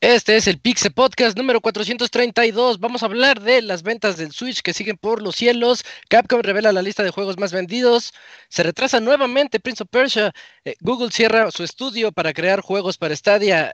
Este 0.00 0.36
es 0.36 0.46
el 0.46 0.58
Pixel 0.58 0.92
Podcast 0.92 1.36
número 1.36 1.60
432. 1.60 2.80
Vamos 2.80 3.02
a 3.02 3.06
hablar 3.06 3.40
de 3.40 3.60
las 3.60 3.82
ventas 3.82 4.16
del 4.16 4.32
Switch 4.32 4.62
que 4.62 4.72
siguen 4.72 4.96
por 4.96 5.22
los 5.22 5.36
cielos. 5.36 5.84
Capcom 6.08 6.40
revela 6.40 6.72
la 6.72 6.80
lista 6.80 7.02
de 7.02 7.10
juegos 7.10 7.38
más 7.38 7.52
vendidos. 7.52 8.14
Se 8.48 8.62
retrasa 8.62 8.98
nuevamente 9.00 9.60
Prince 9.60 9.82
of 9.82 9.90
Persia. 9.90 10.32
Eh, 10.64 10.74
Google 10.80 11.10
cierra 11.10 11.50
su 11.50 11.64
estudio 11.64 12.12
para 12.12 12.32
crear 12.32 12.60
juegos 12.60 12.96
para 12.96 13.14
Stadia. 13.14 13.72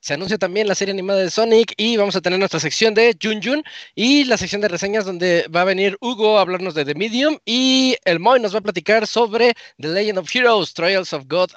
Se 0.00 0.14
anuncia 0.14 0.38
también 0.38 0.68
la 0.68 0.74
serie 0.74 0.92
animada 0.92 1.20
de 1.20 1.30
Sonic 1.30 1.74
y 1.76 1.96
vamos 1.96 2.14
a 2.14 2.20
tener 2.20 2.38
nuestra 2.38 2.60
sección 2.60 2.94
de 2.94 3.16
Jun 3.20 3.42
Jun 3.42 3.64
y 3.94 4.24
la 4.24 4.36
sección 4.36 4.60
de 4.60 4.68
reseñas 4.68 5.04
donde 5.04 5.46
va 5.48 5.62
a 5.62 5.64
venir 5.64 5.96
Hugo 6.00 6.38
a 6.38 6.42
hablarnos 6.42 6.74
de 6.74 6.84
The 6.84 6.94
Medium 6.94 7.38
y 7.44 7.96
el 8.04 8.20
Moy 8.20 8.40
nos 8.40 8.54
va 8.54 8.58
a 8.58 8.62
platicar 8.62 9.06
sobre 9.06 9.54
The 9.78 9.88
Legend 9.88 10.18
of 10.18 10.34
Heroes, 10.34 10.72
Trials 10.72 11.12
of 11.12 11.24
God, 11.26 11.50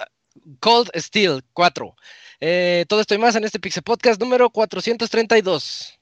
Cold 0.60 0.90
Steel 0.96 1.42
4. 1.52 1.94
Eh, 2.40 2.84
todo 2.88 3.00
esto 3.00 3.14
y 3.14 3.18
más 3.18 3.36
en 3.36 3.44
este 3.44 3.60
Pixel 3.60 3.84
Podcast 3.84 4.20
número 4.20 4.50
432. 4.50 6.01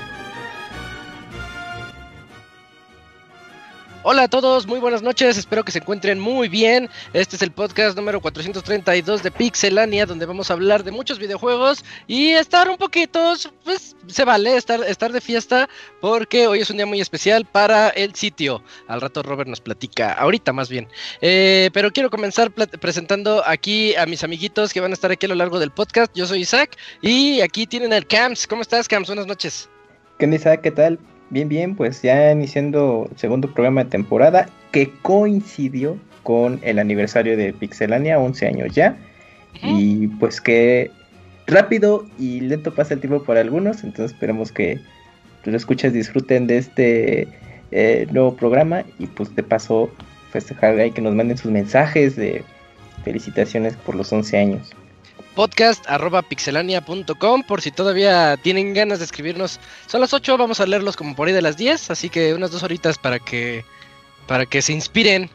Hola 4.03 4.23
a 4.23 4.27
todos, 4.27 4.65
muy 4.65 4.79
buenas 4.79 5.03
noches, 5.03 5.37
espero 5.37 5.63
que 5.63 5.71
se 5.71 5.77
encuentren 5.77 6.19
muy 6.19 6.49
bien. 6.49 6.89
Este 7.13 7.35
es 7.35 7.43
el 7.43 7.51
podcast 7.51 7.95
número 7.95 8.19
432 8.19 9.21
de 9.21 9.29
Pixelania, 9.29 10.07
donde 10.07 10.25
vamos 10.25 10.49
a 10.49 10.53
hablar 10.53 10.83
de 10.83 10.89
muchos 10.89 11.19
videojuegos 11.19 11.85
y 12.07 12.31
estar 12.31 12.67
un 12.67 12.77
poquito, 12.77 13.35
pues 13.63 13.95
se 14.07 14.25
vale 14.25 14.57
estar, 14.57 14.83
estar 14.85 15.11
de 15.11 15.21
fiesta, 15.21 15.69
porque 15.99 16.47
hoy 16.47 16.61
es 16.61 16.71
un 16.71 16.77
día 16.77 16.87
muy 16.87 16.99
especial 16.99 17.45
para 17.45 17.89
el 17.89 18.15
sitio. 18.15 18.63
Al 18.87 19.01
rato 19.01 19.21
Robert 19.21 19.47
nos 19.47 19.61
platica, 19.61 20.13
ahorita 20.13 20.51
más 20.51 20.67
bien. 20.67 20.87
Eh, 21.21 21.69
pero 21.71 21.91
quiero 21.91 22.09
comenzar 22.09 22.49
presentando 22.49 23.43
aquí 23.45 23.93
a 23.93 24.07
mis 24.07 24.23
amiguitos 24.23 24.73
que 24.73 24.81
van 24.81 24.89
a 24.89 24.95
estar 24.95 25.11
aquí 25.11 25.27
a 25.27 25.29
lo 25.29 25.35
largo 25.35 25.59
del 25.59 25.69
podcast. 25.69 26.11
Yo 26.15 26.25
soy 26.25 26.39
Isaac 26.39 26.75
y 27.03 27.41
aquí 27.41 27.67
tienen 27.67 27.93
el 27.93 28.07
Camps. 28.07 28.47
¿Cómo 28.47 28.63
estás, 28.63 28.87
Camps? 28.87 29.09
Buenas 29.09 29.27
noches. 29.27 29.69
¿Qué 30.17 30.25
Isaac? 30.25 30.61
¿Qué 30.61 30.71
tal? 30.71 30.97
Bien, 31.31 31.47
bien, 31.47 31.75
pues 31.77 32.01
ya 32.01 32.33
iniciando 32.33 33.07
el 33.09 33.17
segundo 33.17 33.53
programa 33.53 33.85
de 33.85 33.89
temporada 33.89 34.49
que 34.73 34.91
coincidió 35.01 35.97
con 36.23 36.59
el 36.61 36.77
aniversario 36.77 37.37
de 37.37 37.53
Pixelania, 37.53 38.19
11 38.19 38.47
años 38.47 38.75
ya. 38.75 38.97
Y 39.63 40.07
pues 40.07 40.41
que 40.41 40.91
rápido 41.47 42.05
y 42.19 42.41
lento 42.41 42.73
pasa 42.73 42.95
el 42.95 42.99
tiempo 42.99 43.23
para 43.23 43.39
algunos, 43.39 43.85
entonces 43.85 44.11
esperemos 44.11 44.51
que 44.51 44.81
los 45.45 45.55
escuchas 45.55 45.93
disfruten 45.93 46.47
de 46.47 46.57
este 46.57 47.27
eh, 47.71 48.07
nuevo 48.11 48.35
programa 48.35 48.83
y 48.99 49.07
pues 49.07 49.33
de 49.33 49.43
paso 49.43 49.89
festejar 50.31 50.77
ahí 50.79 50.91
que 50.91 51.01
nos 51.01 51.15
manden 51.15 51.37
sus 51.37 51.51
mensajes 51.51 52.17
de 52.17 52.43
felicitaciones 53.05 53.77
por 53.77 53.95
los 53.95 54.11
11 54.11 54.37
años 54.37 54.75
podcast 55.35 55.83
arroba 55.87 56.21
pixelania.com 56.21 57.43
por 57.43 57.61
si 57.61 57.71
todavía 57.71 58.37
tienen 58.37 58.73
ganas 58.73 58.99
de 58.99 59.05
escribirnos. 59.05 59.59
Son 59.87 60.01
las 60.01 60.13
8, 60.13 60.37
vamos 60.37 60.59
a 60.59 60.65
leerlos 60.65 60.95
como 60.95 61.15
por 61.15 61.27
ahí 61.27 61.33
de 61.33 61.41
las 61.41 61.57
10, 61.57 61.91
así 61.91 62.09
que 62.09 62.33
unas 62.33 62.51
dos 62.51 62.63
horitas 62.63 62.97
para 62.97 63.19
que 63.19 63.63
para 64.27 64.45
que 64.45 64.61
se 64.61 64.73
inspiren. 64.73 65.29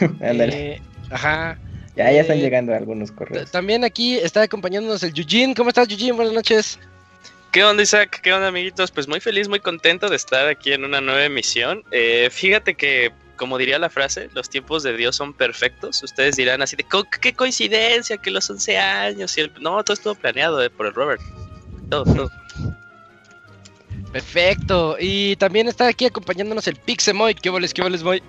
eh, 0.20 0.80
ajá. 1.10 1.58
Ya, 1.96 2.10
ya 2.10 2.22
están 2.22 2.38
eh, 2.38 2.40
llegando 2.40 2.74
algunos 2.74 3.12
correos. 3.12 3.50
También 3.50 3.84
aquí 3.84 4.16
está 4.16 4.42
acompañándonos 4.42 5.02
el 5.02 5.12
Yujin. 5.12 5.54
¿Cómo 5.54 5.68
estás, 5.68 5.88
Yujin? 5.88 6.16
Buenas 6.16 6.32
noches. 6.32 6.78
¿Qué 7.52 7.62
onda, 7.64 7.82
Isaac? 7.82 8.20
¿Qué 8.22 8.32
onda, 8.32 8.48
amiguitos? 8.48 8.90
Pues 8.90 9.08
muy 9.08 9.20
feliz, 9.20 9.46
muy 9.46 9.60
contento 9.60 10.08
de 10.08 10.16
estar 10.16 10.48
aquí 10.48 10.72
en 10.72 10.84
una 10.84 11.02
nueva 11.02 11.24
emisión. 11.24 11.84
Eh, 11.90 12.30
fíjate 12.30 12.74
que 12.74 13.12
como 13.42 13.58
diría 13.58 13.76
la 13.80 13.90
frase, 13.90 14.30
los 14.34 14.48
tiempos 14.48 14.84
de 14.84 14.96
Dios 14.96 15.16
son 15.16 15.32
perfectos. 15.32 16.00
Ustedes 16.04 16.36
dirán 16.36 16.62
así 16.62 16.76
de, 16.76 16.86
qué 17.20 17.34
coincidencia 17.34 18.16
que 18.16 18.30
los 18.30 18.48
11 18.48 18.78
años 18.78 19.36
y 19.36 19.40
el... 19.40 19.52
No, 19.60 19.82
todo 19.82 19.94
estuvo 19.94 20.14
planeado 20.14 20.62
eh, 20.62 20.70
por 20.70 20.86
el 20.86 20.94
Robert. 20.94 21.20
Todo, 21.90 22.04
todo. 22.04 22.30
Perfecto. 24.12 24.96
Y 25.00 25.34
también 25.34 25.66
está 25.66 25.88
aquí 25.88 26.06
acompañándonos 26.06 26.68
el 26.68 26.76
Pixemoy. 26.76 27.34
¿Qué 27.34 27.50
voles, 27.50 27.74
qué 27.74 27.82
voles, 27.82 28.04
Moy? 28.04 28.22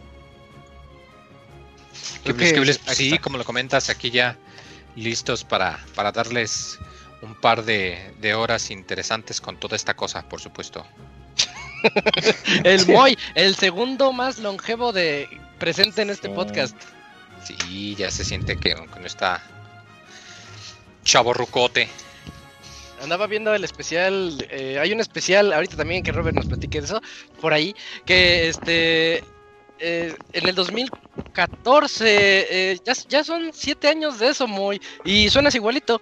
Sí, 2.87 3.19
como 3.19 3.37
lo 3.37 3.43
comentas, 3.43 3.91
aquí 3.91 4.09
ya 4.09 4.35
listos 4.95 5.43
para, 5.43 5.85
para 5.93 6.11
darles 6.11 6.79
un 7.21 7.35
par 7.35 7.63
de, 7.63 8.15
de 8.19 8.33
horas 8.33 8.71
interesantes 8.71 9.39
con 9.39 9.59
toda 9.59 9.75
esta 9.75 9.93
cosa, 9.93 10.27
por 10.27 10.41
supuesto. 10.41 10.83
el 12.63 12.85
Moy, 12.87 13.17
el 13.35 13.55
segundo 13.55 14.11
más 14.11 14.39
longevo 14.39 14.91
de 14.91 15.27
presente 15.59 16.01
en 16.01 16.09
este 16.09 16.29
podcast. 16.29 16.75
Sí, 17.43 17.95
ya 17.95 18.09
se 18.09 18.23
siente 18.23 18.57
que 18.57 18.75
no 18.75 19.05
está 19.05 19.41
chavo 21.03 21.33
rucote. 21.33 21.89
Andaba 23.01 23.27
viendo 23.27 23.53
el 23.53 23.65
especial, 23.65 24.47
eh, 24.49 24.79
hay 24.79 24.93
un 24.93 25.01
especial, 25.01 25.51
ahorita 25.51 25.75
también 25.75 26.03
que 26.03 26.13
Robert 26.13 26.37
nos 26.37 26.45
platique 26.45 26.79
de 26.79 26.85
eso, 26.85 27.01
por 27.41 27.53
ahí, 27.53 27.75
que 28.05 28.47
este, 28.47 29.23
eh, 29.79 30.15
en 30.31 30.47
el 30.47 30.55
2014, 30.55 32.05
eh, 32.49 32.79
ya, 32.85 32.93
ya, 33.09 33.23
son 33.25 33.51
siete 33.53 33.89
años 33.89 34.19
de 34.19 34.29
eso, 34.29 34.47
Moy, 34.47 34.81
y 35.03 35.29
suenas 35.29 35.53
igualito. 35.55 36.01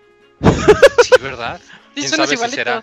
Sí, 1.04 1.14
¿verdad? 1.22 1.60
Sí, 1.94 2.08
suenas 2.08 2.32
igualito. 2.32 2.82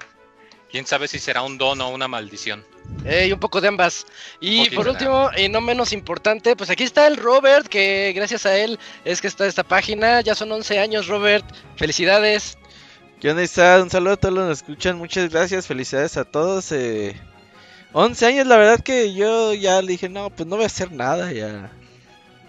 Quién 0.71 0.85
sabe 0.85 1.09
si 1.09 1.19
será 1.19 1.41
un 1.41 1.57
don 1.57 1.81
o 1.81 1.89
una 1.89 2.09
maldición. 2.09 2.63
Y 3.05 3.33
un 3.33 3.41
poco 3.41 3.61
de 3.61 3.69
ambas. 3.69 4.07
Y 4.41 4.71
por 4.71 4.89
último, 4.89 5.31
y 5.37 5.49
no 5.49 5.61
menos 5.61 5.93
importante, 5.93 6.57
pues 6.57 6.71
aquí 6.71 6.85
está 6.85 7.07
el 7.07 7.17
Robert, 7.17 7.67
que 7.69 8.13
gracias 8.15 8.47
a 8.47 8.57
él 8.57 8.79
es 9.05 9.21
que 9.21 9.29
está 9.29 9.47
esta 9.47 9.63
página. 9.63 10.21
Ya 10.21 10.35
son 10.35 10.53
11 10.53 10.79
años, 10.79 11.07
Robert. 11.07 11.45
Felicidades. 11.77 12.59
¿Qué 13.21 13.31
onda, 13.31 13.43
está? 13.43 13.83
Un 13.83 13.91
saludo 13.91 14.15
a 14.15 14.17
todos 14.17 14.35
los 14.35 14.43
que 14.43 14.49
nos 14.49 14.59
escuchan. 14.59 14.99
Muchas 14.99 15.31
gracias. 15.31 15.67
Felicidades 15.67 16.17
a 16.17 16.25
todos. 16.25 16.71
Eh, 16.73 17.17
11 17.93 18.27
años, 18.27 18.47
la 18.47 18.57
verdad 18.57 18.81
que 18.81 19.15
yo 19.15 19.55
ya 19.55 19.81
le 19.81 19.93
dije, 19.93 20.09
no, 20.09 20.31
pues 20.31 20.47
no 20.47 20.57
voy 20.57 20.65
a 20.65 20.67
hacer 20.67 20.93
nada. 20.93 21.33
Ya, 21.33 21.73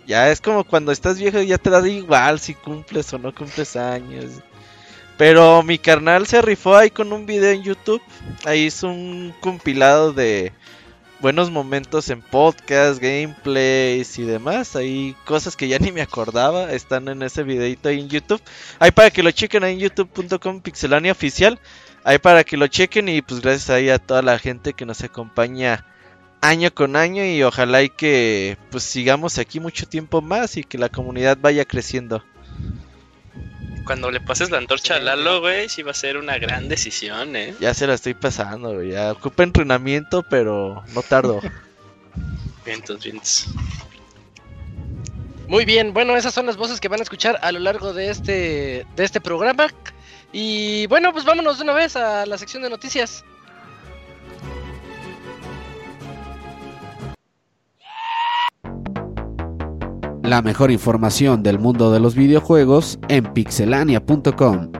ya 0.06 0.30
es 0.30 0.42
como 0.42 0.64
cuando 0.64 0.92
estás 0.92 1.18
viejo, 1.18 1.42
ya 1.42 1.58
te 1.58 1.70
da 1.70 1.88
igual 1.88 2.40
si 2.40 2.54
cumples 2.54 3.14
o 3.14 3.18
no 3.18 3.34
cumples 3.34 3.76
años. 3.76 4.42
Pero 5.20 5.64
mi 5.64 5.78
carnal 5.78 6.28
se 6.28 6.42
rifó 6.42 6.78
ahí 6.78 6.92
con 6.92 7.12
un 7.12 7.26
video 7.26 7.52
en 7.52 7.62
YouTube. 7.62 8.02
Ahí 8.46 8.68
hizo 8.68 8.88
un 8.88 9.36
compilado 9.42 10.14
de 10.14 10.54
buenos 11.20 11.52
momentos 11.52 12.10
en 12.10 12.22
podcast, 12.22 13.02
gameplays 13.02 14.18
y 14.18 14.24
demás. 14.24 14.78
Ahí 14.78 15.18
cosas 15.26 15.58
que 15.58 15.68
ya 15.68 15.78
ni 15.78 15.92
me 15.92 16.02
acordaba 16.02 16.72
están 16.72 17.10
en 17.10 17.22
ese 17.22 17.44
videito 17.44 17.90
ahí 17.90 18.00
en 18.00 18.08
YouTube. 18.08 18.42
Ahí 18.80 18.92
para 18.92 19.12
que 19.12 19.22
lo 19.22 19.30
chequen 19.32 19.66
ahí 19.66 19.74
en 19.74 19.80
youtube.com 19.80 20.62
pixelania 20.62 21.12
oficial. 21.12 21.60
Ahí 22.06 22.18
para 22.18 22.46
que 22.46 22.56
lo 22.56 22.68
chequen 22.68 23.10
y 23.10 23.22
pues 23.22 23.42
gracias 23.42 23.72
ahí 23.72 23.90
a 23.90 24.00
toda 24.00 24.22
la 24.22 24.40
gente 24.40 24.72
que 24.72 24.86
nos 24.86 25.04
acompaña 25.04 25.84
año 26.40 26.74
con 26.74 26.96
año 26.96 27.26
y 27.26 27.44
ojalá 27.44 27.84
y 27.84 27.90
que 27.90 28.58
pues 28.72 28.86
sigamos 28.86 29.38
aquí 29.38 29.60
mucho 29.60 29.86
tiempo 29.86 30.22
más 30.22 30.56
y 30.56 30.64
que 30.64 30.78
la 30.78 30.88
comunidad 30.88 31.38
vaya 31.42 31.66
creciendo 31.66 32.24
cuando 33.90 34.12
le 34.12 34.22
pases 34.22 34.52
la 34.52 34.60
antorcha 34.60 34.98
a 34.98 35.00
Lalo, 35.00 35.40
güey, 35.40 35.68
sí 35.68 35.82
va 35.82 35.90
a 35.90 35.96
ser 35.96 36.18
una 36.18 36.38
gran 36.38 36.70
decisión, 36.70 37.36
¿eh? 37.36 37.56
Ya 37.60 37.74
se 37.74 37.88
la 37.88 37.96
estoy 37.96 38.14
pasando, 38.14 38.76
güey. 38.76 38.92
Ya 38.92 39.14
ocupa 39.14 39.42
entrenamiento, 39.42 40.22
pero 40.22 40.84
no 40.94 41.02
tardo. 41.02 41.42
vientos, 42.66 43.04
vientos. 43.04 43.48
Muy 45.48 45.66
bien, 45.66 45.92
bueno, 45.92 46.16
esas 46.16 46.36
son 46.36 46.46
las 46.46 46.56
voces 46.56 46.80
que 46.80 46.88
van 46.88 47.00
a 47.00 47.04
escuchar 47.04 47.40
a 47.42 47.52
lo 47.52 47.58
largo 47.58 47.92
de 47.92 48.12
este, 48.12 48.86
de 48.96 49.04
este 49.04 49.20
programa. 49.22 49.70
Y 50.32 50.86
bueno, 50.86 51.12
pues 51.12 51.26
vámonos 51.26 51.58
de 51.58 51.64
una 51.64 51.74
vez 51.74 51.96
a 51.96 52.28
la 52.28 52.38
sección 52.38 52.62
de 52.62 52.70
noticias. 52.70 53.26
La 60.30 60.44
mejor 60.44 60.70
información 60.70 61.42
del 61.42 61.58
mundo 61.58 61.92
de 61.92 62.00
los 62.00 62.14
videojuegos 62.14 63.00
en 63.08 63.34
pixelania.com. 63.34 64.72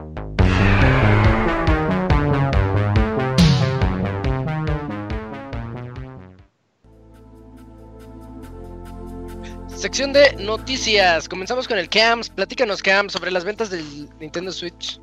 Sección 9.74 10.12
de 10.12 10.36
noticias. 10.38 11.28
Comenzamos 11.28 11.66
con 11.66 11.78
el 11.78 11.88
CAMS. 11.88 12.30
Platícanos, 12.30 12.80
CAMS, 12.80 13.12
sobre 13.12 13.32
las 13.32 13.44
ventas 13.44 13.70
del 13.70 14.08
Nintendo 14.20 14.52
Switch. 14.52 15.00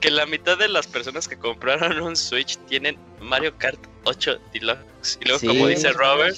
que 0.00 0.10
la 0.10 0.26
mitad 0.26 0.58
de 0.58 0.66
las 0.68 0.88
personas 0.88 1.28
que 1.28 1.36
compraron 1.38 2.00
un 2.02 2.16
Switch 2.16 2.58
tienen 2.68 2.96
Mario 3.20 3.56
Kart 3.56 3.78
8 4.02 4.36
Deluxe. 4.52 5.16
Y 5.20 5.26
luego, 5.26 5.38
Sí. 5.38 5.46
como 5.46 5.68
dice 5.68 5.92
Robert, 5.92 6.36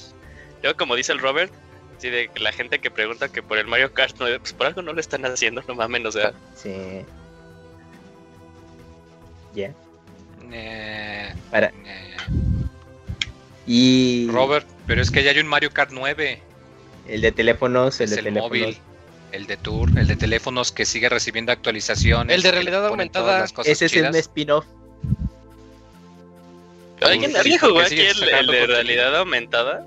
luego 0.63 0.77
como 0.77 0.95
dice 0.97 1.13
el 1.13 1.19
Robert, 1.19 1.51
sí, 1.99 2.11
de 2.11 2.29
que 2.29 2.41
la 2.41 2.53
gente 2.53 2.79
que 2.79 2.91
pregunta 2.91 3.29
que 3.29 3.43
por 3.43 3.59
el 3.59 3.67
Mario 3.67 3.93
Kart 3.93 4.15
9, 4.19 4.39
pues 4.41 4.53
por 4.53 4.67
algo 4.67 4.83
no 4.83 4.93
lo 4.93 5.01
están 5.01 5.25
haciendo, 5.27 5.63
no 5.67 5.75
mames, 5.75 6.05
o 6.07 6.13
sea. 6.13 6.33
sí. 6.55 7.05
Ya. 9.55 9.73
Eh, 10.53 11.33
Para. 11.51 11.69
eh, 11.69 12.17
Y 13.67 14.29
Robert, 14.31 14.67
pero 14.87 15.01
es 15.03 15.11
que 15.11 15.23
ya 15.25 15.31
hay 15.31 15.39
un 15.39 15.47
Mario 15.47 15.71
Kart 15.73 15.91
9. 15.93 16.41
el 17.09 17.21
de 17.21 17.33
teléfonos, 17.33 17.99
el 18.01 18.05
Es 18.05 18.11
de 18.11 18.17
el 18.19 18.25
teléfonos. 18.25 18.49
móvil, 18.51 18.79
el 19.33 19.47
de 19.47 19.57
Tour, 19.57 19.91
el 19.99 20.07
de 20.07 20.17
teléfonos 20.17 20.73
que 20.73 20.85
sigue 20.85 21.09
recibiendo 21.09 21.53
actualizaciones. 21.53 22.37
El 22.37 22.43
de 22.43 22.51
realidad 22.53 22.87
aumentada. 22.87 23.41
las 23.41 23.53
cosas 23.53 23.73
Ese 23.73 23.87
es 23.87 23.93
un 23.93 23.99
chidas. 23.99 24.17
spin-off. 24.17 24.67
¿Alguien, 27.03 27.37
¿alguien 27.37 27.59
jugó 27.59 27.81
aquí 27.81 28.01
el, 28.01 28.23
el 28.29 28.47
de 28.47 28.67
realidad 28.67 29.17
aumentada? 29.17 29.87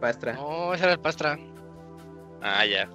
Pastra. 0.00 0.32
No, 0.34 0.74
ese 0.74 0.84
era 0.84 0.92
el 0.94 1.00
Pastra. 1.00 1.38
Ah, 2.42 2.64
ya. 2.64 2.88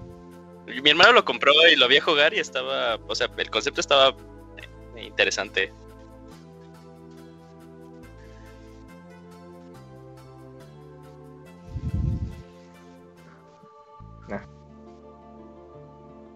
Mi 0.66 0.90
hermano 0.90 1.13
lo 1.13 1.25
compró 1.25 1.51
y 1.72 1.75
lo 1.75 1.88
vi 1.88 1.98
a 1.98 2.01
jugar 2.01 2.34
y 2.34 2.40
estaba, 2.40 2.95
o 3.07 3.16
sea, 3.16 3.28
el 3.38 3.50
concepto 3.50 3.81
estaba 3.81 4.16
interesante. 4.95 5.72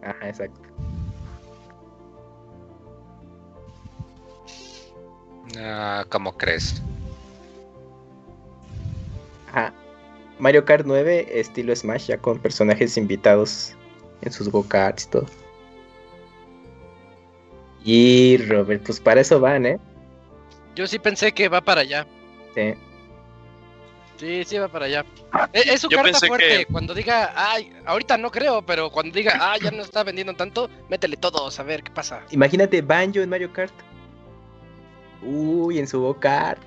Ajá, 0.01 0.29
exacto. 0.29 0.61
Ah, 5.57 6.05
¿Cómo 6.09 6.37
crees? 6.37 6.81
Ajá. 9.49 9.73
Mario 10.39 10.65
Kart 10.65 10.85
9, 10.85 11.39
estilo 11.39 11.75
Smash, 11.75 12.07
ya 12.07 12.17
con 12.19 12.39
personajes 12.39 12.95
invitados 12.97 13.73
en 14.21 14.31
sus 14.31 14.49
go-karts 14.49 15.05
y 15.05 15.09
todo. 15.09 15.25
Y 17.83 18.37
Robert, 18.47 18.83
pues 18.85 18.99
para 18.99 19.21
eso 19.21 19.39
van, 19.39 19.65
¿eh? 19.65 19.79
Yo 20.75 20.87
sí 20.87 20.99
pensé 20.99 21.31
que 21.31 21.47
va 21.49 21.61
para 21.61 21.81
allá. 21.81 22.05
Sí. 22.53 22.73
Sí, 24.17 24.43
sí 24.45 24.57
va 24.57 24.67
para 24.67 24.85
allá. 24.85 25.05
Es, 25.53 25.67
es 25.67 25.81
su 25.81 25.89
Yo 25.89 25.97
carta 25.97 26.19
fuerte. 26.19 26.47
que- 26.59 26.65
Cuando 26.65 26.93
diga, 26.93 27.31
ay, 27.35 27.71
ahorita 27.85 28.17
no 28.17 28.31
creo, 28.31 28.63
pero 28.63 28.89
cuando 28.89 29.13
diga, 29.15 29.33
ah, 29.39 29.55
ya 29.61 29.71
no 29.71 29.83
está 29.83 30.03
vendiendo 30.03 30.33
tanto, 30.33 30.69
métele 30.89 31.17
todos 31.17 31.59
a 31.59 31.63
ver 31.63 31.83
qué 31.83 31.91
pasa. 31.91 32.21
Imagínate 32.31 32.81
Banjo 32.81 33.19
en 33.21 33.29
Mario 33.29 33.53
Kart. 33.53 33.73
Uy, 35.21 35.79
en 35.79 35.87
su 35.87 36.01
go-kart. 36.01 36.61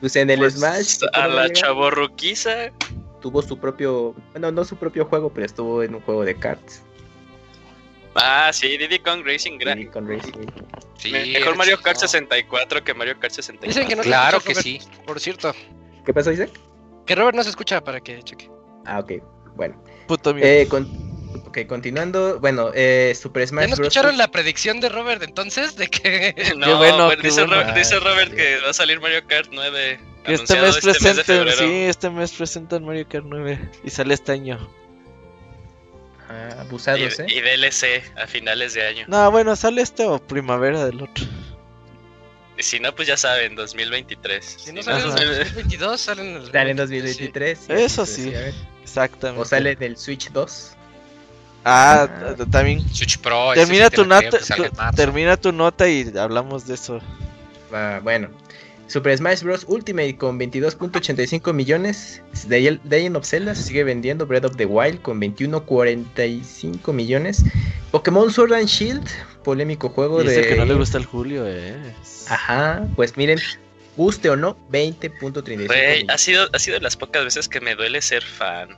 Pues 0.00 0.14
en 0.16 0.30
el 0.30 0.38
Pues, 0.38 0.54
Smash. 0.54 0.98
a 1.12 1.20
la 1.26 1.28
todavía 1.28 1.52
chavorruquiza. 1.54 2.70
Tuvo 3.20 3.42
su 3.42 3.58
propio. 3.58 4.14
Bueno, 4.32 4.52
no 4.52 4.64
su 4.64 4.76
propio 4.76 5.04
juego, 5.06 5.32
pero 5.32 5.44
estuvo 5.46 5.82
en 5.82 5.94
un 5.94 6.00
juego 6.02 6.24
de 6.24 6.36
karts. 6.36 6.82
Ah, 8.14 8.50
sí, 8.52 8.76
Diddy 8.78 8.98
Kong 9.00 9.22
Racing 9.24 9.58
gran. 9.58 9.78
Diddy 9.78 9.90
Kong 9.90 10.08
Racing. 10.08 10.32
Sí, 10.96 11.12
Mejor 11.12 11.56
Mario 11.56 11.76
Kart 11.80 11.96
chingón. 11.96 12.08
64 12.10 12.82
que 12.84 12.94
Mario 12.94 13.18
Kart 13.20 13.32
64. 13.32 13.68
Dicen 13.68 13.88
que 13.88 13.96
no 13.96 14.02
Claro 14.02 14.40
que 14.40 14.54
Robert, 14.54 14.62
sí. 14.64 14.80
Por 15.06 15.20
cierto, 15.20 15.52
¿Qué 16.04 16.12
pasó, 16.14 16.32
Isaac? 16.32 16.50
que 17.06 17.14
Robert 17.14 17.36
no 17.36 17.42
se 17.44 17.50
escucha 17.50 17.82
para 17.82 18.00
que 18.00 18.22
cheque. 18.22 18.50
Ah, 18.86 18.98
ok. 19.00 19.12
Bueno. 19.56 19.80
Puto. 20.06 20.34
Eh, 20.38 20.66
con... 20.68 21.07
Ok, 21.48 21.60
continuando. 21.66 22.38
Bueno, 22.40 22.70
eh, 22.74 23.14
Super 23.20 23.42
¿Ya 23.44 23.46
Smash 23.48 23.70
no 23.70 23.76
Bros. 23.76 23.88
escucharon 23.88 24.18
la 24.18 24.30
predicción 24.30 24.80
de 24.80 24.88
Robert 24.90 25.22
entonces? 25.22 25.76
De 25.76 25.88
que 25.88 26.34
No, 26.56 26.66
Qué 26.66 26.74
bueno, 26.74 27.06
bueno, 27.06 27.22
qué 27.22 27.28
dice, 27.28 27.40
bueno. 27.44 27.56
Robert, 27.62 27.76
dice 27.76 27.98
Robert 28.00 28.34
que 28.34 28.58
va 28.60 28.70
a 28.70 28.74
salir 28.74 29.00
Mario 29.00 29.26
Kart 29.26 29.48
9. 29.50 30.00
Que 30.24 30.34
este 30.34 30.58
anunciado 30.58 30.66
mes 30.66 30.76
este 30.76 30.88
mes 30.88 31.16
de 31.16 31.24
presentan, 31.24 31.52
sí, 31.56 31.74
este 31.84 32.10
mes 32.10 32.32
presentan 32.32 32.84
Mario 32.84 33.06
Kart 33.08 33.24
9 33.26 33.70
y 33.84 33.90
sale 33.90 34.12
este 34.14 34.32
año. 34.32 34.70
Ah, 36.28 36.50
Y, 36.56 36.60
abusados, 36.60 37.18
¿eh? 37.20 37.26
y 37.28 37.40
DLC 37.40 38.02
a 38.22 38.26
finales 38.26 38.74
de 38.74 38.86
año. 38.86 39.04
No, 39.08 39.30
bueno, 39.30 39.56
sale 39.56 39.80
este 39.80 40.04
o 40.04 40.18
primavera 40.18 40.84
del 40.84 41.00
otro. 41.02 41.24
Y 42.58 42.62
si 42.62 42.80
no, 42.80 42.94
pues 42.94 43.08
ya 43.08 43.16
saben, 43.16 43.54
2023. 43.54 44.44
si 44.44 44.72
no 44.72 44.82
Si 44.82 44.86
salen 44.90 45.04
en 45.04 45.10
Ajá. 45.12 45.22
el 45.22 45.38
2022, 45.38 46.00
salen 46.00 46.26
en 46.26 46.36
el 46.42 46.52
Sale 46.52 46.70
en 46.72 46.76
2023, 46.76 47.58
2023. 47.58 47.58
sí, 47.58 47.72
Eso 47.84 48.04
sí. 48.04 48.30
ver. 48.30 48.52
Exactamente. 48.82 49.40
O 49.40 49.44
sale 49.46 49.76
del 49.76 49.96
Switch 49.96 50.30
2. 50.30 50.72
Ah, 51.64 52.08
Ah. 52.08 52.34
también. 52.50 52.80
Switch 52.94 53.18
Pro. 53.18 53.52
Termina 53.54 53.90
tu 53.90 54.04
nota, 54.04 54.30
tu- 54.30 54.96
termina 54.96 55.36
tu 55.36 55.52
nota 55.52 55.88
y 55.88 56.10
hablamos 56.16 56.66
de 56.66 56.74
eso. 56.74 57.00
Ah, 57.72 58.00
bueno. 58.02 58.28
Super 58.86 59.14
Smash 59.18 59.42
Bros. 59.42 59.66
Ultimate 59.68 60.16
con 60.16 60.38
22.85 60.38 61.52
millones. 61.52 62.22
The 62.48 62.78
Legend 62.88 63.16
of 63.18 63.26
Zelda 63.26 63.54
se 63.54 63.64
sigue 63.64 63.84
vendiendo. 63.84 64.24
Breath 64.26 64.46
of 64.46 64.56
the 64.56 64.64
Wild 64.64 65.02
con 65.02 65.20
21.45 65.20 66.92
millones. 66.94 67.44
Pokémon 67.90 68.30
Sword 68.32 68.54
and 68.54 68.66
Shield, 68.66 69.06
polémico 69.44 69.88
juego 69.90 70.22
Y 70.22 70.28
dice 70.28 70.40
de. 70.40 70.48
que 70.48 70.56
no 70.56 70.64
le 70.64 70.74
gusta 70.74 70.96
el 70.98 71.04
Julio, 71.04 71.44
eh. 71.46 71.74
Ajá, 72.28 72.86
pues 72.96 73.16
miren, 73.16 73.38
guste 73.96 74.30
o 74.30 74.36
no, 74.36 74.56
20.35 74.70 75.66
Güey, 75.66 75.80
millones. 75.96 76.04
ha 76.08 76.18
sido, 76.18 76.48
ha 76.52 76.58
sido 76.58 76.74
de 76.76 76.80
las 76.82 76.96
pocas 76.96 77.24
veces 77.24 77.48
que 77.48 77.60
me 77.60 77.74
duele 77.74 78.00
ser 78.02 78.22
fan. 78.22 78.70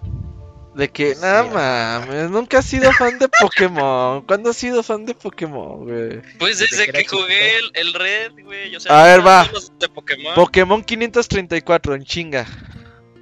De 0.74 0.88
que, 0.88 1.14
Sí, 1.14 1.20
nada 1.20 1.40
ajá. 1.40 2.06
mames, 2.06 2.30
nunca 2.30 2.58
has 2.58 2.66
sido 2.66 2.92
fan 2.92 3.18
de 3.18 3.28
Pokémon. 3.28 4.22
¿Cuándo 4.26 4.50
has 4.50 4.56
sido 4.56 4.82
fan 4.82 5.04
de 5.04 5.14
Pokémon, 5.14 5.84
güey? 5.84 6.22
Pues 6.38 6.58
Desde 6.60 6.76
desde 6.86 6.92
que 6.92 7.04
jugué 7.06 7.56
el, 7.56 7.70
el 7.74 7.92
Red, 7.94 8.32
güey. 8.44 8.76
O 8.76 8.80
sea, 8.80 9.00
A 9.00 9.04
ver, 9.04 9.26
va. 9.26 9.48
De 9.78 9.88
Pokémon. 9.88 10.34
Pokémon 10.34 10.82
534, 10.84 11.94
en 11.96 12.04
chinga. 12.04 12.46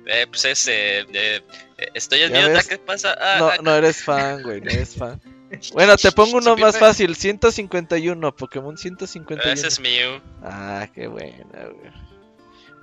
eh, 0.07 0.27
pues 0.29 0.45
ese. 0.45 1.01
eh, 1.01 1.07
eh, 1.13 1.89
estoy 1.95 2.29
ves. 2.29 2.67
¿Qué 2.69 2.79
pasa? 2.79 3.17
Ah, 3.19 3.37
No, 3.39 3.49
ah, 3.49 3.57
no 3.63 3.75
eres 3.75 4.03
fan, 4.03 4.43
güey, 4.43 4.61
no 4.61 4.71
eres 4.71 4.95
fan. 4.95 5.21
Bueno, 5.73 5.97
te 5.97 6.13
pongo 6.13 6.37
uno 6.37 6.57
más 6.59 6.79
fácil, 6.79 7.17
151, 7.17 8.37
Pokémon 8.37 8.77
151. 8.77 9.51
Ese 9.51 9.69
es 9.69 9.81
mío. 9.81 10.21
Ah, 10.43 10.87
qué 10.95 11.07
buena, 11.07 11.69
güey. 11.73 11.91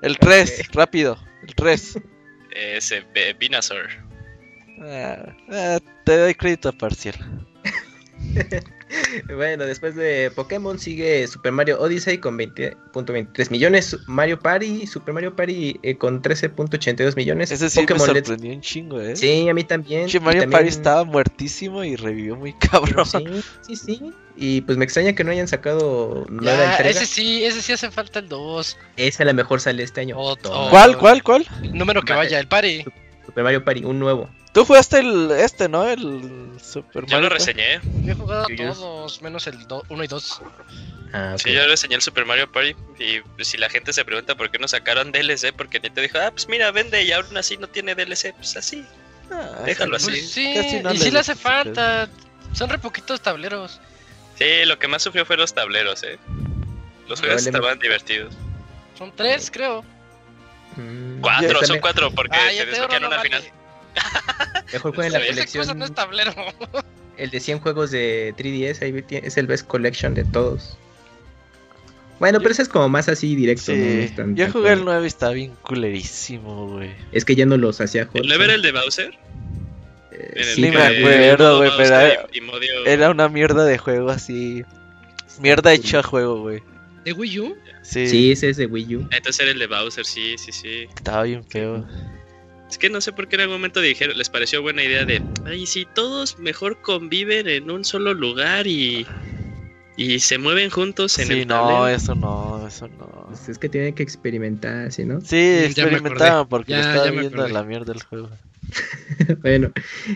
El 0.02 0.18
3, 0.18 0.70
rápido, 0.74 1.16
el 1.48 1.54
3. 1.54 2.00
Ese 2.56 3.06
eh, 3.14 3.36
Venusaur. 3.40 3.88
Ah, 4.82 5.18
ah, 5.52 5.80
te 6.06 6.18
doy 6.18 6.36
crédito 6.36 6.72
parcial. 6.74 7.16
Bueno, 9.36 9.66
después 9.66 9.96
de 9.96 10.32
Pokémon 10.34 10.80
sigue 10.80 11.28
Super 11.28 11.52
Mario 11.52 11.82
Odyssey 11.82 12.20
con 12.20 12.38
20.23 12.38 13.50
millones, 13.52 13.98
Mario 14.08 14.40
Party, 14.40 14.88
Super 14.88 15.14
Mario 15.14 15.36
Party 15.36 15.80
eh, 15.84 15.98
con 15.98 16.22
13.82 16.22 17.16
millones. 17.16 17.52
Ese 17.52 17.70
sí 17.70 17.82
Pokémon 17.82 18.08
me 18.08 18.14
Let's- 18.14 18.26
sorprendió 18.26 18.54
un 18.54 18.62
chingo, 18.62 19.02
eh. 19.02 19.16
Sí, 19.16 19.50
a 19.50 19.54
mí 19.54 19.64
también. 19.64 20.04
Mario 20.22 20.42
también- 20.42 20.50
Party 20.52 20.68
estaba 20.70 21.04
muertísimo 21.04 21.84
y 21.84 21.96
revivió 21.96 22.36
muy 22.36 22.54
cabrón. 22.72 23.06
Sí, 23.06 23.26
sí, 23.62 23.76
sí. 23.76 24.02
Y 24.38 24.62
pues 24.62 24.78
me 24.78 24.86
extraña 24.86 25.14
que 25.14 25.24
no 25.24 25.32
hayan 25.32 25.48
sacado 25.48 26.26
nueva 26.30 26.58
Ya, 26.58 26.72
entrega. 26.72 26.90
ese 26.92 27.06
sí, 27.06 27.44
ese 27.44 27.62
sí 27.62 27.74
hace 27.74 27.92
falta 27.92 28.20
el 28.20 28.30
2. 28.30 28.78
Esa 28.98 29.24
a 29.24 29.26
lo 29.26 29.34
mejor 29.34 29.60
sale 29.60 29.84
este 29.84 30.02
año. 30.02 30.16
¿Cuál, 30.70 30.98
cuál, 30.98 31.24
cuál? 31.24 31.46
Número 31.74 32.02
que 32.02 32.14
vaya, 32.14 32.40
el 32.40 32.48
party. 32.48 32.86
Super 33.26 33.44
Mario 33.44 33.66
Party, 33.66 33.84
un 33.84 34.00
nuevo. 34.00 34.30
Tú 34.56 34.66
jugaste 34.66 35.00
el 35.00 35.30
este, 35.32 35.70
¿no? 35.70 35.86
El 35.88 36.52
Super 36.64 37.06
Yo 37.06 37.18
Mario. 37.18 37.22
lo 37.22 37.30
reseñé. 37.30 37.80
Yo 38.04 38.14
he 38.14 38.16
jugado 38.16 38.48
Yo- 38.50 38.56
yo- 38.56 38.74
todos, 38.74 39.22
menos 39.22 39.46
el 39.48 39.58
1 39.90 40.04
y 40.04 40.08
2. 40.08 40.42
Ah. 41.14 41.36
Sí, 41.38 41.54
yo 41.54 41.68
reseñé 41.68 41.96
el 41.96 42.02
Super 42.02 42.26
Mario 42.26 42.52
Party. 42.52 42.74
Y 42.98 43.20
pues, 43.36 43.50
si 43.50 43.58
la 43.58 43.70
gente 43.70 43.92
se 43.94 44.04
pregunta 44.06 44.34
por 44.36 44.50
qué 44.50 44.58
no 44.58 44.68
sacaron 44.68 45.12
DLC, 45.12 45.52
porque 45.54 45.80
Nintendo 45.80 46.02
dijo, 46.02 46.18
ah, 46.20 46.32
pues 46.32 46.48
mira, 46.48 46.72
vende 46.72 47.04
y 47.04 47.12
aún 47.12 47.36
así 47.38 47.58
no 47.58 47.68
tiene 47.68 47.94
DLC. 47.96 48.34
Pues 48.34 48.56
así. 48.58 48.84
Ah, 49.30 49.62
Déjalo 49.66 49.98
ese- 49.98 50.12
así. 50.12 50.20
Pues 50.22 50.32
sí, 50.32 50.54
casi 50.56 50.80
no 50.82 50.94
y 50.94 50.98
sí 51.00 51.12
le 51.12 51.20
hace 51.20 51.36
falta. 51.36 52.10
Son 52.54 52.70
re 52.70 52.80
poquitos 52.80 53.20
tableros. 53.22 53.80
Sí, 54.40 54.66
lo 54.66 54.80
que 54.80 54.88
más 54.88 55.04
sufrió 55.04 55.26
fue 55.26 55.36
los 55.38 55.54
tableros, 55.54 56.02
eh. 56.04 56.18
Los 57.10 57.20
juegos 57.20 57.46
estaban 57.46 57.78
divertidos. 57.80 58.34
Son 58.98 59.14
tres, 59.16 59.52
creo. 59.52 59.84
Mm, 60.78 61.20
Cuatro, 61.22 61.48
yo 61.48 61.52
son 61.54 61.62
también- 61.62 61.82
cuatro, 61.82 62.12
porque 62.12 62.38
Ah, 62.38 62.48
te 62.50 62.56
ya 62.56 62.64
te 62.64 62.70
desbloquean 62.72 63.02
no 63.02 63.08
una 63.10 63.18
vale. 63.18 63.52
Mejor 64.74 64.94
jueguen 64.96 65.14
la 65.14 65.20
cosa 65.20 65.32
colección. 65.34 65.80
no 65.80 65.86
es 65.86 65.94
tablero. 65.94 66.34
El 67.18 67.30
de 67.30 67.40
100 67.40 67.60
juegos 67.60 67.92
de 67.92 68.34
3DS, 68.38 68.82
ahí 68.82 69.02
ti- 69.02 69.16
es 69.24 69.38
el 69.38 69.48
best 69.48 69.66
collection 69.68 70.14
de 70.14 70.26
todos. 70.26 70.78
Bueno, 72.20 72.40
pero 72.40 72.52
ese 72.52 72.62
es 72.64 72.68
como 72.70 72.90
más 72.90 73.08
así 73.08 73.36
directo. 73.36 73.72
¿no? 73.72 73.78
No 73.78 73.84
Sí, 73.92 74.00
es 74.00 74.16
tan- 74.16 74.36
yo 74.36 74.44
tan 74.46 74.54
jugué 74.54 74.72
el 74.74 74.80
como- 74.80 74.92
9 74.92 75.04
y 75.06 75.08
estaba 75.08 75.32
bien 75.32 75.54
culerísimo, 75.62 76.68
güey. 76.70 76.92
Es 77.14 77.24
que 77.24 77.36
ya 77.36 77.46
no 77.46 77.56
los 77.58 77.80
hacía 77.80 78.02
¿El 78.02 78.08
Hudson. 78.10 78.28
9 78.28 78.44
era 78.46 78.54
el 78.56 78.62
de 78.62 78.72
Bowser? 78.74 79.14
Eh, 80.12 80.32
el 80.36 80.44
sí, 80.46 80.62
me 80.62 80.68
acuerdo, 80.78 81.58
güey, 81.58 81.70
Bowser 81.70 81.86
pero 81.88 82.00
era- 82.02 82.28
y- 82.34 82.38
y 82.38 82.42
Modio- 82.42 82.86
Era 82.86 83.10
una 83.12 83.30
mierda 83.30 83.64
de 83.66 83.78
juego 83.78 84.10
así. 84.10 84.64
Mierda 85.40 85.74
hecha 85.74 86.04
juego, 86.04 86.42
güey. 86.42 86.62
¿De 87.06 87.14
Wii 87.14 87.40
U? 87.40 87.56
Sí, 87.82 88.08
Sí, 88.08 88.32
ese 88.32 88.50
es 88.50 88.58
de 88.58 88.66
Wii 88.66 88.96
U. 88.96 89.00
Entonces 89.12 89.40
era 89.40 89.52
el 89.52 89.60
de 89.60 89.68
Bowser, 89.68 90.06
sí, 90.06 90.36
sí, 90.38 90.52
sí. 90.52 90.88
estaba 90.96 91.24
bien 91.24 91.46
feo. 91.46 91.86
Es 92.76 92.80
que 92.80 92.90
no 92.90 93.00
sé 93.00 93.14
por 93.14 93.30
qué 93.30 93.38
en 93.38 93.44
algún 93.44 93.56
momento 93.56 93.80
dijeron, 93.80 94.18
les 94.18 94.30
pareció 94.30 94.62
buena 94.62 94.84
idea 94.84 95.06
de, 95.06 95.22
ay, 95.46 95.66
si 95.66 95.86
todos 95.86 96.38
mejor 96.40 96.82
conviven 96.82 97.48
en 97.48 97.72
un 97.72 97.86
solo 97.86 98.14
lugar 98.14 98.68
y, 98.68 99.08
y 99.96 100.20
se 100.20 100.38
mueven 100.38 100.70
juntos 100.70 101.18
en 101.20 101.28
Sí, 101.28 101.34
el 101.40 101.48
no, 101.48 101.56
tablero. 101.56 101.88
eso 101.88 102.16
no, 102.16 102.68
eso 102.68 102.90
no. 102.90 103.28
Pues 103.30 103.48
es 103.48 103.58
que 103.58 103.70
tienen 103.70 103.96
que 103.96 104.04
experimentar, 104.04 104.92
¿sí, 104.92 105.06
no? 105.06 105.22
Sí, 105.22 105.38
me 105.38 105.66
experimentaban 105.68 106.50
porque 106.50 106.74
Ya, 106.74 106.80
estaba 106.82 107.06
ya 107.06 107.12
viendo 107.12 107.38
acordé. 107.38 107.54
la 107.54 107.64
mierda 107.64 107.94
del 107.94 108.04
juego. 108.04 108.30
bueno, 109.42 109.72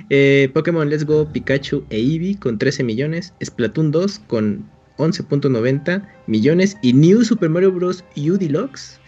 eh, 0.10 0.50
Pokémon 0.54 0.90
Let's 0.90 1.06
Go 1.06 1.32
Pikachu 1.32 1.86
e 1.90 1.96
Eevee 1.98 2.38
con 2.40 2.58
13 2.60 2.84
millones, 2.84 3.34
Splatoon 3.42 3.92
2 3.92 4.20
con 4.28 4.70
11.90 4.98 6.06
millones 6.28 6.76
y 6.82 6.92
New 6.92 7.24
Super 7.24 7.48
Mario 7.50 7.72
Bros. 7.72 8.04
U 8.18 8.38
Deluxe, 8.38 9.00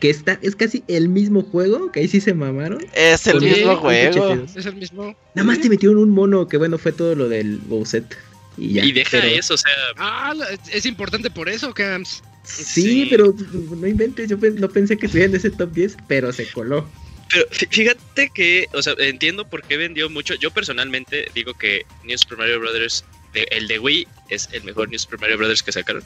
que 0.00 0.10
está, 0.10 0.38
es 0.42 0.54
casi 0.54 0.84
el 0.88 1.08
mismo 1.08 1.42
juego, 1.42 1.90
que 1.90 2.00
ahí 2.00 2.08
sí 2.08 2.20
se 2.20 2.34
mamaron. 2.34 2.84
Es 2.94 3.26
el 3.26 3.40
mismo 3.40 3.56
10, 3.56 3.78
juego. 3.78 4.10
82. 4.10 4.56
Es 4.56 4.66
el 4.66 4.76
mismo. 4.76 5.16
Nada 5.34 5.46
más 5.46 5.60
te 5.60 5.68
metieron 5.68 5.98
un 5.98 6.10
mono, 6.10 6.46
que 6.48 6.56
bueno, 6.56 6.78
fue 6.78 6.92
todo 6.92 7.14
lo 7.14 7.28
del 7.28 7.58
Bowset. 7.58 8.04
Y, 8.56 8.74
ya, 8.74 8.84
y 8.84 8.92
deja 8.92 9.20
pero- 9.20 9.26
eso, 9.38 9.54
o 9.54 9.58
sea, 9.58 9.70
Ah, 9.96 10.34
es 10.72 10.84
importante 10.86 11.30
por 11.30 11.48
eso, 11.48 11.72
Cams. 11.74 12.22
Sí, 12.44 12.82
Sí. 12.82 13.06
pero 13.10 13.34
no 13.76 13.86
inventes, 13.86 14.28
yo 14.30 14.36
no 14.36 14.68
pensé 14.68 14.96
que 14.96 15.06
estuviera 15.06 15.30
en 15.30 15.36
ese 15.36 15.50
top 15.50 15.70
10, 15.72 15.96
pero 16.08 16.32
se 16.32 16.46
coló. 16.50 16.88
Pero 17.30 17.46
fí- 17.50 17.68
fíjate 17.70 18.30
que, 18.34 18.66
o 18.72 18.80
sea, 18.82 18.94
entiendo 18.98 19.46
por 19.48 19.62
qué 19.62 19.76
vendió 19.76 20.08
mucho. 20.08 20.34
Yo 20.34 20.50
personalmente 20.50 21.26
digo 21.34 21.52
que 21.54 21.82
New 22.04 22.16
Super 22.16 22.38
Mario 22.38 22.58
Brothers, 22.60 23.04
de- 23.34 23.46
el 23.50 23.68
de 23.68 23.78
Wii, 23.78 24.08
es 24.30 24.48
el 24.52 24.64
mejor 24.64 24.88
New 24.88 24.98
Super 24.98 25.20
Mario 25.20 25.36
Brothers 25.36 25.62
que 25.62 25.70
sacaron. 25.72 26.02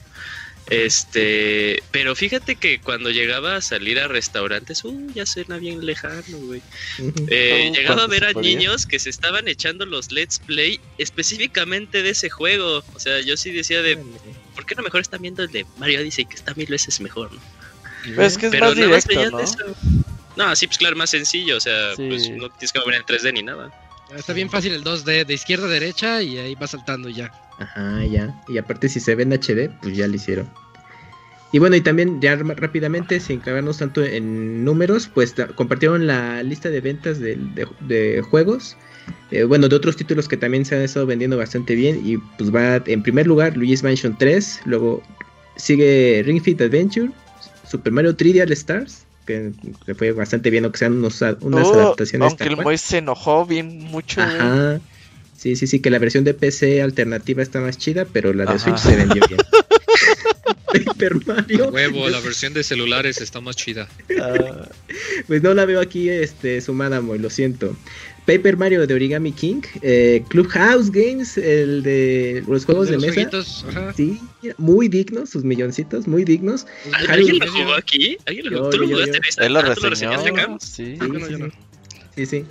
Este, 0.71 1.83
pero 1.91 2.15
fíjate 2.17 2.57
que 2.57 2.81
cuando 2.81 3.11
llegaba 3.11 3.57
a 3.57 3.61
salir 3.61 3.99
a 4.01 4.09
restaurantes, 4.09 4.85
uh, 4.85 5.13
ya 5.15 5.27
suena 5.27 5.59
bien 5.59 5.85
lejano, 5.85 6.39
güey. 6.39 6.63
Eh, 7.29 7.69
Oh, 7.71 7.75
llegaba 7.75 8.05
a 8.05 8.07
ver 8.07 8.25
a 8.25 8.33
podía. 8.33 8.57
niños 8.57 8.87
que 8.87 8.99
se 8.99 9.11
estaban 9.11 9.49
echando 9.49 9.85
los 9.87 10.13
Let's 10.13 10.39
Play 10.39 10.81
específicamente 10.99 12.03
de 12.03 12.11
ese 12.11 12.31
juego. 12.31 12.83
O 12.95 12.99
sea, 13.01 13.21
yo 13.21 13.37
sí 13.37 13.51
decía 13.51 13.83
de, 13.83 13.99
¿por 14.55 14.65
qué 14.67 14.75
no 14.75 14.83
mejor 14.83 15.01
están 15.01 15.23
viendo 15.23 15.43
el 15.43 15.51
de 15.51 15.67
Mario 15.79 16.01
Odyssey 16.01 16.25
que 16.25 16.37
está 16.37 16.55
mil 16.55 16.67
veces 16.67 17.01
mejor, 17.01 17.33
¿no? 17.33 17.41
Pero 18.05 18.23
es 18.25 18.39
que 18.39 18.47
es 18.47 18.53
Pero 18.53 18.67
más 18.67 18.77
nada 18.77 18.89
más 18.89 19.07
directo, 19.07 19.31
¿no? 19.37 19.41
eso. 19.41 19.57
No, 20.37 20.57
sí, 20.57 20.67
pues 20.67 20.79
claro, 20.79 20.97
más 20.97 21.11
sencillo, 21.11 21.57
o 21.59 21.61
sea, 21.61 21.95
Sí. 21.95 22.07
pues 22.09 22.31
no 22.31 22.49
tienes 22.51 22.73
que 22.73 22.79
mover 22.79 22.95
en 22.95 23.03
3D 23.05 23.33
ni 23.35 23.43
nada. 23.43 23.71
Está 24.17 24.33
bien 24.33 24.51
fácil 24.51 24.73
el 24.73 24.85
2D, 24.85 25.25
de 25.25 25.35
izquierda 25.35 25.67
a 25.67 25.71
derecha 25.71 26.23
y 26.23 26.39
ahí 26.39 26.55
va 26.55 26.67
saltando 26.67 27.09
ya. 27.09 27.33
Ajá, 27.59 28.05
ya. 28.05 28.35
Y 28.49 28.59
aparte 28.59 28.89
si 28.89 29.01
se 29.01 29.15
ve 29.15 29.23
en 29.25 29.33
HD, 29.33 29.71
pues 29.83 29.97
ya 29.97 30.07
lo 30.09 30.15
hicieron. 30.15 30.49
Y 31.53 31.59
bueno, 31.59 31.77
y 31.77 31.83
también 31.83 32.21
ya 32.21 32.35
rápidamente, 32.37 33.21
sin 33.21 33.41
clavarnos 33.41 33.77
tanto 33.79 34.03
en 34.03 34.65
números, 34.65 35.11
pues 35.13 35.35
compartieron 35.55 36.07
la 36.07 36.43
lista 36.43 36.71
de 36.71 36.81
ventas 36.81 37.21
de, 37.21 37.37
de- 37.37 37.69
de 37.81 38.23
juegos. 38.23 38.77
eh, 39.31 39.45
bueno, 39.45 39.69
de 39.69 39.77
otros 39.77 39.97
títulos 39.97 40.29
que 40.29 40.37
también 40.37 40.65
se 40.65 40.77
han 40.77 40.83
estado 40.83 41.05
vendiendo 41.07 41.37
bastante 41.37 41.75
bien. 41.75 42.01
Y 42.05 42.17
pues 42.39 42.55
va 42.55 42.77
en 42.87 43.03
primer 43.03 43.27
lugar 43.27 43.57
Luigi's 43.57 43.83
Mansion 43.83 44.17
3. 44.19 44.61
Luego 44.65 45.03
sigue 45.57 46.23
Ring 46.25 46.41
Fit 46.43 46.61
Adventure. 46.61 47.11
Super 47.69 47.93
Mario 47.93 48.17
3D 48.17 48.43
All 48.43 48.53
Stars. 48.53 49.05
Que, 49.27 49.53
que 49.87 49.95
fue 49.95 50.13
bastante 50.13 50.51
bien, 50.51 50.65
o 50.65 50.73
que 50.73 50.79
sean 50.79 50.95
unos 50.95 51.23
unas 51.41 51.69
Oh, 51.69 51.75
adaptaciones. 51.75 52.29
aunque 52.29 52.45
el. 52.49 52.57
Moy 52.57 52.77
se 52.79 52.99
enojó 52.99 53.47
bien 53.47 53.79
mucho. 53.79 54.21
Ajá. 54.21 54.81
Sí, 55.37 55.57
sí, 55.57 55.67
sí, 55.67 55.81
que 55.81 55.91
la 55.91 55.99
versión 55.99 56.25
de 56.25 56.35
PC 56.35 56.83
alternativa 56.83 57.43
está 57.43 57.61
más 57.61 57.79
chida, 57.79 58.05
pero 58.13 58.33
la 58.33 58.45
de 58.45 58.51
Ajá. 58.51 58.59
Switch 58.59 58.79
se 58.79 58.97
vendió 58.97 59.25
bien. 59.29 59.41
Paper 60.73 61.27
Mario. 61.27 61.69
Huevo, 61.71 62.09
la 62.09 62.21
versión 62.21 62.55
de 62.55 62.63
celulares 62.65 63.21
está 63.21 63.41
más 63.41 63.57
chida. 63.57 63.89
Ah, 64.21 64.69
Pues 65.27 65.43
no 65.43 65.55
la 65.55 65.65
veo 65.67 65.81
aquí 65.81 66.09
este, 66.09 66.61
sumada, 66.61 67.01
Moy, 67.01 67.19
lo 67.19 67.31
siento. 67.31 67.77
Paper 68.27 68.57
Mario 68.57 68.87
de 68.87 68.95
Origami 68.95 69.33
King. 69.33 69.63
eh, 69.83 70.23
Clubhouse 70.29 70.91
Games, 70.93 71.37
el 71.39 71.83
de 71.83 72.45
los 72.47 72.65
juegos 72.65 72.89
de, 72.89 72.95
los 72.95 73.03
mesa. 73.17 73.29
ajá. 73.69 73.93
Sí, 73.97 74.21
muy 74.59 74.89
dignos, 74.89 75.31
sus 75.31 75.43
milloncitos, 75.45 76.07
muy 76.07 76.25
dignos. 76.25 76.67
¿Al- 76.93 76.95
Halo 76.95 77.13
¿Alguien 77.15 77.39
lo 77.41 77.53
jugó 77.53 77.75
aquí? 77.75 78.17
¿Alguien 78.27 78.51
lo 78.51 78.59
jugó? 78.59 78.71
¿Tú 78.71 78.79
lo 78.79 78.89
jugaste 78.89 79.17
en 79.17 79.25
esa? 79.29 79.47
él 79.47 79.53
lo 79.53 79.59
Ah, 79.59 79.75
¿tú 79.75 79.81
lo 79.83 79.91
reseñó. 79.91 80.11
reseñaste, 80.13 80.33
Cams? 80.41 80.63
Sí. 80.65 80.97
Sí, 81.01 81.09
no, 81.09 81.15
sí, 81.27 81.33
yo 81.33 81.37
sí. 81.37 81.43
no. 81.43 81.49
Sí, 82.15 82.27
sí. 82.27 82.45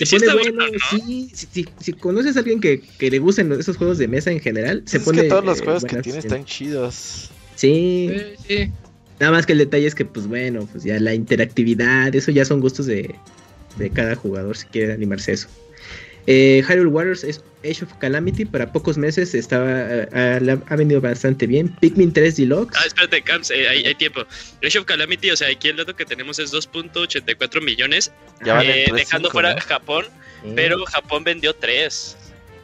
Y 0.00 0.06
Se 0.06 0.06
sí 0.06 0.16
pone 0.24 0.32
bueno, 0.34 0.52
bueno, 0.54 0.72
¿no? 0.92 0.98
sí, 1.06 1.30
sí, 1.34 1.66
Si 1.80 1.92
conoces 1.94 2.36
a 2.36 2.38
alguien 2.38 2.60
que, 2.60 2.80
que 2.80 3.10
le 3.10 3.18
gusten 3.18 3.50
esos 3.52 3.76
juegos 3.76 3.98
de 3.98 4.06
mesa 4.06 4.30
en 4.30 4.38
general, 4.38 4.84
se 4.86 4.98
es 4.98 5.02
pone. 5.02 5.22
que 5.22 5.28
todos 5.28 5.44
los 5.44 5.58
eh, 5.60 5.64
juegos 5.64 5.82
que 5.82 5.88
buenas 5.88 6.04
tiene 6.04 6.18
en- 6.20 6.24
están 6.24 6.44
chidos. 6.44 7.30
Sí, 7.58 8.08
Sí, 8.08 8.44
sí. 8.46 8.72
Nada 9.18 9.32
más 9.32 9.46
que 9.46 9.52
el 9.52 9.58
detalle 9.58 9.86
es 9.86 9.96
que, 9.96 10.04
pues 10.04 10.28
bueno, 10.28 10.68
pues 10.70 10.84
ya 10.84 10.98
la 11.00 11.12
interactividad, 11.12 12.14
eso 12.14 12.30
ya 12.30 12.44
son 12.44 12.60
gustos 12.60 12.86
de, 12.86 13.16
de 13.76 13.90
cada 13.90 14.14
jugador 14.14 14.56
si 14.56 14.66
quiere 14.66 14.92
animarse 14.92 15.32
a 15.32 15.34
eso. 15.34 15.48
Eh, 16.28 16.62
Hyrule 16.68 16.90
Warriors 16.90 17.24
es 17.24 17.42
Age 17.64 17.84
of 17.84 17.92
Calamity, 17.98 18.44
para 18.44 18.70
pocos 18.70 18.96
meses 18.96 19.34
estaba 19.34 19.66
ha, 20.12 20.36
ha 20.36 20.76
venido 20.76 21.00
bastante 21.00 21.48
bien. 21.48 21.74
Pikmin 21.80 22.12
3 22.12 22.36
Deluxe. 22.36 22.76
Ah, 22.78 22.86
espérate, 22.86 23.22
Cams, 23.22 23.50
eh, 23.50 23.68
hay, 23.68 23.86
hay 23.86 23.94
tiempo. 23.96 24.20
Age 24.64 24.78
of 24.78 24.84
Calamity, 24.84 25.30
o 25.30 25.36
sea, 25.36 25.48
aquí 25.48 25.68
el 25.68 25.78
dato 25.78 25.96
que 25.96 26.04
tenemos 26.04 26.38
es 26.38 26.52
2.84 26.52 27.60
millones, 27.60 28.12
Ya 28.44 28.62
eh, 28.62 28.86
3.5, 28.88 28.94
dejando 28.94 29.30
fuera 29.30 29.54
¿no? 29.54 29.60
Japón, 29.62 30.04
pero 30.54 30.84
Japón 30.84 31.24
vendió 31.24 31.54
3. 31.54 32.16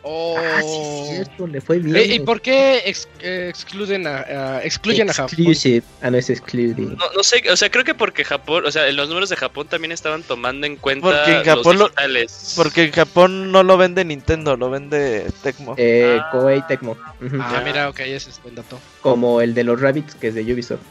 Oh. 0.07 0.37
Ah, 0.39 0.61
sí, 0.61 0.69
es 0.69 1.09
cierto, 1.27 1.47
le 1.47 1.61
fue 1.63 1.79
bien. 1.79 2.13
¿Y 2.13 2.21
por 2.21 2.43
qué 2.43 2.83
ex- 2.85 3.09
eh, 3.21 3.47
excluyen 3.49 4.07
a, 4.07 4.19
a- 4.19 4.63
excluyen 4.63 5.09
a 5.09 5.15
Japón? 5.15 5.31
Exclusive. 5.33 5.83
Ah, 6.03 6.11
no 6.11 6.19
es 6.19 6.29
exclusive. 6.29 6.75
No, 6.95 7.05
no 7.17 7.23
sé, 7.23 7.43
o 7.51 7.57
sea, 7.57 7.71
creo 7.71 7.85
que 7.85 7.95
porque 7.95 8.23
Japón, 8.23 8.65
o 8.67 8.71
sea, 8.71 8.91
los 8.93 9.09
números 9.09 9.31
de 9.31 9.37
Japón 9.37 9.67
también 9.67 9.93
estaban 9.93 10.23
tomando 10.23 10.67
en 10.67 10.77
cuenta 10.77 11.07
Porque 11.25 11.31
en 11.51 11.57
los 11.57 11.65
lo- 11.65 11.85
digitales. 11.85 12.53
Porque 12.55 12.83
en 12.85 12.93
Japón 12.93 13.51
no 13.51 13.63
lo 13.63 13.79
vende 13.79 14.05
Nintendo, 14.05 14.57
lo 14.59 14.69
vende 14.69 15.27
Tecmo. 15.43 15.75
Eh, 15.79 16.19
Ah. 16.21 16.29
Koei 16.33 16.61
Tecmo. 16.69 16.99
Ah, 17.41 17.63
mira, 17.65 17.89
ok, 17.89 18.01
ese 18.01 18.29
es 18.29 18.43
buen 18.43 18.55
dato. 18.57 18.79
Como 19.01 19.41
el 19.41 19.55
de 19.55 19.65
los 19.65 19.81
Rabbits, 19.81 20.15
que 20.17 20.29
es 20.29 20.35
de 20.35 20.43
Ubisoft. 20.53 20.83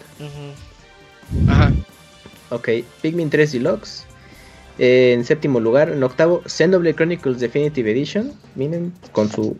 Ajá. 1.47 1.71
Ok, 2.49 2.69
Pikmin 3.01 3.29
3 3.29 3.51
Deluxe. 3.51 4.05
Eh, 4.79 5.13
en 5.13 5.23
séptimo 5.23 5.59
lugar, 5.59 5.89
en 5.89 6.01
octavo, 6.03 6.41
Xenoblade 6.47 6.95
Chronicles 6.95 7.39
Definitive 7.39 7.91
Edition. 7.91 8.33
Miren, 8.55 8.91
con 9.11 9.31
su 9.31 9.55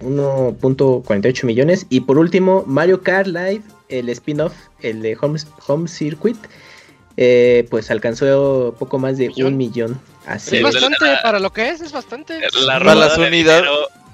1.48 0.00 1.44
millones. 1.44 1.86
Y 1.90 2.00
por 2.00 2.18
último, 2.18 2.64
Mario 2.66 3.02
Kart 3.02 3.26
Live, 3.26 3.62
el 3.88 4.08
spin-off, 4.10 4.54
el 4.80 5.02
de 5.02 5.16
Home, 5.20 5.40
Home 5.66 5.88
Circuit, 5.88 6.36
eh, 7.16 7.66
pues 7.70 7.90
alcanzó 7.90 8.76
poco 8.78 8.98
más 8.98 9.18
de 9.18 9.32
un 9.44 9.56
millón. 9.56 10.00
Así 10.26 10.50
Es 10.56 10.58
Sí, 10.58 10.62
bastante, 10.62 11.04
la- 11.06 11.22
para 11.22 11.38
lo 11.40 11.52
que 11.52 11.68
es, 11.70 11.80
es 11.80 11.90
bastante. 11.92 12.38
La 12.64 12.78
Para 12.78 12.94
las 12.94 13.16
de 13.16 13.26
unidades. 13.26 13.68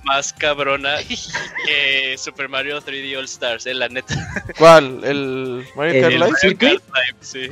más 0.05 0.33
cabrona 0.33 0.97
que 1.67 2.17
Super 2.19 2.49
Mario 2.49 2.81
3D 2.81 3.17
All 3.19 3.25
Stars, 3.25 3.67
eh, 3.67 3.75
la 3.75 3.89
neta. 3.89 4.15
¿Cuál? 4.59 5.01
¿El 5.05 5.65
Mario 5.77 6.09
Live? 6.09 6.57
Kart 6.57 6.83
Live, 6.95 7.17
sí. 7.21 7.49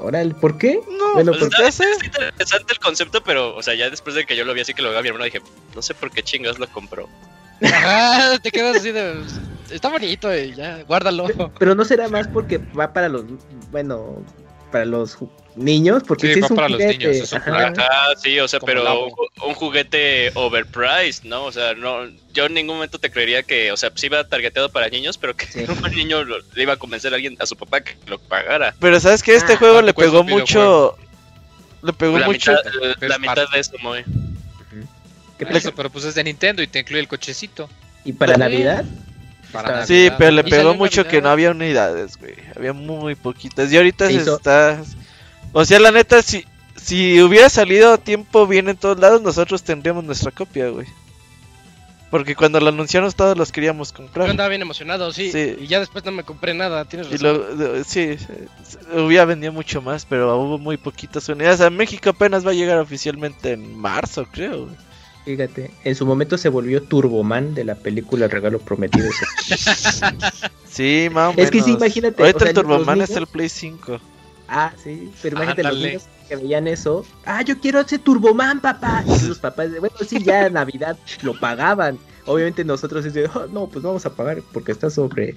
Ahora, 0.00 0.22
¿por 0.40 0.58
qué? 0.58 0.80
No, 0.98 1.14
bueno, 1.14 1.32
Pues 1.32 1.44
porque 1.44 1.66
está, 1.66 1.84
interesante 2.04 2.72
el 2.72 2.78
concepto, 2.78 3.22
pero, 3.22 3.56
o 3.56 3.62
sea, 3.62 3.74
ya 3.74 3.90
después 3.90 4.14
de 4.14 4.24
que 4.26 4.36
yo 4.36 4.44
lo 4.44 4.54
vi 4.54 4.60
así 4.60 4.74
que 4.74 4.82
lo 4.82 4.90
vi 4.90 4.96
a 4.96 5.02
mi 5.02 5.08
hermano, 5.08 5.24
dije, 5.24 5.40
no 5.74 5.82
sé 5.82 5.94
por 5.94 6.10
qué 6.10 6.22
chingados 6.22 6.58
lo 6.58 6.66
compró. 6.68 7.08
Ajá, 7.62 8.38
te 8.38 8.50
quedas 8.50 8.76
así 8.76 8.92
de. 8.92 9.22
Está 9.70 9.88
bonito, 9.88 10.34
y 10.34 10.54
ya, 10.54 10.82
guárdalo. 10.84 11.26
Pero 11.58 11.74
no 11.74 11.84
será 11.84 12.08
más 12.08 12.28
porque 12.28 12.58
va 12.58 12.92
para 12.92 13.08
los, 13.08 13.24
bueno, 13.70 14.22
para 14.70 14.84
los 14.84 15.18
niños, 15.54 16.02
porque 16.06 16.34
Sí, 16.34 16.40
es 16.40 16.50
un 16.50 16.56
para 16.56 16.68
los 16.68 16.78
niños, 16.80 17.16
es 17.16 17.32
un 17.32 17.38
ajá. 17.38 17.50
juguete. 17.52 17.80
Ah, 17.90 18.08
sí, 18.22 18.38
o 18.40 18.46
sea, 18.48 18.60
Como 18.60 18.66
pero 18.66 19.06
un 19.46 19.54
juguete 19.54 20.30
overpriced, 20.34 21.24
¿no? 21.24 21.44
O 21.44 21.52
sea, 21.52 21.74
no, 21.74 22.06
yo 22.34 22.46
en 22.46 22.54
ningún 22.54 22.76
momento 22.76 22.98
te 22.98 23.10
creería 23.10 23.42
que, 23.42 23.72
o 23.72 23.76
sea, 23.76 23.90
sí 23.94 24.06
iba 24.06 24.22
targeteado 24.24 24.68
para 24.70 24.88
niños, 24.88 25.16
pero 25.18 25.34
que 25.34 25.46
Sí. 25.46 25.64
un 25.68 25.90
niño 25.94 26.24
lo- 26.24 26.38
le 26.54 26.62
iba 26.62 26.74
a 26.74 26.76
convencer 26.76 27.12
a 27.12 27.16
alguien, 27.16 27.36
a 27.38 27.46
su 27.46 27.56
papá 27.56 27.80
que 27.80 27.96
lo 28.06 28.18
pagara. 28.18 28.74
Pero 28.80 29.00
sabes 29.00 29.22
que 29.22 29.34
este 29.34 29.54
Ah, 29.54 29.56
juego 29.56 29.74
¿cuánto 29.76 29.86
le 29.86 29.94
pegó 29.94 30.22
mucho. 30.24 30.96
Le 31.82 31.92
pegó 31.92 32.18
La 32.18 32.26
mucho. 32.26 32.52
mitad, 32.52 32.64
la 33.00 33.18
mitad 33.18 33.48
de 33.52 33.60
eso, 33.60 33.72
muy. 33.80 34.04
¿Qué 35.38 35.44
Eso, 35.44 35.52
pasa? 35.52 35.72
pero 35.76 35.90
pues 35.90 36.04
es 36.06 36.14
de 36.14 36.24
Nintendo 36.24 36.62
y 36.62 36.66
te 36.66 36.78
incluye 36.80 37.00
el 37.00 37.08
cochecito. 37.08 37.68
Y 38.06 38.12
para. 38.14 38.36
Navidad, 38.38 38.84
Para 39.52 39.68
Está- 39.68 39.80
Navidad. 39.80 39.86
Sí, 40.10 40.14
pero 40.18 40.30
le 40.32 40.40
Y 40.46 40.50
pegó 40.50 40.74
mucho 40.74 41.06
que 41.06 41.22
no 41.22 41.28
había 41.30 41.50
unidades, 41.50 42.16
güey. 42.18 42.34
Había 42.56 42.72
muy 42.72 43.14
poquitas. 43.14 43.72
Y 43.72 43.76
ahorita 43.76 44.06
Se 44.08 44.12
hizo- 44.14 44.36
está. 44.36 44.82
O 45.52 45.64
sea, 45.64 45.78
la 45.80 45.90
neta, 45.92 46.20
si, 46.22 46.44
si 46.76 47.20
hubiera 47.22 47.48
salido 47.48 47.92
a 47.92 47.98
tiempo 47.98 48.46
bien 48.46 48.68
en 48.68 48.76
todos 48.76 48.98
lados, 48.98 49.22
nosotros 49.22 49.62
tendríamos 49.62 50.04
nuestra 50.04 50.30
copia, 50.30 50.68
güey. 50.68 50.86
Porque 52.10 52.36
cuando 52.36 52.60
lo 52.60 52.68
anunciaron 52.68 53.10
todos 53.12 53.36
los 53.36 53.50
queríamos 53.50 53.90
Yo 53.90 53.96
comprar. 53.96 54.30
andaba 54.30 54.48
bien 54.48 54.62
emocionado, 54.62 55.12
sí, 55.12 55.32
Sí. 55.32 55.56
Y 55.60 55.66
ya 55.66 55.80
después 55.80 56.04
no 56.04 56.12
me 56.12 56.22
compré 56.22 56.54
nada, 56.54 56.84
tienes 56.84 57.08
Y 57.08 57.16
razón. 57.16 57.58
lo, 57.58 57.84
sí, 57.84 58.16
hubiera 58.94 59.24
vendido 59.24 59.52
mucho 59.52 59.82
más, 59.82 60.06
pero 60.06 60.38
hubo 60.38 60.56
muy 60.56 60.76
poquitas 60.76 61.28
unidades. 61.28 61.60
A 61.60 61.68
México 61.68 62.10
apenas 62.10 62.46
va 62.46 62.50
a 62.52 62.54
llegar 62.54 62.78
oficialmente 62.78 63.52
en 63.52 63.76
marzo, 63.76 64.24
creo. 64.30 64.66
güey. 64.66 64.76
Fíjate, 65.26 65.70
en 65.84 65.94
su 65.94 66.06
momento 66.06 66.38
se 66.38 66.48
volvió 66.48 66.82
Turboman 66.82 67.54
de 67.54 67.64
la 67.64 67.74
película 67.74 68.24
El 68.24 68.30
Regalo 68.30 68.58
Prometido. 68.60 69.10
Sí, 70.68 71.08
más 71.10 71.34
o 71.36 71.40
Es 71.40 71.50
que 71.50 71.62
sí, 71.62 71.72
imagínate, 71.72 72.22
Ahorita 72.22 72.36
o 72.36 72.40
sea, 72.40 72.48
el 72.50 72.54
Turboman 72.54 72.98
los 72.98 73.10
es 73.10 73.16
el 73.16 73.26
Play 73.26 73.48
5. 73.48 73.98
ah, 74.48 74.72
sí, 74.82 75.10
pero 75.22 75.36
imagínate 75.36 75.62
los 75.62 75.72
Ándale. 75.72 75.88
niños 75.88 76.02
que 76.28 76.36
veían 76.36 76.66
eso. 76.68 77.04
Ah, 77.24 77.42
yo 77.42 77.58
quiero 77.60 77.80
ese 77.80 77.98
Turboman, 77.98 78.60
papá. 78.60 79.02
Y 79.06 79.18
sus 79.18 79.38
papás, 79.38 79.70
bueno, 79.70 79.94
sí, 80.06 80.22
ya 80.22 80.46
en 80.46 80.52
Navidad 80.54 80.98
lo 81.22 81.38
pagaban. 81.38 81.98
Obviamente 82.26 82.64
nosotros 82.64 83.06
"Oh, 83.34 83.46
no, 83.46 83.68
pues 83.68 83.82
vamos 83.84 84.04
a 84.04 84.10
pagar 84.14 84.42
porque 84.52 84.72
está 84.72 84.90
sobre, 84.90 85.34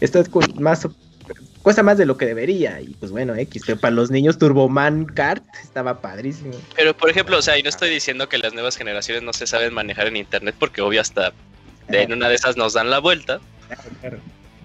está 0.00 0.22
con 0.24 0.44
más, 0.60 0.86
cuesta 1.62 1.82
más 1.82 1.96
de 1.98 2.06
lo 2.06 2.16
que 2.16 2.26
debería. 2.26 2.80
Y 2.80 2.88
pues 2.94 3.10
bueno, 3.12 3.34
X, 3.34 3.62
pero 3.66 3.78
para 3.78 3.94
los 3.94 4.10
niños 4.10 4.38
Turboman 4.38 5.04
Kart 5.06 5.42
estaba 5.62 6.00
padrísimo. 6.00 6.52
Pero, 6.76 6.96
por 6.96 7.08
ejemplo, 7.10 7.38
o 7.38 7.42
sea, 7.42 7.56
y 7.58 7.62
no 7.62 7.68
estoy 7.68 7.88
diciendo 7.90 8.28
que 8.28 8.38
las 8.38 8.52
nuevas 8.54 8.76
generaciones 8.76 9.22
no 9.22 9.32
se 9.32 9.46
saben 9.46 9.72
manejar 9.72 10.06
en 10.08 10.16
internet, 10.16 10.54
porque 10.58 10.82
obvio 10.82 11.00
hasta 11.00 11.32
de- 11.88 12.02
en 12.02 12.12
una 12.12 12.28
de 12.28 12.34
esas 12.34 12.56
nos 12.56 12.72
dan 12.74 12.90
la 12.90 12.98
vuelta. 12.98 13.40
Claro, 13.68 13.82
claro. 14.00 14.18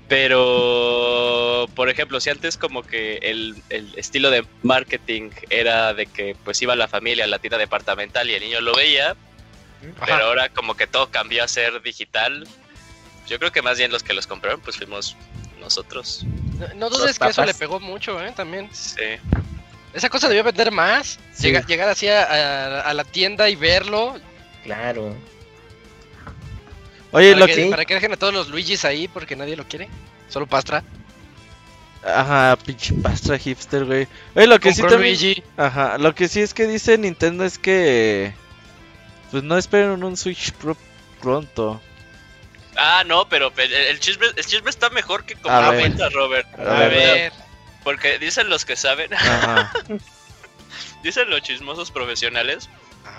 Pero, 0.09 1.67
por 1.75 1.89
ejemplo, 1.89 2.19
si 2.19 2.29
antes 2.29 2.57
como 2.57 2.81
que 2.83 3.17
el, 3.17 3.55
el 3.69 3.93
estilo 3.97 4.29
de 4.29 4.45
marketing 4.63 5.29
era 5.49 5.93
de 5.93 6.05
que 6.05 6.35
pues 6.43 6.61
iba 6.61 6.75
la 6.75 6.87
familia 6.87 7.25
a 7.25 7.27
la 7.27 7.39
tienda 7.39 7.57
departamental 7.57 8.29
y 8.29 8.33
el 8.33 8.41
niño 8.41 8.61
lo 8.61 8.73
veía, 8.73 9.15
pero 10.05 10.25
ahora 10.25 10.49
como 10.49 10.75
que 10.75 10.87
todo 10.87 11.09
cambió 11.09 11.43
a 11.43 11.47
ser 11.47 11.81
digital. 11.81 12.47
Yo 13.27 13.37
creo 13.39 13.51
que 13.51 13.61
más 13.61 13.77
bien 13.77 13.91
los 13.91 14.03
que 14.03 14.13
los 14.13 14.27
compraron 14.27 14.61
pues 14.61 14.77
fuimos 14.77 15.15
nosotros. 15.59 16.25
No, 16.59 16.67
no 16.75 16.89
Los 16.89 16.99
dudes 16.99 17.19
que 17.19 17.27
eso 17.27 17.45
le 17.45 17.53
pegó 17.53 17.79
mucho, 17.79 18.23
¿eh? 18.23 18.31
También. 18.35 18.69
Sí. 18.71 19.01
Esa 19.93 20.09
cosa 20.09 20.27
debió 20.27 20.43
vender 20.43 20.71
más. 20.71 21.19
Sí. 21.33 21.43
Llega- 21.47 21.65
llegar 21.65 21.89
así 21.89 22.07
a, 22.07 22.23
a- 22.23 22.81
a 22.81 22.93
la 22.93 23.03
tienda 23.03 23.49
y 23.49 23.55
verlo. 23.55 24.15
Claro. 24.63 25.15
Oye, 27.11 27.31
para, 27.33 27.39
lo 27.39 27.45
que, 27.47 27.55
que... 27.55 27.69
para 27.69 27.85
que 27.85 27.93
dejen 27.93 28.13
a 28.13 28.17
todos 28.17 28.33
los 28.33 28.49
Luigis 28.49 28.83
ahí 28.85 29.07
porque 29.07 29.35
nadie 29.35 29.55
lo 29.55 29.65
quiere. 29.67 29.87
Solo 30.29 30.45
Pastra. 30.45 30.83
Ajá, 32.05 32.55
pinche 32.63 32.93
pastra 32.93 33.37
hipster, 33.37 33.83
güey. 33.83 34.07
Oye, 34.35 34.47
lo 34.47 34.59
que 34.59 34.71
sí 34.73 34.81
Compró 34.81 34.97
también... 34.97 35.15
Luigi. 35.15 35.43
Ajá, 35.57 35.97
lo 35.97 36.13
que 36.15 36.27
sí 36.27 36.41
es 36.41 36.53
que 36.53 36.67
dice 36.67 36.97
Nintendo 36.97 37.43
es 37.43 37.57
que... 37.57 38.33
Pues 39.31 39.43
no 39.43 39.57
esperen 39.57 40.03
un 40.03 40.15
Switch 40.15 40.53
Pro 40.53 40.77
pronto. 41.21 41.81
Ah, 42.77 43.03
no, 43.05 43.27
pero 43.27 43.51
el, 43.57 43.99
chisme, 43.99 44.27
el 44.35 44.45
chisme 44.45 44.69
está 44.69 44.89
mejor 44.89 45.25
que 45.25 45.35
como 45.35 45.55
A 45.55 45.71
ver. 45.71 45.79
comenta 45.81 46.09
Robert. 46.09 46.47
A 46.59 46.75
A 46.75 46.79
ver. 46.81 46.91
ver. 46.91 47.33
Porque 47.83 48.19
dicen 48.19 48.49
los 48.49 48.65
que 48.65 48.75
saben, 48.75 49.13
Ajá. 49.13 49.71
dicen 51.03 51.29
los 51.29 51.41
chismosos 51.41 51.91
profesionales 51.91 52.69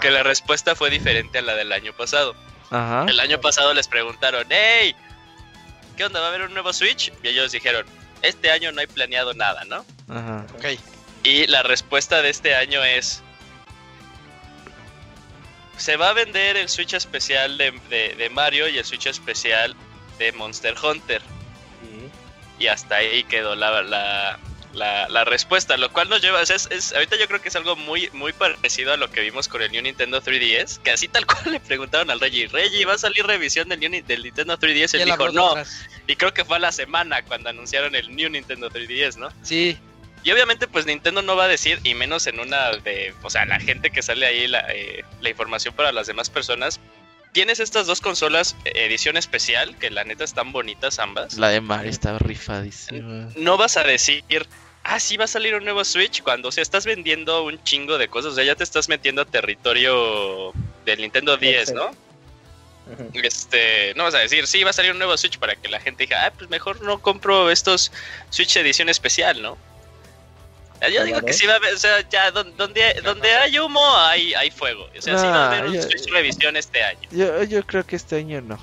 que 0.01 0.11
la 0.11 0.23
respuesta 0.23 0.75
fue 0.75 0.91
diferente 0.91 1.39
a 1.39 1.43
la 1.43 1.55
del 1.55 1.73
año 1.73 1.93
pasado. 1.93 2.37
Ajá. 2.71 3.07
El 3.09 3.19
año 3.21 3.41
pasado 3.41 3.73
les 3.75 3.89
preguntaron, 3.89 4.47
hey, 4.51 4.95
¿qué 5.97 6.05
onda? 6.05 6.21
¿Va 6.21 6.27
a 6.27 6.29
haber 6.29 6.43
un 6.43 6.53
nuevo 6.53 6.73
Switch? 6.73 7.13
Y 7.23 7.29
ellos 7.29 7.51
dijeron, 7.53 7.87
este 8.23 8.51
año 8.51 8.71
no 8.73 8.81
hay 8.81 8.87
planeado 8.87 9.33
nada, 9.35 9.65
¿no? 9.65 9.85
Ajá. 10.09 10.47
Ok. 10.55 10.79
Y 11.25 11.47
la 11.47 11.63
respuesta 11.63 12.21
de 12.23 12.29
este 12.31 12.55
año 12.55 12.85
es, 12.85 13.23
se 15.79 15.97
va 15.97 16.11
a 16.11 16.13
vender 16.13 16.57
el 16.57 16.69
Switch 16.69 16.95
especial 16.95 17.57
de, 17.59 17.73
de- 17.89 18.15
de 18.17 18.31
Mario 18.31 18.69
y 18.69 18.79
el 18.79 18.85
Switch 18.85 19.07
especial 19.07 19.75
de 20.19 20.33
Monster 20.33 20.75
Hunter. 20.83 21.23
Y 22.61 22.67
hasta 22.67 22.97
ahí 22.97 23.23
quedó 23.25 23.55
la, 23.55 23.83
la, 23.83 24.37
la, 24.75 25.09
la 25.09 25.25
respuesta, 25.25 25.77
lo 25.77 25.93
cual 25.93 26.09
nos 26.09 26.21
lleva, 26.21 26.41
o 26.43 26.47
sea, 26.47 26.57
es, 26.57 26.67
es- 26.73 26.93
ahorita 26.93 27.17
yo 27.17 27.29
creo 27.29 27.41
que 27.41 27.49
es 27.51 27.55
algo 27.57 27.77
muy, 27.77 28.11
muy 28.13 28.33
parecido 28.33 28.93
a 28.93 28.97
lo 28.97 29.09
que 29.13 29.21
vimos 29.21 29.47
con 29.47 29.63
el 29.63 29.71
New 29.71 29.81
Nintendo 29.83 30.21
3DS, 30.21 30.79
que 30.83 30.91
así 30.91 31.07
tal 31.07 31.25
cual 31.27 31.53
le 31.53 31.61
preguntaron 31.61 32.11
al 32.11 32.19
Reggie, 32.19 32.49
Reggie, 32.49 32.85
¿va 32.85 32.95
a 32.95 32.99
salir 32.99 33.25
revisión 33.25 33.69
del, 33.69 33.79
New 33.79 34.03
del 34.05 34.23
Nintendo 34.25 34.59
3DS? 34.59 34.93
Ya 34.99 35.05
Él 35.05 35.05
dijo, 35.05 35.31
no, 35.31 35.51
atrás. 35.51 35.87
y 36.09 36.17
creo 36.17 36.35
que 36.35 36.45
fue 36.45 36.57
a 36.57 36.61
la 36.61 36.73
semana 36.73 37.23
cuando 37.23 37.49
anunciaron 37.49 37.95
el 37.95 38.15
New 38.17 38.29
Nintendo 38.29 38.69
3DS, 38.71 39.17
¿no? 39.19 39.29
Sí. 39.43 39.79
Y 40.23 40.33
obviamente 40.33 40.67
pues 40.67 40.87
Nintendo 40.87 41.23
no 41.23 41.37
va 41.37 41.45
a 41.45 41.49
decir, 41.49 41.81
y 41.85 41.95
menos 41.95 42.27
en 42.27 42.41
una 42.41 42.71
de, 42.73 43.15
o 43.23 43.31
sea, 43.31 43.47
la 43.47 43.61
gente 43.61 43.91
que 43.91 44.03
sale 44.03 44.27
ahí, 44.27 44.47
la, 44.47 44.61
eh, 44.73 45.05
la 45.21 45.31
información 45.31 45.75
para 45.75 45.93
las 45.93 46.07
demás 46.07 46.31
personas. 46.31 46.81
Tienes 47.33 47.61
estas 47.61 47.87
dos 47.87 48.01
consolas 48.01 48.57
eh, 48.65 48.73
edición 48.87 49.17
especial, 49.17 49.77
que 49.77 49.91
la 49.91 50.05
neta 50.05 50.25
están 50.25 50.53
bonitas 50.53 50.99
ambas. 50.99 51.35
La 51.35 51.49
de 51.49 51.61
Mario 51.61 51.91
estaba 51.91 52.19
rifadísima. 52.19 53.29
No 53.37 53.57
vas 53.57 53.77
a 53.77 53.85
decir, 53.85 54.25
ah, 54.85 54.99
sí 54.99 55.17
va 55.17 55.25
a 55.25 55.29
salir 55.29 55.55
un 55.55 55.65
nuevo 55.65 55.85
Switch, 55.85 56.23
cuando 56.23 56.49
o 56.49 56.53
sea, 56.53 56.63
estás 56.63 56.87
vendiendo 56.87 57.45
un 57.45 57.63
chingo 57.63 57.99
de 57.99 58.09
cosas, 58.09 58.33
o 58.33 58.35
sea, 58.35 58.45
ya 58.45 58.55
te 58.55 58.65
estás 58.65 58.89
metiendo 58.89 59.23
a 59.23 59.25
territorio 59.27 60.53
del 60.85 61.01
Nintendo 61.01 61.37
10, 61.37 61.75
¿no? 61.75 61.91
Este, 63.13 63.93
no 63.97 64.05
vas 64.05 64.15
a 64.15 64.19
decir, 64.19 64.47
sí, 64.47 64.65
va 64.65 64.71
a 64.71 64.73
salir 64.73 64.93
un 64.93 64.99
nuevo 64.99 65.15
Switch 65.19 65.39
para 65.39 65.57
que 65.57 65.69
la 65.69 65.79
gente 65.79 66.05
diga, 66.05 66.25
ah, 66.25 66.33
pues 66.33 66.49
mejor 66.49 66.81
no 66.83 67.01
compro 67.01 67.51
estos 67.51 67.93
Switch 68.31 68.57
edición 68.57 68.89
especial, 68.89 69.43
¿no? 69.43 69.59
Eh, 70.81 70.93
Yo 70.93 71.01
Ah, 71.01 71.05
digo 71.05 71.21
que 71.23 71.33
sí 71.33 71.47
va 71.47 71.55
a 71.55 71.57
haber, 71.57 71.75
o 71.75 71.79
sea, 71.79 72.09
ya 72.09 72.31
don- 72.31 72.57
donde, 72.57 72.95
donde 73.05 73.31
hay 73.31 73.59
humo, 73.59 73.81
hay, 73.97 74.33
hay 74.35 74.51
fuego. 74.51 74.87
O 74.97 75.03
sea, 75.03 75.19
sí 75.19 75.27
va 75.27 75.47
a 75.51 75.59
haber 75.59 75.79
Ah, 75.79 75.83
Switch 75.83 76.11
revisión 76.13 76.57
este 76.57 76.83
año. 76.85 77.09
Yo, 77.11 77.43
yo 77.45 77.65
creo 77.67 77.85
que 77.85 77.97
este 77.97 78.17
año 78.17 78.41
no. 78.41 78.59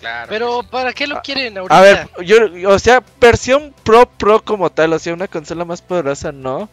Claro. 0.00 0.26
Pero 0.30 0.62
¿para 0.62 0.92
qué 0.94 1.06
lo 1.06 1.20
quieren 1.20 1.58
ahorita? 1.58 1.76
A 1.76 1.80
ver, 1.82 2.08
yo, 2.24 2.36
o 2.70 2.78
sea, 2.78 3.02
versión 3.20 3.74
Pro 3.84 4.08
Pro 4.08 4.40
como 4.42 4.70
tal, 4.70 4.92
o 4.94 4.98
sea, 4.98 5.12
una 5.12 5.28
consola 5.28 5.64
más 5.64 5.82
poderosa 5.82 6.32
no. 6.32 6.68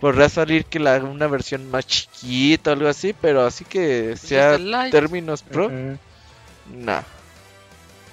Podrá 0.00 0.28
salir 0.28 0.64
que 0.64 0.80
la, 0.80 0.96
una 0.96 1.28
versión 1.28 1.70
más 1.70 1.86
chiquita 1.86 2.70
o 2.70 2.72
algo 2.72 2.88
así, 2.88 3.12
pero 3.12 3.46
así 3.46 3.64
que 3.64 4.16
sea 4.16 4.54
el 4.56 4.68
Lite. 4.68 4.90
términos 4.90 5.44
Pro, 5.44 5.66
Ujú. 5.66 5.96
no. 6.72 7.04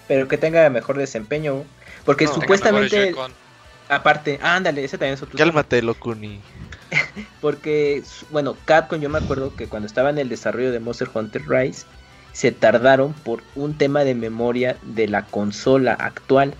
Pero 0.07 0.27
que 0.27 0.37
tenga 0.37 0.69
mejor 0.69 0.97
desempeño. 0.97 1.63
Porque 2.05 2.25
No, 2.25 2.33
supuestamente. 2.35 3.11
Aparte, 3.89 4.39
ándale, 4.41 4.83
ese 4.83 4.97
también 4.97 5.15
es 5.15 5.21
otro. 5.21 5.37
Cálmate, 5.37 5.81
Locuni. 5.81 6.39
Porque, 7.41 8.03
bueno, 8.31 8.55
Capcom, 8.65 8.99
yo 8.99 9.09
me 9.09 9.17
acuerdo 9.17 9.55
que 9.55 9.67
cuando 9.67 9.87
estaba 9.87 10.09
en 10.09 10.17
el 10.17 10.29
desarrollo 10.29 10.71
de 10.71 10.79
Monster 10.79 11.09
Hunter 11.13 11.43
Rise, 11.47 11.85
se 12.31 12.51
tardaron 12.51 13.13
por 13.13 13.43
un 13.55 13.77
tema 13.77 14.03
de 14.03 14.15
memoria 14.15 14.77
de 14.83 15.07
la 15.07 15.25
consola 15.25 15.93
actual. 15.93 16.53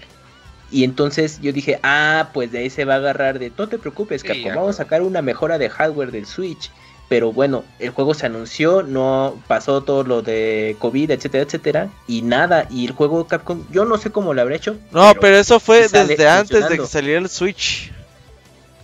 Y 0.71 0.83
entonces 0.83 1.39
yo 1.41 1.51
dije, 1.51 1.79
ah, 1.83 2.29
pues 2.33 2.51
de 2.51 2.59
ahí 2.59 2.69
se 2.69 2.85
va 2.85 2.95
a 2.95 2.97
agarrar 2.97 3.39
de, 3.39 3.51
no 3.57 3.67
te 3.67 3.79
preocupes, 3.79 4.21
Sí, 4.21 4.27
Capcom, 4.27 4.45
ya, 4.45 4.55
vamos 4.55 4.75
a 4.75 4.83
sacar 4.83 5.01
una 5.01 5.21
mejora 5.21 5.57
de 5.57 5.69
hardware 5.69 6.11
del 6.11 6.25
Switch. 6.25 6.71
Pero 7.09 7.33
bueno, 7.33 7.63
el 7.79 7.89
juego 7.89 8.13
se 8.13 8.27
anunció, 8.27 8.83
no 8.83 9.41
pasó 9.47 9.81
todo 9.81 10.03
lo 10.03 10.21
de 10.21 10.75
COVID, 10.79 11.11
etcétera, 11.11 11.43
etcétera, 11.43 11.89
y 12.07 12.21
nada, 12.21 12.67
y 12.69 12.85
el 12.85 12.93
juego 12.93 13.25
Capcom, 13.27 13.65
yo 13.71 13.83
no 13.83 13.97
sé 13.97 14.11
cómo 14.11 14.33
lo 14.33 14.41
habrá 14.41 14.55
hecho. 14.55 14.77
No, 14.91 15.13
pero, 15.19 15.37
eso 15.37 15.59
fue 15.59 15.87
desde 15.89 16.29
antes 16.29 16.69
de 16.69 16.77
que 16.77 16.85
saliera 16.85 17.19
el 17.19 17.27
Switch. 17.29 17.91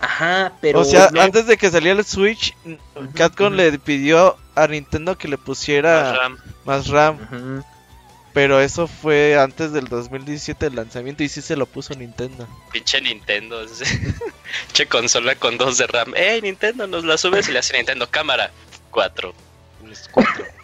Ajá, 0.00 0.52
pero 0.60 0.80
o 0.80 0.84
sea, 0.84 1.08
no- 1.12 1.22
antes 1.22 1.46
de 1.46 1.56
que 1.56 1.70
saliera 1.70 1.98
el 1.98 2.04
Switch, 2.04 2.54
Capcom 3.14 3.46
ujú. 3.46 3.54
le 3.56 3.78
pidió 3.78 4.36
a 4.54 4.66
Nintendo 4.66 5.16
que 5.16 5.28
le 5.28 5.38
pusiera 5.38 6.02
Más 6.02 6.16
RAM. 6.18 6.38
más 6.66 6.88
RAM. 6.88 7.62
Pero 8.36 8.60
eso 8.60 8.86
fue 8.86 9.38
antes 9.38 9.72
del 9.72 9.86
2017 9.86 10.66
el 10.66 10.74
lanzamiento 10.74 11.22
y 11.22 11.28
sí 11.30 11.40
se 11.40 11.56
lo 11.56 11.64
puso 11.64 11.94
Nintendo. 11.94 12.46
Pinche 12.70 13.00
Nintendo. 13.00 13.64
Che 14.74 14.86
consola 14.86 15.34
con 15.36 15.56
dos 15.56 15.78
de 15.78 15.86
RAM. 15.86 16.12
¡Ey, 16.14 16.42
Nintendo! 16.42 16.86
Nos 16.86 17.06
la 17.06 17.16
subes 17.16 17.48
y 17.48 17.52
le 17.52 17.60
hace 17.60 17.74
Nintendo 17.74 18.06
cámara. 18.10 18.50
Cuatro. 18.90 19.34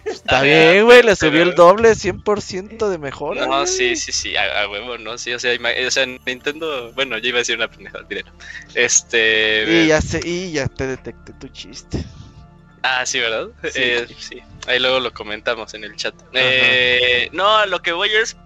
Está 0.05 0.43
bien, 0.43 0.85
güey, 0.85 1.03
le 1.03 1.17
subió 1.17 1.43
el 1.43 1.55
doble, 1.55 1.93
100% 1.93 2.91
de 2.91 2.99
mejora. 2.99 3.47
No, 3.47 3.67
sí, 3.67 3.97
sí, 3.97 4.13
sí, 4.13 4.37
a, 4.37 4.65
a 4.65 4.69
huevo, 4.69 4.99
¿no? 4.99 5.17
Sí, 5.17 5.33
o 5.33 5.39
sea, 5.39 5.57
o 5.87 5.91
sea, 5.91 6.05
Nintendo, 6.27 6.93
bueno, 6.93 7.17
yo 7.17 7.29
iba 7.29 7.39
a 7.39 7.41
decir 7.41 7.57
una 7.57 7.71
pendejada, 7.71 8.05
olvídalo. 8.05 8.33
Este... 8.75 9.85
Y 9.85 9.87
ya 9.87 10.03
sé, 10.03 10.21
y 10.23 10.53
ya 10.53 10.67
te 10.67 10.89
detecté 10.89 11.33
tu 11.41 11.49
chiste. 11.49 12.05
Ah, 12.83 13.07
sí, 13.07 13.19
¿verdad? 13.19 13.49
Sí. 13.63 13.71
Eh, 13.77 14.07
sí, 14.19 14.43
ahí 14.67 14.79
luego 14.79 15.01
lo 15.01 15.13
comentamos 15.13 15.75
en 15.75 15.85
el 15.85 15.97
chat. 15.97 16.15
Eh, 16.33 17.29
no, 17.33 17.67
lo 17.67 17.81
que 17.83 17.93
voy 17.93 18.11
es... 18.11 18.37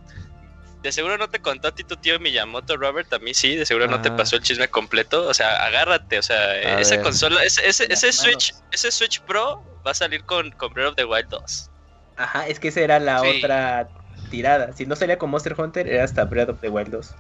De 0.83 0.93
seguro 0.93 1.19
no 1.19 1.29
te 1.29 1.41
contó 1.41 1.69
a 1.69 1.73
ti 1.75 1.83
tu 1.83 1.97
tío 1.97 2.21
Miyamoto, 2.21 2.77
Robert, 2.77 3.13
a 3.13 3.19
mí 3.19 3.35
sí, 3.35 3.57
de 3.57 3.67
seguro 3.67 3.89
no 3.89 4.01
te 4.03 4.09
Ajá. 4.09 4.19
pasó 4.19 4.37
el 4.37 4.43
chisme 4.43 4.69
completo. 4.69 5.27
O 5.27 5.35
sea, 5.35 5.65
agárrate, 5.65 6.19
o 6.19 6.23
sea, 6.23 6.37
A 6.39 6.81
esa 6.81 6.97
ver. 6.97 7.05
consola, 7.05 7.43
ese, 7.43 7.67
ese, 7.67 7.93
ese 7.93 8.07
Las 8.07 8.17
Switch, 8.17 8.55
ese 8.71 8.93
Switch 8.93 9.21
Pro 9.23 9.65
va 9.85 9.91
a 9.91 9.95
salir 9.95 10.25
con, 10.25 10.53
con 10.53 10.73
Breath 10.73 10.91
of 10.91 10.95
the 10.97 11.05
Wild 11.05 11.29
2. 11.29 11.71
Ajá, 12.19 12.47
es 12.47 12.61
que 12.61 12.69
esa 12.69 12.81
era 12.83 13.01
la 13.01 13.21
Sí. 13.21 13.39
otra 13.39 13.89
tirada. 14.31 14.73
Si 14.75 14.87
no 14.87 14.95
salía 14.95 15.19
con 15.19 15.31
Monster 15.31 15.55
Hunter, 15.59 15.89
era 15.89 16.05
hasta 16.05 16.25
Breath 16.25 16.51
of 16.51 16.61
the 16.61 16.69
Wild 16.69 16.91
2. 16.91 17.15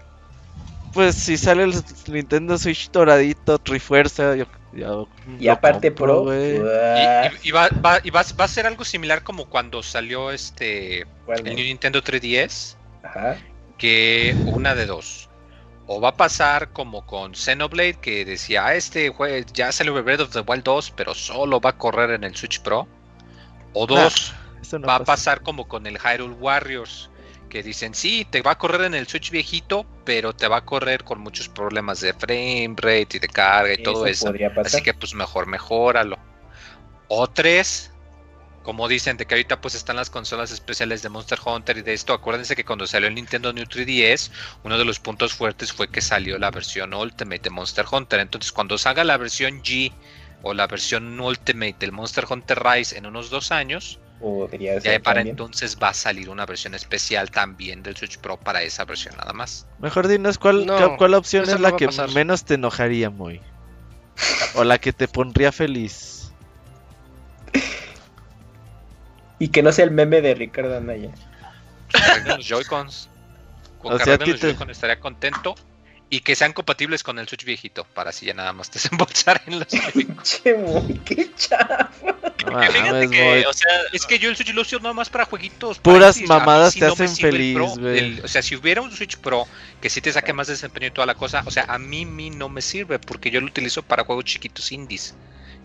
Pues 0.97 1.15
si 1.15 1.37
sale 1.37 1.65
el 1.65 1.75
Nintendo 2.09 2.57
Switch 2.59 2.91
doradito, 2.91 3.59
Trifuerza, 3.59 4.35
yo, 4.35 4.47
yo 4.73 5.07
Y 5.39 5.49
aparte 5.49 5.91
compro, 5.91 6.25
Pro. 6.25 6.35
Y, 6.35 6.59
¡guau! 6.59 7.33
y- 7.45 7.49
y 7.49 7.51
va, 7.53 7.69
va- 7.85 8.01
y 8.03 8.09
va- 8.11 8.25
va 8.41 8.45
a 8.45 8.49
ser 8.49 8.67
algo 8.67 8.83
similar 8.85 9.23
como 9.23 9.45
cuando 9.45 9.83
salió 9.83 10.31
este 10.31 11.07
¿Cuál 11.27 11.47
el 11.47 11.55
Nintendo 11.57 12.03
3DS, 12.03 12.77
Ajá. 13.03 13.37
que 13.77 14.35
una 14.47 14.75
de 14.75 14.87
dos. 14.87 15.29
O 15.87 16.01
va 16.01 16.09
a 16.09 16.17
pasar 16.17 16.71
como 16.73 17.07
con 17.07 17.35
Xenoblade, 17.35 17.95
que 18.01 18.25
decía, 18.25 18.67
"Ah, 18.67 18.75
este 18.75 19.11
juego 19.11 19.47
ya 19.53 19.71
salió 19.73 20.03
Breath 20.03 20.21
of 20.21 20.31
the 20.33 20.41
Wild 20.41 20.65
2, 20.65 20.91
pero 20.97 21.15
solo 21.15 21.61
va 21.61 21.71
a 21.71 21.79
correr 21.79 22.11
en 22.11 22.25
el 22.25 22.35
Switch 22.35 22.61
Pro. 22.61 22.89
O 23.75 23.87
dos, 23.87 24.33
no 24.73 24.81
va 24.87 24.95
a 24.97 24.99
pasa. 25.01 25.05
pasar 25.05 25.43
como 25.43 25.69
con 25.69 25.87
el 25.87 25.99
Hyrule 25.99 26.35
Warriors, 26.35 27.11
que 27.57 27.63
dicen, 27.63 27.95
sí, 27.95 28.27
te 28.29 28.43
va 28.43 28.51
a 28.51 28.59
correr 28.59 28.83
en 28.83 28.95
el 28.95 29.07
Switch 29.07 29.31
viejito, 29.31 29.87
pero 30.05 30.35
te 30.35 30.47
va 30.47 30.59
a 30.59 30.65
correr 30.67 31.05
con 31.05 31.21
muchos 31.21 31.49
problemas 31.49 32.03
de 32.03 32.13
frame 32.13 32.75
rate 32.77 33.17
y 33.17 33.19
de 33.19 33.29
carga 33.29 33.73
y 33.73 33.83
todo 33.83 34.05
eso. 34.05 34.31
Así 34.63 34.83
que 34.83 34.93
pues 34.93 35.15
mejor 35.15 35.47
mejóralo. 35.47 36.19
O 37.09 37.27
tres, 37.29 37.93
como 38.63 38.89
dicen, 38.89 39.17
de 39.17 39.25
que 39.25 39.37
ahorita 39.37 39.59
pues 39.63 39.75
están 39.75 39.97
las 39.97 40.11
consolas 40.11 40.51
especiales 40.51 41.01
de 41.01 41.09
Monster 41.09 41.39
Hunter 41.43 41.79
y 41.79 41.81
de 41.81 41.95
esto. 41.95 42.13
Acuérdense 42.13 42.55
que 42.55 42.65
cuando 42.67 42.87
salió 42.87 43.09
el 43.09 43.15
Nintendo 43.15 43.55
New 43.55 43.65
3DS, 43.65 44.31
uno 44.63 44.77
de 44.77 44.85
los 44.85 45.01
puntos 45.01 45.33
fuertes 45.33 45.73
fue 45.73 45.89
que 45.89 46.03
salió 46.03 46.37
la 46.39 46.51
versión 46.51 46.93
Ultimate 46.93 47.41
de 47.41 47.49
Monster 47.49 47.87
Hunter. 47.91 48.21
Entonces 48.21 48.53
cuando 48.53 48.77
salga 48.77 49.03
la 49.03 49.17
versión 49.17 49.63
G 49.63 49.95
o 50.43 50.53
la 50.53 50.67
versión 50.67 51.19
Ultimate 51.19 51.77
del 51.79 51.93
Monster 51.93 52.27
Hunter 52.29 52.63
Rise 52.63 52.99
en 52.99 53.07
unos 53.07 53.31
dos 53.31 53.51
años, 53.51 53.99
Ya 54.59 54.81
ser 54.81 55.03
para 55.03 55.17
también. 55.17 55.35
entonces 55.35 55.77
va 55.83 55.91
a 55.91 55.95
salir 55.95 56.31
una 56.31 56.47
versión 56.47 56.75
especial 56.75 57.31
también 57.31 57.83
del 57.83 57.97
Switch 57.97 58.19
Pro 58.19 58.39
para 58.39 58.63
esa 58.63 58.85
versión 58.85 59.15
nada 59.17 59.33
más. 59.33 59.67
Mejor 59.79 60.09
dinos 60.09 60.39
cuál, 60.39 60.65
No, 60.67 60.77
cuál- 60.77 60.97
cuál 60.97 61.15
opción 61.15 61.45
es 61.49 61.61
la 61.61 61.77
que 61.77 61.87
pasar. 61.87 62.11
menos 62.13 62.45
te 62.45 62.55
enojaría, 62.55 63.11
muy. 63.11 63.41
O 64.55 64.65
la 64.65 64.79
que 64.79 64.93
te 64.95 65.07
pondría 65.09 65.53
feliz. 65.53 66.33
Y 69.39 69.49
que 69.49 69.63
no 69.63 69.71
sea 69.71 69.85
el 69.85 69.91
meme 69.91 70.23
de 70.23 70.35
Ricardo 70.35 70.77
Anaya. 70.79 71.11
Los 72.27 72.47
Joy-Cons. 72.49 73.11
Con 73.83 73.93
O 73.93 73.99
sea, 73.99 74.17
los 74.17 74.25
te- 74.25 74.39
Joy-Con 74.39 74.71
estaría 74.71 74.99
contento. 74.99 75.55
Y 76.09 76.21
que 76.21 76.37
sean 76.37 76.53
compatibles 76.53 77.03
con 77.03 77.19
el 77.19 77.27
Switch 77.27 77.45
viejito. 77.45 77.85
Para 77.85 78.11
así 78.11 78.27
ya 78.27 78.35
nada 78.35 78.53
más 78.53 78.71
desembolsar 78.73 79.43
en 79.47 79.59
los 79.59 79.69
Joy-Con. 79.71 80.23
Che, 80.23 80.55
muy, 80.55 81.01
qué 81.05 81.31
chafa. 81.35 81.89
No 82.47 82.61
Que 82.61 82.67
fíjate 82.69 83.11
que, 83.11 83.45
o 83.47 83.53
sea, 83.53 83.71
Es 83.93 84.07
que 84.07 84.19
yo 84.19 84.29
el 84.29 84.37
Switch 84.37 84.55
lo 84.55 84.63
uso 84.63 84.79
nada 84.79 84.95
más 84.95 85.11
para 85.11 85.25
jueguitos. 85.25 85.79
Puras 85.81 86.21
mamadas 86.23 86.75
sí 86.75 86.81
te 86.81 86.87
no 86.87 86.93
hacen 86.93 87.17
feliz, 87.17 87.59
güey. 87.77 88.21
O 88.21 88.29
sea, 88.29 88.43
si 88.43 88.55
hubiera 88.55 88.83
un 88.83 88.93
Switch 88.93 89.17
Pro 89.17 89.49
que 89.81 89.91
sí 89.91 90.01
te 90.01 90.13
saque 90.13 90.33
más 90.33 90.47
desempeño 90.47 90.89
y 90.89 90.91
toda 90.93 91.07
la 91.07 91.15
cosa, 91.15 91.43
o 91.45 91.51
sea, 91.51 91.65
a 91.65 91.79
mí, 91.79 92.07
mí 92.07 92.31
no 92.31 92.49
me 92.49 92.63
sirve 92.63 92.99
porque 92.99 93.31
yo 93.31 93.41
lo 93.41 93.47
utilizo 93.47 93.83
para 93.83 94.05
juegos 94.05 94.25
chiquitos 94.25 94.71
indies. 94.71 95.15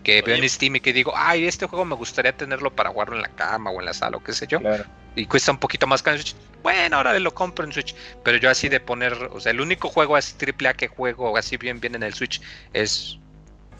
Que 0.02 0.20
veo 0.22 0.34
en 0.34 0.48
Steam 0.48 0.76
y 0.76 0.80
que 0.80 0.92
digo, 0.92 1.12
ay, 1.14 1.46
este 1.46 1.66
juego 1.66 1.84
me 1.84 1.94
gustaría 1.94 2.36
tenerlo 2.36 2.74
para 2.74 2.90
jugarlo 2.90 3.14
en 3.14 3.22
la 3.22 3.28
cama 3.28 3.70
o 3.70 3.78
en 3.78 3.86
la 3.86 3.92
sala 3.92 4.16
o 4.16 4.24
qué 4.24 4.32
sé 4.32 4.48
yo. 4.48 4.58
Claro. 4.58 4.84
Y 5.16 5.26
cuesta 5.26 5.52
un 5.52 5.58
poquito 5.58 5.86
más 5.86 6.02
caro 6.02 6.16
en 6.16 6.22
Switch. 6.22 6.36
Bueno, 6.62 6.96
ahora 6.96 7.18
lo 7.18 7.34
compro 7.34 7.64
en 7.64 7.72
Switch. 7.72 7.94
Pero 8.22 8.38
yo 8.38 8.50
así 8.50 8.68
de 8.68 8.80
poner, 8.80 9.12
o 9.32 9.40
sea, 9.40 9.52
el 9.52 9.60
único 9.60 9.88
juego 9.88 10.16
así 10.16 10.34
triple 10.34 10.68
A 10.68 10.74
que 10.74 10.88
juego 10.88 11.36
así 11.36 11.56
bien 11.56 11.80
bien 11.80 11.94
en 11.94 12.02
el 12.02 12.14
Switch 12.14 12.40
es 12.72 13.18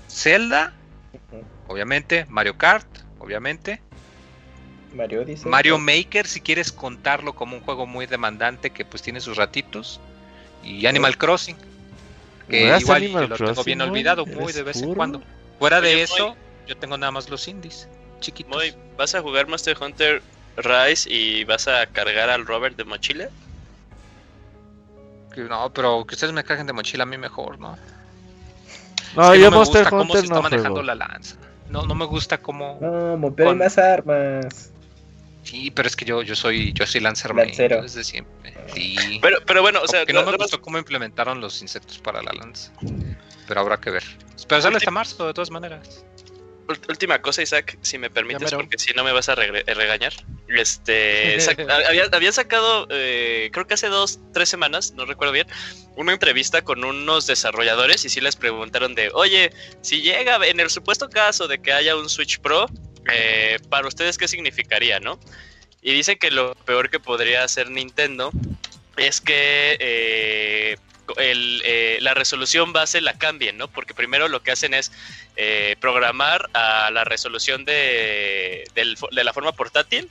Zelda, 0.08 0.74
obviamente, 1.68 2.26
Mario 2.28 2.58
Kart, 2.58 2.86
obviamente, 3.18 3.80
Mario 4.94 5.24
dice. 5.24 5.48
Mario 5.48 5.78
Maker 5.78 6.26
si 6.26 6.40
quieres 6.40 6.70
contarlo 6.70 7.34
como 7.34 7.56
un 7.56 7.62
juego 7.62 7.86
muy 7.86 8.06
demandante 8.06 8.70
que 8.70 8.84
pues 8.84 9.02
tiene 9.02 9.20
sus 9.20 9.36
ratitos 9.36 10.00
y 10.62 10.86
Animal 10.86 11.16
Crossing. 11.16 11.56
Que 12.48 12.60
¿Juegas 12.60 12.82
igual 12.82 13.02
Animal 13.02 13.28
lo 13.30 13.36
tengo 13.36 13.64
bien 13.64 13.80
olvidado 13.80 14.26
muy 14.26 14.44
¿Eres 14.44 14.56
de 14.56 14.62
vez 14.64 14.82
en 14.82 14.94
cuando. 14.94 15.22
Fuera 15.58 15.80
de 15.80 16.02
eso, 16.02 16.36
yo 16.66 16.76
tengo 16.76 16.98
nada 16.98 17.12
más 17.12 17.30
los 17.30 17.48
indies 17.48 17.88
chiquitos. 18.20 18.62
¿vas 18.96 19.14
a 19.14 19.22
jugar 19.22 19.48
Monster 19.48 19.76
Hunter 19.80 20.22
Rise 20.56 21.10
y 21.10 21.44
vas 21.44 21.66
a 21.68 21.86
cargar 21.86 22.28
al 22.30 22.46
Robert 22.46 22.76
de 22.76 22.84
mochila? 22.84 23.28
No, 25.36 25.72
pero 25.72 26.04
que 26.06 26.14
ustedes 26.14 26.32
me 26.32 26.44
carguen 26.44 26.66
de 26.66 26.72
mochila 26.74 27.04
a 27.04 27.06
mí 27.06 27.16
mejor, 27.16 27.58
¿no? 27.58 27.78
No, 29.16 29.24
Es 29.26 29.30
que 29.32 29.40
yo 29.40 29.50
me 29.50 29.56
Monster 29.56 29.82
gusta 29.84 29.90
cómo 29.90 30.12
se 30.14 30.20
está 30.20 30.34
no 30.34 30.42
manejando 30.42 30.70
juego. 30.80 30.86
la 30.86 30.94
lanza. 30.94 31.36
No, 31.70 31.86
no 31.86 31.94
me 31.94 32.04
gusta 32.04 32.38
cómo. 32.38 32.78
No, 32.80 33.32
pero 33.34 33.48
hay 33.48 33.54
Con- 33.54 33.58
más 33.64 33.78
armas. 33.78 34.70
Sí, 35.42 35.70
pero 35.70 35.88
es 35.88 35.96
que 35.96 36.04
yo, 36.04 36.22
yo 36.22 36.36
soy, 36.36 36.72
yo 36.72 36.86
soy 36.86 37.00
Lancer 37.00 37.34
main, 37.34 37.48
Lancero. 37.48 37.82
desde 37.82 38.04
siempre. 38.04 38.54
Sí. 38.74 39.18
Pero, 39.20 39.38
pero 39.44 39.60
bueno, 39.62 39.80
o 39.82 39.88
sea, 39.88 40.06
que 40.06 40.12
no 40.12 40.20
no- 40.20 40.26
me 40.26 40.32
no- 40.32 40.38
gustó 40.38 40.60
cómo 40.60 40.78
implementaron 40.78 41.40
los 41.40 41.60
insectos 41.62 41.98
para 41.98 42.22
la 42.22 42.32
lanza. 42.32 42.70
Pero 43.48 43.60
habrá 43.60 43.78
que 43.78 43.90
ver. 43.90 44.04
Pero 44.46 44.60
sale 44.62 44.76
hasta 44.76 44.90
marzo, 44.90 45.26
de 45.26 45.34
todas 45.34 45.50
maneras. 45.50 46.04
Última 46.88 47.20
cosa, 47.20 47.42
Isaac, 47.42 47.78
si 47.82 47.98
me 47.98 48.08
permites, 48.10 48.42
porque 48.58 48.78
si 48.78 48.92
no 48.94 49.04
me 49.04 49.12
vas 49.12 49.28
a 49.28 49.32
eh, 49.34 49.62
regañar. 49.74 50.12
Este, 50.48 51.34
había- 51.88 52.08
habían 52.12 52.32
sacado, 52.32 52.86
eh, 52.90 53.50
creo 53.52 53.66
que 53.66 53.74
hace 53.74 53.88
dos, 53.88 54.18
tres 54.32 54.48
semanas, 54.48 54.92
no 54.92 55.04
recuerdo 55.04 55.32
bien, 55.32 55.46
una 55.96 56.12
entrevista 56.12 56.62
con 56.62 56.84
unos 56.84 57.26
desarrolladores 57.26 58.04
y 58.04 58.08
sí 58.08 58.20
les 58.20 58.36
preguntaron 58.36 58.94
de, 58.94 59.10
oye, 59.14 59.52
si 59.80 60.02
llega, 60.02 60.38
en 60.46 60.60
el 60.60 60.70
supuesto 60.70 61.08
caso 61.10 61.48
de 61.48 61.60
que 61.60 61.72
haya 61.72 61.96
un 61.96 62.08
Switch 62.08 62.38
Pro, 62.40 62.66
eh, 63.12 63.58
para 63.68 63.88
ustedes, 63.88 64.16
¿qué 64.18 64.28
significaría, 64.28 65.00
no? 65.00 65.18
Y 65.82 65.92
dicen 65.92 66.16
que 66.18 66.30
lo 66.30 66.54
peor 66.54 66.90
que 66.90 67.00
podría 67.00 67.42
hacer 67.42 67.68
Nintendo 67.70 68.30
es 68.96 69.20
que 69.20 69.76
eh, 69.80 70.76
el, 71.18 71.62
eh, 71.64 71.98
la 72.00 72.14
resolución 72.14 72.72
base 72.72 73.00
la 73.00 73.14
cambien, 73.18 73.56
¿no? 73.58 73.68
Porque 73.68 73.94
primero 73.94 74.28
lo 74.28 74.42
que 74.42 74.52
hacen 74.52 74.74
es 74.74 74.92
eh, 75.36 75.76
programar 75.80 76.48
a 76.54 76.90
la 76.90 77.04
resolución 77.04 77.64
de, 77.64 78.64
del 78.74 78.96
de 79.10 79.24
la 79.24 79.32
forma 79.32 79.52
portátil 79.52 80.08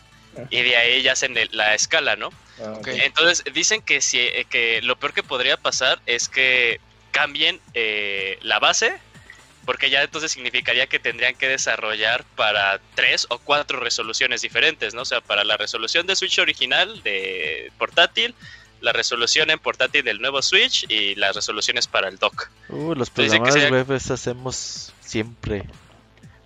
y 0.50 0.62
de 0.62 0.78
ahí 0.78 1.02
ya 1.02 1.12
hacen 1.14 1.38
el- 1.38 1.50
la 1.52 1.76
escala, 1.76 2.16
¿no? 2.16 2.30
Ah. 2.64 2.80
Entonces 2.86 3.44
dicen 3.54 3.82
que 3.82 4.02
si 4.02 4.20
eh, 4.20 4.46
que 4.50 4.82
lo 4.82 4.96
peor 4.96 5.14
que 5.14 5.24
podría 5.24 5.58
pasar 5.58 6.00
es 6.06 6.30
que 6.30 6.80
cambien 7.12 7.60
eh, 7.74 8.38
la 8.42 8.60
base, 8.60 8.98
porque 9.66 9.90
ya 9.90 10.02
entonces 10.02 10.32
significaría 10.32 10.88
que 10.88 10.98
tendrían 11.00 11.36
que 11.36 11.48
desarrollar 11.50 12.24
para 12.36 12.80
tres 12.96 13.28
o 13.30 13.38
cuatro 13.40 13.80
resoluciones 13.80 14.42
diferentes, 14.42 14.94
¿no? 14.94 15.02
O 15.02 15.06
sea, 15.06 15.22
para 15.22 15.44
la 15.44 15.58
resolución 15.58 16.08
de 16.08 16.16
Switch 16.16 16.40
original 16.40 17.04
de 17.04 17.72
portátil, 17.78 18.34
la 18.82 18.92
resolución 18.94 19.50
en 19.50 19.60
portátil 19.60 20.04
del 20.04 20.20
nuevo 20.22 20.42
Switch 20.42 20.86
y 20.90 21.16
las 21.16 21.36
resoluciones 21.36 21.88
para 21.88 22.08
el 22.10 22.18
dock. 22.18 22.50
Uh, 22.70 22.94
los 22.96 23.10
programadores 23.10 23.54
sería- 23.54 23.70
web 23.70 23.92
hacemos 23.92 24.94
siempre. 25.02 25.64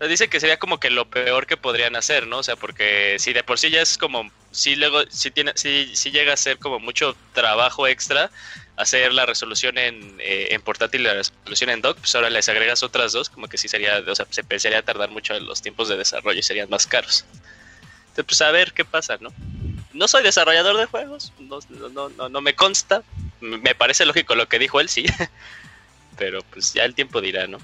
Dice 0.10 0.28
que 0.28 0.41
sería 0.41 0.60
como 0.60 0.80
que 0.80 0.89
lo 0.89 1.10
peor 1.10 1.48
que 1.48 1.56
podrían 1.56 1.95
hacer, 1.95 2.28
¿no? 2.28 2.39
O 2.39 2.43
sea, 2.43 2.58
porque 2.58 3.15
si 3.17 3.32
de 3.32 3.43
por 3.43 3.58
sí 3.58 3.69
ya 3.69 3.82
es 3.82 3.98
como, 3.98 4.30
si 4.52 4.76
luego, 4.76 5.02
si 5.10 5.32
tiene, 5.32 5.54
si, 5.56 5.95
si 5.95 6.12
llega 6.12 6.34
a 6.34 6.38
ser 6.38 6.60
como 6.60 6.80
mucho 6.80 7.15
trabajo 7.34 7.88
extra, 7.88 8.30
hacer 8.76 9.13
la 9.13 9.26
resolución 9.26 9.78
en, 9.78 10.17
eh, 10.19 10.50
en 10.52 10.62
portátil 10.62 11.02
y 11.02 11.04
la 11.06 11.13
resolución 11.13 11.69
en 11.69 11.82
dock, 11.82 11.98
pues 11.98 12.13
ahora 12.13 12.30
les 12.30 12.48
agregas 12.50 12.84
otras 12.84 13.13
dos, 13.13 13.30
como 13.30 13.48
que 13.48 13.58
sí 13.58 13.69
sería, 13.69 14.04
o 14.06 14.13
sea, 14.15 14.28
se 14.30 14.43
pensaría 14.43 14.82
tardar 14.82 15.10
mucho 15.10 15.39
los 15.39 15.62
tiempos 15.62 15.88
de 15.88 15.95
desarrollo 15.95 16.39
y 16.39 16.43
serían 16.43 16.69
más 16.69 16.86
caros. 16.86 17.24
Entonces, 18.10 18.26
pues 18.26 18.41
a 18.41 18.52
ver 18.52 18.74
qué 18.74 18.84
pasa, 18.84 19.17
¿no? 19.21 19.34
No 19.95 20.08
soy 20.08 20.23
desarrollador 20.23 20.77
de 20.77 20.86
juegos, 20.86 21.31
no, 21.39 22.41
me 22.41 22.53
consta, 22.53 23.03
me 23.39 23.73
parece 23.75 24.05
lógico 24.05 24.36
lo 24.36 24.47
que 24.47 24.60
dijo 24.60 24.79
él, 24.79 24.89
sí, 24.89 25.05
pero 26.17 26.43
pues 26.51 26.73
ya 26.73 26.84
el 26.84 26.93
tiempo 26.93 27.21
dirá, 27.21 27.47
¿no? 27.47 27.58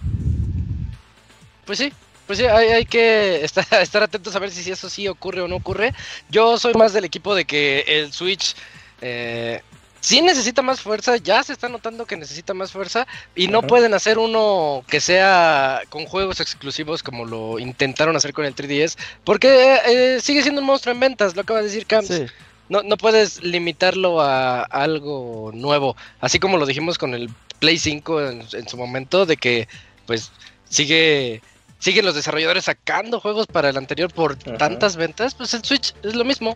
Pues 1.65 1.77
sí, 1.77 1.93
pues 2.27 2.39
sí, 2.39 2.45
hay, 2.45 2.69
hay 2.69 2.85
que 2.85 3.43
estar, 3.43 3.65
estar 3.81 4.01
atentos 4.01 4.35
a 4.35 4.39
ver 4.39 4.51
si 4.51 4.71
eso 4.71 4.89
sí 4.89 5.07
ocurre 5.07 5.41
o 5.41 5.47
no 5.47 5.57
ocurre. 5.57 5.93
Yo 6.29 6.57
soy 6.57 6.73
más 6.73 6.93
del 6.93 7.05
equipo 7.05 7.35
de 7.35 7.45
que 7.45 7.83
el 7.85 8.13
Switch 8.13 8.55
eh, 9.01 9.61
sí 10.01 10.21
necesita 10.21 10.61
más 10.61 10.81
fuerza, 10.81 11.15
ya 11.15 11.41
se 11.43 11.53
está 11.53 11.69
notando 11.69 12.05
que 12.05 12.17
necesita 12.17 12.53
más 12.53 12.71
fuerza 12.71 13.07
y 13.35 13.47
no 13.47 13.59
Ajá. 13.59 13.67
pueden 13.67 13.93
hacer 13.93 14.17
uno 14.19 14.83
que 14.89 14.99
sea 14.99 15.81
con 15.89 16.05
juegos 16.05 16.41
exclusivos 16.41 17.01
como 17.03 17.23
lo 17.23 17.59
intentaron 17.59 18.15
hacer 18.15 18.33
con 18.33 18.43
el 18.43 18.55
3DS, 18.55 18.97
porque 19.23 19.79
eh, 19.85 20.19
sigue 20.19 20.41
siendo 20.41 20.59
un 20.59 20.67
monstruo 20.67 20.93
en 20.93 20.99
ventas, 20.99 21.35
lo 21.35 21.43
acaba 21.43 21.59
de 21.59 21.67
decir 21.67 21.85
Camps. 21.85 22.09
Sí. 22.09 22.25
No, 22.67 22.83
no 22.83 22.97
puedes 22.97 23.43
limitarlo 23.43 24.21
a 24.21 24.63
algo 24.63 25.51
nuevo, 25.53 25.95
así 26.19 26.39
como 26.39 26.57
lo 26.57 26.65
dijimos 26.65 26.97
con 26.97 27.13
el 27.13 27.29
Play 27.59 27.77
5 27.77 28.21
en, 28.21 28.43
en 28.53 28.67
su 28.67 28.77
momento, 28.77 29.25
de 29.25 29.37
que 29.37 29.67
pues 30.07 30.31
sigue 30.69 31.41
siguen 31.79 32.05
los 32.05 32.15
desarrolladores 32.15 32.65
sacando 32.65 33.19
juegos 33.19 33.47
para 33.47 33.69
el 33.69 33.77
anterior 33.77 34.13
por 34.13 34.37
Ajá. 34.45 34.57
tantas 34.57 34.95
ventas, 34.95 35.35
pues 35.35 35.53
el 35.53 35.65
Switch 35.65 35.93
es 36.03 36.15
lo 36.15 36.23
mismo. 36.23 36.55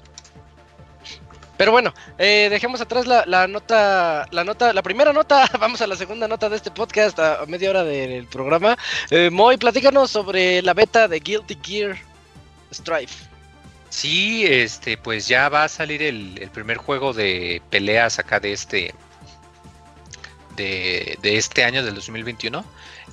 Pero 1.57 1.71
bueno, 1.71 1.93
eh, 2.17 2.47
dejemos 2.49 2.81
atrás 2.81 3.07
la, 3.07 3.25
la 3.25 3.47
nota, 3.47 4.27
la 4.31 4.43
nota, 4.43 4.73
la 4.73 4.81
primera 4.81 5.13
nota, 5.13 5.49
vamos 5.59 5.81
a 5.81 5.87
la 5.87 5.95
segunda 5.95 6.27
nota 6.27 6.49
de 6.49 6.57
este 6.57 6.71
podcast 6.71 7.17
a, 7.19 7.45
media 7.47 7.69
hora 7.69 7.83
del 7.83 8.27
programa. 8.27 8.77
Eh, 9.09 9.29
Moy, 9.29 9.57
platícanos 9.57 10.11
sobre 10.11 10.61
la 10.61 10.73
beta 10.73 11.07
de 11.07 11.19
Guilty 11.19 11.57
Gear 11.63 11.97
Strife. 12.73 13.29
Sí, 13.89 14.45
este, 14.45 14.97
pues 14.97 15.27
ya 15.27 15.47
va 15.47 15.63
a 15.63 15.69
salir 15.69 16.03
el, 16.03 16.37
el 16.41 16.49
primer 16.49 16.77
juego 16.77 17.13
de 17.13 17.61
peleas 17.69 18.19
acá 18.19 18.39
de 18.39 18.51
este 18.51 18.93
de, 20.55 21.17
de 21.21 21.37
este 21.37 21.63
año 21.63 21.83
del 21.83 21.95
2021. 21.95 22.65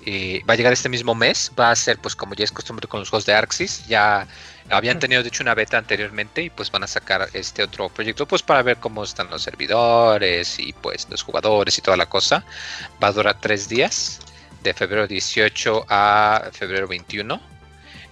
Eh, 0.05 0.43
va 0.49 0.55
a 0.55 0.57
llegar 0.57 0.73
este 0.73 0.89
mismo 0.89 1.15
mes. 1.15 1.53
Va 1.59 1.71
a 1.71 1.77
ser, 1.77 1.99
pues, 1.99 2.17
como 2.17 2.35
ya 2.35 2.45
es 2.45 2.53
costumbre 2.53 2.89
con 2.89 3.01
los 3.01 3.11
juegos 3.11 3.27
de 3.27 3.35
Arxis, 3.35 3.87
ya 3.87 4.27
habían 4.70 4.98
tenido 4.98 5.22
de 5.22 5.29
hecho 5.29 5.42
una 5.42 5.55
beta 5.55 5.79
anteriormente 5.79 6.42
y 6.42 6.51
pues 6.51 6.70
van 6.70 6.85
a 6.85 6.87
sacar 6.87 7.29
este 7.33 7.62
otro 7.62 7.88
proyecto, 7.88 8.27
pues 8.27 8.42
para 8.42 8.62
ver 8.62 8.79
cómo 8.79 9.05
están 9.05 9.31
los 9.31 9.42
servidores 9.42 10.59
y 10.59 10.72
pues 10.72 11.09
los 11.11 11.22
jugadores 11.22 11.79
y 11.79 11.83
toda 11.83 11.96
la 11.96 12.07
cosa. 12.07 12.44
Va 13.03 13.09
a 13.09 13.12
durar 13.12 13.38
tres 13.40 13.68
días, 13.68 14.20
de 14.62 14.75
febrero 14.75 15.07
18 15.07 15.87
a 15.88 16.51
febrero 16.53 16.87
21. 16.87 17.52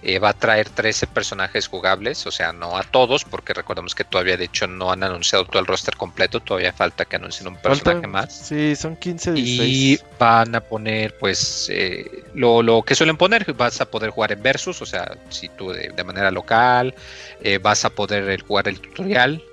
Eh, 0.03 0.17
va 0.17 0.29
a 0.29 0.33
traer 0.33 0.67
13 0.69 1.05
personajes 1.05 1.67
jugables, 1.67 2.25
o 2.25 2.31
sea, 2.31 2.51
no 2.53 2.75
a 2.75 2.81
todos, 2.83 3.23
porque 3.23 3.53
recordemos 3.53 3.93
que 3.93 4.03
todavía 4.03 4.35
de 4.35 4.45
hecho 4.45 4.65
no 4.65 4.91
han 4.91 5.03
anunciado 5.03 5.45
todo 5.45 5.59
el 5.59 5.67
roster 5.67 5.95
completo, 5.95 6.39
todavía 6.39 6.73
falta 6.73 7.05
que 7.05 7.17
anuncien 7.17 7.47
un 7.47 7.55
personaje 7.55 8.01
Faltan- 8.01 8.09
más. 8.09 8.33
Sí, 8.35 8.75
son 8.75 8.95
15, 8.95 9.31
Y 9.31 9.43
16. 9.43 10.03
van 10.17 10.55
a 10.55 10.61
poner, 10.61 11.15
pues, 11.19 11.67
eh, 11.71 12.23
lo, 12.33 12.63
lo 12.63 12.81
que 12.81 12.95
suelen 12.95 13.15
poner, 13.17 13.53
vas 13.53 13.79
a 13.79 13.85
poder 13.91 14.09
jugar 14.09 14.31
en 14.31 14.41
versus, 14.41 14.81
o 14.81 14.85
sea, 14.87 15.15
si 15.29 15.49
tú 15.49 15.71
de, 15.71 15.89
de 15.95 16.03
manera 16.03 16.31
local, 16.31 16.95
eh, 17.41 17.59
vas 17.59 17.85
a 17.85 17.91
poder 17.91 18.41
jugar 18.41 18.67
el 18.69 18.79
tutorial, 18.79 19.43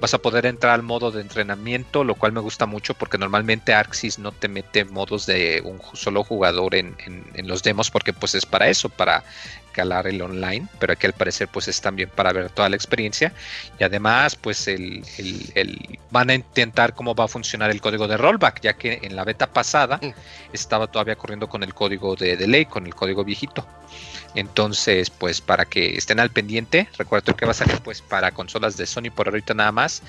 vas 0.00 0.12
a 0.14 0.18
poder 0.18 0.46
entrar 0.46 0.74
al 0.74 0.82
modo 0.82 1.10
de 1.10 1.20
entrenamiento, 1.22 2.04
lo 2.04 2.14
cual 2.14 2.32
me 2.32 2.40
gusta 2.40 2.66
mucho 2.66 2.94
porque 2.94 3.18
normalmente 3.18 3.72
Arxis 3.74 4.18
no 4.18 4.32
te 4.32 4.48
mete 4.48 4.84
modos 4.84 5.26
de 5.26 5.62
un 5.64 5.80
solo 5.94 6.22
jugador 6.24 6.74
en, 6.74 6.94
en- 7.06 7.24
en 7.34 7.48
los 7.48 7.62
demos 7.62 7.90
porque 7.90 8.12
pues 8.12 8.34
es 8.34 8.44
para 8.46 8.68
eso, 8.68 8.88
para 8.88 9.24
calar 9.72 10.06
el 10.06 10.22
online, 10.22 10.66
pero 10.78 10.94
aquí 10.94 11.06
al 11.06 11.12
parecer 11.12 11.48
pues 11.48 11.68
es 11.68 11.80
también 11.82 12.08
para 12.08 12.32
ver 12.32 12.48
toda 12.50 12.68
la 12.70 12.76
experiencia 12.76 13.32
y 13.78 13.84
además 13.84 14.34
pues 14.36 14.68
el, 14.68 15.04
el- 15.18 15.50
el- 15.54 15.98
van 16.10 16.30
a 16.30 16.34
intentar 16.34 16.94
cómo 16.94 17.14
va 17.14 17.24
a 17.24 17.28
funcionar 17.28 17.70
el 17.70 17.80
código 17.82 18.08
de 18.08 18.16
rollback, 18.16 18.60
ya 18.62 18.72
que 18.74 19.00
en 19.02 19.16
la 19.16 19.24
beta 19.24 19.46
pasada 19.46 19.98
Mm. 20.02 20.10
estaba 20.52 20.86
todavía 20.86 21.16
corriendo 21.16 21.48
con 21.48 21.62
el 21.62 21.74
código 21.74 22.16
de 22.16 22.36
delay, 22.36 22.64
con 22.66 22.86
el 22.86 22.94
código 22.94 23.24
viejito. 23.24 23.66
Entonces, 24.36 25.08
pues 25.08 25.40
para 25.40 25.64
que 25.64 25.96
estén 25.96 26.20
al 26.20 26.30
pendiente, 26.30 26.88
recuerdo 26.98 27.34
que 27.34 27.46
va 27.46 27.52
a 27.52 27.54
salir 27.54 27.80
pues 27.80 28.02
para 28.02 28.32
consolas 28.32 28.76
de 28.76 28.86
Sony 28.86 29.10
por 29.12 29.28
ahorita 29.28 29.54
nada 29.54 29.72
más. 29.72 30.02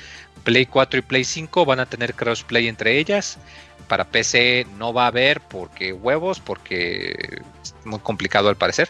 Play 0.44 0.66
4 0.66 1.00
y 1.00 1.02
Play 1.02 1.24
5 1.24 1.66
van 1.66 1.80
a 1.80 1.86
tener 1.86 2.14
crossplay 2.14 2.68
entre 2.68 3.00
ellas. 3.00 3.40
Para 3.88 4.04
PC 4.04 4.68
no 4.78 4.92
va 4.92 5.06
a 5.06 5.08
haber 5.08 5.40
porque 5.40 5.94
huevos, 5.94 6.42
porque 6.42 7.42
es 7.64 7.74
muy 7.86 8.00
complicado 8.00 8.50
al 8.50 8.58
parecer. 8.58 8.90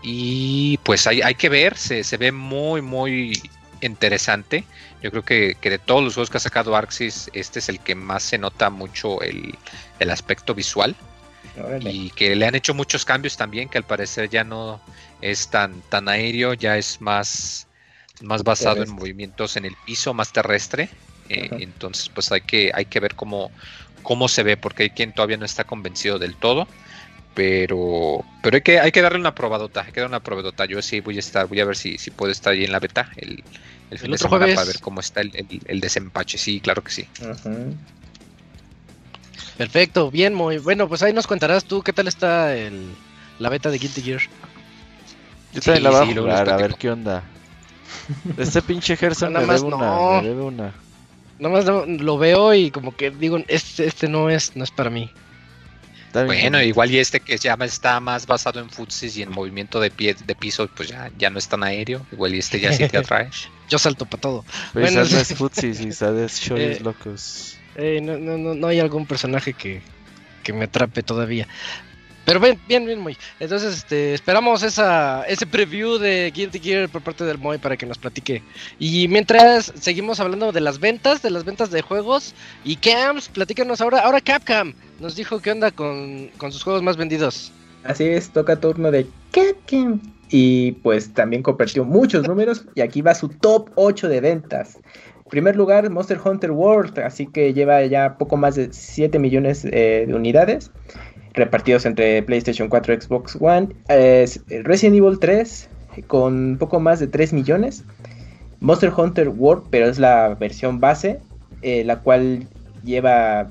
Y 0.00 0.78
pues 0.84 1.08
hay, 1.08 1.22
hay 1.22 1.34
que 1.34 1.48
ver, 1.48 1.76
se, 1.76 2.04
se 2.04 2.16
ve 2.16 2.30
muy, 2.30 2.80
muy 2.80 3.50
interesante. 3.80 4.62
Yo 5.02 5.10
creo 5.10 5.24
que, 5.24 5.56
que 5.60 5.70
de 5.70 5.80
todos 5.80 6.04
los 6.04 6.14
juegos 6.14 6.30
que 6.30 6.36
ha 6.36 6.40
sacado 6.40 6.76
Arxis, 6.76 7.32
este 7.32 7.58
es 7.58 7.68
el 7.68 7.80
que 7.80 7.96
más 7.96 8.22
se 8.22 8.38
nota 8.38 8.70
mucho 8.70 9.22
el, 9.22 9.58
el 9.98 10.10
aspecto 10.10 10.54
visual 10.54 10.94
Órale. 11.64 11.90
y 11.90 12.10
que 12.10 12.34
le 12.36 12.46
han 12.46 12.54
hecho 12.54 12.74
muchos 12.74 13.04
cambios 13.04 13.36
también, 13.36 13.68
que 13.68 13.78
al 13.78 13.84
parecer 13.84 14.28
ya 14.28 14.44
no 14.44 14.80
es 15.20 15.48
tan, 15.48 15.80
tan 15.82 16.08
aéreo, 16.08 16.54
ya 16.54 16.76
es 16.76 17.00
más, 17.00 17.66
más 18.20 18.42
basado 18.42 18.82
en 18.82 18.90
movimientos 18.90 19.56
en 19.56 19.64
el 19.64 19.74
piso, 19.86 20.14
más 20.14 20.32
terrestre. 20.32 20.88
Eh, 21.28 21.48
entonces, 21.60 22.08
pues 22.08 22.32
hay 22.32 22.40
que, 22.40 22.70
hay 22.74 22.86
que 22.86 23.00
ver 23.00 23.14
cómo, 23.14 23.50
cómo 24.02 24.28
se 24.28 24.42
ve, 24.42 24.56
porque 24.56 24.84
hay 24.84 24.90
quien 24.90 25.12
todavía 25.12 25.36
no 25.36 25.44
está 25.44 25.64
convencido 25.64 26.18
del 26.18 26.36
todo. 26.36 26.66
Pero, 27.34 28.24
pero 28.42 28.56
hay 28.56 28.62
que, 28.62 28.80
hay 28.80 28.90
que 28.90 29.00
darle 29.00 29.18
una 29.18 29.34
probadota, 29.34 29.82
hay 29.82 29.92
que 29.92 30.00
darle 30.00 30.16
una 30.16 30.22
probadota. 30.24 30.64
Yo 30.64 30.82
sí 30.82 31.00
voy 31.00 31.16
a 31.16 31.20
estar, 31.20 31.46
voy 31.46 31.60
a 31.60 31.64
ver 31.64 31.76
si, 31.76 31.96
si 31.96 32.10
puedo 32.10 32.32
estar 32.32 32.52
ahí 32.52 32.64
en 32.64 32.72
la 32.72 32.80
beta 32.80 33.10
el, 33.16 33.44
el 33.90 33.98
fin 33.98 34.10
de 34.10 34.18
semana 34.18 34.38
jueves. 34.38 34.56
para 34.56 34.66
ver 34.66 34.80
cómo 34.80 34.98
está 34.98 35.20
el, 35.20 35.30
el, 35.36 35.46
el 35.66 35.80
desempache. 35.80 36.36
Sí, 36.36 36.60
claro 36.60 36.82
que 36.82 36.90
sí. 36.90 37.06
Ajá. 37.22 37.50
Perfecto, 39.58 40.10
bien, 40.10 40.34
muy 40.34 40.58
bueno. 40.58 40.88
Pues 40.88 41.02
ahí 41.02 41.12
nos 41.12 41.26
contarás 41.26 41.64
tú 41.64 41.82
qué 41.82 41.92
tal 41.92 42.08
está 42.08 42.56
el, 42.56 42.86
la 43.38 43.48
beta 43.50 43.70
de 43.70 43.78
Guilty 43.78 44.02
Gear. 44.02 44.22
Yo 45.52 45.60
también 45.60 45.82
la 45.82 45.90
sí, 45.90 45.96
voy 45.96 46.02
a 46.04 46.06
sí, 46.06 46.18
jugar, 46.18 46.48
a 46.48 46.56
ver 46.56 46.74
qué 46.76 46.90
onda. 46.90 47.24
Este 48.38 48.62
pinche 48.62 48.96
Gerson 48.96 49.32
Nada 49.32 49.46
me 49.46 49.52
más 49.52 49.62
debe 49.62 49.74
una, 49.74 49.86
no. 49.86 50.22
me 50.22 50.28
debe 50.28 50.42
una. 50.42 50.72
Nomás 51.38 51.64
lo, 51.66 51.84
lo 51.86 52.18
veo 52.18 52.54
y 52.54 52.70
como 52.70 52.96
que 52.96 53.10
digo, 53.10 53.38
este, 53.48 53.86
este 53.86 54.08
no 54.08 54.30
es, 54.30 54.56
no 54.56 54.64
es 54.64 54.70
para 54.70 54.90
mí. 54.90 55.10
Bueno, 56.12 56.62
igual 56.62 56.90
y 56.90 56.98
este 56.98 57.20
que 57.20 57.36
ya 57.36 57.54
está 57.60 58.00
más 58.00 58.26
basado 58.26 58.60
en 58.60 58.70
futsis 58.70 59.16
y 59.16 59.22
en 59.22 59.30
movimiento 59.30 59.78
de 59.78 59.90
pie 59.90 60.16
de 60.26 60.34
piso, 60.34 60.68
pues 60.74 60.88
ya, 60.88 61.10
ya 61.18 61.28
no 61.30 61.38
es 61.38 61.48
tan 61.48 61.62
aéreo. 61.62 62.04
Igual 62.12 62.34
y 62.34 62.38
este 62.38 62.60
ya 62.60 62.72
sí 62.72 62.88
te 62.88 62.96
atrae. 62.98 63.28
Yo 63.68 63.78
salto 63.78 64.06
para 64.06 64.20
todo. 64.20 64.44
Pero 64.72 64.86
bueno, 64.86 65.04
no 65.04 65.18
es 65.18 65.34
futsis, 65.34 65.78
quizás 65.78 66.16
es 66.16 66.40
choris 66.40 66.78
Eh, 66.78 66.80
locos. 66.82 67.57
Eh, 67.78 68.00
no, 68.02 68.18
no, 68.18 68.54
no, 68.54 68.66
hay 68.66 68.80
algún 68.80 69.06
personaje 69.06 69.52
que, 69.52 69.80
que 70.42 70.52
me 70.52 70.64
atrape 70.64 71.04
todavía. 71.04 71.46
Pero 72.24 72.40
bien, 72.40 72.58
bien, 72.68 72.84
bien, 72.84 72.98
Moy. 72.98 73.16
Entonces, 73.38 73.74
este, 73.74 74.12
esperamos 74.12 74.62
esa, 74.62 75.22
ese 75.22 75.46
preview 75.46 75.96
de 75.96 76.30
Guilty 76.34 76.58
Gear 76.58 76.88
por 76.88 77.00
parte 77.00 77.24
del 77.24 77.38
Moy 77.38 77.56
para 77.56 77.76
que 77.76 77.86
nos 77.86 77.96
platique. 77.96 78.42
Y 78.80 79.06
mientras 79.08 79.72
seguimos 79.80 80.18
hablando 80.18 80.50
de 80.50 80.60
las 80.60 80.80
ventas, 80.80 81.22
de 81.22 81.30
las 81.30 81.44
ventas 81.44 81.70
de 81.70 81.80
juegos. 81.80 82.34
Y 82.64 82.76
Cams, 82.76 83.28
platícanos 83.28 83.80
ahora. 83.80 84.00
Ahora 84.00 84.20
Capcom 84.20 84.74
nos 84.98 85.16
dijo 85.16 85.40
qué 85.40 85.52
onda 85.52 85.70
con, 85.70 86.28
con 86.36 86.52
sus 86.52 86.64
juegos 86.64 86.82
más 86.82 86.96
vendidos. 86.96 87.52
Así 87.84 88.04
es, 88.04 88.28
toca 88.28 88.60
turno 88.60 88.90
de 88.90 89.06
Capcom. 89.30 90.00
Y 90.30 90.72
pues 90.72 91.14
también 91.14 91.42
compartió 91.42 91.84
muchos 91.84 92.28
números. 92.28 92.66
Y 92.74 92.82
aquí 92.82 93.00
va 93.00 93.14
su 93.14 93.28
top 93.28 93.70
8 93.76 94.08
de 94.08 94.20
ventas. 94.20 94.78
En 95.28 95.30
primer 95.30 95.56
lugar, 95.56 95.90
Monster 95.90 96.18
Hunter 96.24 96.50
World. 96.52 96.98
Así 97.00 97.26
que 97.26 97.52
lleva 97.52 97.84
ya 97.84 98.16
poco 98.16 98.38
más 98.38 98.54
de 98.54 98.72
7 98.72 99.18
millones 99.18 99.62
eh, 99.66 100.04
de 100.08 100.14
unidades. 100.14 100.70
Repartidos 101.34 101.84
entre 101.84 102.22
PlayStation 102.22 102.68
4, 102.70 102.98
Xbox 103.02 103.36
One. 103.38 103.68
Eh, 103.90 104.26
Resident 104.64 104.96
Evil 104.96 105.18
3. 105.18 105.68
Con 106.06 106.56
poco 106.58 106.80
más 106.80 106.98
de 107.00 107.08
3 107.08 107.34
millones. 107.34 107.84
Monster 108.60 108.90
Hunter 108.96 109.28
World, 109.28 109.64
pero 109.68 109.86
es 109.88 109.98
la 109.98 110.34
versión 110.34 110.80
base. 110.80 111.20
eh, 111.60 111.84
la 111.84 111.98
cual 112.00 112.46
lleva 112.84 113.50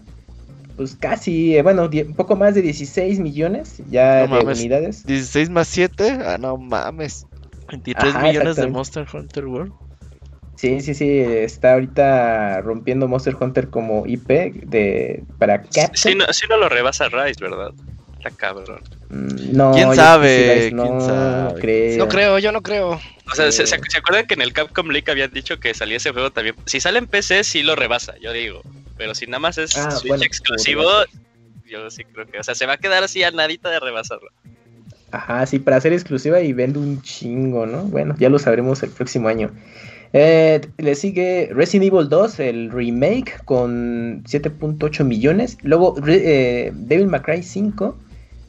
pues 0.77 0.95
casi, 0.95 1.59
bueno, 1.61 1.89
un 1.91 2.13
poco 2.15 2.35
más 2.35 2.55
de 2.55 2.61
16 2.61 3.19
millones 3.19 3.81
ya 3.89 4.25
No 4.27 4.37
de 4.37 4.43
mames. 4.43 4.59
unidades. 4.59 5.05
16 5.05 5.49
más 5.49 5.67
7, 5.67 6.17
ah, 6.25 6.37
no 6.39 6.57
mames. 6.57 7.25
23 7.69 8.15
Ajá, 8.15 8.27
millones 8.27 8.55
de. 8.55 8.67
Monster 8.67 9.05
Hunter 9.13 9.45
World. 9.45 9.73
Sí, 10.57 10.81
sí, 10.81 10.95
sí, 10.95 11.07
está 11.19 11.73
ahorita 11.73 12.61
rompiendo 12.61 13.07
Monster 13.07 13.35
Hunter 13.39 13.69
como 13.69 14.05
IP 14.07 14.27
de 14.65 15.23
para 15.37 15.61
Capcom. 15.61 15.91
Sí, 15.93 16.15
no, 16.15 16.25
sí 16.33 16.45
no 16.49 16.57
lo 16.57 16.67
rebasa 16.67 17.07
Rise, 17.09 17.35
¿verdad? 17.43 17.69
La 18.23 18.31
cabrón. 18.31 18.81
Mm, 19.09 19.55
No, 19.55 19.71
¿Quién 19.73 19.95
sabe? 19.95 20.71
no, 20.73 20.83
¿Quién 20.83 21.01
sabe? 21.01 21.61
creo. 21.61 21.97
No 21.99 22.09
creo, 22.09 22.39
yo 22.39 22.51
no 22.51 22.61
creo. 22.63 22.89
O 22.89 23.35
sea, 23.35 23.51
¿se, 23.51 23.63
Eh. 23.63 23.67
se- 23.67 23.79
se 23.87 23.97
acuerdan 23.99 24.25
que 24.25 24.33
en 24.33 24.41
el 24.41 24.51
Capcom 24.51 24.87
League 24.89 25.11
habían 25.11 25.31
dicho 25.31 25.59
que 25.59 25.73
salía 25.75 25.97
ese 25.97 26.11
juego 26.11 26.31
también? 26.31 26.55
Si 26.65 26.79
sale 26.79 26.97
en 26.99 27.05
PC, 27.07 27.43
sí 27.43 27.61
lo 27.61 27.75
rebasa, 27.75 28.15
yo 28.19 28.33
digo. 28.33 28.61
pero 28.97 29.13
si 29.13 29.27
nada 29.27 29.37
más 29.39 29.59
es 29.59 29.77
Ah, 29.77 29.91
Switch 29.91 30.07
bueno, 30.09 30.23
exclusivo, 30.23 30.83
yo 31.69 31.87
sí 31.91 32.03
creo 32.05 32.25
que, 32.25 32.39
o 32.39 32.43
sea, 32.43 32.55
se 32.55 32.65
va 32.65 32.73
a 32.73 32.77
quedar 32.77 33.03
así 33.03 33.21
a 33.23 33.29
nadita 33.29 33.69
de 33.69 33.79
rebasarlo. 33.79 34.29
Ajá, 35.11 35.45
sí, 35.45 35.59
para 35.59 35.79
ser 35.79 35.93
exclusiva 35.93 36.41
y 36.41 36.51
vende 36.51 36.79
un 36.79 37.01
chingo, 37.03 37.67
¿no? 37.67 37.83
Bueno, 37.83 38.15
ya 38.17 38.29
lo 38.29 38.39
sabremos 38.39 38.81
el 38.81 38.89
próximo 38.89 39.27
año. 39.27 39.51
Eh, 40.13 40.61
le 40.77 40.95
sigue 40.95 41.49
Resident 41.53 41.93
Evil 41.93 42.09
2, 42.09 42.39
el 42.39 42.71
remake, 42.71 43.39
con 43.45 44.23
7.8 44.23 45.03
millones. 45.03 45.57
Luego 45.63 45.95
eh, 46.07 46.71
Devil 46.73 47.07
May 47.07 47.21
Cry 47.21 47.43
5, 47.43 47.95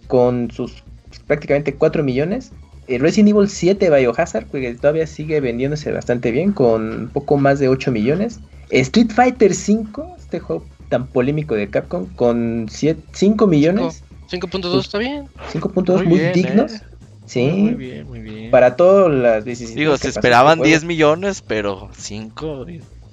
con 0.07 0.51
sus 0.51 0.83
prácticamente 1.27 1.75
4 1.75 2.03
millones. 2.03 2.53
Eh, 2.87 2.99
Resident 2.99 3.31
Evil 3.31 3.49
7 3.49 3.90
Biohazard, 3.90 4.47
que 4.47 4.75
todavía 4.75 5.07
sigue 5.07 5.40
vendiéndose 5.40 5.92
bastante 5.92 6.31
bien, 6.31 6.53
con 6.53 7.11
poco 7.12 7.37
más 7.37 7.59
de 7.59 7.68
8 7.68 7.90
millones. 7.92 8.40
Street 8.71 9.11
Fighter 9.11 9.55
5, 9.55 10.16
este 10.18 10.40
juego 10.40 10.64
tan 10.88 11.07
polémico 11.07 11.55
de 11.55 11.68
Capcom, 11.68 12.07
con 12.16 12.66
5 12.68 13.47
millones. 13.47 14.03
5.2 14.31 14.81
está 14.81 14.99
bien. 14.99 15.27
5.2 15.53 15.97
Muy 15.97 16.07
muy, 16.07 16.18
bien, 16.18 16.33
dignos. 16.33 16.83
Sí. 17.29 17.47
Muy 17.47 17.75
bien, 17.75 18.07
muy 18.09 18.21
bien. 18.21 18.51
Para 18.51 18.75
todas 18.77 19.12
las 19.12 19.45
decisiones. 19.45 19.77
Digo, 19.77 19.97
se 19.97 20.09
pasó 20.09 20.19
esperaban 20.19 20.59
este 20.59 20.69
10 20.69 20.79
juego. 20.81 20.88
millones, 20.88 21.43
pero 21.47 21.91
5 21.97 22.67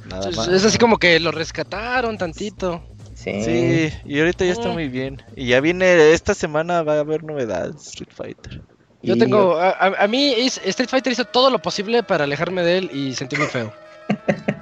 nada 0.10 0.30
Es, 0.30 0.38
más. 0.38 0.47
es 0.47 0.63
así 0.65 0.78
como 0.78 0.97
que 0.97 1.19
lo 1.19 1.32
rescataron 1.32 2.17
tantito. 2.17 2.82
Sí. 3.13 3.43
Sí, 3.43 3.89
y 4.06 4.19
ahorita 4.19 4.45
ya 4.45 4.51
está 4.51 4.69
Mm. 4.69 4.73
muy 4.73 4.88
bien. 4.88 5.21
Y 5.36 5.47
ya 5.47 5.60
viene, 5.60 6.12
esta 6.13 6.34
semana 6.34 6.82
va 6.84 6.95
a 6.95 6.99
haber 6.99 7.23
novedades 7.23 7.88
Street 7.88 8.12
Fighter. 8.13 8.62
Yo 9.01 9.15
Y- 9.15 9.19
tengo. 9.19 9.58
A, 9.58 9.69
a- 9.71 10.08
mí 10.08 10.34
Street 10.38 10.89
Fighter 10.89 11.12
hizo 11.13 11.25
todo 11.25 11.49
lo 11.49 11.60
posible 11.60 12.01
para 12.04 12.23
alejarme 12.23 12.62
de 12.63 12.78
él 12.80 12.89
y 12.93 13.13
sentí 13.13 13.36
muy 13.36 13.47
feo. 13.47 13.71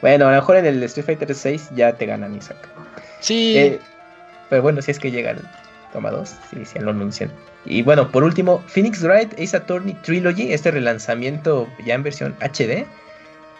Bueno, 0.00 0.26
a 0.26 0.32
lo 0.32 0.36
mejor 0.36 0.56
en 0.56 0.66
el 0.66 0.82
Street 0.82 1.06
Fighter 1.06 1.34
6 1.34 1.70
ya 1.74 1.94
te 1.94 2.04
ganan 2.04 2.36
Isaac. 2.36 2.68
Sí. 3.20 3.56
Eh, 3.56 3.78
pero 4.50 4.60
bueno, 4.60 4.82
si 4.82 4.90
es 4.90 4.98
que 4.98 5.10
llega 5.10 5.30
el 5.30 5.38
toma 5.94 6.10
2, 6.10 6.34
si, 6.50 6.64
si 6.66 6.78
lo 6.80 6.90
anuncian. 6.90 7.30
Y 7.64 7.80
bueno, 7.80 8.10
por 8.10 8.24
último, 8.24 8.62
Phoenix 8.66 9.02
Wright 9.02 9.32
Ace 9.40 9.56
Attorney 9.56 9.94
Trilogy, 10.02 10.52
este 10.52 10.70
relanzamiento 10.70 11.66
ya 11.86 11.94
en 11.94 12.02
versión 12.02 12.36
HD, 12.40 12.84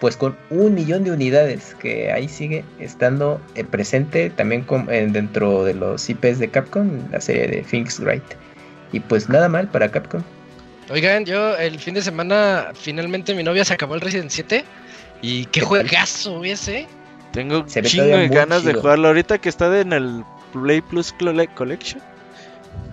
pues 0.01 0.19
con 0.19 0.37
un 0.51 0.75
millón 0.75 1.05
de 1.05 1.13
unidades, 1.13 1.75
que 1.79 2.13
ahí 2.13 2.29
sigue 2.29 2.63
estando 2.79 3.41
eh, 3.55 3.65
presente 3.65 4.29
también 4.29 4.63
con- 4.63 4.93
eh, 4.93 5.07
dentro 5.11 5.65
de 5.65 5.73
los 5.73 6.11
IPs 6.11 6.39
de 6.41 6.51
Capcom, 6.51 6.91
la 7.11 7.21
serie 7.23 7.47
de 7.47 7.65
Phoenix 7.65 7.99
Wright. 8.01 8.23
Y 8.93 9.01
pues 9.01 9.29
nada 9.31 9.49
mal 9.49 9.69
para 9.69 9.91
Capcom. 9.91 10.23
Oigan, 10.91 11.25
yo 11.25 11.57
el 11.57 11.79
fin 11.79 11.95
de 11.95 12.03
semana 12.03 12.73
finalmente 12.75 13.35
mi 13.35 13.43
novia 13.43 13.65
se 13.65 13.73
acabó 13.73 13.95
el 13.95 14.03
Resident 14.03 14.31
7. 14.31 14.65
Y 15.23 15.47
qué 15.47 15.61
¿Qué 15.61 15.67
juegazo 15.67 16.45
ese. 16.45 16.87
Tengo 17.33 17.65
Se 17.67 17.81
ve 17.81 17.89
chingo 17.89 18.05
de 18.05 18.29
ganas 18.29 18.65
de 18.65 18.75
jugarlo 18.75 19.09
ahorita 19.09 19.39
que 19.39 19.49
está 19.49 19.81
en 19.81 19.93
el 19.95 20.23
Play 20.53 20.83
Plus 20.83 21.15
Cole- 21.19 21.49
Collection. 21.55 22.03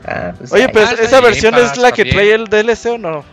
Ah, 0.05 0.33
pues 0.37 0.51
Oye, 0.51 0.69
pues 0.69 0.89
Ah, 0.89 0.95
esa 1.01 1.21
versión 1.21 1.55
es 1.55 1.77
la 1.77 1.91
que 1.91 2.03
también. 2.05 2.15
trae 2.15 2.33
el 2.33 2.45
DLC 2.67 2.91
o 2.93 2.97
no? 2.97 3.23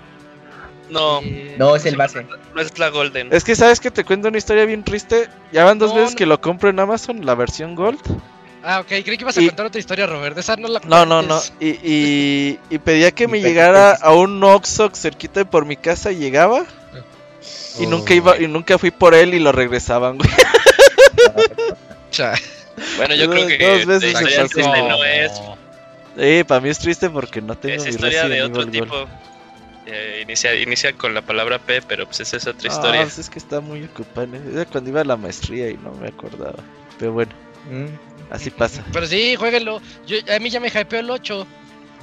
No, 0.91 1.21
No, 1.59 1.77
es 1.77 1.85
el 1.87 1.97
base. 1.97 2.25
no 2.55 2.61
es 2.61 2.79
la 2.79 2.89
Golden. 2.89 3.29
Es 3.33 3.45
que 3.45 3.55
sabes 3.57 3.79
que 3.81 3.91
te 3.91 4.05
cuento 4.05 4.29
una 4.29 4.39
historia 4.39 4.65
bien 4.65 4.85
triste. 4.85 5.29
Ya 5.53 5.65
van 5.65 5.79
dos 5.79 5.91
No, 5.91 5.97
veces 5.97 6.13
no. 6.13 6.17
que 6.17 6.27
lo 6.27 6.41
compro 6.41 6.71
en 6.71 6.81
Amazon, 6.81 7.25
la 7.27 7.35
versión 7.35 7.75
Gold. 7.75 8.01
Ah, 8.63 8.81
ok, 8.81 8.87
creí 8.89 9.03
que 9.05 9.15
ibas 9.21 9.37
a 9.37 9.41
Y- 9.43 9.47
contar 9.49 9.67
otra 9.67 9.79
historia, 9.79 10.07
Robert. 10.07 10.37
Esa 10.39 10.57
no 10.57 10.67
la 10.69 10.81
No, 10.87 11.05
no, 11.07 11.23
no. 11.23 11.41
Y, 11.61 11.69
y, 11.83 12.59
y 12.71 12.79
pedía 12.79 13.11
que 13.13 13.29
me 13.29 13.41
llegara 13.41 13.93
a 13.93 14.13
un 14.15 14.43
Oxxo 14.43 14.91
cerquita 14.95 15.41
de 15.41 15.47
por 15.47 15.65
mi 15.65 15.77
casa 15.77 16.11
y 16.11 16.17
llegaba. 16.17 16.65
Y 17.79 17.87
nunca 17.87 18.15
iba, 18.15 18.37
y 18.39 18.49
nunca 18.49 18.77
fui 18.79 18.91
por 18.91 19.15
él 19.15 19.33
y 19.35 19.39
lo 19.39 19.53
regresaban, 19.53 20.19
güey. 20.19 20.29
Cha. 22.11 22.35
Bueno, 22.97 23.15
yo 23.15 23.27
Dos- 23.27 23.35
creo 23.37 23.47
que 23.47 23.59
dos 23.77 23.87
veces 23.87 24.13
la 24.15 24.19
se 24.21 24.25
historia 24.27 24.49
triste 24.49 24.83
no 24.89 25.05
es, 25.05 25.33
Eh, 26.17 26.45
para 26.47 26.61
mí 26.61 26.69
es 26.69 26.79
triste 26.79 27.09
porque 27.11 27.41
no 27.41 27.57
tengo 27.57 27.77
es 27.77 27.85
mi 27.85 27.91
historia 27.91 28.29
de 28.29 28.43
otro 28.43 28.63
Evil 28.63 28.83
tipo. 28.83 29.07
Eh, 29.87 30.21
inicia, 30.23 30.55
inicia 30.55 30.93
con 30.93 31.15
la 31.15 31.23
palabra 31.23 31.59
P, 31.59 31.81
pero 31.83 32.05
pues 32.07 32.21
esa 32.21 32.37
es 32.37 32.47
otra 32.47 32.71
Ah, 32.71 32.75
historia. 32.75 33.03
pues 33.03 33.19
es 33.19 33.31
que 33.31 33.39
está 33.39 33.61
muy 33.61 33.85
ocupado. 33.85 34.29
Era 34.53 34.65
cuando 34.67 34.91
iba 34.91 35.01
a 35.01 35.05
la 35.05 35.17
maestría 35.17 35.71
y 35.71 35.77
no 35.79 35.93
me 35.93 36.09
acordaba. 36.09 36.57
Pero 36.99 37.13
bueno, 37.13 37.33
Mm. 37.71 37.87
así 38.31 38.51
pasa. 38.51 38.85
Pero 38.93 39.07
sí, 39.07 39.35
jueguenlo. 39.37 39.81
Yo, 40.07 40.17
a 40.35 40.39
mí 40.41 40.51
ya 40.51 40.61
me 40.61 40.69
hypeó 40.69 41.01
el 41.01 41.11
8. 41.11 41.47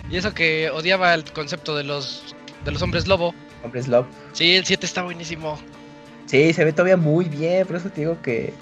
Y 0.09 0.17
eso 0.17 0.33
que 0.33 0.69
odiaba 0.71 1.13
el 1.13 1.23
concepto 1.31 1.75
de 1.75 1.83
los 1.83 2.35
de 2.63 2.71
los 2.71 2.81
hombres 2.81 3.07
lobo. 3.07 3.33
Hombres 3.63 3.87
Love. 3.87 4.05
Sí, 4.33 4.55
el 4.55 4.65
7 4.65 4.85
está 4.85 5.01
buenísimo. 5.03 5.59
Sí, 6.27 6.53
se 6.53 6.63
ve 6.65 6.71
todavía 6.71 6.97
muy 6.97 7.25
bien, 7.25 7.65
por 7.67 7.75
eso 7.75 7.89
te 7.89 8.01
digo 8.01 8.19
que, 8.21 8.53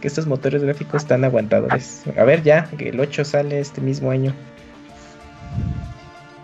que 0.00 0.08
estos 0.08 0.26
motores 0.26 0.62
gráficos 0.62 1.02
están 1.02 1.24
aguantadores. 1.24 2.02
A 2.18 2.24
ver 2.24 2.42
ya, 2.42 2.68
que 2.78 2.88
el 2.90 3.00
8 3.00 3.24
sale 3.24 3.60
este 3.60 3.80
mismo 3.82 4.10
año. 4.10 4.34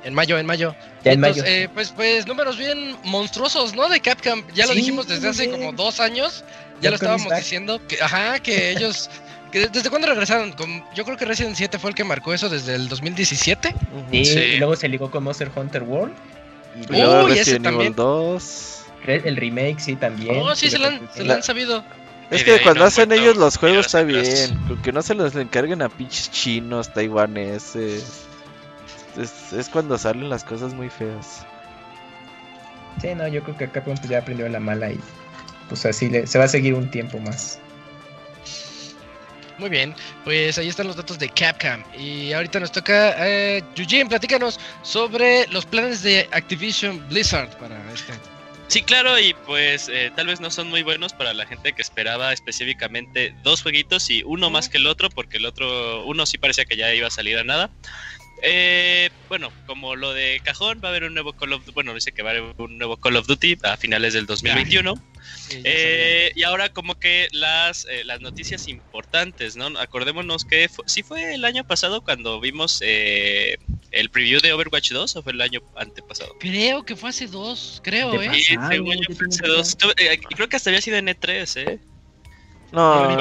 En 0.08 0.14
mayo, 0.14 0.38
en 0.38 0.46
mayo. 0.46 0.74
Ya 1.04 1.12
en 1.12 1.18
Entonces, 1.22 1.42
mayo. 1.44 1.54
eh, 1.54 1.68
pues, 1.72 1.90
pues 1.94 2.26
números 2.26 2.56
bien 2.56 2.96
monstruosos, 3.04 3.74
¿no? 3.74 3.88
De 3.90 4.00
Capcom. 4.00 4.42
Ya 4.54 4.64
lo 4.66 4.72
Sí, 4.72 4.78
dijimos 4.78 5.06
desde 5.06 5.28
hace 5.28 5.46
bien. 5.46 5.58
como 5.60 5.72
dos 5.72 6.00
años. 6.00 6.44
Ya 6.80 6.88
lo 6.90 6.96
estábamos 6.96 7.30
diciendo. 7.36 7.80
Que, 7.86 8.02
ajá, 8.02 8.38
que 8.40 8.70
ellos. 8.72 9.10
Que 9.52 9.68
¿Desde 9.68 9.90
cuándo 9.90 10.08
regresaron? 10.08 10.52
Con- 10.52 10.82
yo 10.94 11.04
creo 11.04 11.16
que 11.18 11.24
Resident 11.26 11.56
7 11.56 11.78
fue 11.78 11.90
el 11.90 11.94
que 11.96 12.04
marcó 12.04 12.32
eso 12.32 12.48
desde 12.48 12.74
el 12.74 12.88
2017. 12.88 13.68
Ujú. 13.68 14.04
Sí, 14.12 14.24
sí. 14.24 14.38
Y 14.38 14.56
luego 14.58 14.76
se 14.76 14.88
ligó 14.88 15.10
con 15.10 15.24
Monster 15.24 15.50
Hunter 15.54 15.82
World. 15.82 16.14
Y 16.80 16.90
luego 16.92 17.24
Uy, 17.24 17.32
ese 17.32 17.40
Resident 17.40 17.66
Evil 17.66 17.76
también. 17.76 17.94
2. 17.96 18.74
re- 19.04 19.22
el 19.26 19.36
remake, 19.36 19.78
sí, 19.80 19.96
también. 19.96 20.36
Oh, 20.38 20.54
sí, 20.54 20.70
se 20.70 20.78
lo 20.78 20.86
han, 20.88 21.08
se 21.14 21.24
lo 21.24 21.34
han 21.34 21.42
sabido. 21.42 21.84
Es 22.30 22.44
que 22.44 22.60
cuando 22.62 22.80
no 22.80 22.86
hacen 22.86 23.10
ellos 23.12 23.36
los 23.36 23.56
juegos 23.56 23.86
está 23.86 24.02
bien. 24.02 24.58
que 24.82 24.92
no 24.92 25.00
se 25.02 25.14
los 25.14 25.34
encarguen 25.34 25.80
a 25.82 25.88
pinches 25.88 26.30
chinos, 26.30 26.92
taiwaneses. 26.92 28.24
Es, 29.18 29.52
es 29.52 29.68
cuando 29.68 29.98
salen 29.98 30.28
las 30.30 30.44
cosas 30.44 30.72
muy 30.74 30.88
feas. 30.88 31.44
Sí, 33.00 33.14
no, 33.14 33.28
yo 33.28 33.42
creo 33.42 33.56
que 33.56 33.70
Capcom 33.70 33.96
pues, 33.96 34.08
ya 34.08 34.18
aprendió 34.18 34.48
la 34.48 34.60
mala 34.60 34.90
y 34.90 35.00
pues 35.68 35.84
así 35.86 36.08
le- 36.08 36.26
se 36.26 36.38
va 36.38 36.44
a 36.44 36.48
seguir 36.48 36.74
un 36.74 36.90
tiempo 36.90 37.18
más. 37.18 37.60
Muy 39.58 39.70
bien, 39.70 39.94
pues 40.24 40.56
ahí 40.58 40.68
están 40.68 40.86
los 40.86 40.94
datos 40.96 41.18
de 41.18 41.28
Capcom. 41.28 41.82
Y 41.98 42.32
ahorita 42.32 42.60
nos 42.60 42.70
toca. 42.70 43.14
Eh, 43.26 43.62
Eugene, 43.76 44.06
platícanos 44.08 44.60
sobre 44.82 45.46
los 45.48 45.66
planes 45.66 46.02
de 46.02 46.28
Activision 46.30 47.06
Blizzard 47.08 47.56
para 47.58 47.76
este. 47.92 48.12
Sí, 48.68 48.82
claro, 48.82 49.18
y 49.18 49.34
pues 49.46 49.88
eh, 49.88 50.12
tal 50.14 50.26
vez 50.26 50.40
no 50.40 50.50
son 50.50 50.68
muy 50.68 50.82
buenos 50.82 51.14
para 51.14 51.32
la 51.32 51.46
gente 51.46 51.72
que 51.72 51.80
esperaba 51.80 52.32
específicamente 52.34 53.34
dos 53.42 53.62
jueguitos 53.62 54.10
y 54.10 54.22
uno 54.24 54.50
más 54.50 54.68
que 54.68 54.76
el 54.76 54.86
otro, 54.86 55.08
porque 55.08 55.38
el 55.38 55.46
otro, 55.46 56.04
uno 56.04 56.26
sí 56.26 56.36
parecía 56.36 56.66
que 56.66 56.76
ya 56.76 56.92
iba 56.92 57.06
a 57.06 57.10
salir 57.10 57.38
a 57.38 57.44
nada. 57.44 57.70
Eh, 58.42 59.10
bueno, 59.28 59.52
como 59.66 59.96
lo 59.96 60.12
de 60.14 60.40
cajón, 60.44 60.80
va 60.82 60.88
a 60.88 60.90
haber 60.90 61.04
un 61.04 61.14
nuevo 61.14 61.32
Call 61.32 61.52
of 61.52 61.64
bueno, 61.74 61.92
dice 61.94 62.12
que 62.12 62.22
va 62.22 62.30
a 62.30 62.32
haber 62.34 62.54
un 62.58 62.78
nuevo 62.78 62.96
Call 62.96 63.16
of 63.16 63.26
Duty 63.26 63.58
a 63.64 63.76
finales 63.76 64.14
del 64.14 64.26
2021. 64.26 64.94
Eh, 65.64 66.32
y 66.34 66.42
ahora 66.44 66.68
como 66.68 66.94
que 66.94 67.28
las, 67.32 67.86
eh, 67.90 68.04
las 68.04 68.20
noticias 68.20 68.68
importantes, 68.68 69.56
¿no? 69.56 69.66
Acordémonos 69.78 70.44
que 70.44 70.68
fu- 70.68 70.82
sí 70.86 71.02
fue 71.02 71.34
el 71.34 71.44
año 71.44 71.64
pasado 71.64 72.00
cuando 72.02 72.40
vimos 72.40 72.78
eh, 72.82 73.56
el 73.90 74.10
preview 74.10 74.40
de 74.40 74.52
Overwatch 74.52 74.92
2 74.92 75.16
o 75.16 75.22
fue 75.22 75.32
el 75.32 75.40
año 75.40 75.60
antepasado. 75.76 76.34
Creo 76.38 76.84
que 76.84 76.96
fue 76.96 77.10
hace 77.10 77.26
dos, 77.26 77.80
creo, 77.82 78.12
¿eh? 78.22 78.28
según 78.70 78.92
yo 78.94 79.00
ya 79.08 79.14
fue 79.16 79.26
hace 79.28 79.46
dos. 79.46 79.76
Creo 80.36 80.48
que 80.48 80.56
hasta 80.56 80.70
había 80.70 80.80
sido 80.80 80.96
en 80.96 81.08
E3, 81.08 81.56
¿eh? 81.60 81.78
No, 82.72 83.16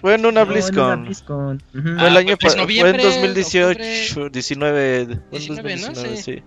fue 0.00 0.14
en 0.14 0.26
una 0.26 0.44
BlizzCon. 0.44 1.12
Fue 1.26 1.80
el 1.80 2.16
Ah, 2.16 2.18
año 2.18 2.36
pues, 2.36 2.52
fue 2.54 2.62
en 2.62 2.66
noviembre, 2.68 3.02
2018, 3.02 3.70
octubre. 3.70 4.30
19, 4.30 5.06
fue 5.30 5.38
en 5.38 5.42
19, 5.42 5.76
¿no? 5.76 5.86
2019, 5.92 6.16
Sí. 6.16 6.22
sí. 6.22 6.42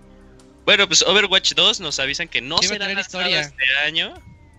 Bueno, 0.64 0.86
pues 0.88 1.02
Overwatch 1.02 1.52
2 1.54 1.80
nos 1.80 1.98
avisan 2.00 2.28
que 2.28 2.40
no 2.40 2.56
a 2.58 2.62
será 2.62 2.90
historia. 3.00 3.40
este 3.40 3.64
año. 3.84 4.14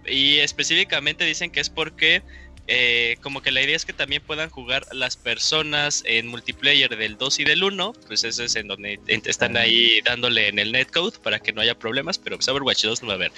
Y 0.06 0.38
específicamente 0.38 1.26
dicen 1.26 1.52
que 1.52 1.60
es 1.60 1.70
porque 1.70 2.22
eh, 2.70 3.18
como 3.22 3.42
que 3.42 3.52
la 3.52 3.62
idea 3.62 3.76
es 3.76 3.86
que 3.86 3.94
también 3.94 4.22
puedan 4.26 4.50
jugar 4.50 4.86
las 4.94 5.18
personas 5.18 6.04
en 6.06 6.28
multiplayer 6.28 6.96
del 6.96 7.18
2 7.18 7.40
y 7.40 7.44
del 7.46 7.64
1. 7.64 7.94
Pues 8.08 8.24
eso 8.24 8.44
es 8.44 8.56
en 8.56 8.68
donde 8.68 9.00
están 9.08 9.58
ahí 9.58 10.00
dándole 10.06 10.48
en 10.48 10.60
el 10.60 10.72
netcode 10.72 11.18
para 11.24 11.40
que 11.40 11.52
no 11.52 11.60
haya 11.62 11.78
problemas. 11.78 12.18
Pero 12.20 12.38
pues 12.38 12.48
Overwatch 12.48 12.84
2 12.86 13.02
no 13.02 13.08
va 13.08 13.14
a 13.14 13.16
haber. 13.18 13.32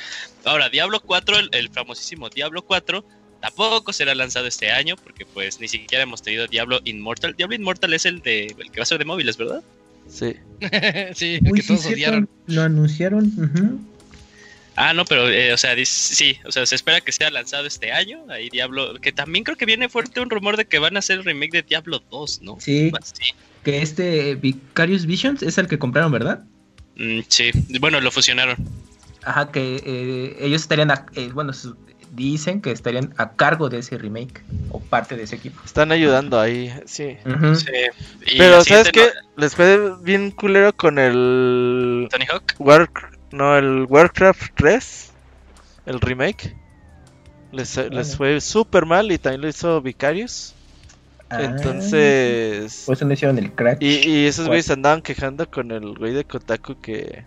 Ahora, 0.45 0.69
Diablo 0.69 0.99
4, 0.99 1.39
el, 1.39 1.49
el 1.53 1.69
famosísimo 1.69 2.29
Diablo 2.29 2.61
4. 2.63 3.03
Tampoco 3.41 3.93
será 3.93 4.13
lanzado 4.15 4.47
este 4.47 4.71
año 4.71 4.95
porque 5.03 5.25
pues 5.25 5.59
ni 5.59 5.67
siquiera 5.67 6.03
hemos 6.03 6.21
tenido 6.21 6.47
Diablo 6.47 6.81
Immortal. 6.83 7.35
Diablo 7.37 7.55
Immortal 7.55 7.93
es 7.93 8.05
el 8.05 8.21
de 8.21 8.47
el 8.47 8.71
que 8.71 8.79
va 8.79 8.83
a 8.83 8.85
ser 8.85 8.97
de 8.99 9.05
móviles, 9.05 9.37
¿verdad? 9.37 9.63
Sí. 10.09 10.35
sí, 11.15 11.39
Uy, 11.49 11.61
que 11.61 11.67
todos 11.67 11.85
odiaron. 11.85 12.29
Lo 12.47 12.63
anunciaron. 12.63 13.31
Ah, 14.75 14.93
no, 14.93 15.03
pero, 15.05 15.29
eh, 15.29 15.51
o 15.51 15.57
sea, 15.57 15.75
sí, 15.85 16.37
o 16.45 16.51
sea, 16.51 16.65
se 16.65 16.75
espera 16.75 17.01
que 17.01 17.11
sea 17.11 17.29
lanzado 17.29 17.65
este 17.65 17.91
año. 17.91 18.23
Ahí 18.29 18.49
Diablo, 18.49 18.95
que 19.01 19.11
también 19.11 19.43
creo 19.43 19.57
que 19.57 19.65
viene 19.65 19.89
fuerte 19.89 20.21
un 20.21 20.29
rumor 20.29 20.55
de 20.55 20.65
que 20.65 20.79
van 20.79 20.95
a 20.95 20.99
hacer 20.99 21.19
el 21.19 21.25
remake 21.25 21.51
de 21.51 21.61
Diablo 21.63 22.01
2, 22.09 22.41
¿no? 22.43 22.57
Sí, 22.59 22.91
Sí, 23.03 23.33
que 23.63 23.81
este 23.81 24.35
Vicarious 24.35 25.05
Visions 25.05 25.43
es 25.43 25.57
el 25.57 25.67
que 25.67 25.77
compraron, 25.79 26.11
¿verdad? 26.13 26.45
Mm, 26.95 27.19
sí. 27.27 27.51
bueno, 27.81 27.99
lo 27.99 28.09
fusionaron. 28.09 28.55
Ajá, 29.23 29.51
que 29.51 29.81
eh, 29.85 30.37
ellos 30.39 30.61
estarían, 30.61 30.91
eh, 31.15 31.29
bueno, 31.33 31.51
su- 31.51 31.75
dicen 32.11 32.61
que 32.61 32.71
estarían 32.71 33.13
a 33.17 33.31
cargo 33.33 33.69
de 33.69 33.79
ese 33.79 33.97
remake 33.97 34.41
o 34.71 34.79
parte 34.79 35.15
de 35.15 35.23
ese 35.23 35.35
equipo. 35.35 35.61
Están 35.65 35.91
ayudando 35.91 36.39
ahí, 36.39 36.73
sí. 36.85 37.17
Pero 38.37 38.63
¿sabes 38.63 38.91
qué? 38.91 39.09
Les 39.37 39.55
fue 39.55 39.95
bien 40.01 40.31
culero 40.31 40.75
con 40.75 40.99
el 40.99 42.03
no- 42.03 42.09
Tony 42.09 42.25
Hawk. 42.31 42.55
War... 42.59 42.89
no, 43.31 43.57
el 43.57 43.85
Warcraft 43.89 44.53
3, 44.55 45.11
el 45.85 46.01
remake. 46.01 46.55
Les, 47.51 47.77
les 47.77 48.15
fue 48.15 48.41
súper 48.41 48.85
mal 48.85 49.11
y 49.11 49.17
también 49.17 49.41
lo 49.41 49.47
hizo 49.47 49.81
Vicarious. 49.81 50.53
Ah, 51.31 51.43
Entonces... 51.43 52.83
Por 52.85 52.95
eso 52.95 53.05
no 53.05 53.13
hicieron 53.13 53.37
el 53.37 53.51
crack. 53.51 53.81
Y, 53.81 54.07
y 54.07 54.25
esos 54.25 54.47
güeyes 54.47 54.69
andaban 54.69 55.01
quejando 55.01 55.49
con 55.49 55.71
el 55.71 55.95
güey 55.97 56.13
de 56.13 56.25
Kotaku 56.25 56.79
que, 56.81 57.23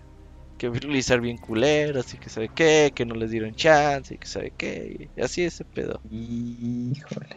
que 0.71 0.87
Blizzard 0.87 1.21
bien 1.21 1.39
culeros 1.39 2.15
y 2.15 2.19
que 2.19 2.31
sabe 2.31 2.49
qué, 2.55 2.93
que 2.95 3.05
no 3.05 3.15
les 3.15 3.31
dieron 3.31 3.55
chance 3.55 4.15
y 4.15 4.19
que 4.19 4.27
sabe 4.27 4.53
qué. 4.57 5.09
Y 5.17 5.21
así 5.21 5.43
ese 5.45 5.65
pedo. 5.65 6.01
Híjole. 6.11 7.37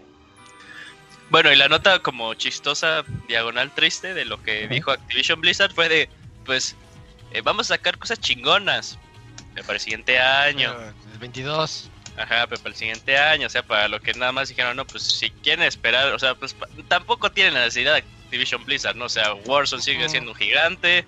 Bueno, 1.32 1.52
y 1.52 1.56
la 1.56 1.68
nota 1.68 2.00
como 2.00 2.34
chistosa, 2.36 3.04
diagonal 3.28 3.74
triste 3.74 4.14
de 4.14 4.26
lo 4.26 4.42
que 4.44 4.68
dijo 4.68 4.92
Activision 4.92 5.42
Blizzard 5.42 5.74
fue 5.74 5.90
de, 5.90 6.10
pues, 6.46 6.76
eh, 7.32 7.42
vamos 7.42 7.72
a 7.72 7.76
sacar 7.76 7.98
cosas 7.98 8.20
chingonas 8.20 9.00
para 9.62 9.74
el 9.74 9.80
siguiente 9.80 10.20
año. 10.20 10.74
El 11.14 11.20
22. 11.20 11.90
Ajá, 12.18 12.46
pero 12.48 12.62
para 12.62 12.70
el 12.70 12.76
siguiente 12.76 13.18
año, 13.18 13.48
o 13.48 13.50
sea, 13.50 13.64
para 13.64 13.88
lo 13.88 14.00
que 14.00 14.14
nada 14.14 14.32
más 14.32 14.50
dijeron, 14.50 14.78
no, 14.78 14.86
pues 14.86 15.04
si 15.04 15.32
quieren 15.32 15.66
esperar, 15.66 16.14
o 16.14 16.20
sea, 16.20 16.36
pues 16.36 16.54
pa- 16.54 16.68
tampoco 16.88 17.30
tienen 17.32 17.56
la 17.56 17.62
necesidad 17.66 17.94
de 17.94 18.00
Activision 18.26 18.64
Blizzard, 18.64 18.96
¿no? 18.96 19.06
O 19.06 19.10
sea, 19.10 19.34
Warzone 19.34 19.82
sigue 19.82 20.08
siendo 20.08 20.32
un 20.32 20.38
gigante, 20.38 21.06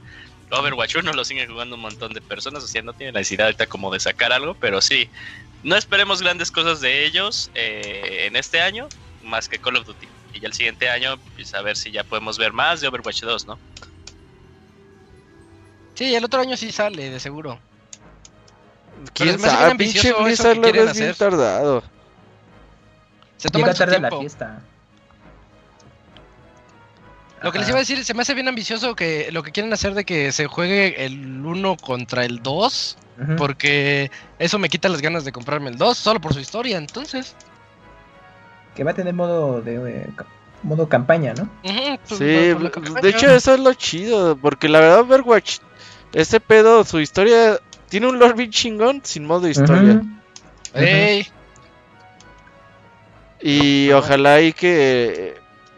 Overwatch 0.51 0.95
1 0.95 1.13
lo 1.13 1.25
sigue 1.25 1.45
jugando 1.47 1.75
un 1.75 1.81
montón 1.81 2.13
de 2.13 2.21
personas, 2.21 2.63
o 2.63 2.67
sea, 2.67 2.81
no 2.81 2.93
tienen 2.93 3.13
la 3.13 3.19
necesidad 3.19 3.47
ahorita 3.47 3.67
como 3.67 3.91
de 3.91 3.99
sacar 3.99 4.31
algo, 4.31 4.53
pero 4.55 4.81
sí, 4.81 5.09
no 5.63 5.75
esperemos 5.75 6.21
grandes 6.21 6.51
cosas 6.51 6.79
de 6.81 7.05
ellos 7.05 7.51
eh, 7.55 8.25
en 8.27 8.35
este 8.35 8.61
año, 8.61 8.87
más 9.23 9.49
que 9.49 9.59
Call 9.59 9.75
of 9.77 9.85
Duty. 9.85 10.07
Y 10.33 10.39
ya 10.39 10.47
el 10.47 10.53
siguiente 10.53 10.89
año, 10.89 11.17
pues 11.35 11.53
a 11.53 11.61
ver 11.61 11.75
si 11.75 11.91
ya 11.91 12.03
podemos 12.03 12.37
ver 12.37 12.53
más 12.53 12.79
de 12.81 12.87
Overwatch 12.87 13.23
2, 13.23 13.47
¿no? 13.47 13.59
Sí, 15.95 16.13
el 16.15 16.23
otro 16.23 16.41
año 16.41 16.55
sí 16.55 16.71
sale, 16.71 17.09
de 17.09 17.19
seguro. 17.19 17.59
¿Quién 19.13 19.39
sabe? 19.39 19.71
ambicioso 19.71 20.07
Pinche 20.09 20.23
Blizzard 20.23 20.59
bien 20.59 20.87
hacer. 20.87 21.15
tardado. 21.15 21.83
Se 23.37 23.49
toman 23.49 23.65
Llega 23.67 23.73
su 23.73 23.79
tarde 23.79 23.95
a 23.95 23.99
la 23.99 24.09
tiempo. 24.09 24.19
fiesta. 24.21 24.61
Lo 27.41 27.51
que 27.51 27.59
les 27.59 27.69
iba 27.69 27.77
a 27.77 27.81
decir, 27.81 28.03
se 28.03 28.13
me 28.15 28.23
hace 28.23 28.33
bien 28.33 28.47
ambicioso 28.47 28.95
que 28.95 29.29
lo 29.31 29.43
que 29.43 29.51
quieren 29.51 29.71
hacer 29.71 29.93
de 29.93 30.05
que 30.05 30.31
se 30.31 30.47
juegue 30.47 31.05
el 31.05 31.45
1 31.45 31.77
contra 31.77 32.25
el 32.25 32.41
2, 32.41 32.97
Ujú. 33.21 33.35
porque 33.35 34.09
eso 34.39 34.57
me 34.57 34.69
quita 34.69 34.89
las 34.89 35.01
ganas 35.01 35.23
de 35.23 35.31
comprarme 35.31 35.69
el 35.69 35.77
2 35.77 35.97
solo 35.97 36.19
por 36.19 36.33
su 36.33 36.39
historia, 36.39 36.77
entonces. 36.77 37.35
Que 38.75 38.83
va 38.83 38.91
a 38.91 38.93
tener 38.95 39.13
modo 39.13 39.61
de 39.61 39.75
eh, 39.75 40.09
modo 40.63 40.89
campaña, 40.89 41.33
¿no? 41.35 41.47
pues, 41.61 42.19
Sí, 42.19 42.69
campaña. 42.71 43.01
de 43.01 43.09
hecho 43.09 43.29
eso 43.29 43.53
es 43.53 43.59
lo 43.59 43.73
chido, 43.75 44.35
porque 44.35 44.67
la 44.67 44.79
verdad 44.79 44.99
Overwatch, 45.01 45.59
ese 46.13 46.39
pedo, 46.39 46.83
su 46.85 46.99
historia, 46.99 47.59
tiene 47.89 48.07
un 48.07 48.17
lore 48.17 48.33
bien 48.33 48.49
chingón 48.51 49.01
sin 49.03 49.25
modo 49.25 49.47
historia. 49.47 50.01
Ey, 50.73 51.27
Y 53.41 53.91
ojalá 53.91 54.41
y 54.41 54.53
que 54.53 55.35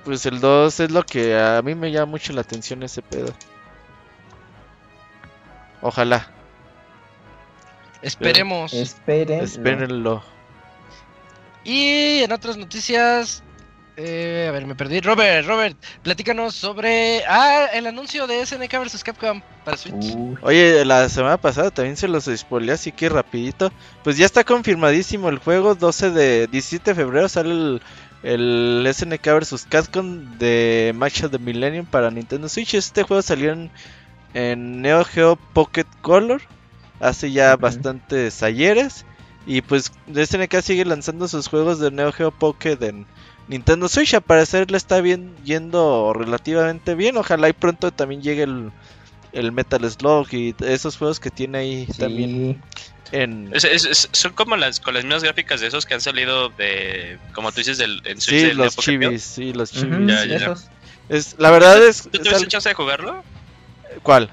pues 0.10 0.26
el 0.26 0.40
2 0.40 0.80
es 0.80 0.90
lo 0.90 1.06
que 1.06 1.38
a 1.38 1.62
mí 1.62 1.76
me 1.76 1.92
llama 1.92 2.14
mucho 2.14 2.34
la 2.34 2.42
atención 2.42 2.82
ese 2.82 3.04
pedo. 3.04 3.32
Ojalá, 5.84 6.32
esperemos. 8.02 8.74
Esperen. 8.74 9.44
espérenlo. 9.44 10.24
Y 11.64 12.24
en 12.24 12.32
otras 12.32 12.58
noticias, 12.58 13.44
eh, 13.98 14.48
a 14.50 14.52
ver, 14.52 14.66
me 14.66 14.74
perdí. 14.74 15.00
Robert, 15.00 15.46
Robert, 15.46 15.78
platícanos 16.02 16.56
sobre 16.56 17.24
ah, 17.28 17.68
el 17.72 17.86
anuncio 17.86 18.26
de 18.26 18.44
SNK 18.44 18.80
vs 18.80 19.04
Capcom 19.04 19.44
para 19.64 19.78
Switch. 19.78 20.16
Uy, 20.16 20.38
Oye, 20.42 20.86
la 20.86 21.08
semana 21.08 21.38
pasada 21.38 21.70
también 21.70 21.98
se 21.98 22.08
los 22.08 22.26
spoileé, 22.36 22.74
así 22.74 22.92
que 22.92 23.10
rapidito. 23.10 23.72
Pues 24.04 24.18
ya 24.18 24.26
está 24.26 24.44
confirmadísimo 24.44 25.30
el 25.30 25.38
juego, 25.38 25.76
12 25.76 26.10
de 26.10 26.48
17 26.48 26.90
de 26.90 26.96
febrero 26.96 27.30
sale 27.30 27.52
el, 27.52 27.82
el 28.24 28.88
SNK 28.92 29.26
vs 29.26 29.66
Capcom 29.70 30.38
de 30.38 30.94
Match 30.96 31.24
of 31.24 31.32
the 31.32 31.40
Millennium 31.40 31.86
para 31.86 32.12
Nintendo 32.12 32.50
Switch. 32.50 32.74
Este 32.74 33.04
juego 33.04 33.22
salió 33.22 33.54
en, 33.54 33.72
en 34.34 34.82
Neo 34.82 35.06
Geo 35.06 35.38
Pocket 35.54 35.88
Color 36.02 36.42
hace 37.00 37.32
ya 37.32 37.56
bastantes 37.56 38.44
ayeres. 38.44 39.06
Y 39.46 39.62
pues 39.62 39.92
SNK 40.14 40.62
sigue 40.62 40.86
lanzando 40.86 41.28
sus 41.28 41.48
juegos 41.48 41.80
de 41.80 41.92
Neo 41.92 42.12
Geo 42.12 42.32
Pocket 42.32 42.78
en 42.82 43.06
Nintendo 43.48 43.88
Switch. 43.88 44.14
Al 44.14 44.22
parecer 44.22 44.70
le 44.70 44.78
está 44.78 45.02
bien 45.02 45.36
yendo 45.44 46.14
relativamente 46.14 46.96
bien. 46.96 47.18
Ojalá 47.18 47.50
y 47.50 47.54
pronto 47.54 47.92
también 47.92 48.22
llegue 48.22 48.44
el, 48.44 48.72
el 49.32 49.52
Metal 49.52 49.90
Slug 49.90 50.28
y 50.34 50.56
esos 50.60 50.98
juegos 50.98 51.20
que 51.20 51.32
tiene 51.32 51.58
ahí 51.58 51.88
también. 51.98 52.62
En... 53.12 53.50
Es- 53.54 53.64
es- 53.64 53.86
es- 53.86 54.10
son 54.12 54.34
como 54.34 54.56
las 54.56 54.80
con 54.80 54.94
las 54.94 55.04
mismas 55.04 55.24
gráficas 55.24 55.62
de 55.62 55.68
esos 55.68 55.86
que 55.86 55.94
han 55.94 56.02
salido 56.02 56.50
de, 56.50 57.18
como 57.34 57.52
tú 57.52 57.58
dices, 57.62 57.78
del, 57.78 58.02
en 58.06 58.20
Switch 58.22 58.40
Sí, 58.40 58.46
del 58.48 58.58
los 58.58 58.76
chivis, 58.76 59.24
sí, 59.24 59.54
los 59.54 59.72
chivis. 59.72 60.08
Ya, 60.08 60.26
ya, 60.26 60.26
ya. 60.26 60.36
esos. 60.38 60.70
Es, 61.10 61.36
la 61.40 61.52
verdad 61.52 61.84
es... 61.84 62.04
¿Tú 62.04 62.10
es 62.14 62.22
tuviste 62.22 62.48
chance 62.48 62.70
de 62.70 62.76
jugarlo? 62.76 63.24
¿Cuál? 64.04 64.30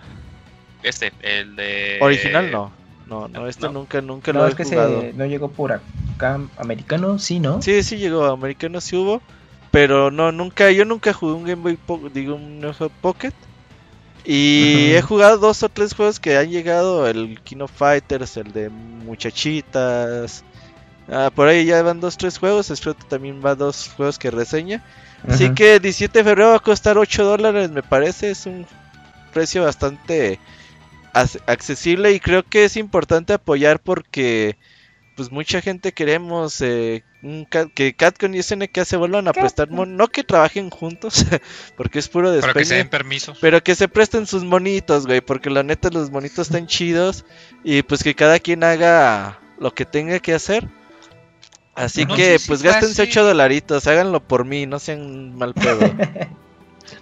Este, 0.82 1.12
el 1.20 1.56
de... 1.56 1.98
¿Original? 2.00 2.50
No. 2.50 2.72
No, 3.06 3.28
no, 3.28 3.46
este 3.46 3.66
No. 3.66 3.72
nunca, 3.72 4.00
nunca 4.00 4.32
No, 4.32 4.40
lo 4.40 4.46
es 4.48 4.54
he 4.54 4.56
que 4.56 4.64
jugado. 4.64 5.00
se, 5.00 5.12
no 5.12 5.26
llegó 5.26 5.50
por 5.50 5.72
acá. 5.72 6.40
Americano, 6.58 7.18
sí, 7.18 7.38
¿no? 7.38 7.62
Sí, 7.62 7.82
sí 7.82 7.98
llegó, 7.98 8.24
americano 8.24 8.80
sí 8.80 8.96
hubo, 8.96 9.22
pero 9.70 10.10
no, 10.10 10.32
nunca, 10.32 10.70
yo 10.72 10.84
nunca 10.84 11.12
jugué 11.12 11.34
un 11.34 11.44
Game 11.44 11.62
Boy, 11.62 11.76
Po- 11.76 12.08
digo, 12.12 12.34
un 12.34 12.74
Pocket. 13.00 13.32
Y 14.26 14.92
he 14.94 15.02
jugado 15.02 15.38
dos 15.38 15.62
o 15.62 15.68
tres 15.68 15.94
juegos 15.94 16.18
que 16.18 16.36
han 16.36 16.50
llegado, 16.50 17.06
el 17.06 17.40
King 17.44 17.60
of 17.60 17.70
Fighters, 17.70 18.36
el 18.36 18.52
de 18.52 18.68
Muchachitas. 18.70 20.42
Ah, 21.08 21.30
por 21.32 21.46
ahí 21.46 21.64
ya 21.64 21.80
van 21.82 22.00
dos, 22.00 22.16
tres 22.16 22.36
juegos, 22.38 22.70
espero 22.70 22.96
que 22.96 23.04
también 23.04 23.40
va 23.44 23.54
dos 23.54 23.90
juegos 23.96 24.18
que 24.18 24.30
reseña. 24.30 24.82
Así 25.28 25.50
que 25.54 25.78
17 25.80 26.18
de 26.18 26.24
febrero 26.24 26.50
va 26.50 26.56
a 26.56 26.60
costar 26.60 26.98
8 26.98 27.24
dólares, 27.24 27.70
me 27.70 27.82
parece, 27.82 28.30
es 28.30 28.46
un 28.46 28.66
precio 29.32 29.62
bastante 29.62 30.38
ac- 31.14 31.40
accesible 31.46 32.12
y 32.12 32.20
creo 32.20 32.42
que 32.42 32.64
es 32.64 32.76
importante 32.76 33.32
apoyar 33.32 33.78
porque 33.78 34.56
pues 35.16 35.32
mucha 35.32 35.60
gente 35.62 35.92
queremos 35.92 36.60
eh, 36.60 37.02
un 37.22 37.46
que 37.74 37.94
Catcon 37.96 38.34
y 38.34 38.42
SNK 38.42 38.84
se 38.84 38.96
vuelvan 38.96 39.26
a 39.26 39.32
prestar, 39.32 39.70
mon- 39.70 39.96
no 39.96 40.08
que 40.08 40.22
trabajen 40.22 40.70
juntos, 40.70 41.24
porque 41.76 41.98
es 41.98 42.08
puro 42.08 42.38
Para 42.40 42.52
que 42.52 42.64
se 42.64 42.74
den 42.76 42.90
pero 43.40 43.62
que 43.64 43.74
se 43.74 43.88
presten 43.88 44.26
sus 44.26 44.44
monitos, 44.44 45.06
güey, 45.06 45.20
porque 45.22 45.50
la 45.50 45.62
neta 45.62 45.88
los 45.90 46.10
monitos 46.10 46.46
están 46.46 46.66
chidos 46.68 47.24
y 47.64 47.82
pues 47.82 48.04
que 48.04 48.14
cada 48.14 48.38
quien 48.38 48.62
haga 48.62 49.40
lo 49.58 49.74
que 49.74 49.84
tenga 49.86 50.18
que 50.20 50.34
hacer. 50.34 50.68
Así 51.74 52.06
No 52.06 52.14
que 52.14 52.32
sé 52.34 52.38
si 52.38 52.48
pues 52.48 52.62
gástense 52.62 53.02
así. 53.02 53.10
8 53.10 53.24
dolaritos, 53.24 53.86
háganlo 53.86 54.20
por 54.26 54.44
mí, 54.44 54.66
no 54.66 54.78
sean 54.78 55.34
mal 55.36 55.52
pedo. 55.54 55.80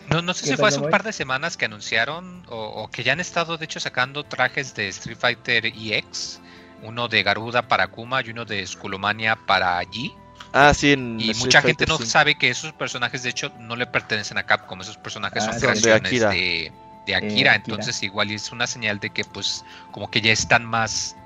No, 0.09 0.23
no 0.23 0.35
sé 0.35 0.45
¿Qué 0.45 0.51
si 0.53 0.57
fue 0.57 0.69
hace 0.69 0.81
un 0.81 0.91
par 0.91 1.03
de 1.03 1.13
semanas 1.13 1.57
que 1.57 1.65
anunciaron 1.67 2.45
o, 2.49 2.57
o 2.83 2.91
que 2.91 3.03
ya 3.03 3.13
han 3.13 3.21
estado 3.21 3.57
de 3.59 3.65
hecho 3.67 3.81
sacando 3.81 4.25
trajes 4.25 4.75
de 4.75 4.89
Street 4.89 5.19
Fighter 5.19 5.67
EX, 5.67 6.41
uno 6.85 7.09
de 7.09 7.23
Garuda 7.23 7.69
para 7.69 7.89
Kuma 7.89 8.23
y 8.23 8.31
uno 8.31 8.45
de 8.45 8.67
Skullomania 8.67 9.37
para 9.47 9.83
G. 9.85 10.15
ah, 10.53 10.73
sí, 10.75 10.93
en 10.93 11.19
Y 11.19 11.31
Street 11.31 11.35
mucha 11.35 11.63
gente 11.63 11.87
no 11.87 11.99
5. 11.99 12.05
sabe 12.07 12.37
que 12.37 12.51
esos 12.51 12.73
personajes 12.73 13.23
de 13.23 13.31
hecho 13.31 13.51
no 13.59 13.77
le 13.77 13.87
pertenecen 13.87 14.39
a 14.39 14.45
Capcom, 14.47 14.81
esos 14.81 14.97
personajes 14.99 15.45
Ah, 15.45 15.53
son 15.53 15.55
son 15.61 15.81
de 15.81 15.93
creaciones 15.93 15.93
Akira. 15.93 16.31
de, 16.31 16.73
de 17.07 17.15
Akira, 17.15 17.55
entonces 17.55 18.03
igual 18.03 18.31
es 18.33 18.53
una 18.53 18.67
señal 18.67 18.99
de 19.01 19.11
que 19.11 19.25
pues 19.25 19.65
como 19.93 20.11
que 20.11 20.21
ya 20.21 20.33
están 20.33 20.65
más 20.65 21.17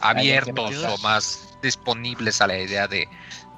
abiertos 0.00 0.84
o 0.84 0.98
más 0.98 1.58
disponibles 1.62 2.40
a 2.40 2.46
la 2.46 2.58
idea 2.58 2.86
de, 2.86 3.08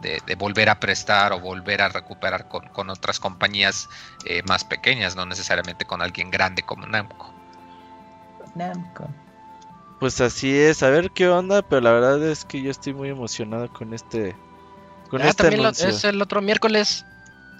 de- 0.00 0.22
de 0.24 0.34
volver 0.36 0.68
a 0.70 0.80
prestar 0.80 1.32
o 1.32 1.40
volver 1.40 1.82
a 1.82 1.88
recuperar 1.88 2.48
con, 2.48 2.68
con 2.68 2.90
otras 2.90 3.18
compañías 3.20 3.88
eh, 4.24 4.42
más 4.44 4.64
pequeñas, 4.64 5.16
no 5.16 5.26
necesariamente 5.26 5.84
con 5.84 6.00
alguien 6.02 6.30
grande 6.30 6.62
como 6.62 6.86
Namco. 6.86 7.34
Namco. 8.54 9.04
Pues 10.00 10.20
así 10.20 10.56
es, 10.56 10.82
a 10.82 10.90
ver 10.90 11.10
qué 11.10 11.28
onda, 11.28 11.62
pero 11.62 11.80
la 11.80 11.92
verdad 11.92 12.22
es 12.22 12.44
que 12.44 12.62
yo 12.62 12.70
estoy 12.70 12.94
muy 12.94 13.08
emocionado 13.08 13.68
con 13.72 13.92
este 13.94 14.36
con 15.10 15.22
Ah, 15.22 15.28
este 15.28 15.44
también 15.44 15.62
lo- 15.62 15.70
es 15.70 16.04
el 16.04 16.20
otro 16.22 16.40
miércoles. 16.42 17.04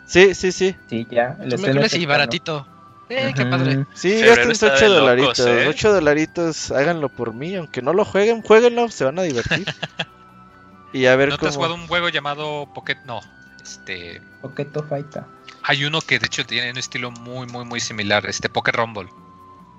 Sí, 0.07 0.35
sí, 0.35 0.53
sí. 0.53 0.77
Sí, 0.89 1.07
ya. 1.11 1.37
el 1.41 1.59
miércoles 1.59 1.95
y 1.95 2.07
baratito. 2.07 2.67
Eh, 3.11 3.33
qué 3.35 3.47
padre. 3.47 3.87
Sí, 3.95 4.21
gasten 4.21 4.51
está 4.51 4.67
8 4.75 4.85
de 4.85 4.89
locos, 4.91 5.01
dolaritos. 5.01 5.41
¿eh? 5.47 5.67
8 5.69 5.93
dolaritos, 5.93 6.71
háganlo 6.71 7.09
por 7.09 7.33
mí, 7.33 7.57
aunque 7.57 7.81
no 7.81 7.95
lo 7.95 8.05
jueguen, 8.05 8.43
jueguenlo, 8.43 8.91
se 8.91 9.05
van 9.05 9.19
a 9.19 9.23
divertir. 9.23 9.67
y 10.93 11.07
a 11.07 11.17
ver 11.17 11.31
¿No 11.31 11.39
te 11.39 11.47
has 11.47 11.55
cómo. 11.57 11.67
jugado 11.67 11.75
un 11.83 11.89
juego 11.89 12.09
llamado 12.11 12.69
Pocket? 12.75 12.99
No. 13.07 13.21
Este, 13.63 14.21
Poqueto 14.43 14.83
Fighter. 14.85 15.25
hay 15.63 15.85
uno 15.85 16.01
que 16.03 16.19
de 16.19 16.27
hecho 16.27 16.45
tiene 16.47 16.71
un 16.71 16.77
estilo 16.79 17.11
muy, 17.11 17.47
muy, 17.47 17.65
muy 17.65 17.81
similar, 17.81 18.27
este 18.27 18.49
Pocket 18.51 18.73
Rumble. 18.73 19.09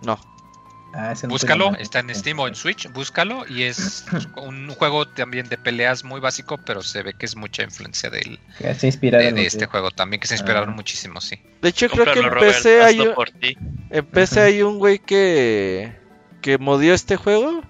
No. 0.01 0.19
Ah, 0.93 1.13
no 1.23 1.29
Búscalo, 1.29 1.75
está 1.75 1.99
en 1.99 2.13
Steam 2.15 2.39
o 2.39 2.47
en 2.47 2.55
Switch, 2.55 2.91
búscalo 2.91 3.45
y 3.47 3.63
es 3.63 4.05
un 4.37 4.69
juego 4.69 5.07
también 5.07 5.47
de 5.47 5.57
peleas 5.57 6.03
muy 6.03 6.19
básico, 6.19 6.57
pero 6.57 6.81
se 6.81 7.03
ve 7.03 7.13
que 7.13 7.27
es 7.27 7.35
mucha 7.35 7.63
influencia 7.63 8.09
de, 8.09 8.39
en 8.59 9.35
de 9.35 9.45
este 9.45 9.67
juego 9.67 9.91
también, 9.91 10.19
que 10.19 10.27
se 10.27 10.35
inspiraron 10.35 10.69
Ah. 10.69 10.73
muchísimo, 10.73 11.21
sí. 11.21 11.39
De 11.61 11.69
hecho, 11.69 11.89
creo 11.89 12.05
que 12.05 12.19
en 12.19 12.29
Robert, 12.29 12.55
PC 12.55 12.81
hay 12.81 12.99
un, 13.01 13.13
en 13.89 14.05
PC 14.05 14.41
hay 14.41 14.61
un 14.63 14.79
güey 14.79 14.99
que 14.99 15.95
que 16.41 16.57
modió 16.57 16.93
este 16.93 17.17
juego 17.17 17.61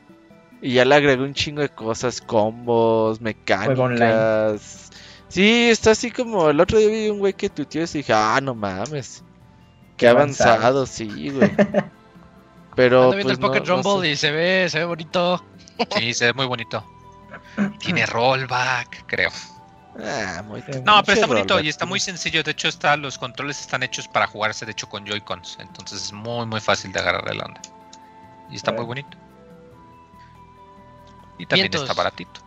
y 0.61 0.73
ya 0.73 0.85
le 0.85 0.95
agregó 0.95 1.23
un 1.23 1.33
chingo 1.33 1.61
de 1.61 1.69
cosas, 1.69 2.21
combos, 2.21 3.19
mecánicas. 3.21 4.91
Sí, 5.27 5.69
está 5.69 5.91
así 5.91 6.09
como 6.09 6.49
el 6.49 6.59
otro 6.59 6.79
día 6.79 6.89
vi 6.89 7.09
un 7.09 7.19
güey 7.19 7.33
que 7.33 7.49
tuiteó 7.49 7.83
y 7.83 7.85
dije, 7.85 8.13
ah, 8.13 8.39
no 8.41 8.55
mames. 8.55 9.23
Qué 9.95 10.05
Qué 10.05 10.07
avanzado, 10.07 10.51
avanzado. 10.51 10.85
sí, 10.85 11.29
güey. 11.29 11.51
Pero 12.75 13.03
Ando 13.05 13.15
viendo 13.17 13.23
pues, 13.27 13.37
el 13.37 13.41
Pocket 13.41 13.59
no- 13.61 13.77
no 13.77 13.83
Rumble 13.83 14.07
sé. 14.07 14.13
y 14.13 14.15
se 14.17 14.31
ve, 14.31 14.69
se 14.69 14.79
ve 14.79 14.85
bonito. 14.85 15.43
Sí, 15.97 16.13
se 16.13 16.25
ve 16.27 16.33
muy 16.33 16.45
bonito. 16.45 16.83
Tiene 17.79 18.05
rollback, 18.05 19.05
creo. 19.07 19.29
Ah, 20.01 20.41
muy 20.45 20.61
No, 20.85 21.01
pero 21.03 21.13
está 21.13 21.27
bonito 21.27 21.53
rollback, 21.55 21.65
y 21.65 21.69
está 21.69 21.85
muy 21.85 21.99
sencillo. 21.99 22.43
De 22.43 22.51
hecho, 22.51 22.67
está, 22.67 22.95
los 22.95 23.17
controles 23.17 23.59
están 23.59 23.83
hechos 23.83 24.07
para 24.07 24.27
jugarse, 24.27 24.65
de 24.65 24.71
hecho, 24.71 24.87
con 24.87 25.05
Joy-Cons. 25.05 25.57
Entonces 25.59 26.03
es 26.03 26.13
muy, 26.13 26.45
muy 26.45 26.61
fácil 26.61 26.91
de 26.93 26.99
agarrarle 26.99 27.33
la 27.35 27.45
onda. 27.45 27.61
Y 28.49 28.55
está 28.55 28.71
muy 28.71 28.85
bonito. 28.85 29.17
Y 31.37 31.45
también 31.45 31.69
Vientos. 31.69 31.81
está 31.83 31.93
baratito. 31.93 32.41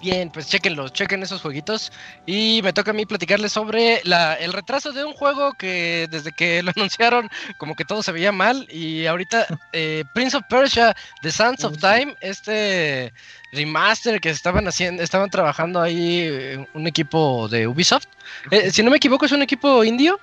Bien, 0.00 0.30
pues 0.30 0.48
chequenlos, 0.48 0.92
chequen 0.92 1.22
esos 1.22 1.40
jueguitos. 1.40 1.90
Y 2.26 2.60
me 2.62 2.72
toca 2.74 2.90
a 2.90 2.94
mí 2.94 3.06
platicarles 3.06 3.52
sobre 3.52 4.02
la, 4.04 4.34
el 4.34 4.52
retraso 4.52 4.92
de 4.92 5.04
un 5.04 5.14
juego 5.14 5.54
que 5.54 6.06
desde 6.10 6.32
que 6.32 6.62
lo 6.62 6.70
anunciaron, 6.76 7.30
como 7.56 7.74
que 7.74 7.84
todo 7.84 8.02
se 8.02 8.12
veía 8.12 8.30
mal. 8.30 8.66
Y 8.70 9.06
ahorita, 9.06 9.46
eh, 9.72 10.04
Prince 10.14 10.36
of 10.36 10.44
Persia, 10.48 10.94
The 11.22 11.30
Sands 11.30 11.64
of. 11.64 11.76
Time, 11.80 12.14
este 12.20 13.12
remaster 13.52 14.20
que 14.20 14.30
estaban 14.30 14.66
haciendo, 14.68 15.02
estaban 15.02 15.30
trabajando 15.30 15.80
ahí 15.80 16.20
eh, 16.30 16.66
un 16.74 16.86
equipo 16.86 17.48
de 17.48 17.66
Ubisoft. 17.66 18.06
Eh, 18.50 18.70
si 18.70 18.82
no 18.82 18.90
me 18.90 18.96
equivoco, 18.98 19.24
es 19.24 19.32
un 19.32 19.42
equipo 19.42 19.82
indio. 19.82 20.20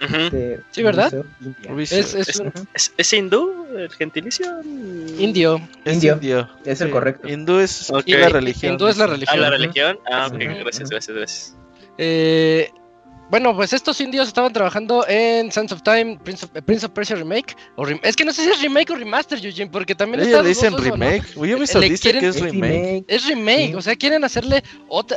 De 0.00 0.60
Sí, 0.72 0.82
¿verdad? 0.82 1.12
Es, 1.78 1.92
es 1.92 2.14
Es- 2.28 2.40
un 2.40 2.52
¿Es, 2.74 2.92
es 2.96 3.12
hindú 3.12 3.66
el 3.76 3.88
gentilicio? 3.90 4.46
indio. 5.18 5.60
Es 5.84 5.94
Indio. 5.94 6.14
indio. 6.14 6.48
Es 6.64 6.80
el 6.80 6.90
correcto. 6.90 7.28
Hindú 7.28 7.58
es 7.60 7.90
la 8.06 8.28
religión. 8.28 8.72
Hindú 8.72 8.88
es 8.88 8.96
la 8.98 9.06
religión. 9.06 9.38
Ah, 9.38 9.40
la 9.40 9.50
religión. 9.50 9.98
Ah, 10.10 10.26
ok, 10.26 10.38
gracias, 10.38 10.90
gracias, 10.90 11.16
gracias. 11.16 11.56
Eh, 11.98 12.70
bueno, 13.32 13.56
pues 13.56 13.72
estos 13.72 13.98
indios 14.02 14.28
estaban 14.28 14.52
trabajando 14.52 15.06
en 15.08 15.50
Sands 15.50 15.72
of 15.72 15.82
Time, 15.82 16.18
Prince 16.22 16.44
of, 16.44 16.54
eh, 16.54 16.60
Prince 16.60 16.84
of 16.84 16.92
Persia 16.92 17.16
Remake. 17.16 17.56
O 17.76 17.84
rem- 17.86 17.98
es 18.02 18.14
que 18.14 18.26
no 18.26 18.32
sé 18.34 18.44
si 18.44 18.50
es 18.50 18.60
remake 18.60 18.90
o 18.92 18.94
remaster, 18.96 19.42
Eugene, 19.42 19.70
porque 19.70 19.94
también 19.94 20.20
Ellos 20.20 20.32
está 20.32 20.42
le 20.42 20.48
dicen 20.50 20.74
eso, 20.74 20.76
¿no? 20.76 20.84
remake. 20.84 21.24
Ubisoft 21.36 21.80
Le 21.80 21.88
dice 21.88 22.12
que 22.12 22.18
quieren- 22.18 22.24
es 22.28 22.36
Es 22.36 22.42
remake. 22.42 22.72
remake. 22.74 23.04
Es 23.08 23.26
remake, 23.26 23.68
Sí. 23.68 23.74
o 23.74 23.80
sea, 23.80 23.96
quieren 23.96 24.22
hacerle 24.24 24.62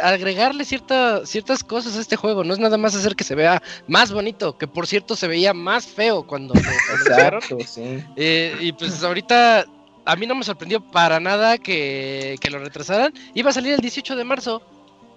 agregarle 0.01 0.63
cierta, 0.63 1.25
ciertas 1.25 1.61
cosas 1.61 1.97
a 1.97 1.99
este 1.99 2.15
juego. 2.15 2.45
No 2.45 2.53
es 2.53 2.59
nada 2.59 2.77
más 2.77 2.95
hacer 2.95 3.17
que 3.17 3.25
se 3.25 3.35
vea 3.35 3.61
más 3.87 4.13
bonito, 4.13 4.57
que 4.57 4.65
por 4.67 4.87
cierto 4.87 5.17
se 5.17 5.27
veía 5.27 5.53
más 5.53 5.85
feo 5.85 6.25
cuando 6.25 6.53
lo. 6.53 6.61
Exacto, 6.61 7.57
sí. 7.67 7.99
Eh, 8.15 8.55
y 8.61 8.71
pues 8.71 9.03
ahorita 9.03 9.65
a 10.05 10.15
mí 10.15 10.25
no 10.25 10.35
me 10.35 10.43
sorprendió 10.45 10.79
para 10.79 11.19
nada 11.19 11.57
que, 11.57 12.37
que 12.39 12.49
lo 12.49 12.59
retrasaran. 12.59 13.13
Iba 13.33 13.49
a 13.49 13.53
salir 13.53 13.73
el 13.73 13.81
18 13.81 14.15
de 14.15 14.23
marzo. 14.23 14.61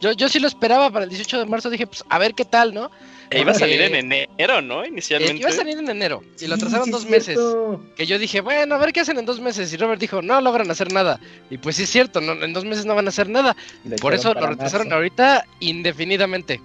Yo, 0.01 0.13
yo 0.13 0.29
sí 0.29 0.39
lo 0.39 0.47
esperaba 0.49 0.91
para 0.91 1.05
el 1.05 1.11
18 1.11 1.39
de 1.41 1.47
marzo. 1.47 1.71
Dije, 1.71 1.87
pues 1.87 2.05
a 2.09 2.19
ver 2.19 2.35
qué 2.35 2.45
tal, 2.45 2.73
¿no? 2.75 2.91
E 3.31 3.41
iba 3.41 3.51
a 3.51 3.55
salir 3.55 3.81
Eh, 3.83 3.87
en 3.99 4.13
enero, 4.13 4.63
¿no? 4.63 4.83
Eh, 4.85 4.89
Inicialmente. 4.89 5.37
iba 5.41 5.51
a 5.51 5.53
salir 5.53 5.77
en 5.77 5.89
enero 5.91 6.23
y 6.41 6.47
lo 6.47 6.55
atrasaron 6.55 6.87
sí, 6.87 6.91
dos 6.91 7.05
es 7.05 7.11
meses. 7.11 7.35
cierto. 7.35 7.83
Que 7.97 8.07
yo 8.07 8.19
dije, 8.19 8.41
bueno, 8.41 8.75
a 8.75 8.79
ver 8.79 8.93
qué 8.93 9.01
hacen 9.01 9.19
en 9.19 9.27
dos 9.27 9.41
meses. 9.41 9.71
Y 9.73 9.77
Robert 9.77 10.01
dijo, 10.01 10.23
no 10.23 10.41
logran 10.41 10.71
hacer 10.71 10.93
nada. 10.93 11.21
Y 11.51 11.59
pues 11.59 11.77
sí 11.77 11.83
es 11.83 11.91
cierto, 11.91 12.21
no, 12.21 12.33
en 12.43 12.53
dos 12.55 12.65
meses 12.65 12.87
no 12.87 12.95
van 12.95 13.07
a 13.07 13.11
hacer 13.11 13.29
nada. 13.29 13.55
Por 14.01 14.15
eso 14.15 14.33
lo 14.33 14.47
retrasaron 14.47 14.87
marzo. 14.89 14.97
ahorita 14.97 15.45
indefinidamente. 15.61 16.61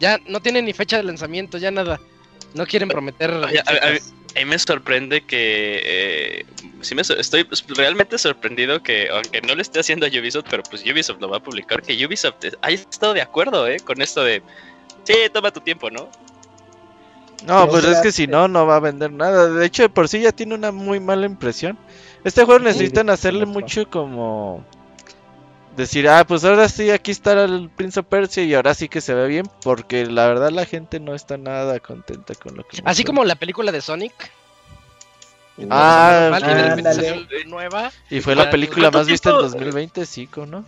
Ya 0.00 0.18
no 0.26 0.40
tiene 0.40 0.62
ni 0.62 0.72
fecha 0.72 0.96
de 0.96 1.02
lanzamiento, 1.04 1.58
ya 1.58 1.70
nada. 1.70 2.00
No 2.54 2.66
quieren 2.66 2.88
prometer. 2.88 3.30
A-. 3.30 3.48
A 4.36 4.38
mí 4.40 4.44
me 4.44 4.58
sorprende 4.58 5.22
que. 5.22 5.80
eh, 5.84 6.46
sí 6.82 6.94
me 6.94 7.02
estoy 7.02 7.44
pues, 7.44 7.64
realmente 7.68 8.18
sorprendido 8.18 8.82
que, 8.82 9.08
aunque 9.08 9.40
no 9.40 9.54
le 9.54 9.62
esté 9.62 9.80
haciendo 9.80 10.06
a 10.06 10.08
Ubisoft, 10.08 10.46
pero 10.50 10.62
pues 10.62 10.82
Ubisoft 10.84 11.20
lo 11.20 11.28
va 11.28 11.38
a 11.38 11.42
publicar, 11.42 11.82
que 11.82 12.06
Ubisoft 12.06 12.36
haya 12.62 12.76
estado 12.76 13.14
de 13.14 13.22
acuerdo, 13.22 13.66
¿eh? 13.66 13.78
Con 13.80 14.00
esto 14.00 14.22
de. 14.22 14.42
Sí, 15.04 15.14
toma 15.32 15.50
tu 15.50 15.60
tiempo, 15.60 15.90
¿no? 15.90 16.08
No, 17.46 17.68
pues 17.68 17.84
o 17.84 17.90
es 17.90 18.00
que 18.00 18.12
si 18.12 18.26
no, 18.26 18.48
no 18.48 18.66
va 18.66 18.76
a 18.76 18.80
vender 18.80 19.12
nada. 19.12 19.48
De 19.48 19.64
hecho, 19.64 19.82
de 19.82 19.88
por 19.88 20.08
sí 20.08 20.20
ya 20.20 20.32
tiene 20.32 20.54
una 20.54 20.72
muy 20.72 21.00
mala 21.00 21.26
impresión. 21.26 21.78
Este 22.24 22.44
juego 22.44 22.64
necesitan 22.64 23.10
hacerle 23.10 23.46
mucho 23.46 23.88
como... 23.88 24.64
Decir, 25.78 26.08
ah, 26.08 26.26
pues 26.26 26.44
ahora 26.44 26.68
sí, 26.68 26.90
aquí 26.90 27.12
está 27.12 27.44
el 27.44 27.70
Prince 27.70 28.00
of 28.00 28.06
Persia 28.06 28.42
y 28.42 28.52
ahora 28.52 28.74
sí 28.74 28.88
que 28.88 29.00
se 29.00 29.14
ve 29.14 29.28
bien. 29.28 29.46
Porque 29.62 30.06
la 30.06 30.26
verdad 30.26 30.50
la 30.50 30.66
gente 30.66 30.98
no 30.98 31.14
está 31.14 31.36
nada 31.38 31.78
contenta 31.78 32.34
con 32.34 32.56
lo 32.56 32.66
que... 32.66 32.82
Así 32.84 33.04
como 33.04 33.24
la 33.24 33.36
película 33.36 33.70
de 33.70 33.80
Sonic. 33.80 34.12
Ah, 35.70 36.30
normal, 36.32 36.42
y 36.42 36.46
de 36.54 36.62
repente 36.68 36.88
ándale. 36.90 37.08
salió 37.08 37.44
nueva. 37.46 37.92
Y 38.10 38.20
fue 38.20 38.34
la 38.34 38.42
¿cuánto 38.42 38.50
película 38.50 38.90
más 38.90 39.06
vista 39.06 39.30
en 39.30 39.36
tiempo? 39.38 39.54
2020, 39.54 40.06
sí, 40.06 40.28
¿no? 40.48 40.64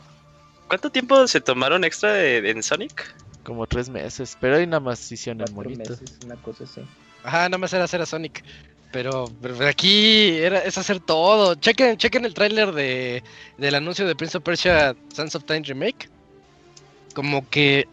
¿Cuánto 0.68 0.90
tiempo 0.90 1.26
se 1.26 1.40
tomaron 1.40 1.82
extra 1.82 2.12
de- 2.12 2.48
en 2.48 2.62
Sonic? 2.62 3.12
Como 3.42 3.66
tres 3.66 3.88
meses. 3.88 4.38
Pero 4.40 4.58
ahí 4.58 4.66
nada 4.68 4.78
más 4.78 5.10
hicieron 5.10 5.40
el 5.40 5.52
monito. 5.52 5.90
meses, 5.90 6.18
una 6.24 6.36
cosa 6.36 6.62
así. 6.62 6.82
Ajá, 7.24 7.48
nada 7.48 7.58
más 7.58 7.72
era 7.72 7.82
hacer 7.82 8.00
a 8.00 8.06
Sonic. 8.06 8.44
Pero, 8.92 9.30
pero 9.40 9.66
aquí 9.68 10.38
era, 10.38 10.58
es 10.60 10.76
hacer 10.76 10.98
todo. 11.00 11.54
Chequen, 11.54 11.96
chequen 11.96 12.24
el 12.24 12.34
tráiler 12.34 12.72
de, 12.72 13.22
del 13.56 13.74
anuncio 13.76 14.06
de 14.06 14.16
Prince 14.16 14.36
of 14.38 14.42
Persia 14.44 14.96
Sands 15.14 15.34
of 15.36 15.44
Time 15.44 15.62
Remake. 15.62 16.08
Como 17.14 17.48
que. 17.48 17.86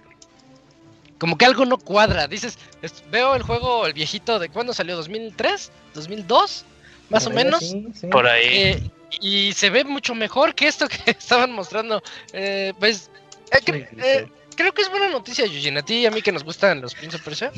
Como 1.19 1.37
que 1.37 1.45
algo 1.45 1.65
no 1.65 1.77
cuadra. 1.77 2.27
Dices, 2.27 2.57
es- 2.81 3.03
veo 3.11 3.35
el 3.35 3.43
juego, 3.43 3.85
el 3.85 3.93
viejito, 3.93 4.39
¿de 4.39 4.49
cuándo 4.49 4.73
salió? 4.73 4.97
¿2003? 5.01 5.69
¿2002? 5.95 6.63
Más 7.09 7.25
o 7.25 7.29
Por 7.29 7.37
ahí, 7.37 7.45
menos. 7.45 7.59
sí, 7.59 7.87
sí. 7.99 8.07
Por 8.07 8.27
ahí. 8.27 8.45
Eh, 8.47 8.89
y 9.21 9.53
se 9.53 9.69
ve 9.69 9.83
mucho 9.83 10.13
mejor 10.15 10.53
que 10.55 10.67
esto 10.67 10.87
que 10.87 10.97
estaban 11.11 11.51
mostrando. 11.51 12.01
Eh, 12.33 12.73
pues, 12.79 13.09
eh, 13.51 13.57
cre- 13.63 13.87
Sí, 13.89 13.95
eh, 14.03 14.27
creo 14.55 14.73
que 14.73 14.81
es 14.81 14.89
buena 14.89 15.09
noticia, 15.09 15.45
Eugene. 15.45 15.79
A 15.79 15.83
ti 15.83 15.95
y 15.99 16.05
a 16.07 16.11
mí 16.11 16.21
que 16.23 16.31
nos 16.31 16.43
gustan 16.43 16.81
los 16.81 16.93
Prince 16.95 17.15
of 17.17 17.21
Persia. 17.23 17.51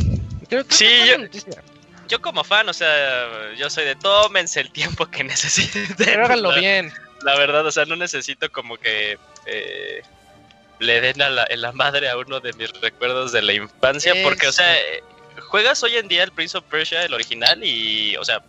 Creo, 0.49 0.65
creo 0.65 0.65
Sí, 0.69 0.85
que 0.85 0.93
es 0.95 0.99
yo- 0.99 1.05
buena 1.15 1.23
noticia. 1.23 1.63
Yo 2.09 2.21
como 2.21 2.43
fan, 2.43 2.67
o 2.67 2.73
sea, 2.73 3.53
yo 3.55 3.69
soy 3.69 3.85
de 3.85 3.95
tómense 3.95 4.59
el 4.59 4.71
tiempo 4.71 5.05
que 5.05 5.23
necesiten. 5.23 5.87
Pero 5.97 6.25
háganlo 6.25 6.51
la, 6.51 6.59
bien. 6.59 6.93
La 7.21 7.37
verdad, 7.37 7.65
o 7.65 7.71
sea, 7.71 7.85
no 7.85 7.95
necesito 7.95 8.51
como 8.51 8.77
que 8.77 9.17
eh, 9.45 10.01
le 10.79 11.01
den 11.01 11.21
a 11.21 11.29
la, 11.29 11.47
la 11.55 11.71
madre 11.71 12.09
a 12.09 12.17
uno 12.17 12.39
de 12.39 12.53
mis 12.53 12.71
recuerdos 12.81 13.31
de 13.31 13.41
la 13.43 13.53
infancia, 13.53 14.13
porque, 14.23 14.47
o 14.47 14.51
sea, 14.51 14.75
juegas 15.47 15.83
hoy 15.83 15.97
en 15.97 16.07
día 16.07 16.23
el 16.23 16.31
Prince 16.31 16.57
of 16.57 16.63
Persia, 16.65 17.03
el 17.03 17.13
original, 17.13 17.63
y, 17.63 18.15
o 18.17 18.25
sea, 18.25 18.41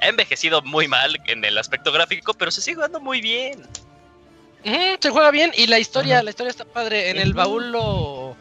ha 0.00 0.08
envejecido 0.08 0.62
muy 0.62 0.88
mal 0.88 1.20
en 1.26 1.44
el 1.44 1.56
aspecto 1.58 1.92
gráfico, 1.92 2.34
pero 2.34 2.50
se 2.50 2.60
sigue 2.60 2.76
jugando 2.76 3.00
muy 3.00 3.20
bien. 3.20 3.66
Se 5.00 5.10
juega 5.10 5.30
bien 5.30 5.52
y 5.56 5.66
la 5.66 5.78
historia, 5.78 6.22
la 6.22 6.30
historia 6.30 6.50
está 6.50 6.64
padre. 6.64 7.10
En 7.10 7.18
el 7.18 7.32
baúl 7.32 7.70
lo, 7.70 8.36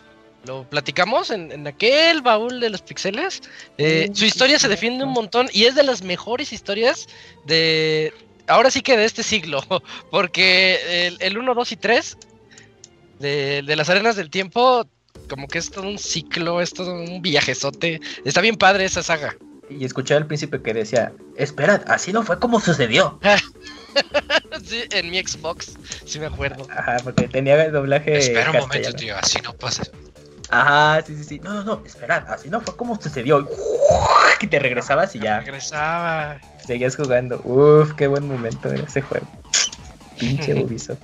lo 0.48 0.68
platicamos, 0.70 1.30
en, 1.30 1.52
en 1.52 1.68
aquel 1.68 2.22
baúl 2.22 2.60
de 2.60 2.70
los 2.70 2.82
pixeles. 2.82 3.42
Eh, 3.78 4.10
Sí, 4.14 4.20
su 4.22 4.26
historia 4.26 4.58
se 4.58 4.68
sí, 4.68 4.72
defiende 4.72 5.04
un 5.04 5.12
montón 5.12 5.50
y 5.54 5.66
es 5.66 5.76
de 5.76 5.84
las 5.84 6.02
mejores 6.02 6.52
historias 6.54 7.08
de... 7.46 8.14
Ahora 8.48 8.72
sí 8.72 8.82
que 8.82 8.96
de 8.96 9.04
este 9.06 9.24
siglo, 9.24 9.62
porque 10.12 11.08
el, 11.08 11.18
el 11.20 11.38
1, 11.38 11.54
2 11.54 11.72
y 11.74 11.76
3 11.76 12.18
de, 13.20 13.62
de 13.62 13.76
las 13.76 13.90
arenas 13.90 14.16
del 14.16 14.30
tiempo, 14.30 14.88
como 15.30 15.48
que 15.48 15.58
es 15.60 15.70
todo 15.70 15.88
un 15.88 16.00
ciclo, 16.00 16.62
es 16.62 16.74
todo 16.74 16.94
un 16.94 17.22
viajezote. 17.22 18.00
Está 18.24 18.40
bien 18.42 18.56
padre 18.56 18.86
esa 18.86 19.04
saga. 19.04 19.36
Y 19.70 19.84
escuché 19.84 20.14
al 20.14 20.26
príncipe 20.28 20.62
que 20.62 20.74
decía, 20.74 21.12
esperad, 21.36 21.82
así 21.88 22.14
no 22.14 22.24
fue 22.24 22.40
como 22.40 22.60
sucedió. 22.60 23.20
Sí, 24.64 24.84
en 24.92 25.10
mi 25.10 25.20
Xbox, 25.20 25.74
si 26.06 26.20
me 26.20 26.28
acuerdo. 26.28 26.68
Ajá, 26.70 26.98
porque 27.04 27.28
tenía 27.28 27.64
el 27.66 27.72
doblaje 27.72 28.18
Espera 28.18 28.52
un 28.52 28.58
momento, 28.58 28.94
tío, 28.94 29.16
así 29.18 29.40
no 29.42 29.54
pasa. 29.54 29.84
Ajá, 30.50 31.04
sí, 31.06 31.16
sí, 31.18 31.24
sí. 31.24 31.40
No, 31.40 31.54
no, 31.54 31.64
no, 31.64 31.84
esperad, 31.86 32.24
así 32.30 32.50
no 32.50 32.62
fue 32.62 32.76
como 32.76 33.00
sucedió. 33.02 33.48
Y 34.40 34.48
te 34.48 34.60
regresabas 34.60 35.16
y 35.16 35.20
ya 35.20 35.40
Regresaba. 35.40 36.40
seguías 36.66 36.96
jugando. 36.96 37.42
Uf, 37.44 37.94
qué 37.94 38.08
buen 38.08 38.28
momento 38.28 38.70
era 38.72 38.84
ese 38.84 39.02
juego. 39.02 39.28
Pinche 40.20 40.54
Ubisoft. 40.64 41.00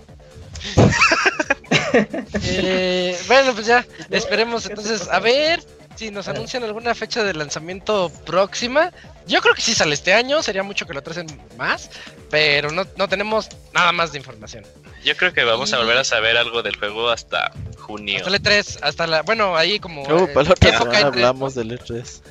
Eh, 2.43 3.17
bueno, 3.27 3.53
pues 3.53 3.67
ya, 3.67 3.85
esperemos 4.09 4.63
¿qué 4.63 4.69
te 4.69 4.81
entonces 4.81 5.07
a 5.09 5.19
ver 5.19 5.63
si 5.95 6.09
nos 6.11 6.27
anuncian 6.27 6.63
alguna 6.63 6.95
fecha 6.95 7.23
de 7.23 7.33
lanzamiento 7.33 8.11
próxima. 8.25 8.91
Yo 9.27 9.41
creo 9.41 9.53
que 9.53 9.61
sí 9.61 9.73
sale 9.73 9.93
este 9.93 10.13
año, 10.13 10.41
sería 10.41 10.63
mucho 10.63 10.85
que 10.85 10.93
lo 10.93 11.01
tracen 11.01 11.27
más, 11.57 11.89
pero 12.29 12.71
no, 12.71 12.85
no 12.97 13.07
tenemos 13.07 13.49
nada 13.73 13.91
más 13.91 14.11
de 14.11 14.17
información. 14.17 14.65
Yo 15.03 15.15
creo 15.15 15.33
que 15.33 15.43
vamos 15.43 15.73
a 15.73 15.77
volver 15.77 15.97
a 15.97 16.03
saber 16.03 16.37
algo 16.37 16.63
del 16.63 16.75
juego 16.77 17.09
hasta 17.09 17.51
junio. 17.83 18.17
Hasta 18.17 18.29
el 18.29 18.41
E3, 18.41 18.79
hasta 18.81 19.07
la, 19.07 19.21
bueno, 19.23 19.55
ahí 19.55 19.79
como 19.79 20.01
Uh, 20.03 20.23
eh, 20.25 20.27
para 20.33 20.45
la 20.47 20.51
otra 20.53 20.71
semana 20.79 20.99
E3, 21.01 21.03
hablamos 21.05 21.55
del 21.55 21.79
E3. 21.79 22.21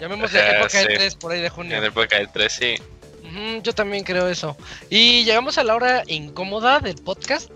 llamémosle 0.00 0.40
Ajá, 0.40 0.50
época 0.58 0.70
sí. 0.80 0.86
E3 0.86 1.18
por 1.18 1.32
ahí 1.32 1.40
de 1.40 1.48
junio. 1.50 1.76
En 1.76 1.82
la 1.82 1.88
época 1.88 2.16
del 2.18 2.28
3, 2.30 2.52
sí. 2.52 2.74
Ujú. 2.78 3.28
Ujú, 3.32 3.62
yo 3.62 3.72
también 3.72 4.04
creo 4.04 4.28
eso. 4.28 4.56
Y 4.90 5.24
llegamos 5.24 5.56
a 5.58 5.64
la 5.64 5.74
hora 5.74 6.02
incómoda 6.06 6.80
del 6.80 6.96
podcast. 6.96 7.50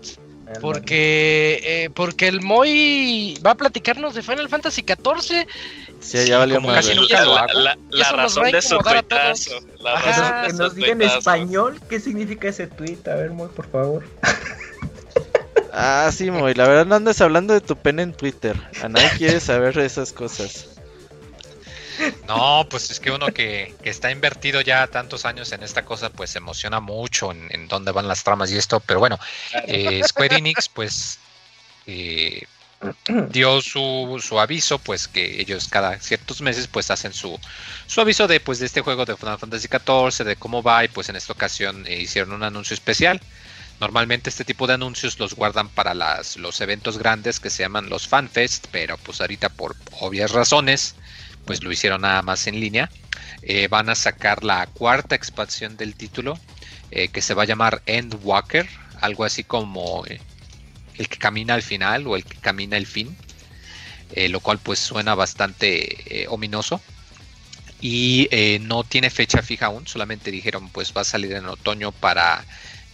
Porque, 0.61 1.59
eh, 1.61 1.89
porque 1.93 2.29
el 2.29 2.39
Moy 2.41 3.37
va 3.45 3.51
a 3.51 3.55
platicarnos 3.55 4.15
de 4.15 4.21
Final 4.21 4.47
Fantasy 4.47 4.81
XIV. 4.81 5.45
Sí, 5.99 6.25
ya 6.25 6.37
valió 6.37 6.55
como 6.55 6.69
casi 6.69 6.95
nunca 6.95 7.21
lo 7.25 7.35
la, 7.35 7.41
hago. 7.41 7.59
la- 7.59 7.77
la 7.89 8.11
razón 8.13 8.49
de 8.49 8.61
su 8.61 8.77
tuitazo. 8.77 9.51
La 9.81 9.95
Ajá. 9.95 10.05
razón 10.09 10.41
Que 10.47 10.53
de 10.53 10.57
nos 10.63 10.75
diga 10.75 10.87
en 10.93 11.01
español 11.01 11.81
qué 11.89 11.99
significa 11.99 12.47
ese 12.47 12.67
tweet. 12.67 12.99
A 13.07 13.15
ver, 13.15 13.31
Moy, 13.31 13.49
por 13.53 13.69
favor. 13.69 14.03
Ah, 15.73 16.09
sí, 16.11 16.31
Moy, 16.31 16.53
la 16.53 16.67
verdad 16.67 16.85
no 16.85 16.95
andas 16.95 17.21
hablando 17.21 17.53
de 17.53 17.61
tu 17.61 17.75
pene 17.75 18.03
en 18.03 18.13
Twitter. 18.13 18.55
A 18.81 18.89
nadie 18.89 19.09
quiere 19.17 19.39
saber 19.39 19.77
esas 19.79 20.11
cosas. 20.13 20.67
No, 22.27 22.67
pues 22.69 22.91
es 22.91 22.99
que 22.99 23.11
uno 23.11 23.27
que, 23.27 23.73
que 23.81 23.89
está 23.89 24.11
invertido 24.11 24.61
ya 24.61 24.87
tantos 24.87 25.25
años 25.25 25.51
en 25.51 25.63
esta 25.63 25.83
cosa, 25.83 26.09
pues 26.09 26.31
se 26.31 26.37
emociona 26.37 26.79
mucho 26.79 27.31
en, 27.31 27.47
en 27.51 27.67
dónde 27.67 27.91
van 27.91 28.07
las 28.07 28.23
tramas 28.23 28.51
y 28.51 28.57
esto, 28.57 28.79
pero 28.81 28.99
bueno, 28.99 29.19
eh, 29.67 30.01
Square 30.03 30.37
Enix 30.37 30.69
pues 30.69 31.19
eh, 31.87 32.43
dio 33.29 33.61
su, 33.61 34.21
su 34.23 34.39
aviso, 34.39 34.77
pues 34.79 35.07
que 35.07 35.41
ellos 35.41 35.67
cada 35.67 35.99
ciertos 35.99 36.41
meses 36.41 36.67
pues 36.67 36.91
hacen 36.91 37.13
su, 37.13 37.39
su 37.87 38.01
aviso 38.01 38.27
de 38.27 38.39
pues 38.39 38.59
de 38.59 38.67
este 38.67 38.81
juego 38.81 39.05
de 39.05 39.17
Final 39.17 39.39
Fantasy 39.39 39.67
XIV, 39.67 40.25
de 40.25 40.35
cómo 40.35 40.61
va 40.61 40.85
y 40.85 40.87
pues 40.87 41.09
en 41.09 41.15
esta 41.15 41.33
ocasión 41.33 41.85
eh, 41.87 41.99
hicieron 41.99 42.33
un 42.33 42.43
anuncio 42.43 42.73
especial. 42.73 43.19
Normalmente 43.79 44.29
este 44.29 44.43
tipo 44.43 44.65
de 44.65 44.73
anuncios 44.73 45.19
los 45.19 45.35
guardan 45.35 45.69
para 45.69 45.93
las, 45.93 46.37
los 46.37 46.61
eventos 46.61 46.97
grandes 46.97 47.39
que 47.39 47.51
se 47.51 47.63
llaman 47.63 47.89
los 47.89 48.07
FanFest, 48.07 48.67
pero 48.71 48.97
pues 48.97 49.21
ahorita 49.21 49.49
por 49.49 49.75
obvias 49.99 50.31
razones 50.31 50.95
pues 51.45 51.63
lo 51.63 51.71
hicieron 51.71 52.01
nada 52.01 52.21
más 52.23 52.47
en 52.47 52.59
línea. 52.59 52.89
Eh, 53.41 53.67
van 53.69 53.89
a 53.89 53.95
sacar 53.95 54.43
la 54.43 54.65
cuarta 54.67 55.15
expansión 55.15 55.77
del 55.77 55.95
título 55.95 56.39
eh, 56.91 57.07
que 57.07 57.21
se 57.21 57.33
va 57.33 57.43
a 57.43 57.45
llamar 57.45 57.81
Endwalker, 57.85 58.67
algo 58.99 59.23
así 59.23 59.43
como 59.43 60.05
eh, 60.07 60.19
el 60.95 61.07
que 61.07 61.17
camina 61.17 61.53
al 61.53 61.61
final 61.61 62.07
o 62.07 62.15
el 62.15 62.25
que 62.25 62.37
camina 62.37 62.77
el 62.77 62.87
fin, 62.87 63.15
lo 64.15 64.39
cual 64.39 64.57
pues 64.57 64.79
suena 64.79 65.15
bastante 65.15 66.25
ominoso. 66.29 66.81
Y 67.79 68.27
no 68.61 68.83
tiene 68.83 69.11
fecha 69.11 69.43
fija 69.43 69.67
aún, 69.67 69.85
solamente 69.85 70.31
dijeron 70.31 70.69
pues 70.69 70.93
va 70.97 71.01
a 71.01 71.03
salir 71.03 71.33
en 71.33 71.45
otoño 71.45 71.91
para 71.91 72.43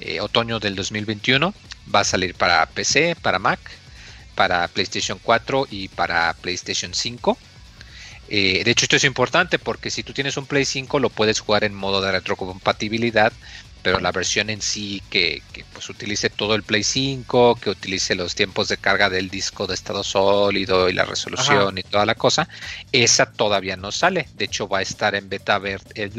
eh, 0.06 0.20
otoño 0.20 0.60
del 0.60 0.76
2021, 0.76 1.54
va 1.94 2.02
a 2.02 2.04
salir 2.04 2.36
para 2.36 2.66
PC, 2.66 3.16
para 3.22 3.40
Mac, 3.40 3.60
para 4.36 4.68
PlayStation 4.68 5.20
4 5.22 5.68
y 5.72 5.88
para 5.88 6.34
PlayStation 6.34 6.94
5. 6.94 7.38
Eh, 8.30 8.64
de 8.64 8.72
hecho, 8.72 8.86
esto 8.86 8.96
es 8.96 9.04
importante 9.04 9.60
porque 9.60 9.92
si 9.92 10.04
tú 10.04 10.14
tienes 10.14 10.38
un 10.38 10.46
Play 10.46 10.66
5 10.66 11.00
lo 11.00 11.10
puedes 11.10 11.40
jugar 11.40 11.64
en 11.64 11.74
modo 11.74 12.02
de 12.02 12.12
retrocompatibilidad, 12.12 13.32
pero 13.84 14.00
la 14.00 14.12
versión 14.14 14.50
en 14.50 14.62
sí 14.62 15.04
que, 15.10 15.46
que, 15.54 15.66
pues 15.66 15.90
utilice 15.90 16.30
todo 16.32 16.56
el 16.56 16.64
Play 16.64 16.84
5, 16.84 17.60
que 17.62 17.70
utilice 17.70 18.16
los 18.16 18.36
tiempos 18.36 18.70
de 18.70 18.78
carga 18.80 19.10
del 19.10 19.30
disco 19.30 19.68
de 19.68 19.76
estado 19.76 20.04
sólido 20.04 20.90
y 20.90 20.94
la 20.94 21.06
resolución 21.06 21.78
y 21.78 21.84
toda 21.84 22.06
la 22.08 22.16
cosa, 22.16 22.50
esa 22.92 23.32
todavía 23.34 23.78
no 23.78 23.92
sale. 23.92 24.30
De 24.34 24.46
hecho, 24.46 24.68
va 24.70 24.80
a 24.80 24.84
estar 24.84 25.16
en 25.16 25.30
beta 25.30 25.60
ver- 25.60 25.82
eh, 25.96 26.10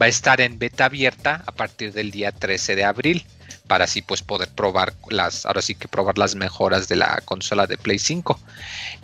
va 0.00 0.06
a 0.06 0.08
estar 0.08 0.40
en 0.40 0.58
beta 0.58 0.86
abierta 0.86 1.42
a 1.46 1.52
partir 1.52 1.92
del 1.92 2.10
día 2.10 2.32
13 2.32 2.76
de 2.76 2.84
abril 2.84 3.26
para 3.66 3.84
así 3.84 4.02
pues 4.02 4.22
poder 4.22 4.48
probar 4.54 4.94
las 5.10 5.44
ahora 5.46 5.62
sí 5.62 5.74
que 5.74 5.88
probar 5.88 6.18
las 6.18 6.34
mejoras 6.36 6.88
de 6.88 6.96
la 6.96 7.20
consola 7.24 7.66
de 7.66 7.78
Play 7.78 7.98
5 7.98 8.40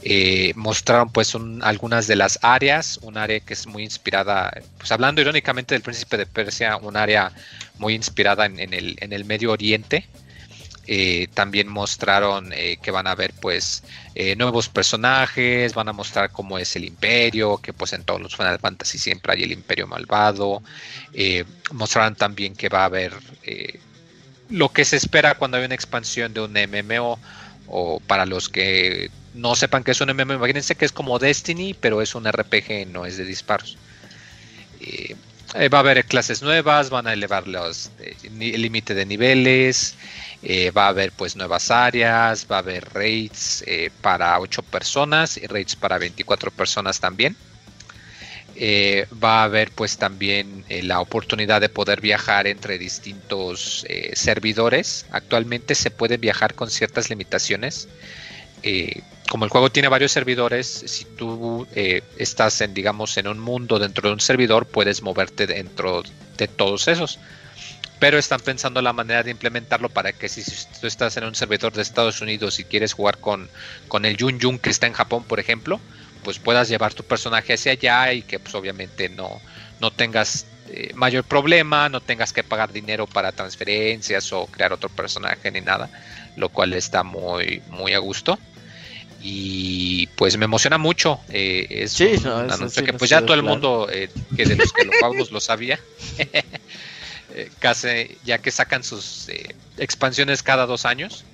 Eh, 0.03 0.53
mostraron 0.57 1.11
pues 1.11 1.35
un- 1.35 1.63
algunas 1.65 2.07
de 2.07 2.17
las 2.17 2.39
áreas 2.43 2.99
un 3.03 3.17
área 3.19 3.41
que 3.41 3.55
es 3.55 3.67
muy 3.67 3.83
inspirada 3.85 4.53
pues 4.79 4.91
hablando 4.93 5.21
irónicamente 5.21 5.75
del 5.75 5.83
príncipe 5.83 6.17
de 6.17 6.27
Persia 6.27 6.77
un 6.77 6.97
área 6.97 7.33
muy 7.79 7.95
inspirada 7.95 8.47
en, 8.47 8.59
el, 8.75 8.97
en 9.01 9.13
el 9.13 9.25
Medio 9.25 9.53
Oriente 9.53 10.09
Eh, 10.87 11.29
también 11.35 11.69
mostraron 11.69 12.53
eh, 12.53 12.77
que 12.83 12.91
van 12.91 13.07
a 13.07 13.13
haber 13.13 13.33
pues 13.41 13.85
nuevos 14.37 14.69
personajes, 14.69 15.75
van 15.75 15.89
a 15.89 15.93
mostrar 15.93 16.31
cómo 16.33 16.59
es 16.59 16.75
el 16.77 16.85
imperio, 16.85 17.59
que 17.59 17.73
pues 17.73 17.93
en 17.93 18.05
todos 18.05 18.21
los 18.21 18.35
Final 18.37 18.59
Fantasy 18.59 18.99
siempre 18.99 19.33
hay 19.33 19.43
el 19.45 19.53
imperio 19.53 19.87
malvado. 19.87 20.63
Mostraron 21.73 22.15
también 22.17 22.55
que 22.55 22.69
va 22.69 22.83
a 22.83 22.85
haber 22.87 23.13
lo 24.53 24.69
que 24.69 24.85
se 24.85 24.97
espera 24.97 25.35
cuando 25.35 25.57
hay 25.57 25.65
una 25.65 25.75
expansión 25.75 26.35
de 26.35 26.43
un 26.43 26.53
MMO 26.53 27.19
o 27.69 28.01
para 28.01 28.27
los 28.27 28.49
que 28.49 29.11
no 29.35 29.55
sepan 29.55 29.83
que 29.83 29.93
es 29.93 30.01
un 30.01 30.11
MMO, 30.11 30.35
imagínense 30.35 30.75
que 30.75 30.85
es 30.85 30.93
como 30.93 31.19
Destiny, 31.19 31.75
pero 31.75 32.03
es 32.03 32.15
un 32.15 32.31
RPG, 32.31 32.87
no 32.89 33.07
es 33.07 33.17
de 33.17 33.25
disparos. 33.25 33.79
Eh, 34.81 35.17
eh, 35.55 35.69
va 35.69 35.79
a 35.79 35.81
haber 35.81 36.05
clases 36.05 36.43
nuevas, 36.43 36.91
van 36.91 37.07
a 37.07 37.15
elevar 37.15 37.49
los, 37.49 37.91
eh, 37.99 38.15
el 38.25 38.63
límite 38.63 38.95
de 38.95 39.07
niveles, 39.07 39.95
va 40.77 40.87
a 40.87 40.89
haber 40.89 41.13
pues 41.13 41.35
nuevas 41.35 41.71
áreas, 41.71 42.47
va 42.51 42.57
a 42.57 42.59
haber 42.59 42.85
raids 42.93 43.65
para 44.03 44.39
8 44.39 44.63
personas 44.63 45.37
y 45.39 45.47
raids 45.47 45.77
para 45.77 45.99
24 45.99 46.51
personas 46.51 47.01
también. 47.01 47.37
Eh, 48.65 49.09
va 49.13 49.41
a 49.41 49.43
haber 49.43 49.73
pues 49.73 49.97
también 49.99 50.65
eh, 50.69 50.85
la 50.85 51.01
oportunidad 51.01 51.61
de 51.61 51.69
poder 51.69 52.01
viajar 52.01 52.47
entre 52.47 52.79
distintos 52.79 53.85
eh, 53.89 54.13
servidores. 54.15 55.05
Actualmente 55.11 55.75
se 55.75 55.91
puede 55.91 56.17
viajar 56.17 56.55
con 56.55 56.71
ciertas 56.71 57.11
limitaciones. 57.11 57.89
Como 59.29 59.45
el 59.47 59.51
juego 59.51 59.73
tiene 59.73 59.89
varios 59.89 60.13
servidores, 60.13 60.85
si 60.87 61.05
tú 61.05 61.67
estás 61.75 62.61
en, 62.61 62.73
digamos, 62.73 63.17
en 63.17 63.27
un 63.27 63.41
mundo 63.41 63.81
dentro 63.81 64.09
de 64.09 64.15
un 64.15 64.21
servidor, 64.21 64.67
puedes 64.67 65.03
moverte 65.03 65.49
dentro 65.49 66.05
de 66.37 66.47
todos 66.47 66.87
esos. 66.87 67.19
Pero 67.99 68.17
están 68.17 68.39
pensando 68.39 68.81
la 68.81 68.93
manera 68.93 69.25
de 69.25 69.33
implementarlo 69.33 69.89
para 69.89 70.13
que 70.13 70.29
si 70.29 70.45
tú 70.81 70.87
estás 70.87 71.17
en 71.17 71.25
un 71.25 71.35
servidor 71.35 71.73
de 71.73 71.83
Estados 71.83 72.21
Unidos 72.21 72.61
y 72.61 72.65
quieres 72.65 72.93
jugar 72.93 73.19
con, 73.19 73.49
con 73.89 74.05
el 74.05 74.17
Yun 74.17 74.39
Yun 74.39 74.61
que 74.61 74.71
está 74.71 74.87
en 74.87 74.93
Japón, 74.93 75.25
por 75.25 75.41
ejemplo, 75.41 75.81
pues 76.23 76.39
puedas 76.39 76.69
llevar 76.69 76.95
tu 76.95 77.05
personaje 77.05 77.55
hacia 77.55 77.73
allá 77.73 78.13
y 78.13 78.23
que 78.23 78.41
pues 78.41 78.55
obviamente 78.55 79.09
no, 79.09 79.43
no 79.79 79.91
tengas 79.93 80.47
eh, 80.67 80.91
mayor 80.95 81.25
problema, 81.25 81.89
no 81.89 82.01
tengas 82.01 82.33
que 82.33 82.45
pagar 82.45 82.73
dinero 82.73 83.07
para 83.07 83.33
transferencias 83.33 84.33
o 84.33 84.47
crear 84.49 84.73
otro 84.73 84.89
personaje 84.91 85.51
ni 85.51 85.61
nada, 85.61 85.91
lo 86.37 86.49
cual 86.51 86.73
está 86.75 87.03
muy, 87.05 87.63
muy 87.69 87.95
a 87.95 87.99
gusto. 87.99 88.39
Y 89.19 90.09
pues 90.17 90.37
me 90.37 90.45
emociona 90.47 90.79
mucho. 90.79 91.21
eh, 91.29 91.67
es 91.71 91.93
Sí, 91.93 92.19
un 92.37 92.47
no, 92.47 92.49
anuncio 92.49 92.83
sí 92.83 92.83
que 92.83 92.93
pues 92.95 93.11
ya 93.11 93.23
todo 93.23 93.37
el 93.37 93.43
mundo 93.43 93.89
eh, 93.91 94.11
que 94.35 94.47
de 94.47 94.57
los 94.57 94.73
que 94.73 94.85
lo 94.85 94.93
jugamos 94.95 95.31
lo 95.31 95.41
sabía. 95.41 95.81
Eh, 97.35 97.51
casi 97.59 98.19
ya 98.25 98.39
que 98.39 98.51
sacan 98.51 98.83
sus 98.83 99.27
expansiones 99.79 100.43
cada 100.43 100.67
dos 100.67 100.85
años. 100.85 101.25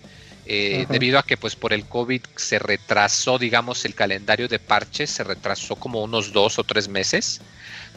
Eh, 0.51 0.87
debido 0.89 1.19
a 1.19 1.25
que 1.25 1.37
pues 1.37 1.57
por 1.57 1.75
el 1.75 1.85
COVID 1.85 2.23
se 2.37 2.59
retrasó, 2.59 3.39
digamos, 3.39 3.85
el 3.85 3.95
calendario 3.95 4.49
de 4.49 4.59
parches, 4.59 5.11
se 5.11 5.23
retrasó 5.23 5.77
como 5.77 6.03
unos 6.03 6.33
dos 6.33 6.59
o 6.59 6.65
tres 6.65 6.89
meses. 6.89 7.43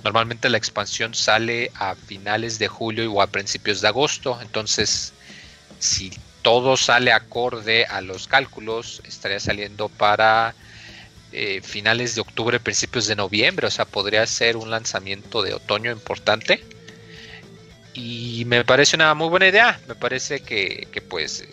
Normalmente 0.04 0.50
la 0.50 0.58
expansión 0.58 1.14
sale 1.14 1.72
a 1.76 1.96
finales 1.96 2.60
de 2.60 2.68
julio 2.68 3.10
o 3.10 3.22
a 3.22 3.28
principios 3.28 3.80
de 3.80 3.88
agosto. 3.88 4.38
Entonces, 4.42 5.14
si 5.80 6.12
todo 6.42 6.76
sale 6.76 7.14
acorde 7.14 7.86
a 7.86 8.02
los 8.02 8.28
cálculos, 8.28 9.02
estaría 9.08 9.40
saliendo 9.40 9.88
para 9.88 10.54
eh, 11.32 11.62
finales 11.64 12.16
de 12.16 12.22
octubre, 12.22 12.60
principios 12.60 13.08
de 13.08 13.16
noviembre. 13.16 13.68
O 13.68 13.72
sea, 13.72 13.86
podría 13.86 14.28
ser 14.28 14.58
un 14.58 14.70
lanzamiento 14.70 15.42
de 15.42 15.54
otoño 15.54 15.90
importante. 15.90 16.62
Y 17.94 18.44
me 18.46 18.66
parece 18.66 18.98
una 18.98 19.14
muy 19.14 19.30
buena 19.30 19.48
idea. 19.48 19.80
Me 19.88 19.96
parece 19.96 20.42
que, 20.42 20.90
que, 20.92 21.00
pues 21.00 21.48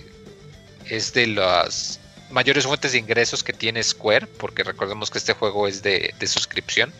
es 0.88 1.12
de 1.12 1.26
las 1.26 2.00
mayores 2.30 2.66
fuentes 2.66 2.92
de 2.92 2.98
ingresos 2.98 3.42
que 3.42 3.52
tiene 3.52 3.82
Square, 3.82 4.26
porque 4.26 4.64
recordemos 4.64 5.10
que 5.10 5.18
este 5.18 5.32
juego 5.32 5.66
es 5.68 5.82
de, 5.82 6.14
de 6.18 6.26
suscripción. 6.26 6.92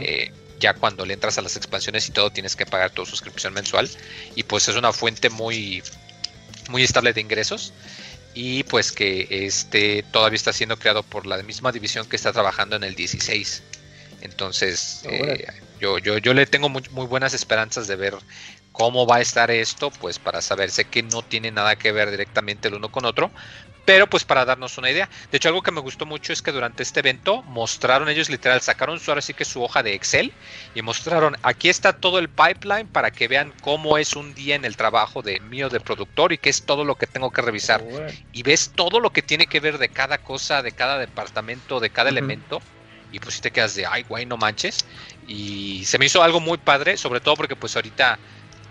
Eh, 0.00 0.32
ya 0.58 0.74
cuando 0.74 1.06
le 1.06 1.14
entras 1.14 1.38
a 1.38 1.42
las 1.42 1.56
expansiones 1.56 2.08
y 2.08 2.10
todo 2.10 2.30
tienes 2.30 2.56
que 2.56 2.66
pagar 2.66 2.90
tu 2.90 3.06
suscripción 3.06 3.54
mensual. 3.54 3.88
Y 4.34 4.42
pues 4.42 4.68
es 4.68 4.76
una 4.76 4.92
fuente 4.92 5.30
muy 5.30 5.82
muy 6.68 6.82
estable 6.82 7.12
de 7.12 7.20
ingresos. 7.20 7.72
Y 8.34 8.62
pues 8.64 8.92
que 8.92 9.26
este 9.30 10.04
todavía 10.12 10.36
está 10.36 10.52
siendo 10.52 10.76
creado 10.76 11.02
por 11.02 11.26
la 11.26 11.42
misma 11.42 11.72
división 11.72 12.08
que 12.08 12.16
está 12.16 12.32
trabajando 12.32 12.76
en 12.76 12.84
el 12.84 12.94
16 12.94 13.62
entonces 14.22 15.02
eh, 15.04 15.46
yo, 15.80 15.98
yo, 15.98 16.18
yo 16.18 16.34
le 16.34 16.46
tengo 16.46 16.68
muy, 16.68 16.82
muy 16.90 17.06
buenas 17.06 17.34
esperanzas 17.34 17.86
de 17.86 17.96
ver 17.96 18.14
cómo 18.80 19.06
va 19.06 19.16
a 19.16 19.20
estar 19.20 19.50
esto 19.50 19.90
pues 19.90 20.18
para 20.18 20.40
saber 20.40 20.70
sé 20.70 20.86
que 20.86 21.02
no 21.02 21.20
tiene 21.20 21.50
nada 21.50 21.76
que 21.76 21.92
ver 21.92 22.10
directamente 22.10 22.68
el 22.68 22.74
uno 22.74 22.90
con 22.90 23.04
otro 23.04 23.30
pero 23.84 24.06
pues 24.06 24.24
para 24.24 24.44
darnos 24.44 24.78
una 24.78 24.90
idea. 24.90 25.08
De 25.32 25.38
hecho, 25.38 25.48
algo 25.48 25.62
que 25.62 25.72
me 25.72 25.80
gustó 25.80 26.06
mucho 26.06 26.32
es 26.32 26.42
que 26.42 26.52
durante 26.52 26.84
este 26.84 27.00
evento 27.00 27.42
mostraron 27.42 28.08
ellos 28.08 28.30
literal, 28.30 28.60
sacaron 28.60 29.00
su, 29.00 29.10
ahora 29.10 29.20
sí 29.20 29.34
que 29.34 29.44
su 29.44 29.62
hoja 29.64 29.82
de 29.82 29.94
Excel 29.94 30.32
y 30.76 30.82
mostraron, 30.82 31.36
aquí 31.42 31.68
está 31.68 31.94
todo 31.94 32.20
el 32.20 32.28
pipeline 32.28 32.86
para 32.86 33.10
que 33.10 33.26
vean 33.26 33.52
cómo 33.62 33.98
es 33.98 34.14
un 34.14 34.32
día 34.34 34.54
en 34.54 34.64
el 34.64 34.76
trabajo 34.76 35.22
de 35.22 35.40
mío 35.40 35.68
de 35.70 35.80
productor 35.80 36.32
y 36.32 36.38
qué 36.38 36.50
es 36.50 36.62
todo 36.62 36.84
lo 36.84 36.94
que 36.94 37.08
tengo 37.08 37.32
que 37.32 37.42
revisar. 37.42 37.82
Bueno. 37.82 38.06
Y 38.32 38.44
ves 38.44 38.70
todo 38.72 39.00
lo 39.00 39.10
que 39.10 39.22
tiene 39.22 39.46
que 39.46 39.58
ver 39.58 39.78
de 39.78 39.88
cada 39.88 40.18
cosa, 40.18 40.62
de 40.62 40.70
cada 40.70 40.96
departamento, 40.98 41.80
de 41.80 41.90
cada 41.90 42.10
elemento. 42.10 42.62
y 43.12 43.18
pues 43.18 43.34
si 43.34 43.40
te 43.40 43.50
quedas 43.50 43.74
de, 43.74 43.86
ay, 43.86 44.04
güey, 44.08 44.24
no 44.24 44.36
manches. 44.36 44.84
Y 45.26 45.84
se 45.84 45.98
me 45.98 46.06
hizo 46.06 46.22
algo 46.22 46.38
muy 46.38 46.58
padre, 46.58 46.96
sobre 46.96 47.20
todo 47.20 47.34
porque 47.34 47.56
pues 47.56 47.74
ahorita, 47.74 48.20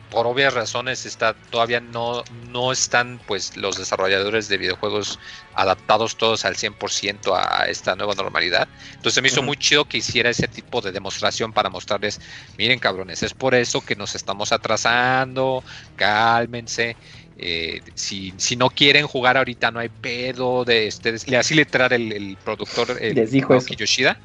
por 0.10 0.28
obvias 0.28 0.53
razones, 0.53 1.05
está 1.05 1.36
todavía 1.49 1.80
no, 1.82 2.26
no 2.30 2.72
están 2.72 3.22
pues 3.26 3.55
los 3.55 3.78
desarrolladores 3.78 4.47
de 4.47 4.57
videojuegos 4.57 5.20
adaptados 5.53 6.18
todos 6.18 6.45
al 6.45 6.55
100% 6.57 7.36
a 7.36 7.66
esta 7.70 7.95
nueva 7.95 8.16
normalidad. 8.16 8.70
Entonces 8.95 9.14
se 9.16 9.22
me 9.22 9.28
hizo 9.30 9.43
muy 9.43 9.57
chido 9.57 9.86
que 9.88 9.99
hiciera 9.99 10.30
ese 10.32 10.47
tipo 10.47 10.82
de 10.82 10.91
demostración 10.91 11.53
para 11.53 11.70
mostrarles, 11.70 12.20
miren 12.57 12.80
cabrones, 12.80 13.24
es 13.24 13.34
por 13.34 13.55
eso 13.55 13.84
que 13.84 13.95
nos 13.95 14.16
estamos 14.16 14.51
atrasando, 14.51 15.64
cálmense. 15.95 16.97
eh, 17.36 17.82
si, 17.95 18.34
si 18.39 18.55
no 18.55 18.70
quieren 18.70 19.07
jugar 19.07 19.38
ahorita 19.38 19.72
no 19.72 19.80
hay 19.80 19.89
pedo 19.89 20.66
de 20.66 20.89
le- 21.26 21.38
así 21.38 21.53
le 21.55 21.66
trae 21.66 21.95
el, 21.95 22.12
el 22.12 22.38
productor 22.43 22.97
el 23.01 23.16
Les 23.16 23.32
dijo. 23.32 23.57
Yoshida 23.76 24.20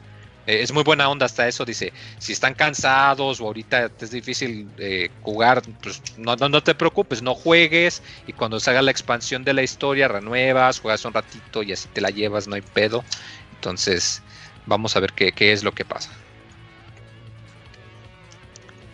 eh, 0.46 0.62
es 0.62 0.72
muy 0.72 0.82
buena 0.82 1.08
onda 1.08 1.26
hasta 1.26 1.46
eso 1.48 1.64
dice 1.64 1.92
si 2.18 2.32
están 2.32 2.54
cansados 2.54 3.40
o 3.40 3.44
ahorita 3.46 3.90
es 3.98 4.10
difícil 4.10 4.72
eh, 4.78 5.10
jugar 5.20 5.62
pues 5.80 6.02
no, 6.16 6.36
no, 6.36 6.48
no 6.48 6.62
te 6.62 6.74
preocupes 6.74 7.22
no 7.22 7.34
juegues 7.34 8.02
y 8.26 8.32
cuando 8.32 8.60
salga 8.60 8.82
la 8.82 8.90
expansión 8.90 9.44
de 9.44 9.54
la 9.54 9.62
historia 9.62 10.08
renuevas 10.08 10.80
juegas 10.80 11.04
un 11.04 11.14
ratito 11.14 11.62
y 11.62 11.72
así 11.72 11.88
te 11.88 12.00
la 12.00 12.10
llevas 12.10 12.46
no 12.46 12.54
hay 12.56 12.62
pedo 12.62 13.04
entonces 13.52 14.22
vamos 14.66 14.96
a 14.96 15.00
ver 15.00 15.12
qué, 15.12 15.32
qué 15.32 15.52
es 15.52 15.62
lo 15.64 15.72
que 15.72 15.84
pasa 15.84 16.10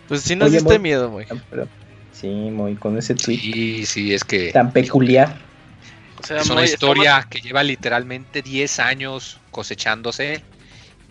Pues 0.06 0.22
sí 0.22 0.34
nos 0.34 0.48
Oye, 0.48 0.58
diste 0.58 0.78
miedo, 0.80 1.08
güey. 1.10 1.26
Ah, 1.30 1.66
sí, 2.10 2.26
muy 2.26 2.74
con 2.74 2.98
ese 2.98 3.14
tweet 3.14 3.38
sí 3.38 3.86
sí 3.86 4.12
es 4.12 4.24
que 4.24 4.50
tan 4.50 4.72
peculiar. 4.72 5.38
O 6.18 6.22
sea, 6.26 6.38
Es 6.38 6.50
una 6.50 6.62
muy- 6.62 6.64
historia 6.64 7.26
que 7.30 7.38
lleva 7.38 7.62
literalmente 7.62 8.42
10 8.42 8.80
años 8.80 9.40
cosechándose 9.52 10.42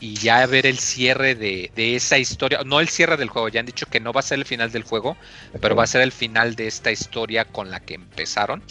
y 0.01 0.15
ya 0.15 0.45
ver 0.45 0.65
el 0.65 0.79
cierre 0.79 1.35
de, 1.35 1.71
de 1.75 1.95
esa 1.95 2.17
historia, 2.17 2.61
no 2.65 2.79
el 2.79 2.87
cierre 2.89 3.17
del 3.17 3.29
juego, 3.29 3.49
ya 3.49 3.59
han 3.59 3.65
dicho 3.65 3.85
que 3.85 3.99
no 3.99 4.13
va 4.13 4.19
a 4.21 4.23
ser 4.23 4.39
el 4.39 4.45
final 4.45 4.71
del 4.71 4.83
juego, 4.83 5.17
pero 5.61 5.75
va 5.75 5.83
a 5.83 5.87
ser 5.87 6.01
el 6.01 6.11
final 6.11 6.55
de 6.55 6.67
esta 6.67 6.91
historia 6.91 7.45
con 7.45 7.69
la 7.71 7.79
que 7.81 7.95
empezaron. 7.95 8.63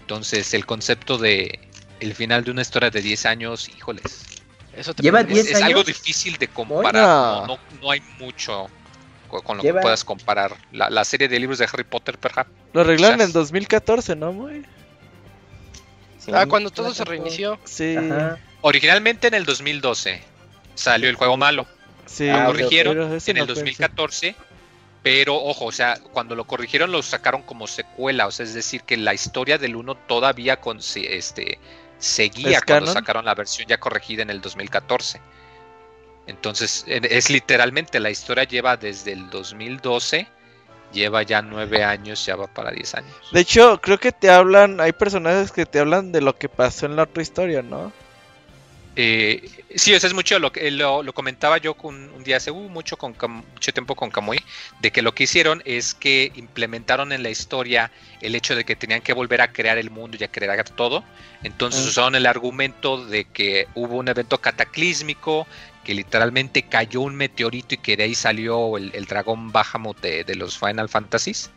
Entonces 0.00 0.54
el 0.54 0.66
concepto 0.66 1.18
de 1.18 1.60
el 2.00 2.14
final 2.14 2.44
de 2.44 2.50
una 2.50 2.62
historia 2.62 2.90
de 2.90 3.00
10 3.00 3.26
años, 3.26 3.68
híjoles, 3.68 4.24
Eso 4.76 4.92
te 4.92 5.02
Lleva 5.02 5.20
es, 5.20 5.28
10 5.28 5.50
es 5.52 5.62
algo 5.62 5.82
difícil 5.84 6.36
de 6.36 6.48
comparar, 6.48 6.94
no, 6.94 7.46
no- 7.46 7.58
no 7.80 7.90
hay 7.90 8.02
mucho 8.18 8.66
co- 9.28 9.40
con 9.42 9.56
lo 9.56 9.62
Lleva- 9.62 9.78
que 9.80 9.82
puedas 9.82 10.04
comparar. 10.04 10.54
La, 10.72 10.90
la 10.90 11.04
serie 11.04 11.28
de 11.28 11.38
libros 11.40 11.58
de 11.58 11.64
Harry 11.72 11.84
Potter, 11.84 12.18
perhaps. 12.18 12.50
Lo 12.74 12.82
arreglaron 12.82 13.16
Quizás. 13.16 13.28
en 13.28 13.32
2014, 13.32 14.16
¿no, 14.16 14.32
güey? 14.34 14.62
Sí, 16.18 16.30
Ah, 16.34 16.44
cuando 16.46 16.70
todo 16.70 16.86
todo 16.86 16.94
se 16.94 17.04
reinició. 17.04 17.58
Sí. 17.64 17.96
Ajá. 17.96 18.38
Originalmente 18.62 19.28
en 19.28 19.34
el 19.34 19.44
2012 19.44 20.20
salió 20.76 21.10
el 21.10 21.16
juego 21.16 21.36
malo. 21.36 21.66
Sí. 22.06 22.28
lo 22.28 22.46
corrigieron 22.46 22.96
en 22.96 23.02
el 23.02 23.08
no 23.10 23.18
fue, 23.18 23.20
sí. 23.20 23.44
2014, 23.46 24.36
pero 25.02 25.34
ojo, 25.34 25.64
o 25.66 25.72
sea, 25.72 25.98
cuando 26.12 26.34
lo 26.36 26.44
corrigieron 26.44 26.92
lo 26.92 27.02
sacaron 27.02 27.42
como 27.42 27.66
secuela, 27.66 28.26
o 28.28 28.30
sea, 28.30 28.44
es 28.44 28.54
decir, 28.54 28.82
que 28.82 28.96
la 28.96 29.12
historia 29.12 29.58
del 29.58 29.74
1 29.76 29.94
todavía 30.06 30.60
con, 30.60 30.78
este, 30.78 31.58
seguía 31.98 32.58
¿Es 32.58 32.64
cuando 32.64 32.86
canon? 32.86 32.94
sacaron 32.94 33.24
la 33.24 33.34
versión 33.34 33.66
ya 33.66 33.78
corregida 33.78 34.22
en 34.22 34.30
el 34.30 34.40
2014. 34.40 35.20
Entonces, 36.26 36.84
en- 36.88 37.04
es 37.04 37.30
literalmente, 37.30 38.00
la 38.00 38.10
historia 38.10 38.44
lleva 38.44 38.76
desde 38.76 39.12
el 39.12 39.30
2012, 39.30 40.26
lleva 40.92 41.22
ya 41.22 41.40
nueve 41.42 41.84
años, 41.84 42.24
ya 42.26 42.36
va 42.36 42.46
para 42.48 42.70
10 42.72 42.94
años. 42.94 43.12
De 43.32 43.40
hecho, 43.40 43.80
creo 43.80 43.98
que 43.98 44.12
te 44.12 44.30
hablan, 44.30 44.80
hay 44.80 44.92
personajes 44.92 45.52
que 45.52 45.66
te 45.66 45.78
hablan 45.78 46.10
de 46.12 46.20
lo 46.20 46.36
que 46.36 46.48
pasó 46.48 46.86
en 46.86 46.96
la 46.96 47.04
otra 47.04 47.22
historia, 47.22 47.62
¿no? 47.62 47.92
Eh, 48.98 49.50
sí, 49.74 49.94
o 49.94 50.00
sea, 50.00 50.08
es 50.08 50.14
mucho 50.14 50.38
lo 50.38 50.50
que 50.52 50.70
lo, 50.70 51.02
lo 51.02 51.12
comentaba 51.12 51.58
yo 51.58 51.74
con, 51.74 52.10
un 52.14 52.24
día 52.24 52.38
hace 52.38 52.50
uh, 52.50 52.68
mucho 52.70 52.96
con 52.96 53.14
mucho 53.30 53.72
tiempo 53.72 53.94
con 53.94 54.10
Kamui, 54.10 54.38
de 54.80 54.90
que 54.90 55.02
lo 55.02 55.14
que 55.14 55.24
hicieron 55.24 55.62
es 55.66 55.94
que 55.94 56.32
implementaron 56.34 57.12
en 57.12 57.22
la 57.22 57.28
historia 57.28 57.92
el 58.22 58.34
hecho 58.34 58.56
de 58.56 58.64
que 58.64 58.74
tenían 58.74 59.02
que 59.02 59.12
volver 59.12 59.42
a 59.42 59.52
crear 59.52 59.76
el 59.76 59.90
mundo 59.90 60.16
y 60.18 60.24
a 60.24 60.28
crear 60.30 60.64
todo. 60.70 61.04
Entonces 61.42 61.84
Ah. 61.84 61.88
usaron 61.88 62.14
el 62.14 62.24
argumento 62.26 63.04
de 63.04 63.26
que 63.26 63.68
hubo 63.74 63.96
un 63.96 64.08
evento 64.08 64.38
cataclísmico, 64.40 65.46
que 65.84 65.94
literalmente 65.94 66.62
cayó 66.68 67.02
un 67.02 67.14
meteorito 67.14 67.74
y 67.74 67.78
que 67.78 67.96
de 67.96 68.04
ahí 68.04 68.14
salió 68.14 68.76
el, 68.78 68.90
el 68.94 69.04
dragón 69.04 69.52
Bahamut 69.52 70.00
de, 70.00 70.24
de 70.24 70.34
los 70.34 70.58
Final 70.58 70.88
Fantasies 70.88 71.50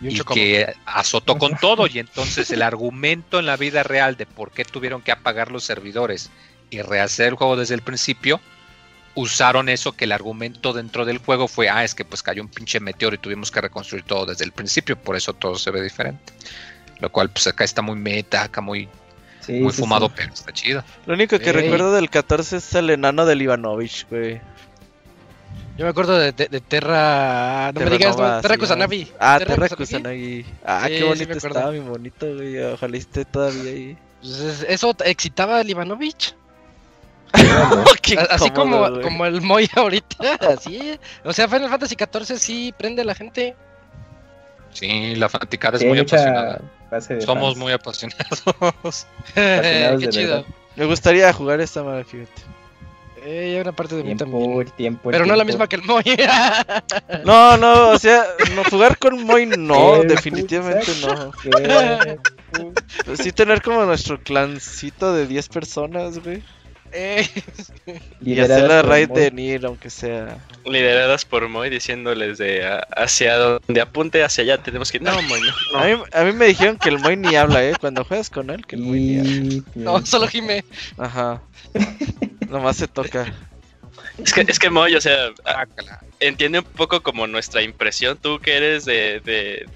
Y 0.00 0.20
un 0.20 0.24
que 0.34 0.72
azotó 0.84 1.36
con 1.38 1.56
todo 1.60 1.86
y 1.88 1.98
entonces 1.98 2.50
el 2.52 2.62
argumento 2.62 3.40
en 3.40 3.46
la 3.46 3.56
vida 3.56 3.82
real 3.82 4.16
de 4.16 4.26
por 4.26 4.52
qué 4.52 4.64
tuvieron 4.64 5.02
que 5.02 5.10
apagar 5.10 5.50
los 5.50 5.64
servidores 5.64 6.30
y 6.72 6.82
rehacer 6.82 7.28
el 7.28 7.34
juego 7.34 7.56
desde 7.56 7.74
el 7.74 7.82
principio 7.82 8.40
usaron 9.14 9.68
eso 9.68 9.92
que 9.92 10.06
el 10.06 10.12
argumento 10.12 10.72
dentro 10.72 11.04
del 11.04 11.18
juego 11.18 11.46
fue 11.46 11.68
ah 11.68 11.84
es 11.84 11.94
que 11.94 12.04
pues 12.04 12.22
cayó 12.22 12.42
un 12.42 12.48
pinche 12.48 12.80
meteoro 12.80 13.14
y 13.14 13.18
tuvimos 13.18 13.50
que 13.50 13.60
reconstruir 13.60 14.04
todo 14.04 14.24
desde 14.26 14.44
el 14.44 14.52
principio 14.52 14.96
por 14.96 15.16
eso 15.16 15.34
todo 15.34 15.56
se 15.56 15.70
ve 15.70 15.82
diferente 15.82 16.32
lo 16.98 17.10
cual 17.12 17.28
pues 17.30 17.46
acá 17.46 17.62
está 17.64 17.82
muy 17.82 17.96
meta 17.96 18.42
acá 18.44 18.60
muy 18.60 18.88
Sí, 19.40 19.54
muy 19.54 19.72
sí, 19.72 19.80
fumado 19.82 20.06
sí. 20.06 20.12
pero 20.16 20.32
está 20.32 20.52
chido 20.52 20.84
Lo 21.04 21.14
único 21.14 21.38
que 21.38 21.52
recuerdo 21.52 21.92
del 21.92 22.08
14 22.08 22.56
es 22.58 22.74
el 22.76 22.90
enano 22.90 23.26
del 23.26 23.42
Ivanovich, 23.42 24.06
güey. 24.08 24.40
Yo 25.76 25.84
me 25.84 25.90
acuerdo 25.90 26.16
de, 26.16 26.30
de- 26.30 26.46
de 26.46 26.60
Terra. 26.60 27.72
No 27.74 27.80
me 27.80 27.84
Terra 27.86 27.96
digas, 27.96 28.16
no, 28.16 28.22
Nova, 28.22 28.40
Terra 28.40 28.54
sí, 28.54 28.60
Kusanagi. 28.60 29.12
Ah, 29.18 29.36
Terra 29.40 29.54
Terra 29.54 29.76
Kusanagi. 29.76 30.44
Ah, 30.64 30.84
Sí, 30.86 30.92
qué 30.96 31.04
bonito 31.04 31.28
me 31.28 31.34
estaba, 31.34 31.72
mi 31.72 31.78
bonito, 31.80 32.34
güey. 32.36 32.56
Ojalá 32.62 32.96
esté 32.96 33.24
todavía 33.24 33.72
ahí. 33.72 33.98
Pues 34.20 34.32
es- 34.38 34.66
eso 34.68 34.94
excitaba 35.04 35.58
al 35.58 35.68
Ivanovich. 35.68 36.36
Así 38.30 38.50
como, 38.50 39.00
como 39.00 39.26
el 39.26 39.40
Moy 39.40 39.68
ahorita. 39.74 40.34
Así. 40.54 40.98
O 41.24 41.32
sea, 41.32 41.48
Final 41.48 41.68
Fantasy 41.70 41.96
XIV 41.96 42.38
sí 42.38 42.74
prende 42.76 43.02
a 43.02 43.04
la 43.04 43.14
gente. 43.14 43.56
sí 44.72 45.14
la 45.16 45.28
fanaticada 45.28 45.78
es 45.78 45.84
muy 45.84 45.98
apasionada 45.98 46.60
somos 47.00 47.52
fans. 47.52 47.56
muy 47.56 47.72
apasionados 47.72 48.42
Apasionados 48.46 50.00
Qué 50.00 50.08
chido. 50.08 50.36
verdad. 50.36 50.44
Me 50.76 50.84
gustaría 50.86 51.32
jugar 51.32 51.60
esta 51.60 51.82
madre, 51.82 52.04
fíjate. 52.04 52.42
Eh, 53.24 53.54
hay 53.54 53.60
una 53.60 53.72
parte 53.72 53.94
de 53.94 54.02
mí 54.02 54.16
Tiempo, 54.16 54.24
también. 54.38 54.60
el 54.60 54.72
tiempo, 54.72 55.10
el 55.10 55.12
Pero 55.12 55.26
no 55.26 55.36
la 55.36 55.44
misma 55.44 55.68
que 55.68 55.76
el 55.76 55.82
Moy. 55.82 56.02
No, 57.24 57.56
no, 57.56 57.90
o 57.90 57.98
sea, 57.98 58.24
no, 58.56 58.64
jugar 58.64 58.98
con 58.98 59.22
Moy 59.24 59.46
no, 59.46 60.02
definitivamente 60.02 60.90
no. 61.02 61.30
¿Qué? 61.40 62.18
Pues 63.04 63.20
sí 63.20 63.30
tener 63.30 63.62
como 63.62 63.84
nuestro 63.84 64.20
clancito 64.20 65.12
de 65.14 65.26
10 65.28 65.48
personas, 65.50 66.18
güey. 66.18 66.42
Eh, 66.94 67.28
Y 68.20 68.34
Lideradas 68.34 68.58
hacer 68.58 68.68
la 68.70 68.80
por 68.82 68.90
raid 68.90 69.08
Moy. 69.08 69.20
de 69.20 69.30
Nier, 69.30 69.66
aunque 69.66 69.90
sea. 69.90 70.38
lideradas 70.66 71.24
por 71.24 71.48
Moy 71.48 71.70
diciéndoles 71.70 72.38
de 72.38 72.66
a- 72.66 72.86
hacia 72.96 73.36
donde 73.36 73.80
apunte 73.80 74.22
hacia 74.22 74.42
allá 74.44 74.58
tenemos 74.58 74.90
que 74.90 74.98
ir. 74.98 75.02
No, 75.02 75.20
Moy, 75.22 75.40
no. 75.40 75.78
A, 75.78 75.84
mí, 75.86 76.02
a 76.12 76.22
mí 76.24 76.32
me 76.32 76.46
dijeron 76.46 76.76
que 76.76 76.88
el 76.90 76.98
Moy 76.98 77.16
ni 77.16 77.34
habla, 77.34 77.64
¿eh? 77.64 77.74
Cuando 77.80 78.04
juegas 78.04 78.30
con 78.30 78.50
él, 78.50 78.64
que 78.66 78.76
el 78.76 78.82
Moy 78.82 79.00
ni 79.00 79.18
habla. 79.18 79.62
No, 79.74 80.06
solo 80.06 80.28
Jime. 80.28 80.64
Ajá. 80.98 81.40
Nomás 82.48 82.76
se 82.76 82.86
toca. 82.88 83.32
Es 84.22 84.32
que, 84.32 84.42
es 84.42 84.58
que 84.58 84.68
Moy, 84.70 84.94
o 84.94 85.00
sea, 85.00 85.28
a- 85.44 85.52
Guácala. 85.64 86.00
entiende 86.20 86.58
un 86.60 86.64
poco 86.64 87.02
como 87.02 87.26
nuestra 87.26 87.62
impresión, 87.62 88.18
tú 88.20 88.38
que 88.38 88.56
eres 88.56 88.84
de, 88.84 89.20
de, 89.24 89.66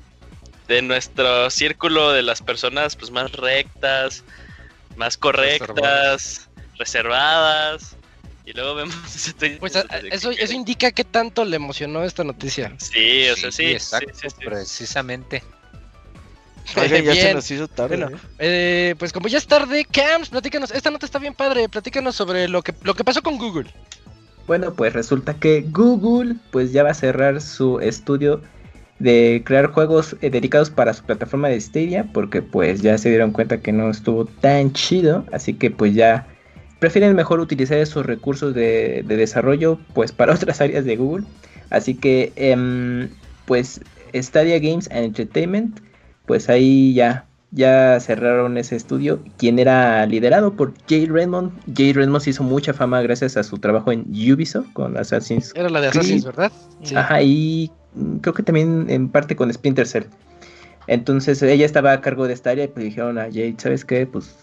de 0.68 0.82
nuestro 0.82 1.48
círculo 1.50 2.12
de 2.12 2.22
las 2.22 2.42
personas 2.42 2.94
pues 2.96 3.10
más 3.10 3.32
rectas, 3.32 4.22
más 4.96 5.16
correctas, 5.16 6.48
reservadas, 6.78 7.96
y 8.44 8.52
luego 8.52 8.76
vemos 8.76 8.96
ese 9.14 9.32
tweet 9.32 9.58
Pues 9.58 9.74
eso, 10.10 10.30
eso 10.30 10.52
indica 10.52 10.92
qué 10.92 11.04
tanto 11.04 11.44
le 11.44 11.56
emocionó 11.56 12.04
esta 12.04 12.24
noticia. 12.24 12.72
Sí, 12.78 13.28
o 13.28 13.36
sea, 13.36 13.50
sí, 13.50 13.64
sí, 13.64 13.72
exacto 13.72 14.10
sí, 14.14 14.28
sí. 14.30 14.44
precisamente 14.44 15.42
ya 16.74 17.14
se 17.14 17.34
nos 17.34 17.50
hizo 17.50 17.68
tarde. 17.68 17.96
Bueno, 17.96 18.16
¿eh? 18.16 18.20
Eh, 18.38 18.94
pues 18.98 19.12
como 19.12 19.28
ya 19.28 19.38
es 19.38 19.46
tarde, 19.46 19.84
Cams, 19.84 20.30
platícanos. 20.30 20.70
Esta 20.70 20.90
nota 20.90 21.06
está 21.06 21.18
bien 21.18 21.34
padre. 21.34 21.68
Platícanos 21.68 22.16
sobre 22.16 22.48
lo 22.48 22.62
que, 22.62 22.74
lo 22.82 22.94
que 22.94 23.04
pasó 23.04 23.22
con 23.22 23.38
Google. 23.38 23.70
Bueno, 24.46 24.74
pues 24.74 24.92
resulta 24.92 25.34
que 25.34 25.64
Google 25.70 26.36
pues 26.50 26.72
ya 26.72 26.82
va 26.82 26.90
a 26.90 26.94
cerrar 26.94 27.40
su 27.40 27.80
estudio 27.80 28.42
de 28.98 29.42
crear 29.44 29.66
juegos 29.66 30.16
eh, 30.22 30.30
dedicados 30.30 30.70
para 30.70 30.94
su 30.94 31.04
plataforma 31.04 31.48
de 31.48 31.60
Stadia 31.60 32.06
porque 32.12 32.42
pues 32.42 32.80
ya 32.80 32.96
se 32.96 33.10
dieron 33.10 33.32
cuenta 33.32 33.60
que 33.60 33.72
no 33.72 33.90
estuvo 33.90 34.24
tan 34.24 34.72
chido, 34.72 35.26
así 35.32 35.54
que 35.54 35.70
pues 35.70 35.94
ya 35.94 36.26
prefieren 36.78 37.14
mejor 37.16 37.40
utilizar 37.40 37.78
esos 37.78 38.04
recursos 38.06 38.54
de, 38.54 39.04
de 39.06 39.16
desarrollo 39.16 39.78
pues 39.94 40.12
para 40.12 40.34
otras 40.34 40.60
áreas 40.60 40.84
de 40.84 40.96
Google. 40.96 41.24
Así 41.70 41.94
que 41.94 42.32
em, 42.36 43.08
pues 43.44 43.80
Stadia 44.14 44.58
Games 44.58 44.88
and 44.90 45.04
Entertainment 45.04 45.80
pues 46.26 46.48
ahí 46.48 46.94
ya 46.94 47.26
ya 47.52 47.98
cerraron 48.00 48.58
ese 48.58 48.76
estudio, 48.76 49.20
quien 49.38 49.58
era 49.58 50.04
liderado 50.04 50.52
por 50.54 50.74
Jay 50.88 51.06
Redmond. 51.06 51.52
Jay 51.74 51.92
Redmond 51.92 52.22
se 52.22 52.30
hizo 52.30 52.42
mucha 52.42 52.74
fama 52.74 53.00
gracias 53.00 53.36
a 53.36 53.42
su 53.42 53.58
trabajo 53.58 53.92
en 53.92 54.00
Ubisoft 54.10 54.72
con 54.72 54.96
Assassin's 54.98 55.52
Era 55.54 55.70
la 55.70 55.80
de 55.80 55.88
Creed. 55.88 56.00
Assassin's, 56.00 56.24
¿verdad? 56.24 56.52
Sí. 56.82 56.94
Ajá, 56.94 57.22
y 57.22 57.70
creo 58.20 58.34
que 58.34 58.42
también 58.42 58.86
en 58.90 59.08
parte 59.08 59.36
con 59.36 59.52
Splinter 59.52 59.86
Cell. 59.86 60.04
Entonces 60.86 61.42
ella 61.42 61.64
estaba 61.64 61.92
a 61.92 62.00
cargo 62.00 62.26
de 62.26 62.34
esta 62.34 62.50
área 62.50 62.64
y 62.64 62.68
pues 62.68 62.84
dijeron 62.84 63.18
a 63.18 63.24
Jade, 63.24 63.54
¿sabes 63.58 63.84
qué? 63.84 64.06
Pues 64.06 64.36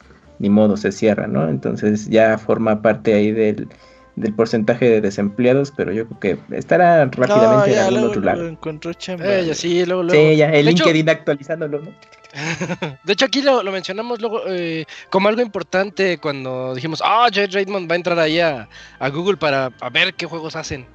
ni 0.44 0.50
modo, 0.50 0.76
se 0.78 0.92
cierra, 0.92 1.26
¿no? 1.26 1.48
Entonces 1.50 2.10
ya 2.10 2.38
forma 2.38 2.82
parte 2.82 3.14
ahí 3.14 3.32
del, 3.32 3.70
del 4.18 4.34
porcentaje 4.36 4.90
de 4.90 5.00
desempleados, 5.02 5.72
pero 5.76 5.92
yo 5.94 6.06
creo 6.06 6.20
que 6.20 6.56
estará 6.58 7.06
rápidamente 7.06 7.70
No, 7.70 7.74
en 7.74 7.80
algún 7.80 7.94
luego, 7.94 8.08
otro 8.10 8.22
lado. 8.22 8.48
encontró 8.48 8.94
chamba. 8.94 9.26
Eh, 9.26 9.46
ya 9.48 9.56
sí, 9.56 9.86
luego, 9.86 10.04
luego. 10.04 10.22
Sí, 10.32 10.36
ya, 10.36 10.48
el 10.52 10.66
De 10.66 10.72
hecho- 10.72 10.84
LinkedIn 10.84 11.10
actualizándolo, 11.10 11.80
¿no? 11.80 11.92
De 13.06 13.14
hecho, 13.14 13.26
aquí 13.26 13.42
lo, 13.42 13.64
lo 13.64 13.72
mencionamos 13.72 14.20
luego 14.20 14.42
eh, 14.48 14.86
como 15.10 15.30
algo 15.30 15.42
importante 15.42 16.18
cuando 16.18 16.74
dijimos, 16.76 17.02
ah, 17.06 17.28
Jay 17.34 17.46
Raymond 17.48 17.90
va 17.90 17.94
a 17.94 17.96
entrar 17.96 18.20
ahí 18.20 18.40
a, 18.40 18.68
a 19.00 19.10
Google 19.10 19.38
para 19.38 19.72
a 19.80 19.90
ver 19.90 20.14
qué 20.16 20.26
juegos 20.26 20.56
hacen. 20.56 20.86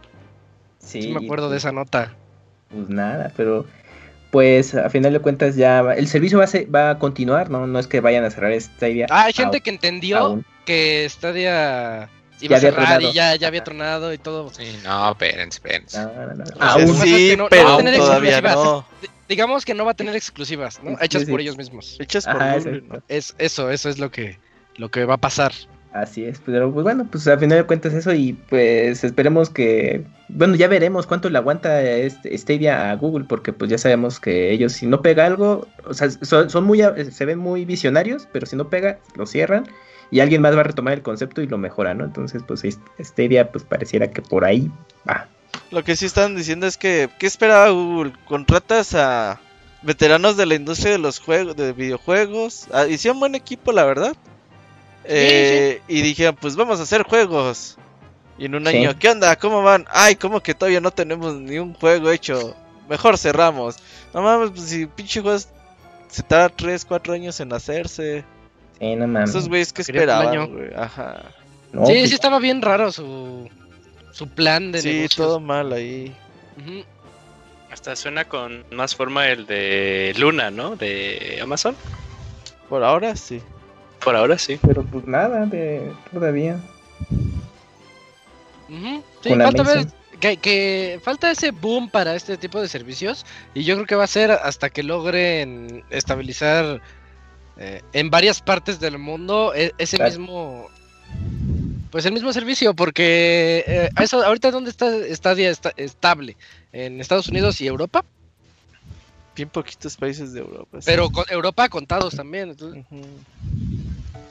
Sí, 0.79 1.03
Sí, 1.03 1.09
me 1.15 1.25
acuerdo 1.25 1.49
de 1.49 1.57
esa 1.57 1.73
nota. 1.73 2.15
Pues 2.71 2.89
nada, 2.91 3.33
pero 3.37 3.65
pues 4.31 4.75
a 4.75 4.91
final 4.91 5.13
de 5.13 5.21
cuentas 5.21 5.57
ya 5.57 5.83
va- 5.83 5.95
el 5.95 6.07
servicio 6.09 6.39
va 6.39 6.45
a, 6.45 6.49
se- 6.49 6.67
va 6.67 6.91
a 6.91 6.99
continuar, 6.99 7.51
¿no? 7.51 7.67
No 7.67 7.79
es 7.79 7.87
que 7.87 8.01
vayan 8.01 8.25
a 8.25 8.31
cerrar 8.31 8.53
Stadia. 8.61 9.07
Ah, 9.11 9.25
hay 9.25 9.33
gente 9.33 9.57
aún- 9.59 9.63
que 9.63 9.71
entendió 9.71 10.19
aún. 10.19 10.45
que 10.67 11.07
Stadia 11.09 12.09
iba 12.41 12.53
Ya 12.53 12.57
a 12.57 12.61
cerrar 12.61 13.03
y 13.03 13.13
ya, 13.13 13.35
ya 13.37 13.49
había 13.49 13.65
tronado 13.65 14.13
y 14.13 14.19
todo. 14.19 14.51
Sí, 14.53 14.79
no, 14.85 15.11
espérense, 15.11 15.57
espérense. 15.57 15.99
No, 15.99 16.13
no, 16.27 16.35
no. 16.35 16.45
Aún. 16.61 16.95
sí, 16.97 17.29
que 17.31 17.37
no- 17.37 17.49
pero 17.49 17.65
va 17.65 17.75
a 17.75 17.77
tener 17.79 17.97
todavía 17.97 18.41
no. 18.41 18.87
Digamos 19.29 19.65
que 19.65 19.75
no 19.75 19.85
va 19.85 19.91
a 19.91 19.95
tener 19.95 20.17
exclusivas, 20.17 20.83
¿no? 20.83 20.97
Hechas 21.01 21.25
por 21.25 21.39
Sí. 21.41 21.45
ellos 21.45 21.57
mismos. 21.59 21.97
Hechas 22.01 22.25
por 22.25 22.37
Ajá, 22.43 22.57
Google. 22.59 22.83
Es 23.09 23.35
eso, 23.39 23.71
eso 23.71 23.89
es 23.91 23.99
lo 23.99 24.11
que 24.11 24.39
lo 24.77 24.91
que 24.91 25.05
va 25.05 25.15
a 25.15 25.19
pasar. 25.19 25.53
Así 25.93 26.25
es, 26.25 26.41
pero 26.45 26.73
pues 26.73 26.85
bueno, 26.85 27.07
pues 27.11 27.27
a 27.29 27.37
final 27.39 27.59
de 27.59 27.65
cuentas 27.65 27.93
eso 27.95 28.13
y 28.15 28.35
pues 28.35 29.03
esperemos 29.05 29.51
que, 29.51 30.05
bueno, 30.29 30.55
ya 30.57 30.69
veremos 30.69 31.07
cuánto 31.07 31.31
le 31.31 31.39
aguanta 31.39 31.83
este 31.83 32.37
Stadia 32.37 32.91
a 32.91 32.97
Google, 32.97 33.25
porque 33.29 33.53
pues 33.53 33.71
ya 33.71 33.79
sabemos 33.79 34.21
que 34.21 34.51
ellos 34.53 34.73
si 34.73 34.87
no 34.87 35.01
pega 35.03 35.25
algo, 35.27 35.67
o 35.85 35.95
sea, 35.95 36.11
son, 36.11 36.51
son 36.51 36.65
muy, 36.65 36.83
a- 36.83 36.95
se 37.11 37.25
ven 37.25 37.39
muy 37.39 37.65
visionarios, 37.65 38.29
pero 38.33 38.45
si 38.47 38.55
no 38.57 38.69
pega, 38.69 38.99
lo 39.17 39.27
cierran 39.27 39.67
y 40.11 40.21
alguien 40.21 40.41
más 40.43 40.57
va 40.57 40.61
a 40.61 40.65
retomar 40.65 40.95
el 40.95 41.03
concepto 41.03 41.41
y 41.43 41.47
lo 41.47 41.59
mejora, 41.59 41.95
¿no? 41.95 42.05
Entonces 42.05 42.43
pues 42.47 42.63
Stadia 43.01 43.51
pues 43.53 43.65
pareciera 43.65 44.11
que 44.11 44.23
por 44.23 44.45
ahí 44.45 44.71
va. 45.09 45.29
Lo 45.71 45.83
que 45.85 45.97
sí 45.97 46.07
están 46.07 46.35
diciendo 46.37 46.67
es 46.67 46.77
que, 46.79 47.09
¿qué 47.19 47.27
esperaba 47.27 47.69
Google? 47.71 48.13
Contratas 48.27 48.95
a 48.95 49.41
veteranos 49.83 50.37
de 50.37 50.47
la 50.47 50.55
industria 50.55 50.93
de 50.93 50.99
los 50.99 51.19
juegos, 51.21 51.57
de 51.57 51.73
videojuegos. 51.73 52.67
Ah, 52.73 52.87
hicieron 52.87 53.21
buen 53.21 53.35
equipo, 53.35 53.71
la 53.73 53.85
verdad. 53.85 54.15
Eh, 55.05 55.81
Y 55.89 56.03
dijeron, 56.03 56.37
pues 56.41 56.57
vamos 56.57 56.81
a 56.81 56.83
hacer 56.83 57.03
juegos. 57.03 57.79
Y 58.39 58.45
en 58.47 58.55
un 58.55 58.67
Sí. 58.67 58.77
año, 58.77 58.97
¿qué 58.99 59.11
onda? 59.11 59.35
¿Cómo 59.37 59.63
van? 59.63 59.85
Ay, 59.91 60.15
como 60.17 60.41
que 60.41 60.55
todavía 60.55 60.81
no 60.81 60.91
tenemos 60.93 61.35
ni 61.35 61.59
un 61.59 61.75
juego 61.75 62.11
hecho. 62.11 62.55
Mejor 62.89 63.19
cerramos. 63.19 63.77
No 64.15 64.23
mames, 64.23 64.51
pues 64.51 64.63
si 64.69 64.87
pinche 64.87 65.21
juegos 65.21 65.49
se 66.09 66.23
tarda 66.23 66.49
3, 66.49 66.85
4 66.85 67.13
años 67.15 67.39
en 67.41 67.53
hacerse. 67.53 68.25
Sí, 68.79 68.95
no 68.97 69.07
mames. 69.09 69.31
Esos 69.31 69.49
güeyes 69.49 69.73
que 69.73 69.83
esperaban, 69.83 70.53
güey. 70.55 70.73
Ajá. 70.75 71.23
No, 71.73 71.85
sí, 71.85 71.93
pues, 71.95 72.09
sí 72.09 72.15
estaba 72.15 72.39
bien 72.39 72.63
raro 72.63 72.91
su 72.93 73.49
su 74.13 74.27
plan 74.29 74.73
de 74.73 74.81
Sí, 74.81 74.89
negocios. 74.89 75.17
todo 75.17 75.39
mal 75.41 75.73
ahí. 75.73 76.17
Ujú. 76.61 76.83
Hasta 77.71 77.95
suena 77.95 78.25
con 78.25 78.65
más 78.71 78.95
forma 78.97 79.29
el 79.29 79.47
de 79.47 80.15
Luna, 80.17 80.51
¿no? 80.51 80.75
De 80.77 81.39
Amazon. 81.43 81.77
Por 82.69 82.83
ahora 82.83 83.15
sí. 83.17 83.43
Por 84.03 84.17
ahora 84.17 84.39
sí. 84.39 84.59
Pero 84.67 84.83
pues 84.85 85.07
nada, 85.07 85.45
de, 85.47 85.93
todavía. 86.13 86.59
Sí, 88.69 89.31
falta 89.31 89.63
ver 89.63 89.87
que, 90.21 90.37
que 90.37 91.01
falta 91.03 91.31
ese 91.31 91.51
boom 91.53 91.89
para 91.91 92.15
este 92.15 92.37
tipo 92.37 92.61
de 92.61 92.69
servicios 92.69 93.25
y 93.55 93.65
yo 93.65 93.75
creo 93.77 93.87
que 93.87 93.95
va 93.95 94.05
a 94.05 94.09
ser 94.09 94.31
hasta 94.31 94.69
que 94.71 94.83
logren 94.83 95.85
estabilizar 95.91 96.81
eh, 97.57 97.83
en 97.93 98.11
varias 98.11 98.41
partes 98.41 98.81
del 98.81 98.99
mundo 98.99 99.53
e- 99.55 99.73
ese 99.79 99.97
Claro. 99.97 100.11
mismo 100.13 100.69
pues 101.91 102.05
el 102.05 102.13
mismo 102.13 102.33
servicio 102.33 102.75
porque 102.75 103.65
eh, 103.67 103.91
eso 104.01 104.23
ahorita 104.23 104.51
dónde 104.51 104.71
está 104.71 104.91
Stadia 105.15 105.51
está 105.51 105.73
estable 105.77 106.37
en 106.73 107.01
Estados 107.01 107.29
Unidos 107.29 107.61
y 107.61 107.67
Europa 107.67 108.05
Bien 109.35 109.49
poquitos 109.49 109.97
países 109.97 110.33
de 110.33 110.41
Europa. 110.41 110.81
sí. 110.81 110.87
pero 110.87 111.09
con 111.11 111.25
Europa 111.31 111.69
contados 111.69 112.15
también 112.17 112.51
entonces. 112.51 112.85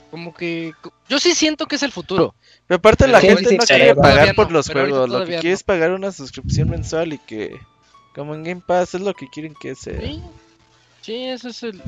Como 0.10 0.34
que 0.34 0.74
yo 1.10 1.20
sí 1.20 1.34
siento 1.34 1.66
que 1.66 1.76
es 1.76 1.84
el 1.84 1.92
futuro 1.92 2.36
Pero 2.68 2.78
aparte 2.78 3.08
la 3.08 3.20
gente 3.20 3.58
no 3.58 3.64
quiere 3.66 3.96
pagar 3.96 4.36
por 4.36 4.48
no, 4.48 4.54
los 4.54 4.70
juegos, 4.70 5.10
lo 5.10 5.20
que 5.22 5.34
quiere 5.34 5.50
no. 5.50 5.56
es 5.56 5.64
pagar 5.64 5.92
una 5.92 6.12
suscripción 6.12 6.70
mensual 6.70 7.14
y 7.14 7.18
que 7.20 7.60
como 8.16 8.34
en 8.34 8.44
Game 8.44 8.62
Pass 8.66 8.96
es 8.96 9.02
lo 9.02 9.14
que 9.14 9.28
quieren 9.30 9.54
que 9.54 9.76
sea. 9.76 10.00
sí, 10.02 10.22
sí 11.02 11.26
eso 11.26 11.50
es 11.50 11.64
el 11.64 11.82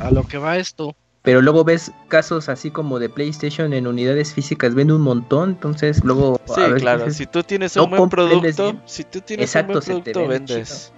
a 0.00 0.10
lo 0.10 0.26
que 0.26 0.38
va 0.38 0.56
esto 0.56 0.96
Pero 1.22 1.42
luego 1.42 1.64
ves 1.64 1.92
casos 2.08 2.48
así 2.48 2.70
como 2.70 2.98
de 2.98 3.08
PlayStation 3.08 3.72
en 3.72 3.86
unidades 3.86 4.32
físicas, 4.32 4.74
vende 4.74 4.94
un 4.94 5.02
montón, 5.02 5.50
entonces 5.50 6.04
luego... 6.04 6.40
Sí, 6.46 6.60
a 6.60 6.66
veces 6.68 6.82
claro, 6.82 7.04
dices, 7.04 7.16
si 7.16 7.26
tú 7.26 7.42
tienes 7.42 7.76
no 7.76 7.84
un 7.84 7.90
buen 7.90 8.00
compres, 8.00 8.28
vendes 8.28 8.56
producto, 8.56 8.82
si 8.86 9.04
tú 9.04 9.20
tienes 9.20 9.48
Exacto, 9.48 9.72
un 9.72 9.74
buen 9.74 9.84
producto 9.84 10.28
vende 10.28 10.54
vendes. 10.54 10.92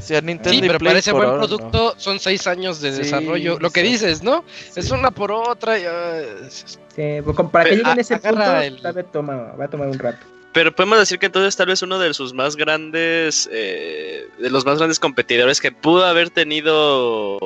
Sea, 0.00 0.20
Nintendo 0.20 0.50
Sí, 0.50 0.60
pero 0.66 0.78
Play 0.78 1.00
por 1.02 1.14
buen 1.14 1.28
ahora 1.28 1.40
no. 1.40 1.46
producto 1.48 1.94
son 1.96 2.20
seis 2.20 2.46
años 2.46 2.80
de 2.80 2.92
Sí, 2.92 2.98
desarrollo. 2.98 3.58
Lo 3.58 3.70
que 3.70 3.82
dices, 3.82 4.22
¿no? 4.22 4.44
Es 4.76 4.86
Sí. 4.86 4.92
una 4.92 5.10
por 5.10 5.32
otra. 5.32 5.78
ya 5.78 6.20
Sí, 6.48 7.20
pues, 7.24 7.36
para 7.50 7.64
que 7.70 7.76
lleguen 7.76 7.86
a 7.86 7.92
a- 7.92 8.00
ese 8.00 8.18
punto, 8.18 8.56
el- 8.60 8.80
tal 8.82 8.92
vez 8.92 9.06
toma, 9.10 9.34
va 9.58 9.64
a 9.64 9.68
tomar 9.68 9.88
un 9.88 9.98
rato. 9.98 10.18
Pero 10.52 10.72
podemos 10.72 10.98
decir 10.98 11.18
que 11.18 11.26
entonces 11.26 11.56
tal 11.56 11.66
vez 11.66 11.82
uno 11.82 11.98
de 11.98 12.14
sus 12.14 12.32
más 12.32 12.54
grandes, 12.54 13.48
eh, 13.50 14.28
de 14.38 14.50
los 14.50 14.64
más 14.64 14.78
grandes 14.78 15.00
competidores 15.00 15.60
que 15.60 15.72
pudo 15.72 16.04
haber 16.04 16.30
tenido 16.30 17.38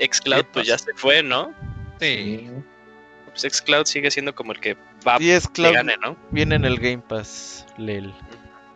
Xcloud, 0.00 0.46
pues 0.52 0.66
ya 0.66 0.78
se 0.78 0.94
fue, 0.94 1.22
¿no? 1.22 1.52
Sí. 2.00 2.48
Pues 3.34 3.42
Xcloud 3.54 3.84
sigue 3.86 4.10
siendo 4.10 4.34
como 4.34 4.52
el 4.52 4.60
que 4.60 4.76
va 5.06 5.16
Y 5.20 5.30
es 5.30 5.46
que 5.48 5.54
Cloud 5.54 5.74
gane, 5.74 5.96
¿no? 6.00 6.16
viene 6.30 6.54
en 6.54 6.64
el 6.64 6.78
Game 6.78 7.02
Pass, 7.06 7.66
Lel. 7.76 8.14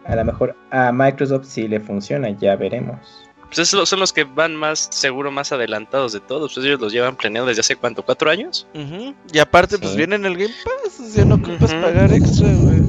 A 0.08 0.16
lo 0.16 0.24
mejor 0.24 0.56
a 0.70 0.90
Microsoft 0.90 1.46
si 1.46 1.68
le 1.68 1.78
funciona, 1.80 2.30
ya 2.30 2.56
veremos. 2.56 2.98
Pues 3.46 3.60
esos 3.60 3.88
son 3.88 4.00
los 4.00 4.12
que 4.12 4.24
van 4.24 4.54
más 4.56 4.88
seguro, 4.90 5.30
más 5.30 5.52
adelantados 5.52 6.12
de 6.12 6.20
todos. 6.20 6.52
Pues 6.54 6.66
ellos 6.66 6.80
los 6.80 6.92
llevan 6.92 7.16
planeado 7.16 7.46
desde 7.46 7.60
hace 7.60 7.76
cuánto, 7.76 8.02
cuatro 8.02 8.28
años. 8.30 8.66
Y 9.32 9.38
aparte, 9.38 9.78
pues 9.78 9.92
Sí. 9.92 9.96
viene 9.96 10.16
en 10.16 10.26
el 10.26 10.36
Game 10.36 10.52
Pass, 10.64 11.00
o 11.00 11.04
sea, 11.08 11.24
no 11.24 11.36
ocupas 11.36 11.72
pagar 11.74 12.12
extra, 12.12 12.48
güey. 12.52 12.82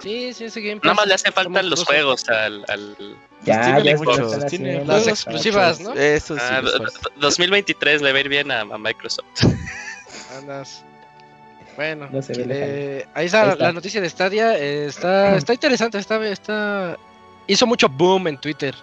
Sí, 0.00 0.32
sí, 0.34 0.44
ese 0.44 0.60
Game 0.60 0.76
Nada 0.76 0.88
Pass 0.88 0.96
más 0.96 1.06
le 1.08 1.14
hacen 1.14 1.32
falta 1.32 1.62
los 1.62 1.84
juegos 1.84 2.28
al, 2.28 2.64
al 2.68 2.96
Ya, 3.44 3.62
tiene 3.82 3.84
ya 3.84 3.92
están 4.22 4.46
tiene. 4.48 4.84
Las 4.84 5.06
exclusivas. 5.06 5.80
¿no? 5.80 5.94
Eso 5.94 6.34
sí. 6.36 6.40
ah, 6.44 6.60
les 6.62 6.72
d- 6.72 6.78
falta. 6.78 6.92
d- 7.08 7.14
2023 7.20 8.02
le 8.02 8.12
va 8.12 8.18
a 8.18 8.20
ir 8.20 8.28
bien 8.28 8.50
a, 8.50 8.60
a 8.60 8.78
Microsoft. 8.78 9.26
Andas. 10.38 10.84
Bueno, 11.76 12.08
No 12.10 12.22
se 12.22 12.32
ve 12.34 12.44
eh, 12.48 13.06
ahí 13.14 13.26
está 13.26 13.42
Ahí 13.42 13.46
la- 13.48 13.52
está. 13.52 13.64
la 13.66 13.72
noticia 13.72 14.00
de 14.00 14.08
Stadia. 14.10 14.58
eh, 14.58 14.86
está, 14.86 15.36
está 15.36 15.52
interesante. 15.52 15.98
Está, 15.98 16.26
está, 16.28 16.96
hizo 17.46 17.66
mucho 17.66 17.88
boom 17.88 18.28
en 18.28 18.38
Twitter 18.38 18.74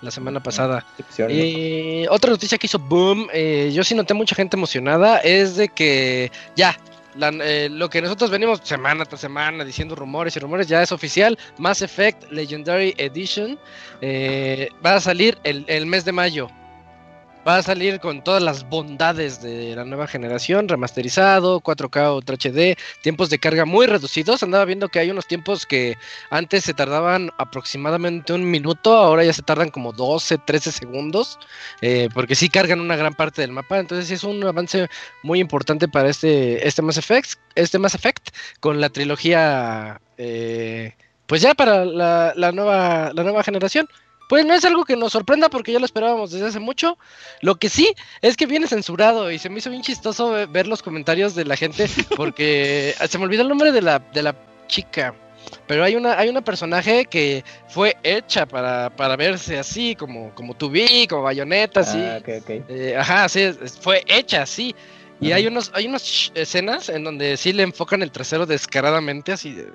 la 0.00 0.10
semana 0.10 0.42
pasada. 0.42 0.84
Y 1.28 2.06
otra 2.08 2.30
noticia 2.30 2.58
que 2.58 2.66
hizo 2.66 2.78
boom, 2.78 3.28
eh, 3.32 3.70
yo 3.72 3.84
sí 3.84 3.94
noté 3.94 4.14
mucha 4.14 4.34
gente 4.34 4.56
emocionada, 4.56 5.18
es 5.18 5.56
de 5.56 5.68
que 5.68 6.32
ya, 6.56 6.76
la- 7.16 7.28
eh, 7.42 7.68
lo 7.70 7.90
que 7.90 8.00
nosotros 8.00 8.30
venimos 8.30 8.60
semana 8.64 9.04
tras 9.04 9.20
semana 9.20 9.62
diciendo 9.64 9.94
rumores 9.94 10.34
y 10.36 10.40
rumores 10.40 10.66
ya 10.68 10.82
es 10.82 10.90
oficial, 10.92 11.38
Mass 11.58 11.82
Effect 11.82 12.30
Legendary 12.32 12.94
Edition 12.96 13.58
eh, 14.00 14.68
va 14.84 14.94
a 14.94 15.00
salir 15.00 15.36
el, 15.44 15.64
el 15.68 15.84
mes 15.86 16.04
de 16.04 16.12
mayo. 16.12 16.48
Va 17.46 17.56
a 17.56 17.62
salir 17.62 18.00
con 18.00 18.22
todas 18.22 18.42
las 18.42 18.68
bondades 18.68 19.40
de 19.40 19.74
la 19.74 19.86
nueva 19.86 20.06
generación, 20.06 20.68
remasterizado, 20.68 21.62
4K 21.62 22.14
Ultra 22.14 22.36
HD, 22.36 22.76
tiempos 23.02 23.30
de 23.30 23.38
carga 23.38 23.64
muy 23.64 23.86
reducidos. 23.86 24.42
Andaba 24.42 24.66
viendo 24.66 24.90
que 24.90 24.98
hay 24.98 25.10
unos 25.10 25.26
tiempos 25.26 25.64
que 25.64 25.96
antes 26.28 26.64
se 26.64 26.74
tardaban 26.74 27.30
aproximadamente 27.38 28.34
un 28.34 28.50
minuto, 28.50 28.94
ahora 28.94 29.24
ya 29.24 29.32
se 29.32 29.40
tardan 29.40 29.70
como 29.70 29.94
12, 29.94 30.36
13 30.36 30.70
segundos, 30.70 31.38
eh, 31.80 32.10
porque 32.12 32.34
sí 32.34 32.50
cargan 32.50 32.78
una 32.78 32.96
gran 32.96 33.14
parte 33.14 33.40
del 33.40 33.52
mapa. 33.52 33.78
Entonces 33.78 34.10
es 34.10 34.22
un 34.22 34.44
avance 34.44 34.88
muy 35.22 35.40
importante 35.40 35.88
para 35.88 36.10
este, 36.10 36.68
este 36.68 36.82
Mass 36.82 36.98
Effect, 36.98 37.38
este 37.54 37.78
Mass 37.78 37.94
Effect 37.94 38.36
con 38.60 38.82
la 38.82 38.90
trilogía, 38.90 39.98
eh, 40.18 40.94
pues 41.24 41.40
ya 41.40 41.54
para 41.54 41.86
la 41.86 42.52
nueva, 42.52 43.12
la 43.14 43.22
nueva 43.22 43.42
generación. 43.42 43.88
Pues 44.30 44.46
no 44.46 44.54
es 44.54 44.64
algo 44.64 44.84
que 44.84 44.94
nos 44.96 45.12
sorprenda 45.12 45.50
porque 45.50 45.72
ya 45.72 45.78
lo 45.80 45.84
esperábamos 45.84 46.30
desde 46.30 46.46
hace 46.46 46.60
mucho. 46.60 46.96
Lo 47.42 47.56
que 47.56 47.68
sí 47.68 47.92
es 48.22 48.36
que 48.36 48.46
viene 48.46 48.66
censurado 48.68 49.30
y 49.30 49.38
se 49.38 49.50
me 49.50 49.58
hizo 49.58 49.68
bien 49.70 49.82
chistoso 49.82 50.30
ve- 50.30 50.46
ver 50.46 50.66
los 50.68 50.82
comentarios 50.82 51.34
de 51.34 51.44
la 51.44 51.56
gente 51.56 51.86
porque 52.16 52.94
se 53.08 53.18
me 53.18 53.24
olvidó 53.24 53.42
el 53.42 53.48
nombre 53.48 53.72
de 53.72 53.82
la, 53.82 53.98
de 53.98 54.22
la 54.22 54.34
chica. 54.68 55.14
Pero 55.66 55.82
hay 55.82 55.96
una, 55.96 56.16
hay 56.18 56.28
una 56.28 56.42
personaje 56.42 57.06
que 57.06 57.44
fue 57.68 57.96
hecha 58.04 58.46
para, 58.46 58.88
para 58.94 59.16
verse 59.16 59.58
así, 59.58 59.96
como, 59.96 60.32
como 60.34 60.54
Tubi, 60.54 61.06
como 61.08 61.22
bayoneta, 61.22 61.80
así. 61.80 61.98
Ah, 61.98 62.18
ok, 62.20 62.28
ok. 62.42 62.50
Eh, 62.68 62.94
ajá, 62.96 63.28
sí, 63.28 63.50
fue 63.80 64.04
hecha 64.06 64.42
así. 64.42 64.74
Y 65.20 65.32
hay 65.32 65.46
unos, 65.48 65.70
hay 65.74 65.86
unas 65.88 66.30
escenas 66.34 66.88
en 66.88 67.02
donde 67.04 67.36
sí 67.36 67.52
le 67.52 67.64
enfocan 67.64 68.00
el 68.02 68.10
trasero 68.12 68.46
descaradamente, 68.46 69.32
así 69.32 69.52
de 69.54 69.68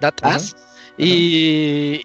that 0.00 0.14
ass. 0.22 0.54
Y, 0.96 2.02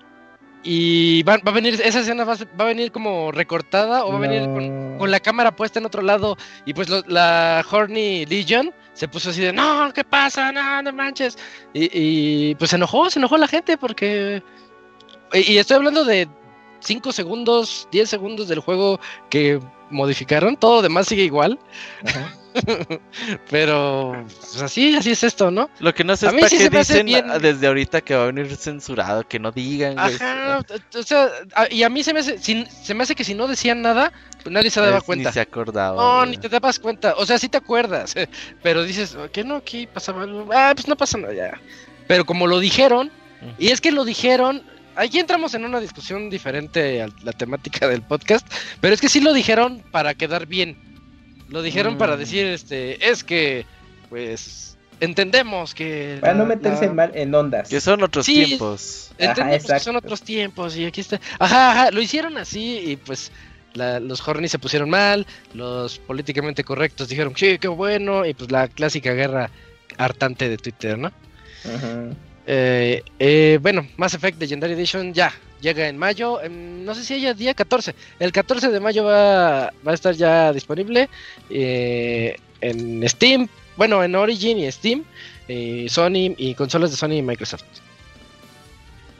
y 0.63 1.23
va, 1.23 1.37
va 1.37 1.51
a 1.51 1.55
venir, 1.55 1.79
esa 1.83 1.99
escena 1.99 2.23
va, 2.23 2.35
va 2.35 2.63
a 2.63 2.67
venir 2.67 2.91
como 2.91 3.31
recortada 3.31 4.05
o 4.05 4.11
va 4.11 4.17
a 4.17 4.21
venir 4.21 4.43
con, 4.97 5.11
la 5.11 5.19
cámara 5.19 5.55
puesta 5.55 5.79
en 5.79 5.85
otro 5.85 6.01
lado. 6.01 6.37
Y 6.65 6.73
pues 6.73 6.87
lo- 6.89 7.03
la 7.07 7.65
Horny 7.69 8.25
Legion 8.25 8.73
se 8.93 9.07
puso 9.07 9.31
así 9.31 9.41
de, 9.41 9.51
no, 9.51 9.91
¿qué 9.93 10.03
pasa? 10.03 10.51
No, 10.51 10.81
no 10.81 10.93
manches. 10.93 11.37
Y, 11.73 11.89
y, 12.51 12.55
pues 12.55 12.69
se 12.69 12.77
enojó, 12.77 13.09
se 13.09 13.19
enojó 13.19 13.37
la 13.37 13.47
gente 13.47 13.77
porque... 13.77 14.41
Y, 15.33 15.53
y 15.53 15.57
estoy 15.57 15.77
hablando 15.77 16.05
de 16.05 16.27
5 16.79 17.11
segundos, 17.11 17.87
10 17.91 18.09
segundos 18.09 18.47
del 18.47 18.59
juego 18.59 18.99
que 19.29 19.59
modificaron. 19.89 20.55
Todo 20.55 20.81
demás 20.81 21.07
sigue 21.07 21.23
igual. 21.23 21.59
Ajá. 22.05 22.33
Pero 23.49 24.25
pues 24.25 24.61
así, 24.61 24.95
así 24.95 25.11
es 25.11 25.23
esto, 25.23 25.51
¿no? 25.51 25.69
Lo 25.79 25.93
que 25.93 26.03
no 26.03 26.15
sé 26.15 26.27
es 26.27 26.33
para 26.33 26.49
sí 26.49 26.57
qué 26.57 26.69
dicen 26.69 27.05
bien. 27.05 27.29
ah, 27.29 27.39
desde 27.39 27.67
ahorita 27.67 28.01
que 28.01 28.15
va 28.15 28.23
a 28.23 28.25
venir 28.27 28.55
censurado, 28.55 29.27
que 29.27 29.39
no 29.39 29.51
digan. 29.51 29.95
güey. 29.95 30.15
Ajá, 30.15 30.59
o 30.95 31.03
sea, 31.03 31.29
y 31.69 31.83
a 31.83 31.89
mí 31.89 32.03
se 32.03 32.13
me 32.13 32.19
hace, 32.21 32.37
si- 32.39 32.65
se 32.65 32.93
me 32.93 33.03
hace 33.03 33.15
que 33.15 33.23
si 33.23 33.33
no 33.33 33.47
decían 33.47 33.81
nada, 33.81 34.11
pues 34.41 34.53
nadie 34.53 34.69
se 34.69 34.81
daba 34.81 35.01
cuenta. 35.01 35.29
Ni 35.29 35.33
se 35.33 35.41
acordaba. 35.41 35.95
No, 36.01 36.17
güey. 36.19 36.31
ni 36.31 36.37
te 36.37 36.49
dabas 36.49 36.79
cuenta. 36.79 37.15
O 37.17 37.25
sea, 37.25 37.37
sí 37.37 37.49
te 37.49 37.57
acuerdas, 37.57 38.15
pero 38.61 38.83
dices, 38.83 39.17
¿qué 39.31 39.43
no? 39.43 39.55
Aquí 39.55 39.87
pasaba. 39.87 40.25
Ah, 40.53 40.71
pues 40.75 40.87
no 40.87 40.95
pasa 40.95 41.17
nada 41.17 41.33
ya. 41.33 41.59
Pero 42.07 42.25
como 42.25 42.47
lo 42.47 42.59
dijeron, 42.59 43.11
y 43.57 43.69
es 43.69 43.81
que 43.81 43.91
lo 43.91 44.05
dijeron, 44.05 44.63
aquí 44.95 45.19
entramos 45.19 45.53
en 45.53 45.65
una 45.65 45.79
discusión 45.79 46.29
diferente 46.29 47.01
a 47.01 47.07
la 47.23 47.31
temática 47.31 47.87
del 47.87 48.01
podcast, 48.01 48.45
pero 48.81 48.93
es 48.93 49.01
que 49.01 49.09
sí 49.09 49.19
lo 49.21 49.33
dijeron 49.33 49.83
para 49.91 50.13
quedar 50.13 50.45
bien. 50.45 50.92
Lo 51.53 51.61
dijeron 51.61 51.97
para 51.99 52.15
Mm. 52.15 52.19
decir, 52.19 52.45
este, 52.47 53.09
es 53.11 53.23
que, 53.23 53.65
pues, 54.09 54.75
entendemos 54.99 55.75
que... 55.75 56.17
Para 56.19 56.33
no 56.33 56.45
meterse 56.45 56.87
la- 56.87 56.93
mal, 56.93 57.11
en 57.13 57.33
ondas. 57.35 57.69
Que 57.69 57.79
son 57.79 58.01
otros 58.01 58.25
Sí. 58.25 58.43
tiempos. 58.45 59.11
Ajá, 59.19 59.29
Entendemos 59.29 59.71
que 59.71 59.79
son 59.79 59.95
otros 59.95 60.21
tiempos 60.23 60.75
y 60.75 60.85
aquí 60.85 61.01
está. 61.01 61.21
Ajá, 61.37 61.71
ajá, 61.71 61.91
lo 61.91 62.01
hicieron 62.01 62.37
así 62.37 62.79
y 62.79 62.95
pues 62.95 63.31
la- 63.75 63.99
los 63.99 64.27
horny 64.27 64.47
se 64.47 64.57
pusieron 64.57 64.89
mal, 64.89 65.27
los 65.53 65.99
políticamente 65.99 66.63
correctos 66.63 67.07
dijeron, 67.07 67.33
sí, 67.35 67.59
qué 67.59 67.67
bueno, 67.67 68.25
y 68.25 68.33
pues 68.33 68.49
la 68.51 68.67
clásica 68.67 69.13
guerra 69.13 69.51
hartante 69.97 70.49
de 70.49 70.57
Twitter, 70.57 70.97
¿no? 70.97 71.09
Ujú. 71.65 72.15
Eh, 72.45 73.03
eh, 73.19 73.57
bueno, 73.61 73.87
Mass 73.97 74.13
Effect 74.15 74.39
Legendary 74.39 74.73
Edition 74.73 75.13
ya 75.13 75.33
llega 75.61 75.87
en 75.87 75.97
mayo, 75.97 76.41
em, 76.41 76.83
no 76.83 76.93
sé 76.93 77.03
si 77.05 77.13
haya 77.13 77.33
día 77.33 77.53
14, 77.53 77.95
el 78.19 78.31
14 78.33 78.67
de 78.69 78.79
mayo 78.81 79.05
va, 79.05 79.71
va 79.87 79.91
a 79.91 79.93
estar 79.93 80.13
ya 80.13 80.51
disponible 80.51 81.09
eh, 81.49 82.35
en 82.59 83.07
Steam, 83.07 83.47
bueno, 83.77 84.03
en 84.03 84.13
Origin 84.15 84.59
y 84.59 84.69
Steam, 84.71 85.03
y 85.47 85.87
Sony 85.87 86.35
y 86.37 86.53
consolas 86.55 86.91
de 86.91 86.97
Sony 86.97 87.13
y 87.13 87.21
Microsoft. 87.21 87.63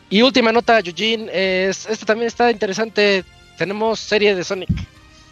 Y 0.10 0.22
última 0.22 0.52
nota, 0.52 0.80
Eugene, 0.80 1.30
es, 1.34 1.86
esta 1.88 2.06
también 2.06 2.28
está 2.28 2.52
interesante, 2.52 3.24
tenemos 3.58 4.00
serie 4.00 4.36
de 4.36 4.44
Sonic. 4.44 4.70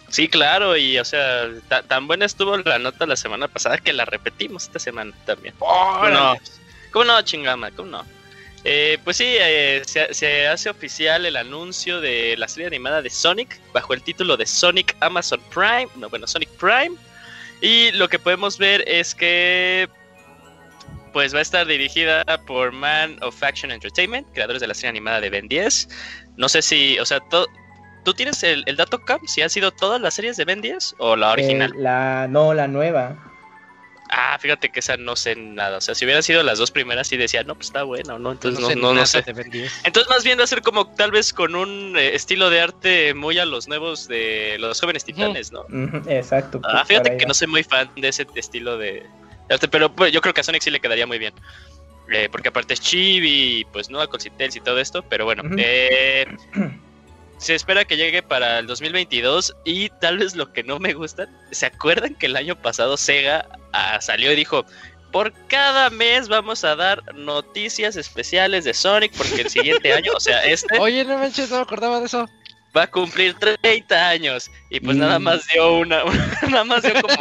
Sí, 0.09 0.27
claro, 0.27 0.75
y 0.75 0.97
o 0.97 1.05
sea, 1.05 1.47
ta- 1.69 1.83
tan 1.83 2.07
buena 2.07 2.25
estuvo 2.25 2.57
la 2.57 2.79
nota 2.79 3.05
la 3.05 3.15
semana 3.15 3.47
pasada 3.47 3.77
que 3.77 3.93
la 3.93 4.05
repetimos 4.05 4.63
esta 4.63 4.79
semana 4.79 5.13
también. 5.25 5.53
¿Cómo 5.59 6.09
no? 6.09 6.35
¿Cómo 6.91 7.05
no, 7.05 7.21
chingama? 7.21 7.71
¿Cómo 7.71 7.89
no? 7.89 8.05
Eh, 8.63 8.99
pues 9.03 9.17
sí, 9.17 9.25
eh, 9.27 9.81
se, 9.85 10.47
hace 10.47 10.69
oficial 10.69 11.25
el 11.25 11.35
anuncio 11.35 11.99
de 11.99 12.35
la 12.37 12.47
serie 12.47 12.67
animada 12.67 13.01
de 13.01 13.09
Sonic 13.09 13.59
bajo 13.73 13.93
el 13.93 14.03
título 14.03 14.37
de 14.37 14.45
Sonic 14.45 14.95
Amazon 14.99 15.41
Prime, 15.53 15.87
no, 15.95 16.09
bueno, 16.09 16.27
Sonic 16.27 16.49
Prime. 16.59 16.95
Y 17.61 17.91
lo 17.93 18.07
que 18.07 18.19
podemos 18.19 18.57
ver 18.57 18.83
es 18.87 19.15
que 19.15 19.89
pues 21.13 21.33
va 21.33 21.39
a 21.39 21.41
estar 21.41 21.67
dirigida 21.67 22.23
por 22.47 22.71
Man 22.71 23.17
of 23.21 23.41
Action 23.43 23.71
Entertainment, 23.71 24.27
creadores 24.33 24.61
de 24.61 24.67
la 24.67 24.73
serie 24.73 24.89
animada 24.89 25.19
de 25.21 25.29
Ben 25.29 25.47
10. 25.47 25.89
No 26.37 26.47
sé 26.47 26.61
si, 26.61 26.97
o 26.99 27.05
sea, 27.05 27.19
to- 27.19 27.47
¿tú 28.05 28.13
tienes 28.13 28.41
el, 28.43 28.63
el 28.65 28.77
dato 28.77 28.99
Cam? 29.03 29.19
¿Si 29.27 29.41
han 29.41 29.49
sido 29.49 29.71
todas 29.71 29.99
las 29.99 30.13
series 30.13 30.37
de 30.37 30.45
Ben 30.45 30.61
10 30.61 30.95
o 30.99 31.15
la 31.15 31.31
original? 31.31 31.71
Eh, 31.75 31.79
la, 31.79 32.27
no, 32.29 32.53
la 32.53 32.67
nueva. 32.67 33.30
Ah, 34.13 34.37
fíjate 34.37 34.69
que 34.69 34.81
esa 34.81 34.97
no 34.97 35.15
sé 35.15 35.37
nada. 35.37 35.77
O 35.77 35.81
sea, 35.81 35.95
si 35.95 36.03
hubieran 36.03 36.21
sido 36.21 36.43
las 36.43 36.57
dos 36.57 36.69
primeras, 36.69 37.07
sí 37.07 37.15
decía, 37.15 37.43
no, 37.43 37.55
pues 37.55 37.67
está 37.67 37.83
buena 37.83 38.15
o 38.15 38.19
no. 38.19 38.33
Entonces 38.33 38.59
no, 38.59 38.67
sé 38.67 38.75
no, 38.75 38.81
no 38.81 38.93
nada 38.95 39.05
sé. 39.05 39.21
de 39.21 39.43
10. 39.43 39.81
Entonces 39.85 40.09
más 40.09 40.23
bien 40.25 40.37
va 40.37 40.43
a 40.43 40.47
ser 40.47 40.61
como 40.61 40.93
tal 40.93 41.11
vez 41.11 41.31
con 41.31 41.55
un 41.55 41.95
eh, 41.97 42.13
estilo 42.13 42.49
de 42.49 42.59
arte 42.59 43.13
muy 43.13 43.39
a 43.39 43.45
los 43.45 43.69
nuevos 43.69 44.09
de 44.09 44.57
los 44.59 44.81
jóvenes 44.81 45.05
titanes, 45.05 45.53
¿no? 45.53 45.65
Exacto. 46.07 46.59
Ah, 46.63 46.71
pues, 46.73 46.87
fíjate 46.89 47.15
que 47.15 47.25
no 47.25 47.33
soy 47.33 47.47
muy 47.47 47.63
fan 47.63 47.89
de 47.95 48.09
ese 48.09 48.27
estilo 48.35 48.77
de, 48.77 49.05
de 49.47 49.53
arte, 49.53 49.69
pero 49.69 49.95
pues, 49.95 50.11
yo 50.11 50.19
creo 50.19 50.33
que 50.33 50.41
a 50.41 50.43
Sonic 50.43 50.61
sí 50.61 50.71
le 50.71 50.81
quedaría 50.81 51.07
muy 51.07 51.17
bien. 51.17 51.33
Eh, 52.11 52.27
porque 52.29 52.49
aparte 52.49 52.73
es 52.73 52.81
chibi, 52.81 53.65
pues 53.71 53.89
no, 53.89 54.05
con 54.09 54.19
Citels 54.19 54.57
y 54.57 54.59
todo 54.59 54.79
esto, 54.79 55.03
pero 55.03 55.23
bueno. 55.23 55.43
Eh, 55.57 56.25
se 57.41 57.55
espera 57.55 57.85
que 57.85 57.97
llegue 57.97 58.21
para 58.21 58.59
el 58.59 58.67
2022 58.67 59.55
y 59.65 59.89
tal 59.99 60.19
vez 60.19 60.35
lo 60.35 60.53
que 60.53 60.63
no 60.63 60.77
me 60.77 60.93
gusta, 60.93 61.27
¿se 61.49 61.65
acuerdan 61.65 62.13
que 62.13 62.27
el 62.27 62.35
año 62.35 62.55
pasado 62.55 62.97
Sega 62.97 63.47
ah, 63.73 63.99
salió 63.99 64.31
y 64.31 64.35
dijo, 64.35 64.63
por 65.11 65.33
cada 65.47 65.89
mes 65.89 66.27
vamos 66.27 66.63
a 66.63 66.75
dar 66.75 67.01
noticias 67.15 67.95
especiales 67.95 68.63
de 68.63 68.75
Sonic 68.75 69.13
porque 69.17 69.41
el 69.41 69.49
siguiente 69.49 69.91
año, 69.91 70.11
o 70.15 70.19
sea, 70.19 70.45
este 70.45 70.77
Oye, 70.79 71.03
no 71.03 71.17
manches, 71.17 71.49
no 71.49 71.57
me 71.57 71.63
acordaba 71.63 71.99
de 71.99 72.05
eso. 72.05 72.29
va 72.77 72.83
a 72.83 72.87
cumplir 72.91 73.33
30 73.33 74.09
años 74.09 74.51
y 74.69 74.79
pues 74.79 74.95
nada 74.95 75.17
más 75.17 75.47
dio 75.47 75.77
una, 75.77 76.03
nada 76.47 76.63
más 76.63 76.83
dio 76.83 76.93
como, 77.01 77.15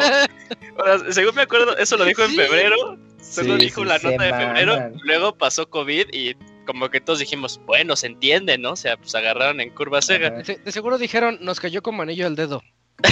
según 1.11 1.35
me 1.35 1.43
acuerdo, 1.43 1.79
eso 1.79 1.97
lo 1.97 2.05
dijo 2.05 2.23
en 2.25 2.35
febrero, 2.35 2.99
solo 3.23 3.55
Sí, 3.55 3.65
dijo 3.65 3.83
sí, 3.85 3.89
la 3.89 3.97
nota 3.97 4.23
de 4.23 4.35
febrero, 4.35 4.93
luego 5.03 5.35
pasó 5.35 5.67
COVID 5.71 6.09
y 6.13 6.37
como 6.67 6.89
que 6.91 7.01
todos 7.01 7.19
dijimos, 7.19 7.61
bueno, 7.67 7.97
se 7.97 8.07
entiende, 8.07 8.59
¿no? 8.59 8.73
O 8.73 8.77
sea, 8.77 8.97
pues 8.97 9.15
agarraron 9.15 9.61
en 9.61 9.71
curva 9.71 10.03
Sega. 10.03 10.31
De, 10.31 10.57
de 10.57 10.73
seguro 10.73 10.99
dijeron, 10.99 11.39
nos 11.41 11.61
cayó 11.61 11.83
como 11.83 12.03
anillo 12.03 12.27
al 12.27 12.37
dedo. 12.37 12.63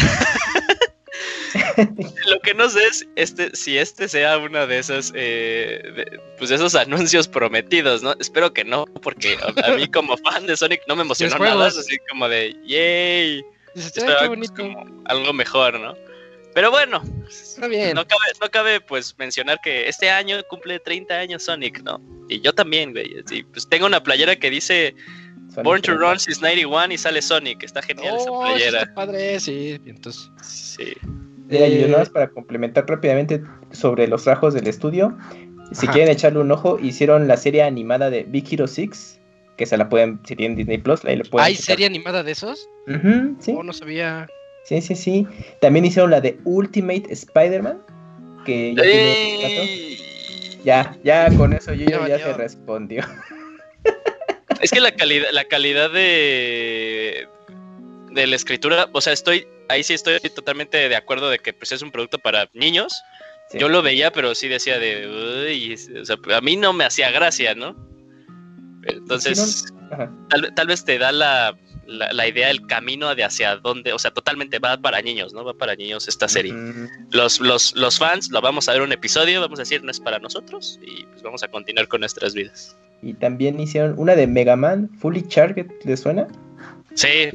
Lo 2.26 2.40
que 2.40 2.54
no 2.54 2.68
sé 2.68 2.86
es 2.86 3.08
este, 3.16 3.54
si 3.56 3.78
este 3.78 4.08
sea 4.08 4.38
una 4.38 4.66
de 4.66 4.78
esas, 4.78 5.12
eh, 5.14 5.80
de- 5.96 6.20
pues 6.38 6.50
esos 6.50 6.74
anuncios 6.74 7.26
prometidos, 7.28 8.02
¿no? 8.02 8.14
Espero 8.20 8.52
que 8.52 8.64
no, 8.64 8.84
porque 9.02 9.38
a, 9.42 9.66
a 9.70 9.74
mí 9.74 9.88
como 9.88 10.16
fan 10.18 10.46
de 10.46 10.56
Sonic 10.56 10.82
no 10.88 10.96
me 10.96 11.02
emocionó 11.02 11.38
nada, 11.38 11.66
así 11.68 11.96
como 12.10 12.28
de, 12.28 12.54
yay, 12.66 13.42
Dices, 13.74 13.92
"Ay, 13.96 14.02
esperaba 14.04 14.34
pues, 14.34 14.50
como 14.50 15.02
algo 15.06 15.32
mejor, 15.32 15.78
¿no? 15.80 15.94
Pero 16.58 16.72
bueno, 16.72 17.00
Está 17.30 17.68
bien. 17.68 17.94
no 17.94 18.04
cabe, 18.04 18.20
no 18.40 18.50
cabe 18.50 18.80
pues 18.80 19.14
mencionar 19.16 19.60
que 19.62 19.88
este 19.88 20.10
año 20.10 20.38
cumple 20.50 20.80
30 20.80 21.14
años 21.14 21.44
Sonic, 21.44 21.84
¿no? 21.84 22.00
Y 22.28 22.40
yo 22.40 22.52
también, 22.52 22.90
güey. 22.90 23.14
Y, 23.30 23.44
pues 23.44 23.68
tengo 23.68 23.86
una 23.86 24.02
playera 24.02 24.34
que 24.34 24.50
dice 24.50 24.92
Sonic 25.54 25.64
Born 25.64 25.82
to 25.82 25.92
30. 25.92 26.04
Run 26.04 26.18
since 26.18 26.40
91 26.40 26.92
y 26.94 26.98
sale 26.98 27.22
Sonic. 27.22 27.62
Está 27.62 27.80
genial 27.80 28.16
esa 28.16 28.28
Oh, 28.28 28.40
playera. 28.40 28.80
está 28.82 28.92
padre, 28.94 29.38
sí. 29.38 29.80
Entonces, 29.86 30.28
Sí. 30.42 30.94
Eh, 31.48 31.86
nada 31.86 31.98
más 32.00 32.10
para 32.10 32.28
complementar 32.28 32.86
rápidamente 32.88 33.40
sobre 33.70 34.08
los 34.08 34.24
trabajos 34.24 34.52
del 34.52 34.66
estudio. 34.66 35.16
Si 35.70 35.86
Ajá. 35.86 35.92
quieren 35.92 36.10
echarle 36.12 36.40
un 36.40 36.50
ojo, 36.50 36.76
hicieron 36.80 37.28
la 37.28 37.36
serie 37.36 37.62
animada 37.62 38.10
de 38.10 38.24
Big 38.24 38.52
Hero 38.52 38.66
6, 38.66 39.20
que 39.56 39.64
se 39.64 39.76
la 39.76 39.88
pueden, 39.88 40.18
si 40.26 40.34
tienen 40.34 40.56
Disney 40.56 40.78
Plus, 40.78 41.04
ahí 41.04 41.14
lo 41.14 41.24
pueden 41.24 41.46
¿Hay 41.46 41.52
checar. 41.54 41.66
serie 41.66 41.86
animada 41.86 42.24
de 42.24 42.32
esos? 42.32 42.68
Sí, 43.38 43.54
Oh, 43.56 43.62
no 43.62 43.72
sabía. 43.72 44.26
Sí, 44.64 44.80
sí, 44.80 44.94
sí. 44.94 45.26
También 45.60 45.84
hicieron 45.84 46.10
la 46.10 46.20
de 46.20 46.38
Ultimate 46.44 47.04
Spider-Man, 47.10 47.80
que 48.44 48.74
ya 48.74 48.82
tiene. 48.82 49.98
Ya, 50.64 50.98
ya 51.04 51.34
con 51.36 51.52
eso 51.52 51.72
yo 51.72 52.06
Ya 52.06 52.18
se 52.18 52.32
respondió. 52.32 53.04
Es 54.60 54.72
que 54.72 54.80
la 54.80 54.90
calidad, 54.90 55.28
la 55.32 55.44
calidad 55.44 55.90
de 55.90 57.28
de 58.10 58.26
la 58.26 58.36
escritura, 58.36 58.88
o 58.92 59.00
sea, 59.00 59.12
estoy 59.12 59.46
ahí 59.68 59.82
sí 59.82 59.94
estoy 59.94 60.18
totalmente 60.20 60.88
de 60.88 60.96
acuerdo 60.96 61.30
de 61.30 61.38
que 61.38 61.52
pues 61.52 61.72
es 61.72 61.82
un 61.82 61.90
producto 61.90 62.18
para 62.18 62.48
niños. 62.54 63.02
Sí. 63.50 63.58
Yo 63.58 63.68
lo 63.68 63.82
veía, 63.82 64.10
pero 64.12 64.34
sí 64.34 64.48
decía 64.48 64.78
de, 64.78 65.06
uy, 65.46 65.74
o 66.00 66.04
sea, 66.04 66.16
a 66.36 66.40
mí 66.40 66.56
no 66.56 66.72
me 66.72 66.84
hacía 66.84 67.10
gracia, 67.10 67.54
¿no? 67.54 67.76
Entonces, 68.84 69.72
tal, 70.28 70.52
tal 70.54 70.66
vez 70.66 70.84
te 70.84 70.98
da 70.98 71.12
la, 71.12 71.56
la, 71.88 72.12
la 72.12 72.28
idea, 72.28 72.50
el 72.50 72.66
camino 72.66 73.14
de 73.14 73.24
hacia 73.24 73.56
dónde, 73.56 73.92
o 73.94 73.98
sea, 73.98 74.10
totalmente 74.10 74.58
va 74.58 74.76
para 74.76 75.00
niños, 75.00 75.32
¿no? 75.32 75.42
Va 75.42 75.54
para 75.54 75.74
niños 75.74 76.06
esta 76.06 76.28
serie. 76.28 76.54
Los, 77.10 77.40
los, 77.40 77.74
los 77.74 77.98
fans 77.98 78.30
lo 78.30 78.42
vamos 78.42 78.68
a 78.68 78.74
ver 78.74 78.82
un 78.82 78.92
episodio, 78.92 79.40
vamos 79.40 79.58
a 79.58 79.62
decir 79.62 79.82
no 79.82 79.90
es 79.90 79.98
para 79.98 80.18
nosotros 80.18 80.78
y 80.82 81.04
pues 81.04 81.22
vamos 81.22 81.42
a 81.42 81.48
continuar 81.48 81.88
con 81.88 82.00
nuestras 82.00 82.34
vidas. 82.34 82.76
Y 83.02 83.14
también 83.14 83.58
hicieron 83.58 83.94
una 83.96 84.14
de 84.14 84.26
Mega 84.26 84.54
Man, 84.54 84.90
Fully 84.98 85.26
Charged, 85.28 85.66
¿les 85.84 86.00
suena? 86.00 86.28
Sí, 86.94 87.30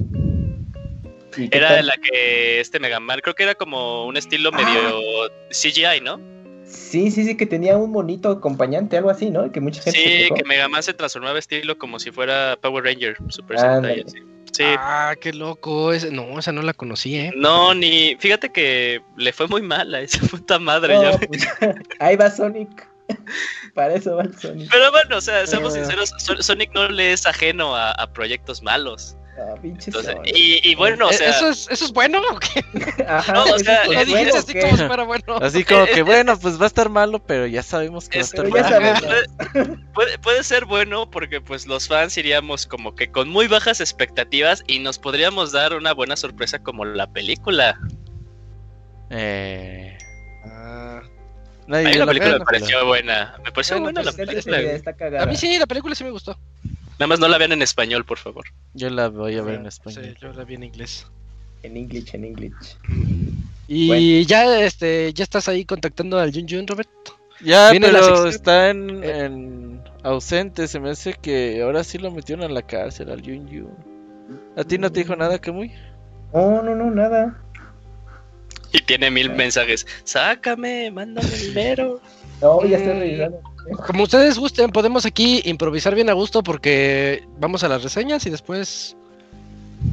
¿Y 1.36 1.50
qué 1.50 1.58
era 1.58 1.70
tal? 1.70 1.88
la 1.88 1.96
que 1.98 2.60
este 2.60 2.80
Mega 2.80 3.00
Man, 3.00 3.20
creo 3.24 3.34
que 3.34 3.44
era 3.44 3.56
como 3.56 4.06
un 4.06 4.18
estilo 4.18 4.52
medio 4.52 5.02
CGI, 5.50 6.02
¿no? 6.04 6.20
Sí, 6.66 7.10
sí, 7.10 7.26
sí, 7.26 7.36
que 7.36 7.46
tenía 7.46 7.78
un 7.78 7.92
monito 7.92 8.30
acompañante, 8.30 8.98
algo 8.98 9.10
así, 9.10 9.32
¿no? 9.32 9.52
Que 9.52 9.60
mucha 9.60 9.82
gente 9.82 10.00
Sí, 10.00 10.30
que 10.36 10.44
Mega 10.44 10.68
Man 10.68 10.84
se 10.84 10.94
transformaba 10.94 11.40
estilo 11.40 11.78
como 11.78 12.00
si 12.00 12.12
fuera 12.12 12.58
Power 12.62 12.84
Ranger, 12.84 13.18
Super. 13.30 13.60
Sentai, 13.60 14.02
así. 14.02 14.20
Sí. 14.54 14.64
Ah, 14.66 15.16
qué 15.20 15.34
loco. 15.34 15.92
ese- 15.94 16.12
no, 16.12 16.38
esa 16.40 16.52
no 16.52 16.62
la 16.62 16.74
conocí, 16.74 17.16
¿eh? 17.18 17.32
No, 17.36 17.74
ni. 17.74 18.16
Fíjate 18.20 18.52
que 18.52 19.02
le 19.18 19.34
fue 19.34 19.48
muy 19.48 19.62
mal 19.62 19.94
a 19.94 20.00
esa 20.02 20.20
puta 20.32 20.60
madre. 20.60 20.96
No, 20.96 21.04
ya. 21.12 21.18
pues, 21.18 21.48
ahí 22.00 22.16
va 22.16 22.30
Sonic. 22.30 22.88
Para 23.74 23.96
eso 23.96 24.16
va 24.16 24.24
el 24.24 24.40
Sonic. 24.40 24.70
Pero 24.72 24.92
bueno, 24.92 25.18
o 25.18 25.22
sea, 25.22 25.46
seamos 25.48 25.74
Ah. 25.74 25.80
sinceros, 25.80 26.14
So- 26.20 26.42
Sonic 26.42 26.72
no 26.74 26.88
le 26.88 27.14
es 27.14 27.26
ajeno 27.26 27.76
a, 27.76 27.92
a 27.92 28.14
proyectos 28.14 28.62
malos. 28.62 29.18
Ah, 29.36 29.56
Entonces, 29.64 30.16
y, 30.26 30.60
y 30.70 30.76
bueno, 30.76 31.08
o 31.08 31.10
Eh, 31.10 31.14
sea, 31.16 31.30
¿Eso, 31.32 31.50
es, 31.50 31.68
¿Eso 31.72 31.86
es 31.86 31.92
bueno 31.92 32.22
o 32.32 32.38
qué? 32.40 32.64
Ajá, 33.08 33.34
no, 33.34 33.44
o 33.46 33.58
sea, 33.60 33.82
es 33.84 33.90
¿Qué 33.90 33.96
pues, 33.96 34.08
dijiste 34.08 34.14
bueno, 34.32 34.36
así 34.38 34.60
como 34.60 34.88
fuera 34.88 35.04
bueno? 35.06 35.36
Así 35.42 35.64
como 35.64 35.86
que, 35.88 36.02
bueno, 36.04 36.38
pues 36.40 36.60
va 36.60 36.66
a 36.66 36.68
estar 36.68 36.90
malo, 36.90 37.18
pero 37.26 37.48
ya 37.48 37.64
sabemos 37.64 38.08
que 38.10 38.20
va 38.20 38.22
a 38.22 38.26
Es- 38.26 38.34
estar 38.34 38.82
malo. 38.82 39.78
puede, 39.94 40.18
puede- 40.20 40.44
ser 40.44 40.66
bueno 40.66 41.10
porque 41.10 41.42
pues 41.42 41.66
los 41.66 41.88
fans 41.88 42.16
iríamos 42.18 42.68
como 42.68 42.94
que 42.96 43.10
con 43.10 43.28
muy 43.30 43.48
bajas 43.48 43.80
expectativas 43.82 44.64
y 44.68 44.78
nos 44.80 45.00
podríamos 45.00 45.52
dar 45.52 45.74
una 45.74 45.94
buena 45.94 46.16
sorpresa 46.16 46.60
como 46.60 46.86
la 46.86 47.08
película. 47.08 47.80
Eh, 49.10 49.98
Ah, 50.46 51.02
nadie 51.68 51.88
A 51.88 51.90
mí 51.90 51.96
la 51.96 52.06
la 52.06 52.12
película 52.12 52.32
me 52.40 52.40
película. 52.40 52.46
pareció 52.46 52.86
buena. 52.86 53.36
Me 53.44 53.52
pareció 53.52 53.76
Bueno, 53.76 53.84
buena 53.86 54.02
la 54.04 54.12
Pues, 54.12 54.28
película. 54.28 54.60
está 54.60 54.94
cagada. 54.94 55.24
a 55.24 55.26
mí 55.26 55.36
sí, 55.38 55.58
la 55.58 55.66
película 55.66 55.96
sí 55.96 56.04
me 56.04 56.12
gustó. 56.12 56.38
Nada 57.00 57.08
más 57.08 57.20
no 57.20 57.28
la 57.28 57.38
vean 57.38 57.52
en 57.52 57.62
español, 57.62 58.06
por 58.06 58.18
favor. 58.18 58.46
Yo 58.74 58.90
la 58.90 59.10
voy 59.10 59.38
a 59.38 59.42
ver 59.42 59.56
en 59.56 59.64
Sí, 59.64 59.68
español. 59.70 60.18
yo 60.22 60.32
la 60.34 60.44
vi 60.44 60.56
en 60.56 60.64
inglés. 60.64 61.08
En 61.64 61.78
English, 61.78 62.14
en 62.14 62.26
English. 62.26 62.78
Y 63.68 63.88
Bueno. 63.88 64.28
ya, 64.28 64.62
este, 64.66 65.14
ya 65.14 65.24
estás 65.24 65.48
ahí 65.48 65.66
contactando 65.66 66.20
al 66.20 66.32
Jun 66.34 66.48
Jun, 66.48 66.68
Robert. 66.68 66.90
Ya, 67.42 67.72
pero 67.72 68.28
está 68.28 68.70
en, 68.70 69.04
Eh. 69.04 69.26
en 69.26 69.82
ausente. 70.04 70.68
Se 70.68 70.80
me 70.80 70.92
hace 70.92 71.14
que 71.14 71.62
ahora 71.62 71.84
sí 71.84 71.98
lo 71.98 72.12
metieron 72.12 72.46
a 72.46 72.50
la 72.50 72.62
cárcel 72.62 73.10
al 73.10 73.22
Yun 73.22 73.48
Yun. 73.48 73.70
¿A 74.56 74.64
ti 74.64 74.78
no 74.78 74.92
te 74.92 75.00
dijo 75.02 75.16
nada, 75.16 75.40
Kamui? 75.40 75.72
No, 76.34 76.62
no, 76.62 76.76
no, 76.76 76.92
nada. 76.92 77.40
Y 78.72 78.82
tiene 78.82 79.12
mil 79.12 79.30
mensajes. 79.32 79.86
Sácame, 80.04 80.90
mándame 80.92 81.30
dinero. 81.30 82.02
No, 82.42 82.66
ya 82.66 82.78
estoy 82.78 82.94
revisando. 83.00 83.42
Como 83.88 84.04
ustedes 84.04 84.38
gusten, 84.38 84.72
podemos 84.72 85.06
aquí 85.06 85.42
improvisar 85.46 85.96
bien 85.96 86.10
a 86.10 86.14
gusto 86.14 86.44
porque 86.44 87.24
vamos 87.40 87.64
a 87.64 87.70
las 87.70 87.82
reseñas 87.84 88.26
y 88.26 88.30
después. 88.30 88.96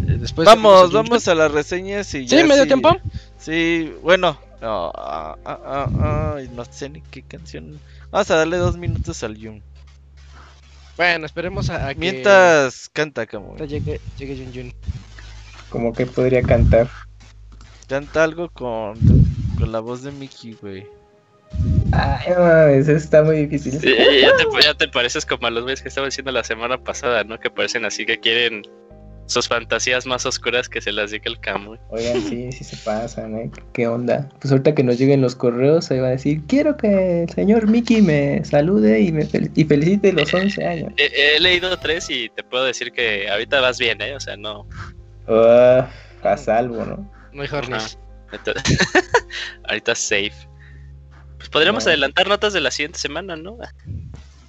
eh, 0.09 0.17
después 0.19 0.47
Vamos, 0.47 0.87
Jun 0.91 0.93
vamos 0.93 1.29
a 1.29 1.35
las 1.35 1.53
reseñas 1.53 2.13
y 2.15 2.21
Jun. 2.21 2.29
¿Sí? 2.29 2.37
ya. 2.37 2.47
¿Medio 2.47 2.63
sí- 2.63 2.69
tiempo? 2.69 2.97
Sí, 3.39 3.93
bueno. 4.03 4.39
No, 4.61 4.93
ah, 4.95 5.37
ah, 5.45 5.59
ah, 5.65 5.89
ah, 6.01 6.37
no 6.53 6.65
sé 6.67 6.91
ni 6.91 7.01
qué 7.01 7.23
canción. 7.23 7.79
Vamos 8.11 8.31
a 8.31 8.37
darle 8.37 8.57
dos 8.59 8.77
minutos 8.77 9.23
al 9.23 9.37
Yun. 9.37 9.63
Bueno, 10.97 11.25
esperemos 11.25 11.71
a, 11.71 11.87
a 11.89 11.95
que 11.95 12.01
Mientras 12.01 12.91
canta, 12.93 13.25
Kamui. 13.25 13.51
ahorita 13.53 13.65
llegue, 13.67 14.01
llegue 14.19 14.37
Jun 14.37 14.53
Jun. 14.53 14.75
Como 15.71 15.93
que 15.95 16.05
podría 16.05 16.43
cantar. 16.43 16.91
Canta 17.89 18.23
algo 18.25 18.51
con, 18.51 18.99
con 19.59 19.73
la 19.73 19.81
voz 19.81 20.03
de 20.03 20.11
Mickey, 20.13 20.59
güey. 20.61 20.87
Ay, 21.93 22.33
no 22.35 22.41
mames, 22.43 22.89
eso 22.89 22.97
está 22.97 23.23
muy 23.23 23.47
difícil. 23.47 23.73
Sí, 23.81 23.95
ya, 24.23 24.37
te, 24.37 24.45
ya 24.63 24.75
te 24.75 24.89
pareces 24.89 25.27
como 25.27 25.47
a 25.47 25.51
los 25.51 25.63
güeyes 25.65 25.83
que 25.83 25.89
estaba 25.89 26.07
diciendo 26.07 26.31
la 26.33 26.45
semana 26.45 26.79
pasada, 26.83 27.25
¿no? 27.25 27.39
Que 27.39 27.51
parecen 27.51 27.85
así 27.85 28.07
que 28.07 28.21
quieren 28.21 28.63
sus 29.27 29.47
fantasías 29.47 30.07
más 30.07 30.27
oscuras 30.27 30.69
que 30.69 30.81
se 30.81 30.91
las 30.93 31.11
diga 31.13 31.25
el 31.27 31.39
Camuy. 31.41 31.79
Oigan, 31.91 32.21
sí, 32.23 32.51
sí 32.53 32.65
se 32.65 32.77
pasan, 32.79 33.37
¿eh? 33.37 33.51
¿Qué 33.73 33.87
onda? 33.87 34.29
Pues 34.41 34.51
ahorita 34.53 34.75
que 34.75 34.83
nos 34.85 34.99
lleguen 34.99 35.21
los 35.21 35.35
correos, 35.37 35.91
ahí 35.91 35.99
va 35.99 36.09
a 36.09 36.11
decir, 36.11 36.43
quiero 36.47 36.77
que 36.77 37.25
el 37.25 37.31
señor 37.31 37.67
Mickey 37.69 38.03
me 38.03 38.45
salude 38.45 39.01
y 39.01 39.13
me 39.13 39.25
fel- 39.27 39.51
y 39.55 39.65
felicite 39.65 40.13
los 40.13 40.33
11 40.33 40.65
años. 40.67 40.93
He, 40.97 41.37
he 41.37 41.41
leído 41.41 41.77
tres 41.79 42.09
y 42.11 42.29
te 42.31 42.43
puedo 42.43 42.65
decir 42.65 42.93
que 42.93 43.29
ahorita 43.31 43.61
vas 43.61 43.79
bien, 43.79 44.01
¿eh? 44.01 44.15
O 44.17 44.21
sea, 44.21 44.37
no. 44.37 44.67
Ah, 45.29 45.89
a 46.23 46.37
salvo, 46.37 46.85
¿no? 46.85 47.13
No 47.33 47.43
hay 47.43 47.49
hornies. 47.53 47.99
Entonces- 48.33 48.79
ahorita 49.69 49.95
safe. 49.95 50.33
Pues 51.41 51.49
podríamos 51.49 51.85
Bueno. 51.85 51.93
adelantar 51.95 52.29
notas 52.29 52.53
de 52.53 52.61
la 52.61 52.71
siguiente 52.71 52.99
semana, 52.99 53.35
¿no? 53.35 53.57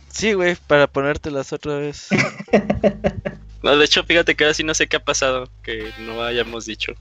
Sí, 0.10 0.34
güey, 0.34 0.56
para 0.68 0.88
ponértelas 0.88 1.52
otra 1.54 1.78
vez. 1.78 2.08
No, 3.64 3.78
de 3.78 3.86
hecho, 3.86 4.04
fíjate 4.04 4.34
que 4.34 4.44
ahora 4.44 4.56
sí 4.56 4.64
no 4.64 4.74
sé 4.74 4.88
qué 4.88 4.96
ha 4.96 5.04
pasado 5.06 5.48
que 5.62 5.92
no 6.00 6.24
hayamos 6.24 6.66
dicho. 6.66 6.94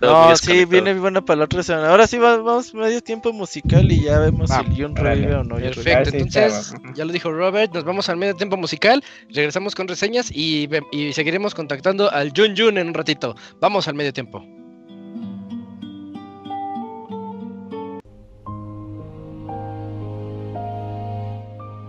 No, 0.00 0.36
sí, 0.36 0.64
viene 0.64 0.92
buena 0.94 1.24
para 1.24 1.38
la 1.38 1.44
otra 1.44 1.62
semana. 1.62 1.88
Ahora 1.88 2.08
sí 2.08 2.18
va- 2.18 2.36
vamos 2.38 2.74
medio 2.74 3.00
tiempo 3.00 3.32
musical 3.32 3.90
y 3.92 4.02
ya 4.02 4.18
vemos 4.18 4.50
Va, 4.50 4.64
si 4.74 4.82
órale. 4.82 5.14
revive 5.14 5.34
o 5.36 5.44
no. 5.44 5.54
Perfecto, 5.54 5.90
Ah, 5.92 6.02
entonces 6.18 6.74
ya 6.96 7.04
lo 7.04 7.12
dijo 7.12 7.30
Robert, 7.30 7.72
nos 7.72 7.84
vamos 7.84 8.08
al 8.08 8.16
medio 8.16 8.34
tiempo 8.34 8.56
musical, 8.56 9.04
regresamos 9.30 9.76
con 9.76 9.86
reseñas 9.86 10.32
y, 10.32 10.68
y 10.90 11.12
seguiremos 11.12 11.54
contactando 11.54 12.10
al 12.10 12.32
Jun 12.36 12.56
Jun 12.56 12.76
en 12.76 12.88
un 12.88 12.94
ratito. 12.94 13.36
Vamos 13.60 13.86
al 13.86 13.94
medio 13.94 14.12
tiempo. 14.12 14.44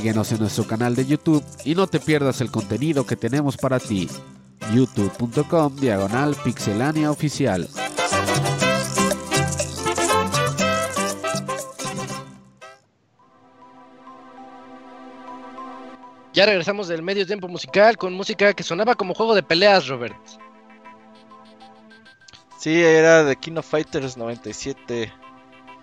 Síguenos 0.00 0.32
en 0.32 0.38
nuestro 0.38 0.66
canal 0.66 0.96
de 0.96 1.04
YouTube 1.04 1.44
y 1.62 1.74
no 1.74 1.86
te 1.86 2.00
pierdas 2.00 2.40
el 2.40 2.50
contenido 2.50 3.04
que 3.04 3.16
tenemos 3.16 3.58
para 3.58 3.78
ti. 3.78 4.08
youtube.com 4.72 5.76
diagonal 5.76 6.34
pixelania 6.42 7.10
oficial. 7.10 7.68
Ya 16.32 16.46
regresamos 16.46 16.88
del 16.88 17.02
medio 17.02 17.26
tiempo 17.26 17.46
musical 17.48 17.98
con 17.98 18.14
música 18.14 18.54
que 18.54 18.62
sonaba 18.62 18.94
como 18.94 19.12
juego 19.12 19.34
de 19.34 19.42
peleas, 19.42 19.86
Robert. 19.86 20.16
Sí, 22.58 22.80
era 22.80 23.22
de 23.22 23.36
King 23.36 23.58
of 23.58 23.68
Fighters 23.68 24.16
97. 24.16 25.12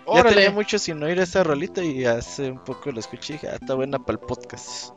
Ya 0.07 0.13
Órale. 0.21 0.35
tenía 0.35 0.51
mucho 0.51 0.79
sin 0.79 1.03
oír 1.03 1.19
esa 1.19 1.43
rolita 1.43 1.83
y 1.83 2.05
hace 2.05 2.51
un 2.51 2.63
poco 2.63 2.91
la 2.91 3.01
escuché 3.01 3.33
y 3.33 3.35
dije, 3.35 3.49
ah, 3.49 3.57
está 3.61 3.73
buena 3.73 3.99
para 3.99 4.13
el 4.13 4.19
podcast. 4.25 4.93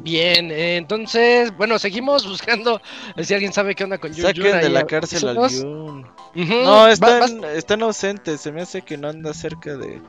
Bien, 0.00 0.52
eh, 0.52 0.76
entonces, 0.76 1.54
bueno, 1.56 1.76
seguimos 1.80 2.24
buscando 2.26 2.80
si 3.20 3.34
alguien 3.34 3.52
sabe 3.52 3.74
qué 3.74 3.82
onda 3.82 3.98
con 3.98 4.12
Yun 4.12 4.26
Yun 4.32 4.44
Saquen 4.46 4.60
de 4.60 4.66
ahí, 4.66 4.72
la 4.72 4.86
cárcel 4.86 5.28
al. 5.28 5.48
Yun. 5.50 6.02
No, 6.36 6.72
va- 6.72 6.92
están, 6.92 7.44
están 7.44 7.82
ausentes, 7.82 8.40
se 8.40 8.52
me 8.52 8.62
hace 8.62 8.82
que 8.82 8.96
no 8.96 9.08
anda 9.08 9.34
cerca 9.34 9.76
de... 9.76 10.00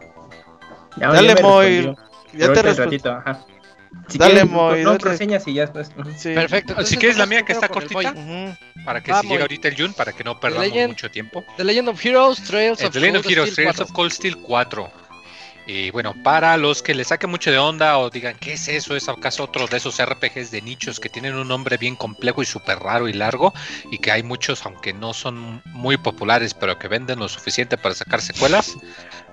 Ya, 0.98 1.12
Dale, 1.12 1.34
respondió. 1.34 1.96
Ya 2.34 2.54
te 2.54 2.62
respondí. 2.62 2.98
ratito, 2.98 3.12
ajá. 3.12 3.46
Si 4.08 4.18
Dale, 4.18 4.34
quieres, 4.34 4.52
Moy, 4.52 4.84
no, 4.84 4.92
dale. 4.98 5.04
reseñas 5.04 5.48
y 5.48 5.54
ya 5.54 5.68
después. 5.68 5.92
Sí. 6.18 6.34
Perfecto. 6.34 6.86
Si 6.86 6.98
quieres 6.98 7.18
la 7.18 7.26
mía 7.26 7.44
que 7.44 7.54
está 7.54 7.68
cortita. 7.70 8.14
Para 8.86 9.02
que 9.02 9.12
Ah, 9.12 9.22
si 9.22 9.28
muy 9.28 9.34
llega 9.36 9.44
ahorita 9.44 9.68
el 9.68 9.78
Jun, 9.78 9.94
para 9.94 10.14
que 10.14 10.24
no 10.24 10.40
perdamos 10.40 10.68
Legend. 10.68 10.90
mucho 10.90 11.12
tiempo. 11.12 11.44
The 11.58 11.64
Legend 11.64 11.90
of 11.90 12.06
Heroes, 12.06 12.44
Trails 12.44 12.82
Eh, 12.82 12.88
of 12.88 12.94
The 12.94 13.00
Legend 13.00 13.18
of 13.18 13.24
Cold 13.24 13.32
Heroes, 13.34 13.52
Steel 13.52 13.56
Trails 13.66 13.76
4. 13.78 13.86
of 13.86 13.92
Cold 13.92 14.12
Steel 14.12 14.38
4. 14.38 14.92
Y 15.68 15.92
bueno, 15.92 16.16
para 16.24 16.58
los 16.58 16.82
que 16.82 16.96
les 16.96 17.10
saque 17.10 17.28
mucho 17.28 17.52
de 17.52 17.60
onda 17.60 18.00
o 18.00 18.10
digan, 18.10 18.36
¿qué 18.40 18.54
es 18.54 18.68
eso? 18.68 18.96
¿Es 18.96 19.08
acaso 19.08 19.44
otro 19.44 19.68
de 19.68 19.78
esos 19.78 20.00
RPGs 20.04 20.50
de 20.50 20.64
nichos 20.64 21.00
que 21.00 21.10
tienen 21.10 21.36
un 21.36 21.48
nombre 21.48 21.78
bien 21.78 21.96
complejo 21.96 22.42
y 22.42 22.46
súper 22.48 22.80
raro 22.80 23.08
y 23.08 23.14
largo? 23.14 23.54
Y 23.92 24.00
que 24.00 24.12
hay 24.12 24.24
muchos, 24.24 24.66
aunque 24.66 24.94
no 24.94 25.14
son 25.14 25.62
muy 25.66 25.98
populares, 25.98 26.56
pero 26.56 26.80
que 26.80 26.88
venden 26.88 27.20
lo 27.20 27.30
suficiente 27.30 27.78
para 27.78 27.94
sacar 27.94 28.20
secuelas. 28.22 28.78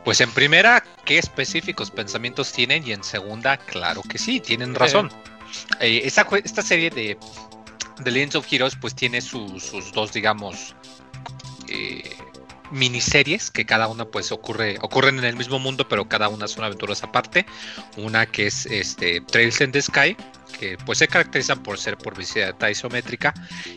Pues 0.07 0.21
en 0.21 0.31
primera, 0.31 0.85
¿qué 1.05 1.19
específicos 1.19 1.91
pensamientos 1.91 2.53
tienen? 2.53 2.87
Y 2.87 2.93
en 2.93 3.03
segunda, 3.03 3.57
claro 3.57 4.03
que 4.09 4.19
sí, 4.19 4.39
tienen 4.39 4.77
razón. 4.77 5.11
Eh, 5.81 6.03
esta, 6.05 6.25
esta 6.45 6.63
serie 6.63 6.91
de 6.91 7.19
The 8.05 8.13
Legends 8.13 8.37
of 8.37 8.47
Heroes 8.49 8.77
pues 8.81 8.95
tiene 8.95 9.21
su- 9.21 9.59
sus 9.59 9.91
dos, 9.91 10.13
digamos, 10.13 10.77
eh, 11.69 12.09
miniseries 12.71 13.51
que 13.51 13.67
cada 13.67 13.89
una 13.89 14.05
pues 14.05 14.31
ocurre 14.31 14.79
ocurren 14.81 15.19
en 15.19 15.25
el 15.25 15.37
mismo 15.37 15.59
mundo 15.61 15.89
pero 15.89 16.09
cada 16.09 16.29
una 16.29 16.49
son 16.49 16.65
aventuras 16.65 17.01
aparte 17.05 17.47
una 17.97 18.27
que 18.27 18.49
es 18.49 18.67
este 18.67 19.21
Trails 19.21 19.61
in 19.61 19.71
the 19.71 19.81
Sky 19.81 20.17
que 20.59 20.77
pues 20.85 20.99
se 20.99 21.07
caracterizan 21.07 21.63
por 21.63 21.79
ser 21.79 21.97
por 21.97 22.17
visibilidad 22.17 22.69
isométrica 22.69 23.33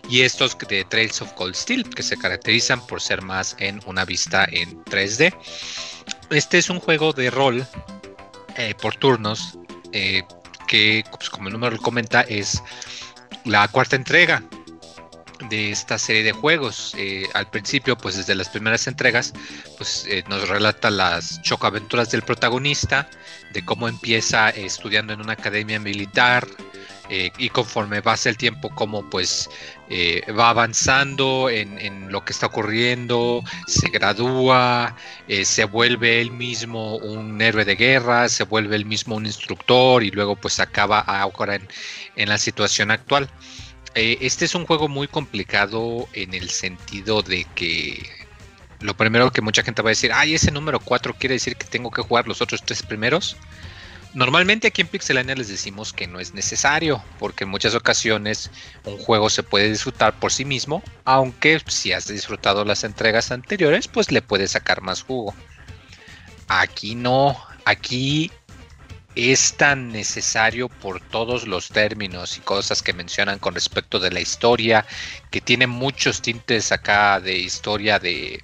y 0.10 0.22
estos 0.22 0.57
de 0.57 0.84
Trails 0.85 1.22
of 1.22 1.34
Cold 1.34 1.53
Steel 1.53 1.88
que 1.88 2.01
se 2.01 2.18
caracterizan 2.18 2.85
por 2.88 2.99
ser 2.99 3.22
más 3.22 3.56
en 3.60 3.80
una 3.85 4.06
vista 4.06 4.47
en 4.51 4.84
3D 4.85 5.35
este 6.30 6.57
es 6.57 6.69
un 6.69 6.80
juego 6.80 7.14
de 7.14 7.30
rol 7.30 7.65
eh, 8.57 8.73
por 8.81 8.95
turnos 8.95 9.57
eh, 9.91 10.23
que 10.68 11.03
pues, 11.11 11.30
como 11.30 11.47
el 11.47 11.53
número 11.53 11.76
lo 11.76 11.81
comenta 11.81 12.22
es 12.22 12.61
la 13.45 13.68
cuarta 13.68 13.95
entrega 13.95 14.43
de 15.49 15.72
esta 15.72 15.97
serie 15.97 16.23
de 16.23 16.34
juegos. 16.34 16.93
Eh, 16.97 17.26
al 17.34 17.49
principio, 17.49 17.97
pues 17.97 18.18
desde 18.18 18.35
las 18.35 18.49
primeras 18.49 18.88
entregas, 18.88 19.34
pues 19.77 20.06
nos 20.27 20.49
relata 20.49 20.89
las 20.91 21.41
chocaventuras 21.41 22.11
del 22.11 22.23
protagonista, 22.23 23.10
de 23.53 23.64
cómo 23.64 23.88
empieza 23.88 24.49
estudiando 24.49 25.14
en 25.14 25.22
una 25.22 25.34
academia 25.34 25.80
militar 25.80 26.45
eh, 27.10 27.31
y 27.38 27.49
conforme 27.49 28.02
pasa 28.02 28.30
el 28.30 28.38
tiempo, 28.38 28.69
cómo 28.69 29.10
pues 29.10 29.49
eh, 29.90 30.22
va 30.31 30.49
avanzando 30.49 31.49
en, 31.49 32.11
lo 32.11 32.23
que 32.23 32.34
está 32.34 32.48
ocurriendo, 32.48 33.44
se 33.68 33.90
gradúa, 33.90 34.95
eh, 35.27 35.44
se 35.44 35.65
vuelve 35.65 36.22
él 36.22 36.31
mismo 36.31 36.98
un 36.98 37.41
héroe 37.41 37.65
de 37.65 37.76
guerra, 37.76 38.30
se 38.30 38.44
vuelve 38.44 38.76
él 38.76 38.86
mismo 38.86 39.15
un 39.15 39.26
instructor 39.26 40.03
y 40.03 40.11
luego 40.11 40.36
pues 40.36 40.60
acaba 40.60 40.99
ahora 40.99 41.56
en, 41.56 41.68
en 42.15 42.30
la 42.30 42.38
situación 42.38 42.91
actual. 42.91 43.30
Este 43.95 44.45
es 44.45 44.56
un 44.56 44.65
juego 44.65 44.88
muy 44.88 45.07
complicado 45.07 46.07
en 46.14 46.34
el 46.36 46.49
sentido 46.52 47.23
de 47.23 47.45
que 47.56 48.07
lo 48.81 48.95
primero 48.95 49.31
que 49.31 49.41
mucha 49.41 49.64
gente 49.64 49.81
va 49.81 49.90
a 49.90 49.91
decir, 49.91 50.11
ay, 50.14 50.36
ese 50.36 50.52
número 50.52 50.80
4 50.80 51.15
quiere 51.15 51.36
decir 51.36 51.56
que 51.56 51.65
tengo 51.65 51.91
que 51.91 52.02
jugar 52.02 52.27
los 52.27 52.41
otros 52.41 52.64
tres 52.64 52.84
primeros. 52.84 53.36
Normalmente 54.14 54.68
aquí 54.68 54.81
en 54.81 54.88
Pixelania 54.88 55.36
les 55.36 55.49
decimos 55.49 55.94
que 55.94 56.07
no 56.07 56.19
es 56.19 56.34
necesario, 56.34 57.03
porque 57.19 57.44
en 57.44 57.52
muchas 57.52 57.76
ocasiones 57.76 58.49
un 58.84 58.98
juego 58.98 59.30
se 59.30 59.44
puede 59.44 59.69
disfrutar 59.69 60.14
por 60.19 60.31
sí 60.31 60.45
mismo, 60.45 60.81
aunque 61.06 61.61
si 61.68 61.94
has 61.94 62.07
disfrutado 62.07 62.65
las 62.65 62.84
entregas 62.84 63.31
anteriores, 63.31 63.88
pues 63.88 64.11
le 64.11 64.23
puedes 64.23 64.52
sacar 64.52 64.81
más 64.81 65.03
jugo. 65.03 65.36
Aquí 66.48 66.95
no, 66.95 67.40
aquí 67.65 68.31
es 69.14 69.53
tan 69.53 69.91
necesario 69.91 70.69
por 70.69 71.02
todos 71.02 71.48
los 71.48 71.69
términos 71.69 72.38
y 72.38 72.41
cosas 72.41 72.81
que 72.81 72.94
mencionan 72.94 73.38
con 73.38 73.53
respecto 73.53 73.99
de 73.99 74.11
la 74.11 74.22
historia, 74.22 74.86
que 75.30 75.41
tiene 75.41 75.68
muchos 75.68 76.22
tintes 76.23 76.72
acá 76.72 77.19
de 77.19 77.38
historia 77.38 77.99
de, 77.99 78.41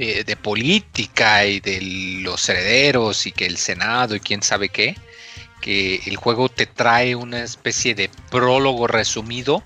eh, 0.00 0.22
de 0.24 0.36
política 0.36 1.44
y 1.44 1.58
de 1.58 1.80
los 2.22 2.48
herederos 2.48 3.26
y 3.26 3.32
que 3.32 3.46
el 3.46 3.56
Senado 3.56 4.14
y 4.14 4.20
quién 4.20 4.42
sabe 4.42 4.68
qué, 4.68 4.96
que 5.60 5.96
el 6.06 6.14
juego 6.14 6.48
te 6.48 6.66
trae 6.66 7.16
una 7.16 7.42
especie 7.42 7.96
de 7.96 8.08
prólogo 8.30 8.86
resumido, 8.86 9.64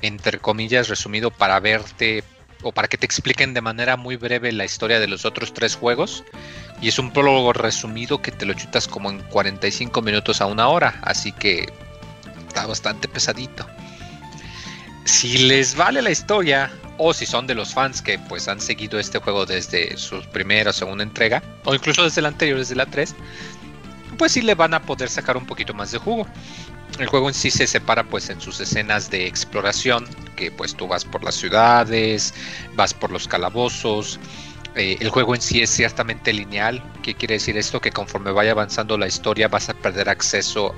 entre 0.00 0.38
comillas 0.38 0.88
resumido 0.88 1.32
para 1.32 1.58
verte 1.58 2.22
o 2.62 2.70
para 2.70 2.86
que 2.86 2.98
te 2.98 3.06
expliquen 3.06 3.52
de 3.52 3.60
manera 3.60 3.96
muy 3.96 4.14
breve 4.14 4.52
la 4.52 4.64
historia 4.64 5.00
de 5.00 5.08
los 5.08 5.24
otros 5.24 5.52
tres 5.52 5.74
juegos. 5.74 6.22
Y 6.80 6.86
es 6.86 7.00
un 7.00 7.12
prólogo 7.12 7.52
resumido 7.52 8.22
que 8.22 8.30
te 8.30 8.46
lo 8.46 8.54
chutas 8.54 8.86
como 8.86 9.10
en 9.10 9.18
45 9.22 10.00
minutos 10.02 10.40
a 10.40 10.46
una 10.46 10.68
hora. 10.68 11.00
Así 11.02 11.32
que 11.32 11.68
está 12.46 12.64
bastante 12.64 13.08
pesadito. 13.08 13.66
Si 15.08 15.38
les 15.38 15.74
vale 15.74 16.02
la 16.02 16.10
historia, 16.10 16.70
o 16.98 17.14
si 17.14 17.24
son 17.24 17.46
de 17.46 17.54
los 17.54 17.72
fans 17.72 18.02
que 18.02 18.18
pues 18.18 18.46
han 18.46 18.60
seguido 18.60 19.00
este 19.00 19.18
juego 19.18 19.46
desde 19.46 19.96
su 19.96 20.20
primera 20.32 20.68
o 20.68 20.72
segunda 20.72 21.02
entrega, 21.02 21.42
o 21.64 21.74
incluso 21.74 22.04
desde 22.04 22.20
la 22.20 22.28
anterior, 22.28 22.58
desde 22.58 22.76
la 22.76 22.84
3, 22.84 23.14
pues 24.18 24.32
sí 24.32 24.42
le 24.42 24.54
van 24.54 24.74
a 24.74 24.82
poder 24.82 25.08
sacar 25.08 25.38
un 25.38 25.46
poquito 25.46 25.72
más 25.72 25.92
de 25.92 25.98
jugo. 25.98 26.26
El 26.98 27.06
juego 27.06 27.28
en 27.28 27.34
sí 27.34 27.50
se 27.50 27.66
separa 27.66 28.04
pues 28.04 28.28
en 28.28 28.38
sus 28.38 28.60
escenas 28.60 29.10
de 29.10 29.26
exploración, 29.26 30.06
que 30.36 30.52
pues 30.52 30.74
tú 30.74 30.86
vas 30.86 31.06
por 31.06 31.24
las 31.24 31.36
ciudades, 31.36 32.34
vas 32.76 32.92
por 32.92 33.10
los 33.10 33.26
calabozos, 33.26 34.20
eh, 34.74 34.98
el 35.00 35.08
juego 35.08 35.34
en 35.34 35.40
sí 35.40 35.62
es 35.62 35.70
ciertamente 35.70 36.34
lineal. 36.34 36.82
¿Qué 37.02 37.14
quiere 37.14 37.36
decir 37.36 37.56
esto? 37.56 37.80
Que 37.80 37.92
conforme 37.92 38.30
vaya 38.30 38.50
avanzando 38.52 38.98
la 38.98 39.06
historia 39.06 39.48
vas 39.48 39.70
a 39.70 39.74
perder 39.74 40.10
acceso 40.10 40.74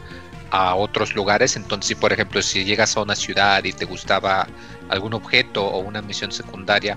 a 0.51 0.75
otros 0.75 1.15
lugares. 1.15 1.57
Entonces, 1.57 1.89
si 1.89 1.95
por 1.95 2.13
ejemplo, 2.13 2.43
si 2.43 2.65
llegas 2.65 2.97
a 2.97 3.03
una 3.03 3.17
ciudad 3.17 3.63
y 3.65 3.73
te 3.73 3.85
gustaba 3.85 4.47
algún 4.89 5.15
objeto 5.15 5.65
o 5.65 5.79
una 5.79 6.03
misión 6.03 6.33
secundaria 6.33 6.97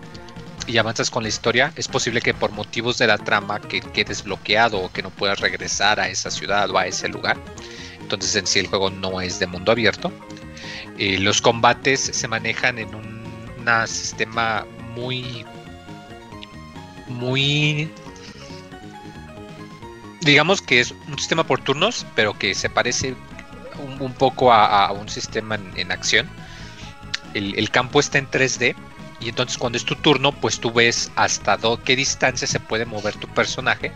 y 0.66 0.78
avanzas 0.78 1.10
con 1.12 1.24
la 1.24 1.30
historia, 1.30 1.74
es 1.76 1.88
posible 1.88 2.22
que 2.22 2.34
por 2.34 2.52
motivos 2.52 2.98
de 2.98 3.08
la 3.08 3.18
trama 3.18 3.60
que 3.60 3.82
quedes 3.82 4.24
bloqueado 4.24 4.80
o 4.80 4.92
que 4.92 5.04
no 5.04 5.10
puedas 5.10 5.40
regresar 5.40 6.00
a 6.00 6.08
esa 6.08 6.32
ciudad 6.32 6.70
o 6.72 6.78
a 6.78 6.88
ese 6.88 7.08
lugar. 7.08 7.38
Entonces, 8.00 8.36
en 8.36 8.48
sí 8.48 8.60
el 8.60 8.68
juego 8.68 8.90
no 8.90 9.22
es 9.22 9.40
de 9.40 9.48
mundo 9.48 9.72
abierto. 9.72 10.12
Eh, 10.98 11.20
los 11.20 11.42
combates 11.42 12.00
se 12.00 12.28
manejan 12.28 12.78
en 12.78 12.94
un 12.94 13.24
una 13.64 13.88
sistema 13.88 14.66
muy 14.94 15.46
muy 17.08 17.90
digamos 20.22 20.62
que 20.62 20.82
es 20.82 20.92
un 21.08 21.18
sistema 21.18 21.46
por 21.46 21.62
turnos 21.62 22.06
pero 22.14 22.38
que 22.38 22.54
se 22.56 22.70
parece 22.70 23.16
un, 24.00 24.14
poco 24.14 24.52
a, 24.52 24.92
un 24.92 25.10
sistema 25.10 25.58
en, 25.76 25.92
acción. 25.92 26.28
El, 27.34 27.58
el, 27.58 27.70
campo 27.70 28.00
está 28.00 28.18
en 28.18 28.30
3D 28.30 28.76
y 29.20 29.30
entonces 29.30 29.58
cuando 29.58 29.78
es 29.78 29.86
tu 29.86 29.96
turno 29.96 30.32
pues 30.32 30.60
tú 30.60 30.72
ves 30.72 31.12
hasta 31.16 31.58
do, 31.58 31.82
qué 31.82 31.96
distancia 31.96 32.48
se 32.48 32.60
puede 32.60 32.86
mover 32.86 33.16
tu 33.16 33.28
personaje 33.30 33.92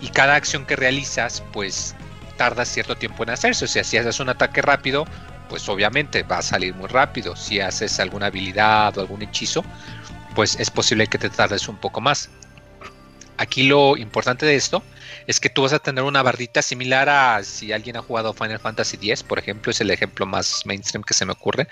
y 0.00 0.08
cada 0.08 0.34
acción 0.34 0.64
que 0.66 0.76
realizas 0.76 1.42
pues 1.52 1.94
tarda 2.36 2.64
cierto 2.64 2.96
tiempo 2.96 3.22
en 3.22 3.30
hacerse. 3.30 3.64
O 3.64 3.68
sea 3.68 3.84
si 3.84 3.96
haces 3.96 4.20
un 4.20 4.28
ataque 4.28 4.62
rápido 4.62 5.06
pues 5.48 5.68
obviamente 5.68 6.22
va 6.22 6.38
a 6.38 6.42
salir 6.42 6.74
muy 6.74 6.88
rápido. 6.88 7.36
Si 7.36 7.60
haces 7.60 7.98
alguna 8.00 8.26
habilidad 8.26 8.96
o 8.96 9.00
algún 9.00 9.22
hechizo 9.22 9.64
pues 10.34 10.56
es 10.58 10.70
posible 10.70 11.06
que 11.06 11.18
te 11.18 11.30
tardes 11.30 11.68
un 11.68 11.76
poco 11.76 12.00
más. 12.00 12.28
Aquí 13.36 13.64
lo 13.64 13.96
importante 13.96 14.46
de 14.46 14.56
esto 14.56 14.82
es 15.26 15.40
que 15.40 15.50
tú 15.50 15.62
vas 15.62 15.72
a 15.72 15.78
tener 15.78 16.04
una 16.04 16.22
barrita 16.22 16.62
similar 16.62 17.08
a 17.08 17.42
si 17.42 17.72
alguien 17.72 17.96
ha 17.96 18.02
jugado 18.02 18.32
Final 18.34 18.58
Fantasy 18.58 18.96
X, 18.96 19.22
por 19.22 19.38
ejemplo, 19.38 19.70
es 19.70 19.80
el 19.80 19.90
ejemplo 19.90 20.26
más 20.26 20.66
mainstream 20.66 21.02
que 21.02 21.14
se 21.14 21.24
me 21.24 21.32
ocurre, 21.32 21.68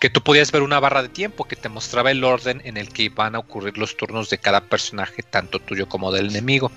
que 0.00 0.10
tú 0.10 0.22
podías 0.22 0.52
ver 0.52 0.62
una 0.62 0.80
barra 0.80 1.02
de 1.02 1.08
tiempo 1.08 1.44
que 1.44 1.56
te 1.56 1.68
mostraba 1.68 2.10
el 2.10 2.22
orden 2.24 2.60
en 2.64 2.76
el 2.76 2.92
que 2.92 3.04
iban 3.04 3.34
a 3.34 3.40
ocurrir 3.40 3.78
los 3.78 3.96
turnos 3.96 4.30
de 4.30 4.38
cada 4.38 4.60
personaje, 4.62 5.22
tanto 5.22 5.58
tuyo 5.58 5.88
como 5.88 6.12
del 6.12 6.30
enemigo. 6.30 6.70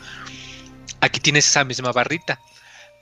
Aquí 1.02 1.20
tienes 1.20 1.48
esa 1.48 1.64
misma 1.64 1.92
barrita, 1.92 2.40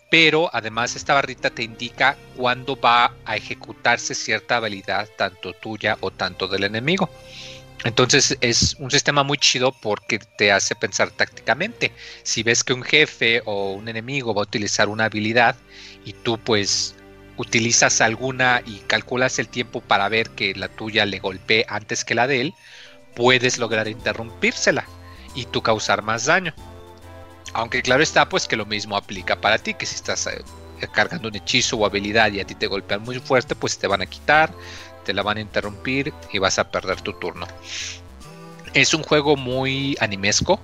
pero 0.10 0.50
además 0.54 0.96
esta 0.96 1.14
barrita 1.14 1.50
te 1.50 1.64
indica 1.64 2.18
cuándo 2.36 2.80
va 2.80 3.14
a 3.26 3.36
ejecutarse 3.36 4.14
cierta 4.14 4.58
habilidad, 4.58 5.10
tanto 5.18 5.54
tuya 5.54 5.98
o 6.02 6.12
tanto 6.12 6.48
del 6.48 6.66
enemigo. 6.66 7.10
Entonces 7.84 8.38
es 8.40 8.76
un 8.80 8.92
sistema 8.92 9.24
muy 9.24 9.38
chido 9.38 9.72
porque 9.72 10.20
te 10.20 10.52
hace 10.52 10.76
pensar 10.76 11.12
tácticamente. 11.12 11.92
Si 12.24 12.44
ves 12.44 12.64
que 12.64 12.74
un 12.74 12.84
jefe 12.84 13.42
o 13.46 13.74
un 13.74 13.90
enemigo 13.90 14.34
va 14.34 14.42
a 14.42 14.44
utilizar 14.44 14.88
una 14.88 15.06
habilidad 15.06 15.56
y 16.06 16.14
tú 16.14 16.38
pues 16.38 16.96
utilizas 17.38 18.00
alguna 18.02 18.62
y 18.66 18.78
calculas 18.88 19.40
el 19.40 19.48
tiempo 19.48 19.82
para 19.82 20.08
ver 20.08 20.30
que 20.30 20.54
la 20.56 20.70
tuya 20.70 21.06
le 21.06 21.20
golpee 21.20 21.66
antes 21.68 22.06
que 22.06 22.16
la 22.16 22.28
de 22.28 22.42
él, 22.42 22.54
puedes 23.16 23.58
lograr 23.58 23.88
interrumpírsela 23.88 24.86
y 25.36 25.46
tú 25.46 25.62
causar 25.62 26.04
más 26.04 26.26
daño. 26.26 26.54
Aunque 27.54 27.82
claro 27.82 28.02
está 28.02 28.30
pues 28.30 28.48
que 28.48 28.56
lo 28.56 28.66
mismo 28.66 28.96
aplica 28.96 29.40
para 29.40 29.58
ti, 29.58 29.74
que 29.74 29.86
si 29.86 29.96
estás 29.96 30.28
eh, 30.28 30.44
cargando 30.92 31.28
un 31.28 31.36
hechizo 31.36 31.78
o 31.78 31.86
habilidad 31.86 32.32
y 32.32 32.40
a 32.40 32.46
ti 32.46 32.56
te 32.56 32.68
golpean 32.68 33.04
muy 33.04 33.20
fuerte, 33.20 33.56
pues 33.56 33.78
te 33.78 33.88
van 33.88 34.02
a 34.02 34.06
quitar, 34.06 34.52
te 35.04 35.14
la 35.14 35.24
van 35.24 35.38
a 35.38 35.42
interrumpir 35.42 36.14
y 36.32 36.40
vas 36.40 36.60
a 36.60 36.70
perder 36.70 37.02
tu 37.02 37.14
turno. 37.14 37.48
Es 38.74 38.94
un 38.94 39.04
juego 39.04 39.36
muy 39.36 39.96
animesco, 40.00 40.60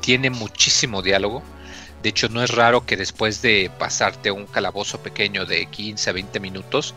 tiene 0.00 0.30
muchísimo 0.30 1.02
diálogo. 1.02 1.42
De 2.02 2.10
hecho, 2.10 2.28
no 2.28 2.42
es 2.42 2.50
raro 2.50 2.84
que 2.84 2.98
después 2.98 3.40
de 3.40 3.70
pasarte 3.78 4.30
un 4.30 4.44
calabozo 4.44 5.00
pequeño 5.00 5.46
de 5.46 5.64
15 5.64 6.10
a 6.10 6.12
20 6.12 6.40
minutos, 6.40 6.94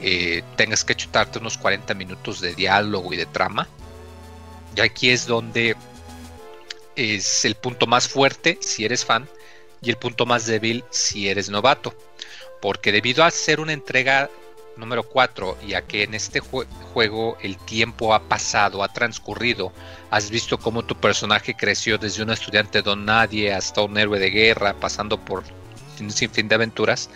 eh, 0.00 0.42
tengas 0.56 0.84
que 0.84 0.94
chutarte 0.94 1.38
unos 1.38 1.58
40 1.58 1.92
minutos 1.94 2.40
de 2.40 2.54
diálogo 2.54 3.12
y 3.12 3.16
de 3.18 3.26
trama. 3.26 3.68
Y 4.74 4.80
aquí 4.80 5.10
es 5.10 5.26
donde 5.26 5.76
es 6.96 7.44
el 7.44 7.54
punto 7.54 7.86
más 7.86 8.08
fuerte 8.08 8.58
si 8.62 8.84
eres 8.84 9.04
fan 9.04 9.28
y 9.82 9.90
el 9.90 9.96
punto 9.96 10.26
más 10.26 10.46
débil 10.46 10.84
si 10.90 11.28
eres 11.28 11.50
novato. 11.50 11.94
Porque 12.62 12.92
debido 12.92 13.24
a 13.24 13.30
ser 13.30 13.60
una 13.60 13.72
entrega 13.72 14.30
número 14.78 15.02
4 15.02 15.58
y 15.66 15.74
a 15.74 15.82
que 15.82 16.04
en 16.04 16.14
este 16.14 16.40
juego 16.40 17.36
el 17.42 17.58
tiempo 17.58 18.14
ha 18.14 18.22
pasado, 18.22 18.82
ha 18.82 18.88
transcurrido, 18.88 19.72
has 20.10 20.30
visto 20.30 20.58
cómo 20.58 20.84
tu 20.84 20.94
personaje 20.94 21.54
creció 21.54 21.98
desde 21.98 22.22
un 22.22 22.30
estudiante 22.30 22.80
don 22.82 23.04
nadie 23.04 23.52
hasta 23.52 23.82
un 23.82 23.98
héroe 23.98 24.18
de 24.18 24.30
guerra, 24.30 24.74
pasando 24.74 25.18
por 25.18 25.44
un 26.00 26.10
sinfín 26.10 26.48
de 26.48 26.54
aventuras, 26.54 27.10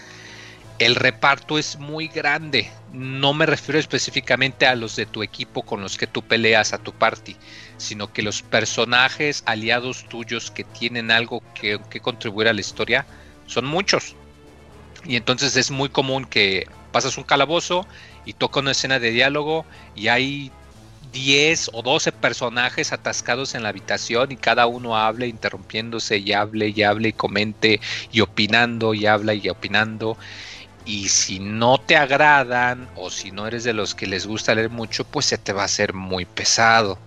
el 0.79 0.97
reparto 0.97 1.59
es 1.59 1.79
muy 1.79 2.09
grande. 2.09 2.71
No 2.93 3.33
me 3.35 3.47
refiero 3.47 3.79
específicamente 3.79 4.67
a 4.67 4.75
los 4.75 4.97
de 4.97 5.07
tu 5.07 5.23
equipo 5.23 5.63
con 5.63 5.81
los 5.81 5.97
que 5.97 6.09
tú 6.09 6.23
peleas, 6.23 6.73
a 6.73 6.79
tu 6.79 6.93
party, 6.93 7.37
sino 7.77 8.13
que 8.13 8.23
los 8.23 8.43
personajes 8.43 9.45
aliados 9.47 10.09
tuyos 10.09 10.51
que 10.51 10.65
tienen 10.65 11.11
algo 11.11 11.43
que, 11.55 11.79
que 11.89 12.01
contribuir 12.01 12.49
a 12.49 12.53
la 12.53 12.61
historia 12.61 13.07
son 13.47 13.65
muchos. 13.67 14.17
Y 15.05 15.17
entonces 15.17 15.57
es 15.57 15.71
muy 15.71 15.89
común 15.89 16.25
que 16.25 16.67
pasas 16.93 17.17
un 17.19 17.25
calabozo 17.25 17.87
y 18.25 18.35
toca 18.35 18.61
una 18.61 18.73
escena 18.73 18.99
de 18.99 19.11
diálogo 19.11 19.65
y 19.97 20.09
hay 20.09 20.53
10 21.13 21.71
o 21.75 21.83
12 21.83 22.13
personajes 22.13 22.93
atascados 22.93 23.55
en 23.55 23.63
la 23.63 23.69
habitación 23.69 24.33
y 24.33 24.37
cada 24.37 24.67
uno 24.67 24.97
habla 24.97 25.27
interrumpiéndose 25.27 26.19
y 26.19 26.33
hable 26.33 26.69
y 26.69 26.83
hable 26.83 27.09
y 27.09 27.13
comente 27.13 27.81
y 28.11 28.21
opinando 28.21 28.95
y 28.95 29.07
habla 29.07 29.35
y 29.35 29.49
opinando. 29.49 30.17
Y 30.85 31.09
si 31.09 31.39
no 31.39 31.79
te 31.79 31.97
agradan 31.97 32.89
o 32.97 33.11
si 33.11 33.31
no 33.31 33.47
eres 33.47 33.63
de 33.65 33.73
los 33.73 33.95
que 33.95 34.07
les 34.07 34.27
gusta 34.27 34.55
leer 34.55 34.71
mucho, 34.71 35.05
pues 35.05 35.27
se 35.27 35.39
te 35.39 35.53
va 35.53 35.63
a 35.63 35.67
hacer 35.67 35.93
muy 35.93 36.25
pesado. 36.25 36.99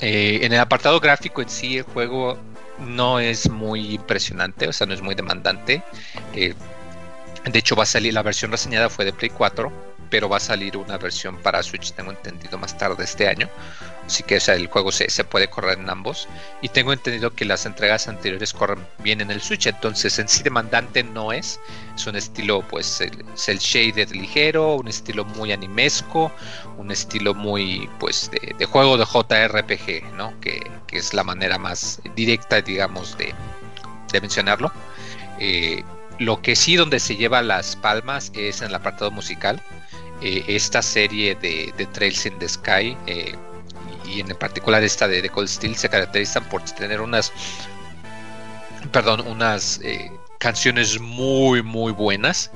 Eh, 0.00 0.40
en 0.42 0.52
el 0.52 0.60
apartado 0.60 1.00
gráfico 1.00 1.40
en 1.40 1.48
sí 1.48 1.78
el 1.78 1.84
juego 1.84 2.38
no 2.78 3.18
es 3.18 3.48
muy 3.48 3.94
impresionante, 3.94 4.68
o 4.68 4.72
sea, 4.72 4.86
no 4.86 4.94
es 4.94 5.00
muy 5.00 5.14
demandante. 5.14 5.82
Eh, 6.34 6.54
de 7.52 7.58
hecho, 7.58 7.76
va 7.76 7.84
a 7.84 7.86
salir, 7.86 8.14
la 8.14 8.22
versión 8.22 8.50
reseñada 8.50 8.88
fue 8.88 9.04
de 9.04 9.12
Play 9.12 9.30
4, 9.30 9.72
pero 10.10 10.28
va 10.28 10.36
a 10.36 10.40
salir 10.40 10.76
una 10.76 10.98
versión 10.98 11.36
para 11.38 11.62
Switch, 11.62 11.92
tengo 11.92 12.10
entendido, 12.10 12.58
más 12.58 12.76
tarde 12.76 13.04
este 13.04 13.28
año. 13.28 13.48
Así 14.06 14.22
que 14.22 14.36
el 14.36 14.68
juego 14.68 14.92
se, 14.92 15.24
puede 15.24 15.48
correr 15.48 15.78
en 15.78 15.90
ambos. 15.90 16.28
Y 16.62 16.68
tengo 16.68 16.92
entendido 16.92 17.34
que 17.34 17.44
las 17.44 17.66
entregas 17.66 18.06
anteriores 18.06 18.52
corren 18.52 18.86
bien 18.98 19.20
en 19.20 19.32
el 19.32 19.40
Switch. 19.40 19.66
Entonces 19.66 20.18
en 20.20 20.28
sí 20.28 20.44
demandante 20.44 21.02
no 21.02 21.32
es. 21.32 21.58
Es 21.96 22.06
un 22.06 22.14
estilo 22.14 22.62
pues 22.68 23.00
el, 23.00 23.24
el 23.48 23.58
shaded 23.58 24.10
ligero, 24.10 24.76
un 24.76 24.86
estilo 24.86 25.24
muy 25.24 25.50
animesco, 25.50 26.30
un 26.78 26.92
estilo 26.92 27.34
muy 27.34 27.90
pues 27.98 28.30
de, 28.30 28.64
juego 28.64 28.96
de 28.96 29.04
JRPG, 29.04 30.14
¿no? 30.14 30.38
Que, 30.40 30.70
es 30.92 31.12
la 31.12 31.24
manera 31.24 31.58
más 31.58 32.00
directa, 32.14 32.62
digamos, 32.62 33.18
de, 33.18 33.34
mencionarlo. 34.22 34.72
Eh, 35.38 35.84
lo 36.18 36.40
que 36.40 36.56
sí 36.56 36.76
donde 36.76 37.00
se 37.00 37.16
lleva 37.16 37.42
las 37.42 37.76
palmas 37.76 38.32
es 38.34 38.60
en 38.60 38.68
el 38.68 38.74
apartado 38.74 39.10
musical. 39.10 39.62
Eh, 40.22 40.44
esta 40.48 40.80
serie 40.80 41.34
de, 41.34 41.72
Trails 41.92 42.24
in 42.24 42.38
the 42.38 42.48
Sky 42.48 42.96
eh, 43.06 43.34
y 44.06 44.20
en 44.20 44.28
particular 44.28 44.82
esta 44.82 45.06
de, 45.06 45.20
The 45.20 45.28
Cold 45.28 45.48
Steel 45.48 45.76
se 45.76 45.90
caracterizan 45.90 46.44
por 46.44 46.62
tener 46.62 47.02
unas, 47.02 47.32
perdón, 48.92 49.20
unas 49.26 49.80
eh, 49.82 50.10
canciones 50.38 50.98
muy 51.00 51.62
muy 51.62 51.92
buenas. 51.92 52.50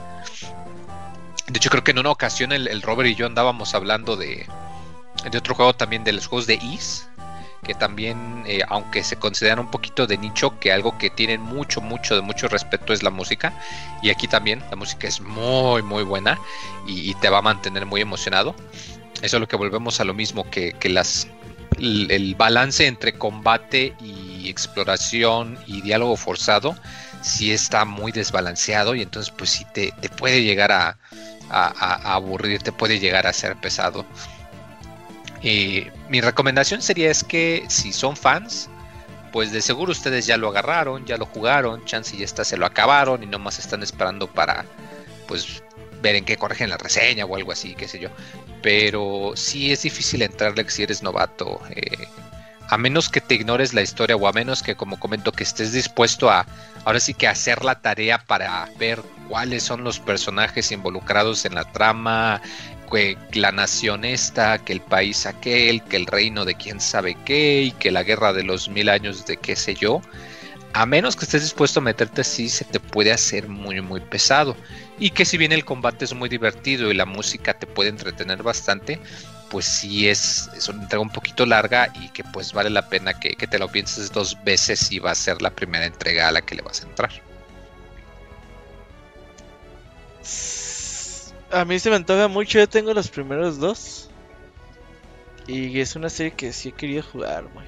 De 1.49 1.59
hecho 1.59 1.69
creo 1.69 1.85
que 1.85 1.91
en 1.91 1.99
una 1.99 2.11
ocasión 2.11 2.53
el, 2.53 2.81
Robert 2.81 3.11
y 3.11 3.15
yo 3.15 3.27
andábamos 3.27 3.75
hablando 3.75 4.17
de, 4.17 4.47
de 5.31 5.39
otro 5.39 5.55
juego 5.55 5.75
también 5.75 6.03
de 6.03 6.13
los 6.13 6.29
juegos 6.29 6.47
de 6.47 6.55
Is 6.55 7.10
que 7.63 7.75
también, 7.75 8.45
eh, 8.47 8.61
aunque 8.69 9.05
se 9.05 9.17
consideran 9.17 9.59
un 9.59 9.71
poquito 9.71 10.07
de 10.07 10.17
nicho, 10.17 10.59
que 10.59 10.73
algo 10.73 10.97
que 10.99 11.11
tienen 11.11 11.43
mucho, 11.43 11.81
mucho, 11.81 12.15
de 12.15 12.23
mucho 12.23 12.49
respeto 12.49 12.93
es 12.93 13.03
la 13.03 13.11
música. 13.11 13.53
Y 14.03 14.11
aquí 14.11 14.29
también 14.29 14.63
la 14.71 14.77
música 14.77 15.07
es 15.07 15.21
muy, 15.21 15.83
muy 15.83 16.03
buena 16.03 16.39
y, 16.87 17.15
te 17.15 17.29
va 17.29 17.39
a 17.39 17.43
mantener 17.43 17.87
muy 17.87 18.01
emocionado. 18.01 18.55
Eso 19.23 19.37
es 19.37 19.41
lo 19.41 19.49
que 19.49 19.57
volvemos 19.57 20.01
a 20.01 20.05
lo 20.05 20.15
mismo, 20.15 20.49
que, 20.51 20.75
las, 20.85 21.29
el, 21.79 22.35
balance 22.37 22.87
entre 22.87 23.13
combate 23.13 23.95
y 24.01 24.49
exploración 24.49 25.59
y 25.67 25.83
diálogo 25.83 26.17
forzado 26.17 26.75
sí 27.21 27.53
está 27.53 27.85
muy 27.85 28.13
desbalanceado 28.13 28.95
y 28.95 29.03
entonces 29.03 29.31
pues 29.37 29.51
sí 29.51 29.67
te, 29.75 29.93
puede 30.17 30.43
llegar 30.43 30.73
a, 30.73 30.97
a 31.51 32.15
aburrir, 32.15 32.63
te 32.63 32.73
puede 32.73 32.99
llegar 32.99 33.27
a 33.27 33.35
ser 33.35 33.57
pesado. 33.57 34.07
Eh, 35.43 35.91
mi 36.09 36.21
recomendación 36.21 36.83
sería 36.83 37.11
es 37.11 37.25
que 37.25 37.65
si 37.69 37.93
son 37.93 38.17
fans, 38.17 38.69
pues 39.33 39.53
de 39.53 39.63
seguro 39.63 39.93
ustedes 39.93 40.27
ya 40.27 40.37
lo 40.37 40.49
agarraron, 40.49 41.07
ya 41.07 41.17
lo 41.17 41.27
jugaron, 41.27 41.85
chance 41.85 42.17
y 42.17 42.23
esta 42.23 42.45
se 42.45 42.57
lo 42.57 42.67
acabaron 42.67 43.23
y 43.23 43.27
nomás 43.27 43.59
están 43.59 43.83
esperando 43.83 44.27
para 44.27 44.65
pues 45.27 45.63
ver 46.03 46.17
en 46.17 46.25
qué 46.25 46.37
corrigen 46.37 46.71
la 46.71 46.79
reseña 46.79 47.25
o 47.25 47.37
algo 47.37 47.53
así, 47.53 47.75
qué 47.75 47.87
sé 47.87 48.01
yo. 48.01 48.09
Pero 48.63 49.33
sí 49.35 49.73
es 49.73 49.83
difícil 49.83 50.23
entrarle 50.23 50.69
si 50.69 50.83
eres 50.83 51.03
novato. 51.03 51.61
Eh, 51.71 52.09
a 52.69 52.79
menos 52.79 53.09
que 53.09 53.21
te 53.21 53.35
ignores 53.35 53.75
la 53.75 53.83
historia 53.83 54.15
o 54.17 54.29
a 54.29 54.33
menos 54.33 54.63
que, 54.63 54.77
como 54.77 55.01
comento, 55.01 55.33
que 55.33 55.43
estés 55.43 55.73
dispuesto 55.73 56.31
a, 56.31 56.47
ahora 56.85 57.01
sí 57.01 57.15
que 57.15 57.27
hacer 57.27 57.65
la 57.65 57.81
tarea 57.81 58.19
para 58.19 58.69
ver 58.79 59.03
cuáles 59.29 59.65
son 59.65 59.83
los 59.83 59.99
personajes 59.99 60.71
involucrados 60.71 61.45
en 61.45 61.57
la 61.57 61.65
trama, 61.65 62.41
que 62.91 63.17
la 63.33 63.53
nación 63.53 64.05
esta, 64.05 64.59
que 64.59 64.73
el 64.73 64.81
país 64.81 65.27
aquel, 65.27 65.83
que 65.85 65.97
el 65.97 66.07
reino 66.07 66.45
de 66.45 66.55
quién 66.55 66.81
sabe 66.81 67.17
qué 67.25 67.63
y 67.63 67.71
que 67.73 67.91
la 67.91 68.03
guerra 68.03 68.33
de 68.33 68.43
los 68.43 68.69
mil 68.69 68.89
años 68.89 69.27
de 69.27 69.37
qué 69.37 69.57
sé 69.57 69.75
yo. 69.75 70.01
A 70.73 70.87
menos 70.87 71.17
que 71.17 71.25
estés 71.25 71.43
dispuesto 71.43 71.81
a 71.81 71.83
meterte 71.83 72.21
así, 72.21 72.49
se 72.49 72.65
te 72.65 72.79
puede 72.79 73.13
hacer 73.13 73.49
muy, 73.49 73.81
muy 73.81 74.01
pesado. 74.01 74.57
Y 74.99 75.11
que 75.11 75.25
si 75.25 75.37
bien 75.37 75.53
el 75.53 75.65
combate 75.65 76.05
es 76.05 76.15
muy 76.15 76.29
divertido 76.29 76.91
y 76.91 76.95
la 76.95 77.07
música 77.07 77.55
te 77.55 77.67
puede 77.67 77.91
entretener 77.91 78.43
bastante, 78.43 79.01
pues 79.51 79.65
sí 79.65 80.09
es, 80.09 80.49
es 80.57 80.69
una 80.69 80.83
entrega 80.83 81.03
un 81.03 81.11
poquito 81.11 81.45
larga 81.45 81.93
y 82.01 82.09
que 82.11 82.23
pues 82.23 82.53
vale 82.53 82.71
la 82.71 82.89
pena 82.89 83.19
que, 83.19 83.35
que 83.35 83.49
te 83.49 83.59
lo 83.59 83.69
pienses 83.69 84.13
dos 84.13 84.37
veces 84.45 84.79
si 84.79 85.01
va 85.01 85.11
a 85.11 85.17
ser 85.17 85.43
la 85.43 85.51
primera 85.51 85.87
entrega 85.87 86.29
a 86.29 86.33
la 86.33 86.43
que 86.43 86.55
le 86.55 86.63
vas 86.63 86.83
a 86.83 86.87
entrar. 86.87 87.30
A 91.51 91.65
mí 91.65 91.79
se 91.79 91.91
me 91.91 91.97
antoja 91.97 92.29
mucho, 92.29 92.59
yo 92.59 92.69
tengo 92.69 92.95
los 92.95 93.09
primeros 93.09 93.59
dos. 93.59 94.09
Y 95.47 95.81
es 95.81 95.97
una 95.97 96.09
serie 96.09 96.33
que 96.33 96.53
sí 96.53 96.69
he 96.69 96.73
querido 96.73 97.03
jugar, 97.03 97.45
güey. 97.53 97.67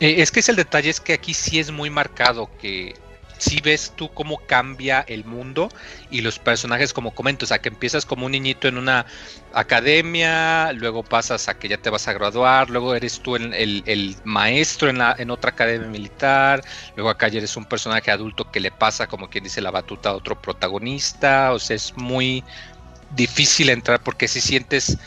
Eh, 0.00 0.22
es 0.22 0.30
que 0.30 0.40
es 0.40 0.48
el 0.48 0.56
detalle, 0.56 0.90
es 0.90 1.00
que 1.00 1.12
aquí 1.12 1.34
sí 1.34 1.58
es 1.58 1.70
muy 1.70 1.90
marcado 1.90 2.50
que 2.58 2.94
si 3.42 3.60
ves 3.60 3.92
tú 3.96 4.08
cómo 4.14 4.38
cambia 4.46 5.04
el 5.08 5.24
mundo 5.24 5.68
y 6.12 6.20
los 6.20 6.38
personajes 6.38 6.92
como 6.92 7.12
comento, 7.12 7.44
o 7.44 7.48
sea, 7.48 7.60
que 7.60 7.70
empiezas 7.70 8.06
como 8.06 8.26
un 8.26 8.32
niñito 8.32 8.68
en 8.68 8.78
una 8.78 9.04
academia, 9.52 10.72
luego 10.74 11.02
pasas 11.02 11.48
a 11.48 11.58
que 11.58 11.68
ya 11.68 11.76
te 11.76 11.90
vas 11.90 12.06
a 12.06 12.12
graduar, 12.12 12.70
luego 12.70 12.94
eres 12.94 13.18
tú 13.18 13.34
el, 13.34 13.82
el, 13.84 14.16
maestro 14.22 14.90
en, 14.90 14.98
la, 14.98 15.16
en 15.18 15.30
otra 15.30 15.50
academia 15.50 15.88
militar, 15.88 16.62
luego 16.94 17.10
acá 17.10 17.26
ya 17.26 17.38
eres 17.38 17.56
un 17.56 17.64
personaje 17.64 18.12
adulto 18.12 18.48
que 18.48 18.60
le 18.60 18.70
pasa 18.70 19.08
como 19.08 19.28
quien 19.28 19.42
dice 19.42 19.60
la 19.60 19.72
batuta 19.72 20.10
a 20.10 20.12
otro 20.12 20.40
protagonista, 20.40 21.52
o 21.52 21.58
sea, 21.58 21.74
es 21.74 21.96
muy 21.96 22.44
difícil 23.10 23.70
entrar 23.70 24.00
porque 24.04 24.28
si 24.28 24.40
sientes... 24.40 24.98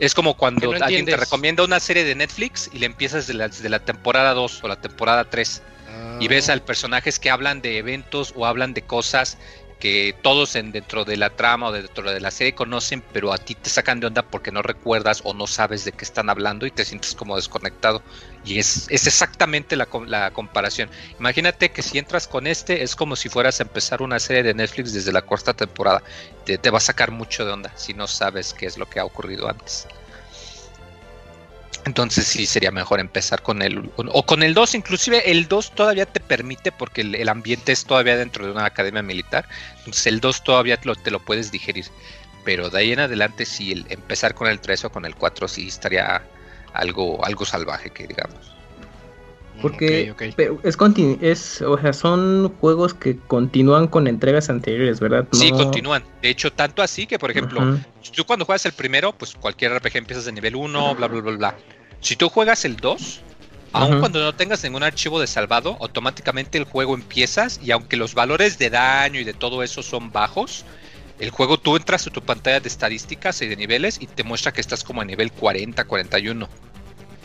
Es 0.00 0.12
como 0.12 0.36
cuando 0.36 0.72
alguien 0.72 1.06
te 1.06 1.16
recomienda 1.16 1.62
una 1.62 1.78
serie 1.78 2.02
de 2.02 2.16
Netflix 2.16 2.68
y 2.72 2.78
le 2.78 2.86
empiezas 2.86 3.28
de 3.28 3.34
la, 3.34 3.46
de 3.46 3.68
la 3.68 3.78
temporada 3.78 4.34
2 4.34 4.64
o 4.64 4.68
la 4.68 4.80
temporada 4.80 5.30
3 5.30 5.62
y 6.20 6.28
ves 6.28 6.48
al 6.48 6.62
personajes 6.62 7.18
que 7.18 7.30
hablan 7.30 7.60
de 7.60 7.78
eventos 7.78 8.32
o 8.36 8.46
hablan 8.46 8.74
de 8.74 8.82
cosas 8.82 9.38
que 9.84 10.14
todos 10.22 10.56
en, 10.56 10.72
dentro 10.72 11.04
de 11.04 11.18
la 11.18 11.28
trama 11.28 11.68
o 11.68 11.72
dentro 11.72 12.10
de 12.10 12.18
la 12.18 12.30
serie 12.30 12.54
conocen, 12.54 13.02
pero 13.12 13.34
a 13.34 13.38
ti 13.38 13.54
te 13.54 13.68
sacan 13.68 14.00
de 14.00 14.06
onda 14.06 14.22
porque 14.22 14.50
no 14.50 14.62
recuerdas 14.62 15.20
o 15.24 15.34
no 15.34 15.46
sabes 15.46 15.84
de 15.84 15.92
qué 15.92 16.04
están 16.04 16.30
hablando 16.30 16.64
y 16.64 16.70
te 16.70 16.86
sientes 16.86 17.14
como 17.14 17.36
desconectado. 17.36 18.02
Y 18.46 18.58
es, 18.58 18.86
es 18.88 19.06
exactamente 19.06 19.76
la, 19.76 19.86
la 20.06 20.30
comparación. 20.30 20.88
Imagínate 21.18 21.70
que 21.70 21.82
si 21.82 21.98
entras 21.98 22.26
con 22.26 22.46
este 22.46 22.82
es 22.82 22.96
como 22.96 23.14
si 23.14 23.28
fueras 23.28 23.60
a 23.60 23.64
empezar 23.64 24.00
una 24.00 24.18
serie 24.20 24.42
de 24.42 24.54
Netflix 24.54 24.94
desde 24.94 25.12
la 25.12 25.22
cuarta 25.22 25.52
temporada. 25.52 26.02
Te, 26.44 26.56
te 26.56 26.70
va 26.70 26.78
a 26.78 26.80
sacar 26.80 27.10
mucho 27.10 27.44
de 27.44 27.52
onda 27.52 27.70
si 27.76 27.92
no 27.92 28.06
sabes 28.06 28.54
qué 28.54 28.64
es 28.64 28.78
lo 28.78 28.88
que 28.88 29.00
ha 29.00 29.04
ocurrido 29.04 29.48
antes. 29.50 29.86
Entonces 31.86 32.26
sí 32.26 32.46
sería 32.46 32.70
mejor 32.70 32.98
empezar 32.98 33.42
con 33.42 33.60
el 33.60 33.90
o 33.96 34.22
con 34.24 34.42
el 34.42 34.54
2, 34.54 34.74
inclusive 34.74 35.30
el 35.30 35.48
2 35.48 35.72
todavía 35.72 36.06
te 36.06 36.18
permite 36.18 36.72
porque 36.72 37.02
el, 37.02 37.28
ambiente 37.28 37.72
es 37.72 37.84
todavía 37.84 38.16
dentro 38.16 38.46
de 38.46 38.52
una 38.52 38.64
academia 38.64 39.02
militar, 39.02 39.46
entonces 39.78 40.06
el 40.06 40.20
2 40.20 40.44
todavía 40.44 40.78
te 40.78 40.86
lo, 40.86 40.94
te 40.94 41.10
lo 41.10 41.20
puedes 41.20 41.52
digerir, 41.52 41.84
pero 42.42 42.70
de 42.70 42.78
ahí 42.78 42.92
en 42.92 43.00
adelante 43.00 43.44
sí 43.44 43.72
el 43.72 43.84
empezar 43.90 44.34
con 44.34 44.48
el 44.48 44.60
3 44.60 44.86
o 44.86 44.90
con 44.90 45.04
el 45.04 45.14
4 45.14 45.46
sí 45.46 45.68
estaría 45.68 46.22
algo 46.72 47.24
algo 47.24 47.44
salvaje 47.44 47.90
que 47.90 48.06
digamos. 48.06 48.54
Porque 49.60 50.10
Ok, 50.10 50.22
ok. 50.22 50.34
pero 50.36 50.60
es, 51.20 51.62
o 51.62 51.78
sea, 51.78 51.92
son 51.92 52.54
juegos 52.60 52.94
que 52.94 53.18
continúan 53.18 53.86
con 53.86 54.06
entregas 54.06 54.50
anteriores, 54.50 55.00
¿verdad? 55.00 55.26
Sí, 55.32 55.52
continúan. 55.52 56.04
De 56.22 56.28
hecho, 56.28 56.52
tanto 56.52 56.82
así 56.82 57.06
que, 57.06 57.18
por 57.18 57.30
ejemplo, 57.30 57.60
Ujú. 57.60 57.78
tú 58.14 58.24
cuando 58.24 58.44
juegas 58.44 58.66
el 58.66 58.72
primero, 58.72 59.12
pues 59.12 59.34
cualquier 59.34 59.72
RPG 59.72 59.98
empiezas 59.98 60.24
de 60.24 60.32
nivel 60.32 60.56
1, 60.56 60.94
bla, 60.94 61.08
bla, 61.08 61.20
bla, 61.20 61.36
bla. 61.36 61.56
Si 62.00 62.16
tú 62.16 62.28
juegas 62.28 62.64
el 62.64 62.76
2, 62.76 63.20
aun 63.72 63.92
Ujú. 63.92 64.00
cuando 64.00 64.20
no 64.20 64.34
tengas 64.34 64.62
ningún 64.64 64.82
archivo 64.82 65.20
de 65.20 65.26
salvado, 65.26 65.76
automáticamente 65.80 66.58
el 66.58 66.64
juego 66.64 66.94
empiezas 66.94 67.60
y 67.62 67.70
aunque 67.70 67.96
los 67.96 68.14
valores 68.14 68.58
de 68.58 68.70
daño 68.70 69.20
y 69.20 69.24
de 69.24 69.34
todo 69.34 69.62
eso 69.62 69.82
son 69.82 70.12
bajos, 70.12 70.64
el 71.18 71.30
juego 71.30 71.58
tú 71.58 71.76
entras 71.76 72.06
a 72.06 72.10
tu 72.10 72.20
pantalla 72.22 72.60
de 72.60 72.68
estadísticas 72.68 73.40
y 73.40 73.46
de 73.46 73.56
niveles 73.56 73.98
y 74.00 74.06
te 74.06 74.24
muestra 74.24 74.52
que 74.52 74.60
estás 74.60 74.82
como 74.82 75.00
a 75.00 75.04
nivel 75.04 75.30
40, 75.32 75.84
41. 75.84 76.48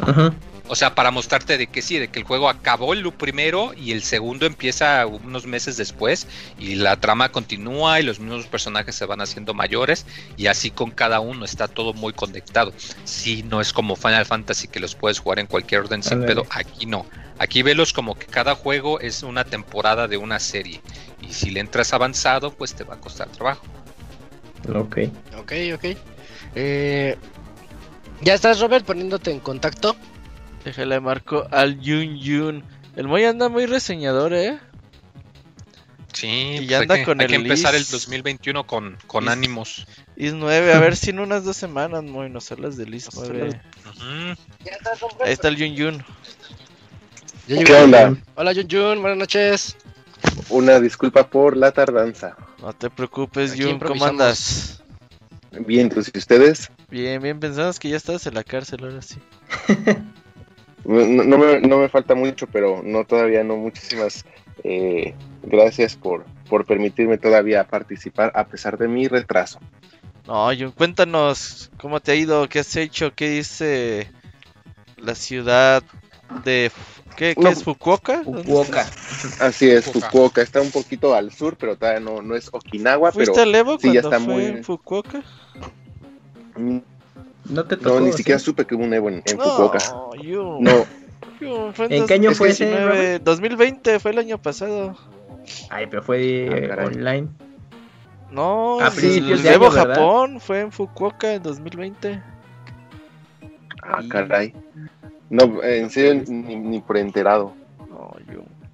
Ujú. 0.08 0.34
O 0.70 0.76
sea, 0.76 0.94
para 0.94 1.10
mostrarte 1.10 1.58
de 1.58 1.68
que 1.68 1.82
sí, 1.82 1.98
de 1.98 2.10
que 2.10 2.20
el 2.20 2.26
juego 2.26 2.48
acabó 2.48 2.94
el 2.94 3.12
primero 3.12 3.74
y 3.76 3.92
el 3.92 4.04
segundo 4.04 4.46
empieza 4.46 5.06
unos 5.08 5.48
meses 5.48 5.78
después 5.78 6.28
y 6.60 6.76
la 6.76 6.96
trama 6.98 7.30
continúa 7.30 8.00
y 8.00 8.04
los 8.04 8.20
mismos 8.20 8.46
personajes 8.46 8.94
se 8.94 9.06
van 9.06 9.20
haciendo 9.20 9.56
mayores 9.56 10.06
y 10.38 10.46
así 10.46 10.70
con 10.70 10.92
cada 10.92 11.20
uno 11.20 11.44
está 11.44 11.68
todo 11.68 11.94
muy 11.94 12.14
conectado. 12.14 12.72
Sí, 13.04 13.44
no 13.44 13.62
es 13.62 13.74
como 13.74 13.96
Final 13.96 14.28
Fantasy 14.28 14.68
que 14.68 14.80
los 14.80 14.94
puedes 14.94 15.20
jugar 15.20 15.40
en 15.40 15.48
cualquier 15.48 15.82
orden 15.82 16.04
sin 16.04 16.24
pedo, 16.24 16.46
aquí 16.52 16.86
no. 16.86 17.06
Aquí 17.40 17.64
velos 17.64 17.92
como 17.92 18.16
que 18.16 18.28
cada 18.28 18.54
juego 18.54 19.00
es 19.00 19.24
una 19.24 19.46
temporada 19.46 20.08
de 20.08 20.18
una 20.18 20.40
serie 20.40 20.82
y 21.22 21.34
si 21.34 21.50
le 21.50 21.62
entras 21.62 21.94
avanzado, 21.94 22.52
pues 22.52 22.76
te 22.76 22.84
va 22.84 22.96
a 22.96 23.00
costar 23.00 23.28
trabajo. 23.30 23.66
Ok. 24.68 24.98
Ok, 25.38 25.54
ok. 25.74 25.98
Eh, 26.56 27.18
ya 28.22 28.34
estás, 28.34 28.60
Robert, 28.60 28.86
poniéndote 28.86 29.32
en 29.32 29.40
contacto. 29.40 29.96
Déjale 30.70 31.00
marco 31.00 31.48
al 31.50 31.80
Yun 31.80 32.20
Yun. 32.20 32.64
El 32.96 33.08
Moy 33.08 33.24
anda 33.26 33.50
muy 33.50 33.66
reseñador, 33.66 34.36
¿eh? 34.36 34.60
Sí, 36.14 36.28
Y 36.28 36.56
pues 36.58 36.68
ya 36.70 36.78
hay 36.78 36.82
anda 36.84 36.96
que, 36.98 37.06
con 37.06 37.20
hay 37.22 37.26
que 37.26 37.36
el 37.38 37.42
empezar 37.42 37.74
el 37.74 37.82
Is- 37.82 37.90
2021 37.90 38.68
con, 38.68 38.96
con 39.08 39.24
Is- 39.24 39.30
ánimos. 39.32 39.88
Is 40.16 40.34
9, 40.34 40.74
a 40.74 40.80
ver 40.80 40.96
si 40.96 41.10
en 41.10 41.18
unas 41.18 41.44
dos 41.44 41.58
semanas, 41.58 42.04
Moy, 42.04 42.30
nos 42.30 42.52
hablas 42.52 42.78
del 42.78 42.94
Is 42.94 43.10
9. 43.16 43.60
Ujú. 43.90 44.04
Ahí 45.26 45.32
está 45.32 45.48
el 45.48 45.56
Yun 45.56 45.74
Yun. 45.76 46.06
Ya 47.48 47.64
¿Qué 47.64 47.74
onda? 47.74 48.16
Hola, 48.36 48.54
Jun 48.54 48.68
Jun, 48.70 49.02
buenas 49.02 49.18
noches. 49.18 49.76
Una 50.50 50.80
disculpa 50.80 51.28
por 51.28 51.58
la 51.58 51.72
tardanza. 51.72 52.38
No 52.62 52.74
te 52.74 52.92
preocupes, 52.92 53.54
Aquí 53.54 53.62
Yun, 53.62 53.80
¿cómo 53.80 54.06
andas? 54.06 54.84
Bien, 55.66 55.88
entonces, 55.88 56.14
¿y 56.14 56.18
ustedes? 56.20 56.70
Bien, 56.92 57.20
bien, 57.24 57.40
pensamos 57.40 57.80
que 57.80 57.90
ya 57.90 57.98
estabas 57.98 58.28
en 58.28 58.36
la 58.36 58.44
cárcel 58.44 58.84
ahora 58.84 59.02
sí. 59.02 59.16
No, 60.86 61.24
no 61.24 61.38
me, 61.38 61.60
no 61.62 61.78
me 61.80 61.90
falta 61.90 62.16
mucho, 62.16 62.48
pero 62.48 62.82
no 62.84 63.04
todavía 63.06 63.44
no. 63.44 63.56
Muchísimas 63.58 64.26
eh, 64.64 65.14
gracias 65.44 65.96
por, 65.96 66.26
por 66.50 66.66
permitirme 66.66 67.18
todavía 67.18 67.66
participar 67.66 68.32
a 68.36 68.46
pesar 68.48 68.78
de 68.78 68.88
mi 68.88 69.08
retraso. 69.08 69.60
No, 70.28 70.52
Yun, 70.54 70.72
cuéntanos 70.72 71.72
cómo 71.78 72.00
te 72.00 72.12
ha 72.12 72.16
ido, 72.16 72.48
qué 72.50 72.60
has 72.60 72.76
hecho, 72.76 73.14
qué 73.16 73.30
dice 73.30 74.08
la 74.98 75.16
ciudad 75.16 75.84
de... 76.44 76.72
¿Qué, 77.16 77.36
qué 77.36 77.42
No. 77.42 77.50
es 77.50 77.64
Fukuoka? 77.64 78.24
¿Dónde 78.24 78.44
Fukuoka. 78.44 78.86
Así 79.40 79.70
es, 79.70 79.86
Fukuoka. 79.86 80.08
Fukuoka 80.12 80.42
está 80.42 80.62
un 80.62 80.72
poquito 80.72 81.14
al 81.16 81.32
sur, 81.34 81.58
pero 81.58 81.76
todavía 81.76 82.00
no, 82.00 82.22
no 82.22 82.36
es 82.36 82.50
Okinawa, 82.54 83.12
pero 83.12 83.34
¿Fuiste 83.34 83.42
al 83.42 83.56
Evo 83.56 83.78
sí, 83.80 83.92
ya 83.92 84.00
está 84.02 84.20
fue 84.20 84.34
muy- 84.34 84.46
en 84.46 84.64
Fukuoka? 84.64 85.22
No 87.50 87.66
te 87.66 87.78
tocó. 87.78 88.00
no, 88.00 88.06
ni 88.06 88.12
¿sí? 88.12 88.18
siquiera 88.20 88.40
supe 88.40 88.66
que 88.66 88.76
hubo 88.76 88.84
un 88.84 88.94
Evo 88.94 89.10
en, 89.10 89.22
en 89.26 89.40
Fukuoka. 89.40 89.80
No, 90.60 90.86
¿En 91.90 92.06
qué 92.06 92.14
año 92.14 92.32
Es 92.32 92.38
fue 92.38 92.50
ese, 92.50 92.66
2019, 92.66 92.86
Robert? 92.86 93.24
2020, 93.24 94.00
fue 94.00 94.12
el 94.12 94.18
año 94.20 94.38
pasado. 94.42 94.96
Ay, 95.70 95.88
pero 95.90 96.04
fue 96.04 96.48
Ah, 96.52 96.58
eh, 96.82 96.86
online. 96.86 97.28
No, 98.32 98.80
A 98.82 98.92
principios 98.92 99.40
el 99.40 99.44
de 99.44 99.54
Evo. 99.54 99.72
Japón 99.72 100.40
fue 100.40 100.60
en 100.62 100.72
Fukuoka 100.72 101.34
en 101.34 101.42
2020. 101.42 102.22
ah, 103.84 104.02
caray. 104.10 104.54
No, 105.30 105.64
en 105.64 105.90
serio, 105.90 106.24
ni, 106.28 106.56
ni 106.56 106.80
por 106.82 106.98
enterado. 106.98 107.54
No. 107.90 108.12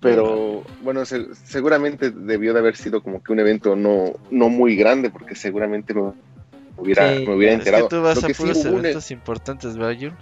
Pero 0.01 0.63
bueno, 0.83 1.03
se- 1.05 1.33
seguramente 1.45 2.11
debió 2.11 2.53
de 2.53 2.59
haber 2.59 2.75
sido 2.75 3.01
como 3.01 3.23
que 3.23 3.31
un 3.31 3.39
evento 3.39 3.75
no, 3.75 4.11
no 4.29 4.49
muy 4.49 4.75
grande, 4.75 5.09
porque 5.09 5.35
seguramente 5.35 5.93
me 5.93 6.13
hubiera, 6.77 7.17
Sí, 7.17 7.25
me 7.25 7.35
hubiera 7.35 7.53
Es 7.53 7.59
enterado. 7.59 7.87
que 7.89 7.95
tú 7.95 8.01
vas 8.01 8.15
Lo 8.17 8.23
a 8.23 8.27
que 8.27 8.33
sí 8.33 8.43
un- 8.43 8.67
eventos 8.67 9.11
importantes, 9.11 9.77
¿verdad? 9.77 10.13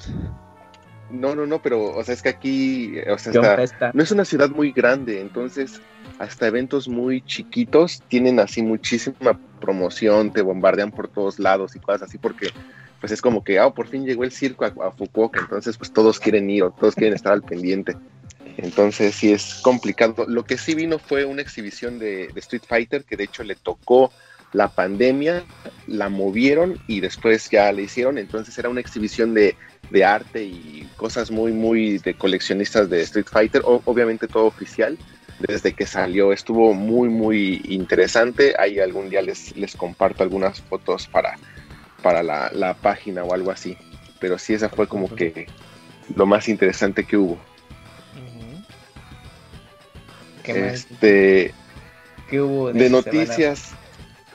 No, 1.09 1.35
no, 1.35 1.45
no, 1.45 1.61
pero 1.61 1.91
o 1.91 2.03
sea, 2.03 2.13
es 2.13 2.21
que 2.21 2.30
aquí, 2.30 2.99
o 3.01 3.17
sea, 3.17 3.31
hasta- 3.55 3.91
no 3.93 4.01
es 4.01 4.11
una 4.11 4.25
ciudad 4.25 4.49
muy 4.49 4.71
grande, 4.71 5.21
entonces 5.21 5.80
hasta 6.17 6.47
eventos 6.47 6.88
muy 6.88 7.21
chiquitos 7.21 8.01
tienen 8.07 8.39
así 8.39 8.61
muchísima 8.61 9.39
promoción, 9.59 10.31
te 10.34 10.41
bombardean 10.41 10.91
por 10.91 11.07
todos 11.09 11.39
lados 11.39 11.75
y 11.75 11.80
cosas 11.80 12.03
así, 12.03 12.17
porque 12.17 12.49
pues 12.99 13.11
es 13.11 13.21
como 13.21 13.43
que, 13.43 13.59
ah, 13.59 13.69
por 13.69 13.88
fin 13.88 14.05
llegó 14.05 14.23
el 14.23 14.31
circo 14.31 14.65
a, 14.65 14.73
a 14.88 14.91
Fukuoka, 14.91 15.39
entonces 15.41 15.77
pues 15.77 15.91
todos 15.91 16.19
quieren 16.19 16.49
ir 16.49 16.63
o 16.63 16.71
todos 16.71 16.95
quieren 16.95 17.13
estar 17.13 17.34
al 17.34 17.43
pendiente. 17.43 17.95
Entonces 18.57 19.13
sí 19.15 19.31
es 19.34 19.55
complicado. 19.61 20.25
Lo 20.27 20.43
que 20.43 20.57
sí 20.57 20.73
vino 20.73 20.99
fue 20.99 21.25
una 21.25 21.41
exhibición 21.41 21.99
de, 21.99 22.27
de 22.27 22.39
Street 22.39 22.63
Fighter, 22.67 23.03
que 23.03 23.17
de 23.17 23.25
hecho 23.25 23.43
le 23.43 23.55
tocó 23.55 24.11
la 24.53 24.67
pandemia, 24.69 25.43
la 25.88 26.09
movieron 26.09 26.80
y 26.88 26.99
después 27.01 27.49
ya 27.49 27.71
la 27.71 27.81
hicieron, 27.81 28.17
entonces 28.17 28.57
era 28.57 28.69
una 28.69 28.80
exhibición 28.81 29.34
de, 29.34 29.55
de 29.89 30.05
arte 30.05 30.43
y 30.43 30.88
cosas 30.95 31.31
muy, 31.31 31.51
muy 31.51 31.97
de 31.97 32.13
coleccionistas 32.13 32.89
de 32.89 33.01
Street 33.01 33.25
Fighter, 33.30 33.61
o- 33.65 33.81
obviamente 33.85 34.27
todo 34.27 34.45
oficial, 34.45 34.97
desde 35.39 35.73
que 35.73 35.85
salió, 35.85 36.31
estuvo 36.31 36.73
muy, 36.73 37.09
muy 37.09 37.61
interesante, 37.67 38.53
ahí 38.57 38.80
algún 38.80 39.09
día 39.09 39.21
les, 39.21 39.55
les 39.57 39.75
comparto 39.75 40.23
algunas 40.23 40.61
fotos 40.61 41.07
para, 41.07 41.34
para 42.01 42.21
la, 42.23 42.49
la 42.53 42.75
página 42.75 43.23
o 43.23 43.34
algo 43.34 43.51
así, 43.51 43.75
pero 44.19 44.38
sí, 44.38 44.53
esa 44.53 44.69
fue 44.69 44.88
como 44.88 45.13
que 45.13 45.47
lo 46.15 46.25
más 46.27 46.47
interesante 46.47 47.03
que 47.05 47.17
hubo. 47.17 47.38
¿Qué 50.43 50.53
más? 50.53 50.73
Este, 50.91 51.53
¿Qué 52.30 52.41
hubo 52.41 52.71
de 52.73 52.89
semana? 53.01 53.25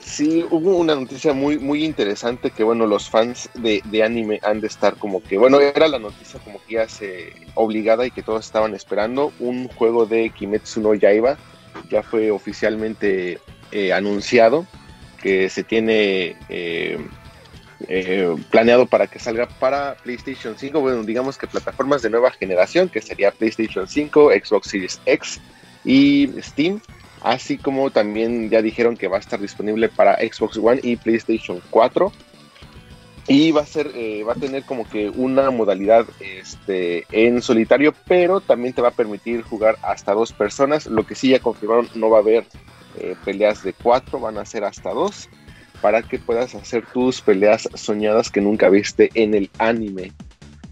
Sí, 0.09 0.45
hubo 0.49 0.75
una 0.75 0.95
noticia 0.95 1.33
muy, 1.33 1.59
muy 1.59 1.85
interesante 1.85 2.51
que, 2.51 2.63
bueno, 2.63 2.85
los 2.87 3.09
fans 3.09 3.49
de, 3.53 3.81
de 3.85 4.03
anime 4.03 4.39
han 4.43 4.59
de 4.59 4.67
estar 4.67 4.95
como 4.95 5.21
que, 5.23 5.37
bueno, 5.37 5.59
era 5.59 5.87
la 5.87 5.99
noticia 5.99 6.39
como 6.39 6.59
que 6.65 6.75
ya 6.75 6.89
se 6.89 7.33
obligada 7.53 8.05
y 8.05 8.11
que 8.11 8.23
todos 8.23 8.45
estaban 8.45 8.73
esperando. 8.73 9.31
Un 9.39 9.67
juego 9.67 10.05
de 10.05 10.29
Kimetsu 10.31 10.81
no 10.81 10.93
Yaiba 10.93 11.37
ya 11.89 12.03
fue 12.03 12.31
oficialmente 12.31 13.39
eh, 13.71 13.93
anunciado 13.93 14.65
que 15.21 15.49
se 15.49 15.63
tiene 15.63 16.35
eh, 16.49 16.97
eh, 17.87 18.35
planeado 18.49 18.85
para 18.85 19.07
que 19.07 19.19
salga 19.19 19.47
para 19.47 19.95
PlayStation 19.95 20.55
5, 20.57 20.79
bueno, 20.79 21.03
digamos 21.03 21.37
que 21.37 21.47
plataformas 21.47 22.01
de 22.01 22.09
nueva 22.09 22.31
generación, 22.31 22.89
que 22.89 23.01
sería 23.01 23.31
PlayStation 23.31 23.87
5, 23.87 24.31
Xbox 24.43 24.69
Series 24.69 24.99
X 25.05 25.39
y 25.85 26.29
Steam 26.41 26.81
así 27.21 27.57
como 27.57 27.91
también 27.91 28.49
ya 28.49 28.61
dijeron 28.61 28.95
que 28.97 29.07
va 29.07 29.17
a 29.17 29.19
estar 29.19 29.39
disponible 29.39 29.89
para 29.89 30.17
Xbox 30.17 30.57
One 30.57 30.79
y 30.83 30.95
PlayStation 30.95 31.61
4 31.69 32.11
y 33.27 33.51
va 33.51 33.61
a 33.61 33.65
ser 33.65 33.91
eh, 33.95 34.23
va 34.23 34.33
a 34.33 34.35
tener 34.35 34.63
como 34.63 34.89
que 34.89 35.09
una 35.09 35.51
modalidad 35.51 36.05
este 36.19 37.05
en 37.11 37.41
solitario 37.41 37.93
pero 38.07 38.41
también 38.41 38.73
te 38.73 38.81
va 38.81 38.89
a 38.89 38.91
permitir 38.91 39.43
jugar 39.43 39.77
hasta 39.83 40.13
dos 40.13 40.33
personas. 40.33 40.87
Lo 40.87 41.05
que 41.05 41.15
sí 41.15 41.29
ya 41.29 41.39
confirmaron 41.39 41.87
no 41.93 42.09
va 42.09 42.17
a 42.17 42.21
haber 42.21 42.45
eh, 42.97 43.15
peleas 43.23 43.63
de 43.63 43.73
cuatro 43.73 44.19
van 44.19 44.39
a 44.39 44.45
ser 44.45 44.63
hasta 44.63 44.89
dos 44.89 45.29
para 45.79 46.01
que 46.01 46.17
puedas 46.17 46.55
hacer 46.55 46.85
tus 46.87 47.21
peleas 47.21 47.69
soñadas 47.75 48.31
que 48.31 48.41
nunca 48.41 48.67
viste 48.67 49.11
en 49.13 49.35
el 49.35 49.49
anime 49.59 50.11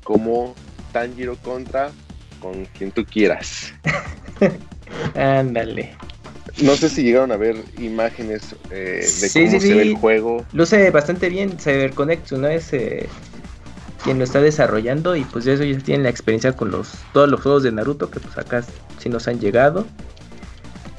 como 0.03 0.56
Tanjiro 0.91 1.36
contra 1.38 1.91
con 2.40 2.65
quien 2.65 2.91
tú 2.91 3.06
quieras. 3.06 3.74
Ándale. 5.15 5.95
No 6.62 6.76
sé 6.76 6.90
si 6.90 7.04
llegaron 7.04 7.32
a 7.32 7.38
ver 7.38 7.56
imágenes 7.78 8.56
eh, 8.72 9.00
de 9.02 9.30
Sí, 9.30 9.46
cómo 9.46 9.60
sí, 9.60 9.68
se 9.68 9.76
ve 9.76 9.82
el 9.84 9.96
juego. 9.96 10.46
Luce 10.54 10.90
bastante 10.92 11.30
bien 11.30 11.60
CyberConnect, 11.60 12.32
¿no? 12.32 12.48
Es 12.48 12.74
eh, 12.74 13.08
quien 14.04 14.18
lo 14.18 14.24
está 14.24 14.42
desarrollando 14.42 15.16
y 15.16 15.24
pues 15.24 15.46
eso 15.46 15.64
ya 15.64 15.78
tienen 15.80 16.04
la 16.04 16.10
experiencia 16.10 16.54
con 16.54 16.72
los 16.72 16.94
todos 17.14 17.30
los 17.30 17.42
juegos 17.42 17.64
de 17.64 17.72
Naruto 17.72 18.10
que 18.10 18.20
pues 18.20 18.38
acá 18.38 18.64
sí 19.00 19.10
nos 19.10 19.28
han 19.28 19.40
llegado. 19.40 19.86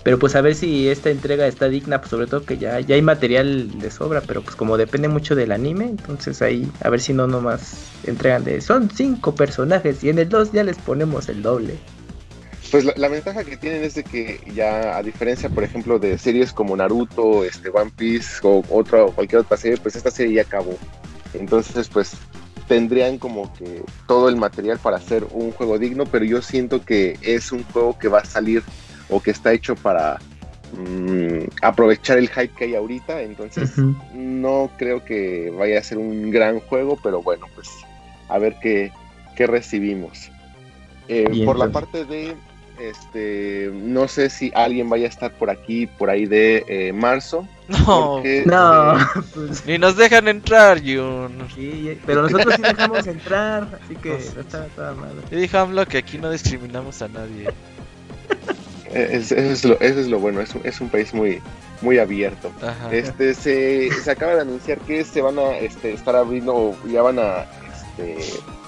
Pero 0.05 0.19
pues 0.19 0.37
a 0.37 0.41
ver 0.41 0.55
si 0.55 0.89
esta 0.89 1.11
entrega 1.11 1.47
está 1.47 1.69
digna, 1.69 1.99
pues 2.01 2.11
sobre 2.11 2.27
todo 2.27 2.45
que 2.45 2.57
ya, 2.57 2.81
ya 2.81 2.95
hay 2.95 3.03
material 3.03 3.79
de 3.79 3.91
sobra, 3.91 4.23
pero 4.23 4.43
pues 4.43 4.57
como 4.57 4.77
depende 4.77 5.09
mucho 5.09 5.35
del 5.35 5.53
anime, 5.53 5.85
entonces 5.85 6.41
ahí 6.41 6.71
a 6.83 6.89
ver 6.89 7.01
si 7.01 7.13
no 7.13 7.27
nomás 7.27 7.91
entregan 8.05 8.45
de 8.45 8.61
son 8.61 8.91
cinco 8.91 9.35
personajes 9.35 10.03
y 10.05 10.09
en 10.09 10.19
el 10.19 10.29
2 10.29 10.53
ya 10.53 10.63
les 10.63 10.79
ponemos 10.79 11.29
el 11.29 11.43
doble. 11.43 11.75
Pues 12.71 12.85
la, 12.85 12.93
la 12.97 13.09
ventaja 13.09 13.45
que 13.45 13.57
tienen 13.57 13.83
es 13.83 13.95
de 13.95 14.05
que 14.05 14.41
ya, 14.55 14.97
a 14.97 15.03
diferencia, 15.03 15.49
por 15.49 15.65
ejemplo, 15.65 15.99
de 15.99 16.19
series 16.19 16.53
como 16.53 16.77
Naruto, 16.77 17.45
este, 17.45 17.71
One 17.71 17.91
Piece 17.97 18.41
o 18.43 18.63
otra 18.69 19.05
o 19.05 19.13
cualquier 19.13 19.41
otra 19.41 19.57
serie, 19.57 19.79
pues 19.79 19.97
esta 19.97 20.11
serie 20.11 20.35
ya 20.35 20.43
acabó. 20.43 20.77
Entonces, 21.33 21.89
pues 21.89 22.17
tendrían 22.69 23.19
como 23.19 23.53
que 23.55 23.83
todo 24.07 24.29
el 24.29 24.37
material 24.37 24.79
para 24.79 24.99
hacer 24.99 25.27
un 25.31 25.51
juego 25.53 25.79
digno, 25.79 26.05
pero 26.05 26.25
yo 26.25 26.43
siento 26.43 26.85
que 26.85 27.19
es 27.23 27.51
un 27.51 27.65
juego 27.65 27.99
que 27.99 28.09
va 28.09 28.19
a 28.21 28.25
salir 28.25 28.63
o 29.09 29.21
que 29.21 29.31
está 29.31 29.53
hecho 29.53 29.75
para 29.75 30.19
mm, 30.75 31.49
aprovechar 31.63 32.19
el 32.19 32.29
hype 32.29 32.55
que 32.55 32.65
hay 32.65 32.75
ahorita. 32.75 33.23
Entonces, 33.23 33.73
no 34.15 34.71
creo 34.77 35.05
que 35.05 35.51
vaya 35.51 35.79
a 35.79 35.83
ser 35.83 35.99
un 35.99 36.31
gran 36.31 36.61
juego, 36.61 36.99
pero 37.03 37.23
bueno, 37.23 37.47
pues 37.55 37.69
a 38.29 38.39
ver 38.39 38.57
qué, 38.61 38.93
qué 39.35 39.47
recibimos. 39.47 40.31
Eh, 41.09 41.45
por 41.47 41.59
la 41.59 41.67
pues. 41.67 41.73
parte 41.73 42.05
de, 42.05 42.37
este, 42.81 43.71
no 43.75 44.09
sé 44.09 44.31
si 44.31 44.51
alguien 44.55 44.89
vaya 44.89 45.07
a 45.07 45.09
estar 45.09 45.33
por 45.33 45.51
aquí, 45.51 45.87
por 45.87 46.11
ahí 46.11 46.27
de 46.27 46.65
eh, 46.69 46.93
marzo. 46.93 47.47
No, 47.69 48.15
porque, 48.15 48.45
No, 48.47 48.99
eh, 48.99 49.05
pues, 49.35 49.67
ni 49.67 49.79
nos 49.79 49.97
dejan 49.97 50.27
entrar, 50.29 50.81
Jun. 50.81 51.47
sí, 51.55 51.99
pero 52.07 52.23
nosotros 52.23 52.55
sí 52.57 52.63
dejamos 52.63 53.07
entrar, 53.07 53.79
así 53.85 53.95
que 53.97 54.11
Pues- 54.13 54.37
está 54.37 54.65
toda 54.75 54.95
madre. 54.95 55.17
Yo 55.31 55.39
dije 55.39 55.57
AMLO 55.59 55.87
que 55.87 55.99
aquí 55.99 56.19
no 56.19 56.31
discriminamos 56.31 57.03
a 57.03 57.09
nadie. 57.09 57.49
es- 58.93 59.33
eso, 59.33 59.35
es 59.37 59.65
lo, 59.65 59.81
eso 59.81 60.01
es 60.01 60.07
lo 60.09 60.19
bueno, 60.19 60.41
es 60.41 60.55
un, 60.55 60.63
es 60.65 60.81
un 60.81 60.89
país 60.89 61.13
muy, 61.13 61.41
muy 61.83 61.99
abierto. 61.99 62.51
Ajá. 62.63 62.91
Este 62.93 63.35
se, 63.35 63.91
se 63.93 64.11
acaba 64.11 64.35
de 64.35 64.41
anunciar 64.43 64.79
que 64.79 65.05
se 65.05 65.21
van 65.21 65.39
a 65.39 65.59
este, 65.59 65.93
estar 65.93 66.17
abriendo, 66.17 66.55
o 66.55 66.77
ya 66.91 67.03
van 67.03 67.19
a 67.19 67.45
este, 67.99 68.17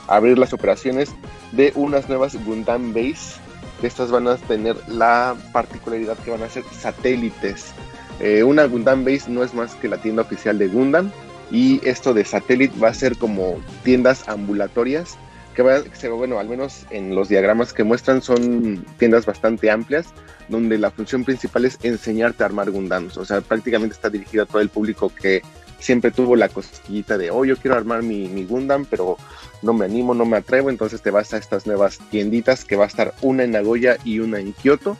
abrir 0.09 0.37
las 0.39 0.53
operaciones 0.53 1.11
de 1.53 1.73
unas 1.75 2.09
nuevas 2.09 2.37
Gundam 2.45 2.93
Base. 2.93 3.40
Estas 3.83 4.11
van 4.11 4.29
a 4.29 4.37
tener 4.37 4.77
la 4.89 5.37
particularidad 5.53 6.17
que 6.19 6.31
van 6.31 6.43
a 6.43 6.49
ser 6.49 6.65
satélites. 6.79 7.73
Eh, 8.21 8.43
una 8.43 8.65
Gundam 8.67 9.05
Base 9.05 9.31
no 9.31 9.43
es 9.43 9.55
más 9.55 9.75
que 9.77 9.89
la 9.89 9.97
tienda 9.99 10.23
oficial 10.23 10.59
de 10.59 10.69
Gundam. 10.69 11.11
Y 11.51 11.81
esto 11.87 12.15
de 12.15 12.25
satélite 12.25 12.79
va 12.79 12.89
a 12.89 12.95
ser 12.95 13.17
como 13.17 13.59
tiendas 13.83 14.29
ambulatorias. 14.29 15.17
Que 15.55 15.63
va, 15.63 15.83
que 15.83 15.97
se- 15.97 16.09
bueno, 16.09 16.39
al 16.39 16.49
menos 16.49 16.87
en 16.91 17.15
los 17.17 17.29
diagramas 17.29 17.73
que 17.73 17.83
muestran 17.83 18.23
son 18.23 18.85
tiendas 18.99 19.27
bastante 19.27 19.69
amplias 19.71 20.07
donde 20.49 20.79
la 20.79 20.91
función 20.93 21.25
principal 21.25 21.65
es 21.65 21.79
enseñarte 21.83 22.43
a 22.43 22.47
armar 22.47 22.71
Gundams. 22.71 23.17
O 23.17 23.25
sea, 23.25 23.41
prácticamente 23.41 23.95
está 23.95 24.11
dirigida 24.11 24.45
a 24.45 24.47
todo 24.47 24.61
el 24.61 24.69
público 24.69 25.13
que 25.15 25.43
siempre 25.81 26.11
tuvo 26.11 26.37
la 26.37 26.49
cosquillita 26.49 27.19
de, 27.19 27.31
oh, 27.31 27.45
yo 27.45 27.57
quiero 27.57 27.77
armar 27.77 28.03
mi, 28.03 28.29
mi 28.29 28.45
Gundam, 28.45 28.85
pero 28.85 29.17
no 29.63 29.73
me 29.73 29.87
animo, 29.87 30.15
no 30.15 30.25
me 30.25 30.37
atrevo. 30.37 30.71
Entonces 30.71 31.03
te 31.03 31.11
vas 31.11 31.33
a 31.35 31.39
estas 31.39 31.67
nuevas 31.67 31.99
tienditas 32.11 32.65
que 32.65 32.77
va 32.77 32.85
a 32.85 32.89
estar 32.89 33.15
una 33.23 33.45
en 33.45 33.53
Nagoya 33.53 33.97
y 34.05 34.21
una 34.21 34.39
en 34.39 34.53
Kioto. 34.53 34.97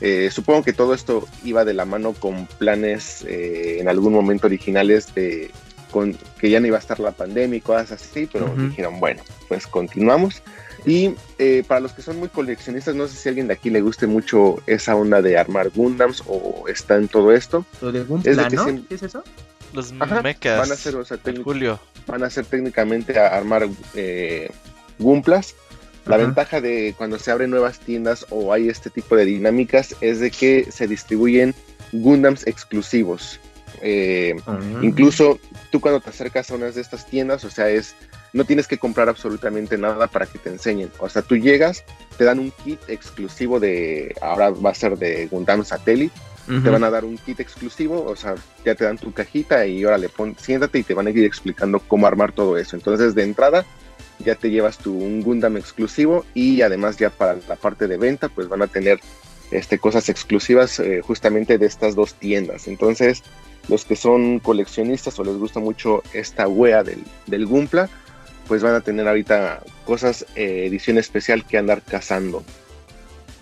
Eh, 0.00 0.30
supongo 0.30 0.62
que 0.62 0.72
todo 0.72 0.94
esto 0.94 1.26
iba 1.44 1.64
de 1.64 1.74
la 1.74 1.84
mano 1.84 2.14
con 2.14 2.46
planes 2.46 3.22
eh, 3.26 3.78
en 3.80 3.88
algún 3.88 4.14
momento 4.14 4.46
originales 4.46 5.14
de 5.14 5.50
con, 5.90 6.16
que 6.38 6.48
ya 6.48 6.60
no 6.60 6.68
iba 6.68 6.76
a 6.76 6.80
estar 6.80 7.00
la 7.00 7.10
pandemia 7.10 7.58
y 7.58 7.60
cosas 7.60 7.92
así, 7.92 8.28
pero 8.32 8.54
dijeron, 8.56 9.00
bueno, 9.00 9.22
pues 9.48 9.66
continuamos. 9.66 10.42
Y 10.86 11.14
eh, 11.38 11.64
para 11.66 11.80
los 11.80 11.92
que 11.92 12.00
son 12.00 12.18
muy 12.18 12.28
coleccionistas, 12.28 12.94
no 12.94 13.08
sé 13.08 13.16
si 13.16 13.28
a 13.28 13.30
alguien 13.30 13.48
de 13.48 13.54
aquí 13.54 13.70
le 13.70 13.82
guste 13.82 14.06
mucho 14.06 14.62
esa 14.66 14.96
onda 14.96 15.20
de 15.20 15.36
armar 15.36 15.70
Gundams 15.70 16.22
o 16.26 16.64
está 16.68 16.96
en 16.96 17.08
todo 17.08 17.32
esto. 17.32 17.66
Lo 17.82 17.92
de 17.92 18.06
¿Qué 18.88 18.94
es 18.94 19.02
eso? 19.02 19.22
Los 19.72 19.92
Ajá, 20.00 20.22
mechas. 20.22 20.58
van 20.58 20.72
a 20.72 20.76
ser, 20.76 20.96
o 20.96 21.04
sea, 21.04 21.18
Julio. 21.44 21.78
van 22.06 22.22
a 22.24 22.30
ser 22.30 22.44
técnicamente 22.46 23.18
a 23.18 23.28
armar 23.28 23.68
eh, 23.94 24.50
Gumplas. 24.98 25.54
La 26.06 26.16
ventaja 26.16 26.60
de 26.60 26.94
cuando 26.96 27.18
se 27.18 27.30
abren 27.30 27.50
nuevas 27.50 27.78
tiendas 27.78 28.26
o 28.30 28.52
hay 28.52 28.68
este 28.68 28.90
tipo 28.90 29.14
de 29.14 29.26
dinámicas 29.26 29.94
es 30.00 30.18
de 30.18 30.30
que 30.30 30.66
se 30.72 30.88
distribuyen 30.88 31.54
Gundams 31.92 32.46
exclusivos. 32.46 33.38
Eh, 33.82 34.34
Mm. 34.46 34.82
Incluso 34.84 35.38
tú 35.70 35.80
cuando 35.80 36.00
te 36.00 36.10
acercas 36.10 36.50
a 36.50 36.54
una 36.54 36.70
de 36.70 36.80
estas 36.80 37.06
tiendas, 37.06 37.44
o 37.44 37.50
sea, 37.50 37.68
es 37.68 37.94
no 38.32 38.44
tienes 38.44 38.66
que 38.66 38.78
comprar 38.78 39.08
absolutamente 39.08 39.76
nada 39.78 40.06
para 40.06 40.26
que 40.26 40.38
te 40.38 40.48
enseñen. 40.50 40.90
O 40.98 41.08
sea, 41.08 41.22
tú 41.22 41.36
llegas, 41.36 41.84
te 42.16 42.24
dan 42.24 42.38
un 42.38 42.50
kit 42.64 42.78
exclusivo 42.88 43.58
de, 43.60 44.14
ahora 44.22 44.50
va 44.50 44.70
a 44.70 44.74
ser 44.74 44.96
de 44.98 45.26
Gundam 45.26 45.64
Satellite, 45.64 46.14
Te 46.50 46.68
van 46.68 46.82
a 46.82 46.90
dar 46.90 47.04
un 47.04 47.16
kit 47.16 47.38
exclusivo, 47.38 48.04
o 48.04 48.16
sea, 48.16 48.34
ya 48.64 48.74
te 48.74 48.84
dan 48.84 48.98
tu 48.98 49.12
cajita 49.12 49.66
y 49.66 49.84
ahora 49.84 49.98
le 49.98 50.08
pon, 50.08 50.36
siéntate 50.36 50.80
y 50.80 50.82
te 50.82 50.94
van 50.94 51.06
a 51.06 51.10
ir 51.10 51.24
explicando 51.24 51.78
cómo 51.78 52.08
armar 52.08 52.32
todo 52.32 52.58
eso. 52.58 52.74
Entonces, 52.74 53.14
de 53.14 53.22
entrada, 53.22 53.64
ya 54.18 54.34
te 54.34 54.50
llevas 54.50 54.78
tu 54.78 54.92
un 54.92 55.22
Gundam 55.22 55.56
exclusivo 55.56 56.24
y 56.34 56.62
además 56.62 56.96
ya 56.96 57.10
para 57.10 57.36
la 57.48 57.56
parte 57.56 57.86
de 57.86 57.96
venta, 57.96 58.28
pues 58.28 58.48
van 58.48 58.62
a 58.62 58.66
tener 58.66 58.98
este, 59.50 59.78
cosas 59.78 60.08
exclusivas 60.08 60.80
eh, 60.80 61.02
justamente 61.02 61.56
de 61.56 61.66
estas 61.66 61.94
dos 61.94 62.14
tiendas. 62.14 62.68
Entonces, 62.68 63.22
los 63.68 63.84
que 63.84 63.96
son 63.96 64.40
coleccionistas 64.40 65.18
o 65.18 65.24
les 65.24 65.36
gusta 65.36 65.60
mucho 65.60 66.02
esta 66.12 66.48
wea 66.48 66.82
del, 66.82 67.04
del 67.26 67.46
Gumpla, 67.46 67.88
pues 68.48 68.62
van 68.62 68.74
a 68.74 68.80
tener 68.80 69.06
ahorita 69.06 69.62
cosas, 69.84 70.26
eh, 70.34 70.66
edición 70.66 70.98
especial 70.98 71.44
que 71.44 71.58
andar 71.58 71.82
cazando. 71.82 72.42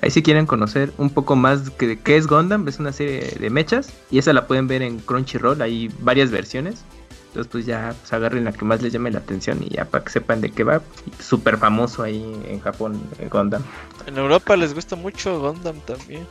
Ahí 0.01 0.11
si 0.11 0.23
quieren 0.23 0.47
conocer 0.47 0.93
un 0.97 1.11
poco 1.11 1.35
más 1.35 1.71
que 1.71 1.99
qué 1.99 2.17
es 2.17 2.27
Gundam, 2.29 2.69
es 2.69 2.79
una 2.79 2.93
serie 2.93 3.37
de 3.39 3.51
mechas 3.51 3.93
y 4.11 4.19
esa 4.19 4.33
la 4.33 4.47
pueden 4.47 4.69
ver 4.69 4.83
en 4.83 4.99
Crunchyroll, 5.01 5.61
hay 5.61 5.91
varias 6.01 6.31
versiones. 6.31 6.83
Entonces 7.29 7.51
pues 7.51 7.67
ya 7.67 7.95
pues, 8.01 8.13
agarren 8.13 8.45
la 8.45 8.53
que 8.53 8.65
más 8.65 8.81
les 8.81 8.93
llame 8.93 9.11
la 9.11 9.19
atención 9.19 9.63
y 9.63 9.69
ya 9.71 9.85
para 9.85 10.05
que 10.05 10.11
sepan 10.11 10.41
de 10.41 10.51
qué 10.51 10.63
va. 10.65 10.81
Súper 11.21 11.59
famoso 11.59 12.03
ahí 12.05 12.23
en 12.49 12.61
Japón, 12.61 13.01
eh, 13.19 13.29
Gundam. 13.31 13.63
En 14.07 14.17
Europa 14.17 14.57
les 14.57 14.73
gusta 14.73 14.95
mucho 14.97 15.41
Gundam 15.41 15.81
también. 15.81 16.27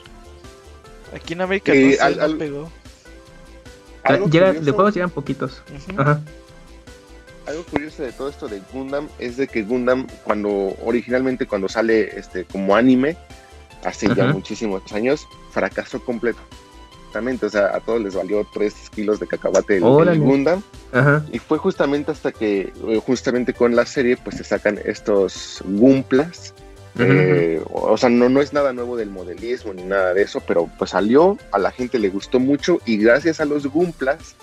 Aquí 1.14 1.34
en 1.34 1.41
América 1.41 1.73
Eh, 1.73 1.98
no, 1.99 2.06
al- 2.06 2.18
no 2.18 2.23
al- 2.23 2.38
pegó. 2.38 2.72
Algo 4.03 4.30
Llega, 4.30 4.48
curioso- 4.48 4.65
de 4.65 4.72
juegos 4.72 4.94
llegan 4.94 5.10
poquitos. 5.10 5.61
Ajá. 5.98 6.22
Algo 7.45 7.64
curioso 7.64 8.03
de 8.03 8.11
todo 8.11 8.30
esto 8.30 8.48
de 8.48 8.61
Gundam 8.73 9.07
es 9.19 9.38
de 9.38 9.48
que 9.48 9.64
Gundam, 9.64 10.07
cuando 10.23 10.76
originalmente 10.84 11.45
cuando 11.45 11.69
sale 11.69 12.18
este 12.18 12.44
como 12.45 12.76
anime, 12.76 13.18
hace 13.84 14.08
ya 14.16 14.26
muchísimos 14.28 14.91
años, 14.94 15.28
fracasó 15.52 16.04
completamente. 16.04 17.45
O 17.45 17.49
sea, 17.49 17.76
a 17.76 17.80
todos 17.80 18.02
les 18.02 18.14
valió 18.16 18.45
3 18.54 18.74
kilos 18.91 19.20
de 19.20 19.28
cacahuate 19.28 19.78
el. 19.78 19.84
Gundam. 20.20 20.62
Y 21.32 21.40
fue 21.40 21.58
justamente 21.58 22.12
hasta 22.12 22.32
que, 22.32 22.74
eh, 22.88 23.02
justamente 23.06 23.54
con 23.54 23.76
la 23.76 23.86
serie, 23.86 24.18
pues 24.18 24.38
se 24.38 24.44
sacan 24.44 24.80
estos 24.86 25.64
Gumplas. 25.66 26.54
Eh, 26.99 27.62
o 27.72 27.95
sea, 27.95 28.10
no, 28.10 28.28
no 28.28 28.41
es 28.41 28.54
nada 28.54 28.74
nuevo 28.74 28.98
del 28.98 29.12
modelismo 29.12 29.72
ni 29.72 29.84
nada 29.84 30.16
de 30.16 30.24
eso, 30.24 30.41
pero 30.48 30.68
pues 30.80 30.91
salió, 30.91 31.38
a 31.52 31.60
la 31.60 31.70
gente 31.72 31.99
le 31.99 32.10
gustó 32.10 32.40
mucho 32.40 32.80
y 32.88 32.98
gracias 32.98 33.40
a 33.40 33.45
los 33.45 33.68
Gumplas, 33.68 34.36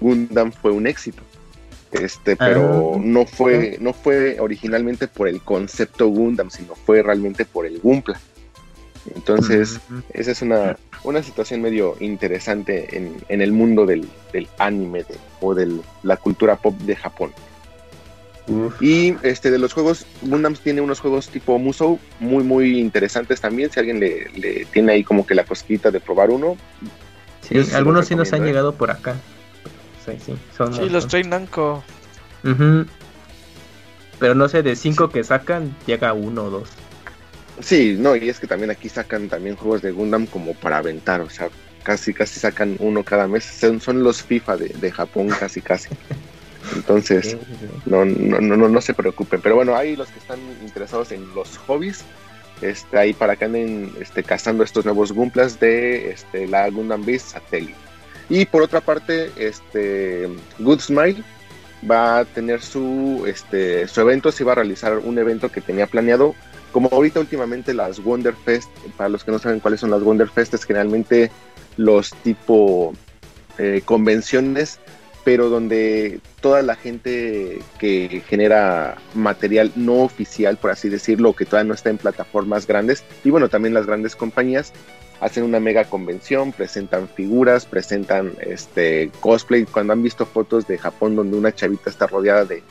Gundam 0.00 0.50
fue 0.52 0.70
un 0.72 0.86
éxito. 0.86 1.22
Este, 1.92 2.36
pero 2.36 2.94
Ah. 2.94 3.00
no 3.02 3.26
fue, 3.26 3.76
no 3.80 3.92
fue 3.92 4.40
originalmente 4.40 5.06
por 5.08 5.28
el 5.28 5.42
concepto 5.42 6.08
Gundam, 6.08 6.50
sino 6.50 6.74
fue 6.74 7.02
realmente 7.02 7.44
por 7.44 7.66
el 7.66 7.78
Gumpla. 7.78 8.18
Entonces, 9.14 9.80
esa 10.12 10.30
es 10.30 10.42
una, 10.42 10.76
una 11.04 11.22
situación 11.22 11.62
medio 11.62 11.96
interesante 12.00 12.96
en, 12.96 13.16
en 13.28 13.40
el 13.42 13.52
mundo 13.52 13.86
del, 13.86 14.08
del 14.32 14.48
anime 14.58 15.00
de- 15.04 15.16
o 15.40 15.54
de 15.54 15.68
la 16.02 16.16
cultura 16.16 16.56
pop 16.56 16.74
de 16.80 16.96
Japón. 16.96 17.32
Uf. 18.46 18.80
Y 18.82 19.14
este 19.22 19.50
de 19.50 19.58
los 19.58 19.72
juegos, 19.74 20.06
Gundam 20.22 20.54
tiene 20.56 20.80
unos 20.80 21.00
juegos 21.00 21.28
tipo 21.28 21.58
Musou 21.58 21.98
muy 22.18 22.42
muy 22.44 22.78
interesantes 22.80 23.40
también. 23.40 23.70
Si 23.70 23.78
alguien 23.78 24.00
le, 24.00 24.30
le 24.30 24.64
tiene 24.66 24.92
ahí 24.92 25.04
como 25.04 25.26
que 25.26 25.34
la 25.34 25.44
cosquita 25.44 25.90
de 25.90 26.00
probar 26.00 26.30
uno, 26.30 26.56
Sí, 27.42 27.56
algunos 27.74 28.00
los 28.00 28.08
sí 28.08 28.14
nos 28.14 28.32
han 28.32 28.42
¿eh? 28.42 28.46
llegado 28.46 28.74
por 28.74 28.90
acá. 28.90 29.14
Sí, 30.04 30.12
sí, 30.24 30.34
son 30.56 30.72
Sí, 30.74 30.80
los 30.82 30.90
montón. 30.92 31.08
trae 31.10 31.24
Namco. 31.24 31.84
Pero 34.18 34.34
no 34.34 34.48
sé, 34.48 34.62
de 34.62 34.74
cinco 34.76 35.10
que 35.10 35.22
sacan, 35.24 35.74
llega 35.86 36.12
uno 36.12 36.44
o 36.44 36.50
dos. 36.50 36.68
Sí, 37.60 37.96
no, 37.98 38.16
y 38.16 38.28
es 38.28 38.38
que 38.40 38.46
también 38.46 38.70
aquí 38.70 38.88
sacan 38.88 39.28
también 39.28 39.56
juegos 39.56 39.82
de 39.82 39.92
Gundam 39.92 40.26
como 40.26 40.54
para 40.54 40.78
aventar, 40.78 41.20
o 41.20 41.30
sea, 41.30 41.48
casi 41.82 42.12
casi 42.12 42.38
sacan 42.40 42.76
uno 42.80 43.02
cada 43.04 43.26
mes. 43.26 43.44
Son, 43.44 43.80
son 43.80 44.02
los 44.02 44.22
FIFA 44.22 44.56
de, 44.56 44.68
de 44.68 44.90
Japón 44.90 45.28
casi 45.28 45.60
casi. 45.60 45.88
Entonces, 46.74 47.36
no, 47.86 48.04
no, 48.04 48.40
no, 48.40 48.68
no 48.68 48.80
se 48.80 48.94
preocupen. 48.94 49.40
Pero 49.40 49.56
bueno, 49.56 49.76
hay 49.76 49.96
los 49.96 50.08
que 50.08 50.18
están 50.18 50.38
interesados 50.62 51.12
en 51.12 51.34
los 51.34 51.56
hobbies, 51.58 52.04
este, 52.60 52.98
ahí 52.98 53.12
para 53.14 53.36
que 53.36 53.44
anden 53.46 53.92
este, 54.00 54.22
cazando 54.22 54.64
estos 54.64 54.84
nuevos 54.84 55.12
Gumplas 55.12 55.58
de 55.60 56.10
este, 56.10 56.46
la 56.46 56.68
Gundam 56.68 57.04
Beast 57.04 57.28
Satellite. 57.28 57.74
Y 58.28 58.44
por 58.44 58.62
otra 58.62 58.80
parte, 58.80 59.30
este, 59.36 60.28
Good 60.58 60.80
Smile 60.80 61.22
va 61.90 62.18
a 62.18 62.24
tener 62.24 62.60
su, 62.60 63.24
este, 63.26 63.88
su 63.88 64.00
evento, 64.00 64.32
se 64.32 64.44
va 64.44 64.52
a 64.52 64.56
realizar 64.56 64.98
un 64.98 65.18
evento 65.18 65.50
que 65.50 65.60
tenía 65.60 65.86
planeado. 65.86 66.34
Como 66.72 66.88
ahorita 66.92 67.20
últimamente 67.20 67.74
las 67.74 67.98
Wonderfest, 67.98 68.70
para 68.96 69.08
los 69.08 69.24
que 69.24 69.32
no 69.32 69.38
saben 69.38 69.60
cuáles 69.60 69.80
son 69.80 69.90
las 69.90 70.02
Wonderfest, 70.02 70.54
es 70.54 70.64
generalmente 70.64 71.30
los 71.76 72.14
tipo 72.22 72.92
eh, 73.58 73.82
convenciones, 73.84 74.78
pero 75.24 75.48
donde 75.48 76.20
toda 76.40 76.62
la 76.62 76.74
gente 76.76 77.58
que 77.78 78.22
genera 78.26 78.96
material 79.14 79.72
no 79.76 80.02
oficial, 80.02 80.56
por 80.56 80.70
así 80.70 80.88
decirlo, 80.88 81.34
que 81.34 81.44
todavía 81.44 81.68
no 81.68 81.74
está 81.74 81.90
en 81.90 81.98
plataformas 81.98 82.66
grandes, 82.66 83.04
y 83.24 83.30
bueno, 83.30 83.48
también 83.48 83.74
las 83.74 83.86
grandes 83.86 84.14
compañías, 84.14 84.72
hacen 85.20 85.44
una 85.44 85.60
mega 85.60 85.84
convención, 85.84 86.52
presentan 86.52 87.08
figuras, 87.08 87.66
presentan 87.66 88.32
este 88.40 89.10
cosplay. 89.20 89.64
Cuando 89.64 89.92
han 89.92 90.02
visto 90.02 90.26
fotos 90.26 90.66
de 90.66 90.78
Japón 90.78 91.16
donde 91.16 91.36
una 91.36 91.54
chavita 91.54 91.90
está 91.90 92.06
rodeada 92.06 92.44
de 92.44 92.62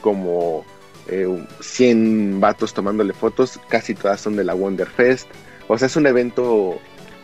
como 0.00 0.64
100 1.06 2.34
eh, 2.34 2.38
vatos 2.38 2.74
tomándole 2.74 3.12
fotos, 3.12 3.60
casi 3.68 3.94
todas 3.94 4.20
son 4.20 4.36
de 4.36 4.44
la 4.44 4.54
Wonderfest. 4.54 5.28
O 5.68 5.78
sea, 5.78 5.86
es 5.86 5.96
un 5.96 6.06
evento 6.06 6.78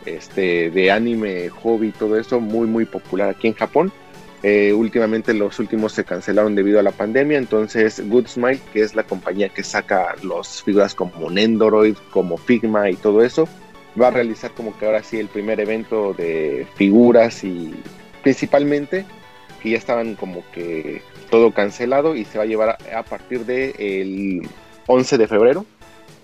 este, 0.05 0.69
de 0.69 0.91
anime, 0.91 1.49
hobby, 1.49 1.91
todo 1.91 2.17
eso 2.17 2.39
muy, 2.39 2.67
muy 2.67 2.85
popular 2.85 3.29
aquí 3.29 3.47
en 3.47 3.53
Japón. 3.53 3.91
Eh, 4.43 4.73
últimamente 4.73 5.33
los 5.33 5.57
últimos 5.59 5.93
se 5.93 6.03
cancelaron 6.03 6.53
debido 6.53 6.77
a 6.77 6.83
la 6.83 6.91
pandemia, 6.91 7.37
entonces 7.37 8.03
Good 8.09 8.27
Smile, 8.27 8.59
que 8.73 8.81
es 8.81 8.93
la 8.93 9.03
compañía 9.03 9.47
que 9.47 9.63
saca 9.63 10.15
las 10.21 10.61
figuras 10.61 10.93
como 10.93 11.29
Nendoroid, 11.29 11.95
como 12.11 12.37
Figma 12.37 12.89
y 12.89 12.95
todo 12.95 13.23
eso, 13.23 13.47
va 13.99 14.07
a 14.07 14.11
realizar 14.11 14.51
como 14.51 14.77
que 14.77 14.85
ahora 14.85 15.01
sí 15.01 15.17
el 15.17 15.29
primer 15.29 15.61
evento 15.61 16.13
de 16.13 16.67
figuras 16.75 17.45
y 17.45 17.73
principalmente 18.21 19.05
que 19.61 19.69
ya 19.69 19.77
estaban 19.77 20.15
como 20.15 20.43
que 20.51 21.01
todo 21.29 21.51
cancelado 21.51 22.15
y 22.15 22.25
se 22.25 22.37
va 22.37 22.43
a 22.43 22.47
llevar 22.47 22.77
a, 22.93 23.03
partir 23.03 23.45
del 23.45 23.73
el 23.77 24.49
11 24.87 25.17
de 25.17 25.27
febrero. 25.27 25.65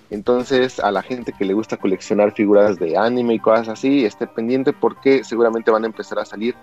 Entonces 0.09 0.79
a 0.79 0.91
la 0.91 1.03
gente 1.03 1.33
que 1.37 1.45
le 1.45 1.53
gusta 1.53 1.77
coleccionar 1.77 2.33
figuras 2.33 2.79
de 2.79 2.97
anime 2.97 3.35
y 3.35 3.39
cosas 3.39 3.69
así, 3.69 4.05
esté 4.05 4.27
pendiente 4.27 4.73
porque 4.73 5.23
seguramente 5.23 5.71
van 5.71 5.83
a 5.83 5.87
empezar 5.87 6.19
a 6.19 6.25
salir 6.25 6.55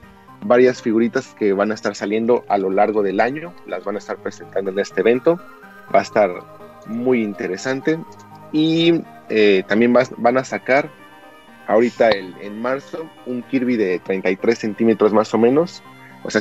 varias 0.42 0.82
figuritas 0.82 1.34
que 1.38 1.52
van 1.52 1.70
a 1.70 1.74
estar 1.74 1.94
saliendo 1.94 2.44
a 2.48 2.58
lo 2.58 2.70
largo 2.70 3.02
del 3.02 3.20
año, 3.20 3.54
las 3.66 3.84
van 3.84 3.96
a 3.96 3.98
estar 3.98 4.16
presentando 4.16 4.70
en 4.70 4.78
este 4.78 5.00
evento. 5.00 5.40
Va 5.94 6.00
a 6.00 6.02
estar 6.02 6.30
muy 6.86 7.22
interesante. 7.22 7.98
Y 8.52 9.02
eh, 9.28 9.64
también 9.66 9.92
van 9.92 10.38
a 10.38 10.44
sacar 10.44 10.90
ahorita 11.66 12.10
el, 12.10 12.34
en 12.40 12.60
marzo 12.60 13.08
un 13.26 13.42
Kirby 13.42 13.76
de 13.76 13.98
33 13.98 14.58
centímetros 14.58 15.12
más 15.12 15.32
o 15.34 15.38
menos. 15.38 15.82
O 16.22 16.30
sea, 16.30 16.40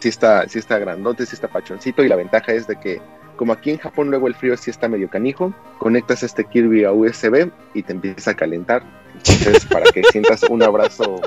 sí 0.00 0.08
está, 0.08 0.48
sí 0.48 0.58
está 0.58 0.78
grandote, 0.78 1.26
sí 1.26 1.34
está 1.34 1.48
pachoncito. 1.48 2.02
Y 2.02 2.08
la 2.08 2.16
ventaja 2.16 2.52
es 2.52 2.66
de 2.66 2.76
que, 2.76 3.00
como 3.36 3.52
aquí 3.52 3.70
en 3.70 3.78
Japón 3.78 4.10
luego 4.10 4.26
el 4.26 4.34
frío 4.34 4.56
sí 4.56 4.70
está 4.70 4.88
medio 4.88 5.08
canijo, 5.08 5.54
conectas 5.78 6.22
este 6.22 6.44
Kirby 6.44 6.84
a 6.84 6.92
USB 6.92 7.50
y 7.74 7.82
te 7.82 7.92
empieza 7.92 8.32
a 8.32 8.34
calentar. 8.34 8.82
Entonces, 9.14 9.66
para 9.66 9.84
que 9.92 10.02
sientas 10.04 10.42
un 10.44 10.62
abrazo 10.62 11.20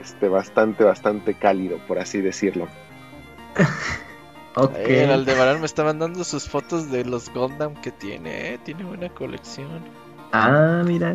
este, 0.00 0.28
bastante, 0.28 0.84
bastante 0.84 1.34
cálido, 1.34 1.78
por 1.86 1.98
así 1.98 2.20
decirlo. 2.20 2.68
Ok. 4.54 4.76
el 4.76 5.10
Aldebarán 5.10 5.60
me 5.60 5.66
está 5.66 5.82
mandando 5.82 6.24
sus 6.24 6.48
fotos 6.48 6.90
de 6.90 7.04
los 7.04 7.32
Gundam 7.32 7.74
que 7.80 7.90
tiene, 7.90 8.52
¿eh? 8.52 8.58
Tiene 8.62 8.84
buena 8.84 9.08
colección. 9.08 9.82
Ah, 10.32 10.82
mira. 10.84 11.14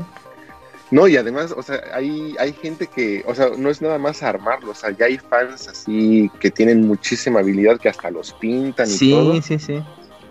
No, 0.90 1.08
y 1.08 1.18
además, 1.18 1.54
o 1.56 1.62
sea, 1.62 1.82
hay, 1.94 2.36
hay 2.40 2.54
gente 2.54 2.88
que, 2.88 3.24
o 3.28 3.36
sea, 3.36 3.50
no 3.58 3.70
es 3.70 3.82
nada 3.82 3.98
más 3.98 4.24
armarlo, 4.24 4.72
o 4.72 4.76
sea, 4.76 4.92
ya 4.92 5.06
hay 5.08 5.18
fans 5.18 5.68
así 5.68 6.32
que 6.40 6.50
tienen 6.50 6.88
muchísima 6.88 7.42
habilidad 7.42 7.78
que 7.78 7.90
hasta 7.90 8.10
los 8.10 8.34
pintan 8.34 8.88
y 8.90 9.10
todo. 9.10 9.34
Sí, 9.34 9.42
sí, 9.42 9.60
sí. 9.60 9.84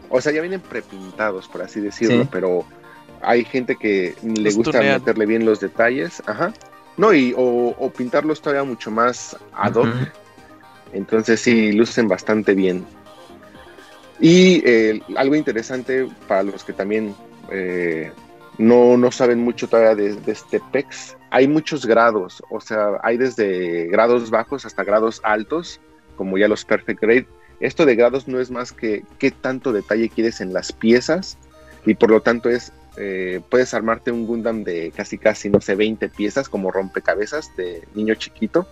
O 0.09 0.21
sea, 0.21 0.33
ya 0.33 0.41
vienen 0.41 0.61
prepintados, 0.61 1.47
por 1.49 1.63
así 1.63 1.81
decirlo, 1.81 2.27
pero 2.31 2.65
hay 3.21 3.45
gente 3.45 3.77
que 3.77 4.15
le 4.23 4.51
gusta 4.53 4.81
meterle 4.81 5.27
bien 5.27 5.45
los 5.45 5.61
detalles, 5.61 6.23
ajá. 6.27 6.55
No, 6.97 7.13
y 7.13 7.35
o, 7.37 7.93
pintarlos 7.95 8.41
todavía 8.41 8.65
mucho 8.65 8.91
más 8.91 9.37
ad 9.53 9.75
hoc. 9.75 9.89
Entonces 10.93 11.41
sí, 11.41 11.73
lucen 11.73 12.09
bastante 12.09 12.55
bien. 12.55 12.87
Y 14.19 14.63
eh, 14.65 15.03
algo 15.17 15.35
interesante 15.35 16.09
para 16.27 16.45
los 16.45 16.65
que 16.65 16.73
también 16.73 17.15
eh, 17.51 18.11
no, 18.59 18.97
no 18.97 19.11
saben 19.11 19.41
mucho 19.41 19.69
todavía 19.69 19.95
de, 19.95 20.17
este 20.27 20.61
PEX, 20.73 21.17
hay 21.31 21.49
muchos 21.49 21.87
grados, 21.87 22.43
o 22.51 22.61
sea, 22.61 22.99
hay 23.03 23.17
desde 23.17 23.87
grados 23.87 24.31
bajos 24.31 24.65
hasta 24.65 24.85
grados 24.85 25.21
altos, 25.25 25.81
como 26.17 26.39
ya 26.39 26.49
los 26.49 26.65
Perfect 26.65 27.01
Grade. 27.01 27.27
Esto 27.61 27.87
de 27.87 27.97
grados 27.97 28.29
no 28.29 28.41
es 28.41 28.51
más 28.51 28.73
que 28.73 29.05
qué 29.19 29.31
tanto 29.31 29.73
detalle 29.73 30.09
quieres 30.09 30.41
en 30.41 30.53
las 30.53 30.73
piezas 30.73 31.39
y 31.85 31.95
por 31.95 32.11
lo 32.11 32.21
tanto 32.21 32.51
es, 32.51 32.73
eh, 32.97 33.41
puedes 33.51 33.75
armarte 33.75 34.13
un 34.13 34.27
Gundam 34.27 34.65
de 34.65 34.93
casi 34.95 35.19
casi, 35.19 35.49
no 35.49 35.61
sé, 35.61 35.75
20 35.75 36.09
piezas 36.11 36.49
como 36.49 36.71
rompecabezas 36.71 37.55
de 37.57 37.87
niño 37.95 38.15
chiquito 38.15 38.67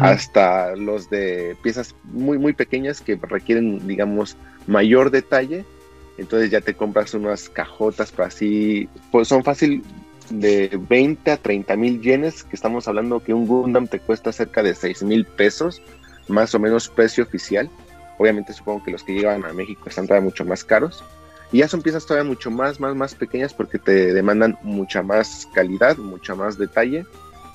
hasta 0.00 0.76
los 0.76 1.08
de 1.08 1.56
piezas 1.62 1.94
muy, 2.04 2.38
muy 2.38 2.52
pequeñas 2.52 3.00
que 3.00 3.16
requieren, 3.16 3.86
digamos, 3.86 4.36
mayor 4.66 5.10
detalle. 5.10 5.64
Entonces 6.18 6.50
ya 6.50 6.60
te 6.60 6.74
compras 6.74 7.14
unas 7.14 7.48
cajotas 7.48 8.10
para 8.10 8.28
así, 8.28 8.88
pues 9.10 9.28
son 9.28 9.44
fácil 9.44 9.82
de 10.30 10.78
20 10.88 11.30
a 11.30 11.36
30 11.36 11.76
mil 11.76 12.02
yenes, 12.02 12.44
que 12.44 12.56
estamos 12.56 12.86
hablando 12.88 13.22
que 13.22 13.32
un 13.32 13.46
Gundam 13.46 13.86
te 13.86 14.00
cuesta 14.00 14.32
cerca 14.32 14.62
de 14.62 14.74
6 14.74 15.04
mil 15.04 15.24
pesos, 15.24 15.80
más 16.26 16.54
o 16.54 16.58
menos 16.58 16.88
precio 16.88 17.24
oficial. 17.24 17.70
Obviamente 18.18 18.52
supongo 18.52 18.84
que 18.84 18.90
los 18.90 19.04
que 19.04 19.14
llegan 19.14 19.44
a 19.44 19.52
México 19.52 19.88
están 19.88 20.06
todavía 20.06 20.24
mucho 20.24 20.44
más 20.44 20.64
caros. 20.64 21.02
Y 21.52 21.58
ya 21.58 21.68
son 21.68 21.80
piezas 21.80 22.04
todavía 22.04 22.28
mucho 22.28 22.50
más, 22.50 22.78
más, 22.78 22.94
más 22.94 23.14
pequeñas 23.14 23.54
porque 23.54 23.78
te 23.78 24.12
demandan 24.12 24.58
mucha 24.62 25.02
más 25.02 25.48
calidad, 25.54 25.96
mucha 25.96 26.34
más 26.34 26.58
detalle. 26.58 27.06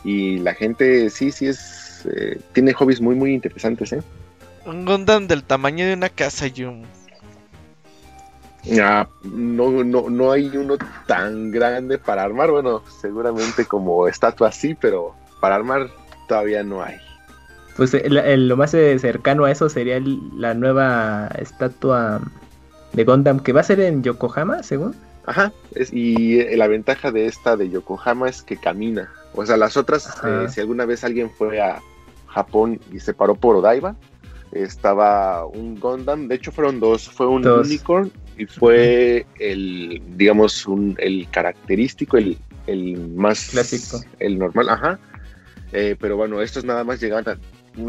Y 0.04 0.40
la 0.40 0.56
gente 0.56 1.10
sí, 1.10 1.32
sí 1.32 1.48
es 1.48 1.84
eh, 2.06 2.40
tiene 2.54 2.74
hobbies 2.74 3.02
muy, 3.02 3.16
muy 3.16 3.34
interesantes, 3.34 3.94
¿eh? 3.94 4.02
Un 4.66 4.86
Gundam 4.86 5.28
del 5.28 5.44
tamaño 5.44 5.86
de 5.86 5.94
una 5.94 6.10
casa, 6.10 6.48
Yum. 6.48 6.84
Ah, 8.82 9.08
no, 9.24 9.84
no, 9.84 10.10
no 10.10 10.32
hay 10.32 10.56
uno 10.56 10.78
tan 11.06 11.52
grande 11.52 11.98
para 11.98 12.24
armar. 12.24 12.52
Bueno, 12.52 12.82
seguramente 13.02 13.66
como 13.66 14.08
estatua 14.08 14.52
sí, 14.52 14.76
pero 14.76 15.14
para 15.42 15.56
armar 15.56 15.90
todavía 16.28 16.64
no 16.64 16.82
hay. 16.82 16.96
Pues 17.76 17.96
lo 18.06 18.58
más 18.58 18.74
eh, 18.74 18.98
cercano 19.00 19.46
a 19.46 19.52
eso 19.52 19.68
sería 19.68 20.02
la 20.38 20.54
nueva 20.54 21.28
estatua 21.40 22.22
de 22.94 23.04
Gundam 23.04 23.40
que 23.40 23.52
va 23.52 23.62
a 23.62 23.64
ser 23.64 23.80
en 23.80 24.04
Yokohama, 24.04 24.64
según. 24.64 24.96
Ajá, 25.26 25.52
y 25.92 26.40
eh, 26.40 26.56
la 26.58 26.68
ventaja 26.68 27.12
de 27.12 27.26
esta 27.26 27.58
de 27.58 27.70
Yokohama 27.70 28.30
es 28.30 28.44
que 28.44 28.58
camina. 28.58 29.10
O 29.34 29.46
sea, 29.46 29.58
las 29.58 29.78
otras, 29.78 30.22
si 30.50 30.62
alguna 30.62 30.86
vez 30.86 31.04
alguien 31.04 31.32
fue 31.32 31.60
a, 31.60 31.82
Japón 32.34 32.80
y 32.92 33.00
se 33.00 33.14
paró 33.14 33.36
por 33.36 33.56
Odaiba. 33.56 33.96
Estaba 34.52 35.46
un 35.46 35.80
Gundam, 35.80 36.28
de 36.28 36.36
hecho 36.36 36.52
fueron 36.52 36.80
dos, 36.80 37.10
fue 37.10 37.28
un 37.28 37.48
Unicorn 37.48 38.12
y 38.38 38.46
fue 38.46 39.26
el, 39.40 40.02
digamos, 40.16 40.66
un, 40.66 40.96
el 41.00 41.28
característico, 41.30 42.18
el, 42.18 42.38
más 43.16 43.50
clásico, 43.50 44.04
el 44.20 44.40
normal, 44.40 44.70
ajá. 44.70 45.00
Eh, 45.72 45.96
pero 46.00 46.18
bueno, 46.18 46.42
estos 46.42 46.64
nada 46.64 46.84
más 46.84 47.00
llegaban 47.00 47.26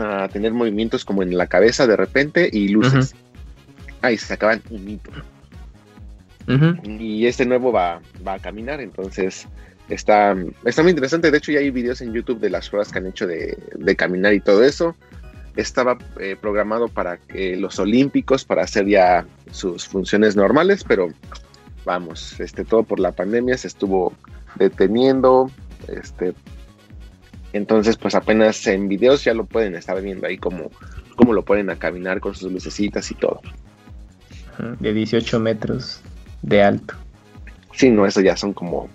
a, 0.01 0.29
tener 0.29 0.53
movimientos 0.53 1.05
como 1.05 1.23
en 1.23 1.37
la 1.37 1.47
cabeza 1.47 1.87
de 1.87 1.97
repente 1.97 2.49
y 2.53 2.69
luces. 2.69 3.15
Ahí 4.01 4.17
se 4.17 4.35
acaban 4.35 4.63
un 4.71 4.89
hito. 4.89 5.11
Y 6.99 7.27
este 7.27 7.47
nuevo 7.47 7.73
va, 7.73 8.01
va 8.27 8.35
a 8.35 8.39
caminar, 8.39 8.81
entonces 8.81 9.47
Está, 9.89 10.35
está 10.65 10.83
muy 10.83 10.91
interesante. 10.91 11.31
De 11.31 11.39
hecho, 11.39 11.53
ya 11.53 11.61
hay 11.61 11.71
videos 11.71 12.01
en 12.01 12.13
YouTube 12.13 12.41
de 12.41 12.51
las 12.51 12.69
pruebas 12.69 12.91
que 12.91 12.99
han 12.99 13.07
hecho 13.07 13.27
de, 13.27 13.57
caminar 13.97 14.33
y 14.33 14.41
todo 14.41 14.65
eso. 14.65 14.97
Estaba 15.57 15.99
eh, 16.19 16.37
programado 16.41 16.89
para 16.89 17.19
los 17.57 17.79
Olímpicos, 17.79 18.45
para 18.45 18.63
hacer 18.63 18.87
ya 18.87 19.27
sus 19.51 19.87
funciones 19.87 20.35
normales, 20.35 20.85
pero 20.85 21.09
vamos, 21.85 22.41
este, 22.41 22.65
todo 22.65 22.83
por 22.83 22.99
la 22.99 23.13
pandemia 23.13 23.57
se 23.57 23.69
estuvo 23.69 24.13
deteniendo. 24.57 25.51
Este, 25.89 26.35
entonces, 27.53 27.97
pues 27.97 28.15
apenas 28.15 28.67
en 28.67 28.89
videos 28.89 29.23
ya 29.25 29.35
lo 29.35 29.45
pueden 29.45 29.77
estar 29.77 30.01
viendo 30.03 30.27
ahí 30.27 30.39
como, 30.39 30.71
como 31.17 31.33
lo 31.33 31.45
pueden 31.45 31.71
a 31.71 31.77
caminar 31.77 32.21
con 32.21 32.35
sus 32.35 32.51
lucecitas 32.51 33.11
y 33.11 33.15
todo. 33.15 33.41
De 34.81 34.93
18 34.93 35.41
metros 35.41 36.01
de 36.43 36.63
alto. 36.63 36.95
Sí, 37.73 37.91
no, 37.91 38.07
eso 38.07 38.21
ya 38.21 38.37
son 38.37 38.53
como 38.53 38.89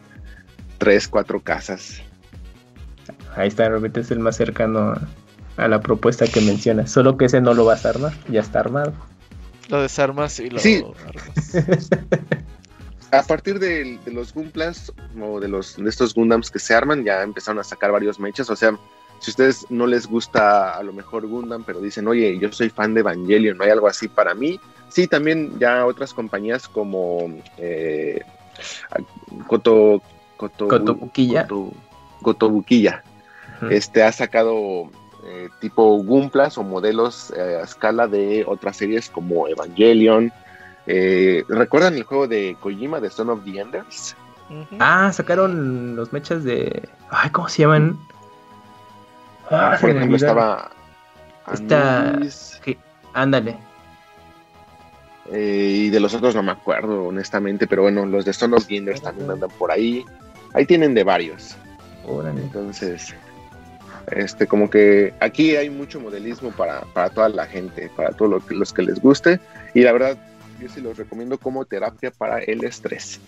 tres, 0.77 1.07
cuatro 1.07 1.39
casas. 1.41 2.01
Ahí 3.35 3.49
está, 3.49 3.67
realmente 3.67 3.99
es 3.99 4.11
el 4.11 4.19
más 4.19 4.37
cercano 4.37 4.79
a, 4.79 5.07
la 5.67 5.81
propuesta 5.81 6.25
que 6.27 6.41
menciona. 6.41 6.87
Solo 6.87 7.17
que 7.17 7.25
ese 7.25 7.41
no 7.41 7.53
lo 7.53 7.65
vas 7.65 7.85
a 7.85 7.89
armar, 7.89 8.13
ya 8.29 8.41
está 8.41 8.59
armado. 8.59 8.93
Lo 9.67 9.81
desarmas 9.81 10.39
y 10.39 10.49
lo 10.49 10.59
sí. 10.59 10.83
a 13.11 13.23
partir 13.23 13.59
de, 13.59 13.99
de 14.03 14.11
los 14.11 14.33
Gunplas 14.33 14.91
o 15.21 15.39
de 15.39 15.47
los 15.47 15.75
de 15.77 15.89
estos 15.89 16.13
Gundams 16.13 16.49
que 16.51 16.59
se 16.59 16.73
arman, 16.73 17.03
ya 17.03 17.21
empezaron 17.23 17.59
a 17.59 17.63
sacar 17.63 17.91
varios 17.91 18.19
mechas. 18.19 18.49
O 18.49 18.55
sea, 18.55 18.71
si 19.19 19.29
a 19.29 19.31
ustedes 19.31 19.65
no 19.69 19.85
les 19.85 20.07
gusta 20.07 20.75
a 20.75 20.83
lo 20.83 20.93
mejor 20.93 21.27
Gundam, 21.27 21.63
pero 21.63 21.81
dicen, 21.81 22.07
oye, 22.07 22.37
yo 22.39 22.51
soy 22.51 22.69
fan 22.69 22.93
de 22.93 23.01
Evangelion, 23.01 23.57
no 23.57 23.63
hay 23.63 23.71
algo 23.71 23.87
así 23.87 24.07
para 24.07 24.33
mí. 24.33 24.59
Sí, 24.89 25.07
también 25.07 25.59
ya 25.59 25.85
otras 25.85 26.13
compañías 26.13 26.67
como 26.67 27.31
eh, 27.57 28.21
Koto, 29.47 30.01
Koto, 30.37 30.67
Kotobukiya. 30.67 31.47
Koto- 31.47 31.73
Kotobukiya, 32.21 33.03
este 33.69 34.03
ha 34.03 34.11
sacado 34.11 34.89
eh, 35.29 35.49
tipo 35.59 35.83
Gunplas 36.03 36.57
o 36.57 36.63
modelos 36.63 37.31
eh, 37.37 37.59
a 37.61 37.63
escala 37.63 38.07
de 38.07 38.43
otras 38.47 38.77
series 38.77 39.09
como 39.09 39.47
Evangelion. 39.47 40.31
Eh, 40.87 41.43
¿Recuerdan 41.47 41.93
el 41.95 42.03
juego 42.03 42.27
de 42.27 42.57
Kojima 42.59 42.99
de 42.99 43.09
Son 43.11 43.29
of 43.29 43.43
the 43.45 43.59
Enders? 43.59 44.15
Ah, 44.79 45.11
sacaron 45.13 45.95
los 45.95 46.11
mechas 46.11 46.43
de. 46.43 46.89
Ay, 47.11 47.29
¿cómo 47.29 47.47
se 47.47 47.61
llaman? 47.61 47.99
Ah, 49.51 49.75
se 49.75 49.81
Por 49.81 49.89
ejemplo, 49.95 50.15
estaba 50.17 50.71
Esta- 51.53 52.09
Anubis, 52.09 52.59
Ándale. 53.13 53.57
eh, 55.31 55.73
y 55.85 55.89
de 55.89 55.99
los 55.99 56.13
otros 56.13 56.33
no 56.35 56.41
me 56.43 56.51
acuerdo, 56.51 57.03
honestamente, 57.05 57.67
pero 57.67 57.83
bueno, 57.83 58.05
los 58.05 58.25
de 58.25 58.33
Son 58.33 58.53
of 58.55 58.65
the 58.67 58.77
Enders 58.77 59.01
también 59.01 59.29
andan 59.29 59.49
por 59.51 59.71
ahí. 59.71 60.03
Ahí 60.53 60.65
tienen 60.65 60.93
de 60.95 61.03
varios. 61.03 61.55
Órale. 62.07 62.41
Entonces, 62.41 63.13
este, 64.07 64.47
como 64.47 64.69
que 64.69 65.13
aquí 65.19 65.55
hay 65.55 65.69
mucho 65.69 65.99
modelismo 65.99 66.51
para, 66.51 66.81
para 66.93 67.09
toda 67.09 67.29
la 67.29 67.45
gente, 67.45 67.91
para 67.95 68.11
todos 68.11 68.43
lo 68.49 68.57
los 68.57 68.73
que 68.73 68.83
les 68.83 68.99
guste. 68.99 69.39
Y 69.73 69.81
la 69.81 69.91
verdad, 69.91 70.17
yo 70.59 70.69
sí 70.69 70.81
los 70.81 70.97
recomiendo 70.97 71.37
como 71.37 71.65
terapia 71.65 72.11
para 72.11 72.39
el 72.39 72.63
estrés. 72.63 73.19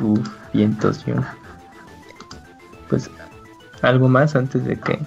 Uf, 0.00 0.28
vientos, 0.52 1.04
yo. 1.04 1.16
Pues, 2.88 3.10
¿algo 3.82 4.08
más 4.08 4.34
antes 4.36 4.64
de 4.64 4.76
que 4.76 4.98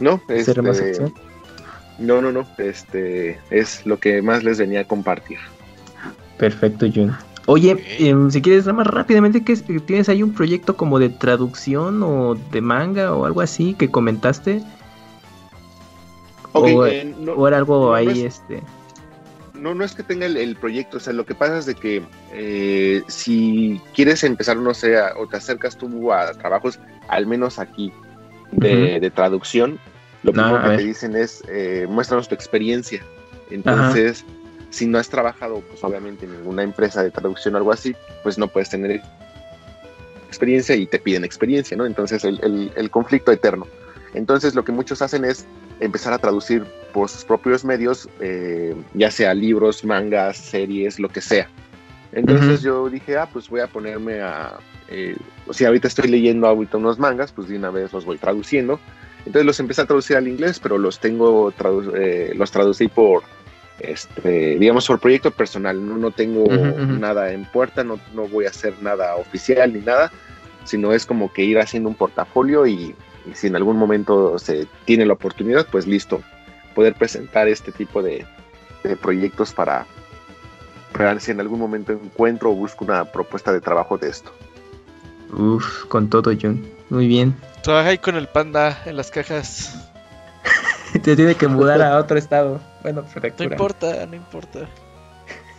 ¿No? 0.00 0.20
Este, 0.28 0.60
no, 1.98 2.20
no, 2.20 2.32
no. 2.32 2.46
Este 2.58 3.38
es 3.50 3.86
lo 3.86 3.98
que 3.98 4.20
más 4.22 4.42
les 4.42 4.58
venía 4.58 4.80
a 4.80 4.84
compartir. 4.84 5.38
Perfecto, 6.38 6.86
Jun. 6.92 7.16
Oye, 7.46 7.76
em, 7.98 8.30
si 8.30 8.40
quieres, 8.40 8.64
nada 8.64 8.78
más 8.78 8.86
rápidamente, 8.86 9.44
que 9.44 9.54
tienes 9.56 10.08
ahí 10.08 10.22
un 10.22 10.32
proyecto 10.32 10.76
como 10.76 10.98
de 10.98 11.10
traducción 11.10 12.02
o 12.02 12.34
de 12.34 12.60
manga 12.62 13.14
o 13.14 13.26
algo 13.26 13.40
así 13.42 13.74
que 13.74 13.90
comentaste? 13.90 14.62
Ok, 16.52 16.66
o, 16.66 16.86
eh, 16.86 17.14
no- 17.18 17.32
o 17.32 17.46
era 17.48 17.58
algo 17.58 17.88
no 17.88 17.94
ahí, 17.94 18.22
es- 18.22 18.34
este. 18.36 18.62
No, 19.52 19.74
no 19.74 19.84
es 19.84 19.94
que 19.94 20.02
tenga 20.02 20.26
el, 20.26 20.36
el 20.36 20.56
proyecto, 20.56 20.96
o 20.96 21.00
sea, 21.00 21.12
lo 21.12 21.24
que 21.26 21.34
pasa 21.34 21.58
es 21.58 21.66
de 21.66 21.74
que 21.74 22.02
eh, 22.32 23.02
si 23.08 23.80
quieres 23.94 24.24
empezar, 24.24 24.56
no 24.56 24.74
sé, 24.74 24.98
a- 24.98 25.12
o 25.16 25.26
te 25.26 25.36
acercas 25.36 25.76
tú 25.76 26.12
a 26.12 26.32
trabajos, 26.32 26.80
al 27.08 27.26
menos 27.26 27.58
aquí, 27.58 27.92
de, 28.52 29.00
de 29.00 29.10
traducción, 29.10 29.78
lo 30.22 30.32
No, 30.32 30.42
primero 30.42 30.70
que 30.70 30.76
te 30.78 30.82
dicen 30.88 31.14
es, 31.16 31.42
eh, 31.48 31.86
muéstranos 31.88 32.28
tu 32.28 32.34
experiencia. 32.34 33.02
Entonces, 33.50 34.24
si 34.74 34.86
no 34.86 34.98
has 34.98 35.08
trabajado, 35.08 35.60
pues 35.68 35.82
obviamente 35.84 36.26
en 36.26 36.32
ninguna 36.32 36.62
empresa 36.62 37.02
de 37.02 37.10
traducción 37.10 37.54
o 37.54 37.58
algo 37.58 37.72
así, 37.72 37.94
pues 38.22 38.38
no 38.38 38.48
puedes 38.48 38.70
tener 38.70 39.00
experiencia 40.28 40.74
y 40.74 40.86
te 40.86 40.98
piden 40.98 41.24
experiencia, 41.24 41.76
¿no? 41.76 41.86
Entonces, 41.86 42.24
el, 42.24 42.40
el- 42.42 42.72
el 42.76 42.90
conflicto 42.90 43.30
eterno. 43.32 43.66
Entonces, 44.14 44.54
lo 44.54 44.64
que 44.64 44.72
muchos 44.72 45.02
hacen 45.02 45.24
es 45.24 45.46
empezar 45.80 46.12
a 46.12 46.18
traducir 46.18 46.64
por 46.92 47.08
sus 47.08 47.24
propios 47.24 47.64
medios, 47.64 48.08
eh, 48.20 48.74
ya 48.94 49.10
sea 49.10 49.34
libros, 49.34 49.84
mangas, 49.84 50.36
series, 50.36 50.98
lo 50.98 51.08
que 51.08 51.20
sea. 51.20 51.48
Entonces 52.12 52.62
yo 52.62 52.88
dije, 52.88 53.16
ah, 53.16 53.28
pues 53.32 53.48
voy 53.48 53.60
a 53.60 53.66
ponerme 53.66 54.20
a... 54.22 54.58
Eh, 54.88 55.16
o 55.48 55.52
sea, 55.52 55.68
ahorita 55.68 55.88
estoy 55.88 56.08
leyendo 56.08 56.46
ahorita 56.46 56.76
unos 56.76 56.98
mangas, 56.98 57.32
pues 57.32 57.48
de 57.48 57.56
una 57.56 57.70
vez 57.70 57.92
los 57.92 58.04
voy 58.04 58.18
traduciendo. 58.18 58.78
Entonces 59.26 59.44
los 59.44 59.58
empecé 59.58 59.82
a 59.82 59.86
traducir 59.86 60.16
al 60.16 60.28
inglés, 60.28 60.60
pero 60.60 60.78
los 60.78 61.00
tengo, 61.00 61.50
tradu- 61.52 61.92
eh, 61.96 62.32
los 62.36 62.52
traducí 62.52 62.86
por, 62.86 63.24
este, 63.78 64.58
digamos, 64.58 64.86
por 64.86 65.00
proyecto 65.00 65.30
personal. 65.30 65.84
No, 65.86 65.96
no 65.96 66.10
tengo 66.10 66.46
nada 66.48 67.32
en 67.32 67.44
puerta, 67.44 67.84
no, 67.84 67.98
no 68.14 68.28
voy 68.28 68.46
a 68.46 68.50
hacer 68.50 68.74
nada 68.80 69.16
oficial 69.16 69.72
ni 69.72 69.80
nada, 69.80 70.12
sino 70.64 70.92
es 70.92 71.06
como 71.06 71.32
que 71.32 71.44
ir 71.44 71.58
haciendo 71.58 71.88
un 71.88 71.94
portafolio 71.94 72.66
y, 72.66 72.94
y 73.26 73.34
si 73.34 73.48
en 73.48 73.56
algún 73.56 73.76
momento 73.76 74.38
se 74.38 74.66
tiene 74.84 75.06
la 75.06 75.14
oportunidad, 75.14 75.66
pues 75.70 75.86
listo, 75.86 76.22
poder 76.74 76.94
presentar 76.94 77.48
este 77.48 77.72
tipo 77.72 78.02
de, 78.02 78.26
de 78.82 78.96
proyectos 78.96 79.52
para, 79.52 79.86
para 80.92 81.12
ver 81.12 81.20
si 81.20 81.30
en 81.30 81.40
algún 81.40 81.58
momento 81.58 81.92
encuentro 81.92 82.50
o 82.50 82.54
busco 82.54 82.84
una 82.84 83.04
propuesta 83.04 83.52
de 83.52 83.60
trabajo 83.60 83.98
de 83.98 84.08
esto. 84.08 84.32
Uf, 85.32 85.86
con 85.86 86.08
todo, 86.08 86.32
Jun. 86.40 86.68
Muy 86.90 87.08
bien. 87.08 87.34
Trabaja 87.62 87.88
ahí 87.88 87.98
con 87.98 88.14
el 88.16 88.28
panda 88.28 88.82
en 88.84 88.96
las 88.96 89.10
cajas. 89.10 89.90
Te 90.92 91.16
tiene 91.16 91.34
que 91.34 91.48
mudar 91.48 91.82
a 91.82 91.98
otro 91.98 92.18
estado. 92.18 92.60
Bueno, 92.84 93.02
No 93.02 93.08
prefectura. 93.08 93.50
importa, 93.50 94.06
no 94.06 94.14
importa. 94.14 94.60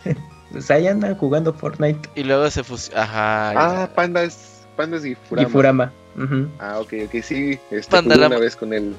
Pues 0.52 0.70
ahí 0.70 0.86
andan 0.86 1.16
jugando 1.16 1.52
Fortnite 1.52 2.08
Y 2.14 2.22
luego 2.22 2.48
se 2.50 2.62
fusiona. 2.62 3.02
Ajá. 3.02 3.50
Ah, 3.50 3.86
ya. 3.88 3.94
pandas, 3.94 4.64
pandas 4.76 5.04
y 5.04 5.10
y 5.10 5.14
Furama. 5.16 5.48
Furama. 5.50 5.92
Ujú. 6.16 6.48
Ah, 6.60 6.78
ok, 6.78 6.94
ok, 7.06 7.22
sí. 7.22 7.58
Este, 7.72 7.90
Panda, 7.90 8.14
una 8.14 8.38
vez 8.38 8.54
con 8.54 8.72
él. 8.72 8.94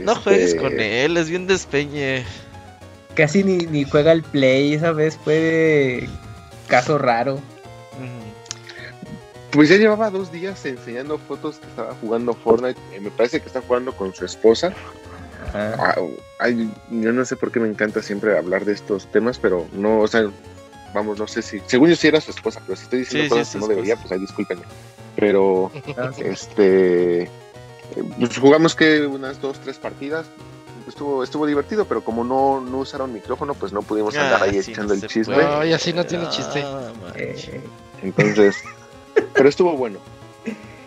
No 0.00 0.12
Este, 0.12 0.24
juegues 0.24 0.54
con 0.56 0.78
él, 0.80 1.16
es 1.16 1.30
bien 1.30 1.46
despeñe. 1.46 2.24
Casi 3.14 3.44
ni, 3.44 3.58
ni 3.58 3.84
juega 3.84 4.10
el 4.10 4.24
play, 4.24 4.74
esa 4.74 4.90
vez 4.90 5.16
fue 5.16 5.34
de 5.34 6.08
caso 6.66 6.98
raro. 6.98 7.38
Pues 9.52 9.68
ya 9.68 9.76
llevaba 9.76 10.10
dos 10.10 10.32
días 10.32 10.66
enseñando 10.66 11.16
fotos 11.16 11.58
que 11.58 11.66
estaba 11.68 11.94
jugando 12.00 12.34
Fortnite. 12.34 12.80
Me 13.00 13.10
parece 13.12 13.40
que 13.40 13.46
está 13.46 13.60
jugando 13.62 13.92
con 13.92 14.12
su 14.12 14.24
esposa. 14.24 14.72
Ajá. 15.54 15.94
Ay, 16.38 16.68
yo 16.90 17.12
no 17.12 17.24
sé 17.24 17.36
por 17.36 17.50
qué 17.52 17.60
me 17.60 17.68
encanta 17.68 18.02
siempre 18.02 18.36
hablar 18.36 18.64
de 18.64 18.72
estos 18.72 19.06
temas, 19.12 19.38
pero 19.38 19.66
no, 19.72 20.00
o 20.00 20.08
sea, 20.08 20.24
vamos, 20.92 21.18
no 21.18 21.26
sé 21.26 21.42
si. 21.42 21.60
Según 21.66 21.88
yo 21.90 21.96
sí 21.96 22.08
era 22.08 22.20
su 22.20 22.30
esposa, 22.32 22.60
pero 22.66 22.76
si 22.76 22.82
estoy 22.84 22.98
diciendo 23.00 23.24
Sí, 23.24 23.30
cosas 23.40 23.52
que 23.54 23.58
no 23.60 23.66
debería, 23.68 23.96
pues 23.96 24.12
ahí 24.12 24.18
discúlpenme. 24.18 24.64
Pero, 25.16 25.70
Ah, 25.96 26.10
este. 26.18 27.30
Pues 28.18 28.36
jugamos 28.38 28.74
que 28.74 29.06
unas 29.06 29.40
dos, 29.40 29.60
tres 29.60 29.78
partidas. 29.78 30.26
Estuvo, 30.88 31.22
estuvo 31.24 31.46
divertido, 31.46 31.86
pero 31.86 32.02
como 32.04 32.24
no, 32.24 32.60
no 32.60 32.78
usaron 32.78 33.10
micrófono, 33.12 33.54
pues 33.54 33.72
no 33.72 33.80
pudimos 33.80 34.14
andar 34.16 34.42
Ah, 34.42 34.44
ahí 34.46 34.58
echando 34.58 34.94
no 34.94 35.00
el 35.00 35.06
chisme. 35.08 35.34
puede. 35.34 35.46
Ay, 35.46 35.72
así 35.72 35.92
no 35.94 36.04
tiene 36.04 36.28
chiste. 36.28 36.62
Ah. 36.62 36.90
Eh, 37.14 37.60
Entonces, 38.02 38.56
pero 39.32 39.48
estuvo 39.48 39.74
bueno. 39.76 39.98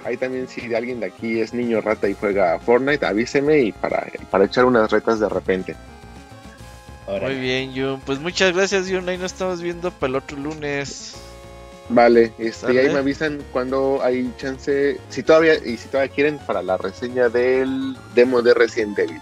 Ahí 0.08 0.16
también 0.16 0.48
si 0.48 0.74
alguien 0.74 1.02
de 1.02 1.08
aquí 1.08 1.42
es 1.42 1.54
niño 1.54 1.82
rata 1.82 2.08
y 2.08 2.14
juega 2.14 2.58
Fortnite, 2.60 3.06
avíseme 3.06 3.60
y 3.60 3.72
para, 3.74 4.08
para 4.32 4.46
echar 4.46 4.64
unas 4.64 4.90
retas 4.90 5.20
de 5.20 5.28
repente. 5.28 5.76
órale. 7.06 7.36
Muy 7.36 7.42
bien, 7.42 7.74
Jun. 7.76 8.00
Pues 8.06 8.18
muchas 8.18 8.56
gracias, 8.56 8.90
Jun. 8.90 9.10
Ahí 9.10 9.18
nos 9.18 9.34
estamos 9.34 9.62
viendo 9.62 9.92
para 9.92 10.12
el 10.12 10.16
otro 10.16 10.38
lunes. 10.38 11.16
Vale, 11.90 12.32
este, 12.38 12.74
y 12.74 12.78
ahí 12.78 12.88
me 12.88 13.00
avisan 13.00 13.44
cuando 13.52 14.00
hay 14.02 14.34
chance, 14.38 14.98
si 15.10 15.24
todavía, 15.24 15.56
y 15.56 15.76
si 15.76 15.90
todavía 15.90 16.14
quieren, 16.14 16.38
para 16.40 16.62
la 16.62 16.78
reseña 16.78 17.28
del 17.28 17.98
demo 18.16 18.42
de 18.42 18.54
Resident 18.54 18.98
Evil. 19.00 19.22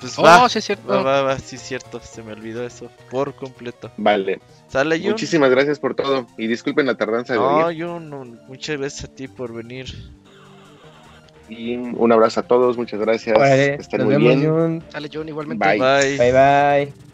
Pues 0.00 0.18
Oh, 0.18 0.22
va. 0.22 0.48
sí 0.48 0.58
es 0.58 0.64
cierto. 0.64 0.86
Va, 0.88 1.02
va, 1.02 1.22
va, 1.22 1.38
sí 1.38 1.56
es 1.56 1.62
cierto, 1.62 2.00
se 2.00 2.22
me 2.22 2.32
olvidó 2.32 2.64
eso 2.64 2.90
por 3.10 3.34
completo. 3.34 3.90
Vale, 3.96 4.40
¿Sale, 4.68 4.98
Jun? 4.98 5.10
muchísimas 5.10 5.50
gracias 5.50 5.78
por 5.78 5.94
todo 5.94 6.26
y 6.36 6.46
disculpen 6.46 6.86
la 6.86 6.94
tardanza 6.94 7.32
de 7.32 7.38
No, 7.40 7.66
venir. 7.66 7.82
Jun, 7.84 8.10
no, 8.10 8.24
muchas 8.46 8.78
gracias 8.78 9.04
a 9.10 9.14
ti 9.14 9.26
por 9.28 9.52
venir. 9.52 9.86
Y 11.48 11.76
un 11.76 12.12
abrazo 12.12 12.40
a 12.40 12.42
todos, 12.42 12.76
muchas 12.76 13.00
gracias. 13.00 13.38
Que 13.38 13.74
estén 13.80 14.00
nos 14.00 14.06
muy 14.12 14.16
vemos, 14.22 14.38
bien. 14.40 14.50
Jun. 14.52 14.84
Dale, 14.92 15.08
John, 15.12 15.28
igualmente. 15.28 15.66
Bye. 15.66 15.78
Bye. 15.78 16.18
Bye 16.18 16.32
bye. 16.32 17.07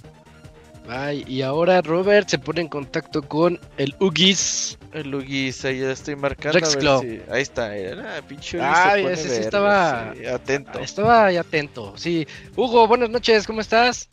Bye. 0.87 1.25
Y 1.27 1.43
ahora 1.43 1.81
Robert 1.81 2.29
se 2.29 2.39
pone 2.39 2.61
en 2.61 2.69
contacto 2.69 3.23
con 3.23 3.59
el 3.79 3.95
Ugis. 4.01 4.79
El 4.93 5.11
Lugis, 5.11 5.65
ahí 5.65 5.81
ya 5.81 5.91
estoy 5.93 6.15
marcando. 6.15 6.59
Rex 6.59 6.69
a 6.69 6.71
ver 6.73 6.79
Claw. 6.79 7.01
si- 7.01 7.21
Ahí 7.31 7.43
está, 7.43 7.77
eh, 7.77 7.95
ah, 7.99 8.21
pinche 8.29 8.59
Ugis 8.59 8.69
Ah, 8.71 8.93
se 8.95 9.03
pone 9.03 9.15
ese 9.15 9.29
sí 9.37 9.41
estaba- 9.41 10.15
sí, 10.17 10.27
atento. 10.27 10.79
Estaba 10.79 11.25
ahí 11.27 11.37
atento. 11.37 11.95
Sí. 11.97 12.27
Hugo, 12.55 12.87
buenas 12.87 13.09
noches, 13.11 13.47
¿cómo 13.47 13.61
estás? 13.61 14.09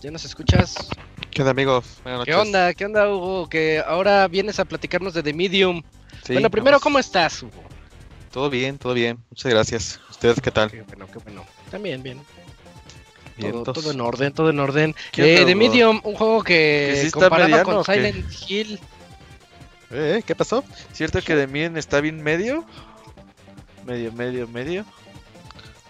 ¿Ya 0.00 0.10
nos 0.10 0.24
escuchas? 0.24 0.76
¿Qué 1.30 1.42
onda 1.42 1.50
amigos? 1.50 1.84
Buenas 2.04 2.24
¿Qué 2.24 2.30
noches. 2.30 2.46
onda? 2.46 2.72
¿Qué 2.74 2.84
onda, 2.86 3.08
Hugo? 3.12 3.48
Que 3.48 3.82
ahora 3.86 4.26
vienes 4.28 4.58
a 4.60 4.64
platicarnos 4.64 5.12
de 5.12 5.22
The 5.22 5.34
Medium. 5.34 5.82
Sí, 6.24 6.32
bueno, 6.34 6.50
primero, 6.50 6.74
vamos. 6.76 6.82
¿cómo 6.84 6.98
estás, 6.98 7.42
Hugo? 7.42 7.62
Todo 8.32 8.48
bien, 8.48 8.78
todo 8.78 8.94
bien. 8.94 9.18
Muchas 9.28 9.50
gracias. 9.52 10.00
¿Ustedes 10.08 10.40
qué 10.40 10.50
tal? 10.52 10.70
Qué 10.70 10.82
bueno, 10.82 11.06
qué 11.12 11.18
bueno. 11.18 11.44
También, 11.70 12.02
bien. 12.02 12.20
Todo, 13.40 13.90
en 13.90 14.00
orden, 14.00 14.32
todo 14.32 14.50
en 14.50 14.60
orden. 14.60 14.94
¿Qué 15.12 15.38
Eh, 15.38 15.44
Hugo? 15.44 15.56
Medium, 15.56 16.00
un 16.04 16.14
juego 16.14 16.42
que, 16.42 16.90
¿Que 16.92 17.00
sí 17.00 17.06
está 17.06 17.20
comparado 17.20 17.48
mediano 17.48 17.64
con? 17.64 17.84
Silent 17.84 18.26
Hill. 18.48 18.80
Eh, 19.90 20.22
¿Qué 20.24 20.34
pasó? 20.34 20.64
¿Cierto 20.92 21.20
que 21.22 21.34
de 21.34 21.46
Mien 21.46 21.76
está 21.76 22.00
bien 22.00 22.22
medio? 22.22 22.64
Medio, 23.86 24.12
medio, 24.12 24.46
medio. 24.48 24.84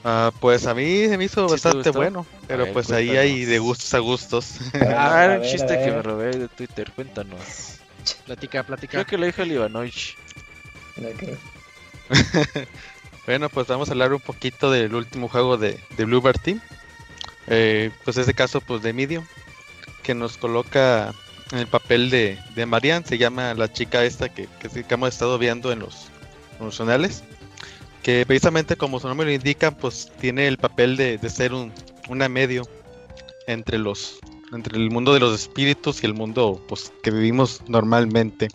Ah, 0.03 0.33
pues 0.41 0.67
a 0.67 0.75
mí 0.75 1.07
se 1.09 1.19
me 1.19 1.25
hizo 1.25 1.47
¿Sí 1.49 1.57
te 1.57 1.69
bastante 1.69 1.91
bueno, 1.91 2.25
pero 2.47 2.65
ver, 2.65 2.73
pues 2.73 2.91
ahí 2.91 3.11
hay 3.11 3.45
de 3.45 3.59
gustos 3.59 3.93
a 3.93 3.99
gustos. 3.99 4.55
Ah, 4.75 5.19
A 5.21 5.25
era 5.25 5.35
un 5.41 5.43
chiste 5.43 5.79
que 5.79 5.91
me 5.91 6.01
robé 6.01 6.37
de 6.37 6.49
Twitter, 6.49 6.91
cuéntanos. 6.95 7.41
Platica, 8.25 8.63
platica. 8.63 8.93
Creo 8.93 9.07
que 9.07 9.19
lo 9.19 9.27
dijo 9.27 9.43
el 9.43 9.53
Ivanovich. 9.53 10.17
Ok. 10.99 11.39
Bueno, 13.27 13.49
pues 13.49 13.67
vamos 13.69 13.89
a 13.89 13.93
hablar 13.93 14.13
un 14.13 14.21
poquito 14.21 14.71
del 14.73 14.95
último 14.95 15.29
juego 15.29 15.57
de, 15.57 15.79
de 15.97 16.05
Bluebird 16.05 16.41
Team. 16.41 16.61
Eh, 17.51 17.91
pues 18.05 18.17
ese 18.17 18.33
caso 18.33 18.61
pues 18.61 18.83
de 18.83 18.93
Medium, 18.93 19.25
que 20.03 20.15
nos 20.15 20.37
coloca 20.37 21.13
en 21.53 21.59
el 21.59 21.67
papel 21.67 22.09
de, 22.09 22.39
de 22.55 22.65
Marianne, 22.65 23.05
se 23.07 23.19
llama 23.19 23.55
la 23.55 23.73
chica 23.73 24.05
esta 24.05 24.29
que, 24.29 24.49
que, 24.61 24.85
que 24.85 24.95
hemos 24.95 25.09
estado 25.11 25.37
viendo 25.37 25.73
en 25.73 25.81
los 25.81 26.07
promocionales, 26.57 27.25
que 28.03 28.25
precisamente 28.25 28.77
como 28.77 29.01
su 29.01 29.09
nombre 29.09 29.27
lo 29.27 29.33
indica, 29.33 29.73
pues 29.73 30.11
tiene 30.21 30.47
el 30.47 30.59
papel 30.59 30.97
de, 30.97 31.19
de 31.19 31.29
ser 31.29 31.53
un, 31.53 31.73
una 32.09 32.29
medio 32.29 32.63
entre 33.47 33.79
los 33.79 34.21
entre 34.53 34.79
el 34.79 34.91
mundo 34.91 35.15
de 35.15 35.21
los 35.21 35.35
espíritus 35.35 36.03
y 36.03 36.07
el 36.07 36.15
mundo 36.15 36.61
pues 36.69 36.93
que 37.03 37.11
vivimos 37.11 37.63
normalmente. 37.69 38.49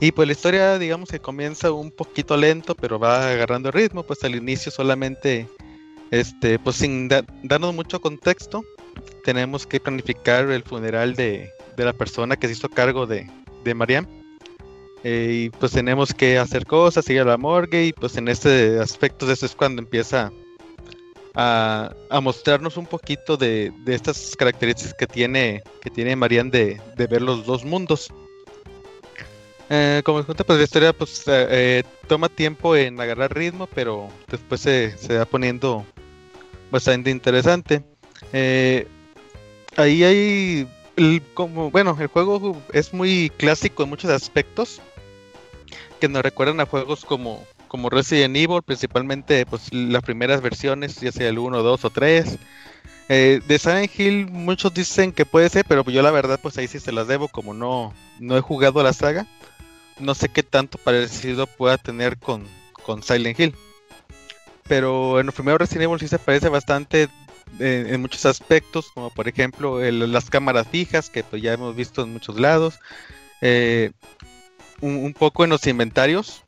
Y 0.00 0.12
pues 0.12 0.26
la 0.26 0.32
historia, 0.32 0.78
digamos 0.78 1.10
que 1.10 1.20
comienza 1.20 1.70
un 1.70 1.90
poquito 1.92 2.36
lento, 2.36 2.74
pero 2.74 2.98
va 2.98 3.30
agarrando 3.30 3.70
ritmo, 3.70 4.02
pues 4.02 4.24
al 4.24 4.34
inicio 4.34 4.72
solamente, 4.72 5.46
este, 6.12 6.60
pues 6.60 6.76
sin 6.76 7.08
da- 7.08 7.24
darnos 7.42 7.74
mucho 7.74 8.00
contexto, 8.00 8.64
tenemos 9.24 9.66
que 9.66 9.80
planificar 9.80 10.48
el 10.50 10.62
funeral 10.62 11.16
de, 11.16 11.50
de 11.76 11.84
la 11.84 11.92
persona 11.92 12.36
que 12.36 12.46
se 12.46 12.52
hizo 12.52 12.68
cargo 12.68 13.06
de, 13.06 13.28
de 13.64 13.74
Mariam. 13.74 14.06
Eh, 15.04 15.46
y 15.46 15.50
pues 15.50 15.72
tenemos 15.72 16.14
que 16.14 16.38
hacer 16.38 16.64
cosas, 16.64 17.10
ir 17.10 17.20
a 17.20 17.24
la 17.24 17.36
morgue, 17.36 17.86
y 17.86 17.92
pues 17.92 18.16
en 18.16 18.28
este 18.28 18.78
aspecto 18.78 19.28
eso 19.30 19.46
es 19.46 19.56
cuando 19.56 19.82
empieza 19.82 20.30
a, 21.34 21.92
a 22.10 22.20
mostrarnos 22.20 22.76
un 22.76 22.86
poquito 22.86 23.36
de, 23.36 23.72
de 23.84 23.94
estas 23.94 24.36
características 24.36 24.94
que 24.94 25.06
tiene, 25.06 25.62
que 25.80 25.90
tiene 25.90 26.14
Marian 26.14 26.50
de, 26.50 26.80
de 26.96 27.06
ver 27.08 27.22
los 27.22 27.46
dos 27.46 27.64
mundos. 27.64 28.12
Eh, 29.70 30.02
como 30.04 30.18
les 30.18 30.26
pues 30.26 30.58
la 30.58 30.64
historia 30.64 30.92
pues, 30.92 31.22
eh, 31.26 31.82
toma 32.06 32.28
tiempo 32.28 32.76
en 32.76 33.00
agarrar 33.00 33.34
ritmo, 33.34 33.66
pero 33.74 34.08
después 34.28 34.60
se, 34.60 34.96
se 34.98 35.16
va 35.16 35.24
poniendo 35.24 35.86
bastante 36.72 37.10
interesante. 37.10 37.84
Eh, 38.32 38.88
ahí 39.76 40.02
hay, 40.02 41.22
como, 41.34 41.70
bueno, 41.70 41.96
el 42.00 42.08
juego 42.08 42.60
es 42.72 42.92
muy 42.92 43.30
clásico 43.36 43.84
en 43.84 43.90
muchos 43.90 44.10
aspectos, 44.10 44.80
que 46.00 46.08
nos 46.08 46.22
recuerdan 46.22 46.58
a 46.58 46.66
juegos 46.66 47.04
como, 47.04 47.46
como 47.68 47.88
Resident 47.88 48.36
Evil, 48.36 48.62
principalmente 48.62 49.46
pues 49.46 49.72
las 49.72 50.02
primeras 50.02 50.40
versiones, 50.40 50.96
ya 50.96 51.12
sea 51.12 51.28
el 51.28 51.38
1, 51.38 51.62
2 51.62 51.84
o 51.84 51.90
3. 51.90 52.38
Eh, 53.08 53.40
de 53.46 53.58
Silent 53.58 54.00
Hill 54.00 54.26
muchos 54.30 54.74
dicen 54.74 55.12
que 55.12 55.24
puede 55.24 55.48
ser, 55.48 55.64
pero 55.68 55.84
yo 55.84 56.02
la 56.02 56.10
verdad 56.10 56.40
pues 56.42 56.58
ahí 56.58 56.66
sí 56.66 56.80
se 56.80 56.90
las 56.90 57.06
debo, 57.06 57.28
como 57.28 57.54
no, 57.54 57.94
no 58.18 58.36
he 58.36 58.40
jugado 58.40 58.82
la 58.82 58.92
saga 58.92 59.28
no 59.98 60.14
sé 60.14 60.28
qué 60.28 60.42
tanto 60.42 60.78
parecido 60.78 61.46
pueda 61.46 61.78
tener 61.78 62.18
con, 62.18 62.44
con 62.82 63.02
Silent 63.02 63.38
Hill. 63.38 63.54
Pero 64.72 65.20
en 65.20 65.26
los 65.26 65.34
primeros 65.34 65.58
Resident 65.58 65.82
Evil 65.82 66.00
sí 66.00 66.08
se 66.08 66.18
parece 66.18 66.48
bastante 66.48 67.10
eh, 67.58 67.88
en 67.90 68.00
muchos 68.00 68.24
aspectos, 68.24 68.90
como 68.94 69.10
por 69.10 69.28
ejemplo 69.28 69.78
las 69.82 70.30
cámaras 70.30 70.66
fijas, 70.66 71.10
que 71.10 71.22
pues 71.22 71.42
ya 71.42 71.52
hemos 71.52 71.76
visto 71.76 72.02
en 72.02 72.14
muchos 72.14 72.40
lados. 72.40 72.78
Eh, 73.42 73.90
un, 74.80 74.96
un 74.96 75.12
poco 75.12 75.44
en 75.44 75.50
los 75.50 75.66
inventarios. 75.66 76.42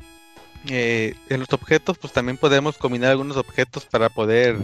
Eh, 0.70 1.14
en 1.28 1.40
los 1.40 1.52
objetos, 1.52 1.98
pues 1.98 2.14
también 2.14 2.38
podemos 2.38 2.78
combinar 2.78 3.10
algunos 3.10 3.36
objetos 3.36 3.84
para 3.84 4.08
poder 4.08 4.56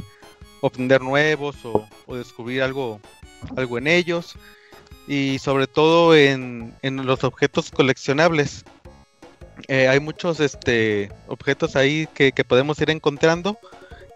obtener 0.62 1.02
nuevos 1.02 1.56
o, 1.64 1.86
o 2.06 2.16
descubrir 2.16 2.62
algo, 2.62 2.98
algo 3.56 3.76
en 3.76 3.88
ellos 3.88 4.36
y 5.06 5.38
sobre 5.38 5.66
todo 5.66 6.16
en, 6.16 6.74
en 6.80 7.04
los 7.04 7.24
objetos 7.24 7.70
coleccionables. 7.70 8.64
Eh, 9.68 9.88
hay 9.88 10.00
muchos 10.00 10.40
este, 10.40 11.10
objetos 11.26 11.76
ahí 11.76 12.08
que, 12.14 12.32
que 12.32 12.44
podemos 12.44 12.80
ir 12.80 12.90
encontrando 12.90 13.58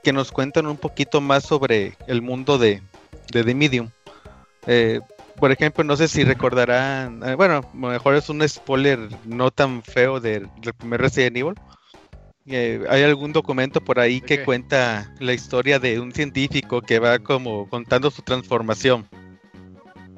que 0.04 0.12
nos 0.12 0.30
cuentan 0.30 0.66
un 0.66 0.76
poquito 0.76 1.20
más 1.20 1.44
sobre 1.44 1.96
el 2.06 2.22
mundo 2.22 2.58
de, 2.58 2.82
de 3.32 3.42
The 3.42 3.54
Medium. 3.54 3.90
Eh, 4.66 5.00
por 5.36 5.50
ejemplo, 5.50 5.82
no 5.82 5.96
sé 5.96 6.06
si 6.06 6.22
recordarán, 6.22 7.22
eh, 7.26 7.34
bueno, 7.34 7.62
mejor 7.72 8.14
es 8.14 8.28
un 8.28 8.46
spoiler 8.48 9.08
no 9.24 9.50
tan 9.50 9.82
feo 9.82 10.20
del, 10.20 10.48
primer 10.78 11.00
Resident 11.00 11.36
Evil. 11.36 11.54
Eh, 12.46 12.84
hay 12.90 13.02
algún 13.02 13.32
documento 13.32 13.80
por 13.80 13.98
ahí 13.98 14.20
¿De 14.20 14.26
que 14.26 14.44
cuenta 14.44 15.12
la 15.18 15.32
historia 15.32 15.78
de 15.78 15.98
un 15.98 16.12
científico 16.12 16.82
que 16.82 16.98
va 16.98 17.18
como 17.18 17.68
contando 17.68 18.10
su 18.10 18.20
transformación. 18.20 19.08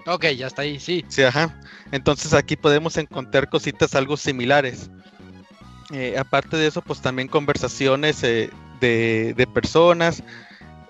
Ok, 0.07 0.27
ya 0.37 0.49
está 0.49 0.63
ahí, 0.63 0.79
sí. 0.79 1.05
Sí, 1.09 1.23
ajá. 1.23 1.61
Entonces 1.93 2.35
aquí 2.35 2.57
podemos 2.57 2.97
encontrar 2.97 3.49
cositas 3.49 3.95
algo 3.95 4.17
similares. 4.17 4.91
Eh, 5.93 6.17
aparte 6.19 6.57
de 6.57 6.67
eso, 6.67 6.83
pues 6.83 7.01
también 7.01 7.29
conversaciones 7.29 8.23
eh, 8.25 8.51
de, 8.81 9.35
de 9.37 9.47
personas. 9.47 10.23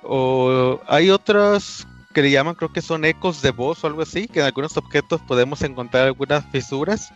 O 0.02 0.80
hay 0.86 1.10
otros 1.10 1.86
que 2.14 2.22
le 2.22 2.30
llaman, 2.30 2.54
creo 2.54 2.72
que 2.72 2.80
son 2.80 3.04
ecos 3.04 3.42
de 3.42 3.50
voz 3.50 3.82
o 3.84 3.86
algo 3.86 4.02
así, 4.02 4.26
que 4.28 4.40
en 4.40 4.46
algunos 4.46 4.76
objetos 4.76 5.20
podemos 5.20 5.62
encontrar 5.62 6.06
algunas 6.06 6.46
fisuras 6.50 7.12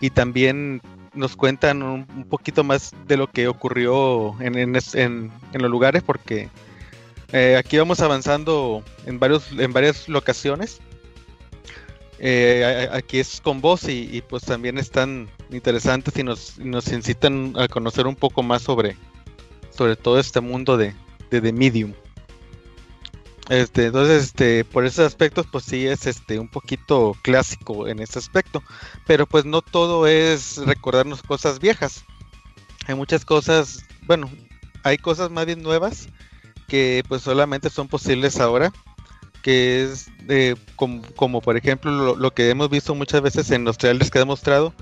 y 0.00 0.10
también 0.10 0.80
nos 1.12 1.36
cuentan 1.36 1.82
un, 1.82 2.06
poquito 2.28 2.62
más 2.64 2.92
de 3.06 3.16
lo 3.16 3.28
que 3.30 3.48
ocurrió 3.48 4.40
en, 4.40 4.56
en 4.58 4.76
en- 4.94 5.32
en 5.52 5.62
los 5.62 5.70
lugares, 5.70 6.02
porque 6.02 6.48
eh, 7.32 7.56
aquí 7.56 7.78
vamos 7.78 8.00
avanzando 8.00 8.82
en, 9.06 9.18
varios, 9.18 9.50
en 9.58 9.72
varias 9.72 10.08
locaciones. 10.08 10.80
Eh, 12.18 12.88
aquí 12.92 13.18
es 13.18 13.40
con 13.40 13.60
voz 13.60 13.88
y, 13.88 14.22
pues 14.28 14.44
también 14.44 14.78
están 14.78 15.28
interesantes 15.50 16.16
y 16.16 16.22
nos, 16.22 16.58
nos 16.58 16.88
incitan 16.88 17.54
a 17.56 17.68
conocer 17.68 18.06
un 18.06 18.16
poco 18.16 18.42
más 18.42 18.62
sobre, 18.62 18.96
sobre 19.70 19.96
todo 19.96 20.18
este 20.18 20.40
mundo 20.40 20.76
de, 20.76 20.94
de 21.30 21.52
Medium. 21.52 21.92
Este, 23.50 23.86
entonces, 23.86 24.24
este, 24.24 24.64
por 24.64 24.86
esos 24.86 25.06
aspectos, 25.06 25.46
pues 25.50 25.64
sí 25.64 25.86
es 25.86 26.06
este 26.06 26.38
un 26.38 26.48
poquito 26.48 27.14
clásico 27.22 27.88
en 27.88 28.00
ese 28.00 28.18
aspecto. 28.18 28.62
Pero 29.06 29.26
pues 29.26 29.44
no 29.44 29.60
todo 29.60 30.06
es 30.06 30.58
recordarnos 30.58 31.22
cosas 31.22 31.58
viejas. 31.58 32.04
Hay 32.86 32.94
muchas 32.94 33.24
cosas, 33.24 33.84
bueno, 34.06 34.30
hay 34.82 34.98
cosas 34.98 35.30
más 35.30 35.46
bien 35.46 35.62
nuevas 35.62 36.08
que 36.68 37.02
pues 37.08 37.22
solamente 37.22 37.68
son 37.68 37.88
posibles 37.88 38.40
ahora 38.40 38.72
que 39.44 39.82
es 39.84 40.06
de, 40.26 40.56
como, 40.74 41.02
como 41.16 41.42
por 41.42 41.58
ejemplo 41.58 41.92
lo, 41.92 42.16
lo 42.16 42.30
que 42.32 42.48
hemos 42.48 42.70
visto 42.70 42.94
muchas 42.94 43.20
veces 43.20 43.50
en 43.50 43.64
los 43.64 43.76
trailers 43.76 44.10
que 44.10 44.18
he 44.20 44.24
mostrado, 44.24 44.72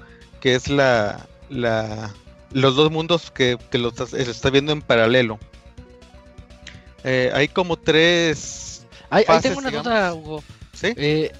que 0.40 0.54
es 0.54 0.68
la, 0.68 1.26
la 1.50 2.14
los 2.52 2.76
dos 2.76 2.92
mundos 2.92 3.32
que, 3.32 3.58
que 3.72 3.78
los 3.78 3.98
está 4.12 4.50
viendo 4.50 4.70
en 4.72 4.80
paralelo. 4.80 5.40
Eh, 7.02 7.32
hay 7.34 7.48
como 7.48 7.76
tres, 7.76 8.86
Ahí, 9.10 9.24
tengo 9.42 9.58
una 9.58 9.70
digamos. 9.70 9.84
duda, 9.92 10.14
Hugo. 10.14 10.44
¿sí? 10.72 10.94
Eh, 10.96 11.32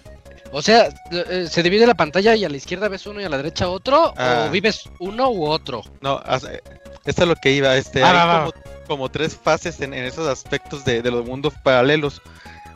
o 0.51 0.61
sea, 0.61 0.89
eh, 1.13 1.47
¿se 1.49 1.63
divide 1.63 1.87
la 1.87 1.95
pantalla 1.95 2.35
y 2.35 2.45
a 2.45 2.49
la 2.49 2.57
izquierda 2.57 2.89
ves 2.89 3.07
uno 3.07 3.21
y 3.21 3.25
a 3.25 3.29
la 3.29 3.37
derecha 3.37 3.69
otro? 3.69 4.15
Ah. 4.17 4.47
¿O 4.49 4.51
vives 4.51 4.83
uno 4.99 5.31
u 5.31 5.47
otro? 5.47 5.83
No, 6.01 6.21
eh, 6.51 6.61
esto 7.05 7.23
es 7.23 7.29
lo 7.29 7.37
que 7.37 7.53
iba. 7.53 7.77
Este, 7.77 8.03
Ah, 8.03 8.47
hay 8.47 8.51
como, 8.51 8.65
como 8.89 9.09
tres 9.13 9.37
fases 9.41 9.81
en, 9.81 9.95
en 9.95 10.07
esos 10.07 10.27
aspectos 10.27 10.85
de, 10.85 11.03
de 11.03 11.11
los 11.13 11.25
mundos 11.25 11.55
paralelos. 11.63 12.21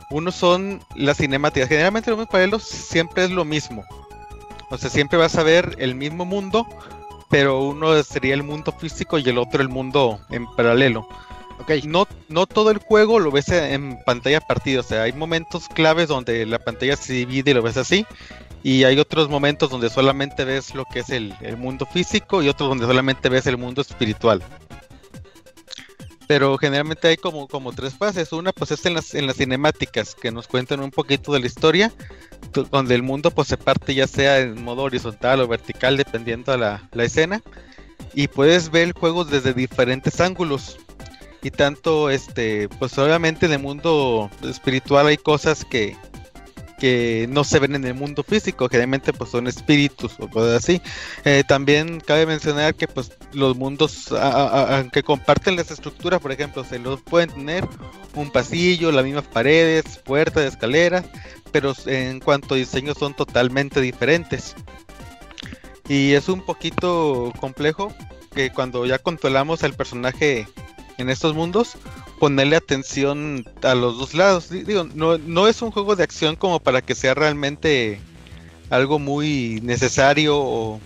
Uno 0.09 0.31
son 0.31 0.81
las 0.95 1.17
cinemáticas. 1.17 1.69
Generalmente 1.69 2.11
los 2.11 2.27
paralelos 2.27 2.63
siempre 2.63 3.25
es 3.25 3.31
lo 3.31 3.45
mismo. 3.45 3.85
O 4.69 4.77
sea, 4.77 4.89
siempre 4.89 5.17
vas 5.17 5.35
a 5.37 5.43
ver 5.43 5.75
el 5.79 5.95
mismo 5.95 6.25
mundo, 6.25 6.67
pero 7.29 7.61
uno 7.61 8.01
sería 8.03 8.33
el 8.33 8.43
mundo 8.43 8.71
físico 8.71 9.17
y 9.17 9.29
el 9.29 9.37
otro 9.37 9.61
el 9.61 9.69
mundo 9.69 10.19
en 10.29 10.45
paralelo. 10.55 11.07
Ok, 11.59 11.71
No, 11.85 12.07
no 12.29 12.45
todo 12.45 12.69
el 12.71 12.77
juego 12.77 13.19
lo 13.19 13.31
ves 13.31 13.49
en 13.49 13.99
pantalla 14.05 14.41
partida. 14.41 14.81
O 14.81 14.83
sea, 14.83 15.03
hay 15.03 15.13
momentos 15.13 15.67
claves 15.69 16.07
donde 16.07 16.45
la 16.45 16.59
pantalla 16.59 16.95
se 16.95 17.13
divide 17.13 17.51
y 17.51 17.53
lo 17.53 17.61
ves 17.61 17.77
así. 17.77 18.05
Y 18.63 18.83
hay 18.83 18.99
otros 18.99 19.29
momentos 19.29 19.69
donde 19.69 19.89
solamente 19.89 20.43
ves 20.43 20.73
lo 20.75 20.85
que 20.85 20.99
es 20.99 21.09
el, 21.09 21.33
el 21.41 21.57
mundo 21.57 21.85
físico 21.85 22.41
y 22.41 22.49
otros 22.49 22.69
donde 22.69 22.85
solamente 22.85 23.29
ves 23.29 23.47
el 23.47 23.57
mundo 23.57 23.81
espiritual. 23.81 24.43
Pero 26.27 26.57
generalmente 26.57 27.07
hay 27.07 27.17
como, 27.17 27.47
como 27.47 27.71
tres 27.71 27.93
fases. 27.93 28.33
Una 28.33 28.51
pues 28.51 28.71
es 28.71 28.85
en 28.85 28.93
las, 28.93 29.15
en 29.15 29.27
las 29.27 29.37
cinemáticas 29.37 30.13
que 30.13 30.31
nos 30.31 30.47
cuentan 30.47 30.81
un 30.81 30.91
poquito 30.91 31.31
de 31.31 31.39
la 31.39 31.47
historia, 31.47 31.91
donde 32.71 32.95
el 32.95 33.03
mundo 33.03 33.31
pues 33.31 33.47
se 33.47 33.57
parte 33.57 33.95
ya 33.95 34.07
sea 34.07 34.39
en 34.39 34.61
modo 34.61 34.83
horizontal 34.83 35.39
o 35.39 35.47
vertical 35.47 35.95
dependiendo 35.95 36.51
a 36.51 36.57
la, 36.57 36.89
la 36.91 37.03
escena. 37.05 37.41
Y 38.13 38.27
puedes 38.27 38.69
ver 38.69 38.83
el 38.83 38.93
juego 38.93 39.23
desde 39.25 39.53
diferentes 39.53 40.19
ángulos. 40.19 40.77
Y 41.41 41.51
tanto, 41.51 42.09
este, 42.09 42.67
pues 42.67 42.97
obviamente 42.97 43.45
en 43.45 43.53
el 43.53 43.59
mundo 43.59 44.29
espiritual 44.43 45.07
hay 45.07 45.17
cosas 45.17 45.63
que, 45.63 45.95
que 46.77 47.27
no 47.29 47.43
se 47.43 47.59
ven 47.59 47.75
en 47.75 47.85
el 47.85 47.93
mundo 47.93 48.23
físico, 48.23 48.69
generalmente 48.69 49.13
pues 49.13 49.31
son 49.31 49.47
espíritus 49.47 50.13
o 50.19 50.29
cosas 50.29 50.63
así. 50.63 50.81
Eh, 51.25 51.43
también 51.47 51.99
cabe 51.99 52.25
mencionar 52.25 52.75
que 52.75 52.87
pues 52.87 53.11
los 53.33 53.55
mundos, 53.57 54.11
aunque 54.11 55.03
comparten 55.03 55.55
las 55.55 55.71
estructuras, 55.71 56.21
por 56.21 56.31
ejemplo, 56.31 56.63
se 56.63 56.79
los 56.79 57.01
pueden 57.01 57.29
tener 57.29 57.67
un 58.13 58.31
pasillo, 58.31 58.91
las 58.91 59.03
mismas 59.03 59.25
paredes, 59.25 59.99
puertas, 60.03 60.43
escaleras, 60.43 61.05
pero 61.51 61.73
en 61.85 62.19
cuanto 62.19 62.53
a 62.53 62.57
diseño 62.57 62.93
son 62.93 63.15
totalmente 63.15 63.81
diferentes. 63.81 64.55
Y 65.89 66.13
es 66.13 66.29
un 66.29 66.41
poquito 66.41 67.33
complejo 67.39 67.93
que 68.35 68.51
cuando 68.51 68.85
ya 68.85 68.99
controlamos 68.99 69.63
al 69.63 69.73
personaje 69.73 70.47
en 70.97 71.09
estos 71.09 71.33
mundos, 71.33 71.77
ponerle 72.19 72.55
atención 72.55 73.45
a 73.63 73.75
los 73.75 73.97
dos 73.99 74.13
lados. 74.13 74.49
Di- 74.49 74.63
Digo, 74.63 74.87
no, 74.95 75.17
no 75.17 75.47
es 75.47 75.61
un 75.61 75.71
juego 75.71 75.95
de 75.95 76.03
acción 76.03 76.35
como 76.35 76.59
para 76.59 76.81
que 76.81 76.95
sea 76.95 77.13
realmente 77.13 77.99
algo 78.69 78.99
muy 78.99 79.59
necesario 79.63 80.37
o, 80.37 80.79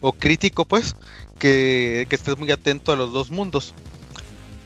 o 0.00 0.12
crítico, 0.12 0.64
pues, 0.64 0.96
que, 1.38 2.06
que 2.08 2.16
estés 2.16 2.38
muy 2.38 2.50
atento 2.50 2.92
a 2.92 2.96
los 2.96 3.12
dos 3.12 3.30
mundos. 3.30 3.74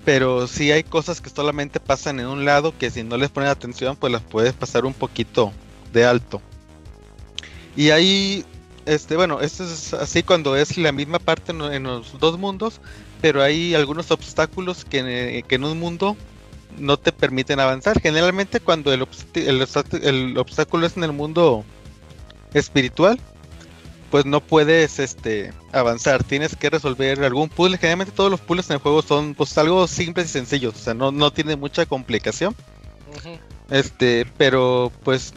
Pero 0.05 0.47
sí 0.47 0.70
hay 0.73 0.85
cosas 0.85 1.20
que 1.20 1.31
solamente 1.31 1.81
pasan 1.81 2.20
en 2.20 2.27
un 2.27 2.45
lado 2.45 2.77
que 2.78 2.91
si 2.91 3.03
no 3.03 3.16
les 3.16 3.31
pones 3.31 3.51
atención, 3.51 3.97
pues 3.97 4.12
las 4.12 4.23
puedes 4.23 4.53
pasar 4.55 4.85
un 4.85 4.95
poquito 4.95 5.53
de 5.93 6.05
alto. 6.07 6.41
Y 7.74 7.91
ahí, 7.91 8.45
este, 8.87 9.16
bueno, 9.16 9.41
esto 9.41 9.65
es 9.65 9.93
así 9.95 10.23
cuando 10.23 10.57
es 10.57 10.77
la 10.78 10.93
misma 10.93 11.19
parte 11.19 11.53
en, 11.53 11.61
en 11.62 11.83
los 11.85 12.19
dos 12.19 12.39
mundos, 12.39 12.81
pero 13.20 13.43
hay 13.43 13.74
algunos 13.74 14.10
obstáculos 14.10 14.84
que, 14.84 14.98
en- 15.38 15.43
que 15.44 15.55
en 15.56 15.64
un 15.64 15.78
mundo 15.78 16.16
no 16.78 16.97
te 16.98 17.12
permiten 17.12 17.60
avanzar. 17.60 18.01
Generalmente 18.01 18.60
cuando 18.60 18.93
el, 18.93 19.06
el 19.34 19.62
obstáculo- 19.62 20.02
el 20.05 20.36
obstáculo 20.38 20.86
es 20.86 20.97
en 20.97 21.05
el 21.05 21.12
mundo 21.12 21.64
espiritual, 22.55 23.18
pues 24.10 24.24
no 24.24 24.40
puedes 24.40 24.98
este 24.98 25.52
avanzar, 25.72 26.22
tienes 26.22 26.55
que 26.56 26.70
resolver 26.70 27.22
algún 27.24 27.48
puzzle. 27.48 27.76
Generalmente 27.78 28.12
todos 28.14 28.30
los 28.30 28.40
puzzles 28.40 28.70
en 28.70 28.74
el 28.74 28.80
juego 28.80 29.02
son 29.02 29.34
pues 29.34 29.56
algo 29.59 29.86
simples 29.88 30.26
y 30.26 30.30
sencillos, 30.30 30.74
o 30.74 30.78
sea, 30.78 30.94
no, 30.94 31.10
no 31.10 31.32
tiene 31.32 31.56
mucha 31.56 31.86
complicación. 31.86 32.55
Este, 33.70 34.26
pero 34.38 34.93
pues 35.02 35.32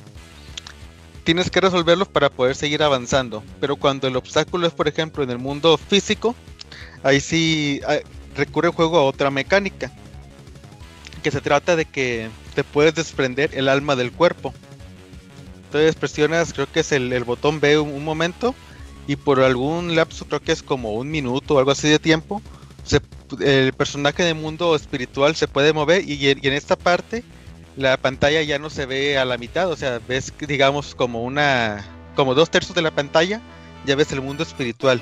tienes 1.24 1.50
que 1.50 1.62
resolverlos 1.62 2.08
para 2.08 2.30
poder 2.30 2.56
seguir 2.56 2.84
avanzando. 2.84 3.44
Pero 3.60 3.76
cuando 3.76 4.08
el 4.08 4.16
obstáculo 4.16 4.68
es, 4.68 4.74
por 4.74 4.88
ejemplo, 4.88 5.24
en 5.24 5.32
el 5.32 5.40
mundo 5.40 5.78
físico, 5.78 6.36
ahí 7.04 7.20
sí 7.20 7.82
ah, 7.88 7.98
recurre 8.36 8.68
el 8.68 8.74
juego 8.74 8.98
a 8.98 9.04
otra 9.04 9.30
mecánica. 9.30 9.92
Que 11.24 11.32
se 11.32 11.42
trata 11.42 11.76
de 11.76 11.86
que 11.86 12.30
te 12.56 12.64
puedes 12.64 12.96
desprender 12.96 13.52
el 13.54 13.68
alma 13.68 13.96
del 13.96 14.12
cuerpo. 14.12 14.54
Entonces 15.66 15.96
presionas, 15.96 16.54
creo 16.54 16.72
que 16.72 16.80
es 16.80 16.92
el, 16.92 17.24
botón 17.24 17.60
B 17.60 17.78
un, 17.80 18.04
momento. 18.04 18.56
Y 19.08 19.16
por 19.16 19.40
algún 19.42 19.96
lapso, 19.96 20.26
creo 20.26 20.42
que 20.42 20.52
es 20.52 20.64
como 20.64 20.94
un 20.94 21.10
minuto 21.10 21.56
o 21.56 21.60
algo 21.60 21.72
así 21.72 21.90
de 21.90 22.00
tiempo, 22.00 22.42
el 23.40 23.74
personaje 23.74 24.24
del 24.24 24.36
mundo 24.36 24.76
espiritual 24.76 25.36
se 25.36 25.48
puede 25.48 25.74
mover. 25.74 26.08
Y, 26.08 26.14
y 26.14 26.30
en 26.30 26.54
esta 26.54 26.76
parte 26.76 27.24
la 27.80 27.98
pantalla 27.98 28.42
ya 28.42 28.60
no 28.60 28.70
se 28.70 28.86
ve 28.86 29.18
a 29.18 29.26
la 29.26 29.38
mitad, 29.38 29.72
o 29.72 29.76
sea, 29.76 30.00
ves 30.06 30.34
digamos 30.40 30.96
como 30.96 31.24
una, 31.24 31.86
como 32.16 32.36
dos 32.36 32.52
tercios 32.52 32.76
de 32.76 32.82
la 32.82 32.92
pantalla, 32.92 33.42
ya 33.86 33.96
ves 33.96 34.12
el 34.12 34.22
mundo 34.22 34.44
espiritual 34.44 35.02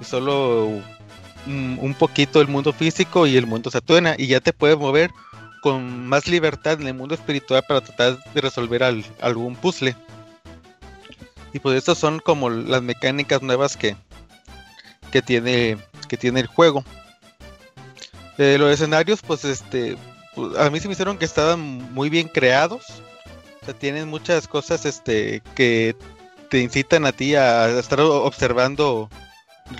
y 0.00 0.04
solo 0.04 0.82
un, 1.46 1.78
un 1.80 1.94
poquito 1.94 2.40
el 2.40 2.48
mundo 2.48 2.72
físico 2.72 3.26
y 3.26 3.36
el 3.36 3.46
mundo 3.46 3.70
Saturna 3.70 4.14
y 4.18 4.26
ya 4.26 4.40
te 4.40 4.52
puedes 4.52 4.76
mover 4.78 5.10
con 5.62 6.06
más 6.06 6.26
libertad 6.26 6.80
en 6.80 6.86
el 6.86 6.94
mundo 6.94 7.14
espiritual 7.14 7.62
para 7.68 7.80
tratar 7.80 8.18
de 8.32 8.40
resolver 8.40 8.82
al- 8.82 9.04
algún 9.20 9.56
puzzle. 9.56 9.94
Y 11.52 11.58
pues 11.58 11.76
estas 11.76 11.98
son 11.98 12.20
como 12.20 12.48
las 12.48 12.82
mecánicas 12.82 13.42
nuevas 13.42 13.76
que, 13.76 13.96
que 15.10 15.20
tiene 15.22 15.76
que 16.08 16.16
tiene 16.16 16.40
el 16.40 16.46
juego. 16.46 16.84
Eh, 18.38 18.56
los 18.58 18.72
escenarios, 18.72 19.20
pues 19.22 19.44
este, 19.44 19.96
pues, 20.34 20.56
a 20.58 20.70
mí 20.70 20.80
se 20.80 20.88
me 20.88 20.92
hicieron 20.92 21.18
que 21.18 21.24
estaban 21.24 21.60
muy 21.92 22.08
bien 22.08 22.28
creados. 22.28 22.86
O 23.60 23.64
sea, 23.64 23.74
tienen 23.74 24.08
muchas 24.08 24.48
cosas 24.48 24.86
este 24.86 25.42
que 25.54 25.94
te 26.48 26.60
incitan 26.60 27.04
a 27.04 27.12
ti 27.12 27.34
a 27.34 27.68
estar 27.78 28.00
observando 28.00 29.10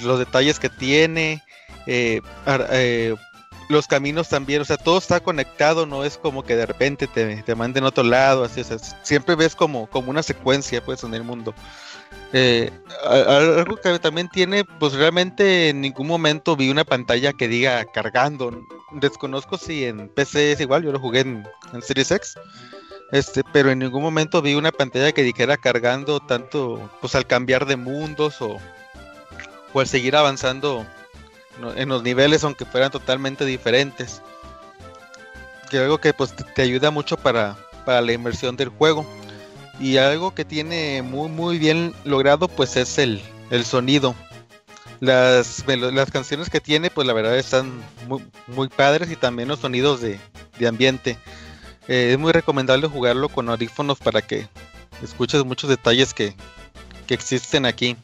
los 0.02 0.18
detalles 0.18 0.58
que 0.60 0.68
tiene. 0.68 1.42
Eh, 1.86 2.20
eh, 2.46 3.14
los 3.68 3.86
caminos 3.86 4.28
también, 4.28 4.62
o 4.62 4.64
sea, 4.64 4.76
todo 4.76 4.98
está 4.98 5.20
conectado, 5.20 5.86
no 5.86 6.04
es 6.04 6.18
como 6.18 6.42
que 6.42 6.56
de 6.56 6.66
repente 6.66 7.06
te, 7.06 7.54
manden 7.54 7.84
a 7.84 7.88
otro 7.88 8.02
lado, 8.02 8.44
así, 8.44 8.60
o 8.60 8.64
sea, 8.64 8.78
siempre 8.78 9.36
ves 9.36 9.54
como, 9.54 9.88
como 9.88 10.10
una 10.10 10.22
secuencia 10.22 10.84
pues 10.84 11.04
en 11.04 11.14
el 11.14 11.22
mundo. 11.22 11.54
Eh, 12.32 12.70
algo 13.04 13.76
que 13.76 13.98
también 13.98 14.28
tiene, 14.28 14.64
pues 14.64 14.94
realmente 14.94 15.68
en 15.68 15.80
ningún 15.80 16.06
momento 16.06 16.56
vi 16.56 16.70
una 16.70 16.84
pantalla 16.84 17.32
que 17.32 17.48
diga 17.48 17.84
cargando. 17.84 18.52
Desconozco 18.92 19.56
si 19.58 19.84
en 19.84 20.08
PC 20.08 20.52
es 20.52 20.60
igual, 20.60 20.82
yo 20.82 20.92
lo 20.92 20.98
jugué 20.98 21.20
en, 21.20 21.46
en 21.72 21.82
Series 21.82 22.10
X. 22.10 22.36
Este, 23.12 23.42
pero 23.52 23.70
en 23.70 23.80
ningún 23.80 24.02
momento 24.02 24.40
vi 24.40 24.54
una 24.54 24.70
pantalla 24.70 25.10
que 25.12 25.24
dijera 25.24 25.56
cargando 25.56 26.20
tanto, 26.20 26.90
pues 27.00 27.16
al 27.16 27.26
cambiar 27.26 27.66
de 27.66 27.76
mundos 27.76 28.40
o, 28.40 28.58
o 29.72 29.80
al 29.80 29.86
seguir 29.86 30.16
avanzando. 30.16 30.86
En 31.76 31.88
los 31.88 32.02
niveles, 32.02 32.44
aunque 32.44 32.64
fueran 32.64 32.90
totalmente 32.90 33.44
diferentes. 33.44 34.22
Que 35.70 35.78
algo 35.78 35.98
que 35.98 36.12
pues 36.12 36.34
te, 36.34 36.62
ayuda 36.62 36.90
mucho 36.90 37.16
para, 37.16 37.56
para 37.84 38.00
la 38.00 38.12
inmersión 38.12 38.56
del 38.56 38.68
juego. 38.68 39.06
Y 39.78 39.96
algo 39.96 40.34
que 40.34 40.44
tiene 40.44 41.02
muy 41.02 41.28
muy 41.28 41.58
bien 41.58 41.94
logrado 42.04 42.48
pues 42.48 42.76
es 42.76 42.98
el, 42.98 43.22
el 43.50 43.64
sonido. 43.64 44.14
Las, 45.00 45.64
las 45.66 46.10
canciones 46.10 46.50
que 46.50 46.60
tiene 46.60 46.90
pues 46.90 47.06
la 47.06 47.14
verdad 47.14 47.38
están 47.38 47.72
muy, 48.06 48.22
muy 48.46 48.68
padres 48.68 49.10
y 49.10 49.16
también 49.16 49.48
los 49.48 49.60
sonidos 49.60 50.00
de, 50.00 50.20
de 50.58 50.68
ambiente. 50.68 51.18
Eh, 51.88 52.12
es 52.12 52.18
muy 52.18 52.32
recomendable 52.32 52.86
jugarlo 52.86 53.28
con 53.28 53.48
audífonos 53.48 53.98
para 53.98 54.20
que 54.20 54.46
escuches 55.02 55.44
muchos 55.44 55.70
detalles 55.70 56.12
que, 56.12 56.34
que 57.06 57.14
existen 57.14 57.64
aquí. 57.64 57.96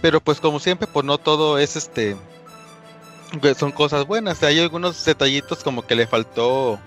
Pero 0.00 0.20
pues 0.20 0.40
como 0.40 0.58
siempre 0.58 0.86
pues 0.86 1.04
no 1.04 1.18
todo 1.18 1.58
es 1.58 1.76
este 1.76 2.16
son 3.56 3.72
cosas 3.72 4.06
buenas. 4.06 4.42
Hay 4.42 4.60
algunos 4.60 5.04
detallitos 5.04 5.62
como 5.62 5.82
que 5.82 5.94
le 5.94 6.06
faltó 6.06 6.78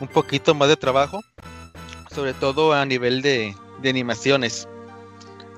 un 0.00 0.08
poquito 0.08 0.54
más 0.54 0.68
de 0.68 0.76
trabajo 0.76 1.20
sobre 2.14 2.32
todo 2.32 2.72
a 2.72 2.86
nivel 2.86 3.20
de, 3.20 3.54
animaciones. 3.84 4.66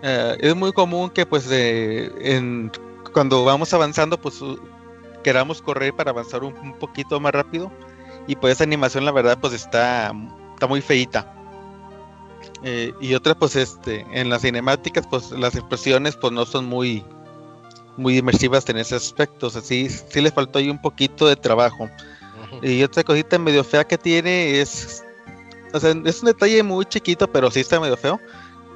Eh, 0.02 0.36
es 0.40 0.56
muy 0.56 0.72
común 0.72 1.10
que 1.10 1.26
pues 1.26 1.46
eh, 1.50 2.10
en, 2.20 2.72
cuando 3.12 3.44
vamos 3.44 3.72
avanzando 3.72 4.20
pues 4.20 4.40
queramos 5.22 5.62
correr 5.62 5.94
para 5.94 6.10
avanzar 6.10 6.42
un, 6.42 6.56
un 6.58 6.76
poquito 6.78 7.20
más 7.20 7.32
rápido 7.32 7.70
y 8.26 8.34
pues 8.34 8.54
esa 8.54 8.64
animación 8.64 9.04
la 9.04 9.12
verdad 9.12 9.38
pues 9.40 9.52
está, 9.52 10.12
está 10.54 10.66
muy 10.66 10.80
feita. 10.80 11.32
Eh, 12.62 12.92
y 13.00 13.14
otra 13.14 13.34
pues 13.34 13.54
este 13.54 14.06
en 14.12 14.28
las 14.28 14.42
cinemáticas 14.42 15.06
pues 15.06 15.30
las 15.30 15.54
expresiones 15.54 16.16
pues 16.16 16.32
no 16.32 16.46
son 16.46 16.64
muy 16.64 17.04
muy 17.96 18.18
inmersivas 18.18 18.68
en 18.68 18.78
ese 18.78 18.96
aspecto, 18.96 19.46
o 19.46 19.50
sea, 19.50 19.62
sí, 19.62 19.88
sí 19.88 20.20
le 20.20 20.30
faltó 20.30 20.58
ahí 20.58 20.70
un 20.70 20.80
poquito 20.80 21.26
de 21.26 21.36
trabajo. 21.36 21.84
Ujú. 21.84 22.66
Y 22.66 22.82
otra 22.82 23.02
cosita 23.02 23.38
medio 23.38 23.64
fea 23.64 23.84
que 23.84 23.98
tiene 23.98 24.60
es. 24.60 25.04
O 25.72 25.80
sea, 25.80 25.94
es 26.04 26.20
un 26.20 26.26
detalle 26.26 26.62
muy 26.62 26.84
chiquito, 26.86 27.30
pero 27.30 27.50
sí 27.50 27.60
está 27.60 27.80
medio 27.80 27.96
feo. 27.96 28.20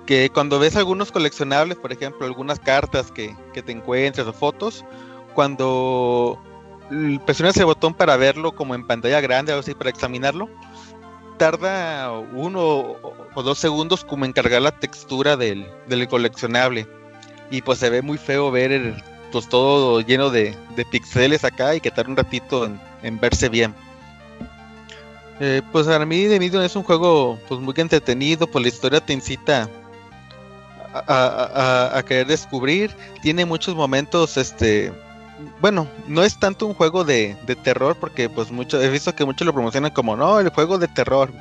Que 0.07 0.31
cuando 0.31 0.59
ves 0.59 0.77
algunos 0.77 1.13
coleccionables, 1.13 1.79
por 1.79 1.93
ejemplo, 1.93 2.27
algunas 2.27 2.59
cartas 2.59 3.13
que, 3.13 3.37
que 3.53 3.63
te 3.63 3.73
encuentres 3.73 4.27
o 4.27 4.33
fotos, 4.33 4.85
cuando 5.35 6.39
presionas 7.25 7.57
el 7.57 7.67
botón 7.67 7.95
para 7.95 8.17
verlo 8.17 8.53
como 8.53 8.75
en 8.75 8.87
pantalla 8.87 9.21
grande, 9.21 9.53
algo 9.53 9.61
así, 9.61 9.75
para 9.75 9.91
examinarlo, 9.91 10.49
tarda 11.39 12.11
uno 12.11 12.61
o, 12.61 13.15
o 13.35 13.43
dos 13.43 13.59
segundos 13.59 14.05
como 14.05 14.25
en 14.25 14.33
cargar 14.33 14.63
la 14.63 14.73
textura 14.73 15.37
del, 15.37 15.67
del 15.87 16.09
coleccionable. 16.09 16.89
Y 17.51 17.63
pues 17.63 17.79
se 17.79 17.91
ve 17.91 18.03
muy 18.03 18.19
feo 18.19 18.51
ver 18.51 18.73
el, 18.73 19.03
pues 19.33 19.49
todo 19.49 20.01
lleno 20.01 20.31
de, 20.31 20.57
de 20.77 20.85
pixeles 20.85 21.45
acá 21.45 21.75
y 21.75 21.81
que 21.81 21.91
tarda 21.91 22.11
un 22.11 22.17
ratito 22.17 22.65
en, 22.65 22.81
en 23.03 23.19
verse 23.19 23.49
bien. 23.49 23.75
Eh, 25.41 25.63
pues 25.73 25.87
para 25.87 26.05
mí 26.05 26.27
The 26.29 26.39
Medium 26.39 26.63
es 26.63 26.77
un 26.77 26.83
juego 26.83 27.39
pues 27.49 27.61
muy 27.61 27.73
entretenido, 27.79 28.47
pues 28.47 28.63
la 28.63 28.69
historia 28.69 29.01
te 29.01 29.15
incita 29.15 29.69
a, 30.93 30.99
a- 31.07 31.45
a- 31.95 31.99
a 31.99 32.03
querer 32.05 32.27
descubrir, 32.27 32.95
tiene 33.23 33.45
muchos 33.47 33.75
momentos, 33.75 34.37
este, 34.37 34.93
bueno, 35.61 35.89
no 36.07 36.23
es 36.25 36.39
tanto 36.39 36.67
un 36.67 36.75
juego 36.75 37.05
de, 37.05 37.37
de 37.47 37.57
terror 37.57 37.97
porque 37.99 38.29
pues 38.29 38.51
mucho, 38.51 38.81
he 38.83 38.91
visto 38.91 39.15
que 39.15 39.25
muchos 39.25 39.47
lo 39.47 39.55
promocionan 39.55 39.93
como 39.93 40.15
no, 40.17 40.41
el 40.41 40.51
juego 40.51 40.77
de 40.79 40.89
terror, 40.89 41.33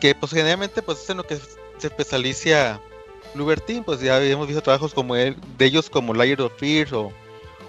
que 0.00 0.14
pues 0.14 0.32
generalmente 0.32 0.80
pues 0.82 1.02
es 1.02 1.10
en 1.10 1.18
lo 1.18 1.26
que 1.26 1.36
se 1.78 1.86
especializa 1.88 2.80
Bluebird 3.36 3.84
pues 3.84 4.00
ya 4.00 4.22
hemos 4.22 4.46
visto 4.46 4.62
trabajos 4.62 4.94
como 4.94 5.14
él, 5.16 5.36
de 5.58 5.66
ellos 5.66 5.90
como 5.90 6.14
Layer 6.14 6.40
of 6.40 6.52
Fear 6.56 6.94
o, 6.94 7.12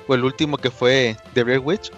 el 0.09 0.23
último 0.23 0.57
que 0.57 0.71
fue 0.71 1.17
The 1.33 1.43
Red 1.43 1.61
Witch, 1.63 1.91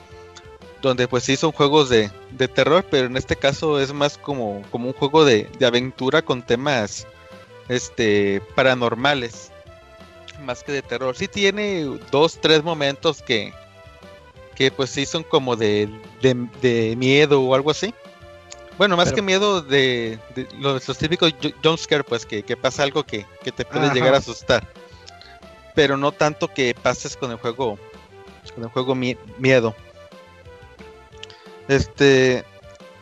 donde 0.82 1.08
pues 1.08 1.24
sí 1.24 1.36
son 1.36 1.52
juegos 1.52 1.90
de, 1.90 2.10
terror, 2.56 2.84
pero 2.90 3.06
en 3.06 3.18
este 3.18 3.36
caso 3.36 3.80
es 3.80 3.94
más 3.94 4.18
como, 4.18 4.64
como 4.72 4.88
un 4.88 4.94
juego 4.94 5.24
de, 5.24 5.48
de 5.60 5.66
aventura 5.66 6.24
con 6.24 6.42
temas 6.42 7.06
este 7.68 8.42
paranormales, 8.56 9.52
más 10.44 10.64
que 10.64 10.72
de 10.72 10.82
terror. 10.82 11.16
Sí 11.16 11.28
tiene 11.28 11.84
dos, 12.12 12.40
tres 12.42 12.64
momentos 12.64 13.22
que, 13.22 13.54
que 14.56 14.72
pues 14.72 14.90
sí 14.90 15.06
son 15.06 15.24
como 15.24 15.56
de, 15.56 15.88
de 16.22 16.96
miedo 16.98 17.42
o 17.42 17.54
algo 17.54 17.70
así. 17.70 17.94
Bueno, 18.80 18.98
más 18.98 19.06
Pero- 19.10 19.16
que 19.18 19.22
miedo 19.22 19.62
de, 19.62 20.18
de 20.34 20.48
los, 20.58 20.88
los 20.88 20.98
típicos 20.98 21.32
ju- 21.36 21.54
jumpscare, 21.64 22.04
pues 22.04 22.26
que, 22.26 22.42
que 22.42 22.58
pasa 22.58 22.82
algo 22.82 23.04
que, 23.04 23.28
que 23.44 23.52
te 23.52 23.64
puede 23.66 23.86
Ajá. 23.86 23.94
llegar 23.94 24.16
a 24.16 24.18
asustar. 24.18 24.68
pero 25.76 25.96
no 25.98 26.12
tanto 26.12 26.48
que 26.48 26.74
pases 26.74 27.16
con 27.16 27.30
el 27.32 27.38
juego, 27.38 27.78
con 28.56 28.64
el 28.64 28.70
juego 28.72 28.96
mi- 28.96 29.16
miedo. 29.38 29.76
Este, 31.68 32.44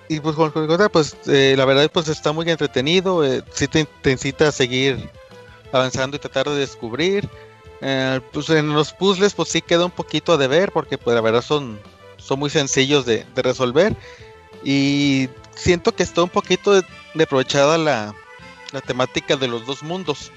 y 0.09 0.19
pues 0.19 0.35
con 0.35 0.51
Gota, 0.51 0.89
pues 0.89 1.15
eh, 1.27 1.55
la 1.57 1.65
verdad 1.65 1.89
pues 1.91 2.07
está 2.09 2.31
muy 2.33 2.49
entretenido, 2.49 3.23
eh, 3.25 3.43
sí 3.53 3.67
te, 3.67 3.85
te 4.01 4.11
incita 4.11 4.49
a 4.49 4.51
seguir 4.51 5.09
avanzando 5.71 6.17
y 6.17 6.19
tratar 6.19 6.49
de 6.49 6.55
descubrir. 6.57 7.27
Eh, 7.81 8.19
pues 8.33 8.49
en 8.49 8.73
los 8.73 8.91
puzzles 8.93 9.33
pues 9.33 9.49
sí 9.49 9.61
queda 9.61 9.85
un 9.85 9.91
poquito 9.91 10.33
a 10.33 10.37
deber 10.37 10.71
porque 10.71 10.97
pues 10.97 11.13
la 11.15 11.21
verdad 11.21 11.41
son, 11.43 11.79
son 12.17 12.39
muy 12.39 12.49
sencillos 12.49 13.05
de, 13.05 13.23
de 13.35 13.41
resolver 13.43 13.95
y 14.63 15.29
siento 15.57 15.93
que 15.95 16.03
está 16.03 16.23
un 16.23 16.29
poquito 16.29 16.73
de, 16.73 16.83
de 17.13 17.23
aprovechada 17.23 17.77
la, 17.77 18.13
la 18.71 18.81
temática 18.81 19.35
de 19.35 19.47
los 19.47 19.65
dos 19.65 19.83
mundos. 19.83 20.31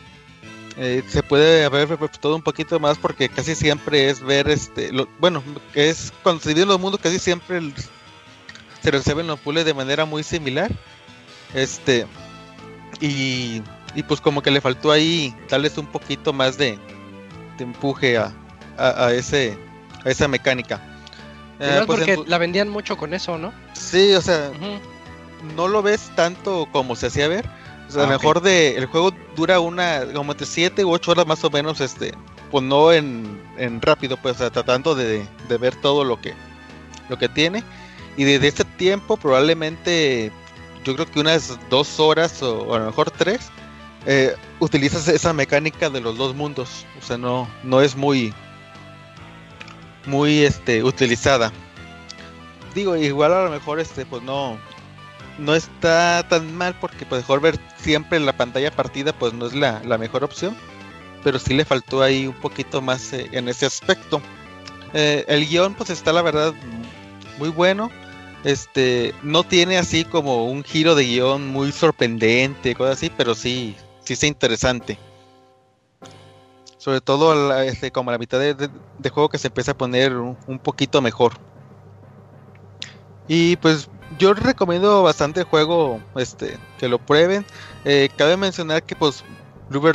Eh, 0.77 1.03
se 1.09 1.23
puede 1.23 1.65
haber 1.65 1.97
todo 2.21 2.37
un 2.37 2.43
poquito 2.43 2.79
más 2.81 2.97
porque 2.97 3.29
casi 3.29 3.55
siempre 3.55 4.09
es 4.09 4.21
ver 4.21 4.49
este 4.49 4.93
lo- 4.93 5.09
bueno 5.19 5.43
que 5.75 5.91
es 5.91 6.13
cuando 6.23 6.41
se 6.41 6.51
dividen 6.51 6.69
los 6.69 6.79
mundos 6.81 7.01
casi 7.03 7.19
siempre 7.19 7.59
el- 7.59 7.75
se 8.81 8.91
resuelven 8.91 9.27
los 9.27 9.39
puzzles 9.41 9.65
de 9.65 9.75
manera 9.75 10.05
muy 10.05 10.23
similar 10.23 10.71
este 11.55 12.07
y, 13.01 13.63
y 13.95 14.03
pues 14.07 14.21
como 14.21 14.43
que 14.43 14.51
le 14.53 14.61
faltó 14.61 14.93
ahí 14.93 15.35
darles 15.49 15.77
un 15.77 15.87
poquito 15.87 16.33
más 16.33 16.57
de, 16.57 16.79
de 17.59 17.65
empuje 17.65 18.17
a, 18.17 18.33
a, 18.79 19.07
a 19.07 19.13
ese 19.13 19.59
a 20.05 20.09
esa 20.09 20.29
mecánica 20.29 20.81
Eh, 21.59 21.83
pues, 21.85 21.99
porque 21.99 22.17
la 22.27 22.39
vendían 22.39 22.69
mucho 22.69 22.97
con 22.97 23.13
eso, 23.13 23.37
¿no? 23.39 23.53
sí 23.75 24.15
o 24.15 24.23
sea. 24.23 24.51
No 25.43 25.69
lo 25.69 25.83
ves 25.83 26.11
tanto 26.15 26.69
como 26.73 26.97
se 26.97 27.07
hacía 27.07 27.29
ver. 27.29 27.49
O 27.89 27.93
sea, 27.93 28.03
Ah, 28.03 28.05
a 28.05 28.09
lo 28.09 28.17
ok. 28.17 28.21
mejor 28.21 28.41
de, 28.43 28.77
el 28.77 28.87
juego 28.87 29.13
dura 29.37 29.61
una, 29.61 30.05
como 30.15 30.33
entre 30.33 30.47
7 30.47 30.85
u 30.85 30.93
8 30.93 31.11
horas 31.13 31.27
más 31.27 31.43
o 31.45 31.51
menos, 31.51 31.81
este, 31.81 32.13
pues 32.51 32.65
no 32.65 32.93
en, 32.93 33.41
en 33.57 33.81
rápido, 33.83 34.17
pues 34.17 34.37
o 34.37 34.39
sea, 34.39 34.51
tratando 34.51 34.95
de, 34.95 35.27
de 35.49 35.59
ver 35.59 35.75
todo 35.77 36.05
lo 36.05 36.21
que, 36.21 36.35
lo 37.09 37.19
que 37.19 37.29
tiene. 37.29 37.65
Y 38.17 38.25
desde 38.25 38.49
ese 38.49 38.65
tiempo 38.65 39.17
probablemente, 39.17 40.33
yo 40.85 40.95
creo 40.95 41.07
que 41.11 41.21
unas 41.21 41.59
dos 41.69 41.99
horas 42.01 42.43
o, 42.43 42.63
o 42.63 42.75
a 42.75 42.79
lo 42.81 42.87
mejor 42.87 43.11
tres, 43.11 43.51
eh, 44.07 44.35
utilizas 44.61 45.09
esa 45.09 45.33
mecánica 45.33 45.91
de 45.91 46.01
los 46.01 46.17
dos 46.17 46.35
mundos. 46.35 46.87
O 47.01 47.05
sea, 47.05 47.19
no, 47.19 47.49
no 47.63 47.81
es 47.81 47.97
muy, 47.97 48.33
muy, 50.07 50.41
este, 50.45 50.83
utilizada. 50.85 51.53
Digo, 52.75 52.97
igual 52.97 53.33
a 53.33 53.45
lo 53.45 53.51
mejor, 53.51 53.81
este, 53.81 54.07
pues 54.07 54.23
no, 54.23 54.59
no 55.41 55.55
está 55.55 56.27
tan 56.29 56.55
mal 56.55 56.75
porque 56.81 57.07
pues 57.07 57.23
mejor 57.23 57.41
ver 57.41 57.59
siempre 57.79 58.21
la 58.21 58.37
pantalla 58.37 58.71
partida 58.71 59.13
pues 59.13 59.33
no 59.33 59.47
es 59.47 59.55
la, 59.55 59.83
la 59.85 59.99
mejor 59.99 60.25
opción. 60.25 60.57
Pero 61.25 61.39
sí 61.39 61.55
le 61.55 61.65
faltó 61.65 62.03
ahí 62.03 62.27
un 62.27 62.35
poquito 62.35 62.81
más 62.81 63.13
eh, 63.13 63.29
en 63.33 63.49
ese 63.49 63.67
aspecto. 63.67 64.23
Eh, 64.95 65.25
el 65.29 65.47
guion 65.47 65.75
pues 65.75 65.91
está 65.91 66.13
la 66.13 66.23
verdad 66.23 66.55
muy 67.39 67.49
bueno. 67.51 67.91
Este 68.45 69.15
no 69.23 69.45
tiene 69.45 69.77
así 69.79 70.05
como 70.05 70.47
un 70.47 70.65
giro 70.65 70.95
de 70.95 71.05
guion 71.05 71.47
muy 71.49 71.73
sorprendente 71.73 72.75
cosas 72.75 72.97
así 72.97 73.11
pero 73.17 73.35
sí 73.35 73.77
sí 74.05 74.15
es 74.15 74.25
interesante. 74.25 74.99
Sobre 76.79 77.01
todo 77.03 77.35
la- 77.49 77.65
este, 77.67 77.91
como 77.91 78.11
la 78.11 78.19
mitad 78.19 78.39
de 78.41 79.11
juego 79.11 79.29
que 79.29 79.39
se 79.39 79.49
empieza 79.49 79.73
a 79.73 79.77
poner 79.79 80.17
un, 80.17 80.39
un 80.47 80.59
poquito 80.59 81.03
mejor. 81.03 81.35
Y 83.29 83.57
pues 83.57 83.89
yo 84.19 84.35
recomiendo 84.35 85.03
bastante 85.03 85.41
el 85.41 85.47
juego, 85.47 86.01
este, 86.17 86.59
que 86.79 86.89
lo 86.89 86.99
prueben. 86.99 87.45
Eh, 87.85 88.09
cabe 88.17 88.37
mencionar 88.37 88.83
que 88.83 88.97
pues 88.97 89.25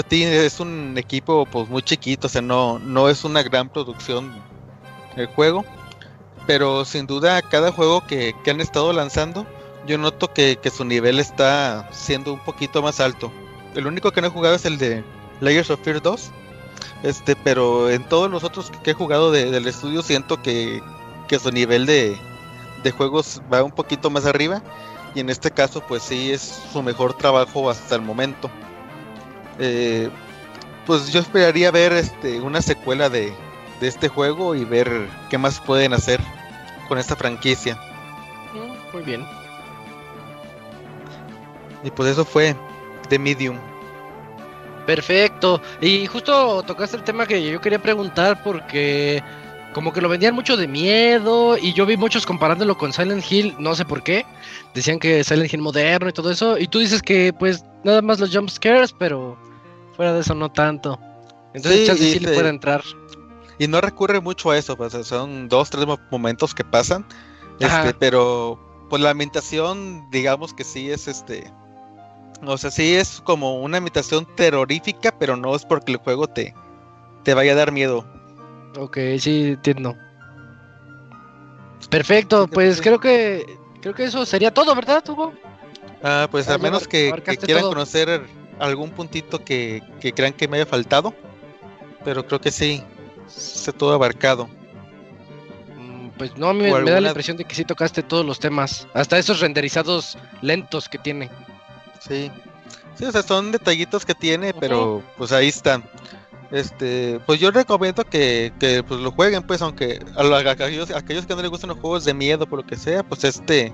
Team 0.07 0.29
es 0.31 0.59
un 0.59 0.95
equipo 0.97 1.45
pues 1.45 1.67
muy 1.69 1.81
chiquito, 1.81 2.27
o 2.27 2.29
sea, 2.29 2.41
no, 2.41 2.79
no 2.79 3.09
es 3.09 3.23
una 3.25 3.43
gran 3.43 3.69
producción 3.69 4.33
el 5.15 5.27
juego. 5.27 5.65
Pero 6.47 6.85
sin 6.85 7.07
duda 7.07 7.41
cada 7.41 7.71
juego 7.71 8.05
que, 8.05 8.35
que 8.43 8.51
han 8.51 8.61
estado 8.61 8.93
lanzando, 8.93 9.45
yo 9.87 9.97
noto 9.97 10.31
que, 10.31 10.57
que 10.61 10.69
su 10.69 10.85
nivel 10.85 11.19
está 11.19 11.89
siendo 11.91 12.33
un 12.33 12.39
poquito 12.43 12.81
más 12.81 12.99
alto. 12.99 13.31
El 13.73 13.87
único 13.87 14.11
que 14.11 14.21
no 14.21 14.27
he 14.27 14.31
jugado 14.31 14.55
es 14.55 14.65
el 14.65 14.77
de 14.77 15.03
Layers 15.41 15.69
of 15.71 15.81
Fear 15.83 16.01
2. 16.01 16.31
Este, 17.03 17.35
pero 17.35 17.89
en 17.89 18.03
todos 18.07 18.29
los 18.31 18.43
otros 18.43 18.71
que 18.83 18.91
he 18.91 18.93
jugado 18.93 19.31
de- 19.31 19.51
del 19.51 19.67
estudio 19.67 20.01
siento 20.01 20.41
que, 20.41 20.81
que 21.27 21.39
su 21.39 21.51
nivel 21.51 21.85
de, 21.85 22.17
de 22.85 22.91
juegos 22.91 23.41
va 23.51 23.63
un 23.63 23.71
poquito 23.71 24.11
más 24.11 24.27
arriba 24.27 24.61
y 25.15 25.19
en 25.19 25.31
este 25.31 25.49
caso 25.49 25.81
pues 25.81 26.03
sí 26.03 26.31
es 26.31 26.61
su 26.71 26.83
mejor 26.83 27.15
trabajo 27.15 27.67
hasta 27.69 27.95
el 27.95 28.01
momento. 28.01 28.49
Eh, 29.57 30.09
pues 30.85 31.11
yo 31.11 31.19
esperaría 31.19 31.71
ver 31.71 31.93
este 31.93 32.39
una 32.41 32.61
secuela 32.61 33.09
de, 33.09 33.33
de 33.81 33.87
este 33.87 34.07
juego 34.07 34.53
y 34.53 34.65
ver 34.65 35.09
qué 35.31 35.39
más 35.39 35.59
pueden 35.59 35.93
hacer 35.93 36.21
con 36.87 36.99
esta 36.99 37.15
franquicia. 37.15 37.75
Mm, 38.53 38.93
Muy 38.95 39.03
bien. 39.03 39.25
Y 41.83 41.89
pues 41.89 42.11
eso 42.11 42.23
fue 42.23 42.55
The 43.09 43.17
Medium. 43.17 43.57
Perfecto. 44.85 45.59
Y 45.81 46.05
justo 46.05 46.61
tocaste 46.61 46.97
el 46.97 47.03
tema 47.03 47.25
que 47.25 47.41
yo 47.41 47.59
quería 47.59 47.79
preguntar 47.81 48.43
porque 48.43 49.23
como 49.75 49.91
que 49.91 49.99
lo 49.99 50.07
vendían 50.07 50.33
mucho 50.33 50.55
de 50.55 50.69
miedo 50.69 51.57
y 51.57 51.73
yo 51.73 51.85
vi 51.85 51.97
muchos 51.97 52.25
comparándolo 52.25 52.77
con 52.77 52.93
Silent 52.93 53.29
Hill, 53.29 53.55
no 53.59 53.75
sé 53.75 53.83
por 53.83 54.03
qué. 54.03 54.25
Decían 54.73 54.99
que 54.99 55.21
Silent 55.21 55.53
Hill 55.53 55.61
moderno 55.61 56.07
y 56.07 56.13
todo 56.13 56.31
eso. 56.31 56.57
Y 56.57 56.67
tú 56.69 56.79
dices 56.79 57.01
que 57.01 57.33
pues 57.33 57.65
nada 57.83 58.01
más 58.01 58.21
los 58.21 58.33
jump 58.33 58.49
scares, 58.49 58.93
pero 58.93 59.37
fuera 59.97 60.13
de 60.13 60.21
eso 60.21 60.33
no 60.33 60.49
tanto. 60.49 60.97
Entonces 61.53 61.81
Sí, 61.81 61.87
chance 61.87 62.13
sí 62.13 62.19
le 62.19 62.33
puede 62.33 62.47
entrar. 62.47 62.83
Y 63.59 63.67
no 63.67 63.81
recurre 63.81 64.21
mucho 64.21 64.49
a 64.51 64.57
eso, 64.57 64.77
pues 64.77 64.93
son 65.05 65.49
dos, 65.49 65.69
tres 65.69 65.85
mo- 65.85 65.99
momentos 66.09 66.55
que 66.55 66.63
pasan. 66.63 67.05
Este, 67.59 67.93
pero 67.99 68.57
pues 68.89 69.01
la 69.01 69.09
ambientación, 69.09 70.09
digamos 70.09 70.53
que 70.53 70.63
sí 70.63 70.89
es 70.89 71.09
este. 71.09 71.51
O 72.45 72.57
sea, 72.57 72.71
sí 72.71 72.95
es 72.95 73.19
como 73.25 73.61
una 73.61 73.79
ambientación 73.79 74.25
terrorífica, 74.37 75.13
pero 75.19 75.35
no 75.35 75.53
es 75.53 75.65
porque 75.65 75.91
el 75.91 75.97
juego 75.97 76.27
te, 76.27 76.53
te 77.23 77.33
vaya 77.33 77.51
a 77.51 77.55
dar 77.55 77.73
miedo. 77.73 78.05
Ok, 78.77 78.97
sí, 79.19 79.49
entiendo. 79.49 79.95
Perfecto, 81.89 82.47
pues 82.47 82.81
creo 82.81 82.99
que 82.99 83.45
creo 83.81 83.93
que 83.93 84.05
eso 84.05 84.25
sería 84.25 84.51
todo, 84.51 84.73
¿verdad, 84.75 85.03
Hugo? 85.07 85.33
Ah, 86.03 86.27
pues 86.29 86.49
a 86.49 86.57
menos 86.57 86.87
que, 86.87 87.13
quieran 87.23 87.61
todo. 87.61 87.69
conocer 87.71 88.23
algún 88.59 88.91
puntito 88.91 89.43
que, 89.43 89.81
que 89.99 90.13
crean 90.13 90.33
que 90.33 90.47
me 90.47 90.57
haya 90.57 90.65
faltado. 90.65 91.13
Pero 92.03 92.25
creo 92.25 92.39
que 92.39 92.51
sí, 92.51 92.83
está 93.27 93.71
todo 93.71 93.93
abarcado. 93.93 94.47
Mm, 95.75 96.09
Pues 96.17 96.37
no, 96.37 96.49
a 96.49 96.53
mí 96.53 96.63
me, 96.63 96.91
da 96.91 97.01
la 97.01 97.09
impresión 97.09 97.37
de 97.37 97.45
que 97.45 97.55
sí 97.55 97.65
tocaste 97.65 98.03
todos 98.03 98.25
los 98.25 98.39
temas, 98.39 98.87
hasta 98.93 99.17
esos 99.17 99.39
renderizados 99.39 100.17
lentos 100.41 100.87
que 100.87 100.97
tiene. 100.99 101.29
Sí. 101.99 102.31
Sí, 102.95 103.05
o 103.05 103.11
sea, 103.11 103.23
son 103.23 103.51
detallitos 103.51 104.05
que 104.05 104.15
tiene, 104.15 104.53
pero 104.53 105.03
pues 105.17 105.31
ahí 105.31 105.49
están. 105.49 105.83
Este, 106.51 107.19
pues 107.25 107.39
yo 107.39 107.51
recomiendo 107.51 108.03
que, 108.05 108.53
que 108.59 108.83
pues 108.83 108.99
lo 108.99 109.11
jueguen, 109.11 109.43
pues, 109.43 109.61
aunque 109.61 109.99
a, 110.15 110.23
lo- 110.23 110.35
a 110.35 110.39
aquellos, 110.51 110.91
a 110.91 110.99
aquellos 110.99 111.25
que 111.25 111.35
no 111.35 111.41
les 111.41 111.49
gustan 111.51 111.69
los 111.69 111.79
juegos 111.79 112.05
de 112.05 112.13
miedo, 112.13 112.47
por 112.47 112.59
lo 112.59 112.65
que 112.65 112.75
sea, 112.77 113.03
pues 113.03 113.23
este, 113.23 113.73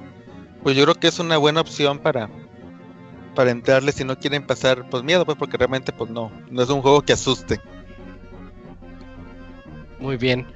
pues 0.63 0.75
yo 0.75 0.83
creo 0.83 0.95
que 0.95 1.07
es 1.07 1.19
una 1.19 1.37
buena 1.37 1.61
opción 1.61 1.99
para, 1.99 2.29
para 3.35 3.51
entrarle 3.51 3.91
si 3.91 4.03
no 4.03 4.17
quieren 4.17 4.45
pasar 4.45 4.89
pues 4.89 5.03
miedo, 5.03 5.25
pues 5.25 5.37
porque 5.37 5.57
realmente 5.57 5.91
pues 5.91 6.09
no, 6.09 6.31
no 6.49 6.61
es 6.63 6.69
un 6.69 6.81
juego 6.81 7.01
que 7.01 7.13
asuste. 7.13 7.59
Muy 9.99 10.17
bien. 10.17 10.47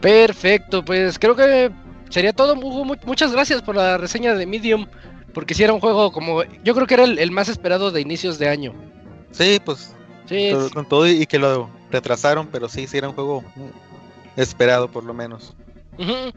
Perfecto, 0.00 0.84
pues 0.84 1.18
creo 1.18 1.34
que 1.34 1.70
sería 2.10 2.32
todo. 2.32 2.54
Muchas 2.56 3.32
gracias 3.32 3.62
por 3.62 3.76
la 3.76 3.96
reseña 3.96 4.34
de 4.34 4.46
Medium, 4.46 4.86
porque 5.32 5.54
si 5.54 5.62
era 5.64 5.72
un 5.72 5.80
juego 5.80 6.12
como, 6.12 6.42
yo 6.62 6.74
creo 6.74 6.86
que 6.86 6.94
era 6.94 7.04
el, 7.04 7.18
el 7.18 7.30
más 7.30 7.48
esperado 7.48 7.90
de 7.90 8.00
inicios 8.00 8.38
de 8.38 8.48
año. 8.48 8.74
Sí, 9.30 9.60
pues 9.64 9.94
Sí, 10.28 10.50
todo- 10.52 10.70
con 10.70 10.86
todo 10.88 11.06
y, 11.08 11.26
que 11.26 11.38
lo 11.38 11.70
retrasaron, 11.90 12.46
pero 12.48 12.68
sí, 12.68 12.86
sí 12.86 12.98
era 12.98 13.08
un 13.08 13.14
juego 13.14 13.42
esperado 14.36 14.88
por 14.88 15.04
lo 15.04 15.14
menos. 15.14 15.54
Ujú. 15.98 16.32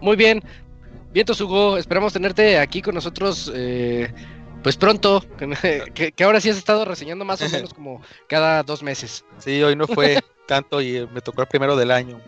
Muy 0.00 0.16
bien. 0.16 0.42
Vientos, 1.12 1.40
Hugo. 1.40 1.76
Esperamos 1.76 2.12
tenerte 2.12 2.58
aquí 2.58 2.80
con 2.82 2.94
nosotros. 2.94 3.50
eh, 3.54 4.12
pues 4.62 4.76
pronto. 4.76 5.24
Que, 5.94 6.12
que 6.12 6.24
ahora 6.24 6.40
sí 6.40 6.50
has 6.50 6.56
estado 6.56 6.84
reseñando 6.84 7.24
más 7.24 7.40
o 7.42 7.48
menos 7.50 7.74
como 7.74 8.00
cada 8.28 8.62
dos 8.62 8.82
meses. 8.82 9.24
Sí, 9.38 9.62
hoy 9.62 9.74
no 9.76 9.86
fue 9.86 10.20
tanto 10.46 10.80
y 10.80 10.96
eh, 10.98 11.08
me 11.12 11.20
tocó 11.20 11.42
el 11.42 11.48
primero 11.48 11.76
del 11.76 11.90
año. 11.90 12.20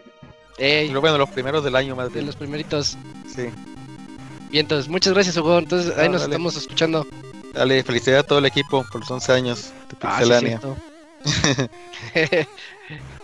Ey, 0.59 0.91
Y 0.91 0.95
bueno, 0.95 1.17
los 1.17 1.31
primeros 1.31 1.65
del 1.65 1.77
año 1.77 1.95
más 1.97 2.09
de 2.09 2.15
bien. 2.15 2.27
los 2.27 2.37
primeritos. 2.37 2.97
Sí. 3.35 3.49
Vientos. 4.51 4.89
Muchas 4.89 5.13
gracias, 5.15 5.37
Hugo. 5.37 5.59
Entonces 5.59 5.97
ahí 5.97 6.07
Ah, 6.07 6.09
nos 6.11 6.23
dale. 6.23 6.35
estamos 6.35 6.57
escuchando. 6.57 7.07
Dale, 7.55 7.83
felicidad 7.83 8.21
a 8.21 8.23
todo 8.23 8.39
el 8.39 8.47
equipo 8.47 8.85
por 8.91 9.01
los 9.01 9.11
11 9.11 9.33
años 9.33 9.63
de 9.89 9.97
Ah, 10.03 10.19
sí, 10.19 10.25
Pixelania. 10.29 10.61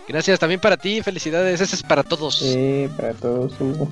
Gracias 0.09 0.39
también 0.39 0.61
para 0.61 0.77
ti, 0.77 1.03
felicidades, 1.03 1.61
ese 1.61 1.75
es 1.77 1.83
para 1.83 2.03
todos. 2.03 2.39
Sí, 2.39 2.89
para 2.97 3.13
todos, 3.15 3.53
Hugo. 3.61 3.91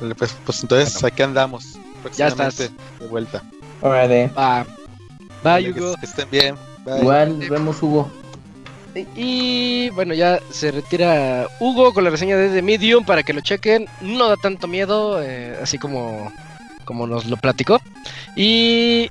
Dale, 0.00 0.14
pues, 0.14 0.34
pues 0.44 0.62
entonces 0.62 1.02
aquí 1.04 1.22
andamos. 1.22 1.74
Ya 2.16 2.26
estás. 2.28 2.54
próximamente 2.56 2.84
De 3.00 3.06
vuelta. 3.06 3.42
Órale. 3.80 4.28
Va. 4.36 4.66
Bye, 5.42 5.72
que- 5.72 5.80
Hugo. 5.80 5.94
que 6.00 6.06
estén 6.06 6.30
bien. 6.30 6.56
Bye. 6.84 6.98
Igual, 7.00 7.38
nos 7.38 7.48
vemos, 7.48 7.82
Hugo. 7.82 8.10
Y 9.16 9.90
bueno, 9.90 10.14
ya 10.14 10.40
se 10.50 10.70
retira 10.70 11.48
Hugo 11.60 11.92
con 11.92 12.04
la 12.04 12.10
reseña 12.10 12.36
de 12.36 12.48
The 12.48 12.62
Medium 12.62 13.04
para 13.04 13.22
que 13.22 13.32
lo 13.32 13.40
chequen. 13.40 13.86
No 14.00 14.28
da 14.28 14.36
tanto 14.36 14.66
miedo, 14.68 15.20
eh, 15.22 15.58
así 15.62 15.78
como, 15.78 16.32
como 16.84 17.06
nos 17.06 17.26
lo 17.26 17.36
platicó. 17.36 17.80
Y 18.36 19.08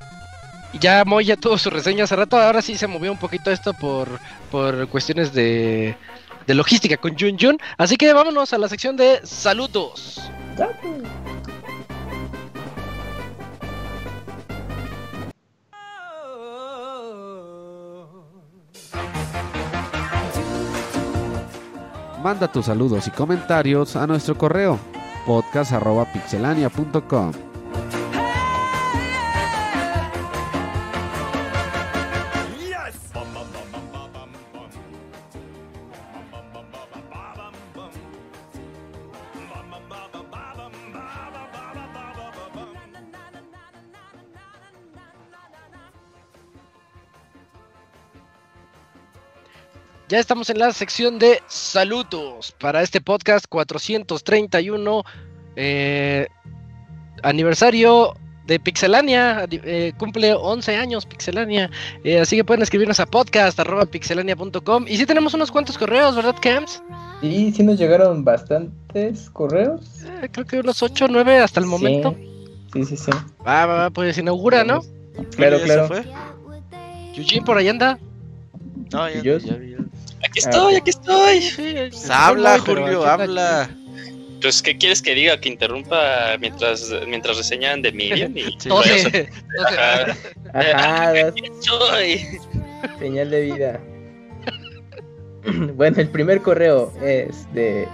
ya 0.80 1.04
Moy 1.04 1.24
ya 1.24 1.36
tuvo 1.36 1.58
su 1.58 1.70
reseña 1.70 2.04
hace 2.04 2.16
rato. 2.16 2.38
Ahora 2.38 2.62
sí 2.62 2.76
se 2.76 2.86
movió 2.86 3.12
un 3.12 3.18
poquito 3.18 3.50
esto 3.50 3.72
por, 3.74 4.08
por 4.50 4.88
cuestiones 4.88 5.32
de, 5.32 5.96
de 6.46 6.54
logística 6.54 6.96
con 6.96 7.18
Jun 7.18 7.36
Jun. 7.38 7.58
Así 7.78 7.96
que 7.96 8.12
vámonos 8.12 8.52
a 8.52 8.58
la 8.58 8.68
sección 8.68 8.96
de 8.96 9.20
saludos. 9.24 10.20
Manda 22.22 22.50
tus 22.50 22.66
saludos 22.66 23.06
y 23.06 23.10
comentarios 23.10 23.96
a 23.96 24.06
nuestro 24.06 24.38
correo 24.38 24.78
podcast.pixelania.com. 25.26 27.43
Ya 50.08 50.18
estamos 50.18 50.50
en 50.50 50.58
la 50.58 50.72
sección 50.72 51.18
de 51.18 51.40
saludos 51.46 52.54
para 52.60 52.82
este 52.82 53.00
podcast 53.00 53.46
431 53.48 55.02
eh, 55.56 56.26
aniversario 57.22 58.14
de 58.46 58.60
Pixelania. 58.60 59.46
eh, 59.50 59.92
cumple 59.96 60.34
11 60.34 60.76
años 60.76 61.06
Pixelania. 61.06 61.70
eh, 62.04 62.20
así 62.20 62.36
que 62.36 62.44
pueden 62.44 62.62
escribirnos 62.62 63.00
a 63.00 63.06
podcast.pixelania.com. 63.06 64.84
Y 64.86 64.98
sí 64.98 65.06
tenemos 65.06 65.32
unos 65.32 65.50
cuantos 65.50 65.78
correos, 65.78 66.14
¿verdad, 66.14 66.36
Camps? 66.40 66.82
Y 67.22 67.50
sí 67.52 67.62
nos 67.62 67.78
llegaron 67.78 68.24
bastantes 68.24 69.30
correos. 69.30 69.80
Eh, 70.22 70.28
creo 70.30 70.44
que 70.44 70.60
unos 70.60 70.82
8 70.82 71.06
o 71.06 71.08
9 71.08 71.38
hasta 71.38 71.60
el 71.60 71.66
momento. 71.66 72.14
Sí, 72.74 72.84
sí, 72.84 72.96
sí. 72.98 73.10
Va, 73.46 73.64
va, 73.64 73.74
va, 73.74 73.90
pues 73.90 74.18
inaugura, 74.18 74.64
¿no? 74.64 74.80
Claro, 75.34 75.58
¿Ya 75.58 75.64
claro. 75.64 75.88
Yujin 77.14 77.44
por 77.44 77.56
ahí 77.56 77.68
anda. 77.68 77.98
No, 78.92 79.08
ya. 79.08 79.22
Aquí 80.24 80.38
estoy, 80.38 80.74
aquí 80.76 80.90
estoy. 80.90 81.88
Pues 81.90 82.10
habla, 82.10 82.58
Julio, 82.58 83.04
habla. 83.04 83.70
Pues, 84.40 84.60
¿qué 84.62 84.76
quieres 84.76 85.00
que 85.00 85.14
diga? 85.14 85.40
Que 85.40 85.48
interrumpa 85.48 86.36
mientras, 86.38 86.92
mientras 87.08 87.38
reseñan 87.38 87.80
de 87.80 87.92
Medium 87.92 88.36
y 88.36 88.42
Sí. 88.58 88.68
Doce. 88.68 89.28
Ajá. 89.64 90.16
Ajá, 90.52 91.12
das 91.14 91.28
Aquí 91.28 91.44
estoy. 91.46 92.26
señal 92.98 93.30
de 93.30 93.40
vida. 93.40 93.80
bueno, 95.76 95.96
el 95.98 96.08
primer 96.10 96.42
correo 96.42 96.92
es 97.02 97.50
de 97.54 97.88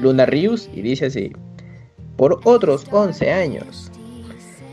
Luna 0.00 0.26
Rius 0.26 0.68
y 0.74 0.82
dice 0.82 1.06
así: 1.06 1.30
Por 2.16 2.40
otros 2.42 2.84
11 2.90 3.30
años. 3.30 3.91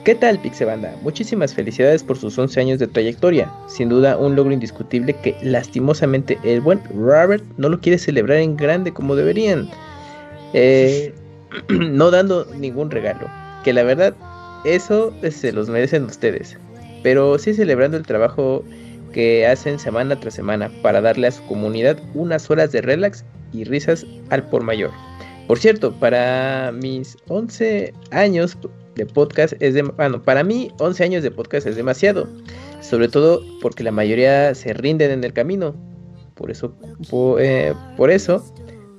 ¿Qué 0.05 0.15
tal, 0.15 0.39
Pixebanda? 0.39 0.95
Muchísimas 1.01 1.53
felicidades 1.53 2.03
por 2.03 2.17
sus 2.17 2.39
11 2.39 2.61
años 2.61 2.80
de 2.80 2.88
trayectoria. 2.88 3.51
Sin 3.67 3.89
duda, 3.89 4.17
un 4.17 4.34
logro 4.34 4.53
indiscutible 4.53 5.13
que 5.13 5.35
lastimosamente 5.41 6.39
el 6.43 6.61
buen 6.61 6.81
Robert 6.95 7.43
no 7.57 7.67
lo 7.67 7.81
quiere 7.81 7.97
celebrar 7.97 8.38
en 8.38 8.55
grande 8.55 8.93
como 8.93 9.17
deberían. 9.17 9.69
Eh, 10.53 11.13
no 11.69 12.11
dando 12.11 12.45
ningún 12.55 12.89
regalo. 12.91 13.27
Que 13.65 13.73
la 13.73 13.84
verdad, 13.84 14.15
eso 14.63 15.13
se 15.30 15.51
los 15.51 15.69
merecen 15.69 16.05
ustedes. 16.05 16.57
Pero 17.03 17.38
sí 17.38 17.53
celebrando 17.53 17.97
el 17.97 18.05
trabajo 18.05 18.63
que 19.11 19.45
hacen 19.47 19.80
semana 19.80 20.17
tras 20.17 20.34
semana 20.34 20.71
para 20.81 21.01
darle 21.01 21.27
a 21.27 21.31
su 21.31 21.45
comunidad 21.45 21.99
unas 22.13 22.49
horas 22.49 22.71
de 22.71 22.81
relax 22.81 23.26
y 23.51 23.65
risas 23.65 24.05
al 24.30 24.47
por 24.47 24.63
mayor. 24.63 24.91
Por 25.49 25.57
cierto, 25.57 25.91
para 25.93 26.71
mis 26.71 27.17
11 27.27 27.91
años 28.11 28.55
de 28.93 29.07
podcast 29.07 29.55
es 29.59 29.73
de, 29.73 29.81
bueno, 29.81 30.21
para 30.21 30.43
mí 30.43 30.69
11 30.77 31.03
años 31.03 31.23
de 31.23 31.31
podcast 31.31 31.65
es 31.65 31.76
demasiado, 31.76 32.30
sobre 32.81 33.07
todo 33.07 33.41
porque 33.59 33.84
la 33.84 33.91
mayoría 33.91 34.53
se 34.53 34.73
rinden 34.73 35.09
en 35.09 35.23
el 35.23 35.34
camino. 35.34 35.73
Por 36.35 36.51
eso, 36.51 36.71
eh, 37.39 37.73
por 37.97 38.11
eso, 38.11 38.45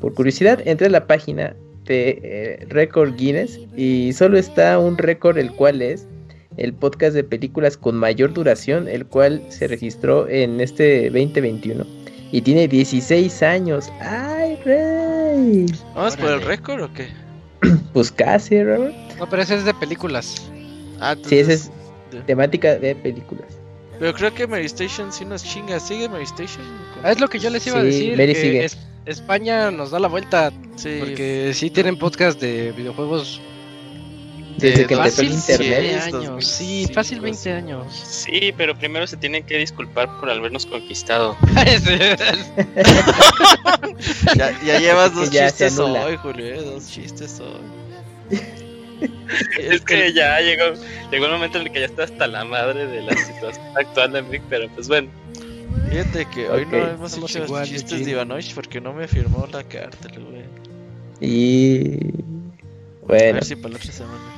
por 0.01 0.13
curiosidad, 0.15 0.61
entré 0.65 0.89
a 0.89 0.91
la 0.91 1.07
página 1.07 1.55
de 1.85 2.19
eh, 2.21 2.67
Record 2.69 3.15
Guinness 3.15 3.61
y 3.77 4.13
solo 4.13 4.37
está 4.37 4.77
un 4.81 4.99
récord 4.99 5.39
el 5.39 5.53
cual 5.53 5.81
es 5.81 6.09
el 6.57 6.73
podcast 6.73 7.15
de 7.15 7.23
películas 7.23 7.77
con 7.77 7.95
mayor 7.95 8.33
duración, 8.33 8.89
el 8.89 9.07
cual 9.07 9.41
se 9.51 9.69
registró 9.69 10.29
en 10.29 10.61
este 10.61 11.11
2021 11.11 12.00
y 12.33 12.41
tiene 12.41 12.69
16 12.69 13.43
años. 13.43 13.91
¡Ay, 14.01 14.57
rey! 14.65 15.67
¿Vamos 15.95 16.17
por 16.17 16.31
el 16.31 16.43
récord 16.43 16.83
o 16.83 16.93
qué? 16.93 17.09
Pues 17.93 18.11
casi, 18.13 18.63
Robert. 18.63 18.95
No, 19.19 19.29
pero 19.29 19.43
ese 19.43 19.57
es 19.57 19.65
de 19.65 19.75
películas. 19.75 20.51
Ah, 21.01 21.15
Sí, 21.17 21.39
esa 21.39 21.53
entonces- 21.53 21.71
es 22.13 22.27
temática 22.27 22.77
de 22.77 22.95
películas. 22.95 23.47
Pero 23.99 24.15
creo 24.15 24.33
que 24.35 24.47
Mary 24.47 24.65
Station 24.67 25.13
sí 25.13 25.25
nos 25.27 25.45
chinga. 25.45 25.79
¿Sigue 25.79 26.09
Mary 26.09 26.25
Station? 26.25 26.65
Ah, 27.03 27.13
Es 27.13 27.21
lo 27.21 27.29
que 27.29 27.39
yo 27.39 27.51
les 27.51 27.67
iba 27.67 27.79
a 27.79 27.83
Sí, 27.83 27.87
decir. 27.87 28.17
Mary 28.17 28.33
que 28.35 28.41
sigue. 28.41 28.65
es- 28.65 28.79
España 29.07 29.71
nos 29.71 29.91
da 29.91 29.99
la 29.99 30.09
vuelta 30.09 30.53
Sí. 30.77 30.97
porque 31.01 31.53
sí 31.55 31.69
tienen 31.71 31.99
podcast 31.99 32.41
de 32.41 32.73
videojuegos 32.73 33.41
Desde 34.61 34.83
de 34.83 34.87
que 34.87 34.95
empezó 34.95 35.23
el 35.23 35.33
internet. 35.33 35.71
20 35.71 35.83
10, 35.83 36.05
años. 36.15 36.47
Sí, 36.47 36.83
2005, 36.83 36.95
fácil 36.95 37.21
20 37.21 37.39
sí. 37.41 37.49
años. 37.51 37.95
Sí, 37.95 38.55
pero 38.57 38.77
primero 38.79 39.07
se 39.07 39.17
tienen 39.17 39.45
que 39.45 39.59
disculpar 39.59 40.21
por 40.21 40.31
habernos 40.31 40.67
conquistado. 40.67 41.37
Ya, 44.37 44.59
ya 44.65 44.79
llevas 44.81 45.15
dos 45.15 45.31
ya 45.35 45.47
chistes 45.49 45.79
hoy, 45.79 46.17
Julio. 46.17 46.47
eh, 46.47 46.63
Dos 46.63 46.89
chistes 46.89 47.41
hoy. 47.41 48.39
Es 49.59 49.81
que 49.83 50.13
ya 50.13 50.41
llegó, 50.41 50.75
llegó 51.11 51.27
el 51.27 51.33
momento 51.33 51.59
en 51.59 51.67
el 51.67 51.73
que 51.73 51.81
ya 51.81 51.87
está 51.87 52.05
hasta 52.05 52.27
la 52.27 52.45
madre 52.45 52.87
de 52.87 53.03
la 53.03 53.17
situación 53.17 53.65
actual 53.77 54.13
de 54.13 54.19
Enric, 54.21 54.43
pero 54.49 54.69
pues 54.75 54.89
bueno. 54.89 55.09
Fíjate 55.91 56.27
que 56.35 56.49
hoy 56.49 56.63
Ok. 56.65 56.73
no 56.73 56.89
hemos 56.91 57.13
Somos 57.13 57.35
hecho 57.35 57.45
igual, 57.45 57.67
chistes 57.67 57.93
Eugene. 57.93 58.05
de 58.07 58.11
Ivanovich 58.13 58.55
porque 58.55 58.81
no 58.81 58.93
me 58.93 59.09
firmó 59.09 59.47
la 59.53 59.63
carta, 59.65 60.09
güey. 60.15 60.45
Y 61.21 61.95
A 63.03 63.07
bueno, 63.07 63.35
ver 63.35 63.45
si 63.45 63.57
para 63.57 63.71
la 63.73 63.77
otra 63.79 63.93
semana. 63.93 64.30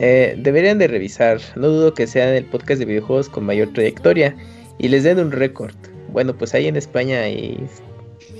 Eh, 0.00 0.34
deberían 0.38 0.78
de 0.78 0.88
revisar. 0.88 1.38
No 1.54 1.68
dudo 1.68 1.94
que 1.94 2.06
sean 2.08 2.30
el 2.34 2.44
podcast 2.46 2.80
de 2.80 2.86
videojuegos 2.86 3.28
con 3.28 3.44
mayor 3.44 3.72
trayectoria 3.72 4.34
y 4.78 4.88
les 4.88 5.04
den 5.04 5.18
un 5.20 5.30
récord. 5.30 5.74
Bueno, 6.12 6.34
pues 6.34 6.54
ahí 6.54 6.66
en 6.66 6.76
España 6.76 7.28
y 7.28 7.62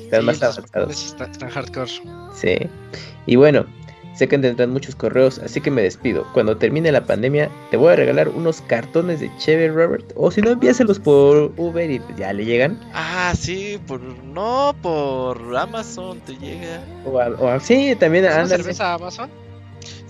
están 0.04 0.20
Sí, 0.22 0.26
más 0.26 0.42
avanzados. 0.42 1.06
Están, 1.20 1.50
hardcore. 1.50 1.90
Sí. 2.34 2.56
Y 3.26 3.36
bueno, 3.36 3.64
sé 4.16 4.26
que 4.26 4.38
tendrán 4.38 4.70
muchos 4.70 4.96
correos, 4.96 5.38
así 5.38 5.60
que 5.60 5.70
me 5.70 5.82
despido. 5.82 6.26
Cuando 6.34 6.56
termine 6.56 6.90
la 6.90 7.04
pandemia, 7.04 7.48
te 7.70 7.76
voy 7.76 7.92
a 7.92 7.96
regalar 7.96 8.28
unos 8.30 8.60
cartones 8.62 9.20
de 9.20 9.30
Cheve 9.38 9.68
Robert. 9.68 10.12
O 10.16 10.30
si 10.32 10.40
no, 10.42 10.50
envíaselos 10.50 10.98
por 10.98 11.52
Uber 11.56 11.88
y 11.90 12.00
pues 12.00 12.16
ya 12.16 12.32
le 12.32 12.44
llegan. 12.44 12.80
Ah, 12.92 13.34
sí, 13.38 13.78
por. 13.86 14.00
No, 14.00 14.74
por 14.82 15.56
Amazon 15.56 16.18
te 16.20 16.32
llega. 16.36 16.80
O, 17.04 17.20
a- 17.20 17.28
o 17.28 17.48
a- 17.48 17.60
sí, 17.60 17.94
también 18.00 18.24
¿Es 18.24 18.32
una 18.32 18.42
ándale. 18.42 18.62
cerveza 18.64 18.94
Amazon? 18.94 19.30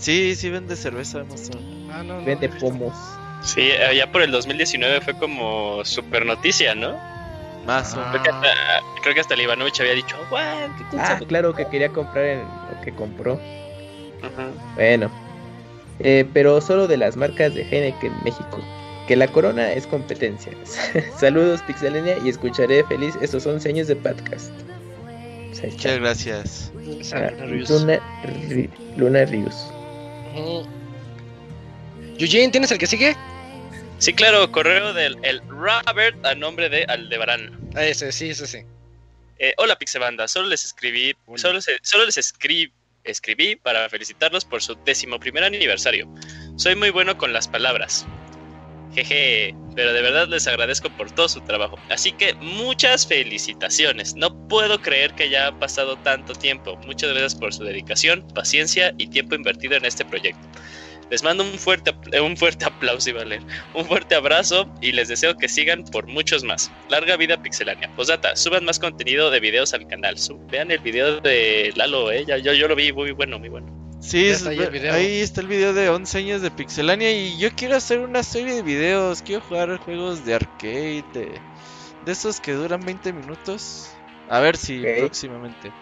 Sí, 0.01 0.35
sí 0.35 0.49
vende 0.51 0.75
cerveza 0.77 1.21
Amazon. 1.21 1.59
Ah, 1.93 2.03
no, 2.03 2.21
no. 2.21 2.25
Vende 2.25 2.49
pomos. 2.49 2.95
Sí, 3.43 3.71
allá 3.73 4.11
por 4.11 4.23
el 4.23 4.31
2019 4.33 5.01
fue 5.03 5.15
como 5.19 5.85
super 5.85 6.25
noticia, 6.27 6.75
¿no? 6.75 6.97
Más 7.67 7.95
o 7.95 8.01
Ah. 8.01 8.09
Creo 8.11 8.23
que 8.23 8.31
hasta, 8.31 8.49
creo 9.03 9.15
que 9.15 9.21
hasta 9.21 9.35
el 9.35 9.43
Ivanovich 9.43 9.81
había 9.81 9.93
dicho, 9.95 10.17
"What? 10.31 10.71
¿Qué 10.79 10.85
quién 10.91 11.01
Ah, 11.03 11.07
sabe?". 11.07 11.27
claro 11.27 11.55
que 11.55 11.67
quería 11.67 11.91
comprar 11.91 12.25
el- 12.25 12.39
lo 12.41 12.81
que 12.83 12.93
compró. 12.95 13.35
Ajá. 14.23 14.49
Bueno, 14.75 15.11
eh, 16.01 16.27
pero 16.33 16.61
solo 16.63 16.87
de 16.89 16.97
las 16.97 17.17
marcas 17.17 17.55
de 17.55 17.63
Heineken 17.63 18.13
México. 18.25 18.59
Que 19.07 19.17
la 19.17 19.27
corona 19.29 19.73
es 19.73 19.87
competencia. 19.87 20.53
Saludos, 21.19 21.63
Pixelenia, 21.63 22.17
y 22.25 22.29
escucharé 22.29 22.85
feliz 22.85 23.15
estos 23.21 23.45
11 23.47 23.69
años 23.69 23.87
de 23.89 23.97
podcast. 23.97 24.51
Muchas 25.63 25.99
gracias. 25.99 26.73
Esa 27.01 27.31
Luna. 27.33 27.65
Luna, 27.69 28.01
Ri- 28.49 28.71
Luna 28.97 29.25
Rius. 29.27 29.55
Ujú. 29.55 29.80
Eugene, 32.19 32.51
¿tienes 32.51 32.71
el 32.71 32.79
que 32.79 32.87
sigue? 32.87 33.17
Sí, 33.99 34.13
claro, 34.13 34.51
correo 34.51 34.93
del 34.93 35.19
el 35.23 35.41
Robert 35.49 36.25
a 36.25 36.35
nombre 36.35 36.69
de 36.69 36.85
Aldebarán. 36.85 37.59
Ah, 37.75 37.85
ese, 37.85 38.13
sí, 38.13 38.31
ese 38.31 38.47
sí. 38.47 38.59
Eh, 39.39 39.55
hola 39.59 39.77
Pixebanda, 39.77 40.29
solo 40.29 40.49
les 40.49 40.65
escribí, 40.65 41.15
Hola. 41.27 41.39
solo, 41.39 41.61
se- 41.61 41.79
solo 41.83 42.05
les 42.07 42.19
escribí, 42.19 42.73
escribí 43.05 43.57
para 43.57 43.89
felicitarlos 43.89 44.45
por 44.45 44.63
su 44.63 44.75
décimo 44.85 45.19
primer 45.19 45.45
aniversario. 45.45 46.07
Soy 46.57 46.75
muy 46.77 46.91
bueno 46.91 47.17
con 47.17 47.33
las 47.33 47.49
palabras. 47.49 48.07
Jeje, 48.95 49.55
pero 49.77 49.93
de 49.93 50.03
verdad 50.03 50.29
les 50.29 50.47
agradezco 50.47 50.89
por 50.91 51.11
todo 51.13 51.29
su 51.29 51.41
trabajo. 51.43 51.79
Así 51.89 52.13
que 52.13 52.35
muchas 52.35 53.07
felicitaciones. 53.07 54.15
No 54.17 54.37
puedo 54.49 54.81
creer 54.81 55.15
que 55.15 55.25
haya 55.25 55.53
pasado 55.59 55.97
tanto 55.99 56.33
tiempo. 56.35 56.77
Muchas 56.87 57.11
gracias 57.11 57.35
por 57.35 57.53
su 57.55 57.65
dedicación, 57.65 58.27
paciencia 58.35 58.93
y 58.99 59.07
tiempo 59.09 59.35
invertido 59.35 59.77
en 59.77 59.85
este 59.85 60.05
proyecto. 60.05 60.47
Les 61.11 61.25
mando 61.25 61.43
un 61.43 61.59
fuerte, 61.59 61.93
apl- 61.93 62.21
un 62.25 62.37
fuerte 62.37 62.65
aplauso 62.65 63.11
y 63.11 63.13
valer. 63.13 63.43
Un 63.75 63.85
fuerte 63.85 64.15
abrazo 64.15 64.73
y 64.81 64.93
les 64.93 65.09
deseo 65.09 65.37
que 65.37 65.49
sigan 65.49 65.83
por 65.85 66.07
muchos 66.07 66.45
más. 66.45 66.71
Larga 66.89 67.17
vida 67.17 67.43
pixelania. 67.43 67.91
Posdata, 67.97 68.37
suban 68.37 68.65
más 68.65 68.79
contenido 68.79 69.29
de 69.31 69.41
videos 69.41 69.75
al 69.75 69.89
canal. 69.89 70.15
Vean 70.51 70.71
el 70.71 70.79
video 70.79 71.21
de 71.21 71.73
Lalo, 71.75 72.13
eh. 72.13 72.25
Ya- 72.27 72.39
yo, 72.39 72.53
yo 72.53 72.69
lo 72.69 72.77
vi 72.77 72.93
muy 72.93 73.11
bueno, 73.11 73.41
muy 73.41 73.49
bueno. 73.49 73.80
Sí, 74.01 74.27
Ya 74.27 74.33
es- 74.33 74.39
está 74.39 74.51
ahí 74.51 74.59
el 74.59 74.71
video. 74.71 74.95
ahí 74.95 75.21
está 75.21 75.41
el 75.41 75.47
video 75.47 75.75
de 75.75 75.89
11 75.91 76.19
años 76.19 76.43
de 76.43 76.51
Pixelania 76.51 77.13
y 77.13 77.39
yo 77.39 77.51
quiero 77.55 77.77
hacer 77.77 77.99
una 78.01 78.23
serie 78.23 78.55
de 78.55 78.63
videos, 78.63 79.23
quiero 79.23 79.43
jugar 79.43 79.77
juegos 79.79 80.25
de 80.25 80.35
arcade, 80.35 81.05
de, 81.13 81.41
de 82.05 82.13
esos 82.13 82.41
que 82.41 82.53
duran 82.53 82.81
20 82.81 83.13
minutos. 83.13 83.89
A 84.29 84.41
ver 84.41 84.57
si 84.57 84.83
próximamente. 84.99 85.73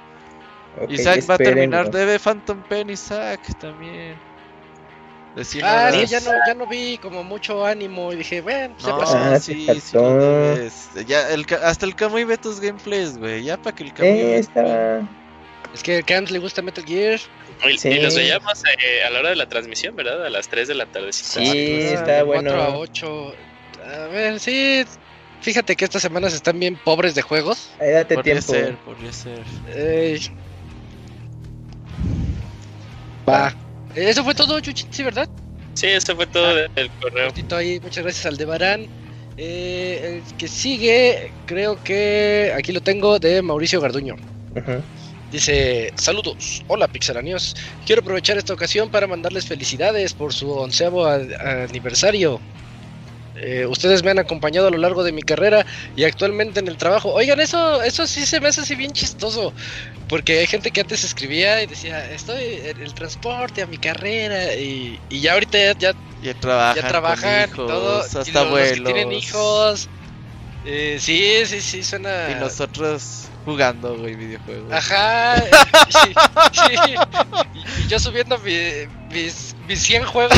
Isaac 0.88 1.20
va 1.28 1.34
a 1.34 1.38
terminar, 1.38 1.90
debe 1.90 2.18
Phantom 2.18 2.62
Pen 2.68 2.90
Isaac 2.90 3.40
también. 3.58 4.16
Ah, 5.62 5.90
sí, 5.92 6.06
ya 6.06 6.20
no, 6.20 6.30
ya 6.46 6.54
no 6.54 6.66
vi 6.66 6.98
como 6.98 7.22
mucho 7.22 7.64
ánimo 7.64 8.12
y 8.12 8.16
dije, 8.16 8.40
bueno, 8.40 8.74
se 8.78 8.88
No, 8.88 8.98
pasó. 8.98 9.16
Ah, 9.16 9.38
sí. 9.38 9.66
Ya, 11.06 11.30
el, 11.30 11.46
hasta 11.62 11.86
el 11.86 11.94
Kamui 11.94 12.24
ve 12.24 12.38
tus 12.38 12.60
gameplays, 12.60 13.16
güey. 13.18 13.44
Ya 13.44 13.56
para 13.56 13.74
que 13.74 13.84
el 13.84 13.92
Kamui 13.92 14.12
Eh, 14.20 14.38
estaba. 14.38 15.08
Es 15.74 15.82
que 15.82 15.98
a 15.98 16.02
Camps 16.02 16.30
le 16.30 16.38
gusta 16.38 16.62
Metal 16.62 16.84
Gear. 16.84 17.20
Y, 17.68 17.76
Sí. 17.78 17.88
y 17.88 18.00
los 18.00 18.14
veíamos 18.14 18.62
eh, 18.64 19.02
a 19.04 19.10
la 19.10 19.18
hora 19.20 19.30
de 19.30 19.36
la 19.36 19.48
transmisión, 19.48 19.96
¿verdad? 19.96 20.24
A 20.24 20.30
las 20.30 20.48
3 20.48 20.68
de 20.68 20.74
la 20.74 20.86
tarde. 20.86 21.12
Sí, 21.12 21.40
Ah, 21.90 21.94
está 21.94 22.12
de 22.18 22.22
bueno. 22.22 22.50
4 22.50 22.62
a 22.62 22.76
8. 22.78 23.34
A 23.84 24.06
ver, 24.06 24.38
sí. 24.40 24.84
Fíjate 25.40 25.76
que 25.76 25.84
estas 25.84 26.02
semanas 26.02 26.34
están 26.34 26.58
bien 26.58 26.76
pobres 26.76 27.14
de 27.14 27.22
juegos. 27.22 27.70
Ahí 27.80 27.90
date 27.90 28.14
Podría 28.16 28.34
tiempo. 28.40 28.52
ser, 28.52 28.76
podría 28.78 29.12
ser. 29.12 29.40
Va. 33.28 33.54
Eso 33.94 34.24
fue 34.24 34.34
todo, 34.34 34.58
Chuchi, 34.60 34.86
sí, 34.90 35.02
¿verdad? 35.02 35.28
Sí, 35.74 35.86
eso 35.86 36.14
fue 36.16 36.26
todo 36.26 36.46
Ah. 36.48 36.68
del 36.74 36.90
correo. 37.00 37.32
Ahí, 37.56 37.80
muchas 37.80 38.02
gracias 38.04 38.26
al 38.26 38.36
de 38.36 38.44
Barán. 38.44 38.86
Eh, 39.36 40.22
el 40.26 40.36
que 40.36 40.48
sigue, 40.48 41.30
creo 41.46 41.82
que 41.84 42.52
aquí 42.56 42.72
lo 42.72 42.80
tengo, 42.80 43.18
de 43.18 43.40
Mauricio 43.42 43.80
Garduño. 43.80 44.14
Ujú. 44.56 44.82
Dice, 45.30 45.92
saludos, 45.96 46.62
hola 46.68 46.88
pixelanios, 46.88 47.54
quiero 47.84 48.00
aprovechar 48.00 48.38
esta 48.38 48.54
ocasión 48.54 48.88
para 48.88 49.06
mandarles 49.06 49.46
felicidades 49.46 50.14
por 50.14 50.32
su 50.32 50.50
onceavo 50.50 51.06
aniversario. 51.06 52.40
Eh, 53.40 53.66
ustedes 53.66 54.02
me 54.02 54.10
han 54.10 54.18
acompañado 54.18 54.66
a 54.66 54.70
lo 54.70 54.78
largo 54.78 55.04
de 55.04 55.12
mi 55.12 55.22
carrera 55.22 55.64
y 55.94 56.04
actualmente 56.04 56.60
en 56.60 56.66
el 56.68 56.76
trabajo. 56.76 57.12
Oigan, 57.12 57.38
eso, 57.40 57.82
eso 57.82 58.06
sí 58.06 58.24
se 58.26 58.40
me 58.40 58.48
hace 58.48 58.62
así 58.62 58.74
bien 58.74 58.92
chistoso, 58.92 59.52
porque 60.08 60.38
hay 60.40 60.46
gente 60.46 60.70
que 60.70 60.80
antes 60.80 61.04
escribía 61.04 61.62
y 61.62 61.66
decía, 61.66 62.10
estoy 62.10 62.42
en 62.64 62.80
el 62.80 62.94
transporte 62.94 63.60
a 63.62 63.66
mi 63.66 63.76
carrera 63.76 64.54
y, 64.54 64.98
y 65.10 65.20
ya 65.20 65.34
ahorita 65.34 65.56
ya, 65.58 65.72
ya, 65.78 65.94
Ya 66.22 66.34
trabajan, 66.34 66.76
ya 66.82 66.88
trabajan 66.88 67.48
y 67.50 67.52
con 67.52 67.66
hijos, 67.66 67.66
todo. 67.68 67.98
y 68.02 68.18
hasta 68.18 68.44
los- 68.44 68.50
los 68.50 68.72
que 68.72 68.80
tienen 68.80 69.12
hijos. 69.12 69.88
Eh, 70.70 70.98
sí, 71.00 71.46
sí, 71.46 71.60
sí, 71.62 71.82
suena... 71.82 72.30
Y 72.30 72.34
nosotros 72.34 73.24
jugando, 73.46 73.96
güey, 73.96 74.14
videojuegos. 74.16 74.70
Ajá. 74.70 75.36
sí, 75.88 76.12
sí. 76.52 76.68
Y, 76.84 77.84
y 77.84 77.88
yo 77.88 77.98
subiendo 77.98 78.36
mi- 78.40 78.86
mis, 79.10 79.56
mis 79.66 79.80
100 79.82 80.04
juegos. 80.04 80.36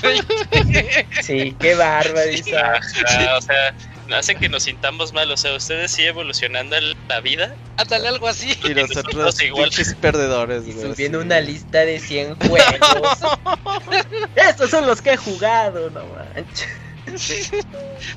de 0.00 0.22
2020. 0.52 1.06
Sí, 1.22 1.54
qué 1.60 1.74
bárbaro, 1.74 2.30
Isaac. 2.30 2.82
Ajá, 3.06 3.36
o 3.36 3.42
sea, 3.42 3.74
hacen 4.16 4.38
que 4.38 4.48
nos 4.48 4.62
sintamos 4.62 5.12
mal. 5.12 5.30
O 5.30 5.36
sea, 5.36 5.54
ustedes 5.54 5.90
sí 5.90 6.04
evolucionando 6.04 6.76
en 6.76 6.94
la 7.08 7.20
vida. 7.20 7.54
Ándale, 7.76 8.08
algo 8.08 8.28
así. 8.28 8.52
Y 8.64 8.72
nosotros 8.72 9.14
nosotros 9.14 9.42
igual. 9.42 9.70
perdedores, 10.00 10.66
Y 10.66 10.72
güey. 10.72 10.90
subiendo 10.92 11.18
así. 11.18 11.26
una 11.26 11.40
lista 11.40 11.80
de 11.80 12.00
100 12.00 12.36
juegos. 12.36 13.18
Estos 14.36 14.70
son 14.70 14.86
los 14.86 15.02
que 15.02 15.12
he 15.12 15.16
jugado, 15.18 15.90
no 15.90 16.00
manches. 16.06 16.66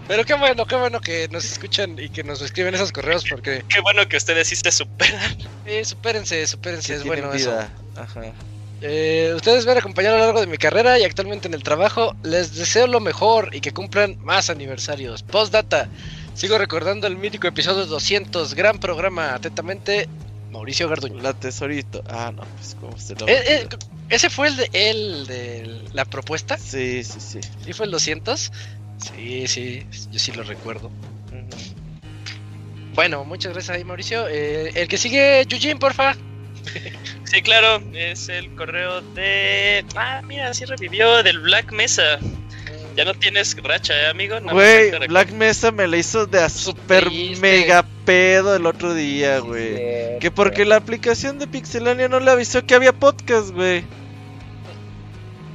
Pero 0.07 0.25
qué 0.25 0.33
bueno, 0.35 0.65
qué 0.65 0.75
bueno 0.75 1.01
que 1.01 1.27
nos 1.29 1.45
escuchan 1.45 1.97
y 1.99 2.09
que 2.09 2.23
nos 2.23 2.41
escriben 2.41 2.73
esos 2.75 2.91
correos 2.91 3.25
porque 3.29 3.63
Qué 3.67 3.81
bueno 3.81 4.07
que 4.07 4.17
ustedes 4.17 4.47
sí 4.47 4.55
se 4.55 4.71
superan. 4.71 5.37
eh, 5.65 5.83
supérense, 5.85 6.45
supérense, 6.47 6.93
Que 6.93 6.99
es 6.99 7.03
bueno 7.05 7.33
eso. 7.33 7.57
Ajá. 7.95 8.21
Eh, 8.81 9.31
ustedes 9.35 9.65
me 9.65 9.71
han 9.71 9.77
acompañado 9.77 10.17
a 10.17 10.19
lo 10.19 10.25
largo 10.25 10.41
de 10.41 10.47
mi 10.47 10.57
carrera 10.57 10.99
y 10.99 11.03
actualmente 11.03 11.47
en 11.47 11.53
el 11.53 11.63
trabajo. 11.63 12.15
Les 12.23 12.53
deseo 12.55 12.87
lo 12.87 12.99
mejor 12.99 13.55
y 13.55 13.61
que 13.61 13.71
cumplan 13.71 14.17
más 14.23 14.49
aniversarios. 14.49 15.23
Postdata. 15.23 15.87
Sigo 16.35 16.57
recordando 16.57 17.07
el 17.07 17.15
mítico 17.15 17.47
episodio 17.47 17.85
200. 17.85 18.55
Gran 18.55 18.79
programa. 18.79 19.35
Atentamente, 19.35 20.09
Mauricio 20.51 20.89
Garduño. 20.89 21.21
La 21.21 21.33
tesorito. 21.33 22.03
Ah, 22.09 22.33
no, 22.35 22.43
pues 22.57 22.75
como 22.79 22.97
se 22.97 23.15
lo. 23.15 23.27
Eh, 23.27 23.41
eh, 23.47 23.67
¿Ese 24.09 24.29
fue 24.29 24.49
el 24.49 24.57
de, 24.57 24.69
el 24.73 25.27
de 25.27 25.81
la 25.93 26.03
propuesta? 26.03 26.57
Sí, 26.57 27.03
sí, 27.05 27.19
sí. 27.19 27.39
¿Sí 27.63 27.71
fue 27.71 27.85
el 27.85 27.91
200? 27.93 28.51
Sí, 29.03 29.47
sí, 29.47 29.85
yo 30.11 30.19
sí 30.19 30.31
lo 30.31 30.43
recuerdo. 30.43 30.89
Bueno, 32.93 33.25
muchas 33.25 33.53
gracias 33.53 33.75
ahí, 33.75 33.83
Mauricio. 33.83 34.27
Eh, 34.27 34.71
el 34.75 34.87
que 34.87 34.97
sigue, 34.97 35.45
Yujin, 35.47 35.79
porfa. 35.79 36.15
Sí, 37.25 37.41
claro, 37.41 37.81
es 37.93 38.29
el 38.29 38.53
correo 38.53 39.01
de. 39.01 39.83
Ah, 39.95 40.21
mira, 40.23 40.53
sí 40.53 40.65
revivió 40.65 41.23
del 41.23 41.39
Black 41.39 41.71
Mesa. 41.71 42.19
Ya 42.95 43.05
no 43.05 43.15
tienes 43.15 43.57
racha, 43.63 43.93
¿eh, 43.95 44.07
amigo? 44.07 44.37
Güey, 44.39 44.91
te 44.91 45.07
Black 45.07 45.31
Mesa 45.31 45.71
me 45.71 45.87
la 45.87 45.97
hizo 45.97 46.27
de 46.27 46.39
a 46.39 46.49
super 46.49 47.05
triste. 47.05 47.41
mega 47.41 47.87
pedo 48.05 48.55
el 48.55 48.67
otro 48.67 48.93
día, 48.93 49.39
güey. 49.39 50.19
Que 50.19 50.29
porque 50.29 50.63
la 50.63 50.75
aplicación 50.75 51.39
de 51.39 51.47
Pixelania 51.47 52.07
no 52.07 52.19
le 52.19 52.29
avisó 52.29 52.63
que 52.67 52.75
había 52.75 52.93
podcast, 52.93 53.49
güey. 53.49 53.83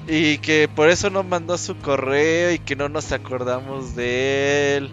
Y 0.08 0.38
que 0.38 0.68
por 0.74 0.88
eso 0.88 1.10
no 1.10 1.22
mandó 1.22 1.58
su 1.58 1.76
correo 1.76 2.50
y 2.52 2.58
que 2.58 2.74
no 2.76 2.88
nos 2.88 3.12
acordamos 3.12 3.94
de 3.94 4.76
él. 4.78 4.90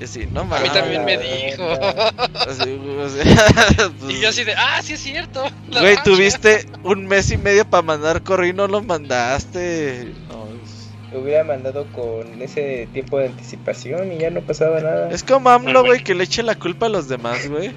Y 0.00 0.04
así, 0.04 0.26
no 0.30 0.40
A 0.40 0.44
mí 0.44 0.50
mames. 0.50 0.72
también 0.72 1.04
me 1.04 1.16
dijo. 1.18 1.62
Así, 1.62 2.78
o 2.98 3.08
sea, 3.08 3.90
pues, 4.00 4.14
y 4.14 4.20
yo 4.20 4.28
así 4.30 4.44
de, 4.44 4.54
ah, 4.54 4.80
sí 4.82 4.94
es 4.94 5.00
cierto. 5.00 5.42
Güey, 5.70 5.94
racha". 5.96 6.02
tuviste 6.04 6.66
un 6.84 7.06
mes 7.06 7.30
y 7.30 7.36
medio 7.38 7.64
para 7.68 7.82
mandar 7.82 8.22
correo 8.22 8.50
y 8.50 8.52
no 8.54 8.66
lo 8.66 8.82
mandaste. 8.82 10.12
No, 10.28 10.46
es- 10.64 11.16
Hubiera 11.18 11.44
mandado 11.44 11.86
con 11.92 12.42
ese 12.42 12.88
tiempo 12.92 13.18
de 13.18 13.26
anticipación 13.26 14.12
y 14.12 14.18
ya 14.18 14.30
no 14.30 14.40
pasaba 14.42 14.80
nada. 14.80 15.10
Es 15.10 15.22
como 15.22 15.48
AMLO, 15.50 15.84
güey, 15.84 16.02
que 16.04 16.14
le 16.14 16.24
eche 16.24 16.42
la 16.42 16.54
culpa 16.56 16.86
a 16.86 16.88
los 16.90 17.08
demás, 17.08 17.46
güey. 17.48 17.72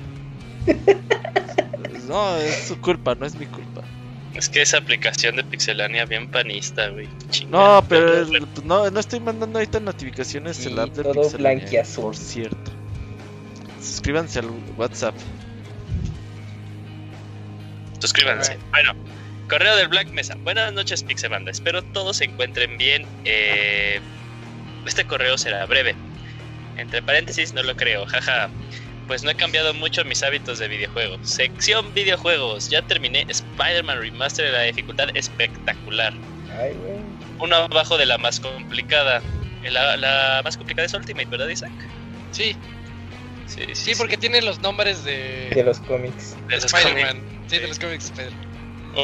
No, 2.08 2.36
es 2.38 2.68
su 2.68 2.82
culpa, 2.82 3.14
no 3.14 3.26
es 3.28 3.36
mi 3.36 3.46
culpa. 3.46 3.82
Es 4.36 4.48
que 4.48 4.62
esa 4.62 4.78
aplicación 4.78 5.36
de 5.36 5.44
Pixelania 5.44 6.06
bien 6.06 6.28
panista, 6.30 6.88
güey. 6.90 7.08
No, 7.50 7.84
pero 7.90 8.22
es- 8.22 8.28
pues, 8.30 8.64
no, 8.64 8.90
no 8.90 9.00
estoy 9.00 9.20
mandando 9.20 9.60
ahorita 9.60 9.80
notificaciones 9.80 10.58
Sí, 10.58 10.68
en 10.70 10.76
la 10.76 10.84
app 10.84 10.92
de 10.92 11.04
todo 11.04 11.14
Pixelania, 11.24 11.60
blanquiazul. 11.62 12.04
Por 12.04 12.16
cierto. 12.16 12.72
Suscríbanse 13.82 14.40
al 14.40 14.50
WhatsApp. 14.78 15.16
Suscríbanse. 18.00 18.58
Bueno, 18.72 18.94
correo 19.50 19.76
del 19.76 19.88
Black 19.90 20.10
Mesa. 20.12 20.36
Buenas 20.44 20.72
noches, 20.74 21.04
Pixebanda. 21.04 21.52
Espero 21.52 21.82
todos 21.82 22.18
se 22.18 22.26
encuentren 22.26 22.78
bien. 22.78 23.06
Eh, 23.26 24.00
este 24.86 25.06
correo 25.06 25.38
será 25.38 25.66
breve. 25.66 25.96
Entre 26.78 27.02
paréntesis, 27.02 27.54
no 27.54 27.62
lo 27.64 27.76
creo. 27.76 28.06
Jaja. 28.06 28.50
Pues 29.10 29.24
no 29.24 29.32
he 29.32 29.36
cambiado 29.36 29.74
mucho 29.74 30.06
mis 30.06 30.22
hábitos 30.22 30.60
de 30.60 30.68
videojuegos. 30.68 31.20
Sección 31.24 31.92
videojuegos. 31.96 32.70
Ya 32.70 32.84
terminé 32.84 33.26
Spider-Man 33.28 34.00
Remaster 34.00 34.46
de 34.46 34.52
la 34.52 34.62
dificultad 34.62 35.10
espectacular. 35.16 36.14
Ay, 36.62 36.76
güey. 36.76 37.00
Uno 37.40 37.56
abajo 37.56 37.98
de 37.98 38.06
la 38.06 38.20
más 38.20 38.40
complicada. 38.40 39.24
La, 39.64 39.98
la 39.98 40.42
más 40.44 40.58
complicada 40.58 40.86
es 40.86 40.94
Ultimate, 40.94 41.26
¿verdad, 41.26 41.48
Isaac? 41.50 41.72
Sí, 42.32 42.56
Sí, 43.48 43.64
sí, 43.74 43.94
porque 43.98 44.16
tiene 44.16 44.44
los 44.44 44.60
nombres 44.60 45.04
de, 45.04 45.50
De 45.56 45.64
los 45.64 45.80
cómics. 45.80 46.38
de 46.48 46.58
Spider-Man. 46.58 47.20
Sí, 47.48 47.58
de 47.58 47.68
los 47.68 47.80
cómics 47.80 48.16
de 48.16 48.22
Spider-Man. 48.26 48.50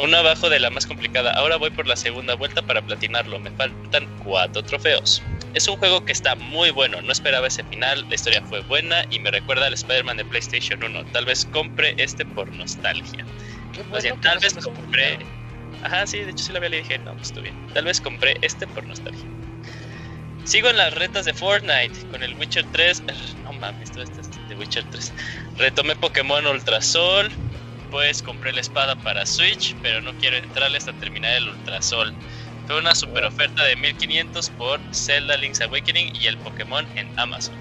Uno 0.04 0.16
abajo 0.18 0.48
de 0.48 0.60
la 0.60 0.70
más 0.70 0.86
complicada. 0.86 1.32
Ahora 1.32 1.56
voy 1.56 1.70
por 1.70 1.88
la 1.88 1.96
segunda 1.96 2.34
vuelta 2.36 2.62
para 2.62 2.80
platinarlo. 2.80 3.40
Me 3.40 3.50
faltan 3.50 4.06
cuatro 4.22 4.62
trofeos. 4.62 5.20
Es 5.56 5.66
un 5.68 5.76
juego 5.78 6.04
que 6.04 6.12
está 6.12 6.34
muy 6.34 6.70
bueno. 6.70 7.00
No 7.00 7.10
esperaba 7.10 7.46
ese 7.46 7.64
final. 7.64 8.06
La 8.10 8.14
historia 8.14 8.42
fue 8.42 8.60
buena 8.60 9.06
y 9.08 9.20
me 9.20 9.30
recuerda 9.30 9.66
al 9.66 9.72
Spider-Man 9.72 10.18
de 10.18 10.26
PlayStation 10.26 10.84
1. 10.84 11.06
Tal 11.12 11.24
vez 11.24 11.46
compre 11.46 11.94
este 11.96 12.26
por 12.26 12.52
nostalgia. 12.52 13.24
Bueno 13.88 14.18
tal 14.20 14.38
vez 14.38 14.52
compré. 14.52 15.18
Ajá, 15.82 16.06
sí, 16.06 16.18
de 16.18 16.32
hecho 16.32 16.44
sí 16.44 16.52
lo 16.52 16.58
había 16.58 16.68
le 16.68 16.82
dije, 16.82 16.98
no, 16.98 17.12
pues 17.14 17.28
estuvo 17.28 17.44
bien. 17.44 17.54
Tal 17.72 17.86
vez 17.86 18.02
compré 18.02 18.36
este 18.42 18.66
por 18.66 18.84
nostalgia. 18.84 19.24
Sigo 20.44 20.68
en 20.68 20.76
las 20.76 20.92
retas 20.92 21.24
de 21.24 21.32
Fortnite 21.32 22.06
con 22.10 22.22
el 22.22 22.34
Witcher 22.34 22.66
3. 22.72 23.04
No 23.44 23.54
mames, 23.54 23.88
esto 23.88 24.02
este 24.02 24.20
es 24.20 24.48
de 24.50 24.56
Witcher 24.56 24.84
3. 24.90 25.12
Retomé 25.56 25.96
Pokémon 25.96 26.46
Ultrasol. 26.46 27.30
Pues 27.90 28.22
compré 28.22 28.52
la 28.52 28.60
espada 28.60 28.94
para 28.96 29.24
Switch, 29.24 29.74
pero 29.80 30.02
no 30.02 30.12
quiero 30.18 30.36
entrarle 30.36 30.76
hasta 30.76 30.92
terminar 30.92 31.32
el 31.36 31.48
Ultrasol. 31.48 32.14
Fue 32.66 32.78
una 32.78 32.94
super 32.94 33.24
oferta 33.24 33.62
de 33.64 33.76
1500 33.76 34.50
por 34.50 34.80
Zelda 34.92 35.36
Link's 35.36 35.60
Awakening 35.60 36.14
y 36.16 36.26
el 36.26 36.36
Pokémon 36.38 36.86
en 36.96 37.16
Amazon. 37.18 37.54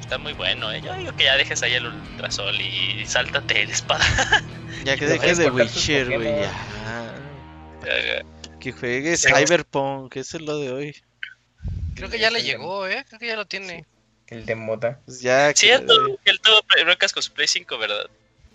Está 0.00 0.18
muy 0.18 0.32
bueno, 0.34 0.70
¿eh? 0.72 0.80
Yo 0.82 0.94
digo 0.94 1.14
que 1.16 1.24
ya 1.24 1.36
dejes 1.36 1.62
ahí 1.62 1.74
el 1.74 1.86
Ultrasol 1.86 2.58
y 2.60 3.04
sáltate 3.06 3.62
el 3.62 3.70
espada. 3.70 4.04
Ya 4.84 4.96
que 4.96 5.06
dejes 5.08 5.38
de 5.38 5.50
Witcher, 5.50 6.06
güey. 6.18 6.40
Ya. 6.40 8.22
Que 8.60 8.72
juegue 8.72 9.16
Sí. 9.16 9.28
Cyberpunk, 9.28 10.14
eso 10.16 10.36
es 10.36 10.42
lo 10.42 10.58
de 10.58 10.70
hoy. 10.70 11.02
Creo 11.94 12.08
que 12.10 12.18
ya 12.18 12.30
le 12.30 12.42
llegó, 12.42 12.86
¿eh? 12.86 13.04
Creo 13.08 13.18
que 13.18 13.26
ya 13.26 13.36
lo 13.36 13.46
tiene. 13.46 13.86
El 14.28 14.44
de 14.46 14.54
moda. 14.54 15.00
Pues 15.06 15.20
ya. 15.20 15.52
que- 15.52 15.58
Cierto, 15.60 15.94
que 16.24 16.30
él 16.30 16.40
tuvo 16.40 16.60
broncas 16.84 17.12
con 17.12 17.22
su 17.22 17.32
Play 17.32 17.48
5, 17.48 17.78
¿verdad? 17.78 18.06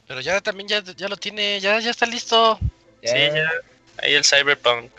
Pero 0.08 0.22
ya 0.22 0.40
también 0.42 0.68
ya, 0.70 0.82
ya 0.84 1.08
lo 1.10 1.18
tiene, 1.18 1.60
ya, 1.60 1.80
ya 1.80 1.90
está 1.92 2.06
listo. 2.06 2.58
Sí, 3.02 3.14
ya. 3.16 3.50
Ahí 4.02 4.14
el 4.14 4.24
Cyberpunk. 4.24 4.92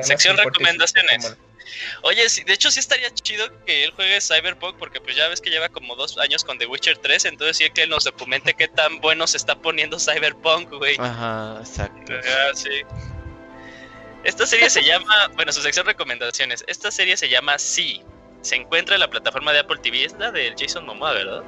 Sección 0.00 0.36
recomendaciones. 0.36 1.36
Oye, 2.02 2.28
sí, 2.28 2.44
de 2.44 2.52
hecho 2.52 2.70
sí 2.70 2.80
estaría 2.80 3.12
chido 3.14 3.46
que 3.64 3.84
él 3.84 3.92
juegue 3.92 4.20
Cyberpunk 4.20 4.76
porque 4.76 5.00
pues 5.00 5.16
ya 5.16 5.28
ves 5.28 5.40
que 5.40 5.50
lleva 5.50 5.68
como 5.68 5.96
dos 5.96 6.18
años 6.18 6.44
con 6.44 6.58
The 6.58 6.66
Witcher 6.66 6.98
3, 6.98 7.24
entonces 7.26 7.56
sí 7.56 7.68
que 7.70 7.82
él 7.82 7.90
nos 7.90 8.04
documente 8.04 8.54
qué 8.54 8.68
tan 8.68 9.00
bueno 9.00 9.26
se 9.26 9.36
está 9.36 9.56
poniendo 9.56 9.98
Cyberpunk, 9.98 10.70
güey. 10.70 10.96
Ajá, 10.98 11.56
exacto. 11.60 12.12
Ah, 12.12 12.50
sí. 12.54 12.82
Esta 14.24 14.46
serie 14.46 14.70
se 14.70 14.82
llama, 14.82 15.28
bueno, 15.34 15.52
su 15.52 15.60
sección 15.60 15.86
recomendaciones. 15.86 16.64
Esta 16.66 16.90
serie 16.90 17.16
se 17.16 17.28
llama 17.28 17.58
Sí. 17.58 18.02
Se 18.40 18.56
encuentra 18.56 18.96
en 18.96 19.00
la 19.00 19.08
plataforma 19.08 19.52
de 19.52 19.60
Apple 19.60 19.78
TV. 19.82 20.04
Es 20.04 20.14
la 20.18 20.30
del 20.30 20.54
Jason 20.58 20.84
Momoa, 20.86 21.12
¿verdad? 21.12 21.42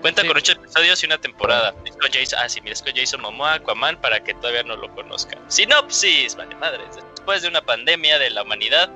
Cuenta 0.00 0.22
Sí. 0.22 0.28
con 0.28 0.36
ocho 0.36 0.52
episodios 0.52 1.02
y 1.02 1.06
una 1.06 1.18
temporada. 1.18 1.74
Es 1.84 1.96
con 1.96 2.10
Jason, 2.10 2.38
ah, 2.42 2.48
sí, 2.48 2.60
mira, 2.60 2.72
es 2.74 2.82
con 2.82 2.94
Jason 2.94 3.20
Momoa, 3.20 3.54
Aquaman, 3.54 4.00
para 4.00 4.22
que 4.22 4.32
todavía 4.34 4.62
no 4.62 4.76
lo 4.76 4.94
conozcan. 4.94 5.38
Sinopsis, 5.50 6.34
vale, 6.36 6.54
madres. 6.56 6.86
Después 7.28 7.42
de 7.42 7.48
una 7.48 7.60
pandemia 7.60 8.18
de 8.18 8.30
la 8.30 8.42
humanidad, 8.42 8.88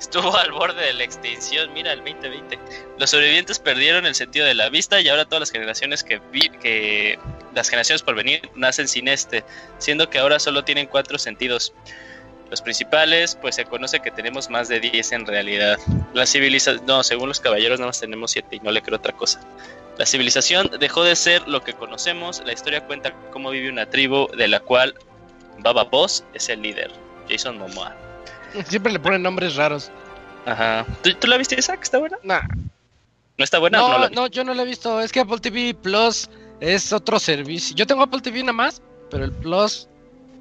estuvo 0.00 0.34
al 0.38 0.52
borde 0.52 0.86
de 0.86 0.94
la 0.94 1.04
extinción. 1.04 1.70
Mira, 1.74 1.92
el 1.92 1.98
2020. 1.98 2.58
Los 2.98 3.10
sobrevivientes 3.10 3.58
perdieron 3.58 4.06
el 4.06 4.14
sentido 4.14 4.46
de 4.46 4.54
la 4.54 4.70
vista 4.70 5.02
y 5.02 5.08
ahora 5.10 5.26
todas 5.26 5.40
las 5.40 5.50
generaciones 5.50 6.02
que, 6.02 6.18
vi- 6.32 6.48
que 6.48 7.18
las 7.54 7.68
generaciones 7.68 8.00
por 8.02 8.14
venir 8.14 8.40
nacen 8.54 8.88
sin 8.88 9.06
este, 9.06 9.44
siendo 9.76 10.08
que 10.08 10.18
ahora 10.18 10.38
solo 10.38 10.64
tienen 10.64 10.86
cuatro 10.86 11.18
sentidos. 11.18 11.74
Los 12.48 12.62
principales, 12.62 13.36
pues 13.38 13.56
se 13.56 13.66
conoce 13.66 14.00
que 14.00 14.10
tenemos 14.12 14.48
más 14.48 14.68
de 14.68 14.80
10 14.80 15.12
en 15.12 15.26
realidad. 15.26 15.78
La 16.14 16.24
civilización, 16.24 16.86
no, 16.86 17.02
según 17.02 17.28
los 17.28 17.38
caballeros 17.40 17.78
nada 17.80 17.88
más 17.88 18.00
tenemos 18.00 18.30
7 18.30 18.56
y 18.56 18.60
no 18.60 18.70
le 18.70 18.80
creo 18.80 18.96
otra 18.96 19.12
cosa. 19.12 19.42
La 19.98 20.06
civilización 20.06 20.70
dejó 20.80 21.04
de 21.04 21.14
ser 21.16 21.46
lo 21.46 21.62
que 21.62 21.74
conocemos. 21.74 22.42
La 22.46 22.54
historia 22.54 22.86
cuenta 22.86 23.12
cómo 23.30 23.50
vive 23.50 23.68
una 23.68 23.90
tribu 23.90 24.26
de 24.34 24.48
la 24.48 24.60
cual 24.60 24.94
Baba 25.58 25.84
Boss 25.84 26.24
es 26.32 26.48
el 26.48 26.62
líder, 26.62 26.90
Jason 27.28 27.58
Momoa. 27.58 27.94
Siempre 28.68 28.92
le 28.92 28.98
ponen 28.98 29.22
nombres 29.22 29.56
raros. 29.56 29.90
Ajá. 30.46 30.86
¿Tú, 31.02 31.12
tú 31.14 31.26
la 31.26 31.36
viste, 31.36 31.56
Isaac? 31.58 31.80
¿Está 31.82 31.98
buena? 31.98 32.16
Nah. 32.22 32.40
¿No 33.36 33.44
está 33.44 33.58
buena? 33.58 33.78
No, 33.78 33.98
la 33.98 34.08
no, 34.10 34.26
yo 34.26 34.42
no 34.44 34.54
lo 34.54 34.62
he 34.62 34.64
visto. 34.64 35.00
Es 35.00 35.12
que 35.12 35.20
Apple 35.20 35.38
TV 35.38 35.74
Plus 35.74 36.28
es 36.60 36.92
otro 36.92 37.18
servicio. 37.20 37.76
Yo 37.76 37.86
tengo 37.86 38.02
Apple 38.02 38.20
TV 38.20 38.40
nada 38.40 38.52
más, 38.52 38.82
pero 39.10 39.24
el 39.24 39.32
Plus 39.32 39.88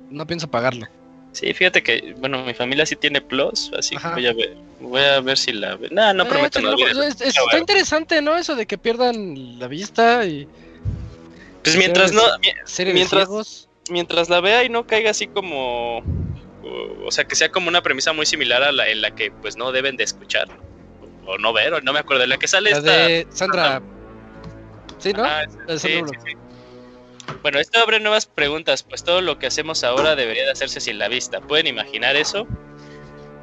no 0.10 0.26
pienso 0.26 0.50
pagarlo. 0.50 0.88
Sí, 1.34 1.54
fíjate 1.54 1.84
que, 1.84 2.16
bueno, 2.18 2.44
mi 2.44 2.54
familia 2.56 2.86
sí 2.86 2.96
tiene 2.96 3.22
Plus, 3.22 3.72
así 3.78 3.96
que 3.96 4.08
voy 4.08 4.26
a 4.26 4.34
ver, 4.34 4.56
voy 4.80 5.02
a 5.04 5.20
ver 5.20 5.38
si 5.38 5.52
la 5.52 5.76
ve. 5.76 5.90
Nah, 5.92 6.14
no 6.14 6.24
Eh, 6.24 6.28
prometo 6.28 6.60
no 6.62 6.70
olvides. 6.72 6.94
pues, 6.96 7.08
es- 7.16 7.22
es- 7.22 7.34
Pero 7.36 7.46
está 7.46 7.60
interesante, 7.60 8.22
¿no? 8.24 8.36
Eso 8.38 8.56
de 8.56 8.66
que 8.66 8.78
pierdan 8.80 9.60
la 9.60 9.68
vista 9.68 10.26
y 10.26 10.48
Pues 11.64 11.76
mientras 11.78 12.14
no, 12.14 12.22
mi- 12.40 12.94
Mientras- 12.94 13.68
mientras 13.92 14.30
la 14.30 14.40
vea 14.40 14.64
y 14.64 14.70
no 14.70 14.88
caiga 14.88 15.12
así 15.12 15.28
como, 15.28 16.02
o, 17.06 17.12
sea, 17.12 17.26
que 17.26 17.36
sea 17.36 17.50
como 17.50 17.68
una 17.68 17.82
premisa 17.82 18.14
muy 18.14 18.26
similar 18.26 18.64
a 18.64 18.72
la 18.72 18.90
en 18.90 19.02
la 19.02 19.12
que 19.16 19.32
pues 19.32 19.58
no 19.58 19.72
deben 19.72 19.98
de 19.98 20.04
escuchar 20.04 20.48
o 21.26 21.38
no 21.38 21.54
ver, 21.54 21.74
o 21.74 21.82
no 21.82 21.94
me 21.94 22.00
acuerdo, 22.00 22.24
en 22.24 22.30
la 22.30 22.38
que 22.38 22.48
sale 22.48 22.72
La 22.72 22.78
esta. 22.78 22.92
de 22.92 23.28
Sandra. 23.30 23.82
Sí, 24.98 25.14
¿no? 25.14 25.24
De 25.68 25.78
sí. 25.80 26.02
Bueno, 27.42 27.60
esto 27.60 27.80
abre 27.80 28.00
nuevas 28.00 28.26
preguntas, 28.26 28.84
pues 28.84 29.04
todo 29.04 29.22
lo 29.22 29.38
que 29.38 29.48
hacemos 29.48 29.84
ahora 29.84 30.16
debería 30.16 30.46
de 30.46 30.52
hacerse 30.52 30.80
sin 30.80 30.98
la 30.98 31.08
vista. 31.08 31.42
¿Pueden 31.42 31.68
imaginar 31.68 32.16
eso? 32.16 32.48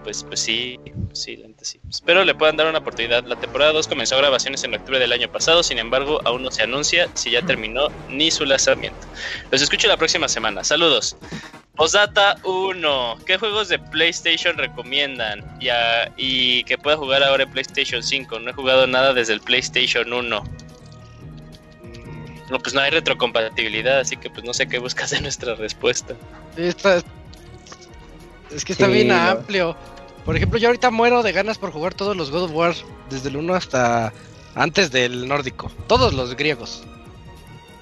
Pues, 0.02 0.24
pues 0.24 0.40
sí, 0.40 0.78
sí, 1.12 1.36
la 1.36 1.48
neta 1.48 1.64
sí. 1.64 1.80
Espero 1.88 2.24
le 2.24 2.34
puedan 2.34 2.56
dar 2.56 2.66
una 2.66 2.78
oportunidad. 2.78 3.24
La 3.24 3.36
temporada 3.36 3.72
2 3.72 3.88
comenzó 3.88 4.16
grabaciones 4.18 4.62
en 4.64 4.74
octubre 4.74 4.98
del 4.98 5.12
año 5.12 5.30
pasado, 5.30 5.62
sin 5.62 5.78
embargo, 5.78 6.20
aún 6.24 6.42
no 6.42 6.50
se 6.50 6.62
anuncia 6.62 7.08
si 7.14 7.30
ya 7.30 7.42
terminó 7.42 7.88
ni 8.08 8.30
su 8.30 8.44
lanzamiento. 8.44 9.06
Los 9.50 9.62
escucho 9.62 9.88
la 9.88 9.96
próxima 9.96 10.28
semana. 10.28 10.64
Saludos. 10.64 11.16
Posdata 11.76 12.36
1. 12.44 13.16
¿Qué 13.26 13.36
juegos 13.36 13.68
de 13.68 13.78
PlayStation 13.78 14.56
recomiendan? 14.56 15.40
Y, 15.60 15.68
a- 15.70 16.12
y 16.16 16.62
que 16.64 16.78
pueda 16.78 16.96
jugar 16.96 17.22
ahora 17.24 17.42
en 17.44 17.50
PlayStation 17.50 18.02
5. 18.02 18.38
No 18.38 18.50
he 18.50 18.52
jugado 18.52 18.86
nada 18.86 19.12
desde 19.12 19.32
el 19.32 19.40
PlayStation 19.40 20.12
1. 20.12 20.44
No, 22.50 22.58
pues 22.58 22.74
no 22.74 22.80
hay 22.80 22.90
retrocompatibilidad, 22.90 23.98
así 24.00 24.16
que 24.16 24.30
pues 24.30 24.44
no 24.44 24.52
sé 24.54 24.68
qué 24.68 24.78
buscas 24.78 25.10
de 25.10 25.20
nuestra 25.20 25.54
respuesta. 25.56 26.14
Esta- 26.56 27.02
Es 28.54 28.64
que 28.64 28.72
está 28.72 28.86
Sí, 28.86 28.92
bien 28.92 29.08
no. 29.08 29.16
amplio. 29.16 29.76
Por 30.24 30.36
ejemplo, 30.36 30.58
yo 30.58 30.68
ahorita 30.68 30.90
muero 30.92 31.22
de 31.24 31.32
ganas 31.32 31.58
por 31.58 31.72
jugar 31.72 31.94
todos 31.94 32.16
los 32.16 32.30
God 32.30 32.44
of 32.44 32.52
War, 32.52 32.74
desde 33.10 33.30
el 33.30 33.36
1 33.36 33.54
hasta 33.54 34.12
antes 34.54 34.92
del 34.92 35.26
nórdico. 35.26 35.72
Todos 35.88 36.14
los 36.14 36.36
griegos. 36.36 36.84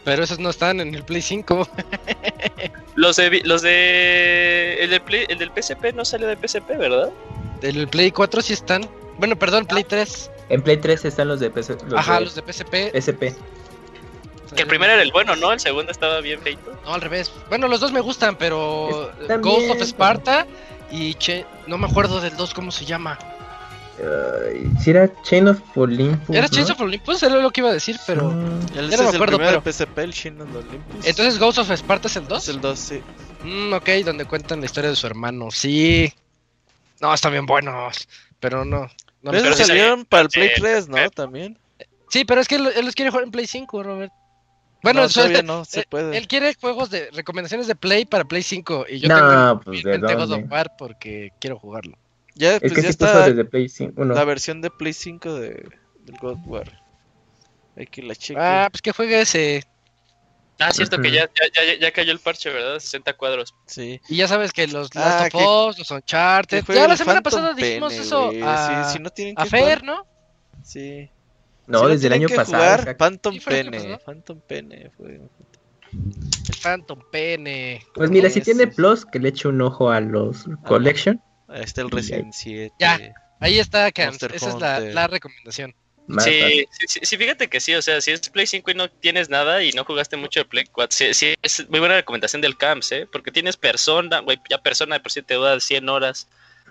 Pero 0.05 0.25
esos 0.25 0.39
no 0.39 0.51
están 0.51 0.81
en 0.81 0.95
el 0.95 1.05
Play 1.05 1.23
5. 1.23 1.69
Los 2.95 3.17
de 3.17 3.31
vi- 3.31 3.41
los 3.43 3.63
de 3.63 4.77
el 4.81 4.91
del, 4.91 5.01
Play- 5.01 5.25
el 5.29 5.39
del 5.39 5.51
PSP 5.51 5.95
no 5.95 6.05
salió 6.05 6.27
de 6.29 6.37
PSP, 6.37 6.77
¿verdad? 6.77 7.11
Del 7.63 7.89
Play 7.89 8.11
4 8.11 8.43
sí 8.43 8.53
están. 8.53 8.87
Bueno, 9.17 9.35
perdón, 9.37 9.65
Play 9.65 9.85
3. 9.85 10.31
En 10.51 10.61
Play 10.63 10.77
3 10.77 11.07
están 11.07 11.29
los 11.29 11.41
de 11.41 11.49
los 11.49 11.71
Ajá, 11.95 12.19
de 12.19 12.25
los 12.27 12.35
de 12.35 12.43
PSP. 12.43 12.75
SP. 12.93 13.33
Que 14.55 14.63
el 14.63 14.69
primero 14.69 14.93
era 14.93 15.01
el 15.01 15.11
bueno, 15.11 15.35
¿no? 15.37 15.53
El 15.53 15.61
segundo 15.61 15.91
estaba 15.91 16.21
bien 16.21 16.39
feito. 16.43 16.79
No, 16.85 16.93
al 16.93 17.01
revés. 17.01 17.33
Bueno, 17.49 17.67
los 17.69 17.81
dos 17.81 17.93
me 17.93 18.01
gustan, 18.01 18.37
pero 18.37 19.11
Ghost 19.41 19.71
of 19.71 19.81
Sparta 19.81 20.47
y 20.91 21.15
Che... 21.15 21.47
No 21.67 21.79
me 21.79 21.87
acuerdo 21.87 22.21
del 22.21 22.37
2 22.37 22.53
cómo 22.53 22.71
se 22.73 22.85
llama. 22.85 23.19
Si 24.81 24.91
era 24.91 25.11
Chain 25.23 25.49
of 25.49 25.61
Olympus. 25.77 26.31
Era 26.35 26.43
¿no? 26.43 26.49
Chains 26.49 26.71
of 26.71 26.81
Olympus, 26.81 27.23
era 27.23 27.37
lo 27.37 27.51
que 27.51 27.61
iba 27.61 27.71
a 27.71 27.73
decir, 27.75 27.99
pero... 28.07 28.31
Él 28.31 28.91
Ya 28.91 28.97
no 28.97 29.03
me 29.05 29.09
el 29.11 29.15
acuerdo, 29.17 29.37
primero 29.39 29.63
pero- 29.63 29.63
de 29.63 29.73
PSP, 29.73 29.99
el 29.99 30.11
Shin 30.13 30.41
of 30.41 30.49
Olympus. 30.55 31.07
Entonces 31.07 31.39
Ghost 31.39 31.59
of 31.59 31.71
Sparta 31.71 32.09
es 32.09 32.17
el 32.17 32.27
2. 32.27 32.43
es 32.43 32.49
el 32.49 32.61
2, 32.61 32.79
sí. 32.79 33.01
Mm, 33.45 33.73
ok, 33.75 33.89
donde 34.05 34.25
cuentan 34.25 34.61
la 34.61 34.67
historia 34.67 34.91
de 34.91 34.97
su 34.97 35.07
hermano. 35.07 35.51
Sí. 35.51 36.13
No, 37.01 37.13
están 37.13 37.33
bien 37.33 37.47
buenos. 37.47 38.09
Pero 38.41 38.65
no. 38.65 38.83
no 39.23 39.31
Pero 39.31 39.33
me- 39.33 39.39
esos 39.49 39.57
sí 39.57 39.65
salieron 39.65 40.05
para 40.05 40.23
el 40.25 40.29
Play 40.29 40.49
sí, 40.55 40.61
3, 40.61 40.89
¿no? 40.89 40.97
sí. 40.97 41.03
También. 41.15 41.59
Sí, 42.09 42.25
pero 42.25 42.41
es 42.41 42.49
que 42.49 42.57
él, 42.57 42.69
él 42.77 42.85
los 42.87 42.95
quiere 42.95 43.11
jugar 43.11 43.25
en 43.25 43.31
Play 43.31 43.47
5, 43.47 43.83
Robert. 43.83 44.13
Bueno, 44.83 45.03
no, 45.03 45.43
no 45.45 45.65
se 45.65 45.81
eh, 45.81 45.87
puede. 45.89 46.17
él 46.19 46.27
quiere 46.27 46.55
juegos 46.61 46.91
de 46.91 47.09
recomendaciones 47.13 47.69
de 47.69 47.77
Play 47.77 48.05
para 48.05 48.25
Play 48.25 48.43
5. 48.43 48.87
Y 48.89 48.99
yo 48.99 49.09
No, 49.09 49.15
tengo 49.17 49.61
pues, 49.61 49.65
¿de 49.65 49.71
humildemente 49.91 50.15
God 50.17 50.29
dónde? 50.29 50.45
of 50.47 50.51
War 50.53 50.73
porque 50.77 51.31
quiero 51.39 51.57
jugarlo. 51.59 51.97
Ya, 52.35 52.55
Es 52.55 52.61
pues 52.61 52.73
que 52.73 52.81
ya 52.83 52.89
sí 52.89 52.91
está 52.91 53.29
desde 53.29 53.45
Play 53.45 53.69
5. 53.69 54.05
la 54.05 54.25
versión 54.25 54.61
de 54.63 54.71
Play 54.71 54.93
5 54.93 55.35
de, 55.35 55.49
del 56.05 56.17
God 56.21 56.39
War. 56.47 56.81
Hay 57.77 57.87
que 57.87 58.03
la 58.03 58.15
cheque. 58.15 58.41
Ah, 58.41 58.69
pues 58.71 58.81
que 58.83 58.93
juegue 58.93 59.21
ese. 59.21 59.65
Ah, 60.59 60.71
cierto 60.71 60.99
que 61.01 61.11
ya, 61.11 61.29
ya, 61.55 61.65
ya, 61.65 61.79
ya 61.81 61.91
cayó 61.93 62.13
el 62.13 62.21
parche, 62.21 62.51
¿verdad? 62.51 62.79
60 62.79 63.15
cuadros. 63.15 63.55
Sí. 63.67 64.01
Y 64.09 64.17
ya 64.17 64.29
sabes 64.29 64.53
que 64.53 64.67
los 64.69 64.91
Ah, 64.95 65.01
Last 65.21 65.33
que- 65.33 65.39
of 65.45 65.71
Us, 65.71 65.79
los 65.79 65.91
Uncharted. 65.91 66.65
Ya 66.69 66.87
la 66.87 66.97
semana 66.97 67.21
Phantom 67.21 67.23
pasada 67.23 67.55
dijimos 67.55 67.93
Pene, 67.93 68.05
eso 68.05 68.33
a, 68.45 68.85
Sí, 68.85 68.93
si 68.93 69.03
no 69.03 69.11
tienen 69.11 69.35
que 69.35 69.43
a 69.43 69.47
Fer, 69.47 69.61
jugar- 69.81 69.83
¿no? 69.85 70.07
Sí. 70.63 71.11
No, 71.67 71.81
Si 71.81 71.87
desde 71.93 72.07
el 72.09 72.13
año 72.13 72.29
que 72.29 72.35
pasado. 72.37 72.63
jugar. 72.63 72.97
Phantom 72.97 73.41
fue 73.41 73.61
el 73.61 73.69
año 73.69 73.81
Pene. 73.83 73.99
Phantom 73.99 74.41
Pene 74.47 74.91
fue. 74.97 75.15
El 75.93 76.57
Phantom 76.63 76.99
Pene. 77.11 77.83
Pues 77.95 78.11
mira, 78.11 78.31
si 78.31 78.41
tiene 78.41 78.67
Plus, 78.67 79.05
que 79.05 79.19
le 79.19 79.31
eche 79.31 79.49
un 79.49 79.61
ojo 79.63 79.91
a 79.91 80.01
los 80.01 80.45
Collection. 80.67 81.21
Ahí 81.53 81.63
está 81.63 81.83
el 81.83 81.91
Resident 81.91 82.33
7. 82.33 82.75
Ya. 82.79 83.15
Ahí 83.41 83.59
está, 83.59 83.91
Camps. 83.93 84.23
Monster 84.23 84.35
Esa 84.35 84.49
es 84.51 84.61
la, 84.61 84.81
la 84.81 85.07
recomendación. 85.07 85.75
Sí, 86.19 86.67
sí, 86.87 87.17
fíjate 87.17 87.49
que 87.49 87.61
sí, 87.61 87.75
o 87.75 87.81
sea, 87.81 88.01
si 88.01 88.11
es 88.11 88.29
Play 88.29 88.47
5 88.47 88.71
y 88.73 88.75
no 88.75 88.91
tienes 88.91 89.31
nada 89.31 89.63
y 89.63 89.71
no 89.71 89.85
jugaste 89.85 90.17
mucho 90.17 90.41
de 90.41 90.45
Play 90.45 90.65
4, 90.71 90.97
sí, 90.97 91.15
sí, 91.15 91.35
es 91.41 91.71
muy 91.71 91.79
buena 91.79 91.95
recomendación 91.95 92.43
del 92.43 92.57
Camps, 92.57 92.91
¿eh? 92.93 93.09
Porque 93.11 93.31
tienes 93.31 93.57
persona, 93.57 94.19
güey, 94.19 94.39
ya 94.51 94.59
persona 94.59 94.97
de 94.97 95.01
por 95.01 95.13
sí 95.13 95.23
te 95.23 95.35
dura 95.35 95.59
100 95.59 95.89
horas, 95.89 96.29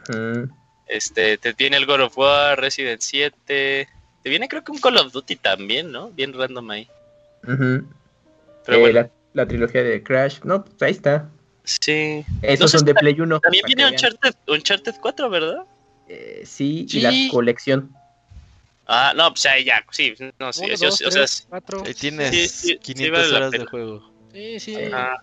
Mm, 0.09 0.43
este, 0.87 1.37
te 1.37 1.53
viene 1.53 1.77
el 1.77 1.85
God 1.85 2.01
of 2.01 2.17
War, 2.17 2.59
Resident 2.59 3.01
7, 3.01 3.87
te 4.23 4.29
viene 4.29 4.47
creo 4.47 4.63
que 4.63 4.71
un 4.71 4.79
Call 4.79 4.97
of 4.97 5.11
Duty 5.11 5.35
también, 5.35 5.91
¿no? 5.91 6.09
Bien 6.11 6.33
random 6.33 6.71
ahí. 6.71 6.87
Pero 7.41 7.83
Eh, 8.67 8.77
bueno, 8.77 9.01
la, 9.01 9.09
la 9.33 9.47
trilogía 9.47 9.83
de 9.83 10.03
Crash. 10.03 10.39
No, 10.43 10.63
pues 10.65 10.81
ahí 10.81 10.91
está. 10.91 11.29
Sí. 11.63 12.25
Esos 12.41 12.59
No 12.59 12.67
sé 12.67 12.77
son 12.79 12.85
de 12.85 12.93
Play 12.95 13.19
1. 13.19 13.39
También 13.39 13.63
viene. 13.65 13.87
Uncharted, 13.87 14.33
Uncharted 14.47 14.95
4, 14.99 15.29
¿verdad? 15.29 15.63
Eh, 16.07 16.41
sí, 16.45 16.85
Sí. 16.89 16.97
y 16.97 17.01
la 17.01 17.13
colección. 17.31 17.95
Ah, 18.87 19.13
no, 19.15 19.29
pues 19.29 19.45
ahí 19.45 19.63
ya, 19.63 19.83
sí, 19.91 20.13
no, 20.39 20.51
sí, 20.51 20.63
Uno, 20.65 20.73
yo- 20.75 20.89
dos, 20.89 21.01
o 21.01 21.11
sea, 21.11 21.25
cuatro. 21.47 21.83
Ahí 21.85 21.93
tienes 21.93 22.29
Sí, 22.31 22.47
sí, 22.49 22.67
sí 22.67 22.77
500 22.79 23.21
vale 23.23 23.35
horas 23.35 23.51
de 23.51 23.65
juego. 23.65 24.11
Sí, 24.33 24.59
sí. 24.59 24.75
ah, 24.91 25.15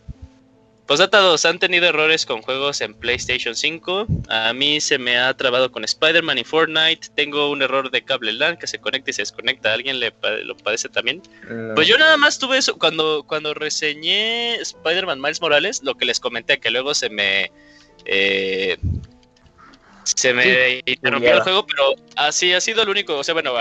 Posdata 0.89 1.19
2, 1.19 1.44
¿han 1.44 1.59
tenido 1.59 1.86
errores 1.86 2.24
con 2.24 2.40
juegos 2.40 2.81
en 2.81 2.94
PlayStation 2.94 3.55
5? 3.55 4.06
A 4.31 4.55
mí 4.55 4.81
se 4.81 4.98
me 4.98 5.19
ha 5.19 5.36
trabado 5.36 5.70
con 5.70 5.85
Spider-Man 5.85 6.39
y 6.39 6.44
Fortnite. 6.44 7.09
Tengo 7.15 7.51
un 7.51 7.60
error 7.60 7.90
de 7.90 8.02
cable 8.02 8.32
LAN 8.32 8.56
que 8.56 8.66
se 8.66 8.78
conecta 8.78 9.10
y 9.10 9.12
se 9.12 9.20
desconecta. 9.20 9.69
¿A 9.69 9.74
alguien 9.74 10.01
le 10.01 10.15
lo 10.44 10.56
padece 10.56 10.89
también? 10.89 11.20
No. 11.47 11.74
Pues 11.74 11.89
yo 11.89 11.98
nada 11.98 12.16
más 12.16 12.39
tuve 12.39 12.56
eso 12.56 12.78
cuando, 12.78 13.23
cuando 13.28 13.52
reseñé 13.52 14.55
Spider-Man 14.55 15.20
Miles 15.20 15.43
Morales, 15.43 15.82
lo 15.82 15.94
que 15.94 16.06
les 16.06 16.20
comenté, 16.20 16.59
que 16.59 16.70
luego 16.70 16.94
se 16.94 17.10
me... 17.10 17.52
eh, 18.06 18.78
se 20.19 20.35
me 20.35 20.82
interrumpió 20.85 21.35
el 21.35 21.40
juego, 21.43 21.65
pero 21.65 21.95
así 22.16 22.53
ha 22.53 22.61
sido 22.61 22.82
el 22.82 22.89
único, 22.89 23.16
o 23.16 23.23
sea, 23.23 23.35
bueno, 23.35 23.53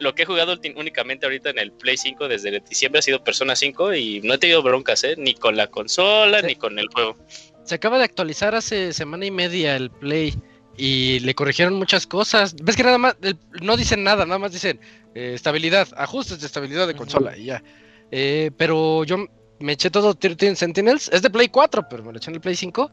lo, 0.00 0.14
que 0.14 0.22
he 0.22 0.26
jugado 0.26 0.58
únicamente 0.74 1.24
ahorita 1.24 1.50
en 1.50 1.58
el 1.58 1.70
Play 1.70 1.96
5 1.96 2.26
desde 2.26 2.58
diciembre 2.68 2.98
ha 2.98 3.02
sido 3.02 3.22
Persona 3.22 3.54
5 3.54 3.94
y 3.94 4.20
no 4.22 4.34
he 4.34 4.38
tenido 4.38 4.62
broncas, 4.62 5.04
¿eh? 5.04 5.14
Ni 5.16 5.34
con 5.34 5.56
la 5.56 5.68
consola, 5.68 6.42
ni 6.42 6.56
con 6.56 6.80
el 6.80 6.88
juego. 6.88 7.16
Se 7.64 7.76
acaba 7.76 7.98
de 7.98 8.04
actualizar 8.04 8.56
hace 8.56 8.92
semana 8.92 9.24
y 9.24 9.30
media 9.30 9.76
el 9.76 9.90
Play 9.90 10.34
y 10.76 11.20
le 11.20 11.34
corrigieron 11.34 11.74
muchas 11.74 12.08
cosas. 12.08 12.56
Ves 12.60 12.74
que 12.74 12.82
nada 12.82 12.98
más, 12.98 13.16
el- 13.22 13.38
no 13.60 13.76
dicen 13.76 14.02
nada, 14.02 14.26
nada 14.26 14.40
más 14.40 14.52
dicen 14.52 14.80
eh, 15.14 15.32
estabilidad, 15.34 15.86
ajustes 15.96 16.40
de 16.40 16.46
estabilidad 16.46 16.88
de 16.88 16.94
consola 16.94 17.36
y 17.36 17.44
ya. 17.44 17.62
Eh, 18.10 18.50
pero 18.56 19.04
yo 19.04 19.26
me 19.60 19.74
eché 19.74 19.90
todo 19.90 20.14
13 20.14 20.56
Sentinels, 20.56 21.08
es 21.12 21.22
de 21.22 21.30
Play 21.30 21.48
4, 21.48 21.86
pero 21.88 22.02
me 22.02 22.10
lo 22.10 22.18
eché 22.18 22.30
en 22.30 22.34
el 22.34 22.40
Play 22.40 22.56
5 22.56 22.90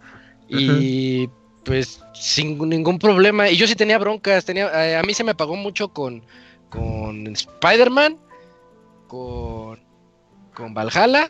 y 0.50 1.28
pues 1.70 2.02
sin 2.14 2.58
ningún 2.68 2.98
problema. 2.98 3.48
Y 3.48 3.56
yo 3.56 3.68
sí 3.68 3.76
tenía 3.76 4.00
broncas, 4.00 4.44
tenía, 4.44 4.88
eh, 4.90 4.98
a 4.98 5.04
mí 5.04 5.14
se 5.14 5.24
me 5.24 5.32
apagó 5.32 5.56
mucho 5.56 5.90
con, 5.90 6.24
con 6.72 7.28
Spider-Man, 7.28 8.18
con, 9.08 9.80
con 10.56 10.74
Valhalla 10.74 11.30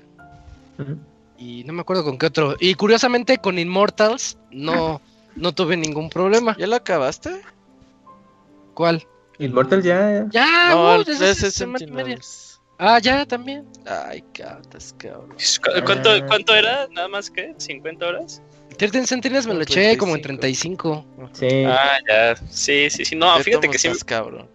y 1.37 1.65
no 1.65 1.73
me 1.73 1.81
acuerdo 1.81 2.05
con 2.05 2.17
qué 2.17 2.27
otro. 2.27 2.55
Y 2.57 2.73
curiosamente 2.75 3.37
con 3.39 3.59
Immortals 3.59 4.37
no, 4.49 5.01
no 5.35 5.51
tuve 5.51 5.75
ningún 5.75 6.09
problema. 6.09 6.55
¿Ya 6.57 6.67
lo 6.67 6.77
acabaste? 6.77 7.41
¿Cuál? 8.73 9.05
Immortal 9.39 9.83
ya. 9.83 10.25
Ya, 10.31 10.69
no, 10.69 10.85
uh, 10.93 10.95
el 10.99 11.03
desde 11.03 11.31
hace 11.31 11.41
13 11.41 11.51
semana 11.51 11.77
y 11.83 11.87
media. 11.87 11.97
Sentinels. 12.05 12.61
Ah, 12.77 12.99
ya 12.99 13.25
también. 13.25 13.65
Ay, 13.85 14.23
cabrón, 14.33 14.63
cabrón. 14.97 15.29
¿Cu- 15.31 15.85
¿Cuánto, 15.85 16.11
Ah. 16.11 16.25
¿Cuánto 16.27 16.55
era? 16.55 16.87
¿Nada 16.91 17.09
más 17.09 17.29
que? 17.29 17.53
¿50 17.57 18.03
horas? 18.07 18.41
13 18.79 19.07
Sentinels 19.07 19.45
me 19.45 19.53
lo 19.53 19.61
eché 19.61 19.97
como 19.97 20.15
en 20.15 20.21
35. 20.21 21.05
35. 21.05 21.29
Sí. 21.33 21.65
Ah, 21.67 21.99
ya. 22.07 22.35
Sí, 22.49 22.89
sí, 22.89 23.03
sí. 23.03 23.15
No, 23.15 23.35
¿Qué 23.37 23.43
fíjate 23.43 23.69
que 23.69 23.77
sí. 23.77 23.87
estás, 23.87 24.05
cabrón. 24.05 24.49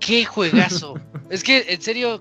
¡Qué 0.00 0.24
juegazo! 0.24 0.94
es 1.30 1.44
que 1.44 1.64
en 1.68 1.80
serio 1.80 2.20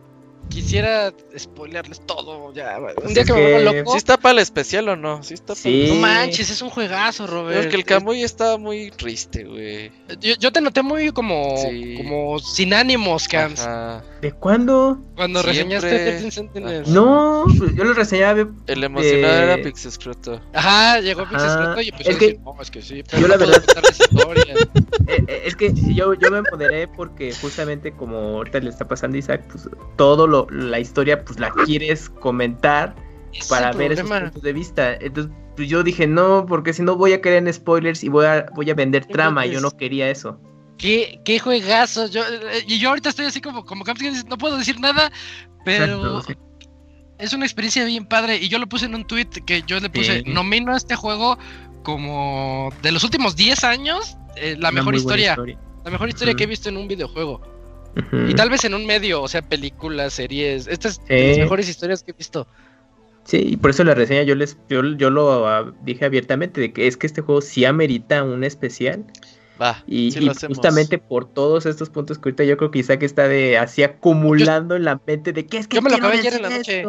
quisiera 0.49 1.13
spoilearles 1.37 2.01
todo. 2.05 2.53
Ya, 2.53 2.77
un 2.79 2.93
Pues 2.95 3.13
día 3.13 3.23
es 3.23 3.27
que 3.27 3.33
me 3.33 3.59
loco. 3.61 3.91
¿Sí 3.91 3.97
está 3.97 4.17
para 4.17 4.33
el 4.33 4.39
especial 4.39 4.89
o 4.89 4.95
no? 4.95 5.23
Sí 5.23 5.33
está 5.33 5.55
Sí. 5.55 5.85
No 5.89 5.95
manches, 5.95 6.49
es 6.49 6.61
un 6.61 6.69
juegazo, 6.69 7.25
para... 7.25 7.37
Robert. 7.37 7.61
Porque 7.61 7.75
el 7.75 7.85
Camuy 7.85 8.23
está 8.23 8.57
muy 8.57 8.91
triste, 8.91 9.43
güey. 9.43 9.91
Yo, 10.19 10.35
yo 10.35 10.51
te 10.51 10.61
noté 10.61 10.81
muy 10.81 11.11
como, 11.11 11.55
Sí. 11.57 11.95
como 11.97 12.39
sin 12.39 12.73
ánimos, 12.73 13.27
Cams. 13.27 13.59
Ajá. 13.61 14.03
¿De 14.21 14.31
cuándo? 14.31 14.99
Cuando 15.15 15.41
Siempre. 15.43 15.79
reseñaste 15.79 15.89
13 16.19 16.31
Sentinels. 16.31 16.87
No, 16.89 17.43
pues, 17.57 17.75
yo 17.75 17.83
lo 17.83 17.93
reseñaba. 17.93 18.47
El 18.67 18.83
emocionado 18.83 19.33
Eh, 19.33 19.43
era 19.53 19.63
Pixescroto. 19.63 20.41
Ajá, 20.53 20.99
llegó 20.99 21.23
Pixel 21.23 21.37
Ajá. 21.49 21.59
Escroto 21.59 21.81
y 21.81 21.89
empezó 21.89 22.09
Es 22.09 22.15
a 22.15 22.19
que- 22.19 22.25
decir, 22.27 22.41
no, 22.43 22.55
es 22.61 22.71
que 22.71 22.81
sí, 22.81 23.03
pero 23.09 23.21
yo 23.21 23.27
la 23.27 23.37
verdad-. 23.37 23.63
Eh, 25.07 25.23
eh, 25.27 25.41
es 25.45 25.55
que 25.55 25.71
yo, 25.93 26.13
yo 26.15 26.31
me 26.31 26.39
empoderé 26.39 26.87
porque 26.87 27.33
justamente 27.33 27.91
como 27.93 28.17
ahorita 28.17 28.59
le 28.59 28.69
está 28.69 28.85
pasando 28.85 29.15
a 29.15 29.19
Isaac, 29.19 29.41
pues 29.49 29.69
todo 29.95 30.27
lo, 30.27 30.36
la 30.51 30.79
historia 30.79 31.23
pues 31.25 31.39
la 31.39 31.49
quieres 31.65 32.09
comentar 32.09 32.93
es 33.33 33.47
para 33.47 33.71
ver 33.71 33.93
esos 33.93 34.05
problema. 34.05 34.25
puntos 34.31 34.43
de 34.43 34.53
vista. 34.53 34.93
Entonces 34.95 35.31
pues 35.55 35.67
yo 35.69 35.81
dije 35.81 36.05
no, 36.05 36.45
porque 36.47 36.71
si 36.73 36.83
no 36.83 36.95
voy 36.95 37.13
a 37.13 37.21
caer 37.21 37.37
en 37.47 37.51
spoilers 37.51 38.03
y 38.03 38.09
voy 38.09 38.25
a, 38.27 38.45
voy 38.53 38.69
a 38.69 38.75
vender 38.75 39.05
trama 39.05 39.45
yo 39.47 39.59
no 39.59 39.71
quería 39.71 40.09
eso. 40.09 40.39
¿Qué, 40.77 41.19
qué 41.25 41.39
juegazo. 41.39 42.07
Yo, 42.07 42.21
eh, 42.21 42.63
y 42.67 42.77
yo 42.77 42.89
ahorita 42.89 43.09
estoy 43.09 43.25
así 43.25 43.41
como, 43.41 43.65
como 43.65 43.83
no 44.29 44.37
puedo 44.37 44.57
decir 44.57 44.79
nada, 44.79 45.11
pero 45.65 45.85
Exacto, 45.85 46.21
sí. 46.21 46.33
es 47.17 47.33
una 47.33 47.45
experiencia 47.45 47.83
bien 47.85 48.05
padre. 48.05 48.37
Y 48.37 48.47
yo 48.47 48.59
lo 48.59 48.67
puse 48.69 48.85
en 48.85 48.93
un 48.93 49.05
tweet 49.05 49.29
que 49.47 49.63
yo 49.65 49.79
le 49.79 49.89
puse, 49.89 50.21
Sí. 50.23 50.29
nomino 50.31 50.73
a 50.73 50.77
este 50.77 50.95
juego 50.95 51.39
como 51.81 52.69
de 52.83 52.91
los 52.91 53.03
últimos 53.03 53.35
10 53.35 53.63
años, 53.63 54.17
eh, 54.35 54.55
la 54.59 54.71
mejor 54.71 54.93
historia. 54.93 55.35
La 55.83 55.91
mejor 55.91 56.09
historia 56.09 56.35
que 56.35 56.43
he 56.43 56.47
visto 56.47 56.69
en 56.69 56.77
un 56.77 56.87
videojuego. 56.87 57.41
Y 58.11 58.33
tal 58.35 58.49
vez 58.49 58.63
en 58.65 58.73
un 58.73 58.85
medio, 58.85 59.21
o 59.21 59.27
sea, 59.27 59.41
películas, 59.41 60.13
series. 60.13 60.67
Estas 60.67 61.01
es 61.07 61.07
de 61.07 61.27
las 61.29 61.37
mejores 61.39 61.69
historias 61.69 62.03
que 62.03 62.11
he 62.11 62.15
visto. 62.15 62.47
Sí, 63.23 63.37
y 63.45 63.57
por 63.57 63.71
eso 63.71 63.83
la 63.83 63.93
reseña 63.93 64.23
yo 64.23 64.35
les 64.35 64.57
yo, 64.69 64.81
yo 64.95 65.09
lo 65.09 65.47
ah, 65.47 65.73
dije 65.81 66.05
abiertamente 66.05 66.61
de 66.61 66.71
que 66.71 66.87
es 66.87 66.95
que 66.95 67.07
este 67.07 67.21
juego 67.21 67.41
sí 67.41 67.65
amerita 67.65 68.23
un 68.23 68.43
especial 68.45 69.05
Va, 69.61 69.83
y, 69.87 70.11
sí 70.11 70.19
y 70.19 70.21
lo 70.21 70.31
hacemos. 70.31 70.57
justamente 70.57 70.97
por 70.97 71.25
todos 71.33 71.65
estos 71.65 71.89
puntos 71.89 72.19
que 72.19 72.29
ahorita 72.29 72.43
yo 72.45 72.55
creo 72.57 72.71
que 72.71 72.79
Isaac 72.79 73.03
está 73.03 73.27
de 73.27 73.57
así 73.57 73.83
acumulando 73.83 74.75
en 74.75 74.85
la 74.85 75.01
mente 75.05 75.33
de 75.33 75.45
que 75.45 75.57
es 75.57 75.67
que 75.67 75.75
Yo 75.75 75.81
me 75.81 75.89
lo 75.89 75.97
acabé 75.97 76.19
ayer 76.19 76.35
en 76.35 76.41
la 76.43 76.49
noche. 76.51 76.83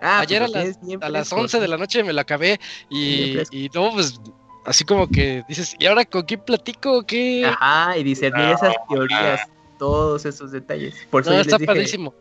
Ah, 0.00 0.20
Ayer 0.20 0.40
pues 0.42 0.54
a 0.54 0.58
lo 0.58 0.64
las, 0.66 0.80
bien 0.86 0.98
a 1.02 1.08
las 1.08 1.28
fresco, 1.28 1.42
11 1.42 1.60
de 1.60 1.68
la 1.68 1.76
noche 1.76 2.04
me 2.04 2.12
la 2.12 2.22
acabé 2.22 2.60
y, 2.90 3.38
y 3.50 3.70
no, 3.74 3.90
pues 3.92 4.20
así 4.66 4.84
como 4.84 5.08
que 5.08 5.42
dices, 5.48 5.74
¿y 5.78 5.86
ahora 5.86 6.04
con 6.04 6.22
quién 6.22 6.40
platico? 6.40 7.04
¿Qué? 7.04 7.44
Ajá, 7.46 7.96
y 7.96 8.04
discernir 8.04 8.46
No, 8.46 8.54
esas 8.54 8.74
teorías, 8.88 9.40
todos 9.78 10.24
esos 10.24 10.52
detalles. 10.52 10.94
Por 11.10 11.22
eso 11.22 11.30
no, 11.30 11.36
yo 11.36 11.40
está 11.42 11.52
les 11.52 11.60
dije, 11.60 11.66
padrísimo. 11.66 12.14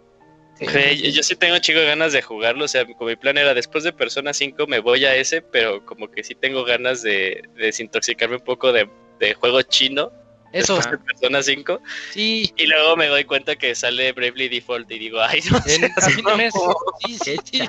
sí, 0.59 0.65
yo, 1.03 1.09
yo 1.09 1.23
sí 1.23 1.35
tengo 1.35 1.57
chico 1.59 1.79
de 1.79 1.85
ganas 1.87 2.13
de 2.13 2.21
jugarlo, 2.21 2.65
o 2.65 2.67
sea, 2.67 2.85
como 2.85 3.09
mi 3.09 3.15
plan 3.15 3.37
era 3.37 3.53
después 3.53 3.83
de 3.83 3.93
Persona 3.93 4.33
5 4.33 4.67
me 4.67 4.79
voy 4.79 5.05
a 5.05 5.15
ese, 5.15 5.41
pero 5.41 5.85
como 5.85 6.09
que 6.09 6.23
sí 6.23 6.35
tengo 6.35 6.63
ganas 6.63 7.01
de, 7.01 7.43
de 7.55 7.65
desintoxicarme 7.65 8.37
un 8.37 8.43
poco 8.43 8.71
de, 8.71 8.89
de 9.19 9.33
juego 9.35 9.61
chino 9.63 10.11
Eso, 10.53 10.75
después 10.75 10.99
de 10.99 11.05
Persona 11.05 11.43
5 11.43 11.81
sí, 12.11 12.51
y 12.55 12.65
luego 12.67 12.95
me 12.95 13.07
doy 13.07 13.25
cuenta 13.25 13.55
que 13.55 13.75
sale 13.75 14.11
Bravely 14.13 14.49
Default 14.49 14.89
y 14.91 14.99
digo, 14.99 15.19
ay, 15.21 15.41
no 15.51 15.61
en 15.67 16.23
mamón". 16.23 16.51
Sí, 17.05 17.17
sí, 17.23 17.37
sí. 17.43 17.61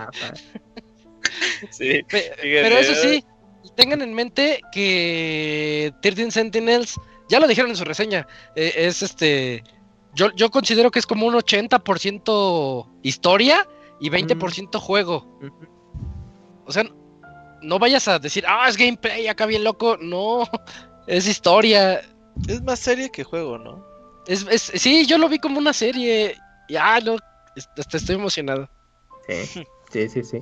Sí, 1.70 2.02
Pero 2.08 2.78
eso 2.78 2.94
sí, 2.94 3.24
tengan 3.76 4.02
en 4.02 4.14
mente 4.14 4.60
que 4.72 5.92
13 6.02 6.30
Sentinels, 6.30 6.94
ya 7.28 7.38
lo 7.38 7.46
dijeron 7.46 7.70
en 7.70 7.76
su 7.76 7.84
reseña, 7.84 8.26
eh, 8.56 8.72
es 8.76 9.02
este, 9.02 9.62
yo, 10.18 10.30
yo 10.34 10.50
considero 10.50 10.90
que 10.90 10.98
es 10.98 11.06
como 11.06 11.26
un 11.26 11.34
80% 11.34 12.86
historia 13.02 13.66
y 14.00 14.10
20% 14.10 14.78
juego. 14.80 15.24
Ujú. 15.40 15.66
O 16.66 16.72
sea, 16.72 16.84
no 17.62 17.78
vayas 17.78 18.08
a 18.08 18.18
decir, 18.18 18.44
ah, 18.46 18.68
es 18.68 18.76
gameplay 18.76 19.26
acá 19.28 19.46
bien 19.46 19.62
loco, 19.64 19.96
no, 20.00 20.42
es 21.06 21.26
historia. 21.28 22.00
Es 22.48 22.62
más 22.62 22.78
serie 22.80 23.10
que 23.10 23.24
juego, 23.24 23.58
¿no? 23.58 23.84
Es, 24.26 24.46
es- 24.50 24.72
sí, 24.74 25.06
yo 25.06 25.18
lo 25.18 25.28
vi 25.28 25.38
como 25.38 25.58
una 25.58 25.72
serie, 25.72 26.36
ya, 26.68 27.00
no, 27.00 27.16
hasta 27.76 27.96
estoy 27.96 28.16
emocionado. 28.16 28.68
Sí, 29.26 29.64
sí, 29.92 30.08
sí, 30.08 30.24
sí. 30.24 30.36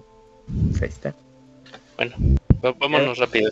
Ahí 0.83 0.89
está. 0.89 1.15
Va- 1.99 2.07
Vámonos 2.63 3.19
rápido. 3.19 3.51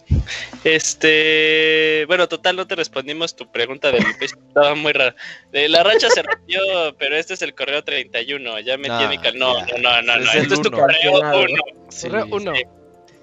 Este, 0.64 2.04
bueno, 2.06 2.26
total, 2.28 2.56
no 2.56 2.66
te 2.66 2.74
respondimos 2.74 3.36
tu 3.36 3.50
pregunta 3.50 3.92
del 3.92 4.02
Facebook, 4.14 4.42
estaba 4.48 4.74
muy 4.74 4.92
rara. 4.92 5.14
De 5.52 5.68
la 5.68 5.82
racha 5.82 6.08
se 6.10 6.22
rompió, 6.22 6.60
pero 6.98 7.16
este 7.16 7.34
es 7.34 7.42
el 7.42 7.54
correo 7.54 7.84
31, 7.84 8.60
ya 8.60 8.76
metí 8.76 8.90
Ah, 8.90 9.04
en 9.04 9.10
mi 9.10 9.18
cal- 9.18 9.38
No, 9.38 9.54
no, 9.60 9.78
no, 9.78 10.02
no, 10.02 10.16
no, 10.18 10.32
este 10.32 10.54
es 10.54 10.60
tu 10.62 10.70
correo 10.70 11.20
Cancelado. 11.20 11.40
1. 11.42 11.54
Sí. 11.90 12.08
Correo 12.08 12.26
uno. 12.30 12.54
sí. 12.54 12.62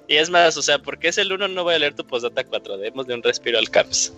Y 0.08 0.16
es 0.18 0.30
más, 0.30 0.58
o 0.58 0.62
sea, 0.62 0.80
porque 0.80 1.08
es 1.08 1.18
el 1.18 1.32
1, 1.32 1.48
no 1.50 1.64
voy 1.64 1.76
a 1.76 1.80
leer 1.80 1.94
tu 1.94 2.06
postdata 2.06 2.44
4, 2.44 2.78
démosle 2.78 3.14
un 3.16 3.24
respiro 3.24 3.58
al 3.58 3.70
CAPS. 3.70 4.14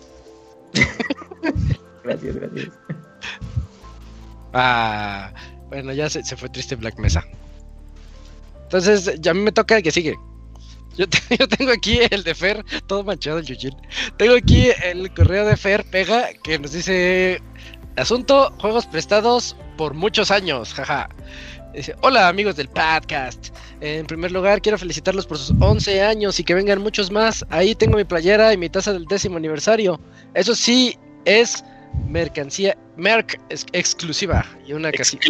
Gracias, 2.04 2.36
gracias. 2.36 2.68
Ah, 4.52 5.32
bueno, 5.68 5.92
ya 5.92 6.08
se, 6.10 6.22
se 6.22 6.36
fue 6.36 6.48
triste 6.48 6.76
Black 6.76 6.98
Mesa. 6.98 7.24
Entonces, 8.64 9.18
ya 9.20 9.30
a 9.30 9.34
mí 9.34 9.40
me 9.40 9.52
toca 9.52 9.76
el 9.76 9.82
que 9.82 9.90
sigue. 9.90 10.14
Yo, 10.96 11.08
te- 11.08 11.18
yo 11.38 11.48
tengo 11.48 11.72
aquí 11.72 11.98
el 12.10 12.22
de 12.24 12.34
Fer, 12.34 12.64
todo 12.86 13.02
manchado 13.04 13.38
el 13.38 13.44
Yujin. 13.46 13.74
Tengo 14.16 14.34
aquí 14.36 14.68
el 14.84 15.12
correo 15.14 15.44
de 15.44 15.56
Fer 15.56 15.84
Pega 15.90 16.28
que 16.42 16.58
nos 16.58 16.72
dice: 16.72 17.40
Asunto: 17.96 18.52
juegos 18.60 18.86
prestados 18.86 19.56
por 19.76 19.94
muchos 19.94 20.30
años, 20.30 20.72
jaja. 20.74 21.08
Dice, 21.74 21.96
Hola 22.02 22.28
amigos 22.28 22.54
del 22.54 22.68
podcast. 22.68 23.48
En 23.80 24.06
primer 24.06 24.30
lugar, 24.30 24.62
quiero 24.62 24.78
felicitarlos 24.78 25.26
por 25.26 25.38
sus 25.38 25.52
11 25.60 26.02
años 26.02 26.38
y 26.38 26.44
que 26.44 26.54
vengan 26.54 26.80
muchos 26.80 27.10
más. 27.10 27.44
Ahí 27.50 27.74
tengo 27.74 27.96
mi 27.96 28.04
playera 28.04 28.52
y 28.52 28.56
mi 28.56 28.68
taza 28.68 28.92
del 28.92 29.06
décimo 29.06 29.36
aniversario. 29.38 30.00
Eso 30.34 30.54
sí, 30.54 30.96
es 31.24 31.64
mercancía, 32.08 32.76
merc 32.96 33.40
ex- 33.50 33.66
exclusiva. 33.72 34.46
Y 34.64 34.72
una 34.74 34.92
casita. 34.92 35.26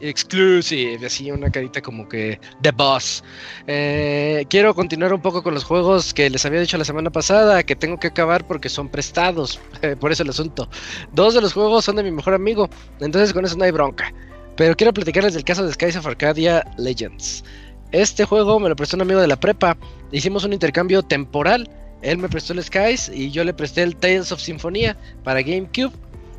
Exclusive. 0.00 1.06
Así 1.06 1.30
una 1.30 1.50
carita 1.50 1.80
como 1.80 2.08
que 2.08 2.40
The 2.60 2.72
Boss. 2.72 3.22
Eh, 3.66 4.44
quiero 4.48 4.74
continuar 4.74 5.12
un 5.14 5.20
poco 5.20 5.42
con 5.42 5.54
los 5.54 5.64
juegos 5.64 6.12
que 6.12 6.28
les 6.28 6.44
había 6.44 6.60
dicho 6.60 6.76
la 6.76 6.84
semana 6.84 7.10
pasada, 7.10 7.62
que 7.62 7.76
tengo 7.76 7.98
que 7.98 8.08
acabar 8.08 8.46
porque 8.46 8.68
son 8.68 8.88
prestados, 8.88 9.60
por 10.00 10.12
eso 10.12 10.22
el 10.22 10.30
asunto. 10.30 10.68
Dos 11.12 11.34
de 11.34 11.40
los 11.40 11.52
juegos 11.52 11.84
son 11.84 11.96
de 11.96 12.02
mi 12.02 12.10
mejor 12.10 12.34
amigo, 12.34 12.68
entonces 13.00 13.32
con 13.32 13.44
eso 13.44 13.56
no 13.56 13.64
hay 13.64 13.70
bronca. 13.70 14.12
Pero 14.56 14.76
quiero 14.76 14.92
platicarles 14.92 15.34
del 15.34 15.44
caso 15.44 15.64
de 15.66 15.72
Skies 15.72 15.96
of 15.96 16.06
Arcadia 16.06 16.64
Legends. 16.76 17.44
Este 17.92 18.24
juego 18.24 18.58
me 18.60 18.68
lo 18.68 18.76
prestó 18.76 18.96
un 18.96 19.02
amigo 19.02 19.20
de 19.20 19.28
la 19.28 19.36
prepa. 19.36 19.76
Hicimos 20.12 20.44
un 20.44 20.52
intercambio 20.52 21.02
temporal. 21.02 21.68
Él 22.02 22.18
me 22.18 22.28
prestó 22.28 22.52
el 22.52 22.62
Skies 22.62 23.08
y 23.08 23.30
yo 23.30 23.44
le 23.44 23.54
presté 23.54 23.82
el 23.82 23.96
Tales 23.96 24.30
of 24.30 24.40
Sinfonía 24.40 24.96
para 25.22 25.42
GameCube. 25.42 25.92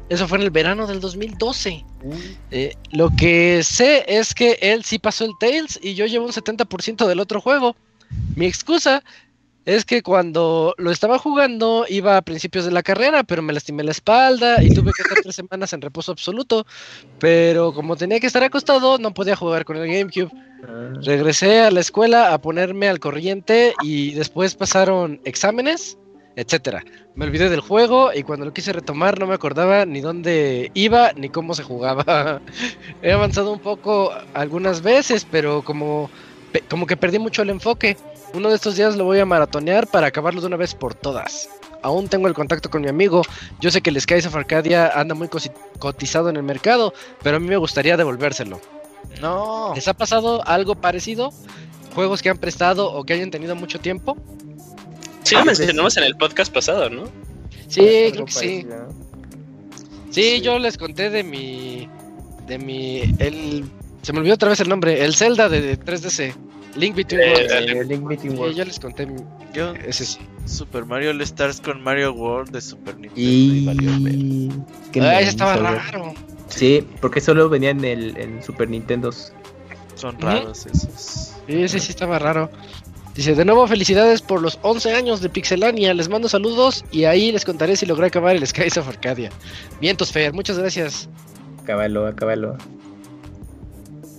Eso 0.10 0.28
fue 0.28 0.38
en 0.38 0.44
el 0.44 0.52
verano 0.52 0.86
del 0.86 1.00
2012. 1.00 1.84
Eh, 2.52 2.76
lo 2.92 3.10
que 3.18 3.64
sé 3.64 4.06
es 4.08 4.36
que 4.36 4.58
él 4.62 4.84
sí 4.84 5.00
pasó 5.00 5.26
el 5.26 5.32
Tales 5.40 5.80
y 5.82 5.96
yo 5.96 6.06
llevo 6.06 6.26
un 6.26 6.32
70% 6.32 7.08
del 7.08 7.20
otro 7.20 7.42
juego. 7.42 7.76
Mi 8.36 8.46
excusa 8.46 9.04
es 9.66 9.84
que 9.84 10.04
cuando 10.04 10.76
lo 10.78 10.92
estaba 10.92 11.18
jugando 11.18 11.86
iba 11.90 12.18
a 12.18 12.22
principios 12.22 12.66
de 12.66 12.72
la 12.72 12.84
carrera, 12.84 13.24
pero 13.24 13.42
me 13.42 13.52
lastimé 13.52 13.84
la 13.84 13.92
espalda 13.92 14.64
y 14.64 14.70
tuve 14.70 14.92
que 14.96 15.02
estar 15.02 15.18
tres 15.24 15.36
semanas 15.36 15.74
en 15.74 15.82
reposo 15.82 16.12
absoluto. 16.12 16.68
Pero 17.20 17.74
como 17.74 17.96
tenía 17.96 18.20
que 18.20 18.28
estar 18.28 18.44
acostado, 18.44 19.00
no 19.00 19.14
podía 19.14 19.36
jugar 19.36 19.66
con 19.66 19.78
el 19.78 19.88
GameCube. 19.88 20.32
Regresé 21.02 21.62
a 21.62 21.72
la 21.72 21.80
escuela 21.80 22.34
a 22.34 22.42
ponerme 22.42 22.88
al 22.88 23.00
corriente 23.00 23.74
y 23.82 24.12
después 24.12 24.54
pasaron 24.56 25.20
exámenes, 25.26 25.98
etcétera. 26.36 26.84
Me 27.16 27.26
olvidé 27.26 27.50
del 27.50 27.62
juego 27.62 28.12
y 28.14 28.24
cuando 28.24 28.46
lo 28.46 28.54
quise 28.54 28.74
retomar 28.74 29.20
no 29.20 29.28
me 29.28 29.34
acordaba 29.34 29.86
ni 29.86 30.02
dónde 30.02 30.72
iba 30.74 31.14
ni 31.14 31.30
cómo 31.30 31.54
se 31.54 31.64
jugaba. 31.64 32.42
He 33.02 33.12
avanzado 33.12 33.52
un 33.52 33.60
poco 33.60 34.12
algunas 34.34 34.82
veces, 34.82 35.26
pero 35.30 35.62
como, 35.64 36.10
como 36.70 36.86
que 36.86 36.98
perdí 36.98 37.20
mucho 37.20 37.42
el 37.42 37.50
enfoque. 37.50 37.98
Uno 38.34 38.50
de 38.50 38.56
estos 38.56 38.76
días 38.76 38.98
lo 38.98 39.06
voy 39.06 39.20
a 39.20 39.26
maratonear 39.26 39.88
para 39.88 40.08
acabarlo 40.08 40.42
de 40.42 40.48
una 40.48 40.58
vez 40.58 40.76
por 40.76 40.94
todas. 40.94 41.50
Aún 41.82 42.08
tengo 42.08 42.28
el 42.28 42.34
contacto 42.34 42.70
con 42.70 42.82
mi 42.82 42.90
amigo. 42.90 43.22
Yo 43.62 43.72
sé 43.72 43.80
que 43.80 43.92
el 43.92 44.02
Skies 44.02 44.26
of 44.26 44.36
Arcadia 44.36 44.90
anda 44.90 45.16
muy 45.16 45.30
cotizado 45.80 46.30
en 46.30 46.36
el 46.36 46.44
mercado, 46.44 46.94
pero 47.22 47.38
a 47.38 47.40
mí 47.40 47.48
me 47.48 47.58
gustaría 47.58 47.96
devolvérselo. 47.96 48.60
No. 49.22 49.72
¿Les 49.76 49.88
ha 49.88 49.94
pasado 49.94 50.46
algo 50.48 50.76
parecido? 50.76 51.32
¿Juegos 51.94 52.22
que 52.22 52.30
han 52.30 52.38
prestado 52.38 52.92
o 52.92 53.04
que 53.06 53.14
hayan 53.14 53.32
tenido 53.32 53.56
mucho 53.56 53.80
tiempo? 53.80 54.18
Sí, 55.26 55.36
lo 55.36 55.44
mencionamos 55.46 55.98
en 55.98 56.04
el 56.04 56.16
podcast 56.16 56.54
pasado, 56.54 56.90
¿no? 56.90 57.06
Sí, 57.68 57.82
creo 58.14 58.26
que 58.26 58.32
sí. 58.32 58.66
Sí, 60.12 60.42
yo 60.42 60.60
les 60.60 60.78
conté 60.78 61.10
de 61.10 61.24
mi. 61.24 61.90
De 62.48 62.58
mi. 62.58 63.02
El. 63.20 63.66
Se 64.02 64.14
me 64.14 64.20
olvidó 64.20 64.36
otra 64.36 64.50
vez 64.50 64.60
el 64.60 64.70
nombre. 64.70 65.04
El 65.04 65.16
Zelda 65.16 65.50
de, 65.50 65.62
de 65.62 65.80
3DS. 65.80 66.34
Link 66.76 66.96
Between 66.96 67.22
Eh, 67.22 67.32
Worlds. 67.34 67.54
Eh, 67.54 67.84
Link 67.86 68.08
Between 68.08 68.32
Sí, 68.34 68.38
Worlds. 68.38 68.58
yo 68.58 68.66
les 68.66 68.80
conté. 68.80 69.06
mi- 69.08 69.22
Yo, 69.54 69.74
Ese 69.76 70.06
sí. 70.06 70.20
Super 70.46 70.86
Mario 70.86 71.10
All 71.12 71.22
Stars 71.22 71.60
con 71.62 71.82
Mario 71.82 72.14
World 72.14 72.52
de 72.52 72.62
Super 72.62 72.96
Nintendo. 72.98 73.20
Y. 73.20 74.50
Y... 74.94 75.00
Ah, 75.00 75.20
ese 75.22 75.30
estaba 75.32 75.56
raro. 75.56 76.14
Sí, 76.50 76.86
porque 77.02 77.20
solo 77.22 77.50
venía 77.50 77.72
en 77.72 77.84
el 77.84 78.16
en 78.18 78.44
Super 78.44 78.70
Nintendo. 78.70 79.12
Son 79.96 80.20
raros 80.20 80.66
esos. 80.66 81.32
Sí, 81.48 81.64
ese 81.64 81.80
sí 81.80 81.90
estaba 81.92 82.20
raro. 82.20 82.50
Dice, 83.16 83.34
de 83.34 83.46
nuevo 83.46 83.66
felicidades 83.66 84.22
por 84.22 84.42
los 84.42 84.60
11 84.62 84.94
años 84.94 85.22
de 85.22 85.30
Pixelania. 85.30 85.94
Les 85.94 86.10
mando 86.10 86.28
saludos 86.28 86.84
y 86.92 87.06
ahí 87.06 87.32
les 87.32 87.46
contaré 87.46 87.78
si 87.78 87.86
logré 87.86 88.08
acabar 88.08 88.36
el 88.36 88.46
Skies 88.46 88.78
of 88.78 88.90
Arcadia. 88.90 89.30
Vientos, 89.80 90.12
Fer, 90.12 90.34
muchas 90.34 90.60
gracias. 90.60 91.08
Acábalo, 91.64 92.06
acábalo. 92.08 92.58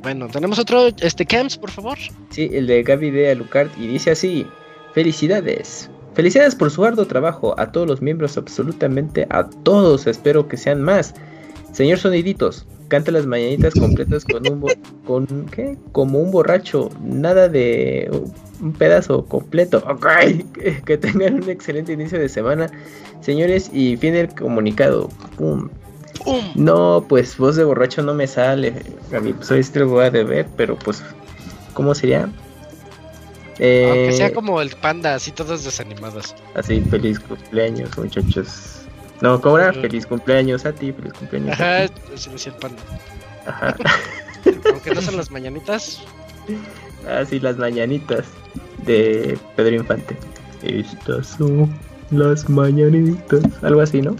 Bueno, 0.01 0.29
tenemos 0.29 0.59
otro, 0.59 0.89
este, 1.01 1.27
Camps, 1.27 1.59
por 1.59 1.71
favor. 1.71 1.99
Sí, 2.31 2.49
el 2.53 2.67
de 2.67 2.83
Gaby 2.83 3.11
de 3.11 3.33
Alucard 3.33 3.69
y 3.79 3.87
dice 3.87 4.13
así: 4.13 4.47
Felicidades. 4.95 5.91
Felicidades 6.15 6.55
por 6.55 6.71
su 6.71 6.83
arduo 6.83 7.07
trabajo 7.07 7.55
a 7.59 7.73
todos 7.73 7.87
los 7.87 8.01
miembros, 8.01 8.39
absolutamente 8.39 9.27
a 9.29 9.47
todos. 9.63 10.07
Espero 10.07 10.49
que 10.49 10.57
sean 10.57 10.81
más. 10.81 11.15
Señor 11.77 11.99
Soniditos, 11.99 12.65
canta 12.89 13.11
las 13.13 13.27
mañanitas 13.27 13.75
completas 13.75 14.25
con 14.25 14.51
un 14.51 14.61
bo- 14.63 14.73
con 15.07 15.27
¿qué? 15.51 15.77
Como 15.93 16.21
un 16.21 16.31
borracho, 16.31 16.89
nada 17.05 17.51
de 17.51 18.11
un 18.63 18.73
pedazo 18.73 19.27
completo. 19.27 19.85
Ok, 19.87 20.07
que, 20.87 20.97
tengan 20.97 21.35
un 21.43 21.51
excelente 21.51 21.93
inicio 21.93 22.19
de 22.19 22.31
semana, 22.31 22.71
señores. 23.21 23.69
Y 23.75 23.99
fin 23.99 24.15
del 24.15 24.35
comunicado. 24.35 25.09
Pum. 25.37 25.69
¡Pum! 26.25 26.43
No, 26.55 27.05
pues 27.07 27.37
voz 27.37 27.57
de 27.57 27.65
borracho 27.65 28.03
no 28.03 28.15
me 28.15 28.27
sale, 28.27 28.73
Gaby. 29.11 29.35
Pues 29.35 29.51
hoy 29.51 29.63
sí 29.63 29.71
te 29.73 29.81
lo 29.81 29.89
voy 29.89 30.07
a 30.07 30.11
deber, 30.11 30.47
pero 30.57 30.79
pues, 30.79 31.03
¿cómo 31.75 31.95
sería? 31.95 32.31
Eh, 33.59 33.87
Aunque 33.87 34.13
sea 34.13 34.33
como 34.33 34.63
el 34.63 34.71
panda, 34.71 35.15
así 35.15 35.31
todos 35.31 35.63
desanimados. 35.63 36.35
Así, 36.55 36.81
feliz 36.81 37.21
cumpleaños, 37.21 37.91
muchachos. 37.99 38.76
No, 39.21 39.41
¿cómo 39.41 39.59
era? 39.59 39.73
Feliz 39.73 40.07
cumpleaños 40.07 40.65
a 40.67 40.73
ti, 40.73 40.93
feliz 40.93 41.13
cumpleaños. 41.15 41.53
Ajá, 41.53 41.83
A 41.85 41.89
ti. 41.89 42.03
así 42.15 42.31
decía 42.31 42.53
el 42.53 42.59
panda. 42.59 42.83
Ajá. 43.47 43.77
Aunque 44.73 44.95
no 44.95 45.03
son 45.03 45.17
las 45.17 45.31
mañanitas. 45.31 46.03
Así 47.09 47.41
las 47.41 47.57
mañanitas 47.57 48.25
de 48.85 49.39
Pedro 49.57 49.77
Infante. 49.77 50.17
Estas 50.63 51.29
son 51.29 51.75
las 52.11 52.49
mañanitas. 52.49 53.43
Algo 53.63 53.81
así, 53.81 54.03
¿no? 54.03 54.17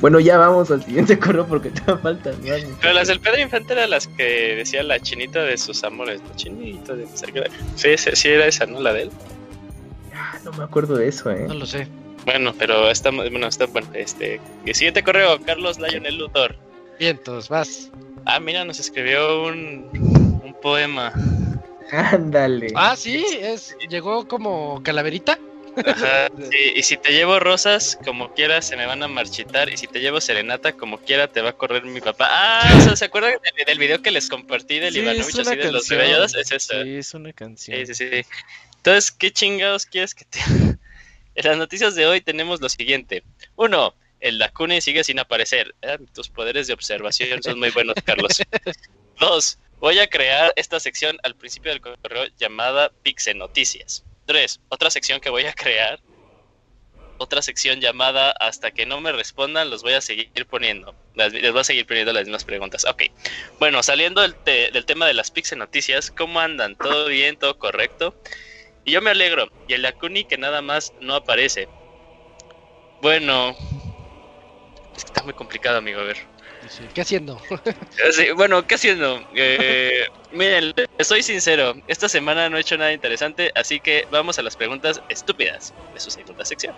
Bueno, 0.00 0.18
ya 0.18 0.38
vamos 0.38 0.70
al 0.70 0.82
siguiente 0.82 1.18
correo 1.18 1.46
porque 1.46 1.70
te 1.70 1.80
faltan 1.82 2.34
más. 2.42 2.64
Pero 2.80 2.94
las 2.94 3.08
del 3.08 3.20
Pedro 3.20 3.40
Infante 3.40 3.72
eran 3.74 3.90
las 3.90 4.06
que 4.06 4.54
decía 4.56 4.82
la 4.82 4.98
chinita 5.00 5.42
de 5.42 5.58
sus 5.58 5.84
amores. 5.84 6.20
La 6.28 6.36
chinita 6.36 6.94
de 6.94 7.06
Sí, 7.76 7.96
sí, 7.98 8.10
sí 8.14 8.28
era 8.28 8.46
esa, 8.46 8.64
¿no? 8.66 8.80
La 8.80 8.92
de 8.94 9.02
él. 9.02 9.10
Ah, 10.14 10.38
No 10.44 10.52
me 10.52 10.64
acuerdo 10.64 10.94
de 10.96 11.08
eso, 11.08 11.30
eh. 11.30 11.44
No 11.48 11.54
lo 11.54 11.66
sé. 11.66 11.86
Bueno, 12.24 12.54
pero 12.58 12.90
está, 12.90 13.10
bueno, 13.10 13.46
está, 13.46 13.66
bueno, 13.66 13.88
este, 13.94 14.40
el 14.66 14.74
siguiente 14.74 15.02
correo, 15.02 15.40
Carlos 15.42 15.78
Lionel 15.78 16.18
Luthor. 16.18 16.56
Vientos, 16.98 17.48
vas. 17.48 17.90
Ah, 18.26 18.38
mira, 18.40 18.64
nos 18.64 18.78
escribió 18.78 19.44
un, 19.44 20.40
un 20.44 20.54
poema. 20.60 21.12
Ándale. 21.90 22.68
Ah, 22.76 22.94
sí, 22.96 23.24
es, 23.40 23.74
llegó 23.88 24.28
como 24.28 24.82
calaverita. 24.82 25.38
Ajá, 25.86 26.28
sí, 26.50 26.72
y 26.76 26.82
si 26.82 26.96
te 26.96 27.12
llevo 27.12 27.40
rosas, 27.40 27.98
como 28.04 28.34
quieras, 28.34 28.66
se 28.66 28.76
me 28.76 28.86
van 28.86 29.02
a 29.02 29.08
marchitar. 29.08 29.70
Y 29.70 29.76
si 29.76 29.86
te 29.86 30.00
llevo 30.00 30.20
serenata, 30.20 30.72
como 30.72 30.98
quiera, 30.98 31.28
te 31.28 31.40
va 31.40 31.50
a 31.50 31.52
correr 31.56 31.84
mi 31.84 32.00
papá. 32.00 32.26
Ah, 32.30 32.74
o 32.76 32.80
sea, 32.82 32.96
¿se 32.96 33.06
acuerdan 33.06 33.32
del, 33.56 33.64
del 33.66 33.78
video 33.78 34.02
que 34.02 34.10
les 34.10 34.28
compartí 34.28 34.78
del 34.78 34.92
Sí, 34.92 35.00
Ivanovich 35.00 35.28
es 35.28 35.34
una 35.34 35.50
así 35.50 35.56
de 35.56 35.72
los 35.72 35.82
canción. 35.88 35.98
bebelladas? 36.00 36.34
Es 36.34 36.52
eso. 36.52 36.82
Sí, 36.82 36.96
es 36.96 37.14
una 37.14 37.32
canción. 37.32 37.86
Sí, 37.86 37.94
sí, 37.94 38.10
sí. 38.10 38.26
Entonces, 38.76 39.10
¿qué 39.12 39.32
chingados 39.32 39.86
quieres 39.86 40.14
que 40.14 40.24
te... 40.26 40.38
en 41.40 41.50
las 41.50 41.58
noticias 41.58 41.94
de 41.94 42.06
hoy 42.06 42.20
tenemos 42.20 42.60
lo 42.60 42.68
siguiente. 42.68 43.24
Uno, 43.56 43.94
el 44.20 44.38
Dakuni 44.38 44.80
sigue 44.80 45.04
sin 45.04 45.18
aparecer. 45.18 45.74
Ah, 45.82 45.96
tus 46.12 46.28
poderes 46.28 46.66
de 46.66 46.74
observación 46.74 47.42
son 47.42 47.58
muy 47.58 47.70
buenos, 47.70 47.94
Carlos. 48.04 48.32
Dos, 49.18 49.58
voy 49.78 49.98
a 49.98 50.06
crear 50.06 50.52
esta 50.56 50.78
sección 50.80 51.18
al 51.22 51.34
principio 51.36 51.70
del 51.72 51.80
correo 51.80 52.26
llamada 52.38 52.92
Pixel 53.02 53.38
Noticias. 53.38 54.04
Tres, 54.26 54.60
otra 54.68 54.90
sección 54.90 55.20
que 55.20 55.30
voy 55.30 55.46
a 55.46 55.52
crear. 55.52 56.00
Otra 57.22 57.42
sección 57.42 57.80
llamada 57.82 58.30
Hasta 58.30 58.70
que 58.70 58.86
no 58.86 59.00
me 59.02 59.12
respondan, 59.12 59.68
los 59.68 59.82
voy 59.82 59.92
a 59.92 60.00
seguir 60.00 60.46
poniendo. 60.48 60.96
Las- 61.14 61.32
les 61.34 61.52
voy 61.52 61.60
a 61.60 61.64
seguir 61.64 61.86
poniendo 61.86 62.12
las 62.14 62.24
mismas 62.24 62.44
preguntas. 62.44 62.86
Ok. 62.86 63.02
Bueno, 63.58 63.82
saliendo 63.82 64.22
del, 64.22 64.36
te- 64.36 64.70
del 64.70 64.86
tema 64.86 65.06
de 65.06 65.12
las 65.14 65.30
Pixel 65.30 65.58
Noticias, 65.58 66.10
¿cómo 66.10 66.40
andan? 66.40 66.76
¿Todo 66.76 67.06
bien? 67.08 67.36
¿Todo 67.36 67.58
correcto? 67.58 68.16
Y 68.84 68.92
yo 68.92 69.02
me 69.02 69.10
alegro. 69.10 69.48
Y 69.68 69.74
el 69.74 69.84
Akuni 69.86 70.24
que 70.24 70.38
nada 70.38 70.62
más 70.62 70.92
no 71.00 71.14
aparece. 71.14 71.68
Bueno. 73.02 73.50
Es 74.96 75.04
que 75.04 75.08
está 75.08 75.22
muy 75.22 75.34
complicado, 75.34 75.78
amigo. 75.78 76.00
A 76.00 76.04
ver. 76.04 76.18
¿Qué 76.94 77.00
haciendo? 77.00 77.40
Sí, 78.12 78.30
bueno, 78.32 78.66
¿qué 78.66 78.74
haciendo? 78.74 79.24
Eh, 79.34 80.06
miren, 80.32 80.74
soy 81.00 81.22
sincero. 81.22 81.74
Esta 81.88 82.08
semana 82.08 82.48
no 82.48 82.56
he 82.56 82.60
hecho 82.60 82.76
nada 82.76 82.92
interesante. 82.92 83.52
Así 83.54 83.80
que 83.80 84.06
vamos 84.10 84.38
a 84.38 84.42
las 84.42 84.56
preguntas 84.56 85.00
estúpidas 85.08 85.74
de 85.94 86.00
su 86.00 86.10
segunda 86.10 86.44
sección. 86.44 86.74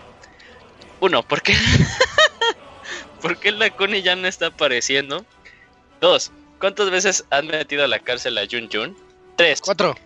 Uno, 1.01 1.23
¿por 1.23 1.43
qué? 1.43 1.55
¿Por 3.21 3.39
qué 3.39 3.51
el 3.51 3.63
Akuni 3.63 4.03
ya 4.03 4.17
no 4.17 4.29
está 4.29 4.47
apareciendo? 4.47 5.25
Dos, 6.01 6.33
¿cuántas 6.59 6.91
veces 6.91 7.25
han 7.31 7.47
metido 7.47 7.85
a 7.85 7.89
la 7.89 8.01
cárcel 8.01 8.39
a 8.39 8.47
Jun 8.51 8.69
Jun? 8.73 8.97
Tres, 9.37 9.61
Cuatro. 9.61 9.97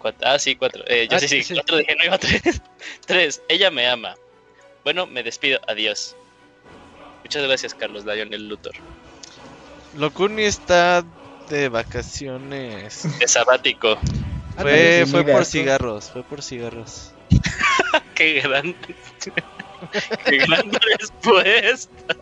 Cuatro- 0.00 0.26
ah, 0.26 0.38
sí, 0.38 0.56
cuatro. 0.56 0.82
Eh, 0.86 1.06
yo 1.10 1.18
Ah, 1.18 1.20
sí, 1.20 1.42
sí, 1.42 1.54
cuatro 1.54 1.76
dije, 1.76 1.94
no 1.94 2.04
iba 2.04 2.14
a 2.14 2.18
tres. 2.18 2.42
tres, 3.06 3.42
ella 3.48 3.70
me 3.70 3.86
ama. 3.86 4.16
Bueno, 4.82 5.06
me 5.06 5.22
despido, 5.22 5.60
adiós. 5.68 6.16
Muchas 7.22 7.42
gracias, 7.44 7.74
Carlos 7.74 8.06
Lionel 8.06 8.48
Luthor. 8.48 8.72
Locuni 9.94 10.44
está 10.44 11.04
de 11.50 11.68
vacaciones. 11.68 13.18
De 13.18 13.28
sabático. 13.28 13.98
Fue, 14.56 15.04
fue 15.06 15.24
por 15.24 15.44
cigarros, 15.44 16.10
fue 16.10 16.22
por 16.22 16.42
cigarros. 16.42 17.12
Qué 18.14 18.40
gran. 18.40 18.74
Qué 20.24 20.38
gran 20.38 20.70
respuesta. 20.98 22.16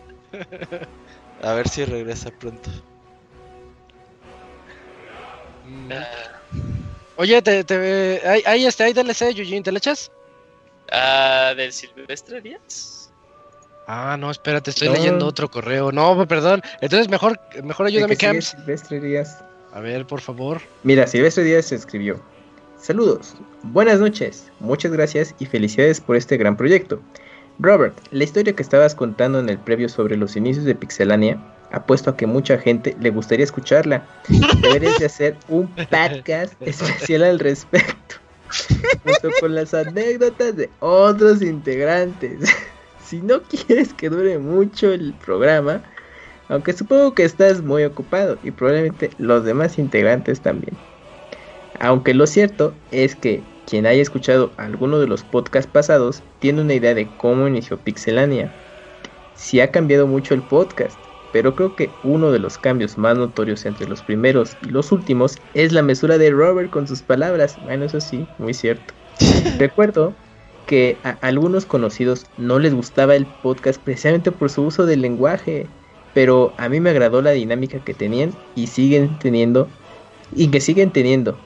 A 1.41 1.53
ver 1.53 1.69
si 1.69 1.85
regresa 1.85 2.29
pronto. 2.31 2.69
Mm. 5.65 5.91
Oye, 7.19 7.41
te, 7.41 7.65
te, 7.65 8.21
hay, 8.25 8.41
hay, 8.45 8.65
este, 8.65 8.85
hay 8.85 8.93
DLC, 8.93 9.33
Yujin, 9.33 9.61
¿te 9.61 9.73
le 9.73 9.79
echas? 9.79 10.09
Ah, 10.89 11.53
del 11.53 11.73
Silvestre 11.73 12.39
Díaz. 12.39 13.11
Ah, 13.87 14.15
no, 14.17 14.31
espérate, 14.31 14.69
estoy 14.69 14.87
No. 14.87 14.93
leyendo 14.93 15.25
otro 15.25 15.51
correo. 15.51 15.91
No, 15.91 16.25
perdón. 16.27 16.61
Entonces 16.79 17.09
mejor, 17.09 17.37
mejor 17.61 17.87
ayúdame, 17.87 18.15
que 18.15 18.25
Camps. 18.25 18.51
Silvestre 18.51 19.01
Díaz. 19.01 19.43
A 19.73 19.81
ver, 19.81 20.05
por 20.05 20.21
favor. 20.21 20.61
Mira, 20.83 21.07
Silvestre 21.07 21.43
Díaz 21.43 21.73
escribió. 21.73 22.21
Saludos, 22.79 23.33
buenas 23.63 23.99
noches, 23.99 24.45
muchas 24.61 24.93
gracias 24.93 25.35
y 25.39 25.45
felicidades 25.45 25.99
por 25.99 26.15
este 26.15 26.37
gran 26.37 26.55
proyecto. 26.55 27.01
Robert, 27.59 27.97
la 28.11 28.23
historia 28.23 28.55
que 28.55 28.63
estabas 28.63 28.95
contando 28.95 29.39
en 29.39 29.49
el 29.49 29.57
previo 29.57 29.89
sobre 29.89 30.15
los 30.15 30.37
inicios 30.37 30.63
de 30.63 30.75
Pixelania, 30.75 31.37
apuesto 31.71 32.09
a 32.09 32.17
que 32.17 32.25
mucha 32.25 32.57
gente 32.57 32.95
le 33.01 33.09
gustaría 33.09 33.43
escucharla. 33.43 34.07
Deberías 34.61 34.97
de 34.97 35.05
hacer 35.05 35.35
un 35.49 35.67
podcast 35.67 36.53
especial 36.61 37.23
al 37.23 37.39
respecto, 37.39 38.15
junto 39.03 39.29
con 39.41 39.55
las 39.55 39.73
anécdotas 39.73 40.55
de 40.55 40.69
otros 40.79 41.41
integrantes. 41.41 42.49
si 43.05 43.21
no 43.21 43.41
quieres 43.41 43.93
que 43.93 44.09
dure 44.09 44.37
mucho 44.37 44.93
el 44.93 45.13
programa, 45.25 45.81
aunque 46.47 46.71
supongo 46.71 47.13
que 47.13 47.25
estás 47.25 47.61
muy 47.61 47.83
ocupado 47.83 48.37
y 48.41 48.51
probablemente 48.51 49.09
los 49.17 49.43
demás 49.43 49.77
integrantes 49.79 50.39
también. 50.39 50.77
Aunque 51.79 52.13
lo 52.13 52.25
cierto 52.25 52.73
es 52.91 53.15
que 53.15 53.41
quien 53.69 53.85
haya 53.85 54.01
escuchado 54.01 54.51
alguno 54.57 54.99
de 54.99 55.07
los 55.07 55.21
podcasts 55.21 55.69
pasados 55.71 56.23
tiene 56.39 56.61
una 56.61 56.73
idea 56.73 56.95
de 56.95 57.07
cómo 57.17 57.47
inició 57.47 57.77
Pixelania. 57.77 58.51
Sí 59.35 59.59
ha 59.61 59.69
cambiado 59.69 60.07
mucho 60.07 60.33
el 60.33 60.41
podcast, 60.41 60.97
pero 61.31 61.55
creo 61.55 61.75
que 61.75 61.91
uno 62.03 62.31
de 62.31 62.39
los 62.39 62.57
cambios 62.57 62.97
más 62.97 63.15
notorios 63.15 63.65
entre 63.65 63.87
los 63.87 64.01
primeros 64.01 64.57
y 64.63 64.69
los 64.71 64.91
últimos 64.91 65.37
es 65.53 65.71
la 65.71 65.83
mesura 65.83 66.17
de 66.17 66.31
Robert 66.31 66.71
con 66.71 66.87
sus 66.87 67.03
palabras. 67.03 67.57
Bueno, 67.63 67.85
eso 67.85 68.01
sí, 68.01 68.25
muy 68.39 68.55
cierto. 68.55 68.93
Recuerdo 69.59 70.13
que 70.65 70.97
a 71.03 71.11
algunos 71.21 71.65
conocidos 71.65 72.25
no 72.37 72.57
les 72.57 72.73
gustaba 72.73 73.15
el 73.15 73.27
podcast 73.27 73.79
precisamente 73.81 74.31
por 74.31 74.49
su 74.49 74.63
uso 74.63 74.87
del 74.87 75.01
lenguaje, 75.01 75.67
pero 76.15 76.53
a 76.57 76.69
mí 76.69 76.79
me 76.79 76.89
agradó 76.89 77.21
la 77.21 77.31
dinámica 77.31 77.83
que 77.83 77.93
tenían 77.93 78.33
y 78.55 78.67
siguen 78.67 79.19
teniendo 79.19 79.67
y 80.35 80.47
que 80.47 80.59
siguen 80.59 80.91
teniendo 80.91 81.37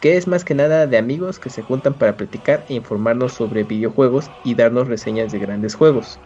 que 0.00 0.16
es 0.16 0.26
más 0.26 0.44
que 0.44 0.54
nada 0.54 0.86
de 0.86 0.96
amigos 0.96 1.38
que 1.38 1.50
se 1.50 1.62
juntan 1.62 1.94
para 1.94 2.16
platicar 2.16 2.64
e 2.68 2.74
informarnos 2.74 3.32
sobre 3.32 3.64
videojuegos 3.64 4.30
y 4.44 4.54
darnos 4.54 4.88
reseñas 4.88 5.32
de 5.32 5.38
grandes 5.38 5.74
juegos. 5.74 6.18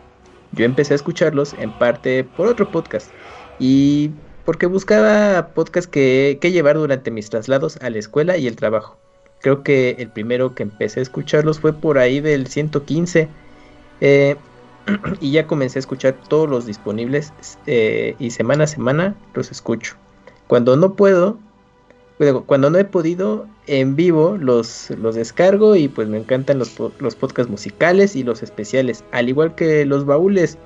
Yo 0.53 0.65
empecé 0.65 0.93
a 0.93 0.97
escucharlos 0.97 1.55
en 1.55 1.73
parte 1.79 2.25
por 2.25 2.47
otro 2.47 2.71
podcast 2.71 3.11
y 3.59 4.11
porque 4.45 4.67
buscaba 4.67 5.49
podcast 5.55 5.89
que, 5.89 6.39
llevar 6.43 6.77
durante 6.77 7.11
mis 7.11 7.31
traslados 7.31 7.79
a 7.81 7.89
la 7.91 7.99
escuela 7.99 8.37
y 8.37 8.47
el 8.47 8.57
trabajo. 8.57 8.99
Creo 9.41 9.63
que 9.63 9.97
el 9.99 10.09
primero 10.09 10.55
que 10.55 10.65
empecé 10.65 11.01
a 11.01 11.03
escucharlos 11.03 11.61
fue 11.61 11.73
por 11.73 11.99
ahí 11.99 12.21
del 12.21 12.47
115 12.47 13.29
eh, 14.01 14.37
y 15.21 15.33
ya 15.33 15.47
comencé 15.47 15.79
a 15.79 15.81
escuchar 15.81 16.17
todos 16.29 16.49
los 16.49 16.67
disponibles 16.67 17.33
eh, 17.67 18.15
y 18.19 18.31
semana 18.31 18.65
a 18.65 18.67
semana 18.67 19.15
los 19.35 19.51
escucho. 19.51 19.97
Cuando 20.47 20.77
no 20.77 20.95
puedo, 20.95 21.39
cuando 22.47 22.71
no 22.71 22.79
he 22.79 22.85
podido 22.85 23.47
en 23.67 23.97
vivo 23.97 24.37
los, 24.39 24.91
los 24.91 25.15
descargo 25.15 25.77
y 25.77 25.89
pues 25.89 26.09
me 26.09 26.19
encantan 26.19 26.59
los, 26.59 26.79
los 26.99 27.15
podcasts 27.17 27.51
musicales 27.51 28.15
y 28.15 28.23
los 28.23 28.43
especiales, 28.43 29.05
al 29.13 29.29
igual 29.29 29.55
que 29.55 29.85
los 29.85 30.05
baúles. 30.05 30.59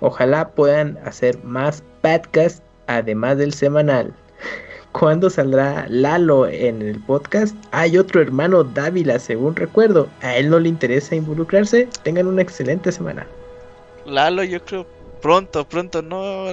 Ojalá 0.00 0.50
puedan 0.50 0.98
hacer 1.04 1.42
más 1.44 1.82
podcasts 2.02 2.62
además 2.86 3.38
del 3.38 3.52
semanal. 3.52 4.14
¿Cuándo 4.92 5.28
saldrá 5.28 5.86
Lalo 5.88 6.46
en 6.46 6.80
el 6.82 7.00
podcast? 7.00 7.56
Hay 7.72 7.98
otro 7.98 8.20
hermano 8.20 8.64
Dávila, 8.64 9.18
según 9.18 9.56
recuerdo. 9.56 10.08
A 10.20 10.36
él 10.36 10.50
no 10.50 10.60
le 10.60 10.68
interesa 10.68 11.16
involucrarse. 11.16 11.88
Tengan 12.02 12.28
una 12.28 12.42
excelente 12.42 12.92
semana. 12.92 13.26
Lalo, 14.06 14.44
yo 14.44 14.64
creo 14.64 14.86
pronto, 15.24 15.66
pronto, 15.66 16.02
no, 16.02 16.48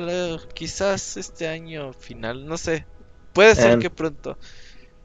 quizás 0.54 1.18
este 1.18 1.46
año 1.46 1.92
final, 1.92 2.46
no 2.46 2.58
sé. 2.58 2.86
Puede 3.34 3.56
ser 3.56 3.80
que 3.80 3.90
pronto. 3.90 4.38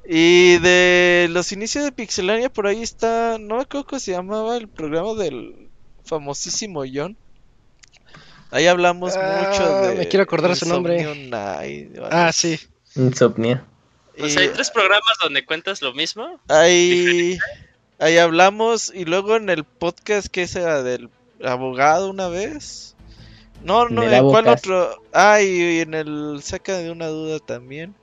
Y 0.09 0.59
de 0.59 1.27
los 1.31 1.51
inicios 1.53 1.85
de 1.85 1.93
Pixelania, 1.93 2.49
por 2.49 2.67
ahí 2.67 2.83
está. 2.83 3.39
No 3.39 3.57
me 3.57 3.63
acuerdo 3.63 3.87
cómo 3.87 4.01
se 4.01 4.13
llamaba 4.13 4.57
el 4.57 4.69
programa 4.69 5.15
del 5.15 5.69
famosísimo 6.05 6.85
John. 6.93 7.17
Ahí 8.51 8.67
hablamos 8.67 9.17
ah, 9.17 9.49
mucho 9.51 9.81
de. 9.83 9.95
Me 9.97 10.09
quiero 10.09 10.23
acordar 10.23 10.55
su 10.55 10.69
nombre. 10.69 11.31
ah, 11.33 12.33
sí. 12.33 12.59
Insomnia. 12.95 13.65
O 14.19 14.29
sea, 14.29 14.43
hay 14.43 14.49
tres 14.49 14.71
programas 14.71 15.17
donde 15.21 15.45
cuentas 15.45 15.83
lo 15.83 15.93
mismo. 15.93 16.41
Ahí, 16.49 17.39
ahí 17.99 18.17
hablamos. 18.17 18.93
Y 18.95 19.05
luego 19.05 19.37
en 19.37 19.51
el 19.51 19.65
podcast 19.65 20.29
que 20.29 20.49
era 20.55 20.83
del 20.83 21.11
abogado 21.45 22.09
una 22.09 22.29
vez. 22.29 22.95
No, 23.63 23.89
no, 23.89 24.05
¿en 24.05 24.29
cuál 24.29 24.49
otro? 24.49 25.03
Ah, 25.13 25.43
y 25.43 25.81
en 25.81 25.95
el 25.95 26.41
saca 26.43 26.79
de 26.79 26.91
una 26.91 27.09
duda 27.09 27.41
también. 27.41 27.95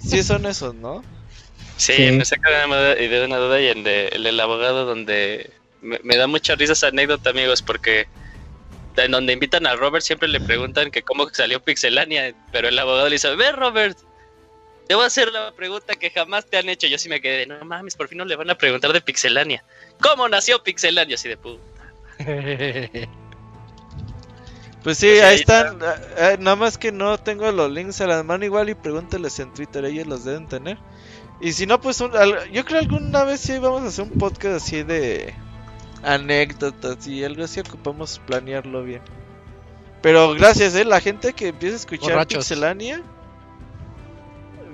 Sí, 0.00 0.22
son 0.22 0.46
esos, 0.46 0.74
¿no? 0.74 1.04
Sí, 1.76 2.10
me 2.10 2.24
saca 2.24 2.50
de 2.50 3.24
una 3.24 3.36
duda 3.36 3.60
y 3.60 3.68
en 3.68 3.86
el 3.86 4.22
del 4.24 4.40
abogado 4.40 4.84
donde 4.84 5.50
me, 5.80 6.16
da 6.16 6.26
mucha 6.26 6.56
risa 6.56 6.72
esa 6.72 6.88
anécdota, 6.88 7.30
amigos, 7.30 7.62
porque 7.62 8.08
en 8.96 9.12
donde 9.12 9.32
invitan 9.32 9.66
a 9.66 9.76
Robert 9.76 10.04
siempre 10.04 10.28
le 10.28 10.40
preguntan 10.40 10.90
que 10.90 11.02
cómo 11.02 11.28
salió 11.30 11.62
Pixelania, 11.62 12.34
pero 12.50 12.68
el 12.68 12.78
abogado 12.78 13.08
le 13.08 13.14
dice, 13.14 13.34
ve 13.36 13.52
Robert, 13.52 13.96
te 14.88 14.94
voy 14.94 15.04
a 15.04 15.06
hacer 15.06 15.30
la 15.30 15.52
pregunta 15.52 15.94
que 15.94 16.10
jamás 16.10 16.46
te 16.46 16.56
han 16.56 16.68
hecho. 16.68 16.86
Yo 16.86 16.98
sí 16.98 17.08
me 17.08 17.20
quedé, 17.20 17.46
no 17.46 17.62
mames, 17.64 17.94
por 17.94 18.08
fin 18.08 18.18
no 18.18 18.24
le 18.24 18.36
van 18.36 18.50
a 18.50 18.56
preguntar 18.56 18.92
de 18.92 19.00
Pixelania. 19.00 19.62
¿Cómo 20.00 20.28
nació 20.28 20.62
Pixelania? 20.62 21.14
Así 21.14 21.28
de 21.28 21.36
puta. 21.36 21.62
Pues 24.82 24.98
sí, 24.98 25.08
ahí 25.08 25.36
están. 25.36 25.80
Eh, 25.80 25.86
eh, 26.16 26.36
nada 26.38 26.56
más 26.56 26.78
que 26.78 26.92
no 26.92 27.18
tengo 27.18 27.50
los 27.50 27.70
links 27.70 28.00
a 28.00 28.06
la 28.06 28.22
mano 28.22 28.44
igual 28.44 28.68
y 28.68 28.74
pregúnteles 28.74 29.38
en 29.40 29.52
Twitter, 29.52 29.84
ellos 29.84 30.06
los 30.06 30.24
deben 30.24 30.46
tener. 30.46 30.78
Y 31.40 31.52
si 31.52 31.66
no, 31.66 31.80
pues 31.80 31.98
yo 31.98 32.64
creo 32.64 32.80
alguna 32.80 33.24
vez 33.24 33.40
sí 33.40 33.58
vamos 33.58 33.82
a 33.82 33.86
hacer 33.86 34.04
un 34.04 34.18
podcast 34.18 34.56
así 34.56 34.82
de 34.82 35.34
anécdotas 36.02 37.06
y 37.06 37.24
algo 37.24 37.44
así, 37.44 37.60
ocupamos 37.60 38.20
planearlo 38.26 38.82
bien. 38.82 39.02
Pero 40.02 40.34
gracias, 40.34 40.74
eh, 40.74 40.84
la 40.84 41.00
gente 41.00 41.32
que 41.32 41.48
empieza 41.48 41.74
a 41.74 41.78
escuchar 41.78 42.26
Pixelania. 42.26 43.02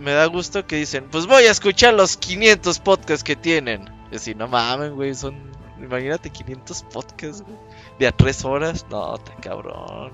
Me 0.01 0.13
da 0.13 0.27
gusto 0.27 0.67
que 0.67 0.77
dicen, 0.77 1.07
pues 1.11 1.27
voy 1.27 1.45
a 1.45 1.51
escuchar 1.51 1.95
los 1.95 2.19
500 2.19 2.79
podcasts 2.81 3.25
que 3.25 3.37
tienen. 3.37 3.89
Y 4.13 4.17
así, 4.17 4.35
no 4.35 4.49
mames, 4.49 4.91
güey, 4.91 5.15
son... 5.15 5.55
Imagínate 5.81 6.31
500 6.31 6.83
podcasts, 6.85 7.43
güey 7.43 7.57
de 7.99 8.07
a 8.07 8.13
tres 8.13 8.45
horas, 8.45 8.87
no, 8.91 9.15
está 9.15 9.35
cabrón. 9.37 10.13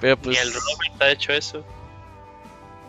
Pero 0.00 0.16
pues. 0.16 0.36
¿Y 0.36 0.40
el 0.40 0.52
Robert 0.52 1.02
ha 1.02 1.10
hecho 1.10 1.32
eso? 1.32 1.64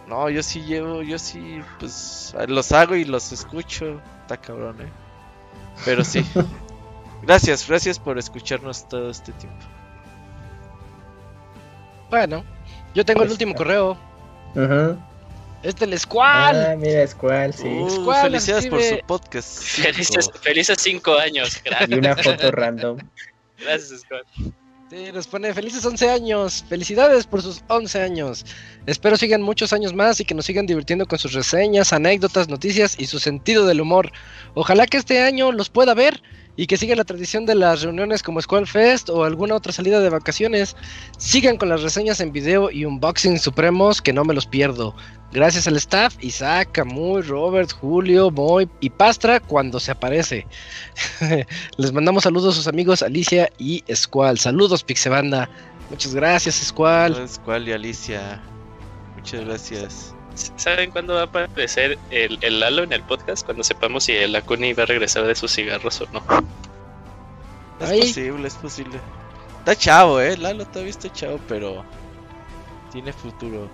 No, 0.07 0.29
yo 0.29 0.43
sí 0.43 0.61
llevo, 0.61 1.03
yo 1.03 1.17
sí, 1.17 1.61
pues 1.79 2.35
los 2.47 2.71
hago 2.71 2.95
y 2.95 3.05
los 3.05 3.31
escucho. 3.31 4.01
Está 4.21 4.37
cabrón, 4.37 4.81
eh. 4.81 4.89
Pero 5.85 6.03
sí. 6.03 6.25
gracias, 7.21 7.67
gracias 7.67 7.99
por 7.99 8.17
escucharnos 8.17 8.87
todo 8.89 9.09
este 9.09 9.31
tiempo. 9.33 9.65
Bueno, 12.09 12.43
yo 12.93 13.05
tengo 13.05 13.21
el 13.21 13.27
Pues, 13.27 13.33
último 13.33 13.55
correo. 13.55 13.97
Ajá. 14.55 14.97
Es 15.63 15.75
del 15.75 15.97
Squall. 15.97 16.55
Ah, 16.55 16.75
mira, 16.75 17.07
Squall, 17.07 17.53
sí. 17.53 17.67
Uh, 17.67 17.89
Squall 17.89 18.21
felicidades 18.23 18.67
por 18.67 18.81
su 18.81 18.97
podcast. 19.05 19.59
Felices, 19.61 20.25
cinco. 20.25 20.39
felices 20.39 20.77
cinco 20.81 21.17
años. 21.17 21.57
Y 21.57 21.69
Gracias, 21.69 21.99
una 21.99 22.15
foto 22.15 22.51
random. 22.51 22.97
gracias 23.61 24.01
Scott. 24.01 24.53
Sí, 24.91 25.09
nos 25.13 25.25
pone 25.25 25.53
felices 25.53 25.85
11 25.85 26.09
años. 26.09 26.65
Felicidades 26.67 27.25
por 27.25 27.41
sus 27.41 27.61
11 27.69 28.01
años. 28.01 28.45
Espero 28.85 29.15
sigan 29.15 29.41
muchos 29.41 29.71
años 29.71 29.93
más 29.93 30.19
y 30.19 30.25
que 30.25 30.35
nos 30.35 30.45
sigan 30.45 30.65
divirtiendo 30.65 31.05
con 31.05 31.17
sus 31.17 31.31
reseñas, 31.31 31.93
anécdotas, 31.93 32.49
noticias 32.49 32.99
y 32.99 33.05
su 33.05 33.17
sentido 33.17 33.65
del 33.65 33.79
humor. 33.79 34.11
Ojalá 34.53 34.87
que 34.87 34.97
este 34.97 35.21
año 35.21 35.53
los 35.53 35.69
pueda 35.69 35.93
ver 35.93 36.21
y 36.55 36.67
que 36.67 36.77
sigan 36.77 36.97
la 36.97 37.03
tradición 37.03 37.45
de 37.45 37.55
las 37.55 37.81
reuniones 37.81 38.23
como 38.23 38.41
Squall 38.41 38.67
Fest 38.67 39.09
o 39.09 39.23
alguna 39.23 39.55
otra 39.55 39.71
salida 39.71 39.99
de 39.99 40.09
vacaciones. 40.09 40.75
Sigan 41.17 41.57
con 41.57 41.69
las 41.69 41.81
reseñas 41.81 42.19
en 42.19 42.31
video 42.31 42.69
y 42.71 42.85
unboxing 42.85 43.39
supremos 43.39 44.01
que 44.01 44.13
no 44.13 44.23
me 44.23 44.33
los 44.33 44.45
pierdo. 44.45 44.95
Gracias 45.31 45.65
al 45.67 45.77
staff, 45.77 46.15
Isaac, 46.21 46.69
Camuy, 46.73 47.21
Robert, 47.21 47.71
Julio, 47.71 48.29
Moy 48.31 48.69
y 48.81 48.89
Pastra 48.89 49.39
cuando 49.39 49.79
se 49.79 49.91
aparece. 49.91 50.45
Les 51.77 51.93
mandamos 51.93 52.23
saludos 52.23 52.55
a 52.55 52.57
sus 52.57 52.67
amigos 52.67 53.01
Alicia 53.01 53.49
y 53.57 53.83
Squall. 53.93 54.37
Saludos, 54.37 54.83
Pixebanda. 54.83 55.49
Muchas 55.89 56.13
gracias, 56.13 56.55
Squall. 56.55 57.27
Squall 57.27 57.67
y 57.67 57.71
Alicia. 57.71 58.41
Muchas 59.15 59.45
gracias. 59.45 60.15
¿Saben 60.55 60.91
cuándo 60.91 61.13
va 61.13 61.21
a 61.21 61.23
aparecer 61.25 61.97
el, 62.09 62.39
el 62.41 62.59
Lalo 62.59 62.83
en 62.83 62.93
el 62.93 63.03
podcast? 63.03 63.45
Cuando 63.45 63.63
sepamos 63.63 64.05
si 64.05 64.13
el 64.13 64.35
Akuni 64.35 64.73
va 64.73 64.83
a 64.83 64.85
regresar 64.85 65.25
de 65.25 65.35
sus 65.35 65.51
cigarros 65.51 66.01
o 66.01 66.07
no. 66.11 66.23
Es 67.79 67.89
Ay. 67.89 67.99
posible, 68.01 68.47
es 68.47 68.55
posible. 68.55 68.99
Está 69.59 69.75
chavo, 69.75 70.19
eh. 70.19 70.37
Lalo 70.37 70.65
todavía 70.65 70.91
está 70.91 71.11
chavo, 71.11 71.39
pero 71.47 71.83
tiene 72.91 73.13
futuro. 73.13 73.69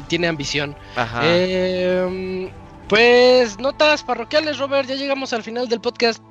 Y 0.00 0.02
tiene 0.04 0.28
ambición. 0.28 0.76
Ajá. 0.96 1.20
Eh, 1.24 2.50
pues 2.88 3.58
notas 3.58 4.02
parroquiales, 4.02 4.58
Robert. 4.58 4.88
Ya 4.88 4.94
llegamos 4.94 5.32
al 5.32 5.42
final 5.42 5.68
del 5.68 5.80
podcast. 5.80 6.22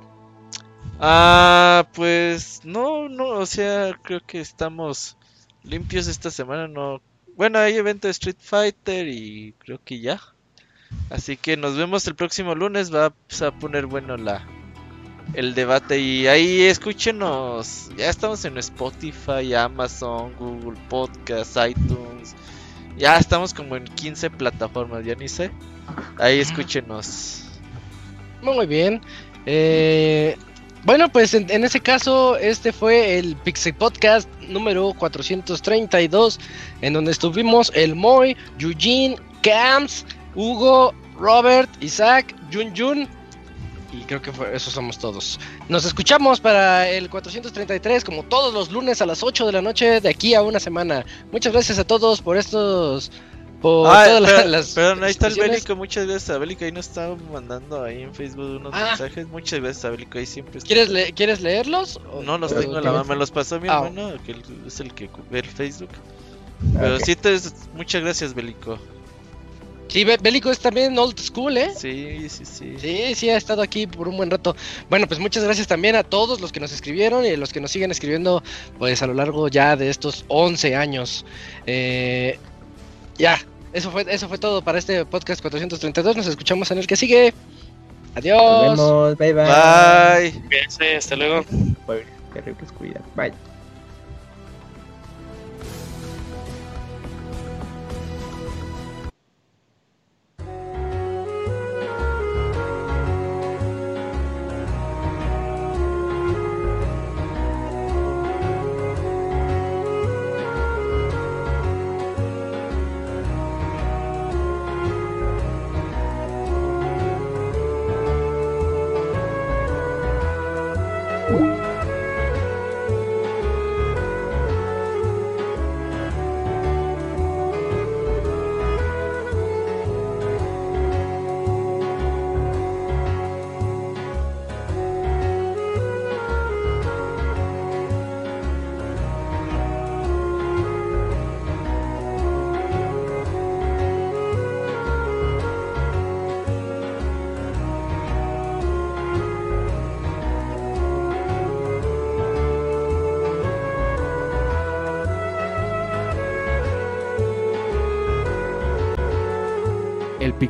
Ah, 1.00 1.86
pues 1.92 2.60
no, 2.64 3.08
no, 3.08 3.30
o 3.30 3.46
sea, 3.46 3.98
creo 4.02 4.20
que 4.24 4.40
estamos 4.40 5.16
limpios 5.64 6.06
esta 6.06 6.30
semana, 6.30 6.68
no, 6.68 7.00
bueno, 7.36 7.58
hay 7.58 7.74
evento 7.74 8.06
de 8.06 8.12
Street 8.12 8.36
Fighter 8.38 9.08
y 9.08 9.54
creo 9.58 9.80
que 9.84 10.00
ya. 10.00 10.20
Así 11.10 11.36
que 11.36 11.56
nos 11.56 11.76
vemos 11.76 12.06
el 12.06 12.14
próximo 12.14 12.54
lunes. 12.54 12.94
Va 12.94 13.06
a 13.06 13.50
poner 13.50 13.86
bueno 13.86 14.16
la 14.16 14.46
el 15.32 15.54
debate 15.54 15.98
y 15.98 16.26
ahí 16.26 16.62
escúchenos. 16.62 17.90
Ya 17.96 18.08
estamos 18.08 18.44
en 18.44 18.58
Spotify, 18.58 19.54
Amazon, 19.54 20.32
Google 20.38 20.78
Podcast, 20.88 21.56
iTunes. 21.68 22.36
Ya 22.96 23.16
estamos 23.16 23.52
como 23.52 23.76
en 23.76 23.84
15 23.84 24.30
plataformas, 24.30 25.04
ya 25.04 25.16
ni 25.16 25.28
sé. 25.28 25.50
Ahí 26.18 26.38
escúchenos. 26.38 27.44
Muy 28.42 28.66
bien. 28.66 29.00
Eh, 29.46 30.36
bueno, 30.84 31.08
pues 31.08 31.32
en, 31.32 31.64
ese 31.64 31.80
caso, 31.80 32.36
este 32.36 32.72
fue 32.72 33.18
el 33.18 33.36
Pixel 33.36 33.74
Podcast 33.74 34.28
número 34.48 34.92
432, 34.98 36.38
en 36.82 36.92
donde 36.92 37.10
estuvimos 37.10 37.72
el 37.74 37.94
Moy, 37.94 38.36
Eugene, 38.58 39.16
Camps, 39.42 40.04
Hugo, 40.34 40.94
Robert, 41.16 41.70
Isaac, 41.82 42.34
Jun 42.52 42.76
Jun. 42.76 43.08
Y 43.92 44.02
creo 44.04 44.20
que 44.20 44.32
fue, 44.32 44.54
esos 44.54 44.74
somos 44.74 44.98
todos. 44.98 45.40
Nos 45.68 45.86
escuchamos 45.86 46.40
para 46.40 46.88
el 46.88 47.08
433, 47.08 48.04
como 48.04 48.22
todos 48.24 48.52
los 48.52 48.70
lunes 48.70 49.00
a 49.00 49.06
las 49.06 49.22
8 49.22 49.46
de 49.46 49.52
la 49.52 49.62
noche, 49.62 50.00
de 50.00 50.08
aquí 50.08 50.34
a 50.34 50.42
una 50.42 50.60
semana. 50.60 51.04
Muchas 51.32 51.52
gracias 51.52 51.78
a 51.78 51.84
todos 51.84 52.20
por 52.20 52.36
estos 52.36 53.10
por 53.64 53.86
Ah, 53.88 54.04
todas 54.04 54.30
pero- 54.30 54.48
las 54.50 54.70
perdón, 54.74 55.04
ahí 55.04 55.10
está 55.10 55.28
el. 55.28 55.34
Bélico. 55.36 55.74
Muchas 55.74 56.06
gracias 56.06 56.28
a 56.28 56.38
Bélico. 56.38 56.66
Ahí 56.66 56.72
nos 56.72 56.86
está 56.86 57.16
mandando 57.32 57.82
ahí 57.82 58.02
en 58.02 58.14
Facebook 58.14 58.44
unos 58.60 58.74
Ah. 58.74 58.88
mensajes. 58.90 59.26
Muchas 59.28 59.60
gracias 59.60 59.84
a 59.86 59.90
Bélico. 59.90 60.18
Ahí 60.18 60.26
siempre 60.26 60.58
está. 60.58 60.66
¿Quieres, 60.68 60.90
le- 60.90 61.12
¿Quieres 61.14 61.40
leerlos? 61.40 61.98
O- 62.12 62.22
No 62.22 62.36
los 62.36 62.54
tengo 62.54 62.76
en 62.76 62.84
la 62.84 62.92
mano. 62.92 63.04
Me 63.04 63.16
los 63.16 63.30
pasó 63.30 63.58
mi 63.58 63.68
Ah. 63.70 63.76
hermano, 63.86 64.12
que 64.26 64.36
es 64.66 64.80
el 64.80 64.92
que 64.92 65.08
ve 65.30 65.38
el 65.38 65.46
Facebook. 65.46 65.88
Pero 66.78 66.96
Ok. 66.96 67.02
sí, 67.06 67.16
te, 67.16 67.38
muchas 67.74 68.02
gracias, 68.02 68.34
Bélico. 68.34 68.78
Sí, 69.88 70.04
Bé- 70.04 70.18
Bélico 70.20 70.50
es 70.50 70.58
también 70.58 70.98
old 70.98 71.18
school, 71.18 71.56
¿eh? 71.56 71.70
Sí, 71.74 72.28
sí, 72.28 72.44
sí. 72.44 72.74
Sí, 72.78 73.14
sí, 73.14 73.30
ha 73.30 73.36
estado 73.38 73.62
aquí 73.62 73.86
por 73.86 74.08
un 74.08 74.16
buen 74.18 74.30
rato. 74.30 74.54
Bueno, 74.90 75.06
pues 75.06 75.20
muchas 75.20 75.42
gracias 75.44 75.66
también 75.66 75.96
a 75.96 76.02
todos 76.02 76.40
los 76.40 76.52
que 76.52 76.60
nos 76.60 76.70
escribieron 76.72 77.24
y 77.24 77.30
a 77.30 77.36
los 77.38 77.50
que 77.52 77.60
nos 77.60 77.70
siguen 77.70 77.90
escribiendo, 77.90 78.42
pues 78.78 79.00
a 79.02 79.06
lo 79.06 79.14
largo 79.14 79.48
ya 79.48 79.74
de 79.76 79.88
estos 79.90 80.24
11 80.28 80.74
años. 80.76 81.24
Eh, 81.66 82.38
ya, 83.18 83.38
eso 83.74 83.90
fue, 83.90 84.06
eso 84.08 84.28
fue 84.28 84.38
todo 84.38 84.62
para 84.62 84.78
este 84.78 85.04
podcast 85.04 85.42
432. 85.42 86.16
Nos 86.16 86.26
escuchamos 86.28 86.70
en 86.70 86.78
el 86.78 86.86
que 86.86 86.96
sigue. 86.96 87.34
Adiós. 88.14 88.78
Nos 88.78 88.78
vemos. 88.78 89.18
Bye 89.18 89.32
bye. 89.32 89.44
Bye. 89.44 90.42
Cuídense, 90.46 90.96
hasta 90.96 91.16
luego. 91.16 91.44
Bye. 91.86 92.06
Terribles 92.32 92.72
cuidan. 92.72 93.02
Bye. 93.16 93.53